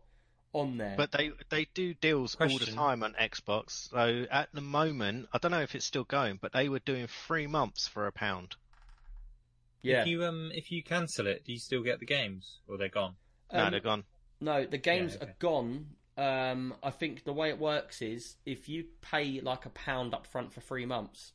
on 0.53 0.79
there. 0.79 0.95
But 0.97 1.11
they 1.11 1.33
they 1.51 1.67
do 1.75 1.95
deals 1.95 2.37
all 2.37 2.59
the 2.59 2.67
time 2.67 3.03
on 3.03 3.15
Xbox. 3.15 3.89
So 3.91 4.27
at 4.31 4.51
the 4.53 4.61
moment, 4.61 5.29
I 5.33 5.39
don't 5.39 5.51
know 5.51 5.63
if 5.63 5.75
it's 5.75 5.85
still 5.85 6.05
going, 6.05 6.39
but 6.41 6.53
they 6.53 6.69
were 6.69 6.79
doing 6.79 7.09
three 7.09 7.49
months 7.49 7.89
for 7.89 8.07
a 8.07 8.13
pound. 8.13 8.55
yeah, 9.83 10.03
If 10.03 10.07
you 10.07 10.25
um 10.25 10.53
if 10.55 10.71
you 10.71 10.85
cancel 10.85 11.27
it, 11.27 11.45
do 11.45 11.53
you 11.53 11.59
still 11.59 11.83
get 11.83 11.99
the 11.99 12.07
games 12.07 12.61
or 12.69 12.79
they're 12.79 12.89
gone? 12.89 13.17
No, 13.53 13.65
Um, 13.65 13.71
they're 13.73 13.81
gone. 13.81 14.05
No, 14.41 14.65
the 14.65 14.79
games 14.79 15.17
okay. 15.17 15.25
are 15.27 15.35
gone. 15.41 15.97
Um, 16.17 16.75
I 16.83 16.91
think 16.91 17.25
the 17.25 17.33
way 17.33 17.49
it 17.49 17.59
works 17.59 18.01
is 18.01 18.37
if 18.47 18.69
you 18.69 18.85
pay 19.01 19.41
like 19.41 19.67
a 19.67 19.71
pound 19.71 20.15
up 20.15 20.27
front 20.27 20.53
for 20.53 20.61
three 20.61 20.87
months, 20.87 21.33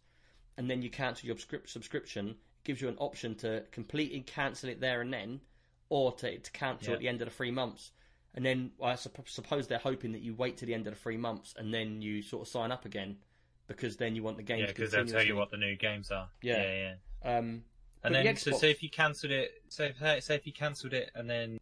and 0.58 0.70
then 0.70 0.82
you 0.82 0.90
cancel 0.90 1.28
your 1.28 1.38
subscription, 1.66 2.30
it 2.30 2.36
gives 2.64 2.82
you 2.82 2.88
an 2.90 2.98
option 2.98 3.36
to 3.36 3.64
completely 3.72 4.22
cancel 4.22 4.70
it 4.70 4.80
there 4.82 5.02
and 5.02 5.14
then, 5.14 5.42
or 5.90 6.12
to, 6.14 6.38
to 6.38 6.52
cancel 6.52 6.90
Yeah. 6.90 6.94
at 6.96 7.00
the 7.00 7.08
end 7.08 7.22
of 7.22 7.28
the 7.28 7.34
three 7.34 7.52
months. 7.52 7.92
And 8.36 8.46
then 8.46 8.72
I 8.82 8.94
supp- 8.94 9.28
suppose 9.28 9.68
they're 9.68 9.80
hoping 9.80 10.12
that 10.12 10.22
you 10.22 10.34
wait 10.34 10.58
to 10.58 10.66
the 10.66 10.74
end 10.74 10.86
of 10.88 10.94
the 10.94 11.00
three 11.00 11.18
months 11.18 11.56
and 11.58 11.74
then 11.74 12.02
you 12.02 12.22
sort 12.22 12.44
of 12.44 12.48
sign 12.48 12.72
up 12.72 12.86
again, 12.86 13.18
because 13.68 13.98
then 13.98 14.16
you 14.16 14.24
want 14.24 14.38
the 14.38 14.44
game 14.44 14.60
Yeah, 14.60 14.68
because 14.68 14.92
they'll 14.92 15.06
tell 15.06 15.24
you 15.26 15.36
what 15.36 15.50
the 15.52 15.58
new 15.58 15.76
games 15.76 16.12
are. 16.12 16.30
Yeah. 16.42 16.62
yeah, 16.62 16.94
yeah. 17.24 17.38
Um, 17.38 17.64
And 18.04 18.16
then, 18.16 18.26
the 18.26 18.36
so 18.36 18.52
say 18.52 18.72
if 18.72 18.82
you 18.84 18.90
cancelled 18.90 19.32
it, 19.32 19.64
say 19.70 19.94
if, 19.98 20.24
say 20.24 20.36
if 20.36 20.46
you 20.46 20.54
cancelled 20.54 20.94
it, 20.94 21.12
and 21.16 21.30
then 21.30 21.60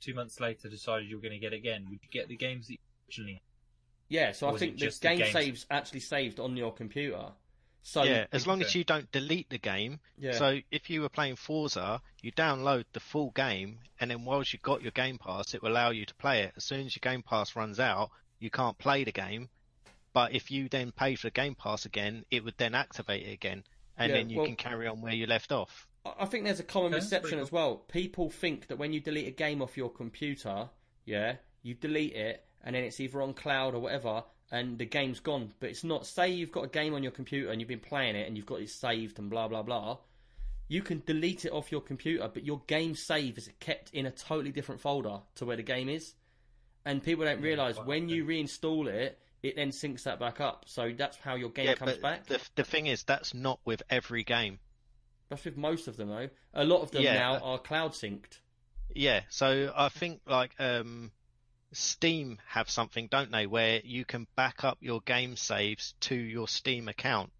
two 0.00 0.14
months 0.14 0.40
later 0.40 0.68
decided 0.68 1.08
you 1.08 1.16
were 1.16 1.22
going 1.22 1.32
to 1.32 1.38
get 1.38 1.52
it 1.52 1.56
again, 1.56 1.86
would 1.90 2.00
you 2.02 2.08
get 2.10 2.28
the 2.28 2.36
games 2.36 2.66
that 2.68 2.74
you 2.74 2.78
originally? 3.08 3.32
had? 3.34 3.40
yeah, 4.08 4.32
so 4.32 4.48
Or 4.48 4.54
I 4.54 4.58
think 4.58 4.72
the 4.78 4.86
just 4.86 5.02
the 5.02 5.08
game 5.08 5.18
games? 5.18 5.32
saves 5.32 5.66
actually 5.70 6.00
saved 6.00 6.40
on 6.40 6.56
your 6.56 6.72
computer. 6.72 7.26
So 7.82 8.02
yeah, 8.02 8.26
as 8.30 8.46
long 8.46 8.60
as 8.60 8.74
you 8.74 8.84
don't 8.84 9.10
delete 9.10 9.48
the 9.48 9.56
game. 9.58 10.00
yeah. 10.18 10.32
So 10.32 10.58
if 10.70 10.90
you 10.90 11.00
were 11.00 11.08
playing 11.08 11.36
Forza, 11.36 12.02
you 12.20 12.30
download 12.32 12.84
the 12.92 13.00
full 13.00 13.30
game, 13.30 13.78
and 13.98 14.10
then 14.10 14.24
whilst 14.26 14.52
you've 14.52 14.60
got 14.62 14.82
your 14.82 14.90
Game 14.90 15.16
Pass, 15.16 15.54
it 15.54 15.62
will 15.62 15.70
allow 15.72 15.88
you 15.90 16.04
to 16.04 16.14
play 16.16 16.42
it. 16.42 16.52
As 16.58 16.64
soon 16.64 16.84
as 16.86 16.94
your 16.94 17.00
Game 17.10 17.22
Pass 17.22 17.56
runs 17.56 17.80
out, 17.80 18.10
you 18.38 18.50
can't 18.50 18.76
play 18.76 19.04
the 19.04 19.12
game. 19.12 19.48
But 20.12 20.34
if 20.34 20.50
you 20.50 20.68
then 20.68 20.92
pay 20.92 21.14
for 21.14 21.28
the 21.28 21.30
Game 21.30 21.54
Pass 21.54 21.86
again, 21.86 22.24
it 22.30 22.44
would 22.44 22.58
then 22.58 22.74
activate 22.74 23.26
it 23.26 23.32
again, 23.32 23.64
and 23.96 24.10
Yeah, 24.10 24.16
then 24.18 24.28
you 24.28 24.38
well- 24.38 24.46
can 24.46 24.56
carry 24.56 24.86
on 24.86 25.00
where 25.00 25.14
you 25.14 25.26
left 25.26 25.50
off. 25.52 25.86
I 26.04 26.12
I 26.20 26.26
think 26.26 26.44
there's 26.44 26.60
a 26.60 26.64
common 26.64 26.88
Okay, 26.88 26.94
that's 26.94 27.04
misconception 27.06 27.38
pretty 27.38 27.42
as 27.42 27.52
well. 27.52 27.76
People 27.88 28.30
think 28.30 28.68
that 28.68 28.78
when 28.78 28.92
you 28.92 29.00
delete 29.00 29.28
a 29.28 29.32
game 29.32 29.62
off 29.62 29.76
your 29.76 29.90
computer, 29.90 30.68
yeah, 31.04 31.36
you 31.62 31.74
delete 31.74 32.14
it 32.14 32.44
and 32.62 32.74
then 32.74 32.84
it's 32.84 33.00
either 33.00 33.22
on 33.22 33.34
cloud 33.34 33.74
or 33.74 33.80
whatever, 33.80 34.22
and 34.50 34.78
the 34.78 34.84
game's 34.84 35.20
gone. 35.20 35.52
But 35.60 35.70
it's 35.70 35.84
not. 35.84 36.06
Say 36.06 36.30
you've 36.30 36.52
got 36.52 36.64
a 36.64 36.68
game 36.68 36.94
on 36.94 37.02
your 37.02 37.12
computer 37.12 37.50
and 37.50 37.60
you've 37.60 37.68
been 37.68 37.80
playing 37.80 38.16
it 38.16 38.26
and 38.26 38.36
you've 38.36 38.46
got 38.46 38.60
it 38.60 38.70
saved 38.70 39.18
and 39.18 39.30
blah 39.30 39.48
blah 39.48 39.62
blah. 39.62 39.98
You 40.68 40.82
can 40.82 41.02
delete 41.04 41.44
it 41.44 41.52
off 41.52 41.72
your 41.72 41.80
computer, 41.80 42.30
but 42.32 42.44
your 42.44 42.62
game 42.66 42.94
save 42.94 43.38
is 43.38 43.50
kept 43.58 43.90
in 43.90 44.06
a 44.06 44.10
totally 44.10 44.52
different 44.52 44.80
folder 44.80 45.18
to 45.36 45.44
where 45.44 45.56
the 45.56 45.64
game 45.64 45.88
is. 45.88 46.14
And 46.84 47.02
people 47.02 47.24
don't 47.24 47.42
realise 47.42 47.74
quite 47.74 47.86
when 47.86 48.08
you 48.08 48.24
reinstall 48.24 48.86
it, 48.86 49.18
it 49.42 49.56
then 49.56 49.70
syncs 49.70 50.04
that 50.04 50.20
back 50.20 50.40
up. 50.40 50.64
So 50.68 50.92
that's 50.96 51.16
how 51.16 51.34
your 51.34 51.50
game 51.50 51.66
yeah, 51.66 51.74
comes 51.74 51.92
but 51.94 52.02
back. 52.02 52.26
the 52.26 52.40
the 52.54 52.64
thing 52.64 52.86
is, 52.86 53.02
that's 53.02 53.34
not 53.34 53.58
with 53.64 53.82
every 53.90 54.22
game. 54.22 54.58
That's 55.30 55.44
with 55.44 55.56
most 55.56 55.88
of 55.88 55.96
them 55.96 56.08
though. 56.10 56.28
A 56.52 56.64
lot 56.64 56.82
of 56.82 56.90
them 56.90 57.02
Yeah, 57.02 57.14
now 57.14 57.32
but- 57.38 57.42
are 57.44 57.58
cloud 57.58 57.92
synced. 57.92 58.38
Yeah, 58.94 59.20
so 59.28 59.72
I 59.74 59.88
think 59.88 60.20
like 60.26 60.50
um, 60.58 61.12
Steam 61.72 62.38
have 62.48 62.68
something, 62.68 63.06
don't 63.08 63.30
they, 63.30 63.46
where 63.46 63.80
you 63.84 64.04
can 64.04 64.26
back 64.36 64.64
up 64.64 64.78
your 64.80 65.00
game 65.00 65.36
saves 65.36 65.94
to 66.00 66.14
your 66.16 66.48
Steam 66.48 66.88
account, 66.88 67.30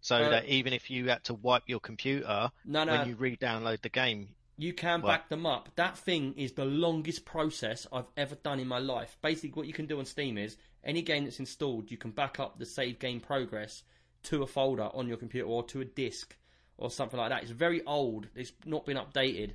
so 0.00 0.16
Uh, 0.16 0.28
that 0.30 0.44
even 0.46 0.72
if 0.72 0.90
you 0.90 1.08
had 1.08 1.24
to 1.24 1.34
wipe 1.34 1.64
your 1.66 1.80
computer 1.80 2.52
No, 2.64 2.84
no. 2.84 2.92
when 2.92 3.08
you 3.08 3.16
re-download 3.16 3.82
the 3.82 3.88
game, 3.88 4.36
You 4.56 4.72
can 4.72 5.02
What? 5.02 5.08
back 5.08 5.28
them 5.30 5.46
up. 5.46 5.70
That 5.74 5.98
thing 5.98 6.34
is 6.38 6.52
the 6.52 6.64
longest 6.64 7.24
process 7.24 7.88
I've 7.92 8.06
ever 8.16 8.36
done 8.36 8.60
in 8.60 8.68
my 8.68 8.78
life. 8.78 9.18
Basically, 9.20 9.50
what 9.50 9.66
you 9.66 9.72
can 9.72 9.86
do 9.86 9.98
on 9.98 10.04
Steam 10.06 10.38
is 10.38 10.56
any 10.84 11.02
game 11.02 11.24
that's 11.24 11.40
installed, 11.40 11.90
you 11.90 11.96
can 11.96 12.12
back 12.12 12.38
up 12.38 12.60
the 12.60 12.64
save 12.66 13.00
game 13.00 13.18
progress 13.18 13.82
to 14.22 14.44
a 14.44 14.46
folder 14.46 14.90
on 14.94 15.08
your 15.08 15.16
computer 15.16 15.48
or 15.48 15.64
to 15.64 15.80
a 15.80 15.84
disk 15.84 16.36
or 16.78 16.90
something 16.90 17.18
like 17.18 17.30
that. 17.30 17.42
It's 17.42 17.52
very 17.52 17.84
old. 17.84 18.26
It's 18.34 18.52
not 18.64 18.84
been 18.86 18.96
updated. 18.96 19.52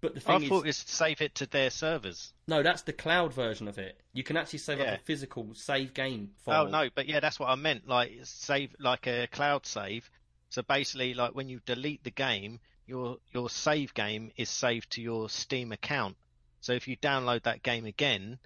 But 0.00 0.14
the 0.14 0.20
thing 0.20 0.34
I 0.34 0.38
thing 0.40 0.48
thought 0.48 0.66
is, 0.66 0.76
save 0.76 1.20
it 1.20 1.34
to 1.36 1.46
their 1.46 1.70
servers. 1.70 2.32
no, 2.48 2.62
that's 2.64 2.82
the 2.82 2.92
cloud 2.92 3.32
version 3.32 3.68
of 3.68 3.78
it. 3.78 4.00
You 4.12 4.24
can 4.24 4.36
actually 4.36 4.58
save 4.58 4.78
Yeah. 4.78 4.94
up 4.94 5.00
a 5.00 5.02
physical 5.04 5.54
save 5.54 5.94
game 5.94 6.30
file. 6.44 6.66
Oh 6.66 6.70
no, 6.70 6.88
but 6.94 7.06
yeah, 7.06 7.20
that's 7.20 7.38
what 7.38 7.48
I 7.50 7.54
meant. 7.54 7.86
Like 7.86 8.12
save, 8.24 8.74
like 8.80 9.06
a 9.06 9.28
cloud 9.28 9.64
save. 9.64 10.10
So 10.50 10.62
basically, 10.62 11.14
like 11.14 11.34
when 11.36 11.48
you 11.48 11.60
delete 11.64 12.02
the 12.02 12.10
game, 12.10 12.58
your 12.86 13.18
your 13.32 13.48
save 13.48 13.94
game 13.94 14.32
is 14.36 14.50
saved 14.50 14.90
to 14.92 15.02
your 15.02 15.28
Steam 15.30 15.70
account. 15.70 16.16
So 16.60 16.72
if 16.72 16.88
you 16.88 16.96
download 16.96 17.44
that 17.44 17.62
game 17.62 17.86
again, 17.86 18.38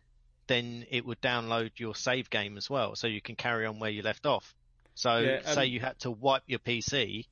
then 0.47 0.85
it 0.91 1.07
would 1.07 1.21
download 1.23 1.71
your 1.77 1.95
save 1.95 2.29
game 2.29 2.59
as 2.59 2.69
well, 2.69 2.97
so 2.97 3.07
you 3.07 3.21
can 3.23 3.35
carry 3.35 3.65
on 3.67 3.79
where 3.79 3.91
you 3.91 4.03
left 4.03 4.27
off. 4.27 4.55
So 4.95 5.19
Yeah, 5.19 5.41
um, 5.47 5.55
say 5.55 5.67
you 5.67 5.81
had 5.81 5.99
to 6.01 6.11
wipe 6.11 6.43
your 6.47 6.59
PC, 6.59 7.27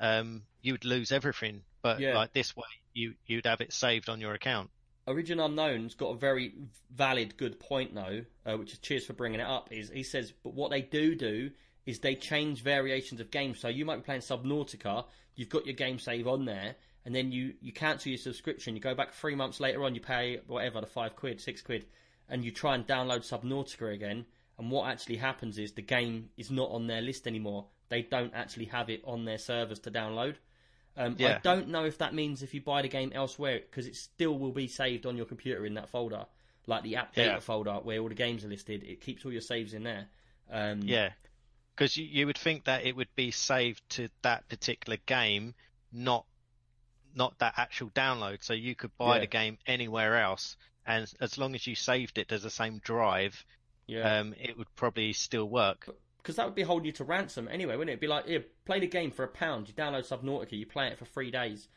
um, 0.00 0.42
you 0.62 0.72
would 0.72 0.84
lose 0.84 1.12
everything. 1.12 1.62
But 1.82 2.00
Yeah. 2.00 2.14
like 2.16 2.32
this 2.32 2.56
way, 2.56 2.66
you 2.92 3.14
you'd 3.26 3.46
have 3.46 3.60
it 3.60 3.72
saved 3.72 4.08
on 4.08 4.20
your 4.20 4.34
account. 4.34 4.70
Origin 5.06 5.40
Unknown's 5.40 5.94
got 5.94 6.10
a 6.10 6.16
very 6.16 6.54
valid, 6.90 7.36
good 7.36 7.58
point 7.58 7.94
though, 7.94 8.24
uh, 8.44 8.56
which 8.56 8.72
is 8.72 8.78
cheers 8.78 9.06
for 9.06 9.12
bringing 9.12 9.40
it 9.40 9.46
up. 9.46 9.72
Is 9.72 9.90
he 9.90 10.02
says, 10.02 10.32
but 10.42 10.54
what 10.54 10.70
they 10.70 10.82
do 10.82 11.14
do 11.14 11.50
is 11.86 12.00
they 12.00 12.14
change 12.14 12.62
variations 12.62 13.20
of 13.20 13.30
games. 13.30 13.58
So 13.58 13.68
you 13.68 13.84
might 13.84 13.96
be 13.96 14.02
playing 14.02 14.20
Subnautica, 14.20 15.06
you've 15.34 15.48
got 15.48 15.66
your 15.66 15.74
game 15.74 15.98
save 15.98 16.28
on 16.28 16.44
there, 16.44 16.76
and 17.04 17.14
then 17.14 17.32
you 17.32 17.54
you 17.60 17.72
cancel 17.72 18.10
your 18.10 18.18
subscription. 18.18 18.74
You 18.74 18.80
go 18.80 18.94
back 18.94 19.12
three 19.12 19.34
months 19.34 19.60
later 19.60 19.84
on, 19.84 19.94
you 19.94 20.00
pay 20.00 20.40
whatever 20.46 20.80
the 20.80 20.86
five 20.86 21.16
quid, 21.16 21.40
six 21.40 21.62
quid, 21.62 21.86
and 22.28 22.44
you 22.44 22.50
try 22.50 22.74
and 22.74 22.86
download 22.86 23.26
Subnautica 23.26 23.92
again. 23.92 24.26
And 24.58 24.70
what 24.70 24.90
actually 24.90 25.16
happens 25.16 25.58
is 25.58 25.72
the 25.72 25.82
game 25.82 26.28
is 26.36 26.50
not 26.50 26.70
on 26.70 26.86
their 26.86 27.00
list 27.00 27.26
anymore. 27.26 27.66
They 27.90 28.02
don't 28.02 28.32
actually 28.34 28.66
have 28.66 28.88
it 28.88 29.02
on 29.04 29.24
their 29.26 29.36
servers 29.38 29.80
to 29.80 29.90
download. 29.90 30.36
Um, 30.96 31.16
I 31.20 31.38
don't 31.42 31.68
know 31.68 31.84
if 31.84 31.98
that 31.98 32.14
means 32.14 32.42
if 32.42 32.54
you 32.54 32.60
buy 32.60 32.82
the 32.82 32.88
game 32.88 33.12
elsewhere, 33.14 33.60
because 33.60 33.86
it 33.86 33.96
still 33.96 34.38
will 34.38 34.52
be 34.52 34.68
saved 34.68 35.06
on 35.06 35.16
your 35.16 35.26
computer 35.26 35.66
in 35.66 35.74
that 35.74 35.88
folder, 35.88 36.26
like 36.66 36.82
the 36.82 36.96
app 36.96 37.14
data 37.14 37.32
Yeah. 37.32 37.40
folder 37.40 37.74
where 37.74 38.00
all 38.00 38.08
the 38.08 38.14
games 38.14 38.44
are 38.44 38.48
listed. 38.48 38.82
It 38.84 39.00
keeps 39.00 39.24
all 39.24 39.32
your 39.32 39.40
saves 39.40 39.74
in 39.74 39.82
there. 39.82 40.08
Um, 40.50 40.82
Yeah, 40.82 41.12
because 41.74 41.96
you, 41.96 42.04
you 42.04 42.26
would 42.26 42.38
think 42.38 42.64
that 42.64 42.84
it 42.84 42.96
would 42.96 43.14
be 43.14 43.30
saved 43.30 43.82
to 43.90 44.08
that 44.22 44.48
particular 44.48 44.98
game, 45.06 45.54
not 45.92 46.24
not 47.12 47.36
that 47.40 47.54
actual 47.56 47.90
download. 47.90 48.42
So 48.44 48.52
you 48.52 48.76
could 48.76 48.96
buy 48.96 49.16
Yeah. 49.16 49.20
the 49.20 49.26
game 49.26 49.58
anywhere 49.66 50.16
else, 50.20 50.56
and 50.86 51.12
as 51.20 51.38
long 51.38 51.54
as 51.56 51.66
you 51.66 51.74
saved 51.74 52.18
it 52.18 52.28
to 52.28 52.38
the 52.38 52.50
same 52.50 52.78
drive, 52.78 53.44
yeah. 53.86 54.18
um, 54.18 54.34
it 54.38 54.56
would 54.56 54.72
probably 54.76 55.12
still 55.12 55.48
work. 55.48 55.88
Because 56.22 56.36
that 56.36 56.46
would 56.46 56.54
be 56.54 56.62
holding 56.62 56.86
you 56.86 56.92
to 56.92 57.04
ransom 57.04 57.48
anyway, 57.50 57.76
wouldn't 57.76 57.90
it? 57.90 57.92
It'd 57.92 58.00
be 58.00 58.06
like, 58.06 58.26
here, 58.26 58.44
play 58.64 58.80
the 58.80 58.86
game 58.86 59.10
for 59.10 59.24
a 59.24 59.28
pound. 59.28 59.68
You 59.68 59.74
download 59.74 60.06
Subnautica, 60.08 60.52
you 60.52 60.66
play 60.66 60.88
it 60.88 60.98
for 60.98 61.04
three 61.06 61.30
days, 61.30 61.68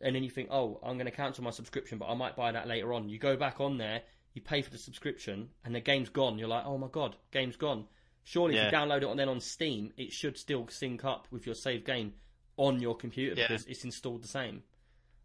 and 0.00 0.14
then 0.16 0.22
you 0.22 0.30
think, 0.30 0.48
oh, 0.50 0.80
I'm 0.82 0.96
going 0.96 1.06
to 1.06 1.12
cancel 1.16 1.44
my 1.44 1.50
subscription, 1.50 1.98
but 1.98 2.06
I 2.08 2.14
might 2.14 2.34
buy 2.36 2.52
that 2.52 2.66
later 2.66 2.92
on. 2.92 3.08
You 3.08 3.18
go 3.18 3.36
back 3.36 3.60
on 3.60 3.78
there, 3.78 4.02
you 4.34 4.42
pay 4.42 4.62
for 4.62 4.70
the 4.70 4.78
subscription, 4.78 5.50
and 5.64 5.74
the 5.74 5.80
game's 5.80 6.08
gone. 6.08 6.38
You're 6.38 6.48
like, 6.48 6.64
oh 6.66 6.78
my 6.78 6.88
god, 6.88 7.16
game's 7.30 7.56
gone. 7.56 7.86
Surely, 8.24 8.56
if 8.56 8.64
you 8.72 8.78
download 8.78 8.98
it 8.98 9.04
on 9.04 9.16
then 9.16 9.28
on 9.28 9.40
Steam, 9.40 9.92
it 9.96 10.12
should 10.12 10.38
still 10.38 10.66
sync 10.68 11.04
up 11.04 11.26
with 11.30 11.44
your 11.46 11.54
saved 11.56 11.84
game 11.84 12.14
on 12.56 12.80
your 12.80 12.96
computer 12.96 13.34
Yeah. 13.36 13.48
because 13.48 13.66
it's 13.66 13.84
installed 13.84 14.22
the 14.22 14.28
same. 14.28 14.62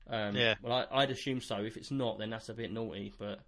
Um, 0.07 0.35
Yeah. 0.35 0.55
Well, 0.61 0.87
I, 0.91 1.01
I'd 1.03 1.11
assume 1.11 1.41
so. 1.41 1.57
If 1.57 1.77
it's 1.77 1.91
not, 1.91 2.17
then 2.17 2.29
that's 2.29 2.49
a 2.49 2.53
bit 2.53 2.71
naughty. 2.71 3.13
But 3.17 3.39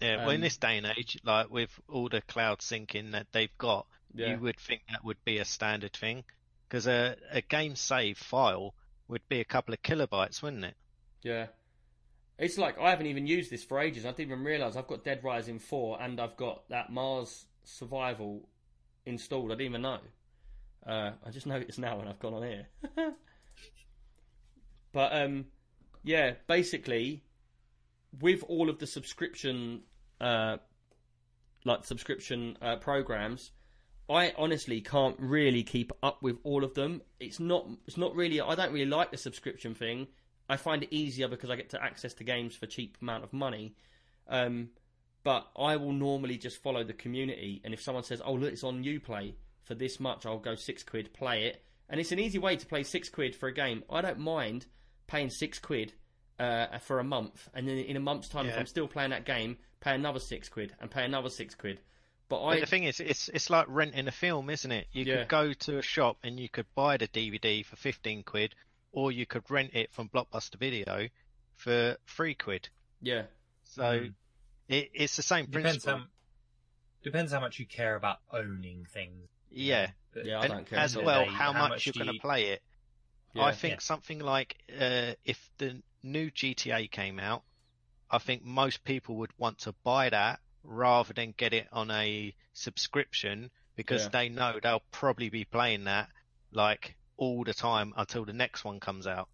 Yeah, 0.00 0.16
well, 0.18 0.30
in 0.30 0.36
Um, 0.36 0.40
this 0.42 0.56
day 0.58 0.76
and 0.76 0.86
age, 0.86 1.18
like 1.24 1.50
with 1.50 1.70
all 1.88 2.08
the 2.08 2.20
cloud 2.22 2.58
syncing 2.58 3.12
that 3.12 3.28
they've 3.32 3.56
got, 3.58 3.86
yeah, 4.14 4.30
you 4.30 4.38
would 4.38 4.58
think 4.58 4.82
that 4.90 5.04
would 5.04 5.22
be 5.24 5.38
a 5.38 5.44
standard 5.44 5.92
thing, 5.92 6.24
because 6.68 6.86
a 6.86 7.16
a 7.30 7.40
game 7.40 7.76
save 7.76 8.18
file 8.18 8.74
would 9.08 9.26
be 9.28 9.40
a 9.40 9.44
couple 9.44 9.74
of 9.74 9.82
kilobytes, 9.82 10.42
wouldn't 10.42 10.64
it? 10.64 10.76
Yeah. 11.22 11.46
It's 12.38 12.58
like 12.58 12.78
I 12.78 12.90
haven't 12.90 13.06
even 13.06 13.26
used 13.26 13.50
this 13.50 13.62
for 13.62 13.78
ages. 13.78 14.04
I 14.04 14.10
didn't 14.10 14.32
even 14.32 14.44
realise 14.44 14.76
I've 14.76 14.88
got 14.88 15.04
Dead 15.04 15.22
Rising 15.22 15.58
4 15.58 16.02
and 16.02 16.20
I've 16.20 16.36
got 16.36 16.68
that 16.68 16.90
Mars 16.90 17.46
Survival 17.62 18.48
installed. 19.06 19.52
I 19.52 19.54
didn't 19.54 19.66
even 19.66 19.82
know. 19.82 19.98
Uh, 20.86 21.12
I 21.24 21.30
just 21.30 21.46
noticed 21.54 21.78
now 21.78 21.98
when 21.98 22.08
I've 22.08 22.18
gone 22.18 22.34
on 22.34 22.42
here. 22.42 22.66
but 24.92 25.14
um, 25.14 25.46
yeah, 26.02 26.32
basically, 26.48 27.22
with 28.20 28.42
all 28.48 28.68
of 28.68 28.78
the 28.78 28.86
subscription, 28.86 29.82
uh, 30.20 30.56
like 31.64 31.84
subscription 31.84 32.58
uh, 32.60 32.76
programs, 32.76 33.52
I 34.08 34.34
honestly 34.36 34.80
can't 34.80 35.16
really 35.18 35.62
keep 35.62 35.92
up 36.02 36.22
with 36.22 36.36
all 36.44 36.62
of 36.62 36.74
them. 36.74 37.02
It's 37.20 37.40
not. 37.40 37.66
It's 37.86 37.96
not 37.96 38.14
really. 38.14 38.40
I 38.40 38.54
don't 38.54 38.72
really 38.72 38.90
like 38.90 39.10
the 39.10 39.16
subscription 39.16 39.74
thing. 39.74 40.08
I 40.48 40.56
find 40.56 40.82
it 40.82 40.92
easier 40.92 41.26
because 41.26 41.50
I 41.50 41.56
get 41.56 41.70
to 41.70 41.82
access 41.82 42.12
to 42.14 42.24
games 42.24 42.54
for 42.54 42.66
cheap 42.66 42.98
amount 43.00 43.24
of 43.24 43.32
money. 43.32 43.74
Um, 44.28 44.70
but 45.22 45.48
I 45.56 45.76
will 45.76 45.92
normally 45.92 46.36
just 46.36 46.62
follow 46.62 46.84
the 46.84 46.92
community, 46.92 47.62
and 47.64 47.72
if 47.72 47.80
someone 47.80 48.04
says, 48.04 48.20
"Oh, 48.24 48.34
look, 48.34 48.52
it's 48.52 48.64
on 48.64 48.84
UPlay 48.84 49.34
for 49.62 49.74
this 49.74 49.98
much," 49.98 50.26
I'll 50.26 50.38
go 50.38 50.54
six 50.54 50.82
quid, 50.82 51.14
play 51.14 51.46
it, 51.46 51.64
and 51.88 51.98
it's 51.98 52.12
an 52.12 52.18
easy 52.18 52.38
way 52.38 52.56
to 52.56 52.66
play 52.66 52.82
six 52.82 53.08
quid 53.08 53.34
for 53.34 53.48
a 53.48 53.54
game. 53.54 53.84
I 53.88 54.02
don't 54.02 54.18
mind 54.18 54.66
paying 55.06 55.30
six 55.30 55.58
quid 55.58 55.94
uh, 56.38 56.78
for 56.78 56.98
a 56.98 57.04
month, 57.04 57.48
and 57.54 57.66
then 57.66 57.78
in 57.78 57.96
a 57.96 58.00
month's 58.00 58.28
time, 58.28 58.46
if 58.46 58.58
I'm 58.58 58.66
still 58.66 58.86
playing 58.86 59.10
that 59.10 59.24
game, 59.24 59.56
pay 59.80 59.94
another 59.94 60.20
six 60.20 60.50
quid 60.50 60.74
and 60.78 60.90
pay 60.90 61.06
another 61.06 61.30
six 61.30 61.54
quid. 61.54 61.80
But 62.28 62.40
But 62.40 62.44
I, 62.46 62.60
the 62.60 62.66
thing 62.66 62.84
is, 62.84 63.00
it's 63.00 63.28
it's 63.28 63.50
like 63.50 63.66
renting 63.68 64.08
a 64.08 64.12
film, 64.12 64.48
isn't 64.50 64.72
it? 64.72 64.86
You 64.92 65.04
Yeah. 65.04 65.18
could 65.18 65.28
go 65.28 65.52
to 65.52 65.78
a 65.78 65.82
shop 65.82 66.16
and 66.22 66.40
you 66.40 66.48
could 66.48 66.66
buy 66.74 66.96
the 66.96 67.06
DVD 67.08 67.64
for 67.64 67.76
fifteen 67.76 68.22
quid, 68.22 68.54
or 68.92 69.12
you 69.12 69.26
could 69.26 69.50
rent 69.50 69.74
it 69.74 69.92
from 69.92 70.08
Blockbuster 70.08 70.56
Video 70.58 71.08
for 71.56 71.96
three 72.06 72.34
quid. 72.34 72.68
yeah, 73.00 73.26
So 73.64 73.82
Mm. 73.82 74.14
it, 74.68 74.90
it's 74.94 75.16
the 75.16 75.22
same 75.22 75.44
Depends 75.46 75.84
principle. 75.84 75.98
how 75.98 76.06
depends 77.02 77.32
how 77.32 77.40
much 77.40 77.58
you 77.58 77.66
care 77.66 77.94
about 77.96 78.18
owning 78.32 78.86
things. 78.86 79.28
yeah, 79.50 79.90
But 80.12 80.24
Yeah, 80.24 80.40
I 80.40 80.48
don't 80.48 80.66
care. 80.66 80.78
as 80.78 80.96
well, 80.96 81.26
how, 81.26 81.52
how 81.52 81.60
much, 81.60 81.68
much 81.70 81.86
you're 81.86 81.92
do 81.92 81.98
going 82.00 82.08
to 82.08 82.14
you- 82.14 82.20
play 82.20 82.44
it. 82.52 82.62
Yeah. 83.34 83.42
I 83.44 83.52
think 83.52 83.74
Yeah. 83.74 83.78
something 83.80 84.20
like 84.20 84.56
uh, 84.72 85.12
if 85.24 85.50
the 85.58 85.82
new 86.02 86.30
GTA 86.30 86.90
came 86.90 87.18
out, 87.20 87.42
I 88.10 88.18
think 88.18 88.42
most 88.44 88.84
people 88.84 89.16
would 89.16 89.32
want 89.38 89.58
to 89.60 89.72
buy 89.84 90.08
that 90.10 90.40
rather 90.64 91.12
than 91.12 91.32
get 91.36 91.52
it 91.52 91.68
on 91.72 91.90
a 91.90 92.34
subscription 92.52 93.50
because 93.76 94.02
Yeah. 94.04 94.08
they 94.08 94.28
know 94.28 94.58
they'll 94.60 94.82
probably 94.90 95.28
be 95.30 95.44
playing 95.44 95.84
that 95.84 96.08
like 96.52 96.96
all 97.16 97.44
the 97.44 97.54
time 97.54 97.92
until 97.96 98.24
the 98.24 98.32
next 98.32 98.64
one 98.64 98.80
comes 98.80 99.06
out. 99.06 99.28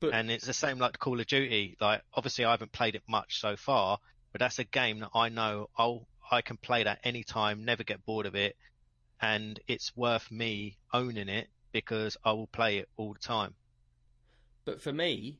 But- 0.00 0.14
and 0.14 0.30
it's 0.30 0.46
the 0.46 0.52
same 0.52 0.78
like 0.78 0.98
Call 0.98 1.18
of 1.20 1.26
Duty. 1.26 1.76
Like 1.80 2.02
obviously 2.14 2.44
I 2.44 2.52
haven't 2.52 2.72
played 2.72 2.94
it 2.94 3.02
much 3.08 3.40
so 3.40 3.56
far, 3.56 3.98
but 4.32 4.38
that's 4.40 4.58
a 4.58 4.64
game 4.64 5.00
that 5.00 5.10
I 5.14 5.28
know 5.28 5.70
I'll 5.76 6.06
I 6.30 6.42
can 6.42 6.58
play 6.58 6.82
that 6.84 7.00
anytime, 7.04 7.64
never 7.64 7.84
get 7.84 8.04
bored 8.04 8.26
of 8.26 8.34
it, 8.34 8.54
and 9.20 9.58
it's 9.66 9.96
worth 9.96 10.30
me 10.30 10.76
owning 10.92 11.28
it 11.30 11.48
because 11.72 12.18
I 12.22 12.32
will 12.32 12.46
play 12.48 12.78
it 12.78 12.88
all 12.98 13.14
the 13.14 13.18
time. 13.18 13.54
But 14.66 14.82
for 14.82 14.92
me, 14.92 15.38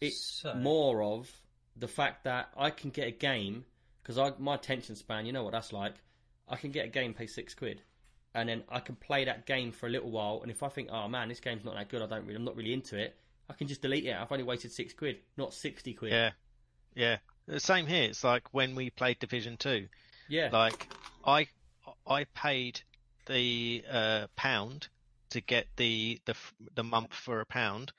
it's 0.00 0.22
So- 0.42 0.54
more 0.54 1.02
of 1.02 1.32
the 1.74 1.88
fact 1.88 2.24
that 2.24 2.52
I 2.56 2.70
can 2.70 2.90
get 2.90 3.08
a 3.08 3.12
game 3.12 3.64
because 4.02 4.18
I 4.18 4.32
my 4.38 4.54
attention 4.54 4.96
span, 4.96 5.26
you 5.26 5.32
know 5.32 5.44
what 5.44 5.52
that's 5.52 5.72
like. 5.72 5.94
I 6.48 6.56
can 6.56 6.70
get 6.70 6.86
a 6.86 6.88
game, 6.88 7.14
pay 7.14 7.26
six 7.26 7.54
quid, 7.54 7.82
and 8.34 8.48
then 8.48 8.64
I 8.68 8.80
can 8.80 8.96
play 8.96 9.24
that 9.24 9.46
game 9.46 9.72
for 9.72 9.86
a 9.86 9.90
little 9.90 10.10
while. 10.10 10.40
And 10.42 10.50
if 10.50 10.62
I 10.62 10.68
think, 10.68 10.88
oh 10.90 11.08
man, 11.08 11.28
this 11.28 11.40
game's 11.40 11.64
not 11.64 11.74
that 11.74 11.88
good, 11.88 12.02
I 12.02 12.06
don't 12.06 12.24
really, 12.24 12.36
I'm 12.36 12.44
not 12.44 12.56
really 12.56 12.72
into 12.72 12.98
it. 12.98 13.16
I 13.48 13.52
can 13.54 13.68
just 13.68 13.82
delete 13.82 14.06
it. 14.06 14.16
I've 14.16 14.30
only 14.30 14.44
wasted 14.44 14.72
six 14.72 14.92
quid, 14.92 15.18
not 15.36 15.54
sixty 15.54 15.94
quid. 15.94 16.12
Yeah, 16.12 16.30
yeah. 16.94 17.18
The 17.46 17.60
same 17.60 17.86
here. 17.86 18.04
It's 18.04 18.22
like 18.24 18.52
when 18.52 18.74
we 18.74 18.90
played 18.90 19.18
Division 19.18 19.56
Two. 19.56 19.88
yeah. 20.28 20.50
Like 20.52 20.88
I 21.24 21.48
I 22.06 22.24
paid 22.34 22.80
the 23.26 23.84
uh, 23.90 24.26
pound 24.36 24.88
to 25.30 25.40
get 25.40 25.66
the 25.76 26.20
the 26.26 26.34
the 26.74 26.84
month 26.84 27.14
for 27.14 27.40
a 27.40 27.46
pound, 27.46 27.92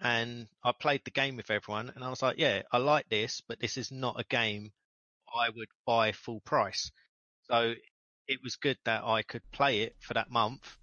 and 0.00 0.46
I 0.62 0.72
played 0.72 1.02
the 1.04 1.10
game 1.10 1.36
with 1.36 1.50
everyone, 1.50 1.92
and 1.94 2.04
I 2.04 2.10
was 2.10 2.22
like, 2.22 2.38
yeah, 2.38 2.62
I 2.70 2.78
like 2.78 3.08
this, 3.08 3.42
but 3.46 3.60
this 3.60 3.76
is 3.76 3.90
not 3.92 4.20
a 4.20 4.24
game 4.24 4.72
I 5.34 5.48
would 5.50 5.68
buy 5.86 6.12
full 6.12 6.40
price. 6.40 6.90
So 7.48 7.74
it 8.28 8.42
was 8.42 8.56
good 8.56 8.78
that 8.84 9.04
I 9.04 9.22
could 9.22 9.42
play 9.52 9.80
it 9.82 9.96
for 10.00 10.14
that 10.14 10.30
month, 10.30 10.76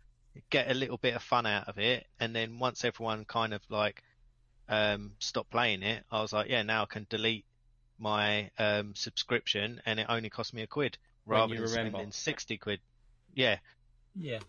get 0.50 0.70
a 0.70 0.74
little 0.74 0.98
bit 0.98 1.16
of 1.16 1.24
fun 1.24 1.46
out 1.46 1.68
of 1.68 1.78
it, 1.78 2.06
and 2.20 2.36
then 2.36 2.60
once 2.60 2.84
everyone 2.84 3.26
kind 3.26 3.54
of 3.54 3.62
like 3.70 4.04
um, 4.68 5.14
stopped 5.20 5.50
playing 5.52 5.84
it, 5.84 6.04
I 6.12 6.22
was 6.22 6.34
like, 6.34 6.50
yeah, 6.50 6.62
now 6.64 6.84
I 6.84 6.86
can 6.86 7.08
delete 7.10 7.46
my 7.98 8.50
um, 8.60 8.94
subscription, 8.96 9.82
and 9.86 10.00
it 10.00 10.06
only 10.10 10.30
cost 10.30 10.54
me 10.54 10.62
a 10.62 10.68
quid 10.68 10.98
When 11.26 11.40
rather 11.40 11.54
you 11.54 11.62
than 11.62 11.70
remember. 11.70 11.90
spending 11.98 12.12
sixty 12.12 12.58
quid. 12.58 12.80
Yeah, 13.34 13.58
Yeah. 14.16 14.40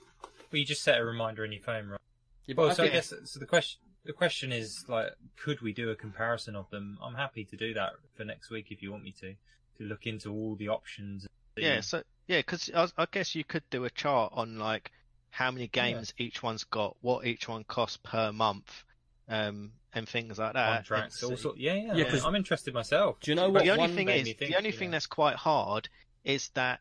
Well, 0.53 0.59
you 0.59 0.65
just 0.65 0.83
set 0.83 1.01
a 1.01 1.05
reminder 1.05 1.45
in 1.45 1.53
your 1.53 1.63
phone, 1.63 1.89
right? 1.89 2.01
Yeah, 2.47 2.55
but 2.55 2.63
Well, 2.63 2.71
I 2.71 2.75
so 2.75 2.85
I 2.85 2.89
guess 2.89 3.13
so. 3.25 3.39
The 3.39 3.47
question, 3.47 3.81
the 4.05 4.13
question 4.13 4.53
is 4.53 4.85
like, 4.89 5.13
could 5.37 5.61
we 5.61 5.73
do 5.73 5.91
a 5.91 5.95
comparison 5.95 6.57
of 6.57 6.69
them? 6.71 6.99
I'm 7.03 7.15
happy 7.15 7.45
to 7.45 7.57
do 7.57 7.73
that 7.75 7.93
for 8.17 8.25
next 8.25 8.51
week 8.51 8.67
if 8.71 8.83
you 8.83 8.91
want 8.91 9.05
me 9.05 9.15
to, 9.21 9.35
to 9.81 9.85
look 9.87 10.07
into 10.07 10.31
all 10.33 10.55
the 10.57 10.69
options. 10.69 11.25
and 11.25 11.31
see- 11.57 11.63
yeah. 11.65 11.81
So 11.81 12.03
yeah, 12.29 12.39
because 12.39 12.71
I, 12.75 12.87
I 12.97 13.07
guess 13.11 13.35
you 13.35 13.43
could 13.45 13.65
do 13.71 13.85
a 13.85 13.91
chart 13.91 14.33
on 14.37 14.59
like 14.59 14.93
how 15.31 15.51
many 15.51 15.67
games 15.69 16.13
each 16.19 16.43
one's 16.43 16.65
got, 16.65 16.97
what 17.01 17.27
each 17.27 17.49
one 17.49 17.65
costs 17.65 17.99
per 18.03 18.31
month, 18.33 18.85
um, 19.29 19.73
and 19.93 20.09
things 20.09 20.39
like 20.39 20.53
that. 20.55 20.87
contracts, 20.87 21.23
all 21.23 21.31
see- 21.31 21.37
sort. 21.37 21.57
Yeah, 21.57 21.75
yeah. 21.75 21.95
Yeah, 21.95 22.11
'cause- 22.11 22.25
I'm 22.25 22.37
interested 22.37 22.75
myself. 22.75 23.21
do 23.21 23.31
you 23.31 23.35
know 23.35 23.47
But 23.47 23.53
what? 23.53 23.65
the 23.65 23.71
only 23.71 23.81
one 23.81 23.95
thing 23.97 24.07
made 24.07 24.27
is, 24.29 24.35
think, 24.37 24.51
the 24.53 24.57
only 24.59 24.73
thing 24.73 24.91
know. 24.91 24.97
that's 24.97 25.07
quite 25.07 25.37
hard 25.37 25.89
is 26.25 26.49
that 26.51 26.81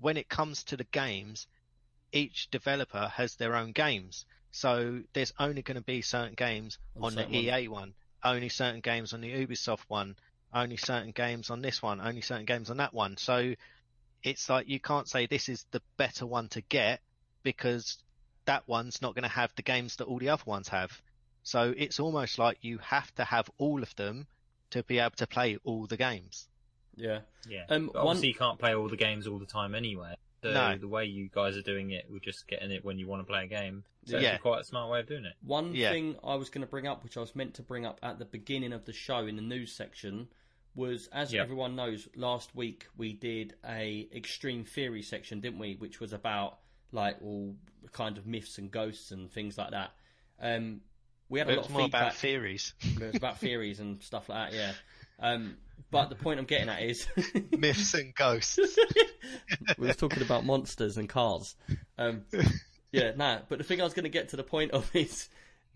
when 0.00 0.16
it 0.16 0.28
comes 0.28 0.64
to 0.64 0.76
the 0.76 0.84
games, 0.84 1.46
each 2.12 2.50
developer 2.50 3.08
has 3.14 3.36
their 3.36 3.54
own 3.56 3.72
games. 3.72 4.26
So 4.50 5.02
there's 5.14 5.32
only 5.38 5.62
going 5.62 5.76
to 5.76 5.82
be 5.84 6.02
certain 6.02 6.34
games 6.34 6.78
On 6.96 7.04
on, 7.04 7.14
the 7.14 7.22
certain 7.22 7.34
ones. 7.34 7.46
EA 7.46 7.68
one, 7.68 7.94
only 8.22 8.48
certain 8.50 8.80
games 8.80 9.12
on 9.14 9.20
the 9.22 9.30
Ubisoft 9.46 9.84
one, 9.88 10.16
only 10.54 10.76
certain 10.76 11.10
games 11.12 11.50
on 11.50 11.62
this 11.62 11.82
one, 11.82 12.00
only 12.00 12.20
certain 12.20 12.44
games 12.46 12.70
on 12.70 12.76
that 12.78 12.92
one. 12.94 13.16
So 13.16 13.54
it's 14.22 14.48
like 14.48 14.68
you 14.68 14.80
can't 14.80 15.08
say 15.08 15.26
this 15.26 15.48
is 15.48 15.64
the 15.70 15.82
better 15.96 16.26
one 16.26 16.48
to 16.50 16.60
get 16.60 17.00
because 17.42 17.98
that 18.44 18.66
one's 18.68 19.00
not 19.02 19.14
going 19.14 19.22
to 19.24 19.28
have 19.28 19.52
the 19.56 19.62
games 19.62 19.96
that 19.96 20.04
all 20.04 20.18
the 20.18 20.28
other 20.28 20.42
ones 20.46 20.68
have. 20.68 20.90
So 21.42 21.74
it's 21.76 21.98
almost 22.00 22.38
like 22.38 22.58
you 22.62 22.78
have 22.78 23.12
to 23.16 23.24
have 23.24 23.50
all 23.58 23.82
of 23.82 23.94
them 23.96 24.26
to 24.70 24.82
be 24.84 24.98
able 24.98 25.16
to 25.16 25.26
play 25.26 25.58
all 25.64 25.86
the 25.86 25.96
games. 25.96 26.48
yeah. 26.94 27.20
Yeah. 27.48 27.64
Um, 27.68 27.86
But 27.86 27.94
one- 28.04 28.06
obviously, 28.08 28.28
you 28.28 28.34
can't 28.34 28.58
play 28.58 28.74
all 28.74 28.88
the 28.88 28.96
games 28.96 29.26
all 29.26 29.38
the 29.38 29.46
time 29.46 29.74
anyway. 29.74 30.14
So 30.42 30.52
No. 30.52 30.76
the 30.76 30.86
way 30.88 31.04
you 31.06 31.28
guys 31.32 31.56
are 31.56 31.62
doing 31.62 31.90
it, 31.90 32.06
we're 32.10 32.18
just 32.20 32.46
getting 32.46 32.70
it 32.70 32.84
when 32.84 32.98
you 32.98 33.06
want 33.06 33.20
to 33.20 33.24
play 33.26 33.44
a 33.44 33.46
game. 33.46 33.84
So 34.04 34.18
Yeah. 34.18 34.34
it's 34.34 34.42
quite 34.42 34.60
a 34.60 34.64
smart 34.64 34.90
way 34.90 35.00
of 35.00 35.06
doing 35.08 35.24
it. 35.24 35.34
One 35.42 35.74
Yeah. 35.74 35.90
thing 35.92 36.16
I 36.22 36.34
was 36.36 36.50
going 36.50 36.60
to 36.62 36.66
bring 36.70 36.86
up, 36.86 37.02
which 37.04 37.16
I 37.16 37.20
was 37.20 37.34
meant 37.34 37.54
to 37.54 37.62
bring 37.62 37.86
up 37.86 37.98
at 38.02 38.18
the 38.18 38.24
beginning 38.24 38.72
of 38.72 38.84
the 38.84 38.92
show 38.92 39.26
in 39.26 39.36
the 39.36 39.42
news 39.42 39.72
section, 39.72 40.28
was 40.74 41.08
as 41.12 41.32
Yeah. 41.32 41.42
everyone 41.42 41.76
knows, 41.76 42.08
last 42.16 42.54
week 42.54 42.86
we 42.96 43.12
did 43.12 43.54
a 43.68 44.08
extreme 44.14 44.64
theory 44.64 45.02
section, 45.02 45.40
didn't 45.40 45.58
we? 45.58 45.74
Which 45.74 46.00
was 46.00 46.12
about 46.12 46.58
like 46.92 47.16
all 47.22 47.56
kind 47.92 48.18
of 48.18 48.26
myths 48.26 48.58
and 48.58 48.70
ghosts 48.70 49.10
and 49.10 49.30
things 49.30 49.56
like 49.58 49.70
that. 49.70 49.92
Um, 50.40 50.80
we 51.28 51.38
had 51.38 51.48
a 51.48 51.52
It 51.52 51.56
lot 51.56 51.58
was 51.62 51.66
of 51.68 51.72
more 51.72 51.82
feedback. 51.84 52.00
about 52.02 52.14
theories, 52.14 52.74
it 52.82 53.00
was 53.00 53.14
about 53.16 53.38
theories 53.38 53.80
and 53.80 54.02
stuff 54.02 54.28
like 54.28 54.52
that. 54.52 54.56
Yeah. 54.56 54.72
Um, 55.18 55.56
but 55.90 56.08
the 56.08 56.14
point 56.14 56.38
I'm 56.40 56.46
getting 56.46 56.68
at 56.68 56.82
is 56.82 57.06
myths 57.58 57.94
and 57.94 58.14
ghosts. 58.14 58.58
we 59.78 59.86
was 59.86 59.96
talking 59.96 60.22
about 60.22 60.44
monsters 60.44 60.96
and 60.96 61.08
cars. 61.08 61.54
Um, 61.98 62.22
yeah, 62.92 63.12
no. 63.16 63.40
But 63.48 63.58
the 63.58 63.64
thing 63.64 63.80
I 63.80 63.84
was 63.84 63.92
going 63.94 64.04
to 64.04 64.08
get 64.10 64.30
to 64.30 64.36
the 64.36 64.42
point 64.42 64.70
of 64.72 64.90
is, 64.96 65.28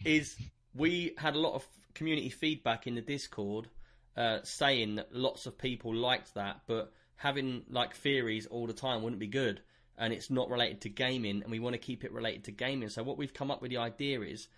is 0.04 0.36
we 0.74 1.14
had 1.18 1.34
a 1.34 1.38
lot 1.38 1.54
of 1.54 1.66
community 1.94 2.30
feedback 2.30 2.86
in 2.86 2.94
the 2.94 3.00
Discord 3.02 3.68
uh, 4.16 4.38
saying 4.42 4.96
that 4.96 5.14
lots 5.14 5.46
of 5.46 5.58
people 5.58 5.94
liked 5.94 6.34
that, 6.34 6.62
but 6.66 6.92
having 7.16 7.62
like 7.68 7.94
theories 7.96 8.46
all 8.46 8.66
the 8.66 8.72
time 8.72 9.02
wouldn't 9.02 9.20
be 9.20 9.26
good, 9.26 9.60
and 9.98 10.12
it's 10.12 10.30
not 10.30 10.50
related 10.50 10.82
to 10.82 10.88
gaming, 10.88 11.42
and 11.42 11.50
we 11.50 11.58
want 11.58 11.74
to 11.74 11.78
keep 11.78 12.04
it 12.04 12.12
related 12.12 12.44
to 12.44 12.52
gaming. 12.52 12.88
So 12.88 13.02
what 13.02 13.18
we've 13.18 13.34
come 13.34 13.50
up 13.50 13.62
with 13.62 13.70
the 13.70 13.78
idea 13.78 14.20
is, 14.20 14.48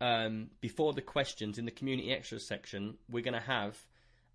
um, 0.00 0.50
before 0.60 0.92
the 0.92 1.02
questions 1.02 1.58
in 1.58 1.64
the 1.64 1.70
community 1.70 2.12
extras 2.12 2.46
section, 2.46 2.96
we're 3.08 3.24
going 3.24 3.34
to 3.34 3.40
have 3.40 3.76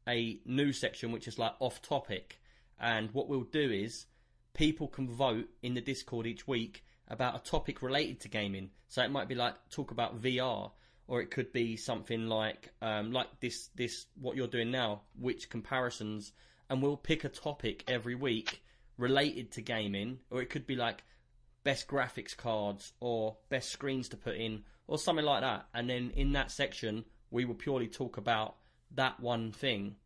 a 0.08 0.40
new 0.46 0.74
section 0.74 1.12
which 1.12 1.28
is 1.28 1.38
like 1.38 1.54
off 1.60 1.82
topic. 1.82 2.40
And 2.80 3.12
what 3.12 3.28
we'll 3.28 3.42
do 3.42 3.72
is 3.72 4.08
people 4.54 4.88
can 4.88 5.08
vote 5.10 5.48
in 5.62 5.76
the 5.76 5.82
Discord 5.82 6.26
each 6.26 6.48
week 6.48 6.84
about 7.08 7.36
a 7.36 7.50
topic 7.50 7.82
related 7.82 8.22
to 8.22 8.30
gaming. 8.30 8.72
So 8.88 9.04
it 9.04 9.12
might 9.12 9.28
be 9.28 9.36
like 9.36 9.54
talk 9.70 9.92
about 9.92 10.22
VR, 10.22 10.72
or 11.12 11.20
it 11.20 11.30
could 11.30 11.52
be 11.52 11.76
something 11.76 12.28
like 12.28 12.70
um, 12.82 13.12
like 13.12 13.28
this 13.42 13.70
this 13.76 14.06
what 14.16 14.38
you're 14.38 14.48
doing 14.48 14.72
now, 14.72 15.02
which 15.20 15.50
comparisons, 15.50 16.32
and 16.70 16.82
we'll 16.82 16.96
pick 16.96 17.26
a 17.26 17.30
topic 17.30 17.84
every 17.90 18.16
week 18.16 18.64
related 18.98 19.52
to 19.52 19.62
gaming, 19.62 20.20
or 20.30 20.42
it 20.42 20.50
could 20.50 20.66
be 20.66 20.78
like 20.78 21.04
best 21.66 21.86
graphics 21.86 22.36
cards 22.36 22.94
or 23.02 23.36
best 23.50 23.72
screens 23.72 24.08
to 24.08 24.16
put 24.16 24.38
in 24.38 24.64
or 24.88 24.98
something 24.98 25.26
like 25.26 25.42
that. 25.42 25.66
And 25.74 25.90
then 25.90 26.14
in 26.16 26.32
that 26.32 26.50
section, 26.50 27.04
we 27.30 27.44
will 27.44 27.56
purely 27.56 27.90
talk 27.90 28.16
about 28.16 28.56
that 28.96 29.20
one 29.20 29.52
thing 29.52 29.98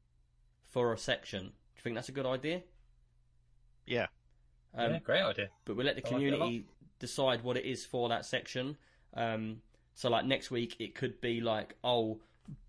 for 0.64 0.92
a 0.92 0.98
section. 0.98 1.42
Do 1.44 1.48
you 1.76 1.82
think 1.84 1.96
that's 1.98 2.10
a 2.10 2.14
good 2.14 2.26
idea? 2.26 2.64
Yeah. 3.86 4.08
Um, 4.74 4.94
yeah, 4.94 5.00
great 5.04 5.22
idea. 5.22 5.50
but 5.66 5.76
we'll 5.76 5.86
let 5.86 5.98
the 5.98 6.08
I 6.08 6.12
like 6.12 6.22
it 6.24 6.28
a 6.30 6.32
lot. 6.32 6.38
community 6.40 6.66
decide 6.98 7.44
what 7.44 7.58
it 7.58 7.66
is 7.66 7.86
for 7.86 8.10
that 8.10 8.26
section. 8.26 8.76
Um, 9.14 9.58
so 9.96 10.10
like 10.10 10.26
next 10.26 10.52
week, 10.52 10.76
it 10.80 10.94
could 10.94 11.20
be 11.22 11.42
like 11.42 11.76
oh, 11.84 12.20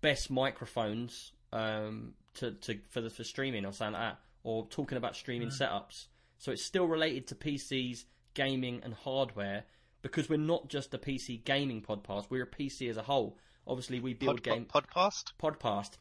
best 0.01 0.31
microphones 0.31 1.31
um, 1.53 2.13
to, 2.35 2.51
to 2.51 2.79
for 2.89 3.01
the 3.01 3.09
for 3.09 3.23
streaming 3.23 3.65
or 3.65 3.71
something 3.73 3.93
like 3.93 4.11
that, 4.13 4.19
or 4.43 4.65
talking 4.67 4.97
about 4.97 5.15
streaming 5.15 5.49
setups. 5.49 6.05
So 6.39 6.51
it's 6.51 6.63
still 6.63 6.85
related 6.85 7.27
to 7.27 7.35
PCs, 7.35 8.05
gaming, 8.33 8.81
and 8.83 8.93
hardware 8.93 9.63
because 10.01 10.29
we're 10.29 10.37
not 10.37 10.69
just 10.69 10.93
a 10.93 10.97
PC 10.97 11.43
gaming 11.43 11.81
podcast. 11.81 12.27
We're 12.29 12.43
a 12.43 12.47
PC 12.47 12.89
as 12.89 12.97
a 12.97 13.03
whole. 13.03 13.37
Obviously, 13.67 13.99
we 13.99 14.13
build 14.13 14.41
Pod, 14.41 14.43
game 14.43 14.65
pod, 14.65 14.85
podcast? 14.95 15.33
podcast. 15.41 15.97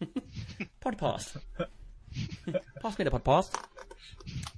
podcast. 0.80 1.36
Pass 2.82 2.98
me 2.98 3.04
the 3.04 3.10
podcast. 3.10 3.52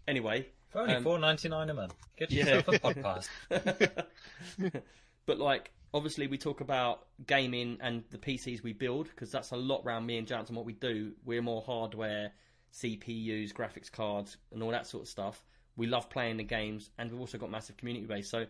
Anyway, 0.07 0.47
For 0.69 0.81
only 0.83 0.95
Um, 0.97 1.03
four 1.03 1.19
ninety 1.19 1.49
nine 1.49 1.71
a 1.71 1.75
month. 1.75 1.95
Get 2.19 2.31
yeah. 2.31 2.57
yourself 2.57 2.69
a 2.69 2.79
podcast. 2.79 3.29
but 5.31 5.39
like, 5.39 5.71
obviously, 5.95 6.27
we 6.27 6.39
talk 6.39 6.61
about 6.61 7.07
gaming 7.25 7.79
and 7.81 8.03
the 8.11 8.19
PCs 8.19 8.65
we 8.65 8.73
build 8.73 9.07
because 9.11 9.31
that's 9.31 9.53
a 9.53 9.57
lot 9.57 9.83
around 9.87 10.05
me 10.05 10.19
and 10.19 10.27
Jansen. 10.27 10.57
What 10.57 10.65
we 10.65 10.73
do, 10.73 11.13
we're 11.25 11.41
more 11.41 11.63
hardware, 11.63 12.33
CPUs, 12.75 13.53
graphics 13.53 13.93
cards, 13.93 14.39
and 14.53 14.61
all 14.61 14.73
that 14.73 14.89
sort 14.89 15.05
of 15.05 15.09
stuff. 15.09 15.41
We 15.77 15.87
love 15.87 16.11
playing 16.11 16.39
the 16.39 16.43
games, 16.43 16.91
and 16.99 17.13
we've 17.13 17.21
also 17.21 17.39
got 17.39 17.49
massive 17.49 17.77
community 17.77 18.07
base. 18.07 18.29
So 18.29 18.47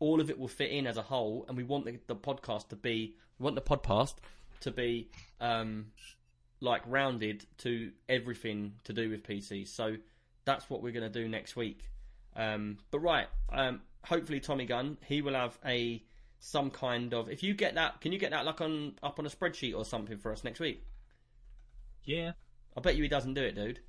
all 0.00 0.20
of 0.20 0.28
it 0.28 0.36
will 0.36 0.48
fit 0.48 0.72
in 0.72 0.88
as 0.88 0.96
a 0.96 1.02
whole, 1.02 1.44
and 1.46 1.56
we 1.56 1.62
want 1.62 1.84
the, 1.84 2.00
the 2.08 2.16
podcast 2.16 2.70
to 2.70 2.76
be, 2.76 3.14
we 3.38 3.44
want 3.44 3.54
the 3.54 3.62
podcast 3.62 4.14
to 4.62 4.72
be 4.72 5.12
um, 5.40 5.92
like 6.58 6.82
rounded 6.84 7.46
to 7.58 7.92
everything 8.08 8.72
to 8.82 8.92
do 8.92 9.08
with 9.08 9.22
PCs. 9.22 9.68
So 9.68 9.98
that's 10.44 10.68
what 10.68 10.82
we're 10.82 10.90
going 10.90 11.12
to 11.12 11.22
do 11.22 11.28
next 11.28 11.54
week. 11.54 11.88
Um, 12.34 12.78
but 12.90 12.98
right, 12.98 13.28
um, 13.52 13.82
hopefully 14.04 14.40
Tommy 14.40 14.66
Gunn 14.66 14.98
he 15.06 15.22
will 15.22 15.34
have 15.34 15.56
a 15.64 16.02
some 16.44 16.70
kind 16.70 17.14
of. 17.14 17.30
If 17.30 17.42
you 17.42 17.54
get 17.54 17.74
that, 17.76 18.02
can 18.02 18.12
you 18.12 18.18
get 18.18 18.30
that 18.32 18.44
like 18.44 18.60
on 18.60 18.94
up 19.02 19.18
on 19.18 19.24
a 19.24 19.30
spreadsheet 19.30 19.74
or 19.74 19.84
something 19.84 20.18
for 20.18 20.30
us 20.30 20.44
next 20.44 20.60
week? 20.60 20.84
Yeah. 22.04 22.32
I 22.76 22.80
bet 22.80 22.96
you 22.96 23.02
he 23.02 23.08
doesn't 23.08 23.34
do 23.34 23.42
it, 23.42 23.54
dude. 23.54 23.80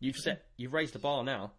You've 0.00 0.18
set, 0.18 0.44
you've 0.58 0.74
raised 0.74 0.92
the 0.92 0.98
bar 0.98 1.24
now. 1.24 1.52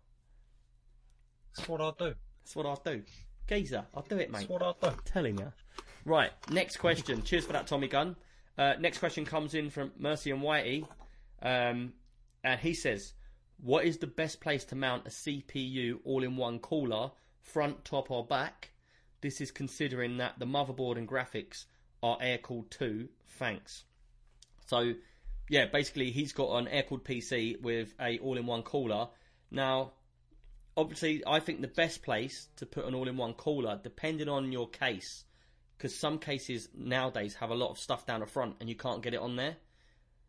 That's 1.55 1.67
what 1.67 1.81
I'll 1.81 1.93
do. 1.93 2.13
That's 2.43 2.55
what 2.55 2.67
I'll 2.67 2.81
do. 2.85 3.01
Geezer, 3.47 3.85
I'll 3.95 4.03
do 4.03 4.17
it, 4.17 4.29
mate. 4.29 4.39
That's 4.39 4.49
what 4.49 4.61
I'll 4.61 4.77
do. 4.79 4.91
telling 5.05 5.39
you. 5.39 5.51
Right, 6.05 6.31
next 6.51 6.77
question. 6.77 7.23
Cheers 7.23 7.45
for 7.45 7.53
that, 7.53 7.65
Tommy 7.65 7.87
Gunn. 7.87 8.15
Uh, 8.55 8.73
next 8.79 8.99
question 8.99 9.25
comes 9.25 9.55
in 9.55 9.71
from 9.71 9.91
Mercy 9.97 10.29
and 10.29 10.41
Whitey, 10.41 10.87
um, 11.41 11.93
and 12.43 12.59
he 12.59 12.75
says, 12.75 13.13
"What 13.57 13.85
is 13.85 13.97
the 13.97 14.07
best 14.07 14.41
place 14.41 14.63
to 14.65 14.75
mount 14.75 15.07
a 15.07 15.09
CPU 15.09 16.01
all-in-one 16.03 16.59
cooler, 16.59 17.11
front, 17.41 17.83
top, 17.83 18.11
or 18.11 18.25
back? 18.25 18.71
This 19.21 19.41
is 19.41 19.51
considering 19.51 20.17
that 20.17 20.39
the 20.39 20.45
motherboard 20.45 20.97
and 20.97 21.07
graphics 21.07 21.65
are 22.03 22.17
air-cooled 22.21 22.71
too. 22.71 23.09
Thanks." 23.39 23.83
So, 24.67 24.93
yeah, 25.49 25.65
basically 25.65 26.11
he's 26.11 26.33
got 26.33 26.57
an 26.57 26.67
air-cooled 26.67 27.03
PC 27.03 27.61
with 27.61 27.93
a 27.99 28.19
all-in-one 28.19 28.63
cooler. 28.63 29.09
Now, 29.49 29.93
obviously, 30.75 31.23
I 31.25 31.39
think 31.39 31.61
the 31.61 31.67
best 31.67 32.03
place 32.03 32.47
to 32.57 32.65
put 32.65 32.85
an 32.85 32.93
all-in-one 32.93 33.33
cooler, 33.33 33.79
depending 33.81 34.29
on 34.29 34.51
your 34.51 34.69
case, 34.69 35.25
because 35.77 35.95
some 35.95 36.19
cases 36.19 36.69
nowadays 36.73 37.35
have 37.35 37.49
a 37.49 37.55
lot 37.55 37.71
of 37.71 37.79
stuff 37.79 38.05
down 38.05 38.19
the 38.19 38.25
front 38.25 38.57
and 38.59 38.69
you 38.69 38.75
can't 38.75 39.01
get 39.01 39.13
it 39.13 39.19
on 39.19 39.35
there. 39.35 39.57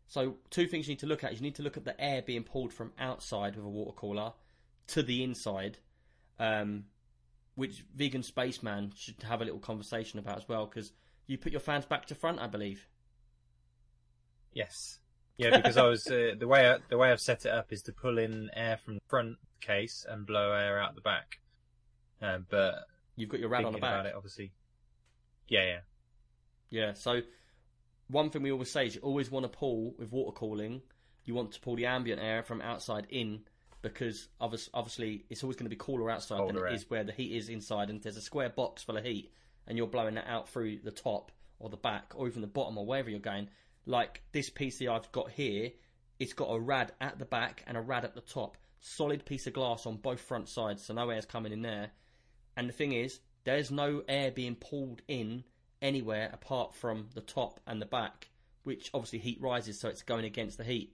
So, 0.07 0.37
two 0.49 0.67
things 0.67 0.87
you 0.87 0.93
need 0.93 0.99
to 0.99 1.05
look 1.05 1.23
at 1.23 1.33
is 1.33 1.39
you 1.39 1.43
need 1.43 1.55
to 1.55 1.63
look 1.63 1.77
at 1.77 1.85
the 1.85 1.99
air 2.01 2.23
being 2.23 2.43
pulled 2.43 2.73
from 2.73 2.91
outside 2.97 3.55
with 3.55 3.65
a 3.65 3.69
water 3.69 3.95
cooler 3.95 4.33
to 4.87 5.03
the 5.03 5.23
inside, 5.23 5.77
um, 6.39 6.85
which 7.59 7.83
Vegan 7.95 8.23
Spaceman 8.23 8.93
should 8.95 9.21
have 9.23 9.41
a 9.41 9.45
little 9.45 9.59
conversation 9.59 10.17
about 10.17 10.37
as 10.37 10.47
well, 10.47 10.65
because 10.65 10.91
you 11.27 11.37
put 11.37 11.51
your 11.51 11.61
fans 11.61 11.85
back 11.85 12.05
to 12.07 12.15
front, 12.15 12.39
I 12.39 12.47
believe. 12.47 12.87
Yes. 14.53 14.99
Yeah, 15.37 15.55
because 15.57 15.77
I 15.77 15.85
was 15.87 16.07
uh, 16.07 16.31
the 16.37 16.47
way 16.47 16.69
I, 16.69 16.77
the 16.89 16.97
way 16.97 17.11
I've 17.11 17.19
set 17.21 17.45
it 17.45 17.51
up 17.51 17.71
is 17.71 17.81
to 17.83 17.93
pull 17.93 18.17
in 18.17 18.49
air 18.55 18.77
from 18.83 18.95
the 18.95 19.01
front 19.07 19.37
case 19.61 20.05
and 20.07 20.25
blow 20.25 20.51
air 20.51 20.81
out 20.81 20.95
the 20.95 21.01
back. 21.01 21.39
Uh, 22.21 22.39
but 22.49 22.75
You've 23.15 23.29
got 23.29 23.39
your 23.39 23.49
rad 23.49 23.65
on 23.65 23.73
the 23.73 23.77
thinking 23.77 23.89
about 23.89 24.03
back. 24.03 24.13
it, 24.13 24.15
obviously. 24.17 24.51
Yeah, 25.47 25.65
yeah. 25.65 25.79
Yeah, 26.69 26.93
so 26.93 27.21
one 28.07 28.29
thing 28.29 28.41
we 28.41 28.51
always 28.51 28.71
say 28.71 28.87
is 28.87 28.95
you 28.95 29.01
always 29.01 29.29
want 29.29 29.43
to 29.43 29.49
pull 29.49 29.93
with 29.97 30.11
water 30.11 30.31
cooling. 30.31 30.81
You 31.25 31.35
want 31.35 31.51
to 31.53 31.59
pull 31.59 31.75
the 31.75 31.85
ambient 31.85 32.21
air 32.21 32.43
from 32.43 32.61
outside 32.61 33.07
in 33.09 33.41
because 33.81 34.27
obviously 34.39 35.25
it's 35.29 35.43
always 35.43 35.55
going 35.55 35.65
to 35.65 35.69
be 35.69 35.75
cooler 35.75 36.09
outside 36.09 36.37
Colder 36.37 36.59
than 36.59 36.71
it 36.71 36.75
is 36.75 36.89
where 36.89 37.03
the 37.03 37.11
heat 37.11 37.35
is 37.35 37.49
inside. 37.49 37.89
And 37.89 38.01
there's 38.01 38.17
a 38.17 38.21
square 38.21 38.49
box 38.49 38.83
full 38.83 38.97
of 38.97 39.05
heat, 39.05 39.31
and 39.67 39.77
you're 39.77 39.87
blowing 39.87 40.15
that 40.15 40.27
out 40.27 40.49
through 40.49 40.79
the 40.83 40.91
top 40.91 41.31
or 41.59 41.69
the 41.69 41.77
back 41.77 42.13
or 42.15 42.27
even 42.27 42.41
the 42.41 42.47
bottom 42.47 42.77
or 42.77 42.85
wherever 42.85 43.09
you're 43.09 43.19
going. 43.19 43.49
Like 43.85 44.21
this 44.31 44.49
PC 44.49 44.89
I've 44.89 45.11
got 45.11 45.31
here, 45.31 45.71
it's 46.19 46.33
got 46.33 46.45
a 46.45 46.59
rad 46.59 46.91
at 46.99 47.19
the 47.19 47.25
back 47.25 47.63
and 47.67 47.77
a 47.77 47.81
rad 47.81 48.05
at 48.05 48.15
the 48.15 48.21
top. 48.21 48.57
Solid 48.81 49.25
piece 49.25 49.47
of 49.47 49.53
glass 49.53 49.85
on 49.85 49.97
both 49.97 50.21
front 50.21 50.47
sides, 50.47 50.85
so 50.85 50.93
no 50.93 51.09
air's 51.09 51.25
coming 51.25 51.51
in 51.51 51.61
there. 51.61 51.91
And 52.55 52.67
the 52.67 52.73
thing 52.73 52.91
is, 52.91 53.19
there's 53.45 53.71
no 53.71 54.03
air 54.07 54.31
being 54.31 54.55
pulled 54.55 55.01
in 55.07 55.43
anywhere 55.81 56.29
apart 56.33 56.75
from 56.75 57.07
the 57.13 57.21
top 57.21 57.59
and 57.65 57.81
the 57.81 57.85
back, 57.85 58.29
which 58.63 58.89
obviously 58.93 59.19
heat 59.19 59.39
rises, 59.41 59.79
so 59.79 59.89
it's 59.89 60.01
going 60.01 60.25
against 60.25 60.57
the 60.57 60.63
heat. 60.63 60.93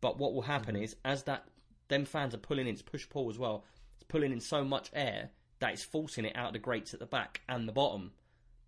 But 0.00 0.18
what 0.18 0.34
will 0.34 0.42
happen 0.42 0.74
mm-hmm. 0.74 0.84
is, 0.84 0.96
as 1.04 1.24
that 1.24 1.44
them 1.92 2.04
fans 2.04 2.34
are 2.34 2.38
pulling 2.38 2.66
in, 2.66 2.72
it's 2.72 2.82
push 2.82 3.08
pull 3.08 3.30
as 3.30 3.38
well. 3.38 3.64
It's 3.96 4.04
pulling 4.08 4.32
in 4.32 4.40
so 4.40 4.64
much 4.64 4.90
air 4.94 5.30
that 5.60 5.72
it's 5.72 5.84
forcing 5.84 6.24
it 6.24 6.36
out 6.36 6.52
the 6.52 6.58
grates 6.58 6.94
at 6.94 7.00
the 7.00 7.06
back 7.06 7.42
and 7.48 7.68
the 7.68 7.72
bottom 7.72 8.12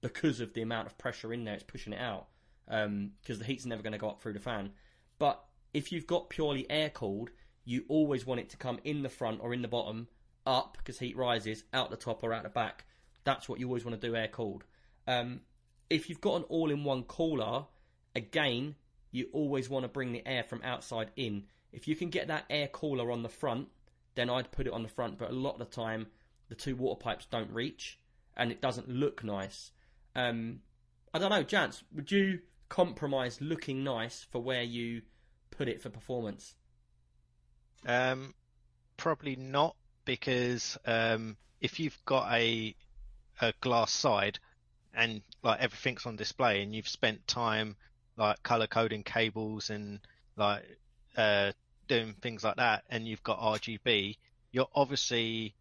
because 0.00 0.40
of 0.40 0.52
the 0.52 0.62
amount 0.62 0.86
of 0.86 0.98
pressure 0.98 1.32
in 1.32 1.44
there. 1.44 1.54
It's 1.54 1.64
pushing 1.64 1.92
it 1.92 2.00
out 2.00 2.26
because 2.66 3.38
the 3.38 3.44
heat's 3.44 3.66
never 3.66 3.82
going 3.82 3.92
to 3.92 3.98
go 3.98 4.08
up 4.08 4.20
through 4.20 4.34
the 4.34 4.40
fan. 4.40 4.70
But 5.18 5.42
if 5.72 5.90
you've 5.90 6.06
got 6.06 6.30
purely 6.30 6.70
air 6.70 6.90
cooled, 6.90 7.30
you 7.64 7.84
always 7.88 8.26
want 8.26 8.40
it 8.40 8.50
to 8.50 8.56
come 8.56 8.78
in 8.84 9.02
the 9.02 9.08
front 9.08 9.40
or 9.42 9.54
in 9.54 9.62
the 9.62 9.68
bottom, 9.68 10.08
up 10.46 10.76
because 10.76 10.98
heat 10.98 11.16
rises, 11.16 11.64
out 11.72 11.90
the 11.90 11.96
top 11.96 12.22
or 12.22 12.32
out 12.32 12.42
the 12.42 12.50
back. 12.50 12.84
That's 13.24 13.48
what 13.48 13.58
you 13.58 13.66
always 13.66 13.84
want 13.84 13.98
to 14.00 14.06
do 14.06 14.14
air 14.14 14.28
cooled. 14.28 14.64
Um, 15.06 15.40
if 15.88 16.08
you've 16.08 16.20
got 16.20 16.36
an 16.36 16.42
all 16.44 16.70
in 16.70 16.84
one 16.84 17.04
cooler, 17.04 17.64
again, 18.14 18.74
you 19.10 19.28
always 19.32 19.70
want 19.70 19.84
to 19.84 19.88
bring 19.88 20.12
the 20.12 20.26
air 20.26 20.42
from 20.42 20.60
outside 20.62 21.10
in. 21.16 21.44
If 21.74 21.88
you 21.88 21.96
can 21.96 22.10
get 22.10 22.28
that 22.28 22.44
air 22.48 22.68
cooler 22.68 23.10
on 23.10 23.22
the 23.22 23.28
front, 23.28 23.68
then 24.14 24.30
I'd 24.30 24.52
put 24.52 24.66
it 24.66 24.72
on 24.72 24.82
the 24.82 24.88
front. 24.88 25.18
But 25.18 25.30
a 25.30 25.34
lot 25.34 25.54
of 25.54 25.58
the 25.58 25.64
time, 25.64 26.06
the 26.48 26.54
two 26.54 26.76
water 26.76 26.98
pipes 26.98 27.26
don't 27.30 27.50
reach 27.50 27.98
and 28.36 28.50
it 28.50 28.60
doesn't 28.60 28.88
look 28.88 29.24
nice. 29.24 29.70
Um, 30.14 30.60
I 31.12 31.18
don't 31.18 31.30
know, 31.30 31.44
Jance, 31.44 31.82
would 31.94 32.10
you 32.10 32.40
compromise 32.68 33.40
looking 33.40 33.84
nice 33.84 34.26
for 34.30 34.40
where 34.40 34.62
you 34.62 35.02
put 35.50 35.68
it 35.68 35.80
for 35.80 35.90
performance? 35.90 36.54
Um, 37.86 38.34
probably 38.96 39.36
not 39.36 39.76
because 40.04 40.78
um, 40.86 41.36
if 41.60 41.78
you've 41.80 41.98
got 42.04 42.32
a 42.32 42.74
a 43.40 43.52
glass 43.60 43.90
side 43.90 44.38
and 44.94 45.20
like 45.42 45.60
everything's 45.60 46.06
on 46.06 46.14
display 46.14 46.62
and 46.62 46.72
you've 46.74 46.88
spent 46.88 47.26
time 47.26 47.74
like 48.16 48.40
color 48.44 48.68
coding 48.68 49.02
cables 49.02 49.70
and 49.70 49.98
like 50.36 50.62
uh, 51.16 51.50
doing 51.88 52.14
things 52.20 52.44
like 52.44 52.56
that 52.56 52.84
and 52.88 53.06
you've 53.06 53.22
got 53.22 53.38
RGB, 53.40 54.16
you're 54.52 54.68
obviously 54.74 55.54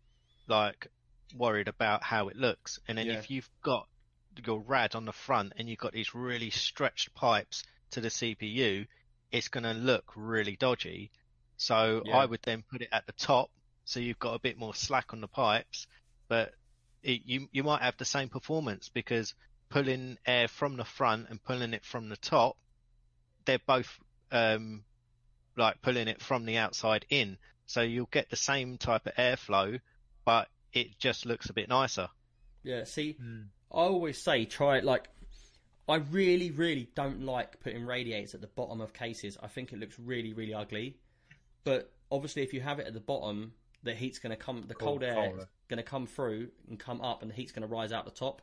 like 0.47 0.87
worried 1.35 1.67
about 1.67 2.03
how 2.03 2.27
it 2.29 2.35
looks. 2.35 2.79
And 2.87 2.97
then 2.97 3.07
Yeah. 3.07 3.19
if 3.19 3.29
you've 3.29 3.49
got 3.61 3.87
your 4.45 4.61
rad 4.61 4.95
on 4.95 5.05
the 5.05 5.13
front 5.13 5.53
and 5.57 5.69
you've 5.69 5.79
got 5.79 5.93
these 5.93 6.13
really 6.15 6.49
stretched 6.49 7.13
pipes 7.13 7.63
to 7.91 8.01
the 8.01 8.09
CPU, 8.09 8.87
it's 9.31 9.47
going 9.47 9.63
to 9.63 9.73
look 9.73 10.11
really 10.15 10.55
dodgy. 10.55 11.11
So 11.57 12.03
Yeah. 12.05 12.17
I 12.17 12.25
would 12.25 12.41
then 12.43 12.63
put 12.63 12.81
it 12.81 12.89
at 12.91 13.05
the 13.05 13.13
top, 13.13 13.51
so 13.85 13.99
you've 13.99 14.19
got 14.19 14.33
a 14.33 14.39
bit 14.39 14.57
more 14.57 14.73
slack 14.73 15.13
on 15.13 15.21
the 15.21 15.27
pipes, 15.27 15.87
but 16.27 16.53
it, 17.03 17.21
you 17.25 17.49
you 17.51 17.63
might 17.63 17.81
have 17.81 17.97
the 17.97 18.05
same 18.05 18.29
performance 18.29 18.89
because 18.89 19.33
pulling 19.69 20.17
air 20.25 20.47
from 20.47 20.77
the 20.77 20.85
front 20.85 21.29
and 21.29 21.43
pulling 21.43 21.73
it 21.73 21.83
from 21.85 22.09
the 22.09 22.17
top, 22.17 22.57
they're 23.45 23.59
both 23.65 23.99
um, 24.31 24.83
like 25.55 25.81
pulling 25.81 26.07
it 26.07 26.21
from 26.21 26.45
the 26.45 26.57
outside 26.57 27.05
in, 27.09 27.37
so 27.65 27.81
you'll 27.81 28.07
get 28.11 28.29
the 28.29 28.35
same 28.35 28.77
type 28.77 29.05
of 29.05 29.13
airflow, 29.15 29.79
but 30.25 30.47
it 30.73 30.97
just 30.99 31.25
looks 31.25 31.49
a 31.49 31.53
bit 31.53 31.69
nicer. 31.69 32.09
Yeah, 32.63 32.83
see, 32.85 33.15
Mm. 33.21 33.47
I 33.71 33.77
always 33.77 34.17
say 34.21 34.45
try 34.45 34.77
it 34.77 34.83
like. 34.83 35.09
I 35.89 35.95
really, 35.97 36.49
really 36.51 36.87
don't 36.95 37.23
like 37.23 37.59
putting 37.59 37.85
radiators 37.85 38.33
at 38.33 38.39
the 38.39 38.47
bottom 38.47 38.79
of 38.79 38.93
cases. 38.93 39.37
I 39.43 39.47
think 39.47 39.73
it 39.73 39.79
looks 39.79 39.99
really, 39.99 40.31
really 40.31 40.53
ugly. 40.53 40.95
But 41.65 41.91
obviously, 42.09 42.41
if 42.43 42.53
you 42.53 42.61
have 42.61 42.79
it 42.79 42.87
at 42.87 42.93
the 42.93 43.01
bottom, 43.01 43.51
the 43.83 43.93
heat's 43.93 44.17
going 44.19 44.29
to 44.29 44.37
come, 44.37 44.63
the 44.67 44.75
cold 44.75 45.01
Cold- 45.01 45.03
air 45.03 45.37
is 45.39 45.45
going 45.67 45.77
to 45.77 45.83
come 45.83 46.07
through 46.07 46.47
and 46.69 46.79
come 46.79 47.01
up, 47.01 47.21
and 47.21 47.29
the 47.29 47.35
heat's 47.35 47.51
going 47.51 47.67
to 47.67 47.73
rise 47.73 47.91
out 47.91 48.05
the 48.05 48.11
top. 48.11 48.41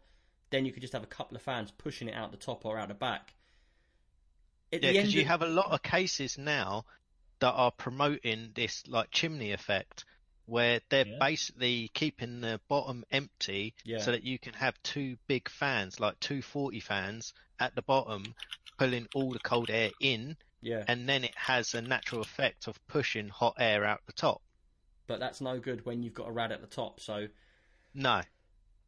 Then 0.50 0.66
you 0.66 0.72
could 0.72 0.82
just 0.82 0.92
have 0.92 1.02
a 1.02 1.06
couple 1.06 1.34
of 1.34 1.42
fans 1.42 1.70
pushing 1.70 2.08
it 2.08 2.14
out 2.14 2.30
the 2.30 2.36
top 2.36 2.66
or 2.66 2.78
out 2.78 2.88
the 2.88 2.94
back. 2.94 3.32
At 4.72 4.82
Yeah, 4.82 4.92
because 4.92 5.14
you 5.14 5.22
of- 5.22 5.26
have 5.28 5.42
a 5.42 5.46
lot 5.48 5.70
of 5.72 5.82
cases 5.82 6.36
now 6.36 6.84
that 7.40 7.52
are 7.52 7.72
promoting 7.72 8.52
this 8.54 8.86
like 8.86 9.10
chimney 9.10 9.52
effect, 9.52 10.04
where 10.46 10.80
they're 10.88 11.06
Yeah. 11.06 11.18
basically 11.18 11.88
keeping 11.94 12.40
the 12.40 12.60
bottom 12.68 13.04
empty 13.10 13.74
Yeah. 13.84 13.98
so 13.98 14.12
that 14.12 14.22
you 14.24 14.38
can 14.38 14.54
have 14.54 14.80
two 14.82 15.16
big 15.26 15.48
fans, 15.48 16.00
like 16.00 16.18
two 16.20 16.42
40 16.42 16.80
fans 16.80 17.34
at 17.58 17.74
the 17.74 17.82
bottom, 17.82 18.34
pulling 18.78 19.08
all 19.14 19.32
the 19.32 19.38
cold 19.40 19.70
air 19.70 19.90
in, 20.00 20.36
yeah, 20.62 20.84
and 20.88 21.08
then 21.08 21.24
it 21.24 21.36
has 21.36 21.74
a 21.74 21.82
natural 21.82 22.20
effect 22.22 22.66
of 22.66 22.84
pushing 22.86 23.28
hot 23.28 23.54
air 23.58 23.84
out 23.84 24.00
the 24.06 24.12
top. 24.12 24.42
but 25.06 25.18
that's 25.18 25.40
no 25.40 25.58
good 25.58 25.84
when 25.84 26.02
you've 26.04 26.14
got 26.14 26.28
a 26.28 26.32
rad 26.32 26.52
at 26.52 26.60
the 26.60 26.66
top. 26.68 27.00
So 27.00 27.26
No, 27.94 28.22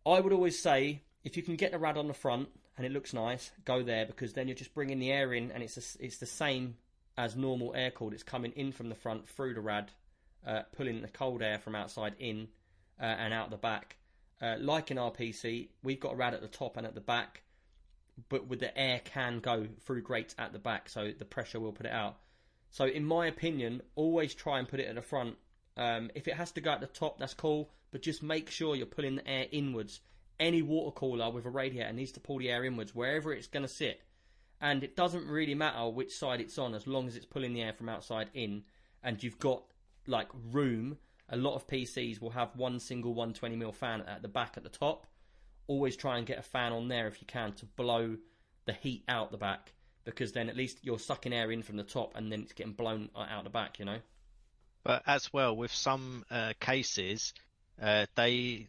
I 0.07 0.21
would 0.21 0.33
always 0.33 0.61
say 0.63 1.03
if 1.25 1.37
you 1.37 1.43
can 1.43 1.57
get 1.57 1.73
the 1.73 1.79
rad 1.79 1.97
on 1.97 2.07
the 2.07 2.15
front 2.15 2.49
and 2.77 2.87
it 2.87 2.93
looks 2.93 3.13
nice, 3.13 3.51
go 3.65 3.83
there 3.83 4.07
because 4.07 4.33
then 4.33 4.47
you're 4.47 4.55
just 4.57 4.73
bringing 4.73 4.99
the 5.01 5.11
air 5.11 5.33
in 5.35 5.51
and 5.51 5.63
it's 5.65 5.77
a, 5.77 6.05
it's 6.05 6.19
the 6.19 6.27
same 6.27 6.77
as 7.17 7.37
normal 7.37 7.75
air 7.75 7.91
cooled. 7.91 8.15
It's 8.15 8.23
coming 8.23 8.53
in 8.53 8.73
from 8.73 8.89
the 8.89 8.95
front 8.95 9.29
through 9.29 9.55
the 9.55 9.61
rad, 9.61 9.91
uh, 10.47 10.63
pulling 10.77 11.03
the 11.03 11.09
cold 11.09 11.43
air 11.43 11.59
from 11.59 11.75
outside 11.75 12.15
in 12.19 12.49
uh, 13.01 13.05
and 13.05 13.35
out 13.35 13.51
the 13.51 13.57
back. 13.57 13.97
Uh, 14.41 14.57
like 14.59 14.91
in 14.91 14.99
our 14.99 15.11
PC, 15.11 15.69
we've 15.83 16.01
got 16.01 16.15
a 16.15 16.17
rad 16.17 16.35
at 16.35 16.41
the 16.41 16.49
top 16.49 16.77
and 16.77 16.87
at 16.87 16.95
the 16.95 17.01
back, 17.01 17.43
but 18.29 18.49
with 18.49 18.61
the 18.61 18.77
air 18.77 19.01
can 19.05 19.39
go 19.39 19.67
through 19.85 20.03
grates 20.03 20.35
at 20.39 20.53
the 20.53 20.59
back, 20.59 20.89
so 20.89 21.13
the 21.17 21.25
pressure 21.25 21.61
will 21.61 21.73
put 21.73 21.87
it 21.87 21.93
out. 21.93 22.17
So 22.71 22.87
in 22.87 23.05
my 23.05 23.27
opinion, 23.27 23.83
always 23.95 24.35
try 24.35 24.59
and 24.59 24.69
put 24.69 24.81
it 24.81 24.89
at 24.89 24.95
the 24.95 25.03
front. 25.03 25.37
Um, 25.77 26.11
if 26.15 26.27
it 26.27 26.35
has 26.35 26.53
to 26.53 26.61
go 26.61 26.73
at 26.73 26.81
the 26.81 26.87
top, 26.87 27.19
that's 27.19 27.35
cool, 27.35 27.71
but 27.93 28.03
just 28.03 28.23
make 28.23 28.51
sure 28.51 28.75
you're 28.75 28.87
pulling 28.87 29.17
the 29.17 29.29
air 29.29 29.47
inwards. 29.53 30.01
Any 30.41 30.63
water 30.63 30.91
cooler 30.93 31.31
with 31.31 31.45
a 31.45 31.51
radiator 31.51 31.93
needs 31.93 32.13
to 32.13 32.21
pull 32.21 32.39
the 32.39 32.51
air 32.51 32.65
inwards 32.65 32.95
wherever 32.95 33.33
it's 33.33 33.47
going 33.47 33.65
to 33.65 33.69
sit. 33.69 34.01
And 34.63 34.85
it 34.85 34.97
doesn't 34.97 35.27
really 35.27 35.57
matter 35.57 35.89
which 35.89 36.17
side 36.17 36.41
it's 36.41 36.57
on 36.57 36.75
as 36.75 36.87
long 36.87 37.09
as 37.09 37.17
it's 37.17 37.27
pulling 37.27 37.53
the 37.53 37.61
air 37.61 37.73
from 37.73 37.89
outside 37.89 38.31
in, 38.33 38.63
and 39.03 39.23
you've 39.23 39.39
got 39.39 39.65
like 40.07 40.29
room. 40.53 40.97
A 41.29 41.37
lot 41.37 41.55
of 41.55 41.67
PCs 41.67 42.21
will 42.21 42.31
have 42.31 42.55
one 42.57 42.79
single 42.79 43.15
120mm 43.15 43.75
fan 43.75 44.03
at 44.03 44.23
the 44.23 44.29
back 44.29 44.57
at 44.57 44.63
the 44.63 44.69
top. 44.69 45.07
Always 45.67 45.97
try 45.97 46.19
and 46.19 46.27
get 46.27 46.39
a 46.39 46.43
fan 46.43 46.73
on 46.73 46.89
there 46.89 47.09
if 47.09 47.21
you 47.21 47.27
can 47.27 47.53
to 47.55 47.67
blow 47.67 48.17
the 48.67 48.73
heat 48.73 49.03
out 49.09 49.33
the 49.33 49.37
back 49.37 49.73
because 50.05 50.33
then 50.33 50.49
at 50.49 50.57
least 50.57 50.79
you're 50.83 50.99
sucking 50.99 51.33
air 51.33 51.51
in 51.51 51.63
from 51.63 51.77
the 51.77 51.85
top 51.85 52.17
and 52.17 52.31
then 52.31 52.43
it's 52.43 52.53
getting 52.53 52.73
blown 52.73 53.09
out 53.17 53.45
the 53.45 53.51
back, 53.51 53.79
you 53.79 53.85
know. 53.85 53.99
But 54.85 55.03
as 55.07 55.33
well 55.33 55.57
with 55.57 55.73
some 55.73 56.25
uh, 56.31 56.53
cases, 56.61 57.33
uh, 57.81 58.07
they 58.15 58.69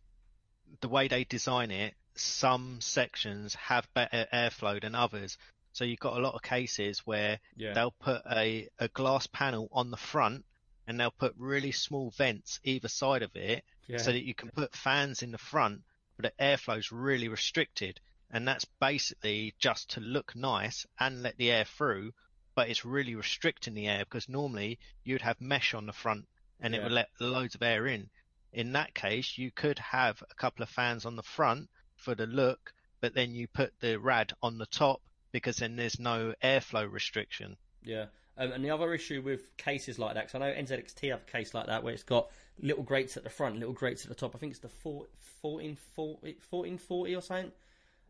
the 0.81 0.88
way 0.88 1.07
they 1.07 1.23
design 1.23 1.69
it, 1.69 1.93
some 2.15 2.81
sections 2.81 3.55
have 3.55 3.88
better 3.93 4.27
airflow 4.33 4.81
than 4.81 4.95
others. 4.95 5.38
So 5.73 5.83
you've 5.83 5.99
got 5.99 6.17
a 6.17 6.21
lot 6.21 6.35
of 6.35 6.41
cases 6.43 6.99
where 7.05 7.39
Yeah. 7.55 7.73
they'll 7.73 7.91
put 7.99 8.21
a, 8.31 8.69
a 8.79 8.87
glass 8.89 9.27
panel 9.27 9.67
on 9.71 9.91
the 9.91 9.97
front 9.97 10.45
and 10.87 10.99
they'll 10.99 11.11
put 11.11 11.33
really 11.37 11.71
small 11.71 12.11
vents 12.11 12.59
either 12.63 12.87
side 12.87 13.23
of 13.23 13.35
it 13.35 13.63
Yeah. 13.87 13.97
so 13.97 14.11
that 14.11 14.23
you 14.23 14.35
can 14.35 14.49
put 14.51 14.75
fans 14.75 15.23
in 15.23 15.31
the 15.31 15.37
front, 15.37 15.81
but 16.15 16.23
the 16.37 16.43
airflow's 16.43 16.91
really 16.91 17.27
restricted. 17.27 17.99
And 18.29 18.47
that's 18.47 18.65
basically 18.79 19.53
just 19.59 19.91
to 19.91 19.99
look 19.99 20.35
nice 20.35 20.85
and 20.99 21.23
let 21.23 21.37
the 21.37 21.51
air 21.51 21.65
through, 21.65 22.13
but 22.55 22.69
it's 22.69 22.85
really 22.85 23.15
restricting 23.15 23.73
the 23.73 23.87
air 23.87 24.05
because 24.05 24.29
normally 24.29 24.79
you'd 25.03 25.21
have 25.21 25.41
mesh 25.41 25.73
on 25.73 25.85
the 25.87 25.93
front 25.93 26.27
and 26.59 26.75
it 26.75 26.83
would 26.83 26.91
let 26.91 27.09
loads 27.19 27.55
of 27.55 27.63
air 27.63 27.87
in. 27.87 28.09
In 28.51 28.73
that 28.73 28.93
case, 28.93 29.37
you 29.39 29.49
could 29.51 29.79
have 29.79 30.21
a 30.29 30.35
couple 30.35 30.61
of 30.61 30.69
fans 30.69 31.05
on 31.05 31.15
the 31.15 31.23
front 31.23 31.69
for 31.95 32.13
the 32.13 32.27
look, 32.27 32.73
but 33.01 33.15
then 33.15 33.33
you 33.33 33.47
put 33.47 33.73
the 33.79 33.97
rad 33.99 34.33
on 34.43 34.59
the 34.59 34.67
top 34.67 35.01
because 35.33 35.57
then 35.57 35.75
there's 35.75 35.99
no 35.99 36.33
airflow 36.41 36.89
restriction. 36.89 37.57
Yeah. 37.83 38.05
Um, 38.37 38.51
and 38.53 38.63
the 38.63 38.69
other 38.69 38.93
issue 38.93 39.21
with 39.21 39.55
cases 39.57 39.99
like 39.99 40.13
that, 40.13 40.27
because 40.27 40.41
I 40.41 40.47
know 40.47 40.55
NZXT 40.55 41.09
have 41.11 41.21
a 41.27 41.31
case 41.31 41.53
like 41.53 41.67
that 41.67 41.83
where 41.83 41.93
it's 41.93 42.03
got 42.03 42.29
little 42.59 42.83
grates 42.83 43.17
at 43.17 43.23
the 43.23 43.29
front, 43.29 43.59
little 43.59 43.73
grates 43.73 44.03
at 44.03 44.09
the 44.09 44.15
top. 44.15 44.33
I 44.35 44.37
think 44.37 44.51
it's 44.51 44.61
the 44.61 44.69
4, 44.69 44.93
1440, 45.41 46.37
1440 46.49 47.15
or 47.15 47.21
something. 47.21 47.51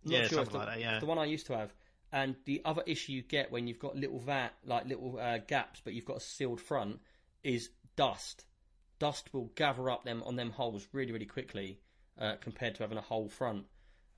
I'm 0.06 0.12
Yeah, 0.12 0.20
not 0.20 0.30
sure. 0.30 0.38
Something 0.38 0.52
the, 0.54 0.58
like 0.60 0.68
that, 0.68 0.80
yeah. 0.80 1.00
the 1.00 1.06
one 1.06 1.18
I 1.18 1.26
used 1.26 1.48
to 1.48 1.58
have. 1.58 1.74
And 2.12 2.36
the 2.46 2.62
other 2.64 2.84
issue 2.86 3.14
you 3.14 3.22
get 3.24 3.52
when 3.52 3.68
you've 3.68 3.80
got 3.80 3.96
little 3.96 4.20
vat, 4.20 4.52
like 4.66 4.86
little 4.86 5.18
uh, 5.20 5.40
gaps, 5.40 5.82
but 5.84 5.94
you've 5.94 6.06
got 6.06 6.18
a 6.18 6.22
sealed 6.22 6.62
front, 6.62 7.00
is 7.44 7.70
dust. 7.96 8.46
Dust 9.00 9.34
will 9.34 9.50
gather 9.56 9.90
up 9.90 10.06
them 10.06 10.22
on 10.24 10.36
them 10.36 10.52
holes 10.52 10.88
really, 10.94 11.12
really 11.12 11.26
quickly 11.26 11.80
uh, 12.20 12.36
compared 12.40 12.76
to 12.76 12.84
having 12.84 12.98
a 12.98 13.02
whole 13.02 13.30
front. 13.30 13.66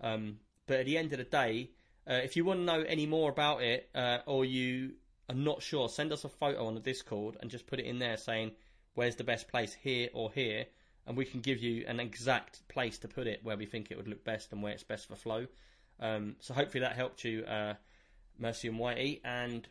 Um, 0.01 0.39
but 0.67 0.79
at 0.81 0.85
the 0.85 0.97
end 0.97 1.13
of 1.13 1.19
the 1.19 1.23
day, 1.23 1.71
uh, 2.09 2.13
if 2.23 2.35
you 2.35 2.45
want 2.45 2.59
to 2.59 2.65
know 2.65 2.81
any 2.81 3.05
more 3.05 3.29
about 3.29 3.61
it, 3.61 3.89
uh, 3.95 4.19
or 4.25 4.45
you 4.45 4.93
are 5.29 5.35
not 5.35 5.61
sure, 5.61 5.89
send 5.89 6.11
us 6.11 6.23
a 6.23 6.29
photo 6.29 6.65
on 6.67 6.75
the 6.75 6.79
Discord 6.79 7.37
and 7.41 7.49
just 7.49 7.67
put 7.67 7.79
it 7.79 7.85
in 7.85 7.99
there 7.99 8.17
saying 8.17 8.51
where's 8.93 9.15
the 9.15 9.23
best 9.23 9.47
place 9.47 9.73
here 9.73 10.09
or 10.13 10.31
here, 10.31 10.65
and 11.07 11.17
we 11.17 11.25
can 11.25 11.41
give 11.41 11.59
you 11.59 11.85
an 11.87 11.99
exact 11.99 12.67
place 12.67 12.97
to 12.99 13.07
put 13.07 13.27
it 13.27 13.41
where 13.43 13.57
we 13.57 13.65
think 13.65 13.89
it 13.89 13.97
would 13.97 14.07
look 14.07 14.23
best 14.23 14.51
and 14.51 14.61
where 14.61 14.73
it's 14.73 14.83
best 14.83 15.07
for 15.07 15.15
flow. 15.15 15.47
Um, 15.99 16.35
so 16.39 16.53
hopefully 16.53 16.81
that 16.81 16.95
helped 16.95 17.23
you, 17.23 17.43
uh, 17.43 17.73
Mercy 18.37 18.67
and 18.67 18.79
Whitey, 18.79 19.21
and 19.23 19.67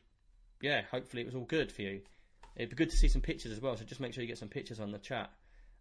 yeah, 0.61 0.83
hopefully 0.91 1.23
it 1.23 1.27
was 1.27 1.35
all 1.35 1.45
good 1.45 1.71
for 1.71 1.83
you. 1.83 2.01
It'd 2.57 2.71
be 2.71 2.77
good 2.77 2.91
to 2.91 2.97
see 2.97 3.09
some 3.09 3.21
pictures 3.21 3.53
as 3.53 3.61
well, 3.61 3.77
so 3.77 3.85
just 3.85 4.01
make 4.01 4.15
sure 4.15 4.23
you 4.23 4.29
get 4.29 4.39
some 4.39 4.49
pictures 4.49 4.81
on 4.81 4.93
the 4.93 4.99
chat. 4.99 5.31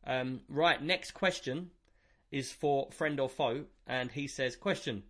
Um, 0.05 0.41
right, 0.49 0.81
next 0.81 1.11
question 1.11 1.71
is 2.31 2.51
for 2.51 2.89
friend 2.91 3.19
or 3.19 3.29
foe, 3.29 3.65
and 3.87 4.11
he 4.11 4.27
says, 4.27 4.55
Question. 4.55 5.03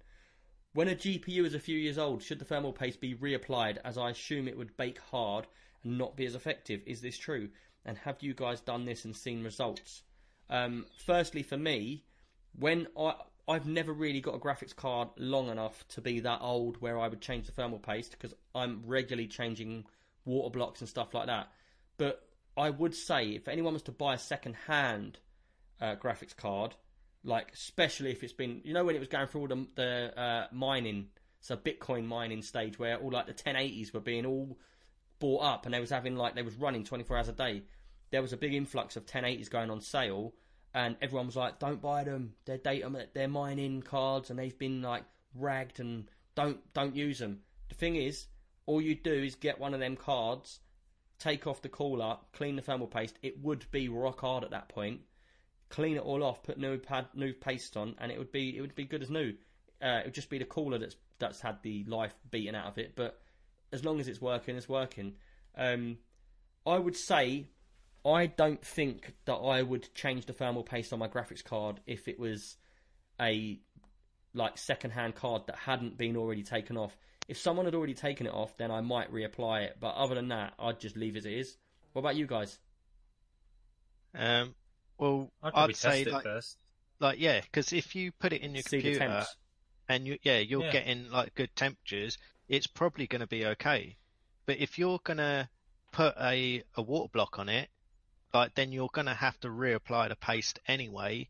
When 0.73 0.87
a 0.87 0.95
GPU 0.95 1.45
is 1.45 1.53
a 1.53 1.59
few 1.59 1.77
years 1.77 1.99
old, 1.99 2.23
should 2.23 2.39
the 2.39 2.45
thermal 2.45 2.73
paste 2.73 2.99
be 2.99 3.13
reapplied 3.13 3.77
as 3.85 3.95
I 3.95 4.09
assume 4.09 4.47
it 4.47 4.57
would 4.57 4.75
bake 4.75 4.99
hard 4.99 5.45
and 5.83 5.99
not 5.99 6.17
be 6.17 6.25
as 6.25 6.33
effective? 6.33 6.81
Is 6.87 6.99
this 7.01 7.17
true? 7.17 7.49
And 7.85 7.95
have 7.99 8.23
you 8.23 8.33
guys 8.33 8.59
done 8.59 8.85
this 8.85 9.05
and 9.05 9.15
seen 9.15 9.43
results? 9.43 10.01
Um, 10.49 10.87
firstly, 11.05 11.43
for 11.43 11.57
me, 11.57 12.03
when 12.57 12.87
I 12.97 13.13
I've 13.47 13.67
never 13.67 13.91
really 13.91 14.21
got 14.21 14.35
a 14.35 14.39
graphics 14.39 14.75
card 14.75 15.09
long 15.17 15.49
enough 15.49 15.85
to 15.89 16.01
be 16.01 16.21
that 16.21 16.39
old 16.41 16.77
where 16.81 16.97
I 16.97 17.09
would 17.09 17.21
change 17.21 17.45
the 17.45 17.51
thermal 17.51 17.79
paste 17.79 18.11
because 18.11 18.33
I'm 18.55 18.83
regularly 18.85 19.27
changing 19.27 19.85
water 20.23 20.49
blocks 20.49 20.79
and 20.79 20.89
stuff 20.89 21.13
like 21.13 21.27
that. 21.27 21.51
But 21.97 22.25
I 22.55 22.69
would 22.69 22.95
say 22.95 23.31
if 23.31 23.49
anyone 23.49 23.73
was 23.73 23.83
to 23.83 23.91
buy 23.91 24.13
a 24.13 24.19
second 24.19 24.55
hand 24.67 25.19
uh, 25.81 25.95
graphics 25.97 26.35
card, 26.35 26.73
like 27.23 27.51
especially 27.53 28.11
if 28.11 28.23
it's 28.23 28.33
been, 28.33 28.61
you 28.63 28.73
know, 28.73 28.83
when 28.83 28.95
it 28.95 28.99
was 28.99 29.07
going 29.07 29.27
through 29.27 29.41
all 29.41 29.47
the, 29.47 29.67
the 29.75 30.19
uh, 30.19 30.47
mining, 30.51 31.07
so 31.39 31.57
Bitcoin 31.57 32.05
mining 32.05 32.41
stage 32.41 32.79
where 32.79 32.97
all 32.97 33.11
like 33.11 33.27
the 33.27 33.33
1080s 33.33 33.93
were 33.93 33.99
being 33.99 34.25
all 34.25 34.57
bought 35.19 35.43
up 35.43 35.65
and 35.65 35.73
they 35.73 35.79
was 35.79 35.89
having 35.89 36.15
like 36.15 36.35
they 36.35 36.41
was 36.41 36.55
running 36.55 36.83
24 36.83 37.17
hours 37.17 37.29
a 37.29 37.33
day. 37.33 37.63
There 38.11 38.21
was 38.21 38.33
a 38.33 38.37
big 38.37 38.53
influx 38.53 38.95
of 38.95 39.05
1080s 39.05 39.49
going 39.49 39.71
on 39.71 39.81
sale, 39.81 40.33
and 40.73 40.95
everyone 41.01 41.25
was 41.25 41.35
like, 41.35 41.59
"Don't 41.59 41.81
buy 41.81 42.03
them. 42.03 42.35
They're 42.45 42.57
data, 42.57 43.07
they're 43.13 43.27
mining 43.27 43.81
cards, 43.81 44.29
and 44.29 44.37
they've 44.37 44.57
been 44.57 44.81
like 44.81 45.03
ragged, 45.33 45.79
and 45.79 46.09
don't 46.35 46.59
don't 46.73 46.95
use 46.95 47.19
them." 47.19 47.41
The 47.69 47.75
thing 47.75 47.95
is, 47.95 48.27
all 48.65 48.81
you 48.81 48.95
do 48.95 49.13
is 49.13 49.35
get 49.35 49.59
one 49.59 49.73
of 49.73 49.79
them 49.79 49.95
cards, 49.95 50.59
take 51.17 51.47
off 51.47 51.61
the 51.61 51.69
cooler, 51.69 52.17
clean 52.33 52.55
the 52.55 52.61
thermal 52.61 52.87
paste. 52.87 53.17
It 53.21 53.41
would 53.41 53.65
be 53.71 53.89
rock 53.89 54.21
hard 54.21 54.43
at 54.43 54.51
that 54.51 54.69
point. 54.69 55.01
Clean 55.73 55.97
it 55.97 56.03
all 56.03 56.23
off, 56.23 56.43
put 56.43 56.59
new 56.59 56.77
pad, 56.77 57.07
new 57.15 57.33
paste 57.33 57.75
on, 57.77 57.95
and 57.97 58.11
it 58.11 58.19
would 58.19 58.31
be 58.31 58.55
it 58.55 58.61
would 58.61 58.75
be 58.75 58.85
good 58.85 59.01
as 59.01 59.09
new. 59.09 59.33
Uh, 59.81 60.01
it 60.01 60.05
would 60.05 60.13
just 60.13 60.29
be 60.29 60.37
the 60.37 60.45
cooler 60.45 60.77
that's 60.77 60.95
that's 61.17 61.41
had 61.41 61.57
the 61.63 61.83
life 61.85 62.13
beaten 62.29 62.53
out 62.53 62.67
of 62.67 62.77
it, 62.77 62.95
but 62.95 63.19
as 63.71 63.83
long 63.83 63.99
as 63.99 64.07
it's 64.07 64.21
working, 64.21 64.55
it's 64.55 64.69
working. 64.69 65.15
Um, 65.57 65.97
I 66.63 66.77
would 66.77 66.95
say 66.95 67.47
I 68.05 68.27
don't 68.27 68.63
think 68.63 69.15
that 69.25 69.33
I 69.33 69.63
would 69.63 69.91
change 69.95 70.27
the 70.27 70.33
thermal 70.33 70.61
paste 70.61 70.93
on 70.93 70.99
my 70.99 71.07
graphics 71.07 71.43
card 71.43 71.79
if 71.87 72.07
it 72.07 72.19
was 72.19 72.55
a 73.19 73.59
like 74.35 74.59
second-hand 74.59 75.15
card 75.15 75.47
that 75.47 75.55
hadn't 75.55 75.97
been 75.97 76.17
already 76.17 76.43
taken 76.43 76.77
off. 76.77 76.95
If 77.27 77.39
someone 77.39 77.65
had 77.65 77.73
already 77.73 77.95
taken 77.95 78.27
it 78.27 78.33
off, 78.33 78.55
then 78.57 78.69
I 78.69 78.81
might 78.81 79.11
reapply 79.11 79.63
it. 79.63 79.77
But 79.79 79.95
other 79.95 80.13
than 80.13 80.27
that, 80.27 80.53
I'd 80.59 80.79
just 80.79 80.95
leave 80.95 81.15
as 81.15 81.25
it 81.25 81.33
is. 81.33 81.57
What 81.93 82.01
about 82.01 82.15
you 82.15 82.27
guys? 82.27 82.59
Um, 84.13 84.53
well, 85.03 85.31
I'd 85.43 85.53
I'd, 85.53 85.75
say 85.75 86.01
it 86.03 86.07
like, 86.07 86.23
first. 86.23 86.57
like 87.01 87.19
yeah, 87.19 87.41
because 87.41 87.73
if 87.73 87.93
you 87.93 88.13
put 88.13 88.31
it 88.31 88.41
in 88.41 88.55
your 88.55 88.63
See 88.63 88.81
computer 88.81 89.25
and 89.89 90.07
you 90.07 90.17
yeah 90.23 90.39
you're 90.39 90.63
Yeah. 90.63 90.71
getting 90.71 91.09
like 91.09 91.35
good 91.35 91.53
temperatures, 91.57 92.17
it's 92.47 92.67
probably 92.67 93.07
going 93.07 93.19
to 93.19 93.27
be 93.27 93.45
okay. 93.47 93.97
But 94.45 94.59
if 94.59 94.79
you're 94.79 94.99
going 95.03 95.17
to 95.17 95.49
put 95.91 96.15
a 96.17 96.63
a 96.75 96.81
water 96.81 97.09
block 97.11 97.37
on 97.37 97.49
it, 97.49 97.69
like 98.33 98.55
then 98.55 98.71
you're 98.71 98.87
going 98.93 99.07
to 99.07 99.13
have 99.13 99.37
to 99.41 99.49
reapply 99.49 100.07
the 100.07 100.15
paste 100.15 100.59
anyway, 100.69 101.27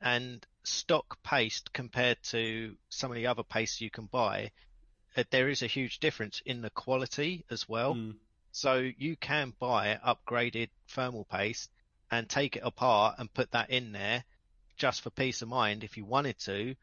and 0.00 0.44
stock 0.64 1.22
paste 1.22 1.72
compared 1.72 2.20
to 2.24 2.76
some 2.88 3.12
of 3.12 3.14
the 3.14 3.28
other 3.28 3.44
pastes 3.44 3.80
you 3.80 3.90
can 3.90 4.06
buy, 4.06 4.50
uh, 5.16 5.22
there 5.30 5.48
is 5.48 5.62
a 5.62 5.68
huge 5.68 6.00
difference 6.00 6.42
in 6.44 6.62
the 6.62 6.70
quality 6.70 7.44
as 7.48 7.68
well. 7.68 7.94
Mm. 7.94 8.16
So 8.50 8.90
you 8.98 9.16
can 9.16 9.52
buy 9.60 10.00
upgraded 10.04 10.70
thermal 10.88 11.26
paste 11.26 11.70
and 12.10 12.28
take 12.28 12.56
it 12.56 12.62
apart 12.64 13.16
and 13.18 13.32
put 13.32 13.50
that 13.52 13.70
in 13.70 13.92
there 13.92 14.24
just 14.76 15.02
for 15.02 15.10
peace 15.10 15.42
of 15.42 15.48
mind 15.48 15.84
if 15.84 15.96
you 15.96 16.04
wanted 16.04 16.38
to, 16.40 16.74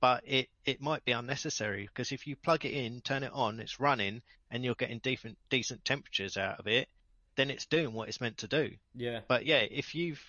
but 0.00 0.22
it, 0.26 0.48
it 0.64 0.80
might 0.80 1.04
be 1.04 1.12
unnecessary 1.12 1.86
because 1.86 2.12
if 2.12 2.26
you 2.26 2.36
plug 2.36 2.64
it 2.64 2.72
in, 2.72 3.00
turn 3.00 3.22
it 3.22 3.32
on, 3.32 3.60
it's 3.60 3.80
running 3.80 4.22
and 4.50 4.64
you're 4.64 4.74
getting 4.74 4.98
decent, 4.98 5.38
decent 5.50 5.84
temperatures 5.84 6.36
out 6.36 6.58
of 6.58 6.66
it, 6.66 6.88
then 7.36 7.50
it's 7.50 7.66
doing 7.66 7.92
what 7.92 8.08
it's 8.08 8.20
meant 8.20 8.38
to 8.38 8.48
do. 8.48 8.70
Yeah, 8.94 9.20
But 9.26 9.46
yeah, 9.46 9.60
if 9.70 9.94
you've, 9.94 10.22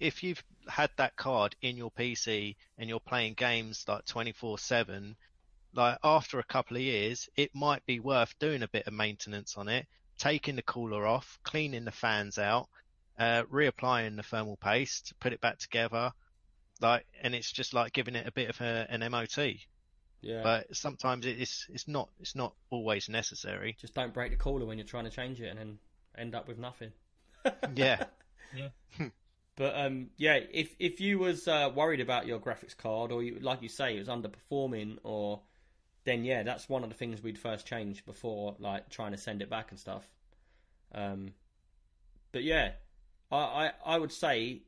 if 0.00 0.22
you've 0.22 0.42
had 0.68 0.90
that 0.96 1.16
card 1.16 1.56
in 1.62 1.76
your 1.76 1.90
PC 1.90 2.56
and 2.78 2.88
you're 2.88 3.00
playing 3.00 3.34
games 3.34 3.84
like 3.88 4.04
24 4.04 4.58
seven, 4.58 5.16
like 5.74 5.98
after 6.04 6.38
a 6.38 6.44
couple 6.44 6.76
of 6.76 6.82
years, 6.82 7.28
it 7.36 7.54
might 7.54 7.84
be 7.86 8.00
worth 8.00 8.38
doing 8.38 8.62
a 8.62 8.68
bit 8.68 8.86
of 8.86 8.92
maintenance 8.92 9.56
on 9.56 9.68
it, 9.68 9.86
taking 10.18 10.56
the 10.56 10.62
cooler 10.62 11.06
off, 11.06 11.38
cleaning 11.42 11.84
the 11.84 11.92
fans 11.92 12.38
out, 12.38 12.68
uh, 13.18 13.42
reapplying 13.44 14.16
the 14.16 14.22
thermal 14.22 14.56
paste, 14.56 15.12
put 15.20 15.32
it 15.32 15.40
back 15.40 15.58
together, 15.58 16.12
like, 16.80 17.06
and 17.22 17.34
it's 17.34 17.50
just 17.52 17.74
like 17.74 17.92
giving 17.92 18.14
it 18.16 18.26
a 18.26 18.32
bit 18.32 18.50
of 18.50 18.60
a, 18.60 18.86
an 18.90 19.08
MOT. 19.10 19.38
yeah. 20.20 20.42
But 20.42 20.74
sometimes 20.76 21.26
it's 21.26 21.66
it's 21.70 21.86
not 21.88 22.08
it's 22.20 22.34
not 22.34 22.54
always 22.70 23.08
necessary. 23.08 23.76
just 23.80 23.94
don't 23.94 24.12
break 24.14 24.30
the 24.32 24.36
cooler 24.36 24.66
when 24.66 24.78
you're 24.78 24.86
trying 24.86 25.04
to 25.04 25.10
change 25.10 25.40
it, 25.40 25.48
and 25.48 25.58
then 25.58 25.78
end 26.16 26.34
up 26.34 26.48
with 26.48 26.58
nothing. 26.58 26.92
Yeah, 27.76 28.04
yeah. 28.54 28.68
But 29.56 29.76
um, 29.76 30.10
yeah, 30.16 30.34
if 30.52 30.74
if 30.80 31.00
you 31.00 31.18
was 31.20 31.46
uh, 31.46 31.70
worried 31.74 32.00
about 32.00 32.26
your 32.26 32.40
graphics 32.40 32.76
card, 32.76 33.12
or 33.12 33.22
you, 33.22 33.38
like 33.40 33.62
you 33.62 33.68
say, 33.68 33.96
it 33.96 34.00
was 34.00 34.08
underperforming, 34.08 34.98
or 35.04 35.42
then 36.04 36.24
yeah, 36.24 36.42
that's 36.42 36.68
one 36.68 36.82
of 36.82 36.88
the 36.88 36.94
things 36.96 37.22
we'd 37.22 37.38
first 37.38 37.66
change 37.66 38.04
before 38.04 38.56
like 38.58 38.88
trying 38.90 39.12
to 39.12 39.18
send 39.18 39.42
it 39.42 39.50
back 39.50 39.70
and 39.70 39.78
stuff. 39.78 40.08
Um, 40.92 41.34
but 42.32 42.42
yeah, 42.42 42.72
I, 43.34 43.66
I 43.66 43.94
I 43.94 43.98
would 43.98 44.12
say 44.12 44.62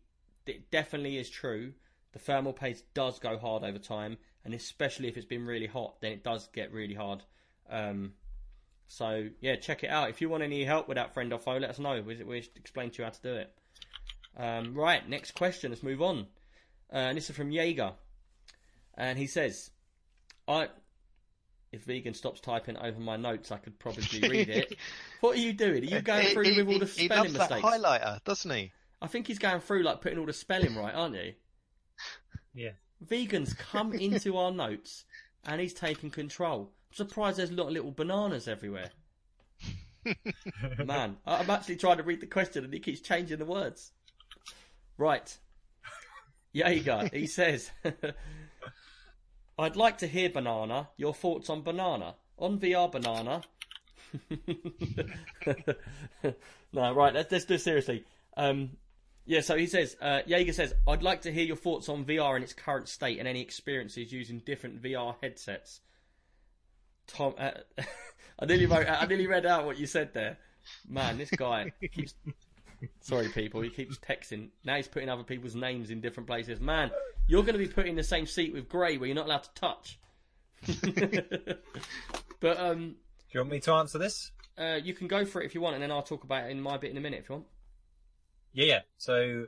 it 0.46 0.70
definitely 0.70 1.18
is 1.18 1.30
true. 1.30 1.72
The 2.12 2.18
thermal 2.18 2.52
paste 2.52 2.84
does 2.94 3.18
go 3.18 3.38
hard 3.38 3.62
over 3.62 3.78
time, 3.78 4.18
and 4.44 4.54
especially 4.54 5.08
if 5.08 5.16
it's 5.16 5.26
been 5.26 5.46
really 5.46 5.66
hot, 5.66 6.00
then 6.00 6.12
it 6.12 6.24
does 6.24 6.48
get 6.52 6.72
really 6.72 6.94
hard. 6.94 7.22
Um, 7.68 8.14
so 8.88 9.28
yeah, 9.40 9.56
check 9.56 9.84
it 9.84 9.90
out. 9.90 10.10
If 10.10 10.20
you 10.20 10.28
want 10.28 10.42
any 10.42 10.64
help 10.64 10.88
with 10.88 10.96
that 10.96 11.12
friend 11.14 11.32
or 11.32 11.38
foe, 11.38 11.56
let 11.56 11.70
us 11.70 11.78
know. 11.78 12.02
We 12.02 12.22
we 12.22 12.38
explain 12.56 12.90
to 12.90 12.98
you 12.98 13.04
how 13.04 13.10
to 13.10 13.22
do 13.22 13.34
it. 13.34 13.52
Um, 14.36 14.74
right, 14.74 15.06
next 15.08 15.32
question. 15.32 15.70
Let's 15.70 15.82
move 15.82 16.02
on. 16.02 16.26
Uh, 16.92 16.96
and 16.96 17.16
this 17.16 17.28
is 17.28 17.36
from 17.36 17.50
Jaeger, 17.50 17.92
and 18.94 19.18
he 19.18 19.26
says, 19.26 19.70
"I." 20.46 20.68
If 21.72 21.82
vegan 21.84 22.14
stops 22.14 22.40
typing 22.40 22.76
over 22.76 22.98
my 23.00 23.16
notes, 23.16 23.50
I 23.52 23.58
could 23.58 23.78
probably 23.78 24.20
read 24.28 24.48
it. 24.48 24.76
what 25.20 25.36
are 25.36 25.40
you 25.40 25.52
doing? 25.52 25.82
Are 25.82 25.96
you 25.96 26.00
going 26.00 26.28
through 26.28 26.44
he, 26.44 26.62
with 26.62 26.68
all 26.72 26.78
the 26.78 26.86
he- 26.86 27.02
he 27.02 27.04
spelling 27.06 27.32
loves 27.34 27.50
mistakes? 27.50 27.62
that 27.62 27.80
highlighter, 27.80 28.24
doesn't 28.24 28.50
he? 28.50 28.72
I 29.02 29.08
think 29.08 29.26
he's 29.26 29.38
going 29.38 29.60
through 29.60 29.82
like 29.82 30.00
putting 30.00 30.18
all 30.18 30.26
the 30.26 30.32
spelling 30.32 30.74
right, 30.76 30.94
aren't 30.94 31.14
you? 31.16 31.32
Yeah. 32.54 32.70
Vegans 33.06 33.54
come 33.56 33.92
into 33.94 34.38
our 34.38 34.50
notes 34.50 35.04
and 35.44 35.60
he's 35.60 35.74
taking 35.74 36.10
control. 36.10 36.70
I'm 36.90 36.96
surprised 36.96 37.36
there's 37.38 37.50
not 37.50 37.70
little 37.70 37.90
bananas 37.90 38.48
everywhere. 38.48 38.90
Man, 40.84 41.16
I- 41.26 41.36
I'm 41.38 41.50
actually 41.50 41.76
trying 41.76 41.98
to 41.98 42.02
read 42.04 42.20
the 42.20 42.26
question 42.26 42.64
and 42.64 42.72
he 42.72 42.80
keeps 42.80 43.00
changing 43.00 43.38
the 43.38 43.44
words. 43.44 43.92
Right. 44.96 45.36
Jaeger, 46.54 47.10
he 47.12 47.26
says, 47.26 47.70
I'd 49.58 49.76
like 49.76 49.98
to 49.98 50.06
hear 50.06 50.28
Banana, 50.28 50.88
your 50.96 51.14
thoughts 51.14 51.48
on 51.48 51.62
Banana. 51.62 52.14
On 52.38 52.58
VR 52.58 52.92
Banana. 52.92 53.42
no, 56.72 56.92
right, 56.94 57.14
let's, 57.14 57.32
let's 57.32 57.44
do 57.46 57.54
it 57.54 57.60
seriously. 57.60 58.04
Um, 58.36 58.76
yeah, 59.24 59.40
so 59.40 59.56
he 59.56 59.66
says, 59.66 59.96
uh, 60.00 60.20
Jaeger 60.26 60.52
says, 60.52 60.74
I'd 60.86 61.02
like 61.02 61.22
to 61.22 61.32
hear 61.32 61.44
your 61.44 61.56
thoughts 61.56 61.88
on 61.88 62.04
VR 62.04 62.36
in 62.36 62.42
its 62.42 62.52
current 62.52 62.88
state 62.88 63.18
and 63.18 63.26
any 63.26 63.40
experiences 63.40 64.12
using 64.12 64.38
different 64.40 64.82
VR 64.82 65.16
headsets. 65.22 65.80
Tom, 67.06 67.34
uh, 67.38 67.52
I 68.38 68.44
nearly 68.44 68.66
wrote, 68.66 68.86
I 68.88 69.06
nearly 69.06 69.26
read 69.26 69.46
out 69.46 69.64
what 69.64 69.78
you 69.78 69.86
said 69.86 70.12
there. 70.12 70.38
Man, 70.88 71.18
this 71.18 71.30
guy 71.30 71.72
keeps. 71.92 72.14
Sorry, 73.00 73.28
people. 73.28 73.60
He 73.62 73.70
keeps 73.70 73.98
texting. 73.98 74.48
Now 74.64 74.76
he's 74.76 74.88
putting 74.88 75.08
other 75.08 75.22
people's 75.22 75.55
names 75.55 75.90
in 75.90 76.00
different 76.00 76.26
places. 76.26 76.60
Man, 76.60 76.90
you're 77.26 77.42
going 77.42 77.55
to 77.55 77.58
be 77.58 77.68
put 77.68 77.86
in 77.86 77.96
the 77.96 78.02
same 78.05 78.26
seat 78.26 78.52
with 78.52 78.68
Gray, 78.68 78.96
where 78.98 79.06
you're 79.06 79.16
not 79.16 79.26
allowed 79.26 79.44
to 79.44 79.55
touch. 79.55 79.98
but 82.40 82.58
um, 82.58 82.88
Do 82.90 82.94
you 83.32 83.40
want 83.40 83.50
me 83.50 83.60
to 83.60 83.72
answer 83.72 83.98
this? 83.98 84.32
uh, 84.58 84.78
you 84.82 84.94
can 84.94 85.06
go 85.06 85.24
for 85.24 85.42
it 85.42 85.46
if 85.46 85.55
you 85.55 85.60
want, 85.60 85.74
and 85.74 85.82
then 85.82 85.90
I'll 85.92 86.02
talk 86.02 86.24
about 86.24 86.44
it 86.46 86.50
in 86.50 86.60
my 86.60 86.76
bit 86.78 86.90
in 86.90 86.96
a 86.96 87.00
minute 87.00 87.20
if 87.20 87.28
you 87.28 87.34
want. 87.36 87.46
Yeah, 88.52 88.64
yeah. 88.66 88.80
So 88.96 89.46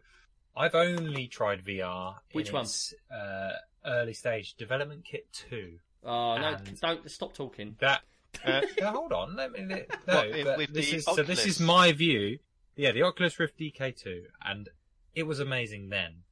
I've 0.57 0.75
only 0.75 1.27
tried 1.29 1.65
VR. 1.65 2.17
Which 2.33 2.49
in 2.49 2.55
one? 2.55 2.65
its, 2.65 2.93
Uh, 3.11 3.53
early 3.87 4.13
stage 4.13 4.55
development 4.55 5.05
kit 5.05 5.27
two. 5.33 5.79
Oh 6.05 6.37
no! 6.39 6.49
And- 6.49 6.81
Don't 6.81 7.11
stop 7.11 7.33
talking. 7.35 7.77
That. 7.81 8.03
Uh, 8.45 8.61
Yeah, 8.79 8.93
hold 8.93 9.13
on. 9.13 9.35
Let 9.35 9.53
me. 9.53 9.63
No, 9.63 9.77
What, 10.05 10.31
with- 10.31 10.45
but 10.45 10.59
with 10.59 10.75
this 10.75 10.91
the 10.91 10.97
is 10.97 11.05
so. 11.05 11.23
This 11.23 11.47
is 11.47 11.59
my 11.61 11.93
view. 11.93 12.39
Yeah, 12.79 12.93
the 12.93 13.03
Oculus 13.03 13.41
Rift 13.41 13.59
DK2, 13.59 14.21
and 14.41 14.69
it 15.13 15.25
was 15.25 15.41
amazing 15.41 15.89
then. 15.89 16.23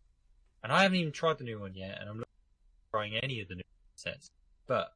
And 0.62 0.72
I 0.72 0.84
haven't 0.84 0.98
even 0.98 1.12
tried 1.12 1.38
the 1.38 1.44
new 1.44 1.58
one 1.58 1.74
yet, 1.74 1.98
and 2.00 2.08
I'm 2.08 2.18
not 2.18 2.28
trying 2.92 3.16
any 3.16 3.40
of 3.40 3.48
the 3.48 3.56
new 3.56 3.62
sets. 3.96 4.30
But 4.68 4.92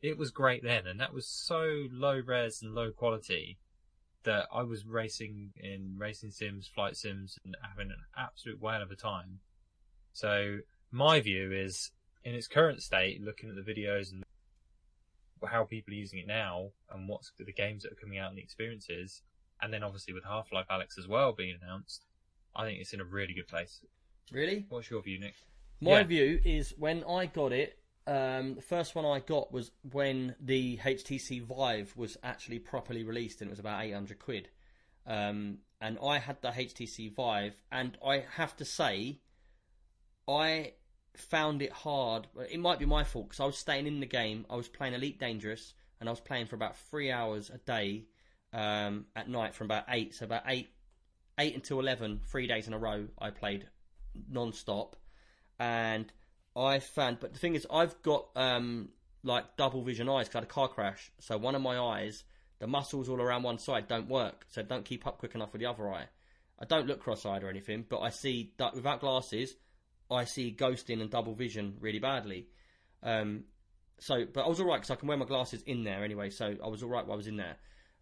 it 0.00 0.16
was 0.16 0.30
great 0.30 0.62
then, 0.62 0.86
and 0.86 1.00
that 1.00 1.12
was 1.12 1.26
so 1.26 1.86
low 1.90 2.20
res 2.24 2.62
and 2.62 2.72
low 2.72 2.92
quality 2.92 3.58
that 4.22 4.46
I 4.54 4.62
was 4.62 4.86
racing 4.86 5.50
in 5.56 5.96
racing 5.98 6.30
sims, 6.30 6.70
flight 6.72 6.96
sims, 6.96 7.36
and 7.44 7.56
having 7.68 7.90
an 7.90 8.04
absolute 8.16 8.62
whale 8.62 8.80
of 8.80 8.92
a 8.92 8.96
time. 8.96 9.40
So 10.12 10.58
my 10.92 11.20
view 11.20 11.50
is, 11.50 11.90
in 12.22 12.36
its 12.36 12.46
current 12.46 12.80
state, 12.80 13.20
looking 13.20 13.48
at 13.48 13.56
the 13.56 13.68
videos 13.68 14.12
and 14.12 14.22
how 15.44 15.64
people 15.64 15.94
are 15.94 15.96
using 15.96 16.20
it 16.20 16.28
now, 16.28 16.70
and 16.92 17.08
what's 17.08 17.32
the 17.36 17.52
games 17.52 17.82
that 17.82 17.90
are 17.90 18.00
coming 18.00 18.20
out 18.20 18.28
and 18.28 18.38
the 18.38 18.42
experiences, 18.42 19.22
and 19.62 19.72
then 19.72 19.82
obviously 19.82 20.12
with 20.12 20.24
Half 20.24 20.52
Life 20.52 20.66
Alyx 20.70 20.98
as 20.98 21.08
well 21.08 21.32
being 21.32 21.56
announced, 21.62 22.04
I 22.54 22.64
think 22.64 22.80
it's 22.80 22.92
in 22.92 23.00
a 23.00 23.04
really 23.04 23.32
good 23.32 23.48
place. 23.48 23.80
Really? 24.30 24.66
What's 24.68 24.90
your 24.90 25.02
view, 25.02 25.18
Nick? 25.18 25.34
My 25.80 26.00
Yeah. 26.00 26.02
view 26.04 26.40
is 26.44 26.74
when 26.76 27.04
I 27.04 27.26
got 27.26 27.52
it, 27.52 27.78
um, 28.06 28.54
the 28.56 28.62
first 28.62 28.94
one 28.94 29.04
I 29.04 29.20
got 29.20 29.52
was 29.52 29.70
when 29.82 30.34
the 30.40 30.78
HTC 30.78 31.38
Vive 31.40 31.96
was 31.96 32.16
actually 32.22 32.58
properly 32.58 33.04
released, 33.04 33.40
and 33.40 33.48
it 33.48 33.52
was 33.52 33.60
about 33.60 33.82
eight 33.84 33.92
hundred 33.92 34.18
quid. 34.18 34.48
Um, 35.06 35.60
and 35.80 35.98
I 36.00 36.18
had 36.18 36.40
the 36.42 36.50
HTC 36.50 37.08
Vive, 37.08 37.60
and 37.70 37.96
I 38.04 38.20
have 38.20 38.56
to 38.56 38.64
say, 38.64 39.20
I 40.28 40.74
found 41.16 41.62
it 41.62 41.72
hard. 41.72 42.26
It 42.50 42.60
might 42.60 42.78
be 42.78 42.86
my 42.86 43.04
fault 43.04 43.28
because 43.28 43.40
I 43.40 43.46
was 43.46 43.58
staying 43.58 43.86
in 43.86 44.00
the 44.00 44.06
game. 44.06 44.46
I 44.48 44.56
was 44.56 44.68
playing 44.68 44.94
Elite 44.94 45.18
Dangerous, 45.18 45.74
and 46.00 46.08
I 46.08 46.12
was 46.12 46.20
playing 46.20 46.46
for 46.46 46.56
about 46.56 46.76
three 46.76 47.10
hours 47.10 47.50
a 47.50 47.58
day 47.58 48.06
um, 48.52 49.06
at 49.16 49.28
night 49.28 49.54
from 49.54 49.66
about 49.66 49.84
eight. 49.88 50.14
So 50.14 50.24
about 50.24 50.42
eight, 50.46 50.70
eight 51.38 51.54
until 51.54 51.80
eleven, 51.80 52.20
three 52.30 52.46
days 52.46 52.66
in 52.66 52.72
a 52.72 52.78
row. 52.78 53.08
I 53.18 53.30
played 53.30 53.66
non-stop 54.30 54.96
and 55.58 56.12
I 56.54 56.80
found, 56.80 57.18
but 57.20 57.32
the 57.32 57.38
thing 57.38 57.54
is, 57.54 57.66
I've 57.70 58.00
got 58.02 58.28
um, 58.36 58.90
like 59.24 59.56
double 59.56 59.82
vision 59.82 60.08
eyes 60.08 60.26
because 60.26 60.36
I 60.36 60.38
had 60.40 60.44
a 60.44 60.52
car 60.52 60.68
crash. 60.68 61.10
So 61.18 61.38
one 61.38 61.54
of 61.54 61.62
my 61.62 61.78
eyes, 61.78 62.24
the 62.58 62.66
muscles 62.66 63.08
all 63.08 63.20
around 63.20 63.42
one 63.42 63.58
side 63.58 63.88
don't 63.88 64.08
work, 64.08 64.44
so 64.48 64.62
don't 64.62 64.84
keep 64.84 65.06
up 65.06 65.18
quick 65.18 65.34
enough 65.34 65.52
with 65.52 65.60
the 65.60 65.66
other 65.66 65.88
eye. 65.88 66.06
I 66.58 66.64
don't 66.64 66.86
look 66.86 67.00
cross-eyed 67.00 67.42
or 67.42 67.48
anything, 67.48 67.86
but 67.88 68.00
I 68.00 68.10
see 68.10 68.52
that 68.58 68.74
without 68.74 69.00
glasses, 69.00 69.56
I 70.10 70.24
see 70.24 70.54
ghosting 70.56 71.00
and 71.00 71.10
double 71.10 71.34
vision 71.34 71.76
really 71.80 71.98
badly. 71.98 72.48
Um, 73.02 73.44
so, 73.98 74.26
but 74.32 74.44
I 74.44 74.48
was 74.48 74.60
alright 74.60 74.80
because 74.80 74.90
I 74.90 74.96
can 74.96 75.08
wear 75.08 75.16
my 75.16 75.24
glasses 75.24 75.62
in 75.62 75.84
there 75.84 76.04
anyway, 76.04 76.30
so 76.30 76.54
I 76.62 76.68
was 76.68 76.82
alright 76.82 77.06
while 77.06 77.14
I 77.14 77.16
was 77.16 77.26
in 77.26 77.36
there. 77.36 77.56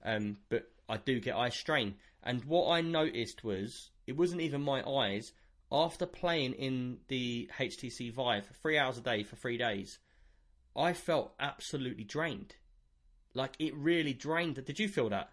Um, 0.04 0.36
but 0.48 0.70
I 0.88 0.96
do 0.96 1.20
get 1.20 1.36
eye 1.36 1.50
strain, 1.50 1.94
and 2.22 2.44
what 2.44 2.70
I 2.70 2.80
noticed 2.80 3.44
was 3.44 3.90
it 4.06 4.16
wasn't 4.16 4.40
even 4.40 4.62
my 4.62 4.82
eyes 4.88 5.32
after 5.72 6.06
playing 6.06 6.54
in 6.54 6.98
the 7.08 7.48
HTC 7.58 8.12
Vive 8.12 8.44
for 8.46 8.54
three 8.54 8.76
hours 8.78 8.98
a 8.98 9.02
day 9.02 9.22
for 9.22 9.36
three 9.36 9.56
days, 9.56 9.98
I 10.76 10.92
felt 10.94 11.32
absolutely 11.38 12.04
drained. 12.04 12.56
Like 13.34 13.54
it 13.60 13.74
really 13.76 14.12
drained. 14.12 14.64
Did 14.64 14.78
you 14.80 14.88
feel 14.88 15.10
that? 15.10 15.30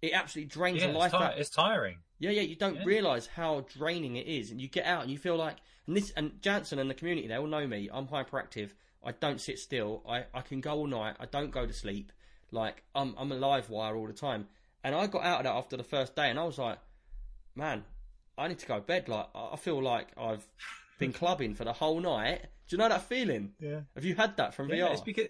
It 0.00 0.12
absolutely 0.12 0.50
drains 0.50 0.80
Yeah, 0.82 0.88
the 0.88 0.92
it's, 0.92 0.98
life 1.00 1.10
ti- 1.12 1.16
out. 1.16 1.38
it's 1.38 1.50
tiring. 1.50 1.96
Yeah, 2.18 2.30
yeah. 2.30 2.42
You 2.42 2.54
don't 2.56 2.76
Yeah. 2.76 2.84
realise 2.84 3.26
how 3.26 3.64
draining 3.76 4.16
it 4.16 4.26
is, 4.28 4.50
and 4.50 4.60
you 4.60 4.68
get 4.68 4.84
out 4.84 5.02
and 5.02 5.10
you 5.10 5.18
feel 5.18 5.36
like, 5.36 5.56
and 5.86 5.96
this, 5.96 6.12
and 6.16 6.40
Jansen 6.40 6.78
and 6.78 6.88
the 6.88 6.94
community, 6.94 7.26
they 7.26 7.36
all 7.36 7.46
know 7.46 7.66
me. 7.66 7.88
I'm 7.92 8.06
hyperactive. 8.06 8.70
I 9.02 9.12
don't 9.12 9.40
sit 9.40 9.58
still. 9.58 10.02
I, 10.08 10.24
I 10.32 10.42
can 10.42 10.60
go 10.60 10.72
all 10.74 10.86
night. 10.86 11.16
I 11.18 11.26
don't 11.26 11.50
go 11.50 11.66
to 11.66 11.72
sleep. 11.72 12.12
Like 12.54 12.82
I'm 12.94 13.14
I'm 13.18 13.30
a 13.32 13.36
live 13.36 13.68
wire 13.68 13.96
all 13.96 14.06
the 14.06 14.12
time. 14.12 14.46
And 14.82 14.94
I 14.94 15.06
got 15.06 15.24
out 15.24 15.38
of 15.38 15.44
that 15.44 15.54
after 15.54 15.76
the 15.78 15.82
first 15.82 16.14
day, 16.14 16.28
and 16.28 16.38
I 16.38 16.44
was 16.44 16.58
like, 16.58 16.78
man, 17.54 17.84
I 18.36 18.48
need 18.48 18.58
to 18.58 18.66
go 18.66 18.76
to 18.76 18.80
bed. 18.82 19.08
Like 19.08 19.26
I 19.34 19.56
feel 19.56 19.82
like 19.82 20.08
I've 20.16 20.46
been 20.98 21.12
clubbing 21.20 21.54
for 21.54 21.64
the 21.64 21.72
whole 21.72 22.00
night. 22.00 22.42
Do 22.68 22.76
you 22.76 22.78
know 22.78 22.88
that 22.88 23.02
feeling? 23.02 23.52
Yeah. 23.60 23.80
Have 23.94 24.04
you 24.04 24.14
had 24.14 24.36
that 24.36 24.54
from 24.54 24.68
Yeah, 24.68 24.88
VR? 24.88 24.92
it's 24.92 25.00
because 25.00 25.28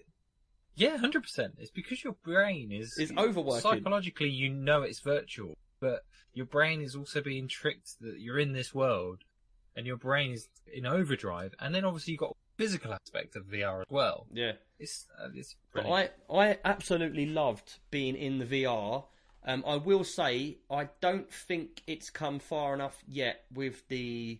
yeah, 0.75 0.97
hundred 0.97 1.23
percent. 1.23 1.55
It's 1.57 1.71
because 1.71 2.03
your 2.03 2.17
brain 2.23 2.71
is 2.71 2.97
Is 2.97 3.11
overworking. 3.17 3.61
Psychologically, 3.61 4.29
you 4.29 4.49
know 4.49 4.81
it's 4.81 4.99
virtual, 4.99 5.57
but 5.79 6.01
your 6.33 6.45
brain 6.45 6.81
is 6.81 6.95
also 6.95 7.21
being 7.21 7.47
tricked 7.47 7.99
that 8.01 8.19
you're 8.19 8.39
in 8.39 8.51
this 8.51 8.73
world, 8.75 9.23
and 9.75 9.87
your 9.87 9.95
brain 9.97 10.33
is 10.33 10.49
in 10.71 10.85
overdrive. 10.85 11.53
And 11.59 11.73
then 11.73 11.85
obviously 11.85 12.11
you've 12.11 12.19
got 12.19 12.35
physical 12.57 12.93
aspect 12.93 13.35
of 13.35 13.43
VR 13.45 13.81
as 13.81 13.87
well. 13.89 14.27
yeah. 14.33 14.53
It's 14.77 15.05
uh, 15.17 15.29
it's 15.33 15.55
But 15.73 15.83
brilliant. 15.85 16.11
I, 16.29 16.37
I 16.37 16.57
absolutely 16.65 17.25
loved 17.25 17.79
being 17.91 18.15
in 18.15 18.39
the 18.39 18.45
VR. 18.45 19.05
Um, 19.47 19.63
I 19.65 19.77
will 19.77 20.03
say 20.03 20.57
I 20.69 20.89
don't 21.01 21.31
think 21.31 21.81
it's 21.87 22.09
come 22.09 22.39
far 22.39 22.73
enough 22.73 23.01
yet 23.07 23.45
with 23.53 23.87
the 23.87 24.39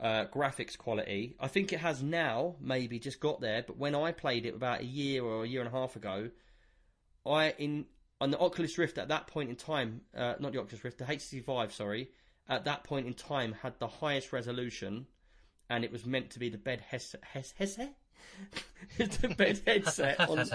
uh, 0.00 0.24
graphics 0.34 0.76
quality. 0.76 1.36
I 1.38 1.48
think 1.48 1.72
it 1.72 1.80
has 1.80 2.02
now, 2.02 2.56
maybe 2.60 2.98
just 2.98 3.20
got 3.20 3.40
there. 3.40 3.62
But 3.66 3.76
when 3.76 3.94
I 3.94 4.12
played 4.12 4.46
it 4.46 4.54
about 4.54 4.80
a 4.80 4.84
year 4.84 5.22
or 5.24 5.44
a 5.44 5.48
year 5.48 5.60
and 5.60 5.68
a 5.68 5.76
half 5.76 5.96
ago, 5.96 6.30
I 7.26 7.50
in 7.58 7.86
on 8.20 8.30
the 8.30 8.38
Oculus 8.38 8.78
Rift 8.78 8.98
at 8.98 9.08
that 9.08 9.26
point 9.28 9.50
in 9.50 9.56
time, 9.56 10.00
uh, 10.16 10.34
not 10.40 10.52
the 10.52 10.60
Oculus 10.60 10.82
Rift, 10.82 10.98
the 10.98 11.04
HTC 11.04 11.44
Vive, 11.44 11.72
sorry, 11.72 12.10
at 12.48 12.64
that 12.64 12.82
point 12.84 13.06
in 13.06 13.14
time 13.14 13.52
had 13.62 13.78
the 13.78 13.86
highest 13.86 14.32
resolution, 14.32 15.06
and 15.70 15.84
it 15.84 15.92
was 15.92 16.06
meant 16.06 16.30
to 16.30 16.38
be 16.38 16.48
the 16.48 16.58
bed 16.58 16.80
headset. 16.80 17.22
Hes- 17.32 17.54
headset? 17.56 17.94
the 18.98 19.34
bed 19.36 19.60
headset 19.66 20.20
on 20.20 20.38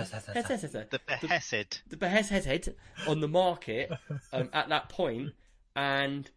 The 0.91 0.99
Behesed. 1.27 1.81
the 1.89 1.97
best 1.97 2.29
headset 2.29 2.69
on 3.07 3.19
the 3.19 3.27
market 3.27 3.91
um, 4.31 4.49
at 4.53 4.69
that 4.69 4.89
point, 4.89 5.33
and 5.75 6.29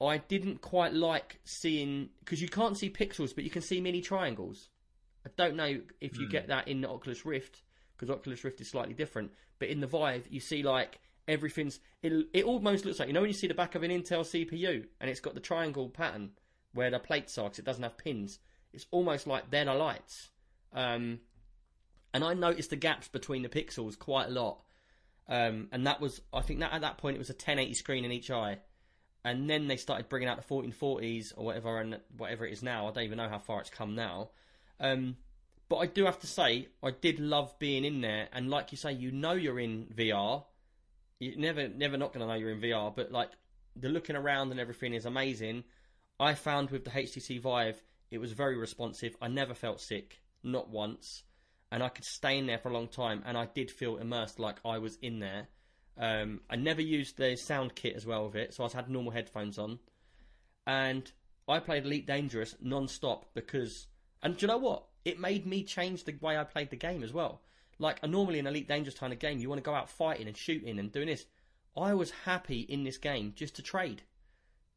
I 0.00 0.18
didn't 0.18 0.60
quite 0.60 0.92
like 0.92 1.40
seeing 1.44 2.10
because 2.20 2.42
you 2.42 2.48
can't 2.48 2.76
see 2.76 2.90
pixels, 2.90 3.34
but 3.34 3.44
you 3.44 3.50
can 3.50 3.62
see 3.62 3.80
mini 3.80 4.00
triangles. 4.00 4.68
I 5.24 5.30
don't 5.36 5.56
know 5.56 5.80
if 6.00 6.18
you 6.18 6.28
get 6.28 6.48
that 6.48 6.66
in 6.66 6.80
the 6.80 6.88
Oculus 6.88 7.24
Rift 7.24 7.62
because 7.96 8.10
Oculus 8.10 8.42
Rift 8.42 8.60
is 8.60 8.68
slightly 8.68 8.94
different, 8.94 9.30
but 9.60 9.68
in 9.68 9.80
the 9.80 9.86
Vive 9.86 10.26
you 10.28 10.40
see 10.40 10.62
like 10.62 11.00
everything's 11.28 11.78
it. 12.02 12.26
It 12.32 12.44
almost 12.44 12.84
looks 12.84 12.98
like 12.98 13.08
you 13.08 13.14
know 13.14 13.20
when 13.20 13.30
you 13.30 13.34
see 13.34 13.46
the 13.46 13.54
back 13.54 13.74
of 13.74 13.82
an 13.82 13.90
Intel 13.90 14.24
CPU 14.24 14.84
and 15.00 15.08
it's 15.08 15.20
got 15.20 15.34
the 15.34 15.40
triangle 15.40 15.88
pattern 15.88 16.30
where 16.72 16.90
the 16.90 16.98
plates 16.98 17.36
are 17.38 17.48
'cause 17.48 17.58
it 17.58 17.64
doesn't 17.64 17.82
have 17.82 17.96
pins. 17.96 18.38
It's 18.72 18.86
almost 18.90 19.26
like 19.26 19.50
they're 19.50 19.64
the 19.64 19.74
lights. 19.74 20.30
Um, 20.72 21.20
and 22.14 22.24
I 22.24 22.34
noticed 22.34 22.70
the 22.70 22.76
gaps 22.76 23.08
between 23.08 23.42
the 23.42 23.48
pixels 23.48 23.98
quite 23.98 24.28
a 24.28 24.30
lot. 24.30 24.64
Um, 25.28 25.68
and 25.72 25.86
that 25.86 26.00
was, 26.00 26.20
I 26.32 26.40
think 26.40 26.60
that 26.60 26.72
at 26.72 26.80
that 26.80 26.98
point 26.98 27.16
it 27.16 27.18
was 27.18 27.30
a 27.30 27.34
1080 27.34 27.74
screen 27.74 28.04
in 28.04 28.12
each 28.12 28.30
eye, 28.30 28.60
and 29.24 29.48
then 29.48 29.68
they 29.68 29.76
started 29.76 30.08
bringing 30.08 30.28
out 30.28 30.36
the 30.36 30.42
1440s 30.42 31.32
or 31.36 31.44
whatever, 31.44 31.80
and 31.80 32.00
whatever 32.16 32.46
it 32.46 32.52
is 32.52 32.62
now. 32.62 32.88
I 32.88 32.92
don't 32.92 33.04
even 33.04 33.18
know 33.18 33.28
how 33.28 33.38
far 33.38 33.60
it's 33.60 33.70
come 33.70 33.94
now. 33.94 34.30
Um, 34.80 35.16
but 35.68 35.76
I 35.76 35.86
do 35.86 36.04
have 36.04 36.18
to 36.20 36.26
say, 36.26 36.68
I 36.82 36.90
did 36.90 37.20
love 37.20 37.58
being 37.58 37.84
in 37.84 38.00
there, 38.00 38.28
and 38.32 38.50
like 38.50 38.72
you 38.72 38.78
say, 38.78 38.92
you 38.92 39.10
know 39.10 39.32
you're 39.32 39.60
in 39.60 39.86
VR. 39.86 40.44
You're 41.18 41.38
never, 41.38 41.68
never 41.68 41.96
not 41.96 42.12
going 42.12 42.26
to 42.26 42.26
know 42.26 42.38
you're 42.38 42.50
in 42.50 42.60
VR, 42.60 42.94
but 42.94 43.12
like 43.12 43.30
the 43.76 43.88
looking 43.88 44.16
around 44.16 44.50
and 44.50 44.60
everything 44.60 44.92
is 44.92 45.06
amazing. 45.06 45.64
I 46.22 46.34
found 46.34 46.70
with 46.70 46.84
the 46.84 46.90
HTC 46.90 47.40
Vive, 47.40 47.82
it 48.12 48.18
was 48.18 48.30
very 48.30 48.56
responsive. 48.56 49.16
I 49.20 49.26
never 49.26 49.54
felt 49.54 49.80
sick, 49.80 50.22
not 50.44 50.70
once, 50.70 51.24
and 51.72 51.82
I 51.82 51.88
could 51.88 52.04
stay 52.04 52.38
in 52.38 52.46
there 52.46 52.58
for 52.58 52.68
a 52.68 52.72
long 52.72 52.86
time, 52.86 53.24
and 53.26 53.36
I 53.36 53.46
did 53.46 53.72
feel 53.72 53.96
immersed 53.96 54.38
like 54.38 54.60
I 54.64 54.78
was 54.78 54.94
in 55.02 55.18
there. 55.18 55.48
Um, 55.98 56.40
I 56.48 56.54
never 56.54 56.80
used 56.80 57.16
the 57.16 57.34
sound 57.34 57.74
kit 57.74 57.96
as 57.96 58.06
well 58.06 58.26
with 58.26 58.36
it, 58.36 58.54
so 58.54 58.62
I 58.62 58.68
had 58.68 58.88
normal 58.88 59.10
headphones 59.10 59.58
on, 59.58 59.80
and 60.64 61.10
I 61.48 61.58
played 61.58 61.86
Elite 61.86 62.06
Dangerous 62.06 62.54
non-stop 62.60 63.34
because, 63.34 63.88
and 64.22 64.36
do 64.36 64.42
you 64.42 64.46
know 64.46 64.58
what? 64.58 64.84
It 65.04 65.18
made 65.18 65.44
me 65.44 65.64
change 65.64 66.04
the 66.04 66.16
way 66.20 66.38
I 66.38 66.44
played 66.44 66.70
the 66.70 66.76
game 66.76 67.02
as 67.02 67.12
well. 67.12 67.42
Like 67.80 68.00
normally 68.06 68.38
in 68.38 68.46
Elite 68.46 68.68
Dangerous 68.68 68.96
kind 68.96 69.12
of 69.12 69.18
game, 69.18 69.40
you 69.40 69.48
want 69.48 69.58
to 69.58 69.68
go 69.68 69.74
out 69.74 69.90
fighting 69.90 70.28
and 70.28 70.36
shooting 70.36 70.78
and 70.78 70.92
doing 70.92 71.08
this. 71.08 71.26
I 71.76 71.94
was 71.94 72.12
happy 72.12 72.60
in 72.60 72.84
this 72.84 72.98
game 72.98 73.32
just 73.34 73.56
to 73.56 73.62
trade 73.62 74.02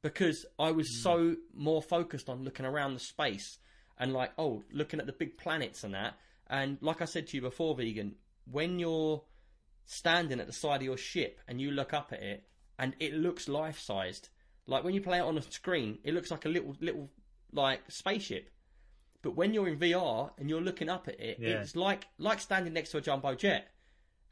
because 0.05 0.45
I 0.59 0.69
was 0.69 0.87
hmm. 0.87 1.01
so 1.01 1.35
more 1.55 1.81
focused 1.81 2.29
on 2.29 2.43
looking 2.43 2.63
around 2.63 2.93
the 2.93 2.99
space 2.99 3.57
and 3.97 4.13
like 4.13 4.31
oh 4.37 4.61
looking 4.71 4.99
at 4.99 5.07
the 5.07 5.13
big 5.13 5.35
planets 5.35 5.83
and 5.83 5.95
that. 5.95 6.13
And 6.47 6.77
like 6.79 7.01
I 7.01 7.05
said 7.05 7.25
to 7.27 7.37
you 7.37 7.41
before 7.41 7.75
vegan 7.75 8.13
when 8.51 8.77
you're 8.77 9.23
standing 9.85 10.39
at 10.39 10.45
the 10.45 10.53
side 10.53 10.81
of 10.81 10.83
your 10.83 10.97
ship 10.97 11.39
and 11.47 11.59
you 11.59 11.71
look 11.71 11.91
up 11.91 12.13
at 12.13 12.21
it 12.21 12.43
and 12.77 12.95
it 12.99 13.15
looks 13.15 13.47
life 13.47 13.79
sized 13.79 14.29
like 14.67 14.83
when 14.83 14.93
you 14.93 15.01
play 15.01 15.17
it 15.17 15.21
on 15.21 15.39
a 15.39 15.41
screen 15.41 15.97
it 16.03 16.13
looks 16.13 16.29
like 16.29 16.45
a 16.45 16.49
little 16.49 16.75
little 16.79 17.09
like 17.51 17.81
spaceship. 17.87 18.51
But 19.23 19.35
when 19.35 19.55
you're 19.55 19.67
in 19.67 19.79
VR 19.79 20.29
and 20.37 20.51
you're 20.51 20.61
looking 20.61 20.87
up 20.87 21.07
at 21.07 21.19
it 21.19 21.39
Yeah. 21.39 21.61
it's 21.61 21.75
like 21.75 22.05
like 22.19 22.39
standing 22.39 22.73
next 22.73 22.91
to 22.91 22.99
a 22.99 23.01
jumbo 23.01 23.33
jet 23.33 23.71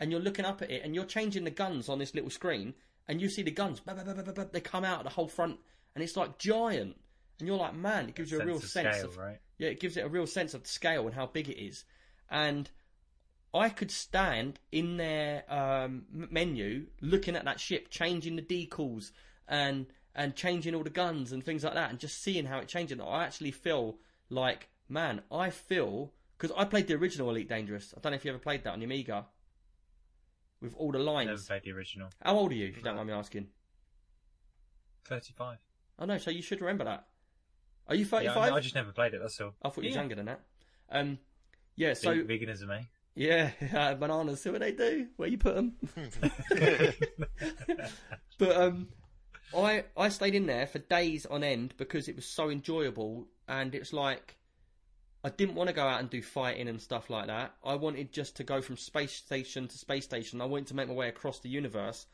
and 0.04 0.12
you're 0.12 0.20
looking 0.20 0.44
up 0.44 0.62
at 0.62 0.70
it 0.70 0.82
and 0.84 0.94
you're 0.94 1.06
changing 1.06 1.46
the 1.46 1.50
guns 1.50 1.88
on 1.88 1.98
this 1.98 2.14
little 2.14 2.30
screen 2.30 2.74
and 3.08 3.22
you 3.22 3.30
see 3.30 3.42
the 3.42 3.50
guns 3.50 3.80
bah, 3.80 3.94
bah, 3.96 4.14
bah, 4.14 4.44
they 4.52 4.60
come 4.60 4.84
out 4.84 4.98
of 4.98 5.06
the 5.06 5.10
whole 5.10 5.30
front 5.30 5.58
and 5.96 6.04
it's 6.04 6.18
like 6.18 6.38
giant. 6.38 6.98
And 7.40 7.48
you're 7.48 7.58
like 7.58 7.74
man 7.74 8.10
it 8.10 8.16
gives 8.16 8.30
you 8.30 8.42
a 8.42 8.46
real 8.46 8.58
of 8.58 8.66
sense 8.66 8.98
scale, 8.98 9.10
of 9.10 9.18
right? 9.18 9.40
yeah 9.58 9.70
it 9.70 9.80
gives 9.80 9.96
it 9.96 10.02
a 10.02 10.10
real 10.10 10.28
sense 10.28 10.54
of 10.54 10.68
scale 10.68 11.06
and 11.06 11.16
how 11.16 11.26
big 11.26 11.48
it 11.48 11.58
is. 11.58 11.86
And 12.30 12.70
I 13.54 13.70
could 13.70 13.92
stand 13.92 14.60
in 14.74 14.98
their 14.98 15.46
um, 15.48 16.04
menu 16.12 16.88
looking 17.00 17.38
at 17.38 17.46
that 17.46 17.62
ship 17.62 17.90
changing 17.90 18.36
the 18.36 18.42
decals 18.42 19.12
and 19.48 19.86
and 20.14 20.36
changing 20.36 20.76
all 20.76 20.84
the 20.84 20.90
guns 20.90 21.32
and 21.32 21.42
things 21.42 21.64
like 21.64 21.76
that 21.76 21.92
and 21.92 21.98
just 21.98 22.22
seeing 22.22 22.46
how 22.46 22.60
it 22.60 22.68
changes. 22.68 23.00
I 23.00 23.24
actually 23.24 23.52
feel 23.52 24.00
like 24.30 24.68
man 24.90 25.22
I 25.32 25.50
feel 25.50 26.12
because 26.38 26.54
I 26.58 26.66
played 26.66 26.88
the 26.88 26.96
original 26.96 27.30
Elite 27.30 27.48
Dangerous. 27.48 27.94
I 27.96 28.02
don't 28.02 28.12
know 28.12 28.18
if 28.18 28.26
you 28.26 28.32
ever 28.32 28.40
played 28.40 28.66
that 28.66 28.74
on 28.74 28.80
the 28.80 28.86
Amiga 28.86 29.28
with 30.64 30.74
all 30.76 30.92
the 30.92 30.98
Never 30.98 31.12
lines 31.12 31.48
played 31.48 31.62
the 31.64 31.72
original. 31.74 32.10
how 32.22 32.36
old 32.36 32.52
are 32.52 32.56
you 32.56 32.68
if 32.68 32.78
you 32.78 32.82
don't 32.84 32.96
mind 32.96 33.08
me 33.10 33.14
asking 33.14 33.48
Thirty-five. 35.06 35.58
Oh 36.00 36.06
no 36.06 36.18
so 36.18 36.32
you 36.32 36.42
should 36.42 36.62
remember 36.62 36.86
that 36.86 37.06
are 37.88 37.96
you 37.96 38.06
Yeah, 38.06 38.34
35 38.34 38.38
I, 38.38 38.56
I 38.56 38.60
just 38.62 38.76
never 38.76 38.92
played 38.94 39.14
it. 39.14 39.20
That's 39.22 39.40
all. 39.42 39.54
I 39.62 39.70
thought 39.70 39.84
you 39.84 39.90
were 39.90 39.94
Yeah. 39.96 39.96
younger 40.00 40.16
than 40.16 40.26
that 40.26 40.40
um 40.90 41.20
yeah 41.76 41.94
so 41.94 42.14
Ve- 42.14 42.24
veganism, 42.40 42.70
eh? 42.80 42.84
Yeah, 43.16 43.52
uh, 43.76 43.94
bananas. 43.94 44.42
See 44.42 44.50
what 44.50 44.62
they 44.62 44.72
do? 44.72 45.08
Where 45.18 45.30
you 45.30 45.38
put 45.38 45.54
them? 45.54 45.76
but 48.40 48.56
um, 48.58 48.88
I 49.56 49.84
I 49.96 50.10
stayed 50.10 50.34
in 50.34 50.48
there 50.48 50.66
for 50.66 50.80
days 50.80 51.28
on 51.28 51.44
end 51.44 51.76
because 51.78 52.08
it 52.08 52.16
was 52.16 52.26
so 52.26 52.50
enjoyable, 52.50 53.28
and 53.48 53.76
it's 53.76 53.94
like 53.94 54.38
I 55.24 55.30
didn't 55.30 55.56
want 55.56 55.70
to 55.70 55.74
go 55.74 55.84
out 55.88 56.02
and 56.02 56.10
do 56.10 56.22
fighting 56.22 56.68
and 56.68 56.82
stuff 56.82 57.10
like 57.10 57.28
that. 57.28 57.54
I 57.64 57.76
wanted 57.76 58.12
just 58.12 58.36
to 58.38 58.44
go 58.44 58.62
from 58.62 58.76
space 58.78 59.14
station 59.14 59.68
to 59.70 59.78
space 59.78 60.04
station. 60.04 60.42
I 60.42 60.46
wanted 60.46 60.68
to 60.68 60.76
make 60.76 60.88
my 60.90 60.94
way 60.94 61.08
across 61.10 61.40
the 61.40 61.50
universe, 61.50 62.06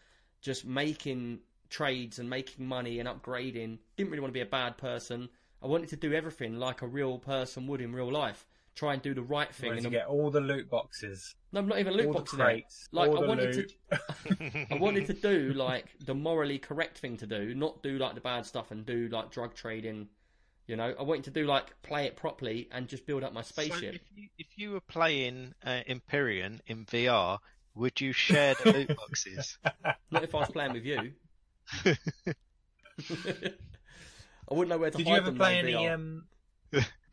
just 0.41 0.63
making 0.65 1.39
trades 1.69 2.19
and 2.19 2.29
making 2.29 2.65
money 2.67 2.99
and 2.99 3.09
upgrading. 3.09 3.79
Didn't 3.97 4.11
really 4.11 4.21
want 4.21 4.31
to 4.33 4.37
be 4.37 4.41
a 4.41 4.45
bad 4.45 4.77
person. 4.77 5.29
I 5.61 5.67
wanted 5.67 5.89
to 5.89 5.95
do 5.95 6.13
everything 6.13 6.57
like 6.59 6.81
a 6.83 6.87
real 6.87 7.17
person 7.17 7.67
would 7.67 7.81
in 7.81 7.93
real 7.93 8.11
life. 8.11 8.45
Try 8.75 8.93
and 8.93 9.01
do 9.01 9.13
the 9.13 9.23
right 9.23 9.53
thing. 9.53 9.73
And 9.73 9.91
get 9.91 10.05
all 10.07 10.29
the 10.29 10.39
loot 10.39 10.69
boxes, 10.69 11.35
no, 11.51 11.59
I'm 11.59 11.67
not 11.67 11.79
even 11.79 11.93
loot 11.93 12.05
all 12.05 12.13
the 12.13 12.19
boxes. 12.19 12.37
there. 12.37 12.45
crates, 12.45 12.87
Like 12.91 13.09
all 13.09 13.17
I 13.17 13.21
the 13.21 13.27
wanted 13.27 13.55
loot. 13.55 13.73
to, 13.91 14.67
I 14.71 14.77
wanted 14.77 15.07
to 15.07 15.13
do 15.13 15.53
like 15.53 15.87
the 16.05 16.13
morally 16.13 16.59
correct 16.59 16.99
thing 16.99 17.17
to 17.17 17.27
do, 17.27 17.53
not 17.55 17.83
do 17.83 17.97
like 17.97 18.15
the 18.15 18.21
bad 18.21 18.45
stuff 18.45 18.71
and 18.71 18.85
do 18.85 19.09
like 19.09 19.31
drug 19.31 19.53
trading. 19.55 20.07
You 20.69 20.75
know, 20.75 20.93
I 20.99 21.01
wanted 21.01 21.23
to 21.23 21.31
do 21.31 21.45
like 21.47 21.81
play 21.81 22.05
it 22.05 22.15
properly 22.15 22.67
and 22.71 22.87
just 22.87 23.07
build 23.07 23.23
up 23.23 23.33
my 23.33 23.41
So 23.41 23.63
spaceship. 23.63 23.95
if 23.95 24.01
you 24.15 24.29
if 24.37 24.47
you 24.55 24.71
were 24.71 24.81
playing 24.81 25.55
uh, 25.65 25.79
Empyrion 25.89 26.59
in 26.67 26.85
VR, 26.85 27.39
would 27.73 27.99
you 27.99 28.13
share 28.13 28.53
the 28.53 28.71
loot 28.71 28.95
boxes? 28.95 29.57
Not 30.11 30.23
if 30.23 30.35
I 30.35 30.39
was 30.41 30.49
playing 30.49 30.73
with 30.73 30.85
you. 30.85 31.13
I 33.09 34.53
wouldn't 34.53 34.69
know 34.69 34.77
where 34.77 34.91
to 34.91 34.97
Did 34.97 35.07
you 35.07 35.15
ever 35.15 35.25
them. 35.27 35.37
play 35.37 35.57
any? 35.57 35.87
Um, 35.87 36.25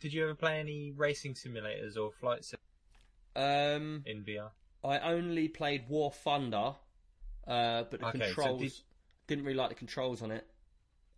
did 0.01 0.12
you 0.12 0.23
ever 0.25 0.35
play 0.35 0.60
any 0.60 0.93
racing 0.93 1.33
simulators 1.35 1.97
or 1.97 2.12
flight 2.12 2.44
sim 2.44 2.59
Um, 3.35 4.02
in 4.07 4.23
VR? 4.23 4.51
I 4.85 4.99
only 5.01 5.49
played 5.49 5.89
War 5.89 6.10
Thunder, 6.12 6.75
uh, 7.47 7.85
but 7.91 8.01
the 8.01 8.07
Okay, 8.07 8.18
so 8.18 8.35
controls 8.35 8.60
did- 8.60 8.73
didn't 9.28 9.44
really 9.44 9.57
like 9.57 9.70
the 9.70 9.75
controls 9.75 10.23
on 10.23 10.31
it, 10.31 10.47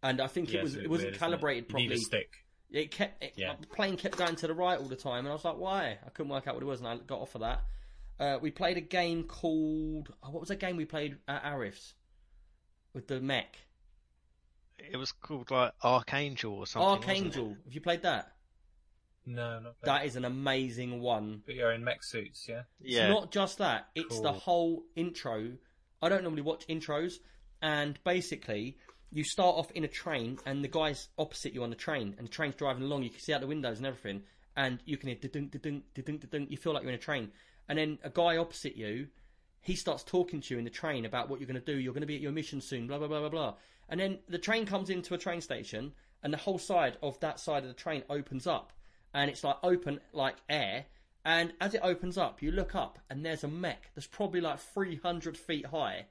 and 0.02 0.20
I 0.20 0.26
think 0.26 0.52
Yeah, 0.52 0.60
it 0.60 0.62
was 0.62 0.74
it 0.76 0.88
wasn't 0.88 0.90
weird, 0.90 1.00
isn't 1.00 1.14
it? 1.14 1.18
calibrated 1.18 1.64
You 1.70 1.76
need 1.76 1.86
properly. 1.88 1.94
a 1.94 2.04
stick. 2.04 2.44
It 2.70 2.90
kept 2.90 3.22
it, 3.22 3.32
Yeah. 3.36 3.54
the 3.60 3.66
plane 3.66 3.96
kept 3.96 4.18
going 4.18 4.36
to 4.36 4.46
the 4.46 4.54
right 4.54 4.78
all 4.78 4.86
the 4.88 4.96
time, 4.96 5.20
and 5.20 5.28
I 5.28 5.32
was 5.32 5.44
like, 5.44 5.56
why? 5.56 5.98
I 6.04 6.10
couldn't 6.10 6.30
work 6.30 6.46
out 6.46 6.54
what 6.54 6.62
it 6.62 6.66
was, 6.66 6.80
and 6.80 6.88
I 6.88 6.96
got 6.98 7.20
off 7.20 7.34
of 7.34 7.40
that. 7.40 7.64
Uh, 8.20 8.38
we 8.42 8.50
played 8.50 8.76
a 8.76 8.80
game 8.82 9.24
called 9.24 10.12
oh, 10.22 10.30
what 10.30 10.40
was 10.40 10.48
that 10.48 10.58
game 10.58 10.76
we 10.76 10.84
played 10.84 11.18
at 11.28 11.44
Arif's 11.44 11.94
with 12.92 13.06
the 13.06 13.20
mech 13.20 13.56
It 14.78 14.96
was 14.96 15.12
called 15.12 15.50
like 15.50 15.72
Archangel 15.82 16.54
or 16.54 16.66
something. 16.66 16.84
wasn't 16.88 17.04
it? 17.04 17.08
Archangel. 17.08 17.56
Have 17.64 17.74
you 17.74 17.80
played 17.80 18.02
that? 18.02 18.32
No, 19.24 19.60
not 19.60 19.80
That 19.82 20.06
is 20.06 20.16
an 20.16 20.24
amazing 20.24 21.00
one. 21.00 21.42
But 21.46 21.54
you're 21.54 21.72
in 21.72 21.84
mech 21.84 22.02
suits, 22.02 22.48
yeah. 22.48 22.62
Yeah. 22.80 23.06
It's 23.08 23.14
not 23.20 23.30
just 23.30 23.58
that; 23.58 23.88
it's 23.94 24.20
the 24.20 24.32
whole 24.32 24.84
intro. 24.96 25.52
I 26.02 26.08
don't 26.08 26.22
normally 26.22 26.42
watch 26.42 26.66
intros, 26.66 27.14
and 27.60 27.98
basically, 28.04 28.78
you 29.10 29.24
start 29.24 29.56
off 29.56 29.70
in 29.72 29.84
a 29.84 29.88
train, 29.88 30.38
and 30.44 30.62
the 30.62 30.68
guy's 30.68 31.08
opposite 31.18 31.54
you 31.54 31.62
on 31.62 31.70
the 31.70 31.76
train, 31.76 32.14
and 32.18 32.26
the 32.26 32.30
train's 32.30 32.56
driving 32.56 32.82
along. 32.82 33.02
You 33.02 33.10
can 33.10 33.20
see 33.20 33.32
out 33.32 33.40
the 33.40 33.46
windows 33.46 33.78
and 33.78 33.86
everything, 33.86 34.22
and 34.56 34.80
you 34.84 34.96
can 34.96 35.08
hear 35.08 35.16
dun 35.16 35.48
dun 35.48 35.82
dun 35.94 36.18
dun 36.30 36.46
You 36.50 36.56
feel 36.56 36.74
like 36.74 36.82
you're 36.82 36.92
in 36.92 36.98
a 36.98 37.02
train, 37.02 37.30
and 37.68 37.78
then 37.78 37.98
a 38.02 38.10
guy 38.10 38.36
opposite 38.36 38.76
you, 38.76 39.08
he 39.62 39.74
starts 39.74 40.04
talking 40.04 40.40
to 40.40 40.54
you 40.54 40.58
in 40.58 40.64
the 40.64 40.70
train 40.70 41.04
about 41.04 41.28
what 41.28 41.40
you're 41.40 41.46
going 41.46 41.60
to 41.60 41.72
do. 41.72 41.78
You're 41.78 41.94
going 41.94 42.02
to 42.02 42.06
be 42.06 42.16
at 42.16 42.20
your 42.20 42.32
mission 42.32 42.60
soon. 42.60 42.86
Blah 42.86 42.98
blah 42.98 43.08
blah 43.08 43.20
blah 43.20 43.28
blah. 43.28 43.54
And 43.88 43.98
then 44.00 44.18
the 44.28 44.38
train 44.38 44.66
comes 44.66 44.90
into 44.90 45.14
a 45.14 45.18
train 45.18 45.40
station, 45.40 45.92
and 46.22 46.32
the 46.32 46.38
whole 46.38 46.58
side 46.58 46.98
of 47.02 47.18
that 47.20 47.40
side 47.40 47.62
of 47.62 47.68
the 47.68 47.74
train 47.74 48.02
opens 48.10 48.46
up, 48.46 48.72
and 49.14 49.30
it's 49.30 49.44
like 49.44 49.56
open 49.62 50.00
like 50.12 50.36
air. 50.48 50.86
And 51.24 51.52
as 51.60 51.74
it 51.74 51.80
opens 51.82 52.16
up, 52.16 52.42
you 52.42 52.52
look 52.52 52.74
up, 52.74 52.98
and 53.10 53.24
there's 53.24 53.44
a 53.44 53.48
mech 53.48 53.90
that's 53.94 54.06
probably 54.06 54.40
like 54.40 54.58
300 54.58 55.36
feet 55.36 55.66
high, 55.66 56.06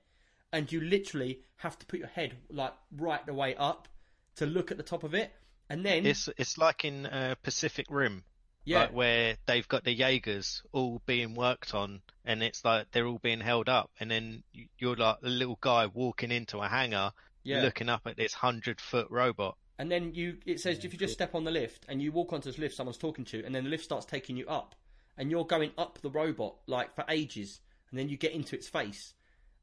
and 0.51 0.71
you 0.71 0.81
literally 0.81 1.41
have 1.57 1.77
to 1.79 1.85
put 1.85 1.99
your 1.99 2.07
head 2.09 2.35
like 2.49 2.73
right 2.95 3.25
the 3.25 3.33
way 3.33 3.55
up 3.55 3.87
to 4.35 4.45
look 4.45 4.71
at 4.71 4.77
the 4.77 4.83
top 4.83 5.03
of 5.03 5.13
it, 5.13 5.31
and 5.69 5.85
then 5.85 6.05
It's 6.05 6.29
it's 6.37 6.57
like 6.57 6.85
in 6.85 7.05
uh, 7.05 7.35
Pacific 7.41 7.87
Rim, 7.89 8.23
yeah, 8.65 8.81
like 8.81 8.93
where 8.93 9.37
they've 9.45 9.67
got 9.67 9.83
the 9.83 9.93
Jaegers 9.93 10.61
all 10.71 11.01
being 11.05 11.33
worked 11.33 11.73
on, 11.73 12.01
and 12.25 12.43
it's 12.43 12.63
like 12.63 12.91
they're 12.91 13.07
all 13.07 13.19
being 13.19 13.39
held 13.39 13.67
up, 13.69 13.89
and 13.99 14.09
then 14.11 14.43
you- 14.53 14.67
you're 14.77 14.95
like 14.95 15.17
a 15.23 15.29
little 15.29 15.57
guy 15.61 15.87
walking 15.87 16.31
into 16.31 16.59
a 16.59 16.67
hangar, 16.67 17.11
yeah. 17.43 17.61
looking 17.63 17.89
up 17.89 18.05
at 18.05 18.15
this 18.17 18.33
hundred 18.33 18.79
foot 18.79 19.07
robot. 19.09 19.57
And 19.79 19.91
then 19.91 20.13
you, 20.15 20.37
it 20.45 20.59
says 20.59 20.83
if 20.83 20.91
you 20.93 20.97
just 20.99 21.13
step 21.13 21.35
on 21.35 21.43
the 21.43 21.51
lift 21.51 21.85
and 21.87 22.01
you 22.01 22.11
walk 22.11 22.33
onto 22.33 22.49
this 22.49 22.57
lift, 22.57 22.75
someone's 22.75 22.97
talking 22.97 23.25
to 23.25 23.37
you, 23.37 23.45
and 23.45 23.53
then 23.53 23.63
the 23.63 23.69
lift 23.69 23.83
starts 23.83 24.05
taking 24.05 24.35
you 24.37 24.47
up, 24.47 24.75
and 25.17 25.29
you're 25.31 25.45
going 25.45 25.71
up 25.77 25.99
the 26.01 26.09
robot 26.09 26.55
like 26.67 26.95
for 26.95 27.05
ages, 27.09 27.59
and 27.89 27.99
then 27.99 28.09
you 28.09 28.17
get 28.17 28.31
into 28.33 28.55
its 28.55 28.67
face, 28.67 29.13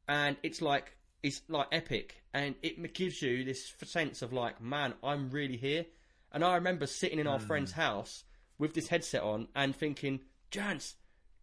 and 0.08 0.36
it's 0.42 0.60
like 0.62 0.96
it's 1.22 1.40
like 1.48 1.68
epic, 1.72 2.22
and 2.34 2.54
it 2.62 2.92
gives 2.94 3.22
you 3.22 3.44
this 3.44 3.72
sense 3.84 4.20
of 4.22 4.32
like, 4.32 4.60
man, 4.60 4.94
I'm 5.02 5.30
really 5.30 5.56
here. 5.56 5.86
And 6.32 6.44
I 6.44 6.56
remember 6.56 6.86
sitting 6.86 7.18
in 7.18 7.26
our 7.26 7.38
friend's 7.38 7.72
house 7.72 8.24
with 8.58 8.74
this 8.74 8.88
headset 8.88 9.22
on 9.22 9.48
and 9.54 9.74
thinking, 9.74 10.20
Jance, 10.50 10.94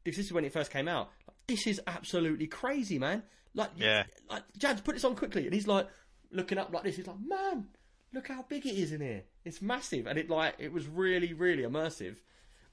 this 0.03 0.17
is 0.17 0.31
when 0.33 0.43
it 0.45 0.51
first 0.53 0.69
came 0.71 0.87
out. 0.87 1.09
This 1.47 1.65
is 1.65 1.81
absolutely 1.87 2.47
crazy, 2.47 2.99
man. 2.99 3.23
Like, 3.53 3.71
Yeah. 3.75 4.03
like 4.29 4.43
Jance, 4.59 4.83
put 4.83 4.95
this 4.95 5.03
on 5.05 5.15
quickly, 5.15 5.45
and 5.45 5.53
he's 5.53 5.65
like 5.67 5.87
looking 6.29 6.57
up 6.57 6.73
like 6.73 6.83
this. 6.83 6.97
He's 6.97 7.07
like, 7.07 7.19
man, 7.25 7.67
look 8.13 8.27
how 8.27 8.43
big 8.43 8.65
it 8.65 8.75
is 8.75 8.91
in 8.91 9.01
here. 9.01 9.23
It's 9.45 9.61
massive, 9.61 10.05
and 10.07 10.19
it 10.19 10.29
like 10.29 10.55
it 10.59 10.71
was 10.71 10.87
really, 10.87 11.33
really 11.33 11.63
immersive. 11.63 12.17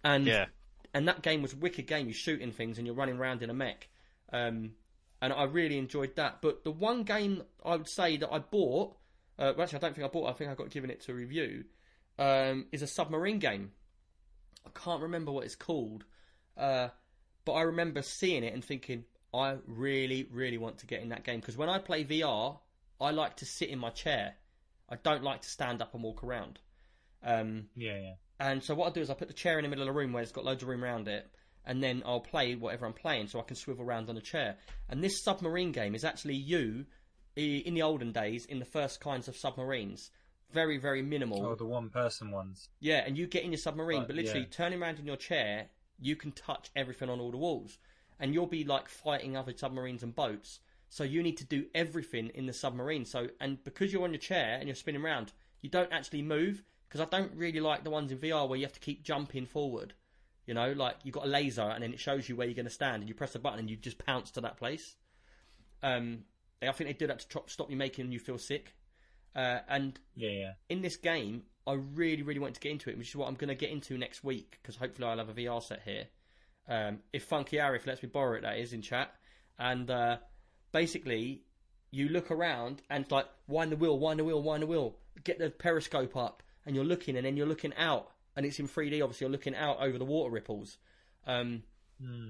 And 0.04 0.26
Yeah. 0.26 0.46
and 0.92 1.06
that 1.08 1.22
game 1.22 1.40
was 1.40 1.54
wicked 1.54 1.86
game. 1.86 2.06
You're 2.06 2.14
shooting 2.14 2.50
things 2.52 2.78
and 2.78 2.86
you're 2.86 2.96
running 2.96 3.16
around 3.16 3.42
in 3.42 3.48
a 3.50 3.54
mech, 3.54 3.88
um, 4.32 4.72
and 5.20 5.32
I 5.32 5.44
really 5.44 5.78
enjoyed 5.78 6.16
that. 6.16 6.40
But 6.42 6.64
the 6.64 6.70
one 6.70 7.02
game 7.04 7.42
I 7.64 7.76
would 7.76 7.88
say 7.88 8.16
that 8.18 8.32
I 8.32 8.38
bought, 8.38 8.96
uh, 9.38 9.52
well, 9.56 9.62
actually 9.62 9.78
I 9.78 9.80
don't 9.80 9.94
think 9.94 10.04
I 10.06 10.08
bought. 10.08 10.28
I 10.30 10.32
think 10.32 10.50
I 10.50 10.54
got 10.54 10.70
given 10.70 10.90
it 10.90 11.00
to 11.02 11.14
review, 11.14 11.64
um, 12.18 12.66
is 12.72 12.82
a 12.82 12.86
submarine 12.86 13.38
game. 13.38 13.72
I 14.66 14.70
can't 14.78 15.02
remember 15.02 15.32
what 15.32 15.44
it's 15.44 15.54
called, 15.54 16.04
uh, 16.56 16.88
but 17.44 17.52
I 17.52 17.62
remember 17.62 18.02
seeing 18.02 18.44
it 18.44 18.52
and 18.52 18.64
thinking 18.64 19.04
I 19.32 19.56
really, 19.66 20.28
really 20.30 20.58
want 20.58 20.78
to 20.78 20.86
get 20.86 21.02
in 21.02 21.10
that 21.10 21.24
game 21.24 21.40
because 21.40 21.56
when 21.56 21.68
I 21.68 21.78
play 21.78 22.04
VR, 22.04 22.58
I 23.00 23.10
like 23.10 23.36
to 23.36 23.46
sit 23.46 23.68
in 23.68 23.78
my 23.78 23.90
chair. 23.90 24.34
I 24.90 24.96
don't 24.96 25.22
like 25.22 25.42
to 25.42 25.48
stand 25.48 25.82
up 25.82 25.94
and 25.94 26.02
walk 26.02 26.24
around. 26.24 26.58
Um, 27.22 27.68
Yeah, 27.76 27.98
yeah. 27.98 28.14
and 28.40 28.62
so 28.62 28.74
what 28.74 28.86
I'll 28.86 28.92
do 28.92 29.00
is 29.00 29.10
I'll 29.10 29.16
put 29.16 29.28
the 29.28 29.34
chair 29.34 29.58
in 29.58 29.64
the 29.64 29.68
middle 29.68 29.86
of 29.86 29.92
the 29.94 29.98
room 29.98 30.12
where 30.12 30.22
it's 30.22 30.32
got 30.32 30.44
loads 30.44 30.62
of 30.62 30.68
room 30.68 30.82
around 30.84 31.08
it, 31.08 31.26
and 31.68 31.82
then 31.82 32.02
I'll 32.06 32.20
play 32.20 32.54
whatever 32.54 32.86
I'm 32.86 32.94
playing 32.94 33.28
so 33.28 33.38
I 33.38 33.42
can 33.42 33.54
swivel 33.54 33.84
around 33.84 34.08
on 34.08 34.16
a 34.16 34.22
chair. 34.22 34.56
And 34.88 35.04
this 35.04 35.22
submarine 35.22 35.70
game 35.70 35.94
is 35.94 36.02
actually 36.02 36.34
you 36.34 36.86
in 37.36 37.74
the 37.74 37.82
olden 37.82 38.10
days 38.10 38.46
in 38.46 38.58
the 38.58 38.64
first 38.64 39.00
kinds 39.00 39.28
of 39.28 39.36
submarines. 39.36 40.10
Very, 40.50 40.78
very 40.78 41.02
minimal. 41.02 41.44
Oh, 41.44 41.54
the 41.54 41.66
one 41.66 41.90
person 41.90 42.30
ones. 42.30 42.70
Yeah, 42.80 43.04
and 43.06 43.18
you 43.18 43.26
get 43.26 43.44
in 43.44 43.52
your 43.52 43.58
submarine, 43.58 43.98
Right, 43.98 44.06
but 44.06 44.16
literally 44.16 44.40
yeah. 44.40 44.46
turning 44.50 44.82
around 44.82 44.98
in 44.98 45.06
your 45.06 45.18
chair, 45.18 45.66
you 46.00 46.16
can 46.16 46.32
touch 46.32 46.70
everything 46.74 47.10
on 47.10 47.20
all 47.20 47.30
the 47.30 47.36
walls. 47.36 47.76
And 48.18 48.32
you'll 48.32 48.46
be 48.46 48.64
like 48.64 48.88
fighting 48.88 49.36
other 49.36 49.52
submarines 49.54 50.02
and 50.02 50.16
boats. 50.16 50.60
So 50.88 51.04
you 51.04 51.22
need 51.22 51.36
to 51.36 51.44
do 51.44 51.66
everything 51.74 52.30
in 52.34 52.46
the 52.46 52.54
submarine. 52.54 53.04
So 53.04 53.28
and 53.40 53.62
because 53.62 53.92
you're 53.92 54.04
on 54.04 54.14
your 54.14 54.20
chair 54.20 54.56
and 54.58 54.66
you're 54.66 54.74
spinning 54.74 55.02
around, 55.02 55.32
you 55.60 55.68
don't 55.68 55.92
actually 55.92 56.22
move 56.22 56.64
because 56.88 57.02
I 57.02 57.04
don't 57.04 57.32
really 57.36 57.60
like 57.60 57.84
the 57.84 57.90
ones 57.90 58.10
in 58.10 58.16
VR 58.16 58.48
where 58.48 58.58
you 58.58 58.64
have 58.64 58.72
to 58.72 58.80
keep 58.80 59.02
jumping 59.02 59.44
forward. 59.44 59.92
You 60.48 60.54
know, 60.54 60.72
like 60.72 60.96
you've 61.04 61.14
got 61.14 61.26
a 61.26 61.28
laser 61.28 61.60
and 61.60 61.82
then 61.82 61.92
it 61.92 62.00
shows 62.00 62.26
you 62.26 62.34
where 62.34 62.46
you're 62.46 62.54
going 62.54 62.64
to 62.64 62.72
stand 62.72 63.02
and 63.02 63.08
you 63.08 63.14
press 63.14 63.34
a 63.34 63.38
button 63.38 63.58
and 63.58 63.68
you 63.68 63.76
just 63.76 63.98
pounce 63.98 64.30
to 64.30 64.40
that 64.40 64.56
place. 64.56 64.96
Um, 65.82 66.24
I 66.62 66.72
think 66.72 66.88
they 66.88 66.94
do 66.94 67.06
that 67.06 67.20
to 67.20 67.42
stop 67.48 67.70
you 67.70 67.76
making 67.76 68.10
you 68.12 68.18
feel 68.18 68.38
sick. 68.38 68.74
Uh, 69.36 69.58
and 69.68 70.00
Yeah, 70.16 70.30
yeah. 70.30 70.52
in 70.70 70.80
this 70.80 70.96
game, 70.96 71.42
I 71.66 71.74
really, 71.74 72.22
really 72.22 72.40
want 72.40 72.54
to 72.54 72.60
get 72.60 72.72
into 72.72 72.88
it, 72.88 72.96
which 72.96 73.10
is 73.10 73.16
what 73.16 73.28
I'm 73.28 73.34
going 73.34 73.48
to 73.48 73.54
get 73.54 73.68
into 73.68 73.98
next 73.98 74.24
week 74.24 74.58
because 74.62 74.76
hopefully 74.76 75.06
I'll 75.06 75.18
have 75.18 75.28
a 75.28 75.34
VR 75.34 75.62
set 75.62 75.82
here. 75.84 76.06
Um, 76.66 77.00
if 77.12 77.24
Funky 77.24 77.58
Arif 77.58 77.86
lets 77.86 78.02
me 78.02 78.08
borrow 78.08 78.34
it, 78.38 78.42
that 78.42 78.56
is 78.56 78.72
in 78.72 78.80
chat. 78.80 79.12
And 79.58 79.90
uh, 79.90 80.16
basically, 80.72 81.42
you 81.90 82.08
look 82.08 82.30
around 82.30 82.80
and 82.88 83.04
like 83.10 83.26
wind 83.48 83.70
the 83.70 83.76
wheel, 83.76 83.98
wind 83.98 84.18
the 84.18 84.24
wheel, 84.24 84.42
wind 84.42 84.62
the 84.62 84.66
wheel, 84.66 84.96
get 85.24 85.38
the 85.38 85.50
periscope 85.50 86.16
up, 86.16 86.42
and 86.64 86.74
you're 86.74 86.86
looking, 86.86 87.16
and 87.16 87.26
then 87.26 87.36
you're 87.36 87.46
looking 87.46 87.74
out, 87.76 88.12
and 88.38 88.46
it's 88.46 88.60
in 88.60 88.68
3D. 88.68 89.02
Obviously, 89.02 89.24
you're 89.24 89.32
looking 89.32 89.56
out 89.56 89.78
over 89.80 89.98
the 89.98 90.04
water 90.04 90.30
ripples, 90.30 90.78
um, 91.26 91.64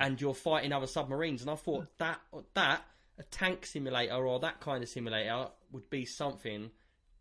and 0.00 0.18
you're 0.18 0.32
fighting 0.32 0.72
other 0.72 0.86
submarines. 0.86 1.42
And 1.42 1.50
I 1.50 1.54
thought 1.54 1.86
that 1.98 2.18
that 2.54 2.82
a 3.18 3.22
tank 3.24 3.66
simulator 3.66 4.14
or 4.14 4.40
that 4.40 4.58
kind 4.60 4.82
of 4.82 4.88
simulator 4.88 5.48
would 5.70 5.90
be 5.90 6.06
something 6.06 6.70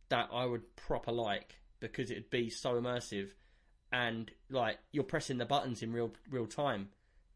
that 0.07 0.30
I 0.32 0.45
would 0.45 0.74
proper 0.77 1.11
like 1.11 1.56
because 1.82 2.09
it'd 2.11 2.30
be 2.30 2.49
so 2.49 2.82
immersive 2.82 3.32
and 3.91 4.32
like 4.49 4.77
you're 4.93 5.03
pressing 5.03 5.38
the 5.38 5.45
buttons 5.45 5.83
in 5.83 5.91
real 5.91 6.14
real 6.30 6.48
time. 6.48 6.88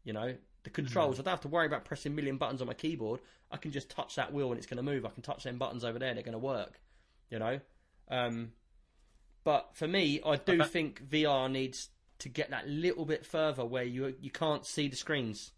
You 0.04 0.14
know, 0.14 0.34
the 0.64 0.70
controls. 0.70 1.20
I 1.20 1.22
don't 1.22 1.32
have 1.32 1.42
to 1.42 1.48
worry 1.48 1.66
about 1.66 1.84
pressing 1.84 2.12
a 2.12 2.14
million 2.14 2.38
buttons 2.38 2.62
on 2.62 2.66
my 2.66 2.74
keyboard. 2.74 3.20
I 3.50 3.58
can 3.58 3.72
just 3.72 3.90
touch 3.90 4.16
that 4.16 4.32
wheel 4.32 4.48
and 4.48 4.56
it's 4.56 4.66
going 4.66 4.78
to 4.78 4.82
move. 4.82 5.04
I 5.04 5.10
can 5.10 5.22
touch 5.22 5.44
them 5.44 5.58
buttons 5.58 5.84
over 5.84 5.98
there; 5.98 6.08
and 6.08 6.16
they're 6.16 6.24
going 6.24 6.32
to 6.32 6.38
work. 6.38 6.80
You 7.28 7.40
know, 7.40 7.60
um, 8.10 8.52
but 9.44 9.70
for 9.74 9.86
me, 9.88 10.20
I 10.24 10.36
do 10.36 10.62
think 10.64 11.02
VR 11.08 11.50
needs 11.50 11.88
to 12.20 12.28
get 12.28 12.50
that 12.50 12.68
little 12.68 13.04
bit 13.04 13.26
further 13.26 13.64
where 13.64 13.82
you 13.84 14.14
you 14.20 14.30
can't 14.30 14.64
see 14.64 14.88
the 14.88 14.96
screens. 14.96 15.52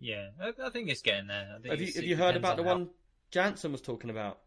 Yeah, 0.00 0.28
I, 0.40 0.52
I 0.66 0.70
think 0.70 0.88
it's 0.90 1.02
getting 1.02 1.28
there. 1.28 1.58
Have 1.66 1.80
you 1.80 1.92
have 1.94 2.04
you 2.04 2.16
heard 2.16 2.36
about 2.36 2.56
the 2.56 2.62
how- 2.64 2.70
one 2.70 2.90
Jansen 3.30 3.72
was 3.72 3.80
talking 3.80 4.10
about? 4.10 4.38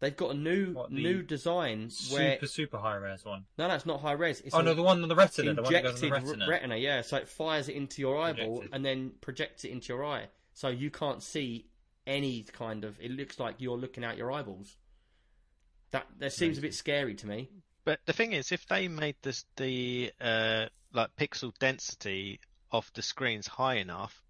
They've 0.00 0.16
got 0.16 0.32
a 0.32 0.34
new 0.36 0.72
What, 0.72 0.90
new 0.90 1.22
design 1.22 1.88
where 2.10 2.32
super 2.34 2.46
super 2.48 2.78
high 2.78 2.96
res 2.96 3.24
one? 3.24 3.44
no, 3.56 3.68
no, 3.68 3.78
not 3.86 4.00
high 4.00 4.12
res. 4.12 4.40
It's 4.40 4.52
Oh 4.54 4.60
no, 4.60 4.74
the 4.74 4.82
one 4.82 5.00
on 5.00 5.08
the 5.08 5.14
retina, 5.14 5.54
the 5.54 5.62
one 5.62 5.72
that 5.72 5.84
goes 5.84 6.02
on 6.02 6.08
the 6.08 6.14
retina. 6.16 6.46
retina, 6.48 6.76
yeah. 6.76 7.02
So 7.02 7.18
it 7.18 7.28
fires 7.28 7.68
it 7.68 7.76
into 7.76 8.02
your 8.02 8.20
eyeball 8.20 8.64
and 8.72 8.84
then 8.84 9.12
projects 9.20 9.64
it 9.64 9.70
into 9.70 9.92
your 9.92 10.04
eye, 10.04 10.26
so 10.54 10.68
you 10.68 10.90
can't 10.90 11.22
see 11.22 11.68
any 12.04 12.42
kind 12.42 12.82
of. 12.82 12.98
It 13.00 13.12
looks 13.12 13.38
like 13.38 13.56
you're 13.58 13.78
looking 13.78 14.02
out 14.04 14.16
your 14.16 14.32
eyeballs. 14.32 14.76
That 15.92 16.06
that 16.18 16.32
seems 16.32 16.58
a 16.58 16.60
bit 16.60 16.74
scary 16.74 17.14
to 17.14 17.26
me. 17.26 17.48
But 17.84 18.00
the 18.06 18.12
thing 18.12 18.32
is, 18.32 18.52
if 18.52 18.66
they 18.66 18.88
made 18.88 19.16
this 19.22 19.44
the 19.56 20.12
uh, 20.20 20.66
like 20.92 21.14
pixel 21.16 21.52
density 21.58 22.40
of 22.70 22.90
the 22.94 23.02
screens 23.02 23.46
high 23.46 23.76
enough, 23.76 24.22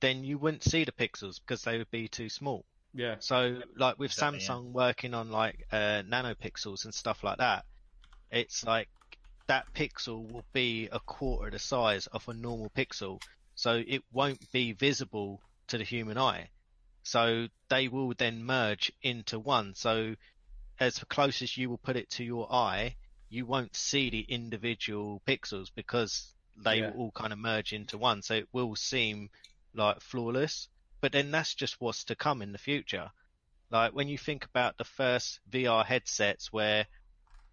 then 0.00 0.24
you 0.24 0.38
wouldn't 0.38 0.62
see 0.62 0.84
the 0.84 0.92
pixels 0.92 1.40
because 1.40 1.62
they 1.62 1.78
would 1.78 1.90
be 1.90 2.08
too 2.08 2.28
small. 2.28 2.64
Yeah, 2.94 3.16
So, 3.18 3.60
like 3.76 3.98
with 3.98 4.12
Exactly, 4.12 4.40
yeah. 4.40 4.48
Samsung 4.48 4.72
working 4.72 5.12
on 5.12 5.30
like 5.30 5.66
uh, 5.70 6.02
nanopixels 6.02 6.84
and 6.84 6.94
stuff 6.94 7.22
like 7.22 7.38
that, 7.38 7.66
it's 8.30 8.64
like 8.64 8.88
that 9.46 9.66
pixel 9.74 10.30
will 10.30 10.46
be 10.52 10.88
a 10.90 11.00
quarter 11.00 11.50
the 11.50 11.58
size 11.58 12.06
of 12.06 12.26
a 12.28 12.34
normal 12.34 12.70
pixel, 12.70 13.20
so 13.54 13.82
it 13.86 14.02
won't 14.12 14.50
be 14.50 14.72
visible 14.72 15.42
to 15.68 15.78
the 15.78 15.84
human 15.84 16.16
eye. 16.16 16.48
So 17.02 17.48
they 17.68 17.88
will 17.88 18.14
then 18.14 18.44
merge 18.44 18.90
into 19.02 19.38
one. 19.38 19.74
So 19.74 20.16
as 20.78 20.98
close 21.08 21.42
as 21.42 21.56
you 21.56 21.70
will 21.70 21.78
put 21.78 21.96
it 21.96 22.10
to 22.10 22.24
your 22.24 22.52
eye, 22.52 22.96
you 23.28 23.46
won't 23.46 23.74
see 23.74 24.10
the 24.10 24.20
individual 24.20 25.22
pixels 25.26 25.70
because 25.74 26.32
they 26.56 26.80
Yeah. 26.80 26.90
will 26.90 27.00
all 27.00 27.10
kind 27.12 27.32
of 27.32 27.38
merge 27.38 27.72
into 27.72 27.98
one. 27.98 28.22
So 28.22 28.34
it 28.34 28.48
will 28.52 28.76
seem 28.76 29.30
like 29.74 30.00
flawless. 30.00 30.68
But 31.00 31.12
then 31.12 31.30
that's 31.30 31.54
just 31.54 31.80
what's 31.80 32.04
to 32.04 32.16
come 32.16 32.40
in 32.42 32.52
the 32.52 32.58
future. 32.58 33.10
Like 33.70 33.92
when 33.92 34.08
you 34.08 34.16
think 34.18 34.44
about 34.44 34.76
the 34.76 34.84
first 34.84 35.40
VR 35.50 35.84
headsets 35.84 36.52
where 36.52 36.86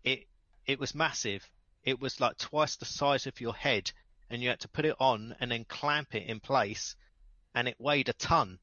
it 0.04 0.28
it 0.66 0.80
was 0.80 0.96
massive. 0.96 1.50
It 1.84 2.00
was 2.00 2.20
like 2.22 2.38
twice 2.38 2.78
the 2.78 2.86
size 2.86 3.28
of 3.28 3.42
your 3.42 3.54
head 3.54 3.92
and 4.30 4.42
you 4.42 4.50
had 4.50 4.62
to 4.62 4.70
put 4.70 4.86
it 4.86 4.96
on 5.00 5.36
and 5.40 5.52
then 5.52 5.66
clamp 5.66 6.16
it 6.16 6.24
in 6.28 6.40
place 6.40 6.96
and 7.54 7.68
it 7.68 7.80
weighed 7.80 8.08
a 8.10 8.14
ton. 8.14 8.60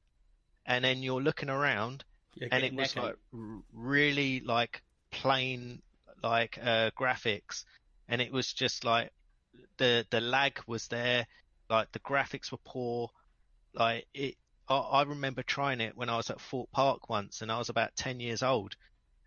And 0.65 0.85
then 0.85 1.03
you're 1.03 1.21
looking 1.21 1.51
around 1.51 2.05
You're 2.34 2.49
and 2.52 2.65
it 2.65 2.75
was 2.75 2.97
like 2.97 3.17
r- 3.34 3.62
really 3.73 4.41
like 4.41 4.83
plain 5.10 5.83
like 6.23 6.59
uh 6.62 6.91
graphics 6.99 7.65
and 8.09 8.20
it 8.20 8.33
was 8.33 8.52
just 8.52 8.84
like 8.84 9.10
the 9.78 10.07
the 10.10 10.20
lag 10.20 10.59
was 10.67 10.86
there 10.89 11.26
like 11.68 11.91
the 11.92 11.99
graphics 12.00 12.52
were 12.52 12.59
poor 12.65 13.09
like 13.75 14.07
it 14.15 14.36
I, 14.68 14.76
I 14.76 15.02
remember 15.02 15.42
trying 15.42 15.81
it 15.81 15.97
when 15.97 16.09
I 16.09 16.17
was 16.17 16.31
at 16.31 16.41
Fort 16.41 16.70
Park 16.73 17.09
once 17.09 17.42
and 17.42 17.50
I 17.50 17.59
was 17.59 17.68
about 17.68 17.97
10 17.97 18.20
years 18.20 18.42
old 18.42 18.76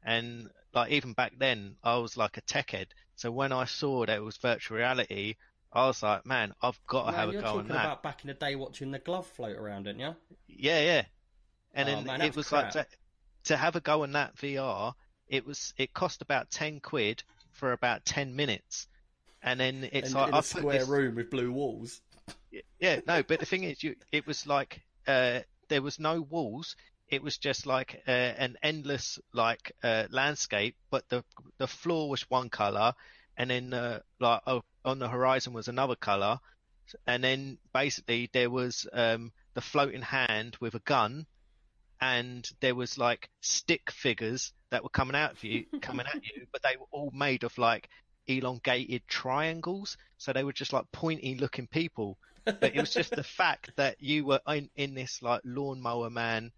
and 0.03 0.49
like 0.73 0.91
even 0.91 1.13
back 1.13 1.33
then 1.37 1.75
I 1.83 1.97
was 1.97 2.17
like 2.17 2.37
a 2.37 2.41
tech 2.41 2.71
head 2.71 2.87
so 3.15 3.31
when 3.31 3.51
I 3.51 3.65
saw 3.65 4.05
that 4.05 4.17
it 4.17 4.23
was 4.23 4.37
virtual 4.37 4.77
reality 4.77 5.35
I 5.73 5.87
was 5.87 6.01
like 6.03 6.25
man 6.25 6.53
I've 6.61 6.79
got 6.87 7.05
to 7.11 7.11
Man, 7.11 7.15
have 7.17 7.29
a 7.29 7.33
go 7.33 7.37
on 7.37 7.43
that. 7.43 7.43
you're 7.43 7.63
talking 7.63 7.75
about 7.75 8.03
back 8.03 8.23
in 8.23 8.27
the 8.27 8.33
day 8.33 8.55
watching 8.55 8.91
the 8.91 8.99
glove 8.99 9.27
float 9.27 9.57
around, 9.57 9.83
didn't 9.83 9.99
you? 10.01 10.15
yeah, 10.47 10.81
yeah. 10.81 11.03
And 11.73 11.89
Oh, 11.89 12.01
then 12.01 12.07
man, 12.07 12.21
it 12.21 12.35
was 12.35 12.47
crap. 12.47 12.63
like 12.63 12.71
to, 12.73 12.87
to 13.45 13.57
have 13.57 13.75
a 13.75 13.81
go 13.81 14.03
on 14.03 14.11
that 14.13 14.37
VR. 14.37 14.93
It 15.27 15.45
was 15.45 15.73
it 15.77 15.93
cost 15.93 16.21
about 16.21 16.49
ten 16.51 16.79
quid 16.79 17.23
for 17.53 17.71
about 17.71 18.05
ten 18.05 18.35
minutes, 18.35 18.87
and 19.41 19.59
then 19.59 19.89
it's 19.91 20.09
in, 20.09 20.15
like 20.15 20.29
in 20.29 20.33
I 20.35 20.39
a 20.39 20.43
square 20.43 20.79
this- 20.79 20.87
room 20.87 21.15
with 21.15 21.29
blue 21.29 21.51
walls. 21.51 22.01
yeah, 22.79 22.99
no, 23.07 23.23
but 23.23 23.39
the 23.39 23.45
thing 23.45 23.63
is, 23.63 23.81
you 23.83 23.95
it 24.11 24.27
was 24.27 24.45
like 24.45 24.81
uh, 25.07 25.39
there 25.69 25.81
was 25.81 25.99
no 25.99 26.21
walls. 26.21 26.75
It 27.09 27.21
was 27.23 27.37
just 27.37 27.65
like 27.65 28.01
uh, 28.07 28.11
an 28.11 28.57
endless 28.63 29.19
like 29.33 29.71
uh, 29.83 30.05
landscape, 30.11 30.75
but 30.91 31.07
the 31.09 31.23
the 31.57 31.67
floor 31.67 32.09
was 32.09 32.29
one 32.29 32.49
color, 32.49 32.93
and 33.37 33.49
then 33.49 33.73
uh, 33.73 33.99
like 34.19 34.41
oh, 34.45 34.61
on 34.85 34.99
the 34.99 35.07
horizon 35.09 35.53
was 35.53 35.67
another 35.67 35.95
color, 35.95 36.39
and 37.07 37.23
then 37.23 37.57
basically 37.73 38.29
there 38.33 38.49
was 38.49 38.87
um, 38.93 39.31
the 39.55 39.61
floating 39.61 40.01
hand 40.01 40.57
with 40.59 40.75
a 40.75 40.79
gun, 40.79 41.25
and 42.03 42.51
there 42.59 42.75
was 42.75 42.97
like 42.97 43.29
stick 43.39 43.89
figures 43.89 44.51
that 44.71 44.83
were 44.83 44.89
coming 44.89 45.15
out 45.15 45.31
of 45.31 45.43
you, 45.45 45.65
coming 45.81 46.05
at 46.05 46.21
you, 46.25 46.45
but 46.51 46.61
they 46.61 46.75
were 46.77 46.85
all 46.91 47.11
made 47.15 47.45
of 47.45 47.57
like 47.57 47.87
elongated 48.27 49.07
triangles, 49.07 49.95
so 50.17 50.33
they 50.33 50.43
were 50.43 50.51
just 50.51 50.73
like 50.73 50.83
pointy 50.91 51.35
looking 51.35 51.65
people. 51.65 52.17
But 52.43 52.61
it 52.61 52.75
was 52.75 52.93
just 52.93 53.15
the 53.15 53.23
fact 53.39 53.71
that 53.77 54.01
you 54.01 54.25
were 54.25 54.41
in, 54.49 54.69
in 54.75 54.95
this 54.95 55.21
like 55.21 55.43
lawnmower 55.45 56.09
man 56.09 56.51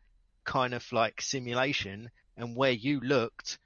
kind 0.45 0.73
of 0.73 0.83
like 0.91 1.21
simulation, 1.21 2.09
and 2.35 2.55
where 2.55 2.71
you 2.71 2.99
looked, 3.01 3.59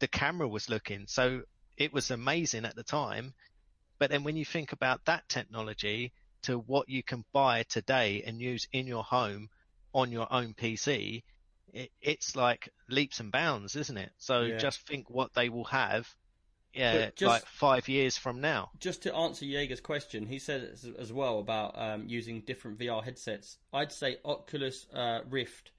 the 0.00 0.08
camera 0.08 0.46
was 0.46 0.68
looking. 0.68 1.06
So 1.06 1.44
it 1.78 1.94
was 1.94 2.10
amazing 2.10 2.66
at 2.66 2.76
the 2.76 2.84
time. 2.84 3.32
But 3.98 4.10
then 4.10 4.22
when 4.22 4.36
you 4.36 4.44
think 4.44 4.72
about 4.72 5.06
that 5.06 5.26
technology 5.30 6.12
to 6.42 6.58
what 6.58 6.90
you 6.90 7.02
can 7.02 7.24
buy 7.32 7.62
today 7.62 8.22
and 8.26 8.38
use 8.38 8.68
in 8.70 8.86
your 8.86 9.04
home 9.04 9.48
on 9.92 10.12
your 10.12 10.26
own 10.32 10.54
PC, 10.54 11.22
it, 11.72 11.90
it's 12.00 12.36
like 12.36 12.68
leaps 12.88 13.20
and 13.20 13.32
bounds, 13.32 13.76
isn't 13.76 13.96
it? 13.96 14.10
So 14.18 14.42
Yeah. 14.42 14.58
just 14.58 14.86
think 14.86 15.08
what 15.10 15.32
they 15.34 15.48
will 15.48 15.64
have 15.64 16.14
yeah, 16.74 17.10
just- 17.10 17.22
like 17.22 17.46
five 17.46 17.88
years 17.88 18.16
from 18.16 18.40
now. 18.40 18.70
just 18.78 19.02
to 19.02 19.14
answer 19.14 19.44
Jaeger's 19.44 19.80
question, 19.80 20.26
he 20.26 20.38
said 20.38 20.78
as, 20.98 21.12
well 21.12 21.38
about 21.38 21.78
um, 21.78 22.06
using 22.08 22.40
different 22.40 22.78
VR 22.78 23.04
headsets. 23.04 23.58
I'd 23.72 23.92
say 23.92 24.16
Oculus 24.24 24.86
uh, 24.92 25.20
Rift 25.28 25.72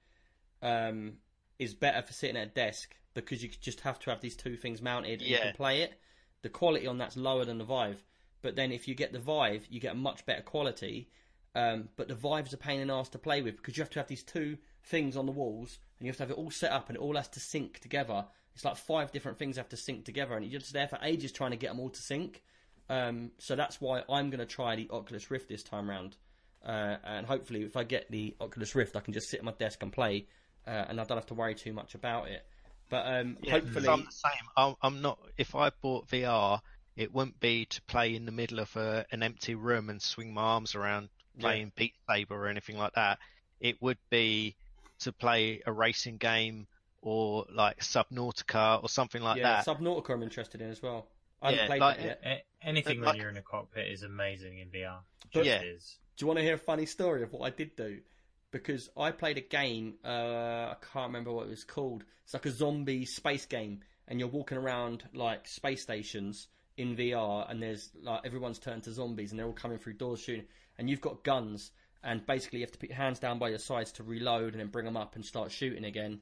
um, 0.62 1.14
is 1.58 1.74
better 1.74 2.02
for 2.02 2.12
sitting 2.12 2.36
at 2.36 2.46
a 2.48 2.50
desk 2.50 2.94
because 3.14 3.42
you 3.42 3.50
just 3.60 3.80
have 3.80 3.98
to 4.00 4.10
have 4.10 4.20
these 4.20 4.36
two 4.36 4.56
things 4.56 4.80
mounted 4.82 5.20
and 5.20 5.28
you 5.28 5.38
can 5.38 5.54
play 5.54 5.82
it. 5.82 5.94
The 6.42 6.48
quality 6.48 6.86
on 6.86 6.98
that's 6.98 7.16
lower 7.16 7.44
than 7.44 7.58
the 7.58 7.64
Vive, 7.64 8.04
but 8.42 8.54
then 8.54 8.70
if 8.70 8.86
you 8.86 8.94
get 8.94 9.12
the 9.12 9.18
Vive, 9.18 9.66
you 9.70 9.80
get 9.80 9.92
a 9.92 9.96
much 9.96 10.24
better 10.26 10.42
quality. 10.42 11.10
Um, 11.54 11.88
but 11.96 12.08
the 12.08 12.14
Vive's 12.14 12.52
a 12.52 12.56
pain 12.56 12.80
in 12.80 12.88
the 12.88 12.94
ass 12.94 13.08
to 13.10 13.18
play 13.18 13.40
with 13.40 13.56
because 13.56 13.76
you 13.76 13.82
have 13.82 13.90
to 13.90 14.00
have 14.00 14.08
these 14.08 14.24
two 14.24 14.58
things 14.82 15.16
on 15.16 15.26
the 15.26 15.32
walls 15.32 15.78
and 15.98 16.06
you 16.06 16.10
have 16.10 16.16
to 16.16 16.24
have 16.24 16.30
it 16.30 16.36
all 16.36 16.50
set 16.50 16.72
up 16.72 16.88
and 16.88 16.96
it 16.96 17.00
all 17.00 17.16
has 17.16 17.28
to 17.28 17.40
sync 17.40 17.78
together. 17.78 18.24
It's 18.54 18.64
like 18.64 18.76
five 18.76 19.12
different 19.12 19.38
things 19.38 19.56
have 19.56 19.68
to 19.70 19.76
sync 19.76 20.04
together 20.04 20.34
and 20.34 20.44
you're 20.44 20.60
just 20.60 20.72
there 20.72 20.88
for 20.88 20.98
ages 21.02 21.32
trying 21.32 21.52
to 21.52 21.56
get 21.56 21.68
them 21.68 21.80
all 21.80 21.90
to 21.90 22.02
sync. 22.02 22.42
Um, 22.88 23.30
so 23.38 23.56
that's 23.56 23.80
why 23.80 24.02
I'm 24.08 24.30
going 24.30 24.40
to 24.40 24.46
try 24.46 24.76
the 24.76 24.88
Oculus 24.90 25.30
Rift 25.30 25.48
this 25.48 25.62
time 25.62 25.88
round. 25.88 26.16
Uh, 26.64 26.96
and 27.04 27.26
hopefully, 27.26 27.62
if 27.62 27.76
I 27.76 27.84
get 27.84 28.10
the 28.10 28.34
Oculus 28.40 28.74
Rift, 28.74 28.96
I 28.96 29.00
can 29.00 29.12
just 29.12 29.28
sit 29.28 29.38
at 29.38 29.44
my 29.44 29.52
desk 29.52 29.82
and 29.82 29.92
play, 29.92 30.26
uh, 30.66 30.86
and 30.88 31.00
I 31.00 31.04
don't 31.04 31.18
have 31.18 31.26
to 31.26 31.34
worry 31.34 31.54
too 31.54 31.72
much 31.72 31.94
about 31.94 32.28
it. 32.28 32.46
But 32.88 33.06
um, 33.06 33.36
Yeah, 33.42 33.52
hopefully, 33.52 33.88
I'm 33.88 34.04
the 34.04 34.10
same. 34.10 34.32
I'm, 34.56 34.74
I'm 34.82 35.02
not. 35.02 35.18
If 35.36 35.54
I 35.54 35.70
bought 35.82 36.08
VR, 36.08 36.60
it 36.96 37.12
wouldn't 37.12 37.38
be 37.40 37.66
to 37.66 37.82
play 37.82 38.14
in 38.14 38.24
the 38.24 38.32
middle 38.32 38.60
of 38.60 38.74
a, 38.76 39.04
an 39.10 39.22
empty 39.22 39.54
room 39.54 39.90
and 39.90 40.00
swing 40.00 40.32
my 40.32 40.42
arms 40.42 40.74
around 40.74 41.08
playing 41.40 41.72
Beat 41.76 41.94
Saber 42.08 42.34
or 42.34 42.48
anything 42.48 42.78
like 42.78 42.92
that. 42.94 43.18
It 43.60 43.80
would 43.82 43.98
be 44.10 44.56
to 45.00 45.12
play 45.12 45.62
a 45.66 45.72
racing 45.72 46.16
game 46.18 46.66
or 47.02 47.46
like 47.52 47.80
Subnautica 47.80 48.82
or 48.82 48.88
something 48.88 49.22
like 49.22 49.38
yeah, 49.38 49.62
that. 49.62 49.66
Subnautica 49.66 50.10
I'm 50.10 50.22
interested 50.22 50.60
in 50.60 50.70
as 50.70 50.82
well. 50.82 51.06
I 51.42 51.50
haven't 51.50 51.60
Yeah, 51.62 51.66
played 51.66 51.80
like- 51.80 51.96
that 51.98 52.20
yet. 52.24 52.46
Anything 52.62 53.00
Like- 53.00 53.12
when 53.14 53.20
you're 53.20 53.30
in 53.30 53.36
a 53.36 53.42
cockpit 53.42 53.88
is 53.88 54.02
amazing 54.02 54.58
in 54.58 54.70
VR. 54.70 55.00
But- 55.32 55.44
Yeah. 55.44 55.60
is. 55.62 55.98
Do 56.16 56.22
you 56.22 56.26
want 56.28 56.38
to 56.38 56.44
hear 56.44 56.54
a 56.54 56.58
funny 56.58 56.86
story 56.86 57.22
of 57.22 57.32
what 57.32 57.44
I 57.44 57.50
did 57.50 57.76
do? 57.76 58.00
Because 58.50 58.88
I 58.96 59.10
played 59.10 59.36
a 59.36 59.40
game, 59.40 59.98
uh, 60.04 60.08
I 60.08 60.76
can't 60.92 61.08
remember 61.08 61.32
what 61.32 61.46
it 61.46 61.50
was 61.50 61.64
called. 61.64 62.04
It's 62.22 62.32
like 62.34 62.46
a 62.46 62.50
zombie 62.52 63.04
space 63.04 63.46
game, 63.46 63.82
and 64.06 64.20
you're 64.20 64.28
walking 64.28 64.56
around 64.56 65.04
like 65.12 65.46
space 65.48 65.82
stations 65.82 66.46
in 66.76 66.94
VR, 66.96 67.46
and 67.50 67.60
there's 67.60 67.90
like 68.00 68.24
everyone's 68.24 68.60
turned 68.60 68.84
to 68.84 68.92
zombies, 68.92 69.32
and 69.32 69.38
they're 69.38 69.46
all 69.46 69.52
coming 69.52 69.78
through 69.78 69.94
doors 69.94 70.20
shooting, 70.20 70.46
and 70.78 70.88
you've 70.90 71.00
got 71.00 71.22
guns, 71.24 71.70
and 72.02 72.24
basically 72.26 72.58
you 72.60 72.64
have 72.64 72.72
to 72.72 72.78
put 72.78 72.88
your 72.90 72.96
hands 72.98 73.18
down 73.18 73.38
by 73.38 73.48
your 73.48 73.58
sides 73.58 73.92
to 73.92 74.02
reload, 74.02 74.52
and 74.52 74.60
then 74.60 74.68
bring 74.68 74.84
them 74.84 74.96
up 74.96 75.14
and 75.14 75.24
start 75.24 75.50
shooting 75.50 75.84
again. 75.84 76.20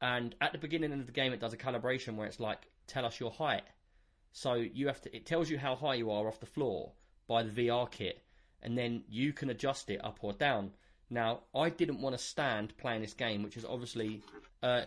And 0.00 0.34
at 0.40 0.52
the 0.52 0.58
beginning 0.58 0.92
of 0.92 1.06
the 1.06 1.12
game, 1.12 1.32
it 1.32 1.40
does 1.40 1.52
a 1.52 1.56
calibration 1.58 2.16
where 2.16 2.26
it's 2.26 2.40
like, 2.40 2.66
tell 2.86 3.04
us 3.04 3.20
your 3.20 3.30
height. 3.30 3.64
So 4.32 4.54
you 4.54 4.86
have 4.86 5.00
to. 5.02 5.14
It 5.14 5.26
tells 5.26 5.50
you 5.50 5.58
how 5.58 5.74
high 5.74 5.94
you 5.94 6.10
are 6.10 6.26
off 6.28 6.40
the 6.40 6.46
floor 6.46 6.92
by 7.28 7.42
the 7.42 7.50
VR 7.50 7.90
kit, 7.90 8.22
and 8.62 8.76
then 8.78 9.04
you 9.08 9.32
can 9.32 9.50
adjust 9.50 9.90
it 9.90 10.02
up 10.04 10.18
or 10.22 10.32
down. 10.32 10.70
Now, 11.10 11.40
I 11.54 11.70
didn't 11.70 12.00
want 12.00 12.16
to 12.16 12.22
stand 12.22 12.76
playing 12.78 13.02
this 13.02 13.14
game, 13.14 13.42
which 13.42 13.56
is 13.56 13.64
obviously 13.64 14.22
uh, 14.62 14.82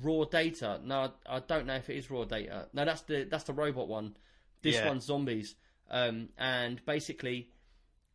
raw 0.00 0.24
data. 0.24 0.80
No, 0.84 1.10
I 1.28 1.40
don't 1.40 1.66
know 1.66 1.74
if 1.74 1.90
it 1.90 1.96
is 1.96 2.10
raw 2.10 2.24
data. 2.24 2.68
No, 2.72 2.84
that's 2.84 3.02
the 3.02 3.24
that's 3.30 3.44
the 3.44 3.52
robot 3.52 3.88
one. 3.88 4.16
This 4.62 4.76
Yeah. 4.76 4.88
one's 4.88 5.04
zombies. 5.04 5.54
Um, 5.90 6.28
and 6.38 6.80
basically, 6.86 7.50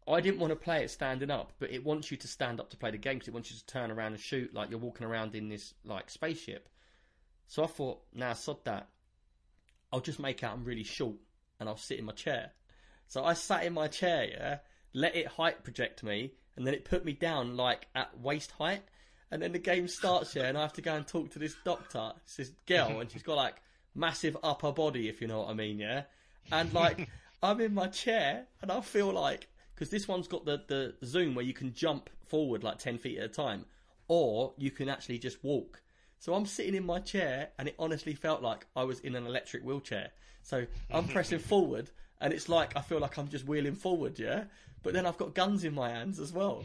I 0.07 0.21
didn't 0.21 0.39
want 0.39 0.51
to 0.51 0.55
play 0.55 0.83
it 0.83 0.91
standing 0.91 1.31
up, 1.31 1.53
but 1.57 1.71
it 1.71 1.83
wants 1.83 2.11
you 2.11 2.17
to 2.17 2.27
stand 2.27 2.59
up 2.59 2.69
to 2.69 2.77
play 2.77 2.91
the 2.91 2.97
game 2.97 3.15
because 3.15 3.27
it 3.27 3.33
wants 3.33 3.51
you 3.51 3.57
to 3.57 3.65
turn 3.65 3.89
around 3.89 4.13
and 4.13 4.21
shoot 4.21 4.53
like 4.53 4.69
you're 4.69 4.79
walking 4.79 5.07
around 5.07 5.33
in 5.33 5.49
this 5.49 5.73
like 5.83 6.09
spaceship. 6.09 6.69
So 7.47 7.63
I 7.63 7.67
thought, 7.67 8.01
now 8.13 8.27
nah, 8.27 8.33
sod 8.33 8.63
that. 8.65 8.87
I'll 9.91 10.01
just 10.01 10.19
make 10.19 10.43
out 10.43 10.53
I'm 10.53 10.63
really 10.63 10.83
short 10.83 11.15
and 11.59 11.67
I'll 11.69 11.77
sit 11.77 11.99
in 11.99 12.05
my 12.05 12.13
chair. 12.13 12.51
So 13.07 13.23
I 13.23 13.33
sat 13.33 13.63
in 13.63 13.73
my 13.73 13.87
chair, 13.87 14.27
yeah, 14.29 14.57
let 14.93 15.15
it 15.15 15.27
height 15.27 15.63
project 15.63 16.03
me, 16.03 16.33
and 16.55 16.65
then 16.65 16.73
it 16.73 16.85
put 16.85 17.05
me 17.05 17.13
down 17.13 17.55
like 17.55 17.87
at 17.95 18.19
waist 18.19 18.51
height. 18.51 18.83
And 19.31 19.41
then 19.41 19.53
the 19.53 19.59
game 19.59 19.87
starts, 19.87 20.35
yeah, 20.35 20.43
and 20.43 20.57
I 20.57 20.61
have 20.61 20.73
to 20.73 20.81
go 20.81 20.93
and 20.93 21.05
talk 21.05 21.31
to 21.31 21.39
this 21.39 21.55
doctor. 21.65 22.13
It's 22.23 22.35
this 22.35 22.51
girl, 22.67 22.99
and 22.99 23.11
she's 23.11 23.23
got 23.23 23.37
like 23.37 23.55
massive 23.95 24.37
upper 24.43 24.71
body, 24.71 25.09
if 25.09 25.19
you 25.19 25.27
know 25.27 25.39
what 25.39 25.49
I 25.49 25.53
mean, 25.53 25.79
yeah. 25.79 26.03
And 26.51 26.71
like 26.73 27.09
I'm 27.43 27.59
in 27.59 27.73
my 27.73 27.87
chair, 27.87 28.45
and 28.61 28.71
I 28.71 28.81
feel 28.81 29.11
like 29.11 29.47
because 29.75 29.89
this 29.89 30.07
one's 30.07 30.27
got 30.27 30.45
the 30.45 30.63
the 30.67 30.95
zoom 31.05 31.35
where 31.35 31.45
you 31.45 31.53
can 31.53 31.73
jump 31.73 32.09
forward 32.25 32.63
like 32.63 32.79
ten 32.79 32.97
feet 32.97 33.17
at 33.19 33.25
a 33.25 33.27
time, 33.29 33.65
or 34.07 34.53
you 34.57 34.71
can 34.71 34.89
actually 34.89 35.19
just 35.19 35.43
walk. 35.43 35.81
So 36.19 36.33
I'm 36.33 36.45
sitting 36.45 36.75
in 36.75 36.85
my 36.85 36.99
chair, 36.99 37.49
and 37.59 37.67
it 37.67 37.75
honestly 37.77 38.13
felt 38.13 38.41
like 38.41 38.65
I 38.75 38.83
was 38.83 38.99
in 39.01 39.15
an 39.15 39.25
electric 39.25 39.63
wheelchair. 39.63 40.11
So 40.43 40.65
I'm 40.89 41.07
pressing 41.07 41.39
forward, 41.51 41.91
and 42.21 42.33
it's 42.33 42.49
like 42.49 42.75
I 42.75 42.81
feel 42.81 42.99
like 42.99 43.17
I'm 43.17 43.27
just 43.27 43.45
wheeling 43.45 43.75
forward, 43.75 44.17
yeah. 44.17 44.45
But 44.83 44.93
then 44.93 45.07
I've 45.07 45.17
got 45.17 45.33
guns 45.33 45.63
in 45.63 45.73
my 45.73 45.89
hands 45.89 46.19
as 46.19 46.31
well. 46.31 46.63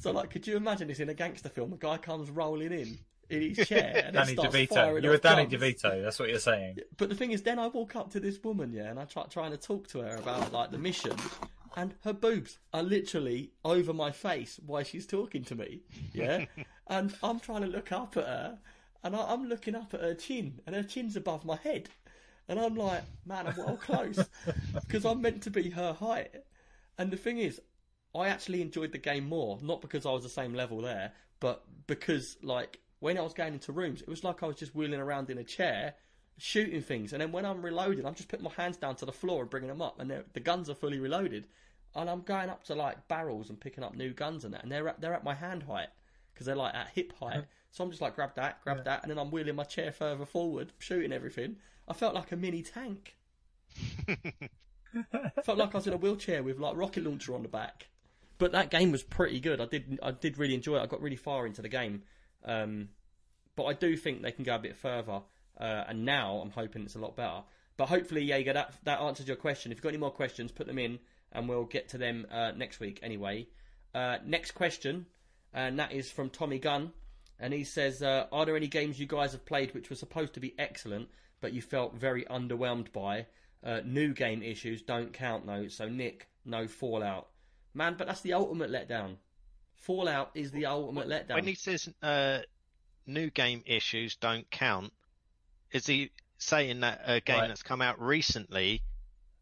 so 0.00 0.10
like, 0.10 0.30
could 0.30 0.46
you 0.46 0.56
imagine 0.56 0.88
this 0.88 0.98
in 0.98 1.08
a 1.08 1.14
gangster 1.14 1.48
film? 1.48 1.72
A 1.72 1.76
guy 1.76 1.98
comes 1.98 2.28
rolling 2.28 2.72
in 2.72 2.98
in 3.30 3.54
his 3.54 3.68
chair 3.68 4.02
and 4.06 4.14
Danny 4.14 4.32
starts 4.32 4.54
DeVito. 4.54 4.74
firing 4.74 5.04
You're 5.04 5.14
a 5.14 5.18
Danny 5.18 5.46
guns. 5.46 5.62
DeVito. 5.62 6.02
That's 6.02 6.18
what 6.18 6.28
you're 6.28 6.40
saying. 6.40 6.78
But 6.96 7.08
the 7.10 7.14
thing 7.14 7.30
is, 7.30 7.42
then 7.42 7.58
I 7.60 7.68
walk 7.68 7.94
up 7.94 8.10
to 8.10 8.20
this 8.20 8.42
woman, 8.42 8.72
yeah, 8.72 8.90
and 8.90 8.98
I 8.98 9.04
try 9.04 9.22
trying 9.30 9.52
to 9.52 9.56
talk 9.56 9.86
to 9.88 10.00
her 10.00 10.16
about 10.16 10.52
like 10.52 10.72
the 10.72 10.78
mission, 10.78 11.16
and 11.76 11.94
her 12.04 12.12
boobs 12.12 12.58
are 12.72 12.82
literally 12.82 13.52
over 13.64 13.92
my 13.92 14.10
face 14.10 14.58
while 14.64 14.82
she's 14.82 15.06
talking 15.06 15.44
to 15.44 15.54
me, 15.54 15.80
yeah, 16.12 16.44
and 16.86 17.14
I'm 17.22 17.40
trying 17.40 17.62
to 17.62 17.68
look 17.68 17.92
up 17.92 18.16
at 18.16 18.24
her, 18.24 18.58
and 19.02 19.16
I, 19.16 19.32
I'm 19.32 19.48
looking 19.48 19.74
up 19.74 19.94
at 19.94 20.00
her 20.00 20.14
chin, 20.14 20.60
and 20.66 20.74
her 20.74 20.82
chin's 20.82 21.16
above 21.16 21.44
my 21.44 21.56
head, 21.56 21.88
and 22.48 22.58
I'm 22.58 22.74
like, 22.74 23.02
man, 23.24 23.46
I'm 23.46 23.56
well 23.56 23.76
close, 23.76 24.24
because 24.74 25.04
I'm 25.04 25.20
meant 25.20 25.42
to 25.42 25.50
be 25.50 25.70
her 25.70 25.92
height, 25.92 26.34
and 26.98 27.10
the 27.10 27.16
thing 27.16 27.38
is, 27.38 27.60
I 28.14 28.28
actually 28.28 28.60
enjoyed 28.62 28.92
the 28.92 28.98
game 28.98 29.28
more, 29.28 29.58
not 29.62 29.80
because 29.80 30.04
I 30.04 30.10
was 30.10 30.24
the 30.24 30.28
same 30.28 30.54
level 30.54 30.80
there, 30.80 31.12
but 31.38 31.64
because 31.86 32.36
like 32.42 32.80
when 33.00 33.16
I 33.16 33.22
was 33.22 33.34
going 33.34 33.54
into 33.54 33.72
rooms, 33.72 34.02
it 34.02 34.08
was 34.08 34.24
like 34.24 34.42
I 34.42 34.46
was 34.46 34.56
just 34.56 34.74
wheeling 34.74 35.00
around 35.00 35.30
in 35.30 35.38
a 35.38 35.44
chair, 35.44 35.94
shooting 36.40 36.82
things, 36.82 37.12
and 37.12 37.20
then 37.20 37.32
when 37.32 37.44
I'm 37.44 37.62
reloading, 37.62 38.06
I'm 38.06 38.14
just 38.14 38.28
putting 38.28 38.44
my 38.44 38.52
hands 38.52 38.76
down 38.76 38.96
to 38.96 39.06
the 39.06 39.12
floor 39.12 39.42
and 39.42 39.50
bringing 39.50 39.68
them 39.68 39.82
up, 39.82 40.00
and 40.00 40.10
the 40.32 40.40
guns 40.40 40.70
are 40.70 40.74
fully 40.74 40.98
reloaded, 40.98 41.46
and 41.94 42.08
I'm 42.08 42.22
going 42.22 42.50
up 42.50 42.64
to 42.64 42.74
like 42.74 43.08
barrels 43.08 43.50
and 43.50 43.60
picking 43.60 43.84
up 43.84 43.94
new 43.94 44.12
guns 44.12 44.44
and 44.44 44.54
that, 44.54 44.62
and 44.62 44.70
they're 44.72 44.88
at, 44.88 45.00
they're 45.00 45.14
at 45.14 45.24
my 45.24 45.34
hand 45.34 45.64
height 45.64 45.88
because 46.32 46.46
they're 46.46 46.56
like 46.56 46.74
at 46.74 46.88
hip 46.94 47.12
height. 47.18 47.44
So 47.72 47.84
I'm 47.84 47.90
just 47.90 48.02
like 48.02 48.16
grab 48.16 48.34
that, 48.34 48.62
grab 48.62 48.84
that, 48.84 49.02
and 49.02 49.10
then 49.10 49.18
I'm 49.18 49.30
wheeling 49.30 49.54
my 49.54 49.64
chair 49.64 49.92
further 49.92 50.26
forward, 50.26 50.72
shooting 50.78 51.12
everything. 51.12 51.56
I 51.86 51.92
felt 51.92 52.14
like 52.14 52.32
a 52.32 52.36
mini 52.36 52.62
tank. 52.62 53.16
felt 55.44 55.58
like 55.58 55.74
I 55.74 55.78
was 55.78 55.86
in 55.86 55.92
a 55.92 55.96
wheelchair 55.96 56.42
with 56.42 56.58
like 56.58 56.76
rocket 56.76 57.04
launcher 57.04 57.34
on 57.34 57.42
the 57.42 57.48
back. 57.48 57.88
But 58.38 58.52
that 58.52 58.70
game 58.70 58.90
was 58.90 59.02
pretty 59.02 59.38
good. 59.38 59.60
I 59.60 59.66
did 59.66 59.98
I 60.02 60.12
did 60.12 60.38
really 60.38 60.54
enjoy 60.54 60.76
it. 60.76 60.82
I 60.82 60.86
got 60.86 61.02
really 61.02 61.16
far 61.16 61.46
into 61.46 61.62
the 61.62 61.68
game. 61.68 62.02
Um, 62.44 62.88
but 63.54 63.64
I 63.64 63.74
do 63.74 63.96
think 63.96 64.22
they 64.22 64.32
can 64.32 64.44
go 64.44 64.54
a 64.54 64.58
bit 64.58 64.76
further. 64.76 65.20
Uh, 65.60 65.84
and 65.88 66.04
now 66.04 66.36
I'm 66.36 66.50
hoping 66.50 66.82
it's 66.82 66.94
a 66.94 66.98
lot 66.98 67.16
better. 67.16 67.42
But 67.76 67.88
hopefully, 67.88 68.24
Jaeger, 68.24 68.54
that 68.54 68.74
that 68.84 69.00
answers 69.00 69.28
your 69.28 69.36
question. 69.36 69.70
If 69.70 69.76
you've 69.76 69.82
got 69.82 69.90
any 69.90 69.98
more 69.98 70.10
questions, 70.10 70.50
put 70.50 70.66
them 70.66 70.78
in, 70.78 70.98
and 71.32 71.48
we'll 71.48 71.64
get 71.64 71.88
to 71.90 71.98
them 71.98 72.26
uh, 72.30 72.52
next 72.52 72.80
week. 72.80 72.98
Anyway, 73.02 73.46
uh, 73.94 74.18
next 74.24 74.52
question, 74.52 75.06
and 75.52 75.78
that 75.78 75.92
is 75.92 76.10
from 76.10 76.30
Tommy 76.30 76.58
Gunn, 76.58 76.92
and 77.38 77.52
he 77.52 77.64
says, 77.64 78.02
uh, 78.02 78.26
"Are 78.32 78.46
there 78.46 78.56
any 78.56 78.68
games 78.68 78.98
you 78.98 79.06
guys 79.06 79.32
have 79.32 79.44
played 79.44 79.74
which 79.74 79.90
were 79.90 79.96
supposed 79.96 80.34
to 80.34 80.40
be 80.40 80.54
excellent, 80.58 81.08
but 81.40 81.52
you 81.52 81.62
felt 81.62 81.94
very 81.94 82.24
underwhelmed 82.24 82.92
by? 82.92 83.26
Uh, 83.62 83.80
new 83.84 84.14
game 84.14 84.42
issues 84.42 84.80
don't 84.80 85.12
count 85.12 85.46
though. 85.46 85.68
So 85.68 85.88
Nick, 85.88 86.28
no 86.44 86.66
Fallout, 86.66 87.28
man. 87.74 87.94
But 87.98 88.06
that's 88.06 88.22
the 88.22 88.32
ultimate 88.32 88.70
letdown. 88.70 89.16
Fallout 89.74 90.30
is 90.34 90.50
the 90.50 90.66
ultimate 90.66 91.08
letdown. 91.08 91.34
When 91.34 91.46
he 91.46 91.54
says 91.54 91.88
uh, 92.02 92.40
new 93.06 93.30
game 93.30 93.62
issues 93.66 94.16
don't 94.16 94.50
count, 94.50 94.92
is 95.72 95.86
he 95.86 96.10
saying 96.38 96.80
that 96.80 97.02
a 97.04 97.20
game 97.20 97.38
Right. 97.40 97.48
that's 97.48 97.62
come 97.62 97.82
out 97.82 98.00
recently 98.00 98.82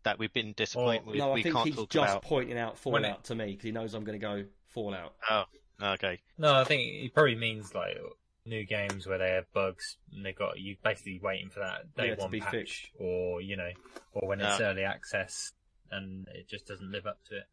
that 0.02 0.18
we've 0.18 0.32
been 0.32 0.52
disappointed 0.52 1.06
with, 1.06 1.16
no, 1.16 1.30
I 1.32 1.34
we 1.34 1.42
think 1.42 1.54
can't 1.54 1.66
he's 1.68 1.76
just 1.86 1.96
about? 2.12 2.22
pointing 2.22 2.58
out 2.58 2.72
When 2.84 3.02
Fallout 3.02 3.24
to 3.24 3.34
me 3.34 3.46
because 3.46 3.64
he 3.64 3.72
knows 3.72 3.94
I'm 3.94 4.04
going 4.04 4.18
to 4.18 4.24
go 4.26 4.44
Fallout. 4.68 5.14
Oh, 5.30 5.44
okay. 5.82 6.20
No, 6.38 6.54
I 6.54 6.64
think 6.64 6.82
he 6.82 7.08
probably 7.08 7.34
means 7.36 7.74
like 7.74 7.96
new 8.44 8.64
games 8.64 9.06
where 9.06 9.18
they 9.18 9.30
have 9.30 9.52
bugs 9.52 9.96
and 10.12 10.24
they 10.24 10.32
got 10.32 10.58
you 10.58 10.76
basically 10.82 11.20
waiting 11.22 11.50
for 11.50 11.60
that 11.60 11.94
day 11.94 12.08
Yeah, 12.08 12.14
to 12.14 12.20
one 12.22 12.30
be 12.30 12.40
patch, 12.40 12.50
fixed. 12.52 12.88
or 12.98 13.40
you 13.40 13.56
know, 13.56 13.70
or 14.12 14.28
when 14.28 14.40
it's 14.40 14.58
Yeah. 14.60 14.66
early 14.70 14.84
access 14.84 15.52
and 15.90 16.26
it 16.28 16.48
just 16.48 16.66
doesn't 16.66 16.90
live 16.90 17.06
up 17.06 17.22
to 17.24 17.38
it. 17.38 17.46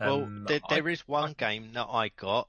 Well, 0.00 0.22
Um, 0.24 0.44
there, 0.44 0.60
I- 0.68 0.74
there 0.76 0.88
is 0.88 1.06
one 1.06 1.34
game 1.34 1.72
that 1.74 1.86
I 1.86 2.08
got 2.10 2.48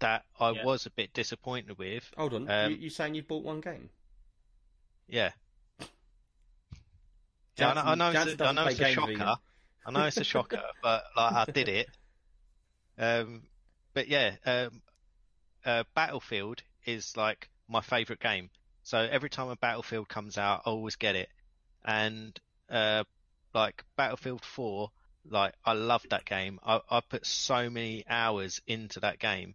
that 0.00 0.24
I 0.40 0.50
Yeah. 0.50 0.64
was 0.64 0.86
a 0.86 0.90
bit 0.90 1.12
disappointed 1.12 1.78
with. 1.78 2.10
Hold 2.16 2.34
on, 2.34 2.50
Um, 2.50 2.72
you, 2.72 2.78
you 2.78 2.90
saying 2.90 3.14
you've 3.14 3.28
bought 3.28 3.44
one 3.44 3.60
game? 3.60 3.90
Yeah. 5.12 5.30
Yeah, 7.58 7.68
I 7.70 7.74
know, 7.74 7.80
I 7.82 7.94
know, 7.94 8.10
it's, 8.18 8.40
a, 8.40 8.44
I 8.46 8.52
know 8.52 8.64
it's 8.64 8.80
a 8.80 8.92
shocker. 8.92 9.36
I 9.84 9.90
know 9.90 10.06
it's 10.06 10.16
a 10.16 10.24
shocker, 10.24 10.62
but 10.82 11.04
like 11.14 11.32
I 11.48 11.52
did 11.52 11.68
it. 11.68 11.88
Um, 12.98 13.42
but 13.92 14.08
yeah, 14.08 14.36
um, 14.46 14.80
uh, 15.66 15.84
Battlefield 15.94 16.62
is 16.86 17.14
like 17.14 17.50
my 17.68 17.82
favourite 17.82 18.20
game. 18.20 18.48
So 18.84 18.98
every 18.98 19.28
time 19.28 19.48
a 19.48 19.56
Battlefield 19.56 20.08
comes 20.08 20.38
out, 20.38 20.62
I 20.64 20.70
always 20.70 20.96
get 20.96 21.14
it. 21.14 21.28
and 21.84 22.38
uh, 22.70 23.04
like 23.54 23.84
Battlefield 23.96 24.42
4, 24.42 24.90
like 25.30 25.52
I 25.62 25.74
loved 25.74 26.08
that 26.10 26.24
game. 26.24 26.58
I, 26.64 26.80
I 26.90 27.00
put 27.00 27.26
so 27.26 27.68
many 27.68 28.04
hours 28.08 28.62
into 28.66 29.00
that 29.00 29.18
game, 29.18 29.54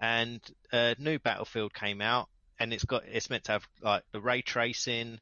and 0.00 0.40
uh, 0.72 0.96
new 0.98 1.20
Battlefield 1.20 1.72
came 1.72 2.00
out, 2.00 2.28
and 2.60 2.74
it's 2.74 2.84
got 2.84 3.04
it's 3.10 3.30
meant 3.30 3.44
to 3.44 3.52
have 3.52 3.66
like 3.82 4.04
the 4.12 4.20
ray 4.20 4.42
tracing, 4.42 5.18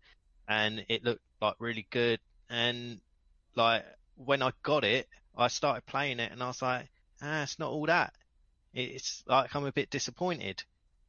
and 0.49 0.85
it 0.89 1.05
looked 1.05 1.23
like 1.41 1.55
really 1.61 1.87
good. 1.91 2.19
And 2.51 3.01
like 3.55 3.87
when 4.17 4.43
I 4.43 4.51
got 4.63 4.85
it, 4.85 5.09
I 5.37 5.49
started 5.49 5.87
playing 5.87 6.19
it, 6.19 6.33
and 6.33 6.43
I 6.43 6.49
was 6.49 6.61
like, 6.61 6.89
ah, 7.23 7.45
it's 7.45 7.59
not 7.59 7.71
all 7.71 7.87
that. 7.87 8.13
It's 8.75 9.23
like 9.27 9.55
I'm 9.55 9.65
a 9.65 9.73
bit 9.73 9.89
disappointed. 9.89 10.63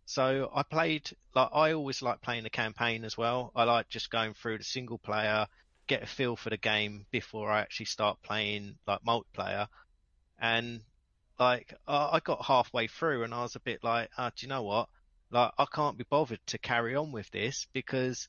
So 0.06 0.50
I 0.54 0.64
played 0.64 1.10
like 1.36 1.50
I 1.52 1.74
always 1.74 2.02
like 2.02 2.22
playing 2.22 2.44
the 2.44 2.50
campaign 2.50 3.04
as 3.06 3.18
well. 3.18 3.52
I 3.56 3.64
like 3.64 3.90
just 3.90 4.12
going 4.12 4.36
through 4.36 4.60
the 4.60 4.64
single 4.64 5.00
player, 5.00 5.48
get 5.88 6.04
a 6.04 6.08
feel 6.08 6.36
for 6.36 6.52
the 6.52 6.58
game 6.58 7.06
before 7.12 7.52
I 7.52 7.62
actually 7.62 7.88
start 7.88 8.22
playing 8.22 8.76
like 8.88 9.02
multiplayer. 9.04 9.68
And 10.40 10.82
like 11.40 11.74
I 11.88 12.20
got 12.24 12.46
halfway 12.46 12.88
through 12.88 13.24
and 13.24 13.34
I 13.34 13.42
was 13.42 13.56
a 13.56 13.60
bit 13.60 13.84
like, 13.84 14.10
ah, 14.18 14.32
do 14.36 14.46
you 14.46 14.50
know 14.50 14.64
what? 14.64 14.90
Like 15.32 15.52
I 15.58 15.66
can't 15.66 15.98
be 15.98 16.06
bothered 16.10 16.46
to 16.48 16.58
carry 16.58 16.96
on 16.96 17.12
with 17.12 17.30
this 17.32 17.68
because 17.74 18.28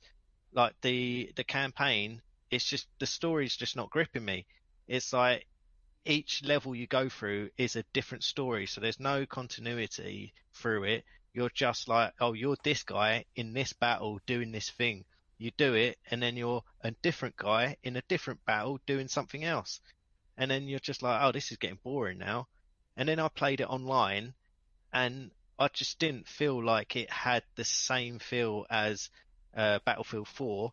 like 0.53 0.75
the 0.83 1.33
the 1.37 1.45
campaign, 1.45 2.20
it's 2.51 2.65
just 2.65 2.89
the 2.99 3.07
story's 3.07 3.57
just 3.57 3.77
not 3.77 3.91
gripping 3.91 4.25
me. 4.25 4.47
It's 4.87 5.12
like 5.12 5.47
each 6.05 6.43
level 6.45 6.75
you 6.75 6.87
go 6.87 7.09
through 7.09 7.51
is 7.57 7.77
a 7.77 7.85
different 7.93 8.25
story, 8.25 8.67
so 8.67 8.81
there's 8.81 9.01
no 9.01 9.27
continuity 9.27 10.33
through 10.55 10.85
it. 10.85 11.05
You're 11.33 11.51
just 11.51 11.89
like, 11.89 12.12
oh, 12.20 12.33
you're 12.33 12.57
this 12.65 12.83
guy 12.83 13.25
in 13.37 13.53
this 13.53 13.73
battle 13.73 14.20
doing 14.27 14.51
this 14.51 14.70
thing. 14.70 15.05
You 15.39 15.53
do 15.57 15.75
it, 15.75 15.99
and 16.11 16.23
then 16.23 16.37
you're 16.37 16.65
a 16.83 16.91
different 16.91 17.37
guy 17.37 17.77
in 17.83 17.97
a 17.97 18.03
different 18.09 18.45
battle 18.45 18.81
doing 18.87 19.09
something 19.09 19.45
else. 19.45 19.81
And 20.37 20.51
then 20.51 20.69
you're 20.69 20.81
just 20.81 21.03
like, 21.03 21.23
oh, 21.23 21.33
this 21.33 21.51
is 21.51 21.59
getting 21.59 21.79
boring 21.83 22.19
now. 22.19 22.49
And 22.97 23.09
then 23.09 23.20
I 23.20 23.29
played 23.29 23.61
it 23.61 23.70
online, 23.70 24.35
and 24.93 25.31
I 25.61 25.69
just 25.69 25.99
didn't 25.99 26.27
feel 26.27 26.65
like 26.65 26.97
it 26.97 27.11
had 27.11 27.43
the 27.55 27.65
same 27.65 28.19
feel 28.19 28.65
as 28.71 29.11
uh, 29.55 29.79
Battlefield 29.85 30.27
4. 30.29 30.73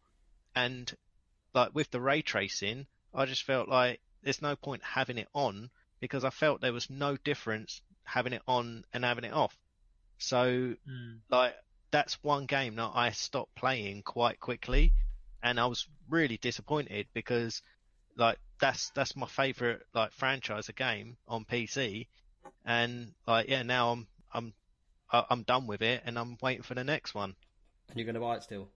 And 0.56 0.92
like 1.54 1.76
with 1.76 1.92
the 1.92 2.00
ray 2.00 2.22
tracing, 2.22 2.88
I 3.14 3.26
just 3.26 3.44
felt 3.44 3.68
like 3.68 4.00
there's 4.24 4.42
no 4.42 4.56
point 4.56 4.82
having 4.84 5.18
it 5.18 5.28
on 5.34 5.70
because 6.00 6.24
I 6.24 6.30
felt 6.30 6.62
there 6.62 6.72
was 6.72 6.90
no 6.90 7.18
difference 7.18 7.82
having 8.06 8.32
it 8.32 8.42
on 8.48 8.86
and 8.94 9.04
having 9.04 9.26
it 9.26 9.34
off. 9.34 9.58
So 10.20 10.76
Mm. 10.88 11.20
like 11.30 11.56
that's 11.92 12.24
one 12.24 12.46
game 12.46 12.76
that 12.76 12.92
I 12.94 13.12
stopped 13.12 13.56
playing 13.56 14.04
quite 14.04 14.40
quickly, 14.40 14.94
and 15.44 15.60
I 15.60 15.66
was 15.66 15.86
really 16.10 16.38
disappointed 16.38 17.08
because 17.14 17.62
like 18.16 18.40
that's 18.60 18.90
that's 18.92 19.16
my 19.18 19.28
favorite 19.28 19.84
like 19.94 20.12
franchise 20.14 20.70
of 20.70 20.76
game 20.76 21.18
on 21.28 21.44
PC, 21.44 22.08
and 22.66 23.14
like 23.28 23.50
yeah 23.50 23.64
now 23.64 23.92
I'm 23.92 24.08
I'm 24.34 24.54
I- 25.12 25.26
I'm 25.30 25.44
done 25.44 25.68
with 25.68 25.82
it 25.82 26.04
and 26.06 26.18
I'm 26.18 26.38
waiting 26.42 26.64
for 26.64 26.74
the 26.74 26.84
next 26.84 27.14
one. 27.16 27.36
And 27.90 27.98
you're 27.98 28.06
going 28.06 28.16
to 28.16 28.22
buy 28.22 28.36
it 28.36 28.44
still. 28.44 28.70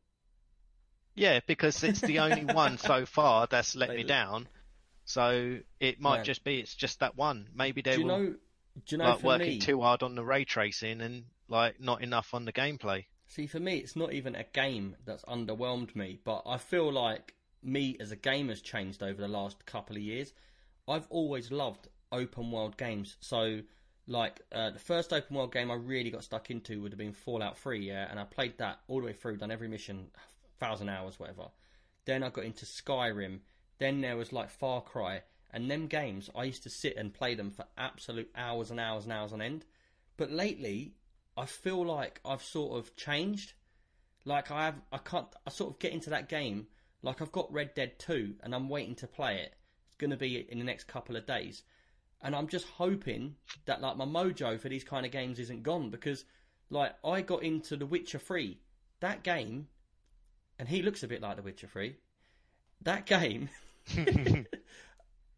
Yeah, 1.16 1.40
because 1.46 1.84
it's 1.84 2.02
the 2.02 2.20
only 2.20 2.46
one 2.54 2.78
so 2.78 3.06
far 3.06 3.48
that's 3.48 3.76
let 3.76 3.90
They- 3.90 3.98
me 3.98 4.04
down. 4.04 4.48
So 5.04 5.60
it 5.80 6.00
might 6.00 6.18
Man. 6.18 6.26
just 6.26 6.44
be 6.44 6.60
it's 6.60 6.76
just 6.76 7.00
that 7.00 7.18
one. 7.18 7.48
Maybe 7.54 7.82
they 7.82 7.96
Do 7.96 8.02
you 8.02 8.06
will 8.08 8.18
know? 8.20 8.26
Do 8.86 8.96
you 8.96 8.98
know 9.00 9.06
like 9.10 9.24
working 9.24 9.48
me? 9.48 9.60
too 9.60 9.82
hard 9.82 10.04
on 10.04 10.16
the 10.16 10.24
ray 10.24 10.46
tracing 10.46 11.02
and 11.02 11.26
like 11.50 11.82
not 11.82 12.02
enough 12.02 12.34
on 12.34 12.46
the 12.46 12.54
gameplay. 12.54 13.06
See, 13.28 13.48
for 13.48 13.60
me, 13.60 13.78
it's 13.78 13.96
not 13.96 14.14
even 14.14 14.36
a 14.36 14.44
game 14.44 14.96
that's 15.06 15.24
underwhelmed 15.26 15.96
me, 15.96 16.20
but 16.24 16.44
I 16.46 16.58
feel 16.58 16.92
like 16.92 17.34
me 17.64 17.98
as 18.00 18.12
a 18.12 18.16
gamer's 18.16 18.62
changed 18.62 19.04
over 19.04 19.20
the 19.22 19.28
last 19.28 19.66
couple 19.66 19.96
of 19.98 20.02
years. 20.02 20.34
I've 20.88 21.08
always 21.10 21.52
loved 21.52 21.88
open 22.12 22.52
world 22.52 22.78
games. 22.78 23.18
So, 23.20 23.62
like, 24.08 24.42
uh, 24.52 24.72
the 24.72 24.80
first 24.80 25.14
open 25.14 25.36
world 25.36 25.54
game 25.54 25.72
I 25.72 25.76
really 25.76 26.10
got 26.10 26.24
stuck 26.24 26.50
into 26.50 26.82
would 26.82 26.92
have 26.92 27.00
been 27.00 27.14
Fallout 27.14 27.58
3, 27.58 27.88
yeah, 27.88 28.08
and 28.10 28.20
I 28.20 28.24
played 28.24 28.58
that 28.58 28.80
all 28.88 29.00
the 29.00 29.06
way 29.06 29.14
through, 29.14 29.38
done 29.38 29.52
every 29.52 29.68
mission, 29.68 30.08
thousand 30.60 30.90
hours, 30.90 31.20
whatever. 31.20 31.48
Then 32.06 32.24
I 32.24 32.30
got 32.30 32.46
into 32.46 32.66
Skyrim. 32.66 33.40
Then 33.78 34.02
there 34.02 34.18
was 34.18 34.34
like 34.34 34.50
Far 34.50 34.82
Cry, 34.82 35.22
and 35.52 35.70
them 35.70 35.88
games 35.88 36.30
I 36.36 36.46
used 36.46 36.64
to 36.64 36.70
sit 36.70 36.98
and 36.98 37.14
play 37.14 37.36
them 37.36 37.52
for 37.52 37.66
absolute 37.78 38.32
hours 38.36 38.72
and 38.72 38.80
hours 38.80 39.04
and 39.04 39.14
hours 39.14 39.34
on 39.34 39.42
end. 39.42 39.66
But 40.18 40.32
lately, 40.32 40.94
I 41.38 41.46
feel 41.46 41.86
like 41.86 42.20
I've 42.26 42.44
sort 42.44 42.78
of 42.78 42.96
changed. 42.96 43.54
Like 44.26 44.52
I 44.52 44.66
have, 44.66 44.82
I 44.92 44.98
can't, 44.98 45.28
I 45.46 45.50
sort 45.50 45.72
of 45.74 45.80
get 45.80 45.94
into 45.94 46.12
that 46.12 46.30
game. 46.30 46.68
Like 47.02 47.22
I've 47.22 47.32
got 47.32 47.52
Red 47.52 47.74
Dead 47.74 47.98
2 48.00 48.36
and 48.44 48.54
I'm 48.54 48.70
waiting 48.70 48.96
to 48.96 49.08
play 49.08 49.38
it. 49.42 49.56
It's 49.88 49.96
going 49.96 50.12
to 50.12 50.18
be 50.18 50.38
in 50.38 50.60
the 50.60 50.66
next 50.66 50.88
couple 50.88 51.16
of 51.16 51.26
days. 51.26 51.64
And 52.24 52.36
I'm 52.36 52.48
just 52.48 52.68
hoping 52.68 53.36
that 53.66 53.82
like 53.82 53.98
my 53.98 54.06
mojo 54.06 54.60
for 54.60 54.70
these 54.70 54.84
kind 54.84 55.06
of 55.06 55.12
games 55.12 55.40
isn't 55.40 55.64
gone 55.64 55.90
because 55.90 56.24
like 56.70 56.94
I 57.04 57.22
got 57.22 57.44
into 57.44 57.76
The 57.76 57.86
Witcher 57.86 58.20
3. 58.20 58.58
That 59.00 59.24
game, 59.24 59.68
and 60.60 60.68
he 60.68 60.84
looks 60.84 61.04
a 61.04 61.08
bit 61.08 61.22
like 61.22 61.36
The 61.36 61.42
Witcher 61.42 61.68
3. 61.68 61.96
That 62.84 63.06
game, 63.06 63.50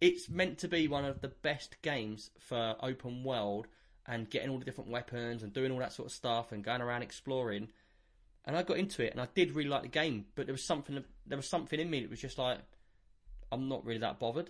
it's 0.01 0.29
meant 0.29 0.59
to 0.59 0.67
be 0.67 0.87
one 0.87 1.05
of 1.05 1.21
the 1.21 1.29
best 1.29 1.81
games 1.81 2.29
for 2.39 2.75
open 2.81 3.23
world 3.23 3.67
and 4.05 4.29
getting 4.29 4.49
all 4.49 4.59
the 4.59 4.65
different 4.65 4.89
weapons 4.89 5.43
and 5.43 5.53
doing 5.53 5.71
all 5.71 5.79
that 5.79 5.93
sort 5.93 6.07
of 6.07 6.11
stuff 6.11 6.51
and 6.51 6.63
going 6.63 6.81
around 6.81 7.03
exploring. 7.03 7.69
And 8.45 8.57
I 8.57 8.63
got 8.63 8.77
into 8.77 9.03
it 9.03 9.13
and 9.13 9.21
I 9.21 9.27
did 9.33 9.51
really 9.55 9.69
like 9.69 9.83
the 9.83 9.87
game, 9.87 10.25
but 10.35 10.45
there 10.45 10.53
was 10.53 10.63
something 10.63 11.03
there 11.25 11.37
was 11.37 11.47
something 11.47 11.79
in 11.79 11.89
me 11.89 12.01
that 12.01 12.09
was 12.09 12.19
just 12.19 12.37
like 12.37 12.59
I'm 13.51 13.69
not 13.69 13.85
really 13.85 13.99
that 13.99 14.19
bothered. 14.19 14.49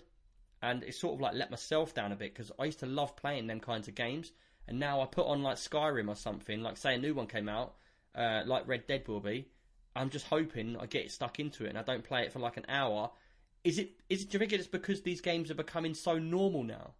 And 0.66 0.82
it 0.82 0.94
sort 0.94 1.14
of 1.14 1.20
like 1.20 1.34
let 1.34 1.50
myself 1.50 1.92
down 1.94 2.10
a 2.12 2.16
bit 2.16 2.32
because 2.34 2.50
I 2.58 2.64
used 2.64 2.80
to 2.80 2.86
love 2.86 3.16
playing 3.16 3.46
them 3.48 3.60
kinds 3.60 3.86
of 3.88 3.94
games, 3.94 4.32
and 4.66 4.78
now 4.78 5.00
I 5.02 5.06
put 5.06 5.26
on 5.26 5.42
like 5.42 5.56
Skyrim 5.56 6.08
or 6.08 6.14
something, 6.16 6.62
like 6.62 6.76
say 6.78 6.94
a 6.94 6.98
new 6.98 7.12
one 7.14 7.26
came 7.26 7.48
out, 7.48 7.74
uh, 8.14 8.42
like 8.46 8.66
Red 8.66 8.86
Dead 8.86 9.06
will 9.06 9.20
be. 9.20 9.46
I'm 9.94 10.10
just 10.10 10.26
hoping 10.26 10.76
I 10.80 10.86
get 10.86 11.10
stuck 11.12 11.38
into 11.38 11.64
it 11.66 11.68
and 11.68 11.78
I 11.78 11.82
don't 11.82 12.02
play 12.02 12.22
it 12.22 12.32
for 12.32 12.38
like 12.38 12.56
an 12.56 12.64
hour. 12.68 13.10
Is 13.62 13.78
it? 13.78 13.92
Is 14.08 14.22
it? 14.22 14.30
Do 14.30 14.36
you 14.36 14.38
think 14.40 14.52
it's 14.52 14.66
because 14.66 15.02
these 15.02 15.20
games 15.20 15.50
are 15.50 15.54
becoming 15.54 15.94
so 15.94 16.18
normal 16.18 16.62
now? 16.64 16.94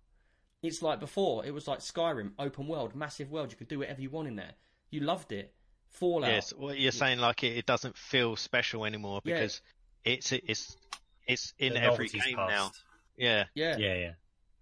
It's 0.62 0.82
like 0.82 1.00
before. 1.00 1.44
It 1.44 1.52
was 1.54 1.66
like 1.66 1.80
Skyrim, 1.80 2.32
open 2.38 2.66
world, 2.66 2.94
massive 2.94 3.30
world. 3.30 3.50
You 3.50 3.56
could 3.56 3.68
do 3.68 3.78
whatever 3.80 4.00
you 4.00 4.10
want 4.10 4.28
in 4.28 4.36
there. 4.36 4.52
You 4.90 5.00
loved 5.00 5.32
it. 5.32 5.52
Fallout. 5.88 6.30
Yes, 6.30 6.52
what 6.56 6.78
you're 6.78 6.92
saying 6.92 7.18
like 7.18 7.44
it, 7.44 7.56
it 7.56 7.66
doesn't 7.66 7.96
feel 7.96 8.36
special 8.36 8.84
anymore 8.84 9.20
Yeah. 9.24 9.34
because 9.34 9.60
it's 10.04 10.32
it's 10.32 10.76
it's 11.26 11.54
in 11.58 11.74
The 11.74 11.82
every 11.82 12.08
game 12.08 12.36
passed. 12.36 12.50
now. 12.50 12.70
Yeah, 13.16 13.44
Yeah. 13.54 13.76
Yeah, 13.78 13.94
yeah. 13.94 14.12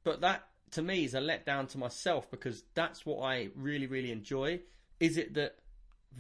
But 0.04 0.20
that 0.22 0.48
to 0.72 0.82
me 0.82 1.04
is 1.04 1.14
a 1.14 1.20
letdown 1.20 1.68
to 1.70 1.78
myself 1.78 2.30
because 2.30 2.64
that's 2.74 3.06
what 3.06 3.22
I 3.22 3.50
really, 3.54 3.86
really 3.86 4.10
enjoy. 4.10 4.60
Is 5.00 5.16
it 5.16 5.34
that 5.34 5.56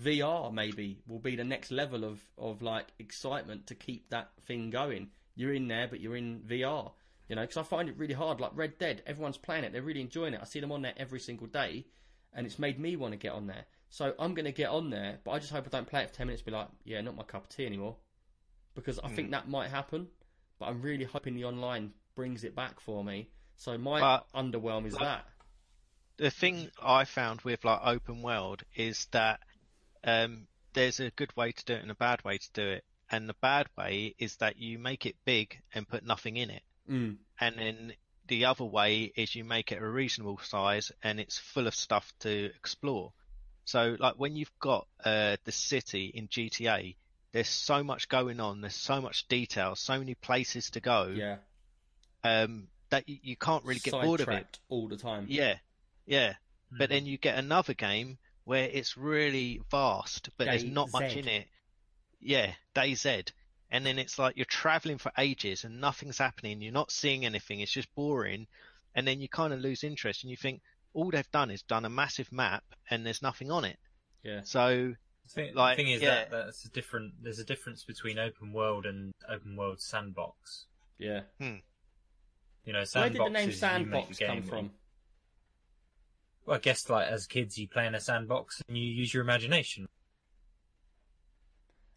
VR 0.00 0.52
maybe 0.52 1.00
will 1.06 1.18
be 1.18 1.36
the 1.36 1.44
next 1.44 1.70
level 1.70 2.04
of, 2.04 2.22
of 2.38 2.62
like 2.62 2.86
excitement 2.98 3.66
to 3.68 3.74
keep 3.74 4.10
that 4.10 4.30
thing 4.46 4.70
going? 4.70 5.08
You're 5.34 5.54
in 5.54 5.68
there, 5.68 5.88
but 5.88 6.00
you're 6.00 6.16
in 6.16 6.40
VR. 6.40 6.92
You 7.28 7.36
know, 7.36 7.42
because 7.42 7.56
I 7.56 7.62
find 7.62 7.88
it 7.88 7.96
really 7.96 8.14
hard. 8.14 8.40
Like 8.40 8.52
Red 8.54 8.78
Dead, 8.78 9.02
everyone's 9.06 9.38
playing 9.38 9.64
it. 9.64 9.72
They're 9.72 9.82
really 9.82 10.02
enjoying 10.02 10.34
it. 10.34 10.40
I 10.42 10.44
see 10.44 10.60
them 10.60 10.72
on 10.72 10.82
there 10.82 10.94
every 10.96 11.20
single 11.20 11.46
day, 11.46 11.86
and 12.34 12.46
it's 12.46 12.58
made 12.58 12.78
me 12.78 12.96
want 12.96 13.12
to 13.12 13.18
get 13.18 13.32
on 13.32 13.46
there. 13.46 13.64
So 13.88 14.14
I'm 14.18 14.34
going 14.34 14.44
to 14.46 14.52
get 14.52 14.70
on 14.70 14.90
there, 14.90 15.18
but 15.24 15.32
I 15.32 15.38
just 15.38 15.52
hope 15.52 15.66
I 15.66 15.70
don't 15.70 15.86
play 15.86 16.02
it 16.02 16.10
for 16.10 16.16
10 16.16 16.26
minutes 16.26 16.42
and 16.42 16.46
be 16.46 16.52
like, 16.52 16.68
yeah, 16.84 17.00
not 17.00 17.16
my 17.16 17.22
cup 17.22 17.44
of 17.44 17.48
tea 17.50 17.66
anymore. 17.66 17.96
Because 18.74 18.98
I 19.02 19.08
think 19.08 19.28
mm. 19.28 19.32
that 19.32 19.48
might 19.48 19.68
happen, 19.68 20.08
but 20.58 20.66
I'm 20.66 20.80
really 20.80 21.04
hoping 21.04 21.34
the 21.34 21.44
online 21.44 21.92
brings 22.14 22.44
it 22.44 22.54
back 22.54 22.80
for 22.80 23.04
me. 23.04 23.28
So 23.56 23.78
my 23.78 24.00
But- 24.00 24.32
underwhelm 24.34 24.86
is 24.86 24.94
that. 24.94 25.26
the 26.16 26.30
thing 26.30 26.70
I 26.80 27.04
found 27.04 27.40
with 27.42 27.64
like 27.64 27.80
open 27.82 28.22
world 28.22 28.62
is 28.74 29.06
that 29.12 29.40
um, 30.04 30.46
there's 30.72 31.00
a 31.00 31.10
good 31.10 31.34
way 31.36 31.52
to 31.52 31.64
do 31.64 31.74
it 31.74 31.82
and 31.82 31.90
a 31.90 31.94
bad 31.96 32.24
way 32.24 32.38
to 32.38 32.52
do 32.52 32.66
it. 32.68 32.84
And 33.10 33.28
the 33.28 33.34
bad 33.34 33.68
way 33.76 34.14
is 34.18 34.36
that 34.36 34.56
you 34.58 34.78
make 34.78 35.04
it 35.06 35.16
big 35.24 35.60
and 35.74 35.86
put 35.88 36.04
nothing 36.04 36.36
in 36.36 36.50
it. 36.50 36.62
Mm. 36.90 37.18
And 37.40 37.58
then 37.58 37.92
the 38.26 38.46
other 38.46 38.64
way 38.64 39.12
is 39.16 39.34
you 39.34 39.44
make 39.44 39.70
it 39.72 39.82
a 39.82 39.86
reasonable 39.86 40.38
size 40.38 40.90
and 41.02 41.20
it's 41.20 41.38
full 41.38 41.66
of 41.66 41.74
stuff 41.74 42.12
to 42.20 42.46
explore. 42.56 43.12
So 43.64 43.96
like 43.98 44.14
when 44.16 44.34
you've 44.34 44.58
got 44.58 44.86
uh, 45.04 45.36
the 45.44 45.52
city 45.52 46.06
in 46.14 46.28
GTA, 46.28 46.96
there's 47.32 47.48
so 47.48 47.82
much 47.84 48.08
going 48.08 48.40
on, 48.40 48.60
there's 48.60 48.74
so 48.74 49.00
much 49.00 49.28
detail, 49.28 49.74
so 49.76 49.98
many 49.98 50.14
places 50.14 50.70
to 50.70 50.80
go, 50.80 51.12
Yeah. 51.14 51.36
Um, 52.24 52.68
that 52.90 53.08
you, 53.08 53.18
you 53.22 53.36
can't 53.36 53.64
really 53.64 53.80
get 53.80 53.92
bored 53.92 54.20
of 54.20 54.28
it. 54.28 54.58
All 54.68 54.88
the 54.88 54.96
time. 54.96 55.26
Yeah, 55.28 55.56
yeah. 56.06 56.34
But 56.70 56.84
Mm-hmm. 56.88 56.92
then 56.94 57.06
you 57.06 57.18
get 57.18 57.36
another 57.38 57.74
game 57.74 58.18
where 58.44 58.64
it's 58.64 58.96
really 58.96 59.60
vast, 59.70 60.30
but 60.38 60.46
there's 60.46 60.64
not 60.64 60.92
much 60.92 61.16
in 61.16 61.28
it. 61.28 61.46
Yeah, 62.20 62.52
DayZ. 62.74 63.30
And 63.70 63.84
then 63.86 63.98
it's 63.98 64.18
like 64.18 64.36
you're 64.36 64.44
traveling 64.46 64.98
for 64.98 65.12
ages 65.18 65.64
and 65.64 65.80
nothing's 65.80 66.18
happening. 66.18 66.60
You're 66.60 66.72
not 66.72 66.90
seeing 66.90 67.24
anything. 67.24 67.60
It's 67.60 67.72
just 67.72 67.94
boring. 67.94 68.46
And 68.94 69.06
then 69.06 69.20
you 69.20 69.28
kind 69.28 69.52
of 69.52 69.60
lose 69.60 69.84
interest 69.84 70.22
and 70.24 70.30
you 70.30 70.36
think 70.36 70.60
all 70.94 71.10
they've 71.10 71.30
done 71.30 71.50
is 71.50 71.62
done 71.62 71.84
a 71.84 71.90
massive 71.90 72.30
map 72.32 72.64
and 72.90 73.04
there's 73.06 73.22
nothing 73.22 73.50
on 73.50 73.64
it. 73.64 73.78
Yeah. 74.22 74.40
So 74.44 74.94
The 75.24 75.28
thing, 75.32 75.54
Like, 75.54 75.76
the 75.76 75.84
thing 75.84 75.92
is 75.92 76.02
yeah. 76.02 76.10
that 76.10 76.30
that's 76.30 76.64
a 76.64 76.70
different. 76.70 77.14
There's 77.22 77.38
a 77.38 77.44
difference 77.44 77.84
between 77.84 78.18
open 78.18 78.52
world 78.52 78.86
and 78.86 79.12
open 79.28 79.56
world 79.56 79.80
sandbox. 79.80 80.66
Yeah. 80.98 81.22
You 82.64 82.72
know, 82.72 82.84
Where 82.92 83.08
did 83.10 83.18
the 83.20 83.28
name 83.28 83.50
sandboxes, 83.50 83.80
you 83.80 83.86
make 83.86 84.14
Sandbox 84.14 84.18
come 84.18 84.28
game- 84.40 84.42
from? 84.42 84.70
Well, 86.46 86.56
I 86.56 86.60
guess 86.60 86.88
like 86.90 87.06
as 87.08 87.26
kids, 87.26 87.56
you 87.58 87.68
play 87.68 87.86
in 87.86 87.94
a 87.94 88.00
sandbox 88.00 88.62
and 88.68 88.76
you 88.76 88.84
use 88.84 89.12
your 89.14 89.22
imagination. 89.22 89.88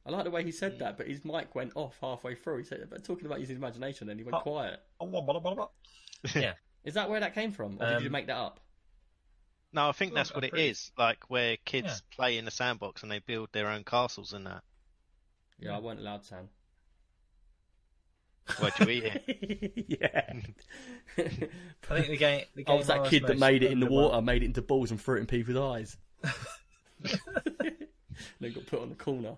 I 0.05 0.11
like 0.11 0.23
the 0.23 0.29
way 0.31 0.43
he 0.43 0.51
said 0.51 0.77
that, 0.79 0.97
but 0.97 1.07
his 1.07 1.25
mic 1.25 1.55
went 1.55 1.71
off 1.75 1.97
halfway 1.99 2.35
through. 2.35 2.59
He 2.59 2.63
said, 2.63 2.87
but 2.91 3.03
talking 3.03 3.25
about 3.25 3.39
using 3.39 3.55
imagination, 3.55 4.07
and 4.09 4.19
he 4.19 4.23
went 4.23 4.35
Oh. 4.35 4.41
quiet. 4.41 4.79
yeah, 6.35 6.53
Is 6.83 6.93
that 6.93 7.09
where 7.09 7.19
that 7.19 7.33
came 7.33 7.51
from, 7.51 7.81
or 7.81 7.85
did 7.93 8.01
you 8.01 8.07
Um, 8.07 8.11
make 8.11 8.27
that 8.27 8.37
up? 8.37 8.59
No, 9.73 9.89
I 9.89 9.91
think 9.93 10.13
that's 10.13 10.29
what 10.31 10.43
I'm 10.43 10.47
it 10.47 10.51
pretty- 10.51 10.69
is. 10.69 10.91
Like 10.95 11.27
where 11.29 11.57
kids 11.57 11.87
Yeah. 11.87 12.15
play 12.15 12.37
in 12.37 12.45
the 12.45 12.51
sandbox 12.51 13.01
and 13.03 13.11
they 13.11 13.19
build 13.19 13.51
their 13.51 13.67
own 13.67 13.83
castles 13.83 14.31
and 14.33 14.45
that. 14.45 14.63
Yeah, 15.57 15.75
I 15.75 15.79
weren't 15.79 15.99
allowed, 15.99 16.23
Sam. 16.23 16.49
Why'd 18.59 18.73
you 18.79 18.89
eat 18.89 19.85
yeah. 20.01 20.33
I 21.17 21.23
think 22.01 22.07
the 22.07 22.17
game. 22.17 22.45
The 22.55 22.65
I 22.67 22.73
was 22.75 22.87
that 22.87 23.05
kid 23.05 23.25
that 23.27 23.39
made 23.39 23.63
it 23.63 23.71
in 23.71 23.79
the 23.79 23.87
underwhelmed- 23.87 23.89
water, 24.11 24.21
made 24.21 24.43
it 24.43 24.45
into 24.45 24.61
balls, 24.61 24.91
and 24.91 25.01
threw 25.01 25.17
it 25.17 25.21
in 25.21 25.25
people's 25.27 25.57
eyes. 25.57 25.97
then 28.39 28.53
got 28.53 28.65
put 28.67 28.81
on 28.81 28.89
the 28.89 28.95
corner. 28.95 29.35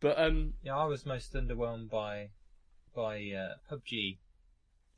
But 0.00 0.18
um, 0.18 0.54
Yeah, 0.62 0.76
I 0.76 0.84
was 0.86 1.04
most 1.04 1.34
underwhelmed 1.34 1.90
by 1.90 2.30
by 2.94 3.16
uh, 3.32 3.54
PUBG. 3.70 4.18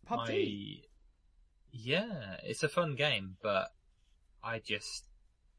PUBG. 0.09 0.79
I- 0.81 0.85
yeah, 1.73 2.37
it's 2.43 2.63
a 2.65 2.69
fun 2.69 2.97
game, 2.97 3.37
but 3.43 3.73
I 4.43 4.59
just 4.59 5.05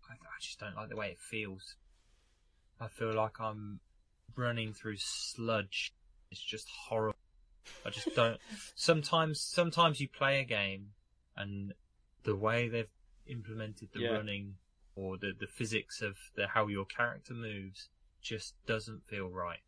I, 0.09 0.14
I 0.14 0.40
just 0.41 0.59
don't 0.59 0.75
like 0.75 0.90
the 0.90 0.95
way 0.98 1.08
it 1.09 1.19
feels. 1.19 1.75
I 2.80 2.88
feel 2.88 3.14
like 3.14 3.40
I'm 3.40 3.80
running 4.35 4.74
through 4.74 4.98
sludge. 4.98 5.93
It's 6.31 6.41
just 6.41 6.67
horrible. 6.69 7.17
I 7.85 7.89
just 7.89 8.15
don't. 8.15 8.39
sometimes, 8.75 9.39
sometimes 9.39 9.99
you 9.99 10.07
play 10.07 10.39
a 10.41 10.45
game, 10.45 10.87
and 11.37 11.73
the 12.23 12.35
way 12.35 12.67
they've 12.69 12.89
implemented 13.27 13.89
the 13.93 13.99
Yeah. 14.01 14.11
running 14.11 14.55
or 14.95 15.17
the 15.17 15.31
the 15.37 15.47
physics 15.47 16.01
of 16.01 16.17
the 16.35 16.47
how 16.47 16.67
your 16.67 16.85
character 16.85 17.33
moves 17.33 17.89
just 18.21 18.55
doesn't 18.65 19.07
feel 19.07 19.29
right. 19.29 19.59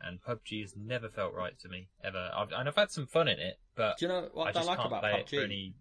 And 0.00 0.20
PUBG 0.22 0.60
has 0.62 0.74
never 0.76 1.08
felt 1.08 1.32
right 1.34 1.58
to 1.60 1.68
me 1.68 1.88
ever. 2.02 2.30
I've, 2.34 2.52
and 2.52 2.68
I've 2.68 2.76
had 2.76 2.90
some 2.90 3.06
fun 3.06 3.26
in 3.28 3.38
it, 3.38 3.58
but 3.74 3.96
Do 3.98 4.06
you 4.06 4.12
know 4.12 4.28
what 4.32 4.54
I 4.56 4.60
I, 4.60 4.64
like 4.64 4.78
about 4.78 5.00
play 5.00 5.20
it 5.20 5.28
for 5.28 5.36
PUBG? 5.36 5.44
any. 5.44 5.74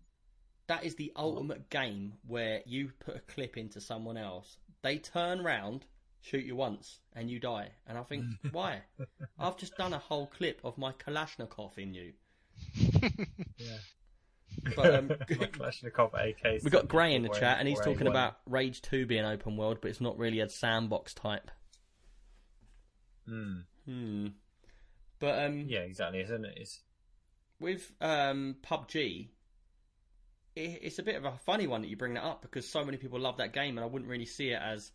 That 0.68 0.86
is 0.86 0.96
the 0.96 1.12
ultimate 1.18 1.70
game 1.70 2.14
where 2.26 2.62
you 2.66 2.92
put 3.00 3.18
a 3.18 3.20
clip 3.20 3.58
into 3.58 3.82
someone 3.82 4.16
else, 4.16 4.58
they 4.82 4.98
turn 4.98 5.42
round, 5.44 5.86
shoot 6.24 6.46
you 6.46 6.56
once, 6.56 7.00
and 7.14 7.30
you 7.30 7.40
die. 7.40 7.70
And 7.86 7.98
I 7.98 8.04
think, 8.04 8.26
why? 8.52 8.82
I've 9.38 9.58
just 9.58 9.76
done 9.78 9.94
a 9.94 10.00
whole 10.00 10.28
clip 10.28 10.62
of 10.64 10.78
my 10.78 10.94
Kalashnikov 10.94 11.78
in 11.78 11.94
you. 11.94 12.14
Yeah. 13.58 13.78
But, 14.76 14.96
um, 14.96 15.08
Kalashnikov 15.30 16.14
AK. 16.14 16.64
We've 16.64 16.72
got 16.72 16.88
Gray 16.88 17.14
in 17.14 17.24
the 17.24 17.30
chat, 17.30 17.58
and 17.60 17.68
he's 17.68 17.80
talking 17.80 18.08
A1. 18.08 18.12
about 18.12 18.38
Rage 18.48 18.82
2 18.82 19.06
being 19.06 19.26
open 19.26 19.58
world, 19.58 19.80
but 19.82 19.90
it's 19.90 20.02
not 20.02 20.18
really 20.18 20.40
a 20.40 20.50
sandbox 20.50 21.14
type. 21.14 21.52
Hmm. 23.28 23.60
Hmm. 23.86 24.28
But 25.20 25.46
um, 25.46 25.66
Yeah, 25.68 25.80
exactly. 25.80 26.22
Isn't 26.22 26.46
it? 26.46 26.58
It's 26.58 26.82
with 27.60 27.92
um, 28.02 28.58
PUBG, 28.62 29.30
it's 30.56 31.00
a 31.00 31.04
bit 31.04 31.16
of 31.16 31.26
a 31.26 31.38
funny 31.46 31.66
one 31.66 31.82
that 31.82 31.88
you 31.88 31.98
bring 31.98 32.14
that 32.14 32.24
up 32.24 32.42
because 32.44 32.68
so 32.70 32.86
many 32.86 32.98
people 32.98 33.20
love 33.20 33.38
that 33.38 33.54
game, 33.54 33.78
and 33.78 33.84
I 33.84 33.88
wouldn't 33.88 34.10
really 34.10 34.26
see 34.26 34.50
it 34.50 34.62
as 34.62 34.92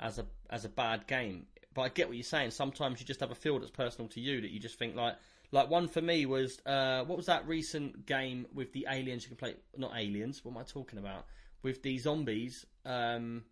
as 0.00 0.18
a 0.18 0.26
as 0.50 0.64
a 0.64 0.68
bad 0.68 1.06
game. 1.06 1.46
But 1.74 1.82
I 1.82 1.88
get 1.88 2.08
what 2.08 2.16
you're 2.16 2.24
saying. 2.24 2.50
Sometimes 2.50 3.00
you 3.00 3.06
just 3.06 3.20
have 3.20 3.30
a 3.30 3.34
feel 3.34 3.58
that's 3.58 3.70
personal 3.70 4.08
to 4.10 4.20
you 4.20 4.40
that 4.42 4.50
you 4.50 4.60
just 4.60 4.78
think 4.78 4.94
like 4.94 5.16
like 5.52 5.70
one 5.70 5.88
for 5.88 6.02
me 6.02 6.26
was 6.26 6.60
uh, 6.66 7.04
what 7.04 7.16
was 7.16 7.26
that 7.26 7.46
recent 7.46 8.06
game 8.06 8.46
with 8.54 8.72
the 8.72 8.86
aliens 8.90 9.22
you 9.22 9.28
can 9.28 9.36
play? 9.36 9.54
Not 9.76 9.92
aliens. 9.96 10.44
What 10.44 10.52
am 10.52 10.58
I 10.58 10.62
talking 10.64 10.98
about? 10.98 11.26
With 11.62 11.82
the 11.82 11.98
zombies. 11.98 12.66
Um, 12.84 13.44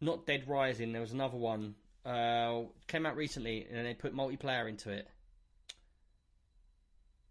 not 0.00 0.26
Dead 0.26 0.46
Rising. 0.48 0.92
There 0.92 1.00
was 1.00 1.12
another 1.12 1.36
one. 1.36 1.74
Uh, 2.06 2.62
came 2.86 3.04
out 3.04 3.16
recently, 3.16 3.66
and 3.70 3.84
they 3.86 3.94
put 3.94 4.14
multiplayer 4.14 4.68
into 4.68 4.90
it. 4.90 5.08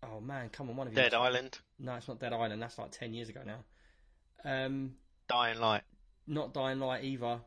Oh 0.04 0.20
man, 0.20 0.50
come 0.50 0.70
on, 0.70 0.76
one 0.76 0.88
of 0.88 0.94
you. 0.94 0.98
Dead 1.02 1.14
Island, 1.14 1.60
No, 1.80 1.96
it's 1.96 2.08
not 2.08 2.20
Dead 2.20 2.34
Island. 2.34 2.62
That's 2.62 2.78
like 2.78 2.92
ten 2.92 3.14
years 3.14 3.30
ago 3.30 3.42
now. 3.46 3.60
Um, 4.46 4.94
Dying 5.28 5.60
Light. 5.60 5.84
not 6.28 6.54
Dying 6.54 6.80
Light 6.80 7.04
either. 7.04 7.40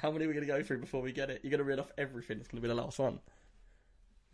How 0.00 0.10
many 0.10 0.24
are 0.24 0.28
we 0.28 0.34
going 0.34 0.46
to 0.46 0.52
go 0.52 0.62
through 0.62 0.78
before 0.78 1.02
we 1.02 1.12
get 1.12 1.30
it? 1.30 1.40
You're 1.42 1.50
going 1.50 1.58
to 1.58 1.64
read 1.64 1.78
off 1.78 1.90
everything. 1.98 2.38
It's 2.38 2.48
going 2.48 2.62
to 2.62 2.68
be 2.68 2.72
the 2.74 2.80
last 2.80 2.98
one. 2.98 3.18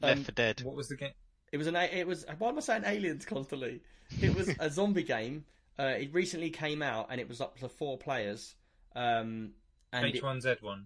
Left 0.01 0.19
Um, 0.19 0.25
for 0.25 0.33
Dead. 0.33 0.61
what 0.63 0.75
was 0.77 0.89
the 0.89 0.97
game? 0.97 1.13
It 1.53 1.57
was 1.59 1.67
an. 1.67 1.77
It 1.77 2.07
was. 2.07 2.25
Why 2.39 2.49
am 2.49 2.57
I 2.59 2.61
saying 2.61 2.83
aliens 2.85 3.25
constantly? 3.25 3.81
It 4.21 4.35
was 4.35 4.51
a 4.59 4.71
zombie 4.73 5.03
game. 5.05 5.45
Uh, 5.79 5.85
it 5.85 6.13
recently 6.13 6.51
came 6.51 6.83
out 6.83 7.09
and 7.11 7.21
it 7.21 7.29
was 7.29 7.41
up 7.41 7.59
to 7.61 7.69
four 7.69 7.97
players. 7.99 8.55
Um, 8.97 9.53
and 9.93 10.13
H1Z1. 10.13 10.85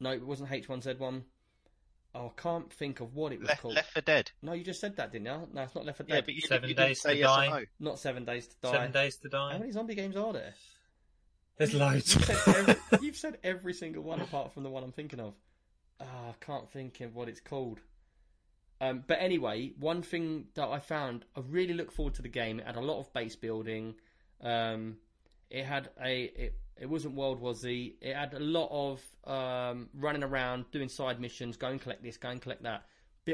no, 0.00 0.10
it 0.12 0.24
wasn't 0.26 0.50
H1Z1. 0.50 1.22
Oh, 2.14 2.32
I 2.36 2.40
can't 2.40 2.72
think 2.72 3.00
of 3.00 3.14
what 3.14 3.32
it 3.32 3.38
was 3.38 3.48
Left, 3.48 3.62
called. 3.62 3.74
Left 3.76 3.92
for 3.92 4.00
Dead. 4.00 4.30
No, 4.42 4.52
you 4.52 4.64
just 4.64 4.80
said 4.80 4.96
that, 4.96 5.12
didn't 5.12 5.26
you? 5.26 5.48
No, 5.54 5.62
it's 5.62 5.74
not 5.74 5.84
Left 5.86 5.98
4 5.98 6.06
Yeah, 6.08 6.16
Dead. 6.16 6.24
but 6.24 6.34
you, 6.34 6.40
Seven 6.40 6.68
you 6.68 6.74
didn't 6.74 6.88
Days 6.88 7.00
say 7.02 7.12
to 7.14 7.18
yes 7.20 7.28
or 7.30 7.36
Die. 7.36 7.48
no. 7.48 7.64
Not 7.78 7.98
Seven 8.00 8.24
Days 8.24 8.46
to 8.48 8.54
Die. 8.62 8.72
Seven 8.72 8.92
Days 8.92 9.16
to 9.18 9.28
die. 9.28 9.52
How 9.52 9.58
many 9.58 9.70
zombie 9.72 9.94
games 9.94 10.16
are 10.16 10.32
there? 10.32 10.54
There's 11.60 11.74
loads. 11.74 12.14
You've 12.14 12.24
said, 12.24 12.56
every, 12.56 12.76
you've 13.02 13.16
said 13.16 13.38
every 13.44 13.74
single 13.74 14.02
one 14.02 14.22
apart 14.22 14.54
from 14.54 14.62
the 14.62 14.70
one 14.70 14.82
I'm 14.82 14.92
thinking 14.92 15.20
of. 15.20 15.34
Ah, 16.00 16.30
I 16.30 16.44
can't 16.44 16.70
think 16.70 17.02
of 17.02 17.14
what 17.14 17.28
it's 17.28 17.40
called. 17.40 17.80
Um, 18.80 19.04
but 19.06 19.18
anyway, 19.20 19.72
one 19.78 20.00
thing 20.00 20.46
that 20.54 20.66
I 20.68 20.78
found, 20.78 21.26
I 21.36 21.40
really 21.46 21.74
look 21.74 21.92
forward 21.92 22.14
to 22.14 22.22
the 22.22 22.30
game. 22.30 22.60
It 22.60 22.66
had 22.66 22.76
a 22.76 22.80
lot 22.80 22.98
of 22.98 23.12
base 23.12 23.36
building. 23.36 23.96
Um, 24.40 24.96
it 25.50 25.66
had 25.66 25.90
a, 26.02 26.22
it, 26.34 26.54
it 26.80 26.86
wasn't 26.88 27.14
World 27.14 27.38
War 27.42 27.52
Z. 27.52 27.98
It 28.00 28.16
had 28.16 28.32
a 28.32 28.40
lot 28.40 28.70
of 28.72 29.02
um, 29.30 29.90
running 29.92 30.22
around, 30.24 30.64
doing 30.70 30.88
side 30.88 31.20
missions, 31.20 31.58
go 31.58 31.66
and 31.66 31.78
collect 31.78 32.02
this, 32.02 32.16
go 32.16 32.30
and 32.30 32.40
collect 32.40 32.62
that. 32.62 32.84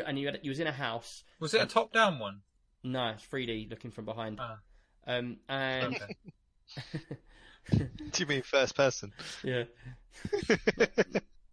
And 0.05 0.19
you 0.19 0.27
had, 0.27 0.41
you 0.43 0.51
was 0.51 0.59
in 0.59 0.67
a 0.67 0.73
house. 0.73 1.23
was 1.39 1.55
it 1.55 1.63
a 1.63 1.67
top-down 1.67 2.19
one? 2.19 2.41
No, 2.83 3.11
it's 3.11 3.25
3D, 3.25 3.71
looking 3.71 3.93
from 3.93 4.05
behind. 4.05 4.41
Ah, 4.41 4.59
Um, 5.07 5.37
and 5.49 5.95
okay. 5.95 6.17
Do 7.71 7.87
you 8.19 8.27
mean 8.27 8.43
first 8.43 8.77
person? 8.77 9.13
yeah, 9.43 9.65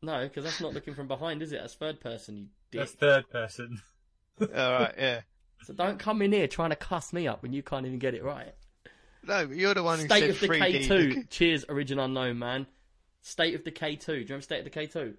no, 0.01 0.24
because 0.24 0.43
that's 0.43 0.61
not 0.61 0.74
looking 0.74 0.93
from 0.93 1.08
behind, 1.08 1.42
is 1.42 1.51
it? 1.51 1.59
That's 1.59 1.74
third 1.74 2.00
person. 2.00 2.38
You 2.38 2.45
dick. 2.72 2.80
That's 2.80 2.92
third 2.92 3.30
person. 3.30 3.82
All 4.42 4.48
right, 4.48 4.93
yeah. 4.98 5.22
So 5.64 5.74
don't 5.74 5.98
come 5.98 6.22
in 6.22 6.32
here 6.32 6.48
trying 6.48 6.72
to 6.72 6.75
cuss 6.75 7.14
me 7.14 7.27
up 7.27 7.42
when 7.42 7.53
you 7.53 7.64
can't 7.64 7.85
even 7.85 8.00
get 8.00 8.14
it 8.14 8.24
right. 8.24 8.53
No, 9.25 9.48
but 9.48 9.56
you're 9.56 9.74
the 9.74 9.83
one 9.83 10.00
who 10.00 10.06
State 10.06 10.19
said 10.22 10.30
of 10.32 10.40
Decay 10.40 10.88
3D. 10.88 11.14
2. 11.14 11.24
Cheers, 11.30 11.66
Origin 11.69 12.00
Unknown, 12.00 12.38
man. 12.38 12.67
State 13.22 13.56
of 13.56 13.64
Decay 13.64 13.95
2. 13.95 14.11
Do 14.11 14.17
you 14.19 14.24
remember 14.25 14.42
State 14.42 14.59
of 14.59 14.66
Decay 14.66 14.88
2? 14.88 15.14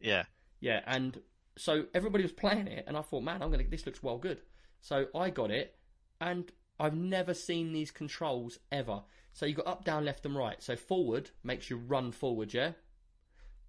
Yeah. 0.00 0.22
Yeah, 0.60 0.80
and 0.86 1.20
so 1.56 1.86
everybody 1.94 2.22
was 2.22 2.32
playing 2.32 2.68
it, 2.68 2.84
and 2.86 2.96
I 2.96 3.02
thought, 3.02 3.22
man, 3.22 3.42
I'm 3.42 3.50
gonna. 3.50 3.64
This 3.64 3.86
looks 3.86 4.02
well 4.02 4.18
good. 4.18 4.40
So 4.80 5.06
I 5.14 5.30
got 5.30 5.50
it, 5.50 5.76
and 6.20 6.50
I've 6.78 6.94
never 6.94 7.34
seen 7.34 7.72
these 7.72 7.90
controls 7.90 8.58
ever. 8.70 9.02
So 9.32 9.46
you've 9.46 9.56
got 9.56 9.66
up, 9.66 9.84
down, 9.84 10.04
left, 10.04 10.26
and 10.26 10.34
right. 10.36 10.62
So 10.62 10.76
forward 10.76 11.30
makes 11.44 11.70
you 11.70 11.76
run 11.76 12.12
forward, 12.12 12.52
yeah. 12.52 12.72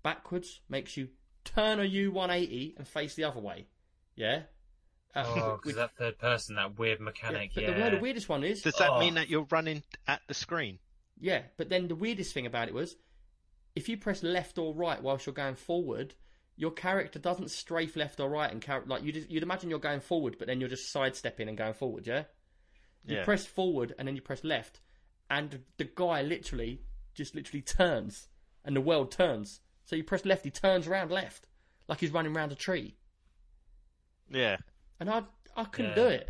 Backwards 0.03 0.61
makes 0.69 0.97
you 0.97 1.09
turn 1.43 1.79
a 1.79 1.83
U180 1.83 2.77
and 2.77 2.87
face 2.87 3.15
the 3.15 3.23
other 3.25 3.39
way, 3.39 3.67
yeah. 4.15 4.43
Uh, 5.13 5.23
Oh, 5.35 5.59
because 5.61 5.75
that 5.75 5.95
third 5.97 6.17
person, 6.17 6.55
that 6.55 6.79
weird 6.79 6.99
yeah, 6.99 7.05
mechanic. 7.05 7.51
but 7.53 7.63
Yeah. 7.63 7.89
the, 7.89 7.97
the 7.97 8.01
weirdest 8.01 8.29
one 8.29 8.43
is 8.43 8.61
Does 8.61 8.75
that 8.75 8.89
Oh. 8.91 8.99
mean 8.99 9.15
that 9.15 9.29
you're 9.29 9.47
running 9.51 9.83
at 10.07 10.21
the 10.27 10.33
screen? 10.33 10.79
Yeah, 11.19 11.43
but 11.57 11.69
then 11.69 11.87
the 11.87 11.95
weirdest 11.95 12.33
thing 12.33 12.45
about 12.47 12.67
it 12.67 12.73
was, 12.73 12.95
if 13.75 13.87
you 13.89 13.97
press 13.97 14.23
left 14.23 14.57
or 14.57 14.73
right 14.73 15.01
whilst 15.01 15.25
you're 15.25 15.33
going 15.35 15.55
forward, 15.55 16.15
your 16.55 16.71
character 16.71 17.19
doesn't 17.19 17.51
strafe 17.51 17.95
left 17.95 18.19
or 18.19 18.29
right 18.29 18.51
and 18.51 18.61
char- 18.63 18.83
like 18.87 19.03
you'd, 19.03 19.29
you'd 19.29 19.43
imagine 19.43 19.69
you're 19.69 19.79
going 19.79 19.99
forward, 19.99 20.37
but 20.39 20.47
then 20.47 20.59
you're 20.59 20.69
just 20.69 20.91
sidestepping 20.91 21.47
and 21.47 21.57
going 21.57 21.73
forward. 21.73 22.07
Yeah, 22.07 22.23
you 23.05 23.17
Yeah. 23.17 23.23
press 23.23 23.45
forward 23.45 23.93
and 23.99 24.07
then 24.07 24.15
you 24.15 24.21
press 24.21 24.43
left, 24.43 24.79
and 25.31 25.61
the 25.77 25.85
guy 25.95 26.21
literally 26.21 26.81
just 27.15 27.33
literally 27.33 27.61
turns, 27.61 28.27
and 28.65 28.75
the 28.75 28.81
world 28.81 29.11
turns. 29.11 29.61
So 29.85 29.95
you 29.95 30.03
press 30.03 30.25
left, 30.25 30.43
he 30.45 30.51
turns 30.51 30.87
around 30.87 31.09
left, 31.11 31.47
like 31.87 31.99
he's 31.99 32.11
running 32.11 32.35
around 32.35 32.51
a 32.51 32.55
tree, 32.55 32.95
Yeah. 34.29 34.57
and 34.99 35.09
I 35.09 35.23
I 35.55 35.65
couldn't 35.65 35.91
Yeah. 35.91 35.95
do 36.03 36.07
it. 36.07 36.29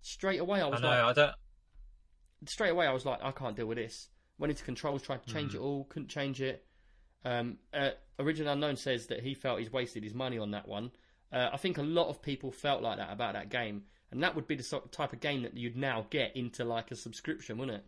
Straight 0.00 0.40
away, 0.40 0.60
I 0.60 0.66
I 0.66 0.70
was 0.70 0.80
know. 0.80 0.88
like, 0.88 0.98
I 0.98 1.12
don't. 1.12 1.34
straight 2.46 2.70
away 2.70 2.86
I 2.86 2.92
was 2.92 3.04
like, 3.04 3.22
I 3.22 3.32
can't 3.32 3.54
deal 3.56 3.66
with 3.66 3.76
this. 3.78 4.08
Went 4.38 4.50
into 4.50 4.64
controls, 4.64 5.02
tried 5.02 5.22
to 5.26 5.32
change 5.32 5.54
it 5.54 5.58
all, 5.58 5.84
couldn't 5.84 6.08
change 6.08 6.40
it. 6.40 6.66
Um, 7.24 7.58
uh, 7.74 7.90
Original 8.18 8.54
Unknown 8.54 8.76
says 8.76 9.08
that 9.08 9.20
he 9.22 9.34
felt 9.34 9.58
he's 9.60 9.70
wasted 9.70 10.02
his 10.02 10.14
money 10.14 10.38
on 10.38 10.52
that 10.52 10.66
one. 10.66 10.90
Uh, 11.30 11.50
I 11.52 11.58
think 11.58 11.76
a 11.78 11.82
lot 11.82 12.08
of 12.08 12.22
people 12.22 12.50
felt 12.50 12.82
like 12.82 12.96
that 12.96 13.12
about 13.12 13.34
that 13.34 13.50
game, 13.50 13.84
and 14.10 14.22
that 14.22 14.34
would 14.34 14.46
be 14.48 14.54
the 14.56 14.62
sort 14.62 14.84
of 14.86 14.90
type 14.90 15.12
of 15.12 15.20
game 15.20 15.42
that 15.42 15.56
you'd 15.56 15.76
now 15.76 16.06
get 16.10 16.34
into 16.34 16.64
like 16.64 16.90
a 16.90 16.96
subscription, 16.96 17.58
wouldn't 17.58 17.78
it? 17.78 17.86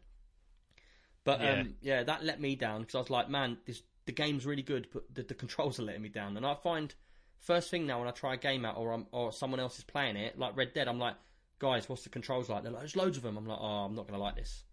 But 1.25 1.41
Yeah. 1.41 1.61
um, 1.61 1.75
yeah, 1.81 2.03
that 2.03 2.25
let 2.25 2.41
me 2.41 2.57
down 2.57 2.81
because 2.81 2.95
I 2.95 2.99
was 2.99 3.11
like, 3.11 3.29
man, 3.29 3.59
this 3.67 3.83
the 4.07 4.13
game's 4.13 4.45
really 4.45 4.63
good, 4.63 4.89
but 4.93 5.05
the, 5.15 5.23
the 5.23 5.35
controls 5.35 5.79
are 5.79 5.83
letting 5.83 6.03
me 6.03 6.09
down. 6.09 6.37
And 6.37 6.45
I 6.45 6.55
find 6.55 6.93
first 7.39 7.71
thing 7.71 7.87
now 7.87 8.01
when 8.01 8.09
I 8.09 8.11
try 8.13 8.35
a 8.35 8.37
game 8.37 8.65
out 8.65 8.77
or 8.77 8.93
I'm, 8.93 9.07
or 9.13 9.33
someone 9.33 9.61
else 9.61 9.79
is 9.79 9.85
playing 9.85 10.17
it, 10.17 10.39
like 10.39 10.57
Red 10.57 10.75
Dead, 10.75 10.89
I'm 10.89 10.99
like, 10.99 11.15
guys, 11.61 11.89
what's 11.89 12.03
the 12.03 12.09
controls 12.09 12.49
like? 12.49 12.65
They're 12.65 12.73
like, 12.73 12.81
there's 12.83 12.97
loads 12.97 13.17
of 13.17 13.23
them. 13.23 13.37
I'm 13.37 13.47
like, 13.47 13.59
oh, 13.61 13.85
I'm 13.85 13.95
not 13.95 14.09
gonna 14.09 14.23
like 14.23 14.35
this 14.37 14.65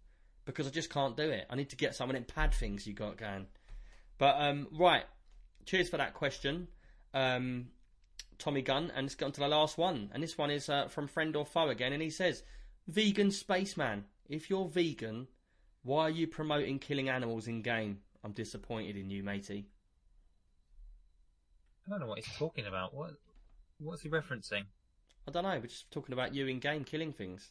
because 0.44 0.66
I 0.66 0.70
just 0.70 0.90
can't 0.90 1.16
do 1.16 1.30
it. 1.30 1.46
I 1.48 1.54
need 1.54 1.70
to 1.70 1.76
get 1.76 1.94
some 1.94 2.10
of 2.10 2.14
them 2.14 2.24
pad 2.24 2.52
things 2.52 2.86
you 2.86 2.92
got 2.94 3.16
going. 3.16 3.46
But 4.18 4.36
um, 4.40 4.66
right, 4.72 5.04
cheers 5.66 5.88
for 5.88 5.96
that 5.98 6.14
question, 6.14 6.66
um, 7.14 7.68
Tommy 8.38 8.62
Gunn. 8.62 8.90
And 8.94 9.06
let's 9.06 9.14
get 9.14 9.26
on 9.26 9.32
to 9.32 9.40
the 9.40 9.48
last 9.48 9.78
one. 9.78 10.10
And 10.12 10.22
this 10.22 10.36
one 10.36 10.50
is 10.50 10.68
uh, 10.68 10.88
from 10.88 11.06
friend 11.06 11.36
or 11.36 11.46
foe 11.46 11.68
again, 11.68 11.92
and 11.92 12.02
he 12.02 12.10
says, 12.10 12.42
"Vegan 12.88 13.30
spaceman, 13.30 14.04
if 14.28 14.50
you're 14.50 14.68
vegan, 14.68 15.28
why 15.82 16.02
are 16.02 16.10
you 16.10 16.26
promoting 16.26 16.78
killing 16.78 17.08
animals 17.08 17.48
in 17.48 17.62
game? 17.62 17.98
I'm 18.22 18.32
disappointed 18.32 18.96
in 18.96 19.10
you, 19.10 19.22
matey." 19.22 19.66
I 21.86 21.90
don't 21.90 22.00
know 22.00 22.06
what 22.06 22.18
he's 22.18 22.36
talking 22.36 22.66
about. 22.66 22.94
What 22.94 23.12
what's 23.78 24.02
he 24.02 24.08
referencing? 24.08 24.64
I 25.26 25.30
don't 25.30 25.42
know. 25.42 25.50
We're 25.50 25.66
just 25.66 25.90
talking 25.90 26.12
about 26.12 26.34
you 26.34 26.46
in 26.46 26.58
game 26.58 26.84
killing 26.84 27.12
things. 27.12 27.50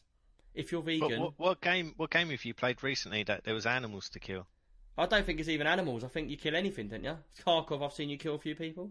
If 0.54 0.72
you're 0.72 0.82
vegan, 0.82 1.20
what, 1.20 1.34
what 1.36 1.60
game? 1.60 1.94
What 1.96 2.10
game 2.10 2.30
have 2.30 2.44
you 2.44 2.54
played 2.54 2.82
recently 2.82 3.22
that 3.24 3.44
there 3.44 3.54
was 3.54 3.66
animals 3.66 4.08
to 4.10 4.18
kill? 4.18 4.46
I 4.98 5.06
don't 5.06 5.24
think 5.24 5.40
it's 5.40 5.48
even 5.48 5.66
animals. 5.66 6.04
I 6.04 6.08
think 6.08 6.30
you 6.30 6.36
kill 6.36 6.56
anything, 6.56 6.88
don't 6.88 7.04
you? 7.04 7.16
Tarkov, 7.44 7.84
I've 7.84 7.92
seen 7.92 8.10
you 8.10 8.18
kill 8.18 8.34
a 8.34 8.38
few 8.38 8.54
people. 8.54 8.90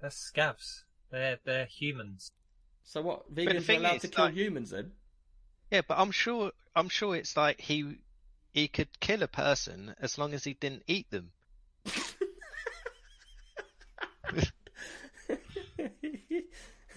They're 0.00 0.10
scavs. 0.10 0.82
They're 1.10 1.38
they're 1.44 1.66
humans. 1.66 2.30
So 2.84 3.02
what? 3.02 3.34
Vegans 3.34 3.56
are 3.56 3.60
thing 3.60 3.80
allowed 3.80 3.96
is, 3.96 4.02
to 4.02 4.08
kill 4.08 4.24
like- 4.26 4.34
humans 4.34 4.70
then? 4.70 4.92
Yeah, 5.70 5.82
but 5.86 5.98
I'm 5.98 6.10
sure. 6.10 6.52
I'm 6.74 6.88
sure 6.88 7.14
it's 7.14 7.36
like 7.36 7.60
he 7.60 7.98
he 8.50 8.68
could 8.68 9.00
kill 9.00 9.22
a 9.22 9.28
person 9.28 9.94
as 10.00 10.18
long 10.18 10.34
as 10.34 10.44
he 10.44 10.54
didn't 10.54 10.82
eat 10.86 11.10
them. 11.10 11.30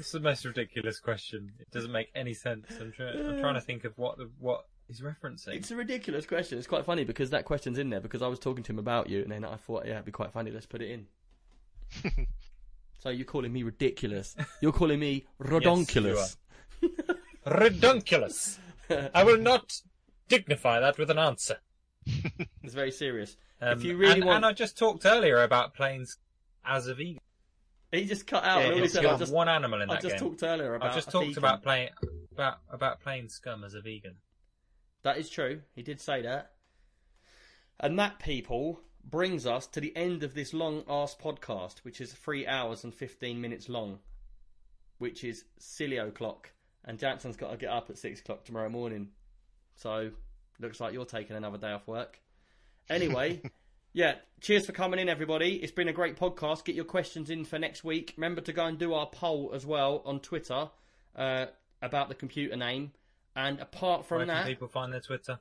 It's 0.01 0.11
the 0.13 0.19
most 0.19 0.45
ridiculous 0.45 0.99
question. 0.99 1.51
It 1.59 1.69
doesn't 1.69 1.91
make 1.91 2.09
any 2.15 2.33
sense. 2.33 2.65
I'm, 2.79 2.91
try- 2.91 3.11
I'm 3.11 3.39
trying 3.39 3.53
to 3.53 3.61
think 3.61 3.83
of 3.83 3.95
what 3.99 4.17
the, 4.17 4.31
what 4.39 4.65
he's 4.87 4.99
referencing. 4.99 5.53
It's 5.53 5.69
a 5.69 5.75
ridiculous 5.75 6.25
question. 6.25 6.57
It's 6.57 6.65
quite 6.65 6.85
funny 6.85 7.03
because 7.03 7.29
that 7.29 7.45
question's 7.45 7.77
in 7.77 7.91
there 7.91 8.01
because 8.01 8.23
I 8.23 8.27
was 8.27 8.39
talking 8.39 8.63
to 8.63 8.71
him 8.71 8.79
about 8.79 9.11
you, 9.11 9.21
and 9.21 9.31
then 9.31 9.45
I 9.45 9.57
thought, 9.57 9.85
yeah, 9.85 9.93
it'd 9.93 10.05
be 10.05 10.11
quite 10.11 10.31
funny. 10.31 10.49
Let's 10.49 10.65
put 10.65 10.81
it 10.81 10.89
in. 10.89 12.27
so 12.99 13.09
you're 13.09 13.25
calling 13.25 13.53
me 13.53 13.61
ridiculous? 13.61 14.35
You're 14.59 14.71
calling 14.71 14.99
me 14.99 15.27
rodonculous? 15.39 16.35
Redunculous. 17.45 18.57
I 19.13 19.23
will 19.23 19.37
not 19.37 19.81
dignify 20.31 20.79
that 20.79 20.97
with 20.97 21.09
an 21.11 21.19
answer. 21.19 21.57
it's 22.63 22.73
very 22.73 22.91
serious. 22.91 23.37
Um, 23.61 23.77
If 23.77 23.83
you 23.83 23.95
really 23.97 24.13
and, 24.13 24.25
want- 24.25 24.37
and 24.37 24.45
I 24.45 24.53
just 24.53 24.77
talked 24.77 25.05
earlier 25.05 25.43
about 25.43 25.73
planes 25.75 26.17
as 26.65 26.87
a 26.87 26.95
vegan. 26.95 27.19
He 27.91 28.05
just 28.05 28.25
cut 28.25 28.43
out. 28.45 28.59
Yeah, 28.59 28.65
and 28.67 28.71
all 28.73 28.77
he 28.79 28.83
it's 28.85 28.97
Got 28.97 29.19
just, 29.19 29.33
one 29.33 29.49
animal 29.49 29.81
in 29.81 29.89
that 29.89 29.97
I 29.97 30.01
just 30.01 30.17
game. 30.17 30.29
talked 30.29 30.43
earlier 30.43 30.75
about. 30.75 30.91
I 30.91 30.95
just 30.95 31.09
a 31.09 31.11
talked 31.11 31.25
vegan. 31.27 31.37
about 31.39 31.61
playing 31.61 31.89
about 32.31 32.57
about 32.69 33.01
playing 33.01 33.27
scum 33.27 33.63
as 33.65 33.73
a 33.73 33.81
vegan. 33.81 34.15
That 35.03 35.17
is 35.17 35.29
true. 35.29 35.61
He 35.75 35.83
did 35.83 35.99
say 35.99 36.21
that. 36.21 36.51
And 37.79 37.99
that, 37.99 38.19
people, 38.19 38.79
brings 39.03 39.45
us 39.45 39.67
to 39.67 39.81
the 39.81 39.95
end 39.97 40.23
of 40.23 40.33
this 40.35 40.53
long 40.53 40.83
ass 40.87 41.17
podcast, 41.21 41.79
which 41.79 41.99
is 41.99 42.13
three 42.13 42.45
hours 42.47 42.83
and 42.83 42.93
15 42.93 43.41
minutes 43.41 43.67
long, 43.67 43.99
which 44.99 45.23
is 45.23 45.45
silly 45.59 45.97
o'clock. 45.97 46.51
And 46.85 46.97
Jackson's 46.99 47.35
got 47.35 47.51
to 47.51 47.57
get 47.57 47.71
up 47.71 47.89
at 47.89 47.97
six 47.97 48.21
o'clock 48.21 48.45
tomorrow 48.45 48.69
morning. 48.69 49.09
So, 49.75 50.11
looks 50.59 50.79
like 50.79 50.93
you're 50.93 51.05
taking 51.05 51.35
another 51.35 51.57
day 51.57 51.71
off 51.71 51.87
work. 51.87 52.19
Anyway, 52.89 53.41
yeah, 53.93 54.15
cheers 54.41 54.65
for 54.65 54.71
coming 54.71 54.99
in, 54.99 55.09
everybody. 55.09 55.55
It's 55.55 55.71
been 55.71 55.87
a 55.87 55.93
great 55.93 56.17
podcast. 56.17 56.65
Get 56.65 56.75
your 56.75 56.85
questions 56.85 57.29
in 57.29 57.45
for 57.45 57.57
next 57.57 57.83
week. 57.83 58.13
Remember 58.17 58.41
to 58.41 58.53
go 58.53 58.65
and 58.65 58.77
do 58.77 58.93
our 58.93 59.07
poll 59.07 59.51
as 59.53 59.65
well 59.65 60.01
on 60.05 60.19
Twitter 60.19 60.69
uh, 61.15 61.45
about 61.81 62.09
the 62.09 62.15
computer 62.15 62.55
name. 62.55 62.91
And 63.35 63.59
apart 63.59 64.05
from 64.05 64.17
Where 64.17 64.25
that, 64.27 64.45
people 64.45 64.67
find 64.67 64.91
their 64.91 64.99
Twitter? 64.99 65.39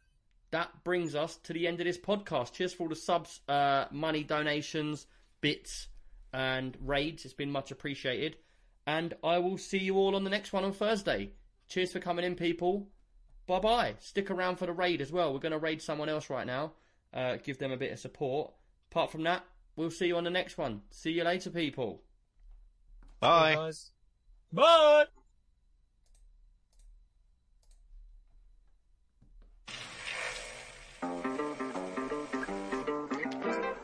that 0.50 0.84
brings 0.84 1.14
us 1.14 1.36
to 1.44 1.52
the 1.52 1.66
end 1.66 1.80
of 1.80 1.86
this 1.86 1.98
podcast. 1.98 2.52
Cheers 2.52 2.72
for 2.72 2.84
all 2.84 2.88
the 2.88 2.96
subs, 2.96 3.40
uh, 3.48 3.86
money 3.90 4.24
donations, 4.24 5.06
bits, 5.40 5.88
and 6.32 6.76
raids. 6.80 7.24
It's 7.24 7.34
been 7.34 7.50
much 7.50 7.70
appreciated. 7.70 8.36
And 8.86 9.14
I 9.22 9.38
will 9.38 9.58
see 9.58 9.78
you 9.78 9.96
all 9.96 10.16
on 10.16 10.24
the 10.24 10.30
next 10.30 10.52
one 10.52 10.64
on 10.64 10.72
Thursday. 10.72 11.32
Cheers 11.68 11.92
for 11.92 12.00
coming 12.00 12.24
in, 12.24 12.34
people. 12.34 12.88
Bye 13.50 13.58
bye. 13.58 13.94
Stick 13.98 14.30
around 14.30 14.60
for 14.60 14.66
the 14.66 14.72
raid 14.72 15.00
as 15.00 15.10
well. 15.10 15.32
We're 15.32 15.40
going 15.40 15.50
to 15.50 15.58
raid 15.58 15.82
someone 15.82 16.08
else 16.08 16.30
right 16.30 16.46
now. 16.46 16.70
Uh, 17.12 17.36
give 17.42 17.58
them 17.58 17.72
a 17.72 17.76
bit 17.76 17.90
of 17.90 17.98
support. 17.98 18.52
Apart 18.92 19.10
from 19.10 19.24
that, 19.24 19.44
we'll 19.74 19.90
see 19.90 20.06
you 20.06 20.16
on 20.16 20.22
the 20.22 20.30
next 20.30 20.56
one. 20.56 20.82
See 20.92 21.10
you 21.10 21.24
later, 21.24 21.50
people. 21.50 22.00
Bye. 23.18 23.56
Guys. 23.56 23.90
Bye. 24.52 25.06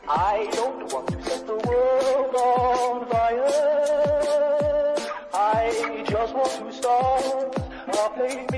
I 0.07 0.49
don't 0.53 0.93
want 0.93 1.07
to 1.09 1.23
set 1.23 1.45
the 1.45 1.55
world 1.55 2.35
on 2.35 3.05
fire. 3.09 3.67
I 5.33 6.05
just 6.07 6.33
want 6.33 6.51
to 6.51 6.71
start 6.71 7.57
a 7.89 8.09
flame 8.15 8.29
in 8.29 8.37
your 8.39 8.51
heart. 8.53 8.56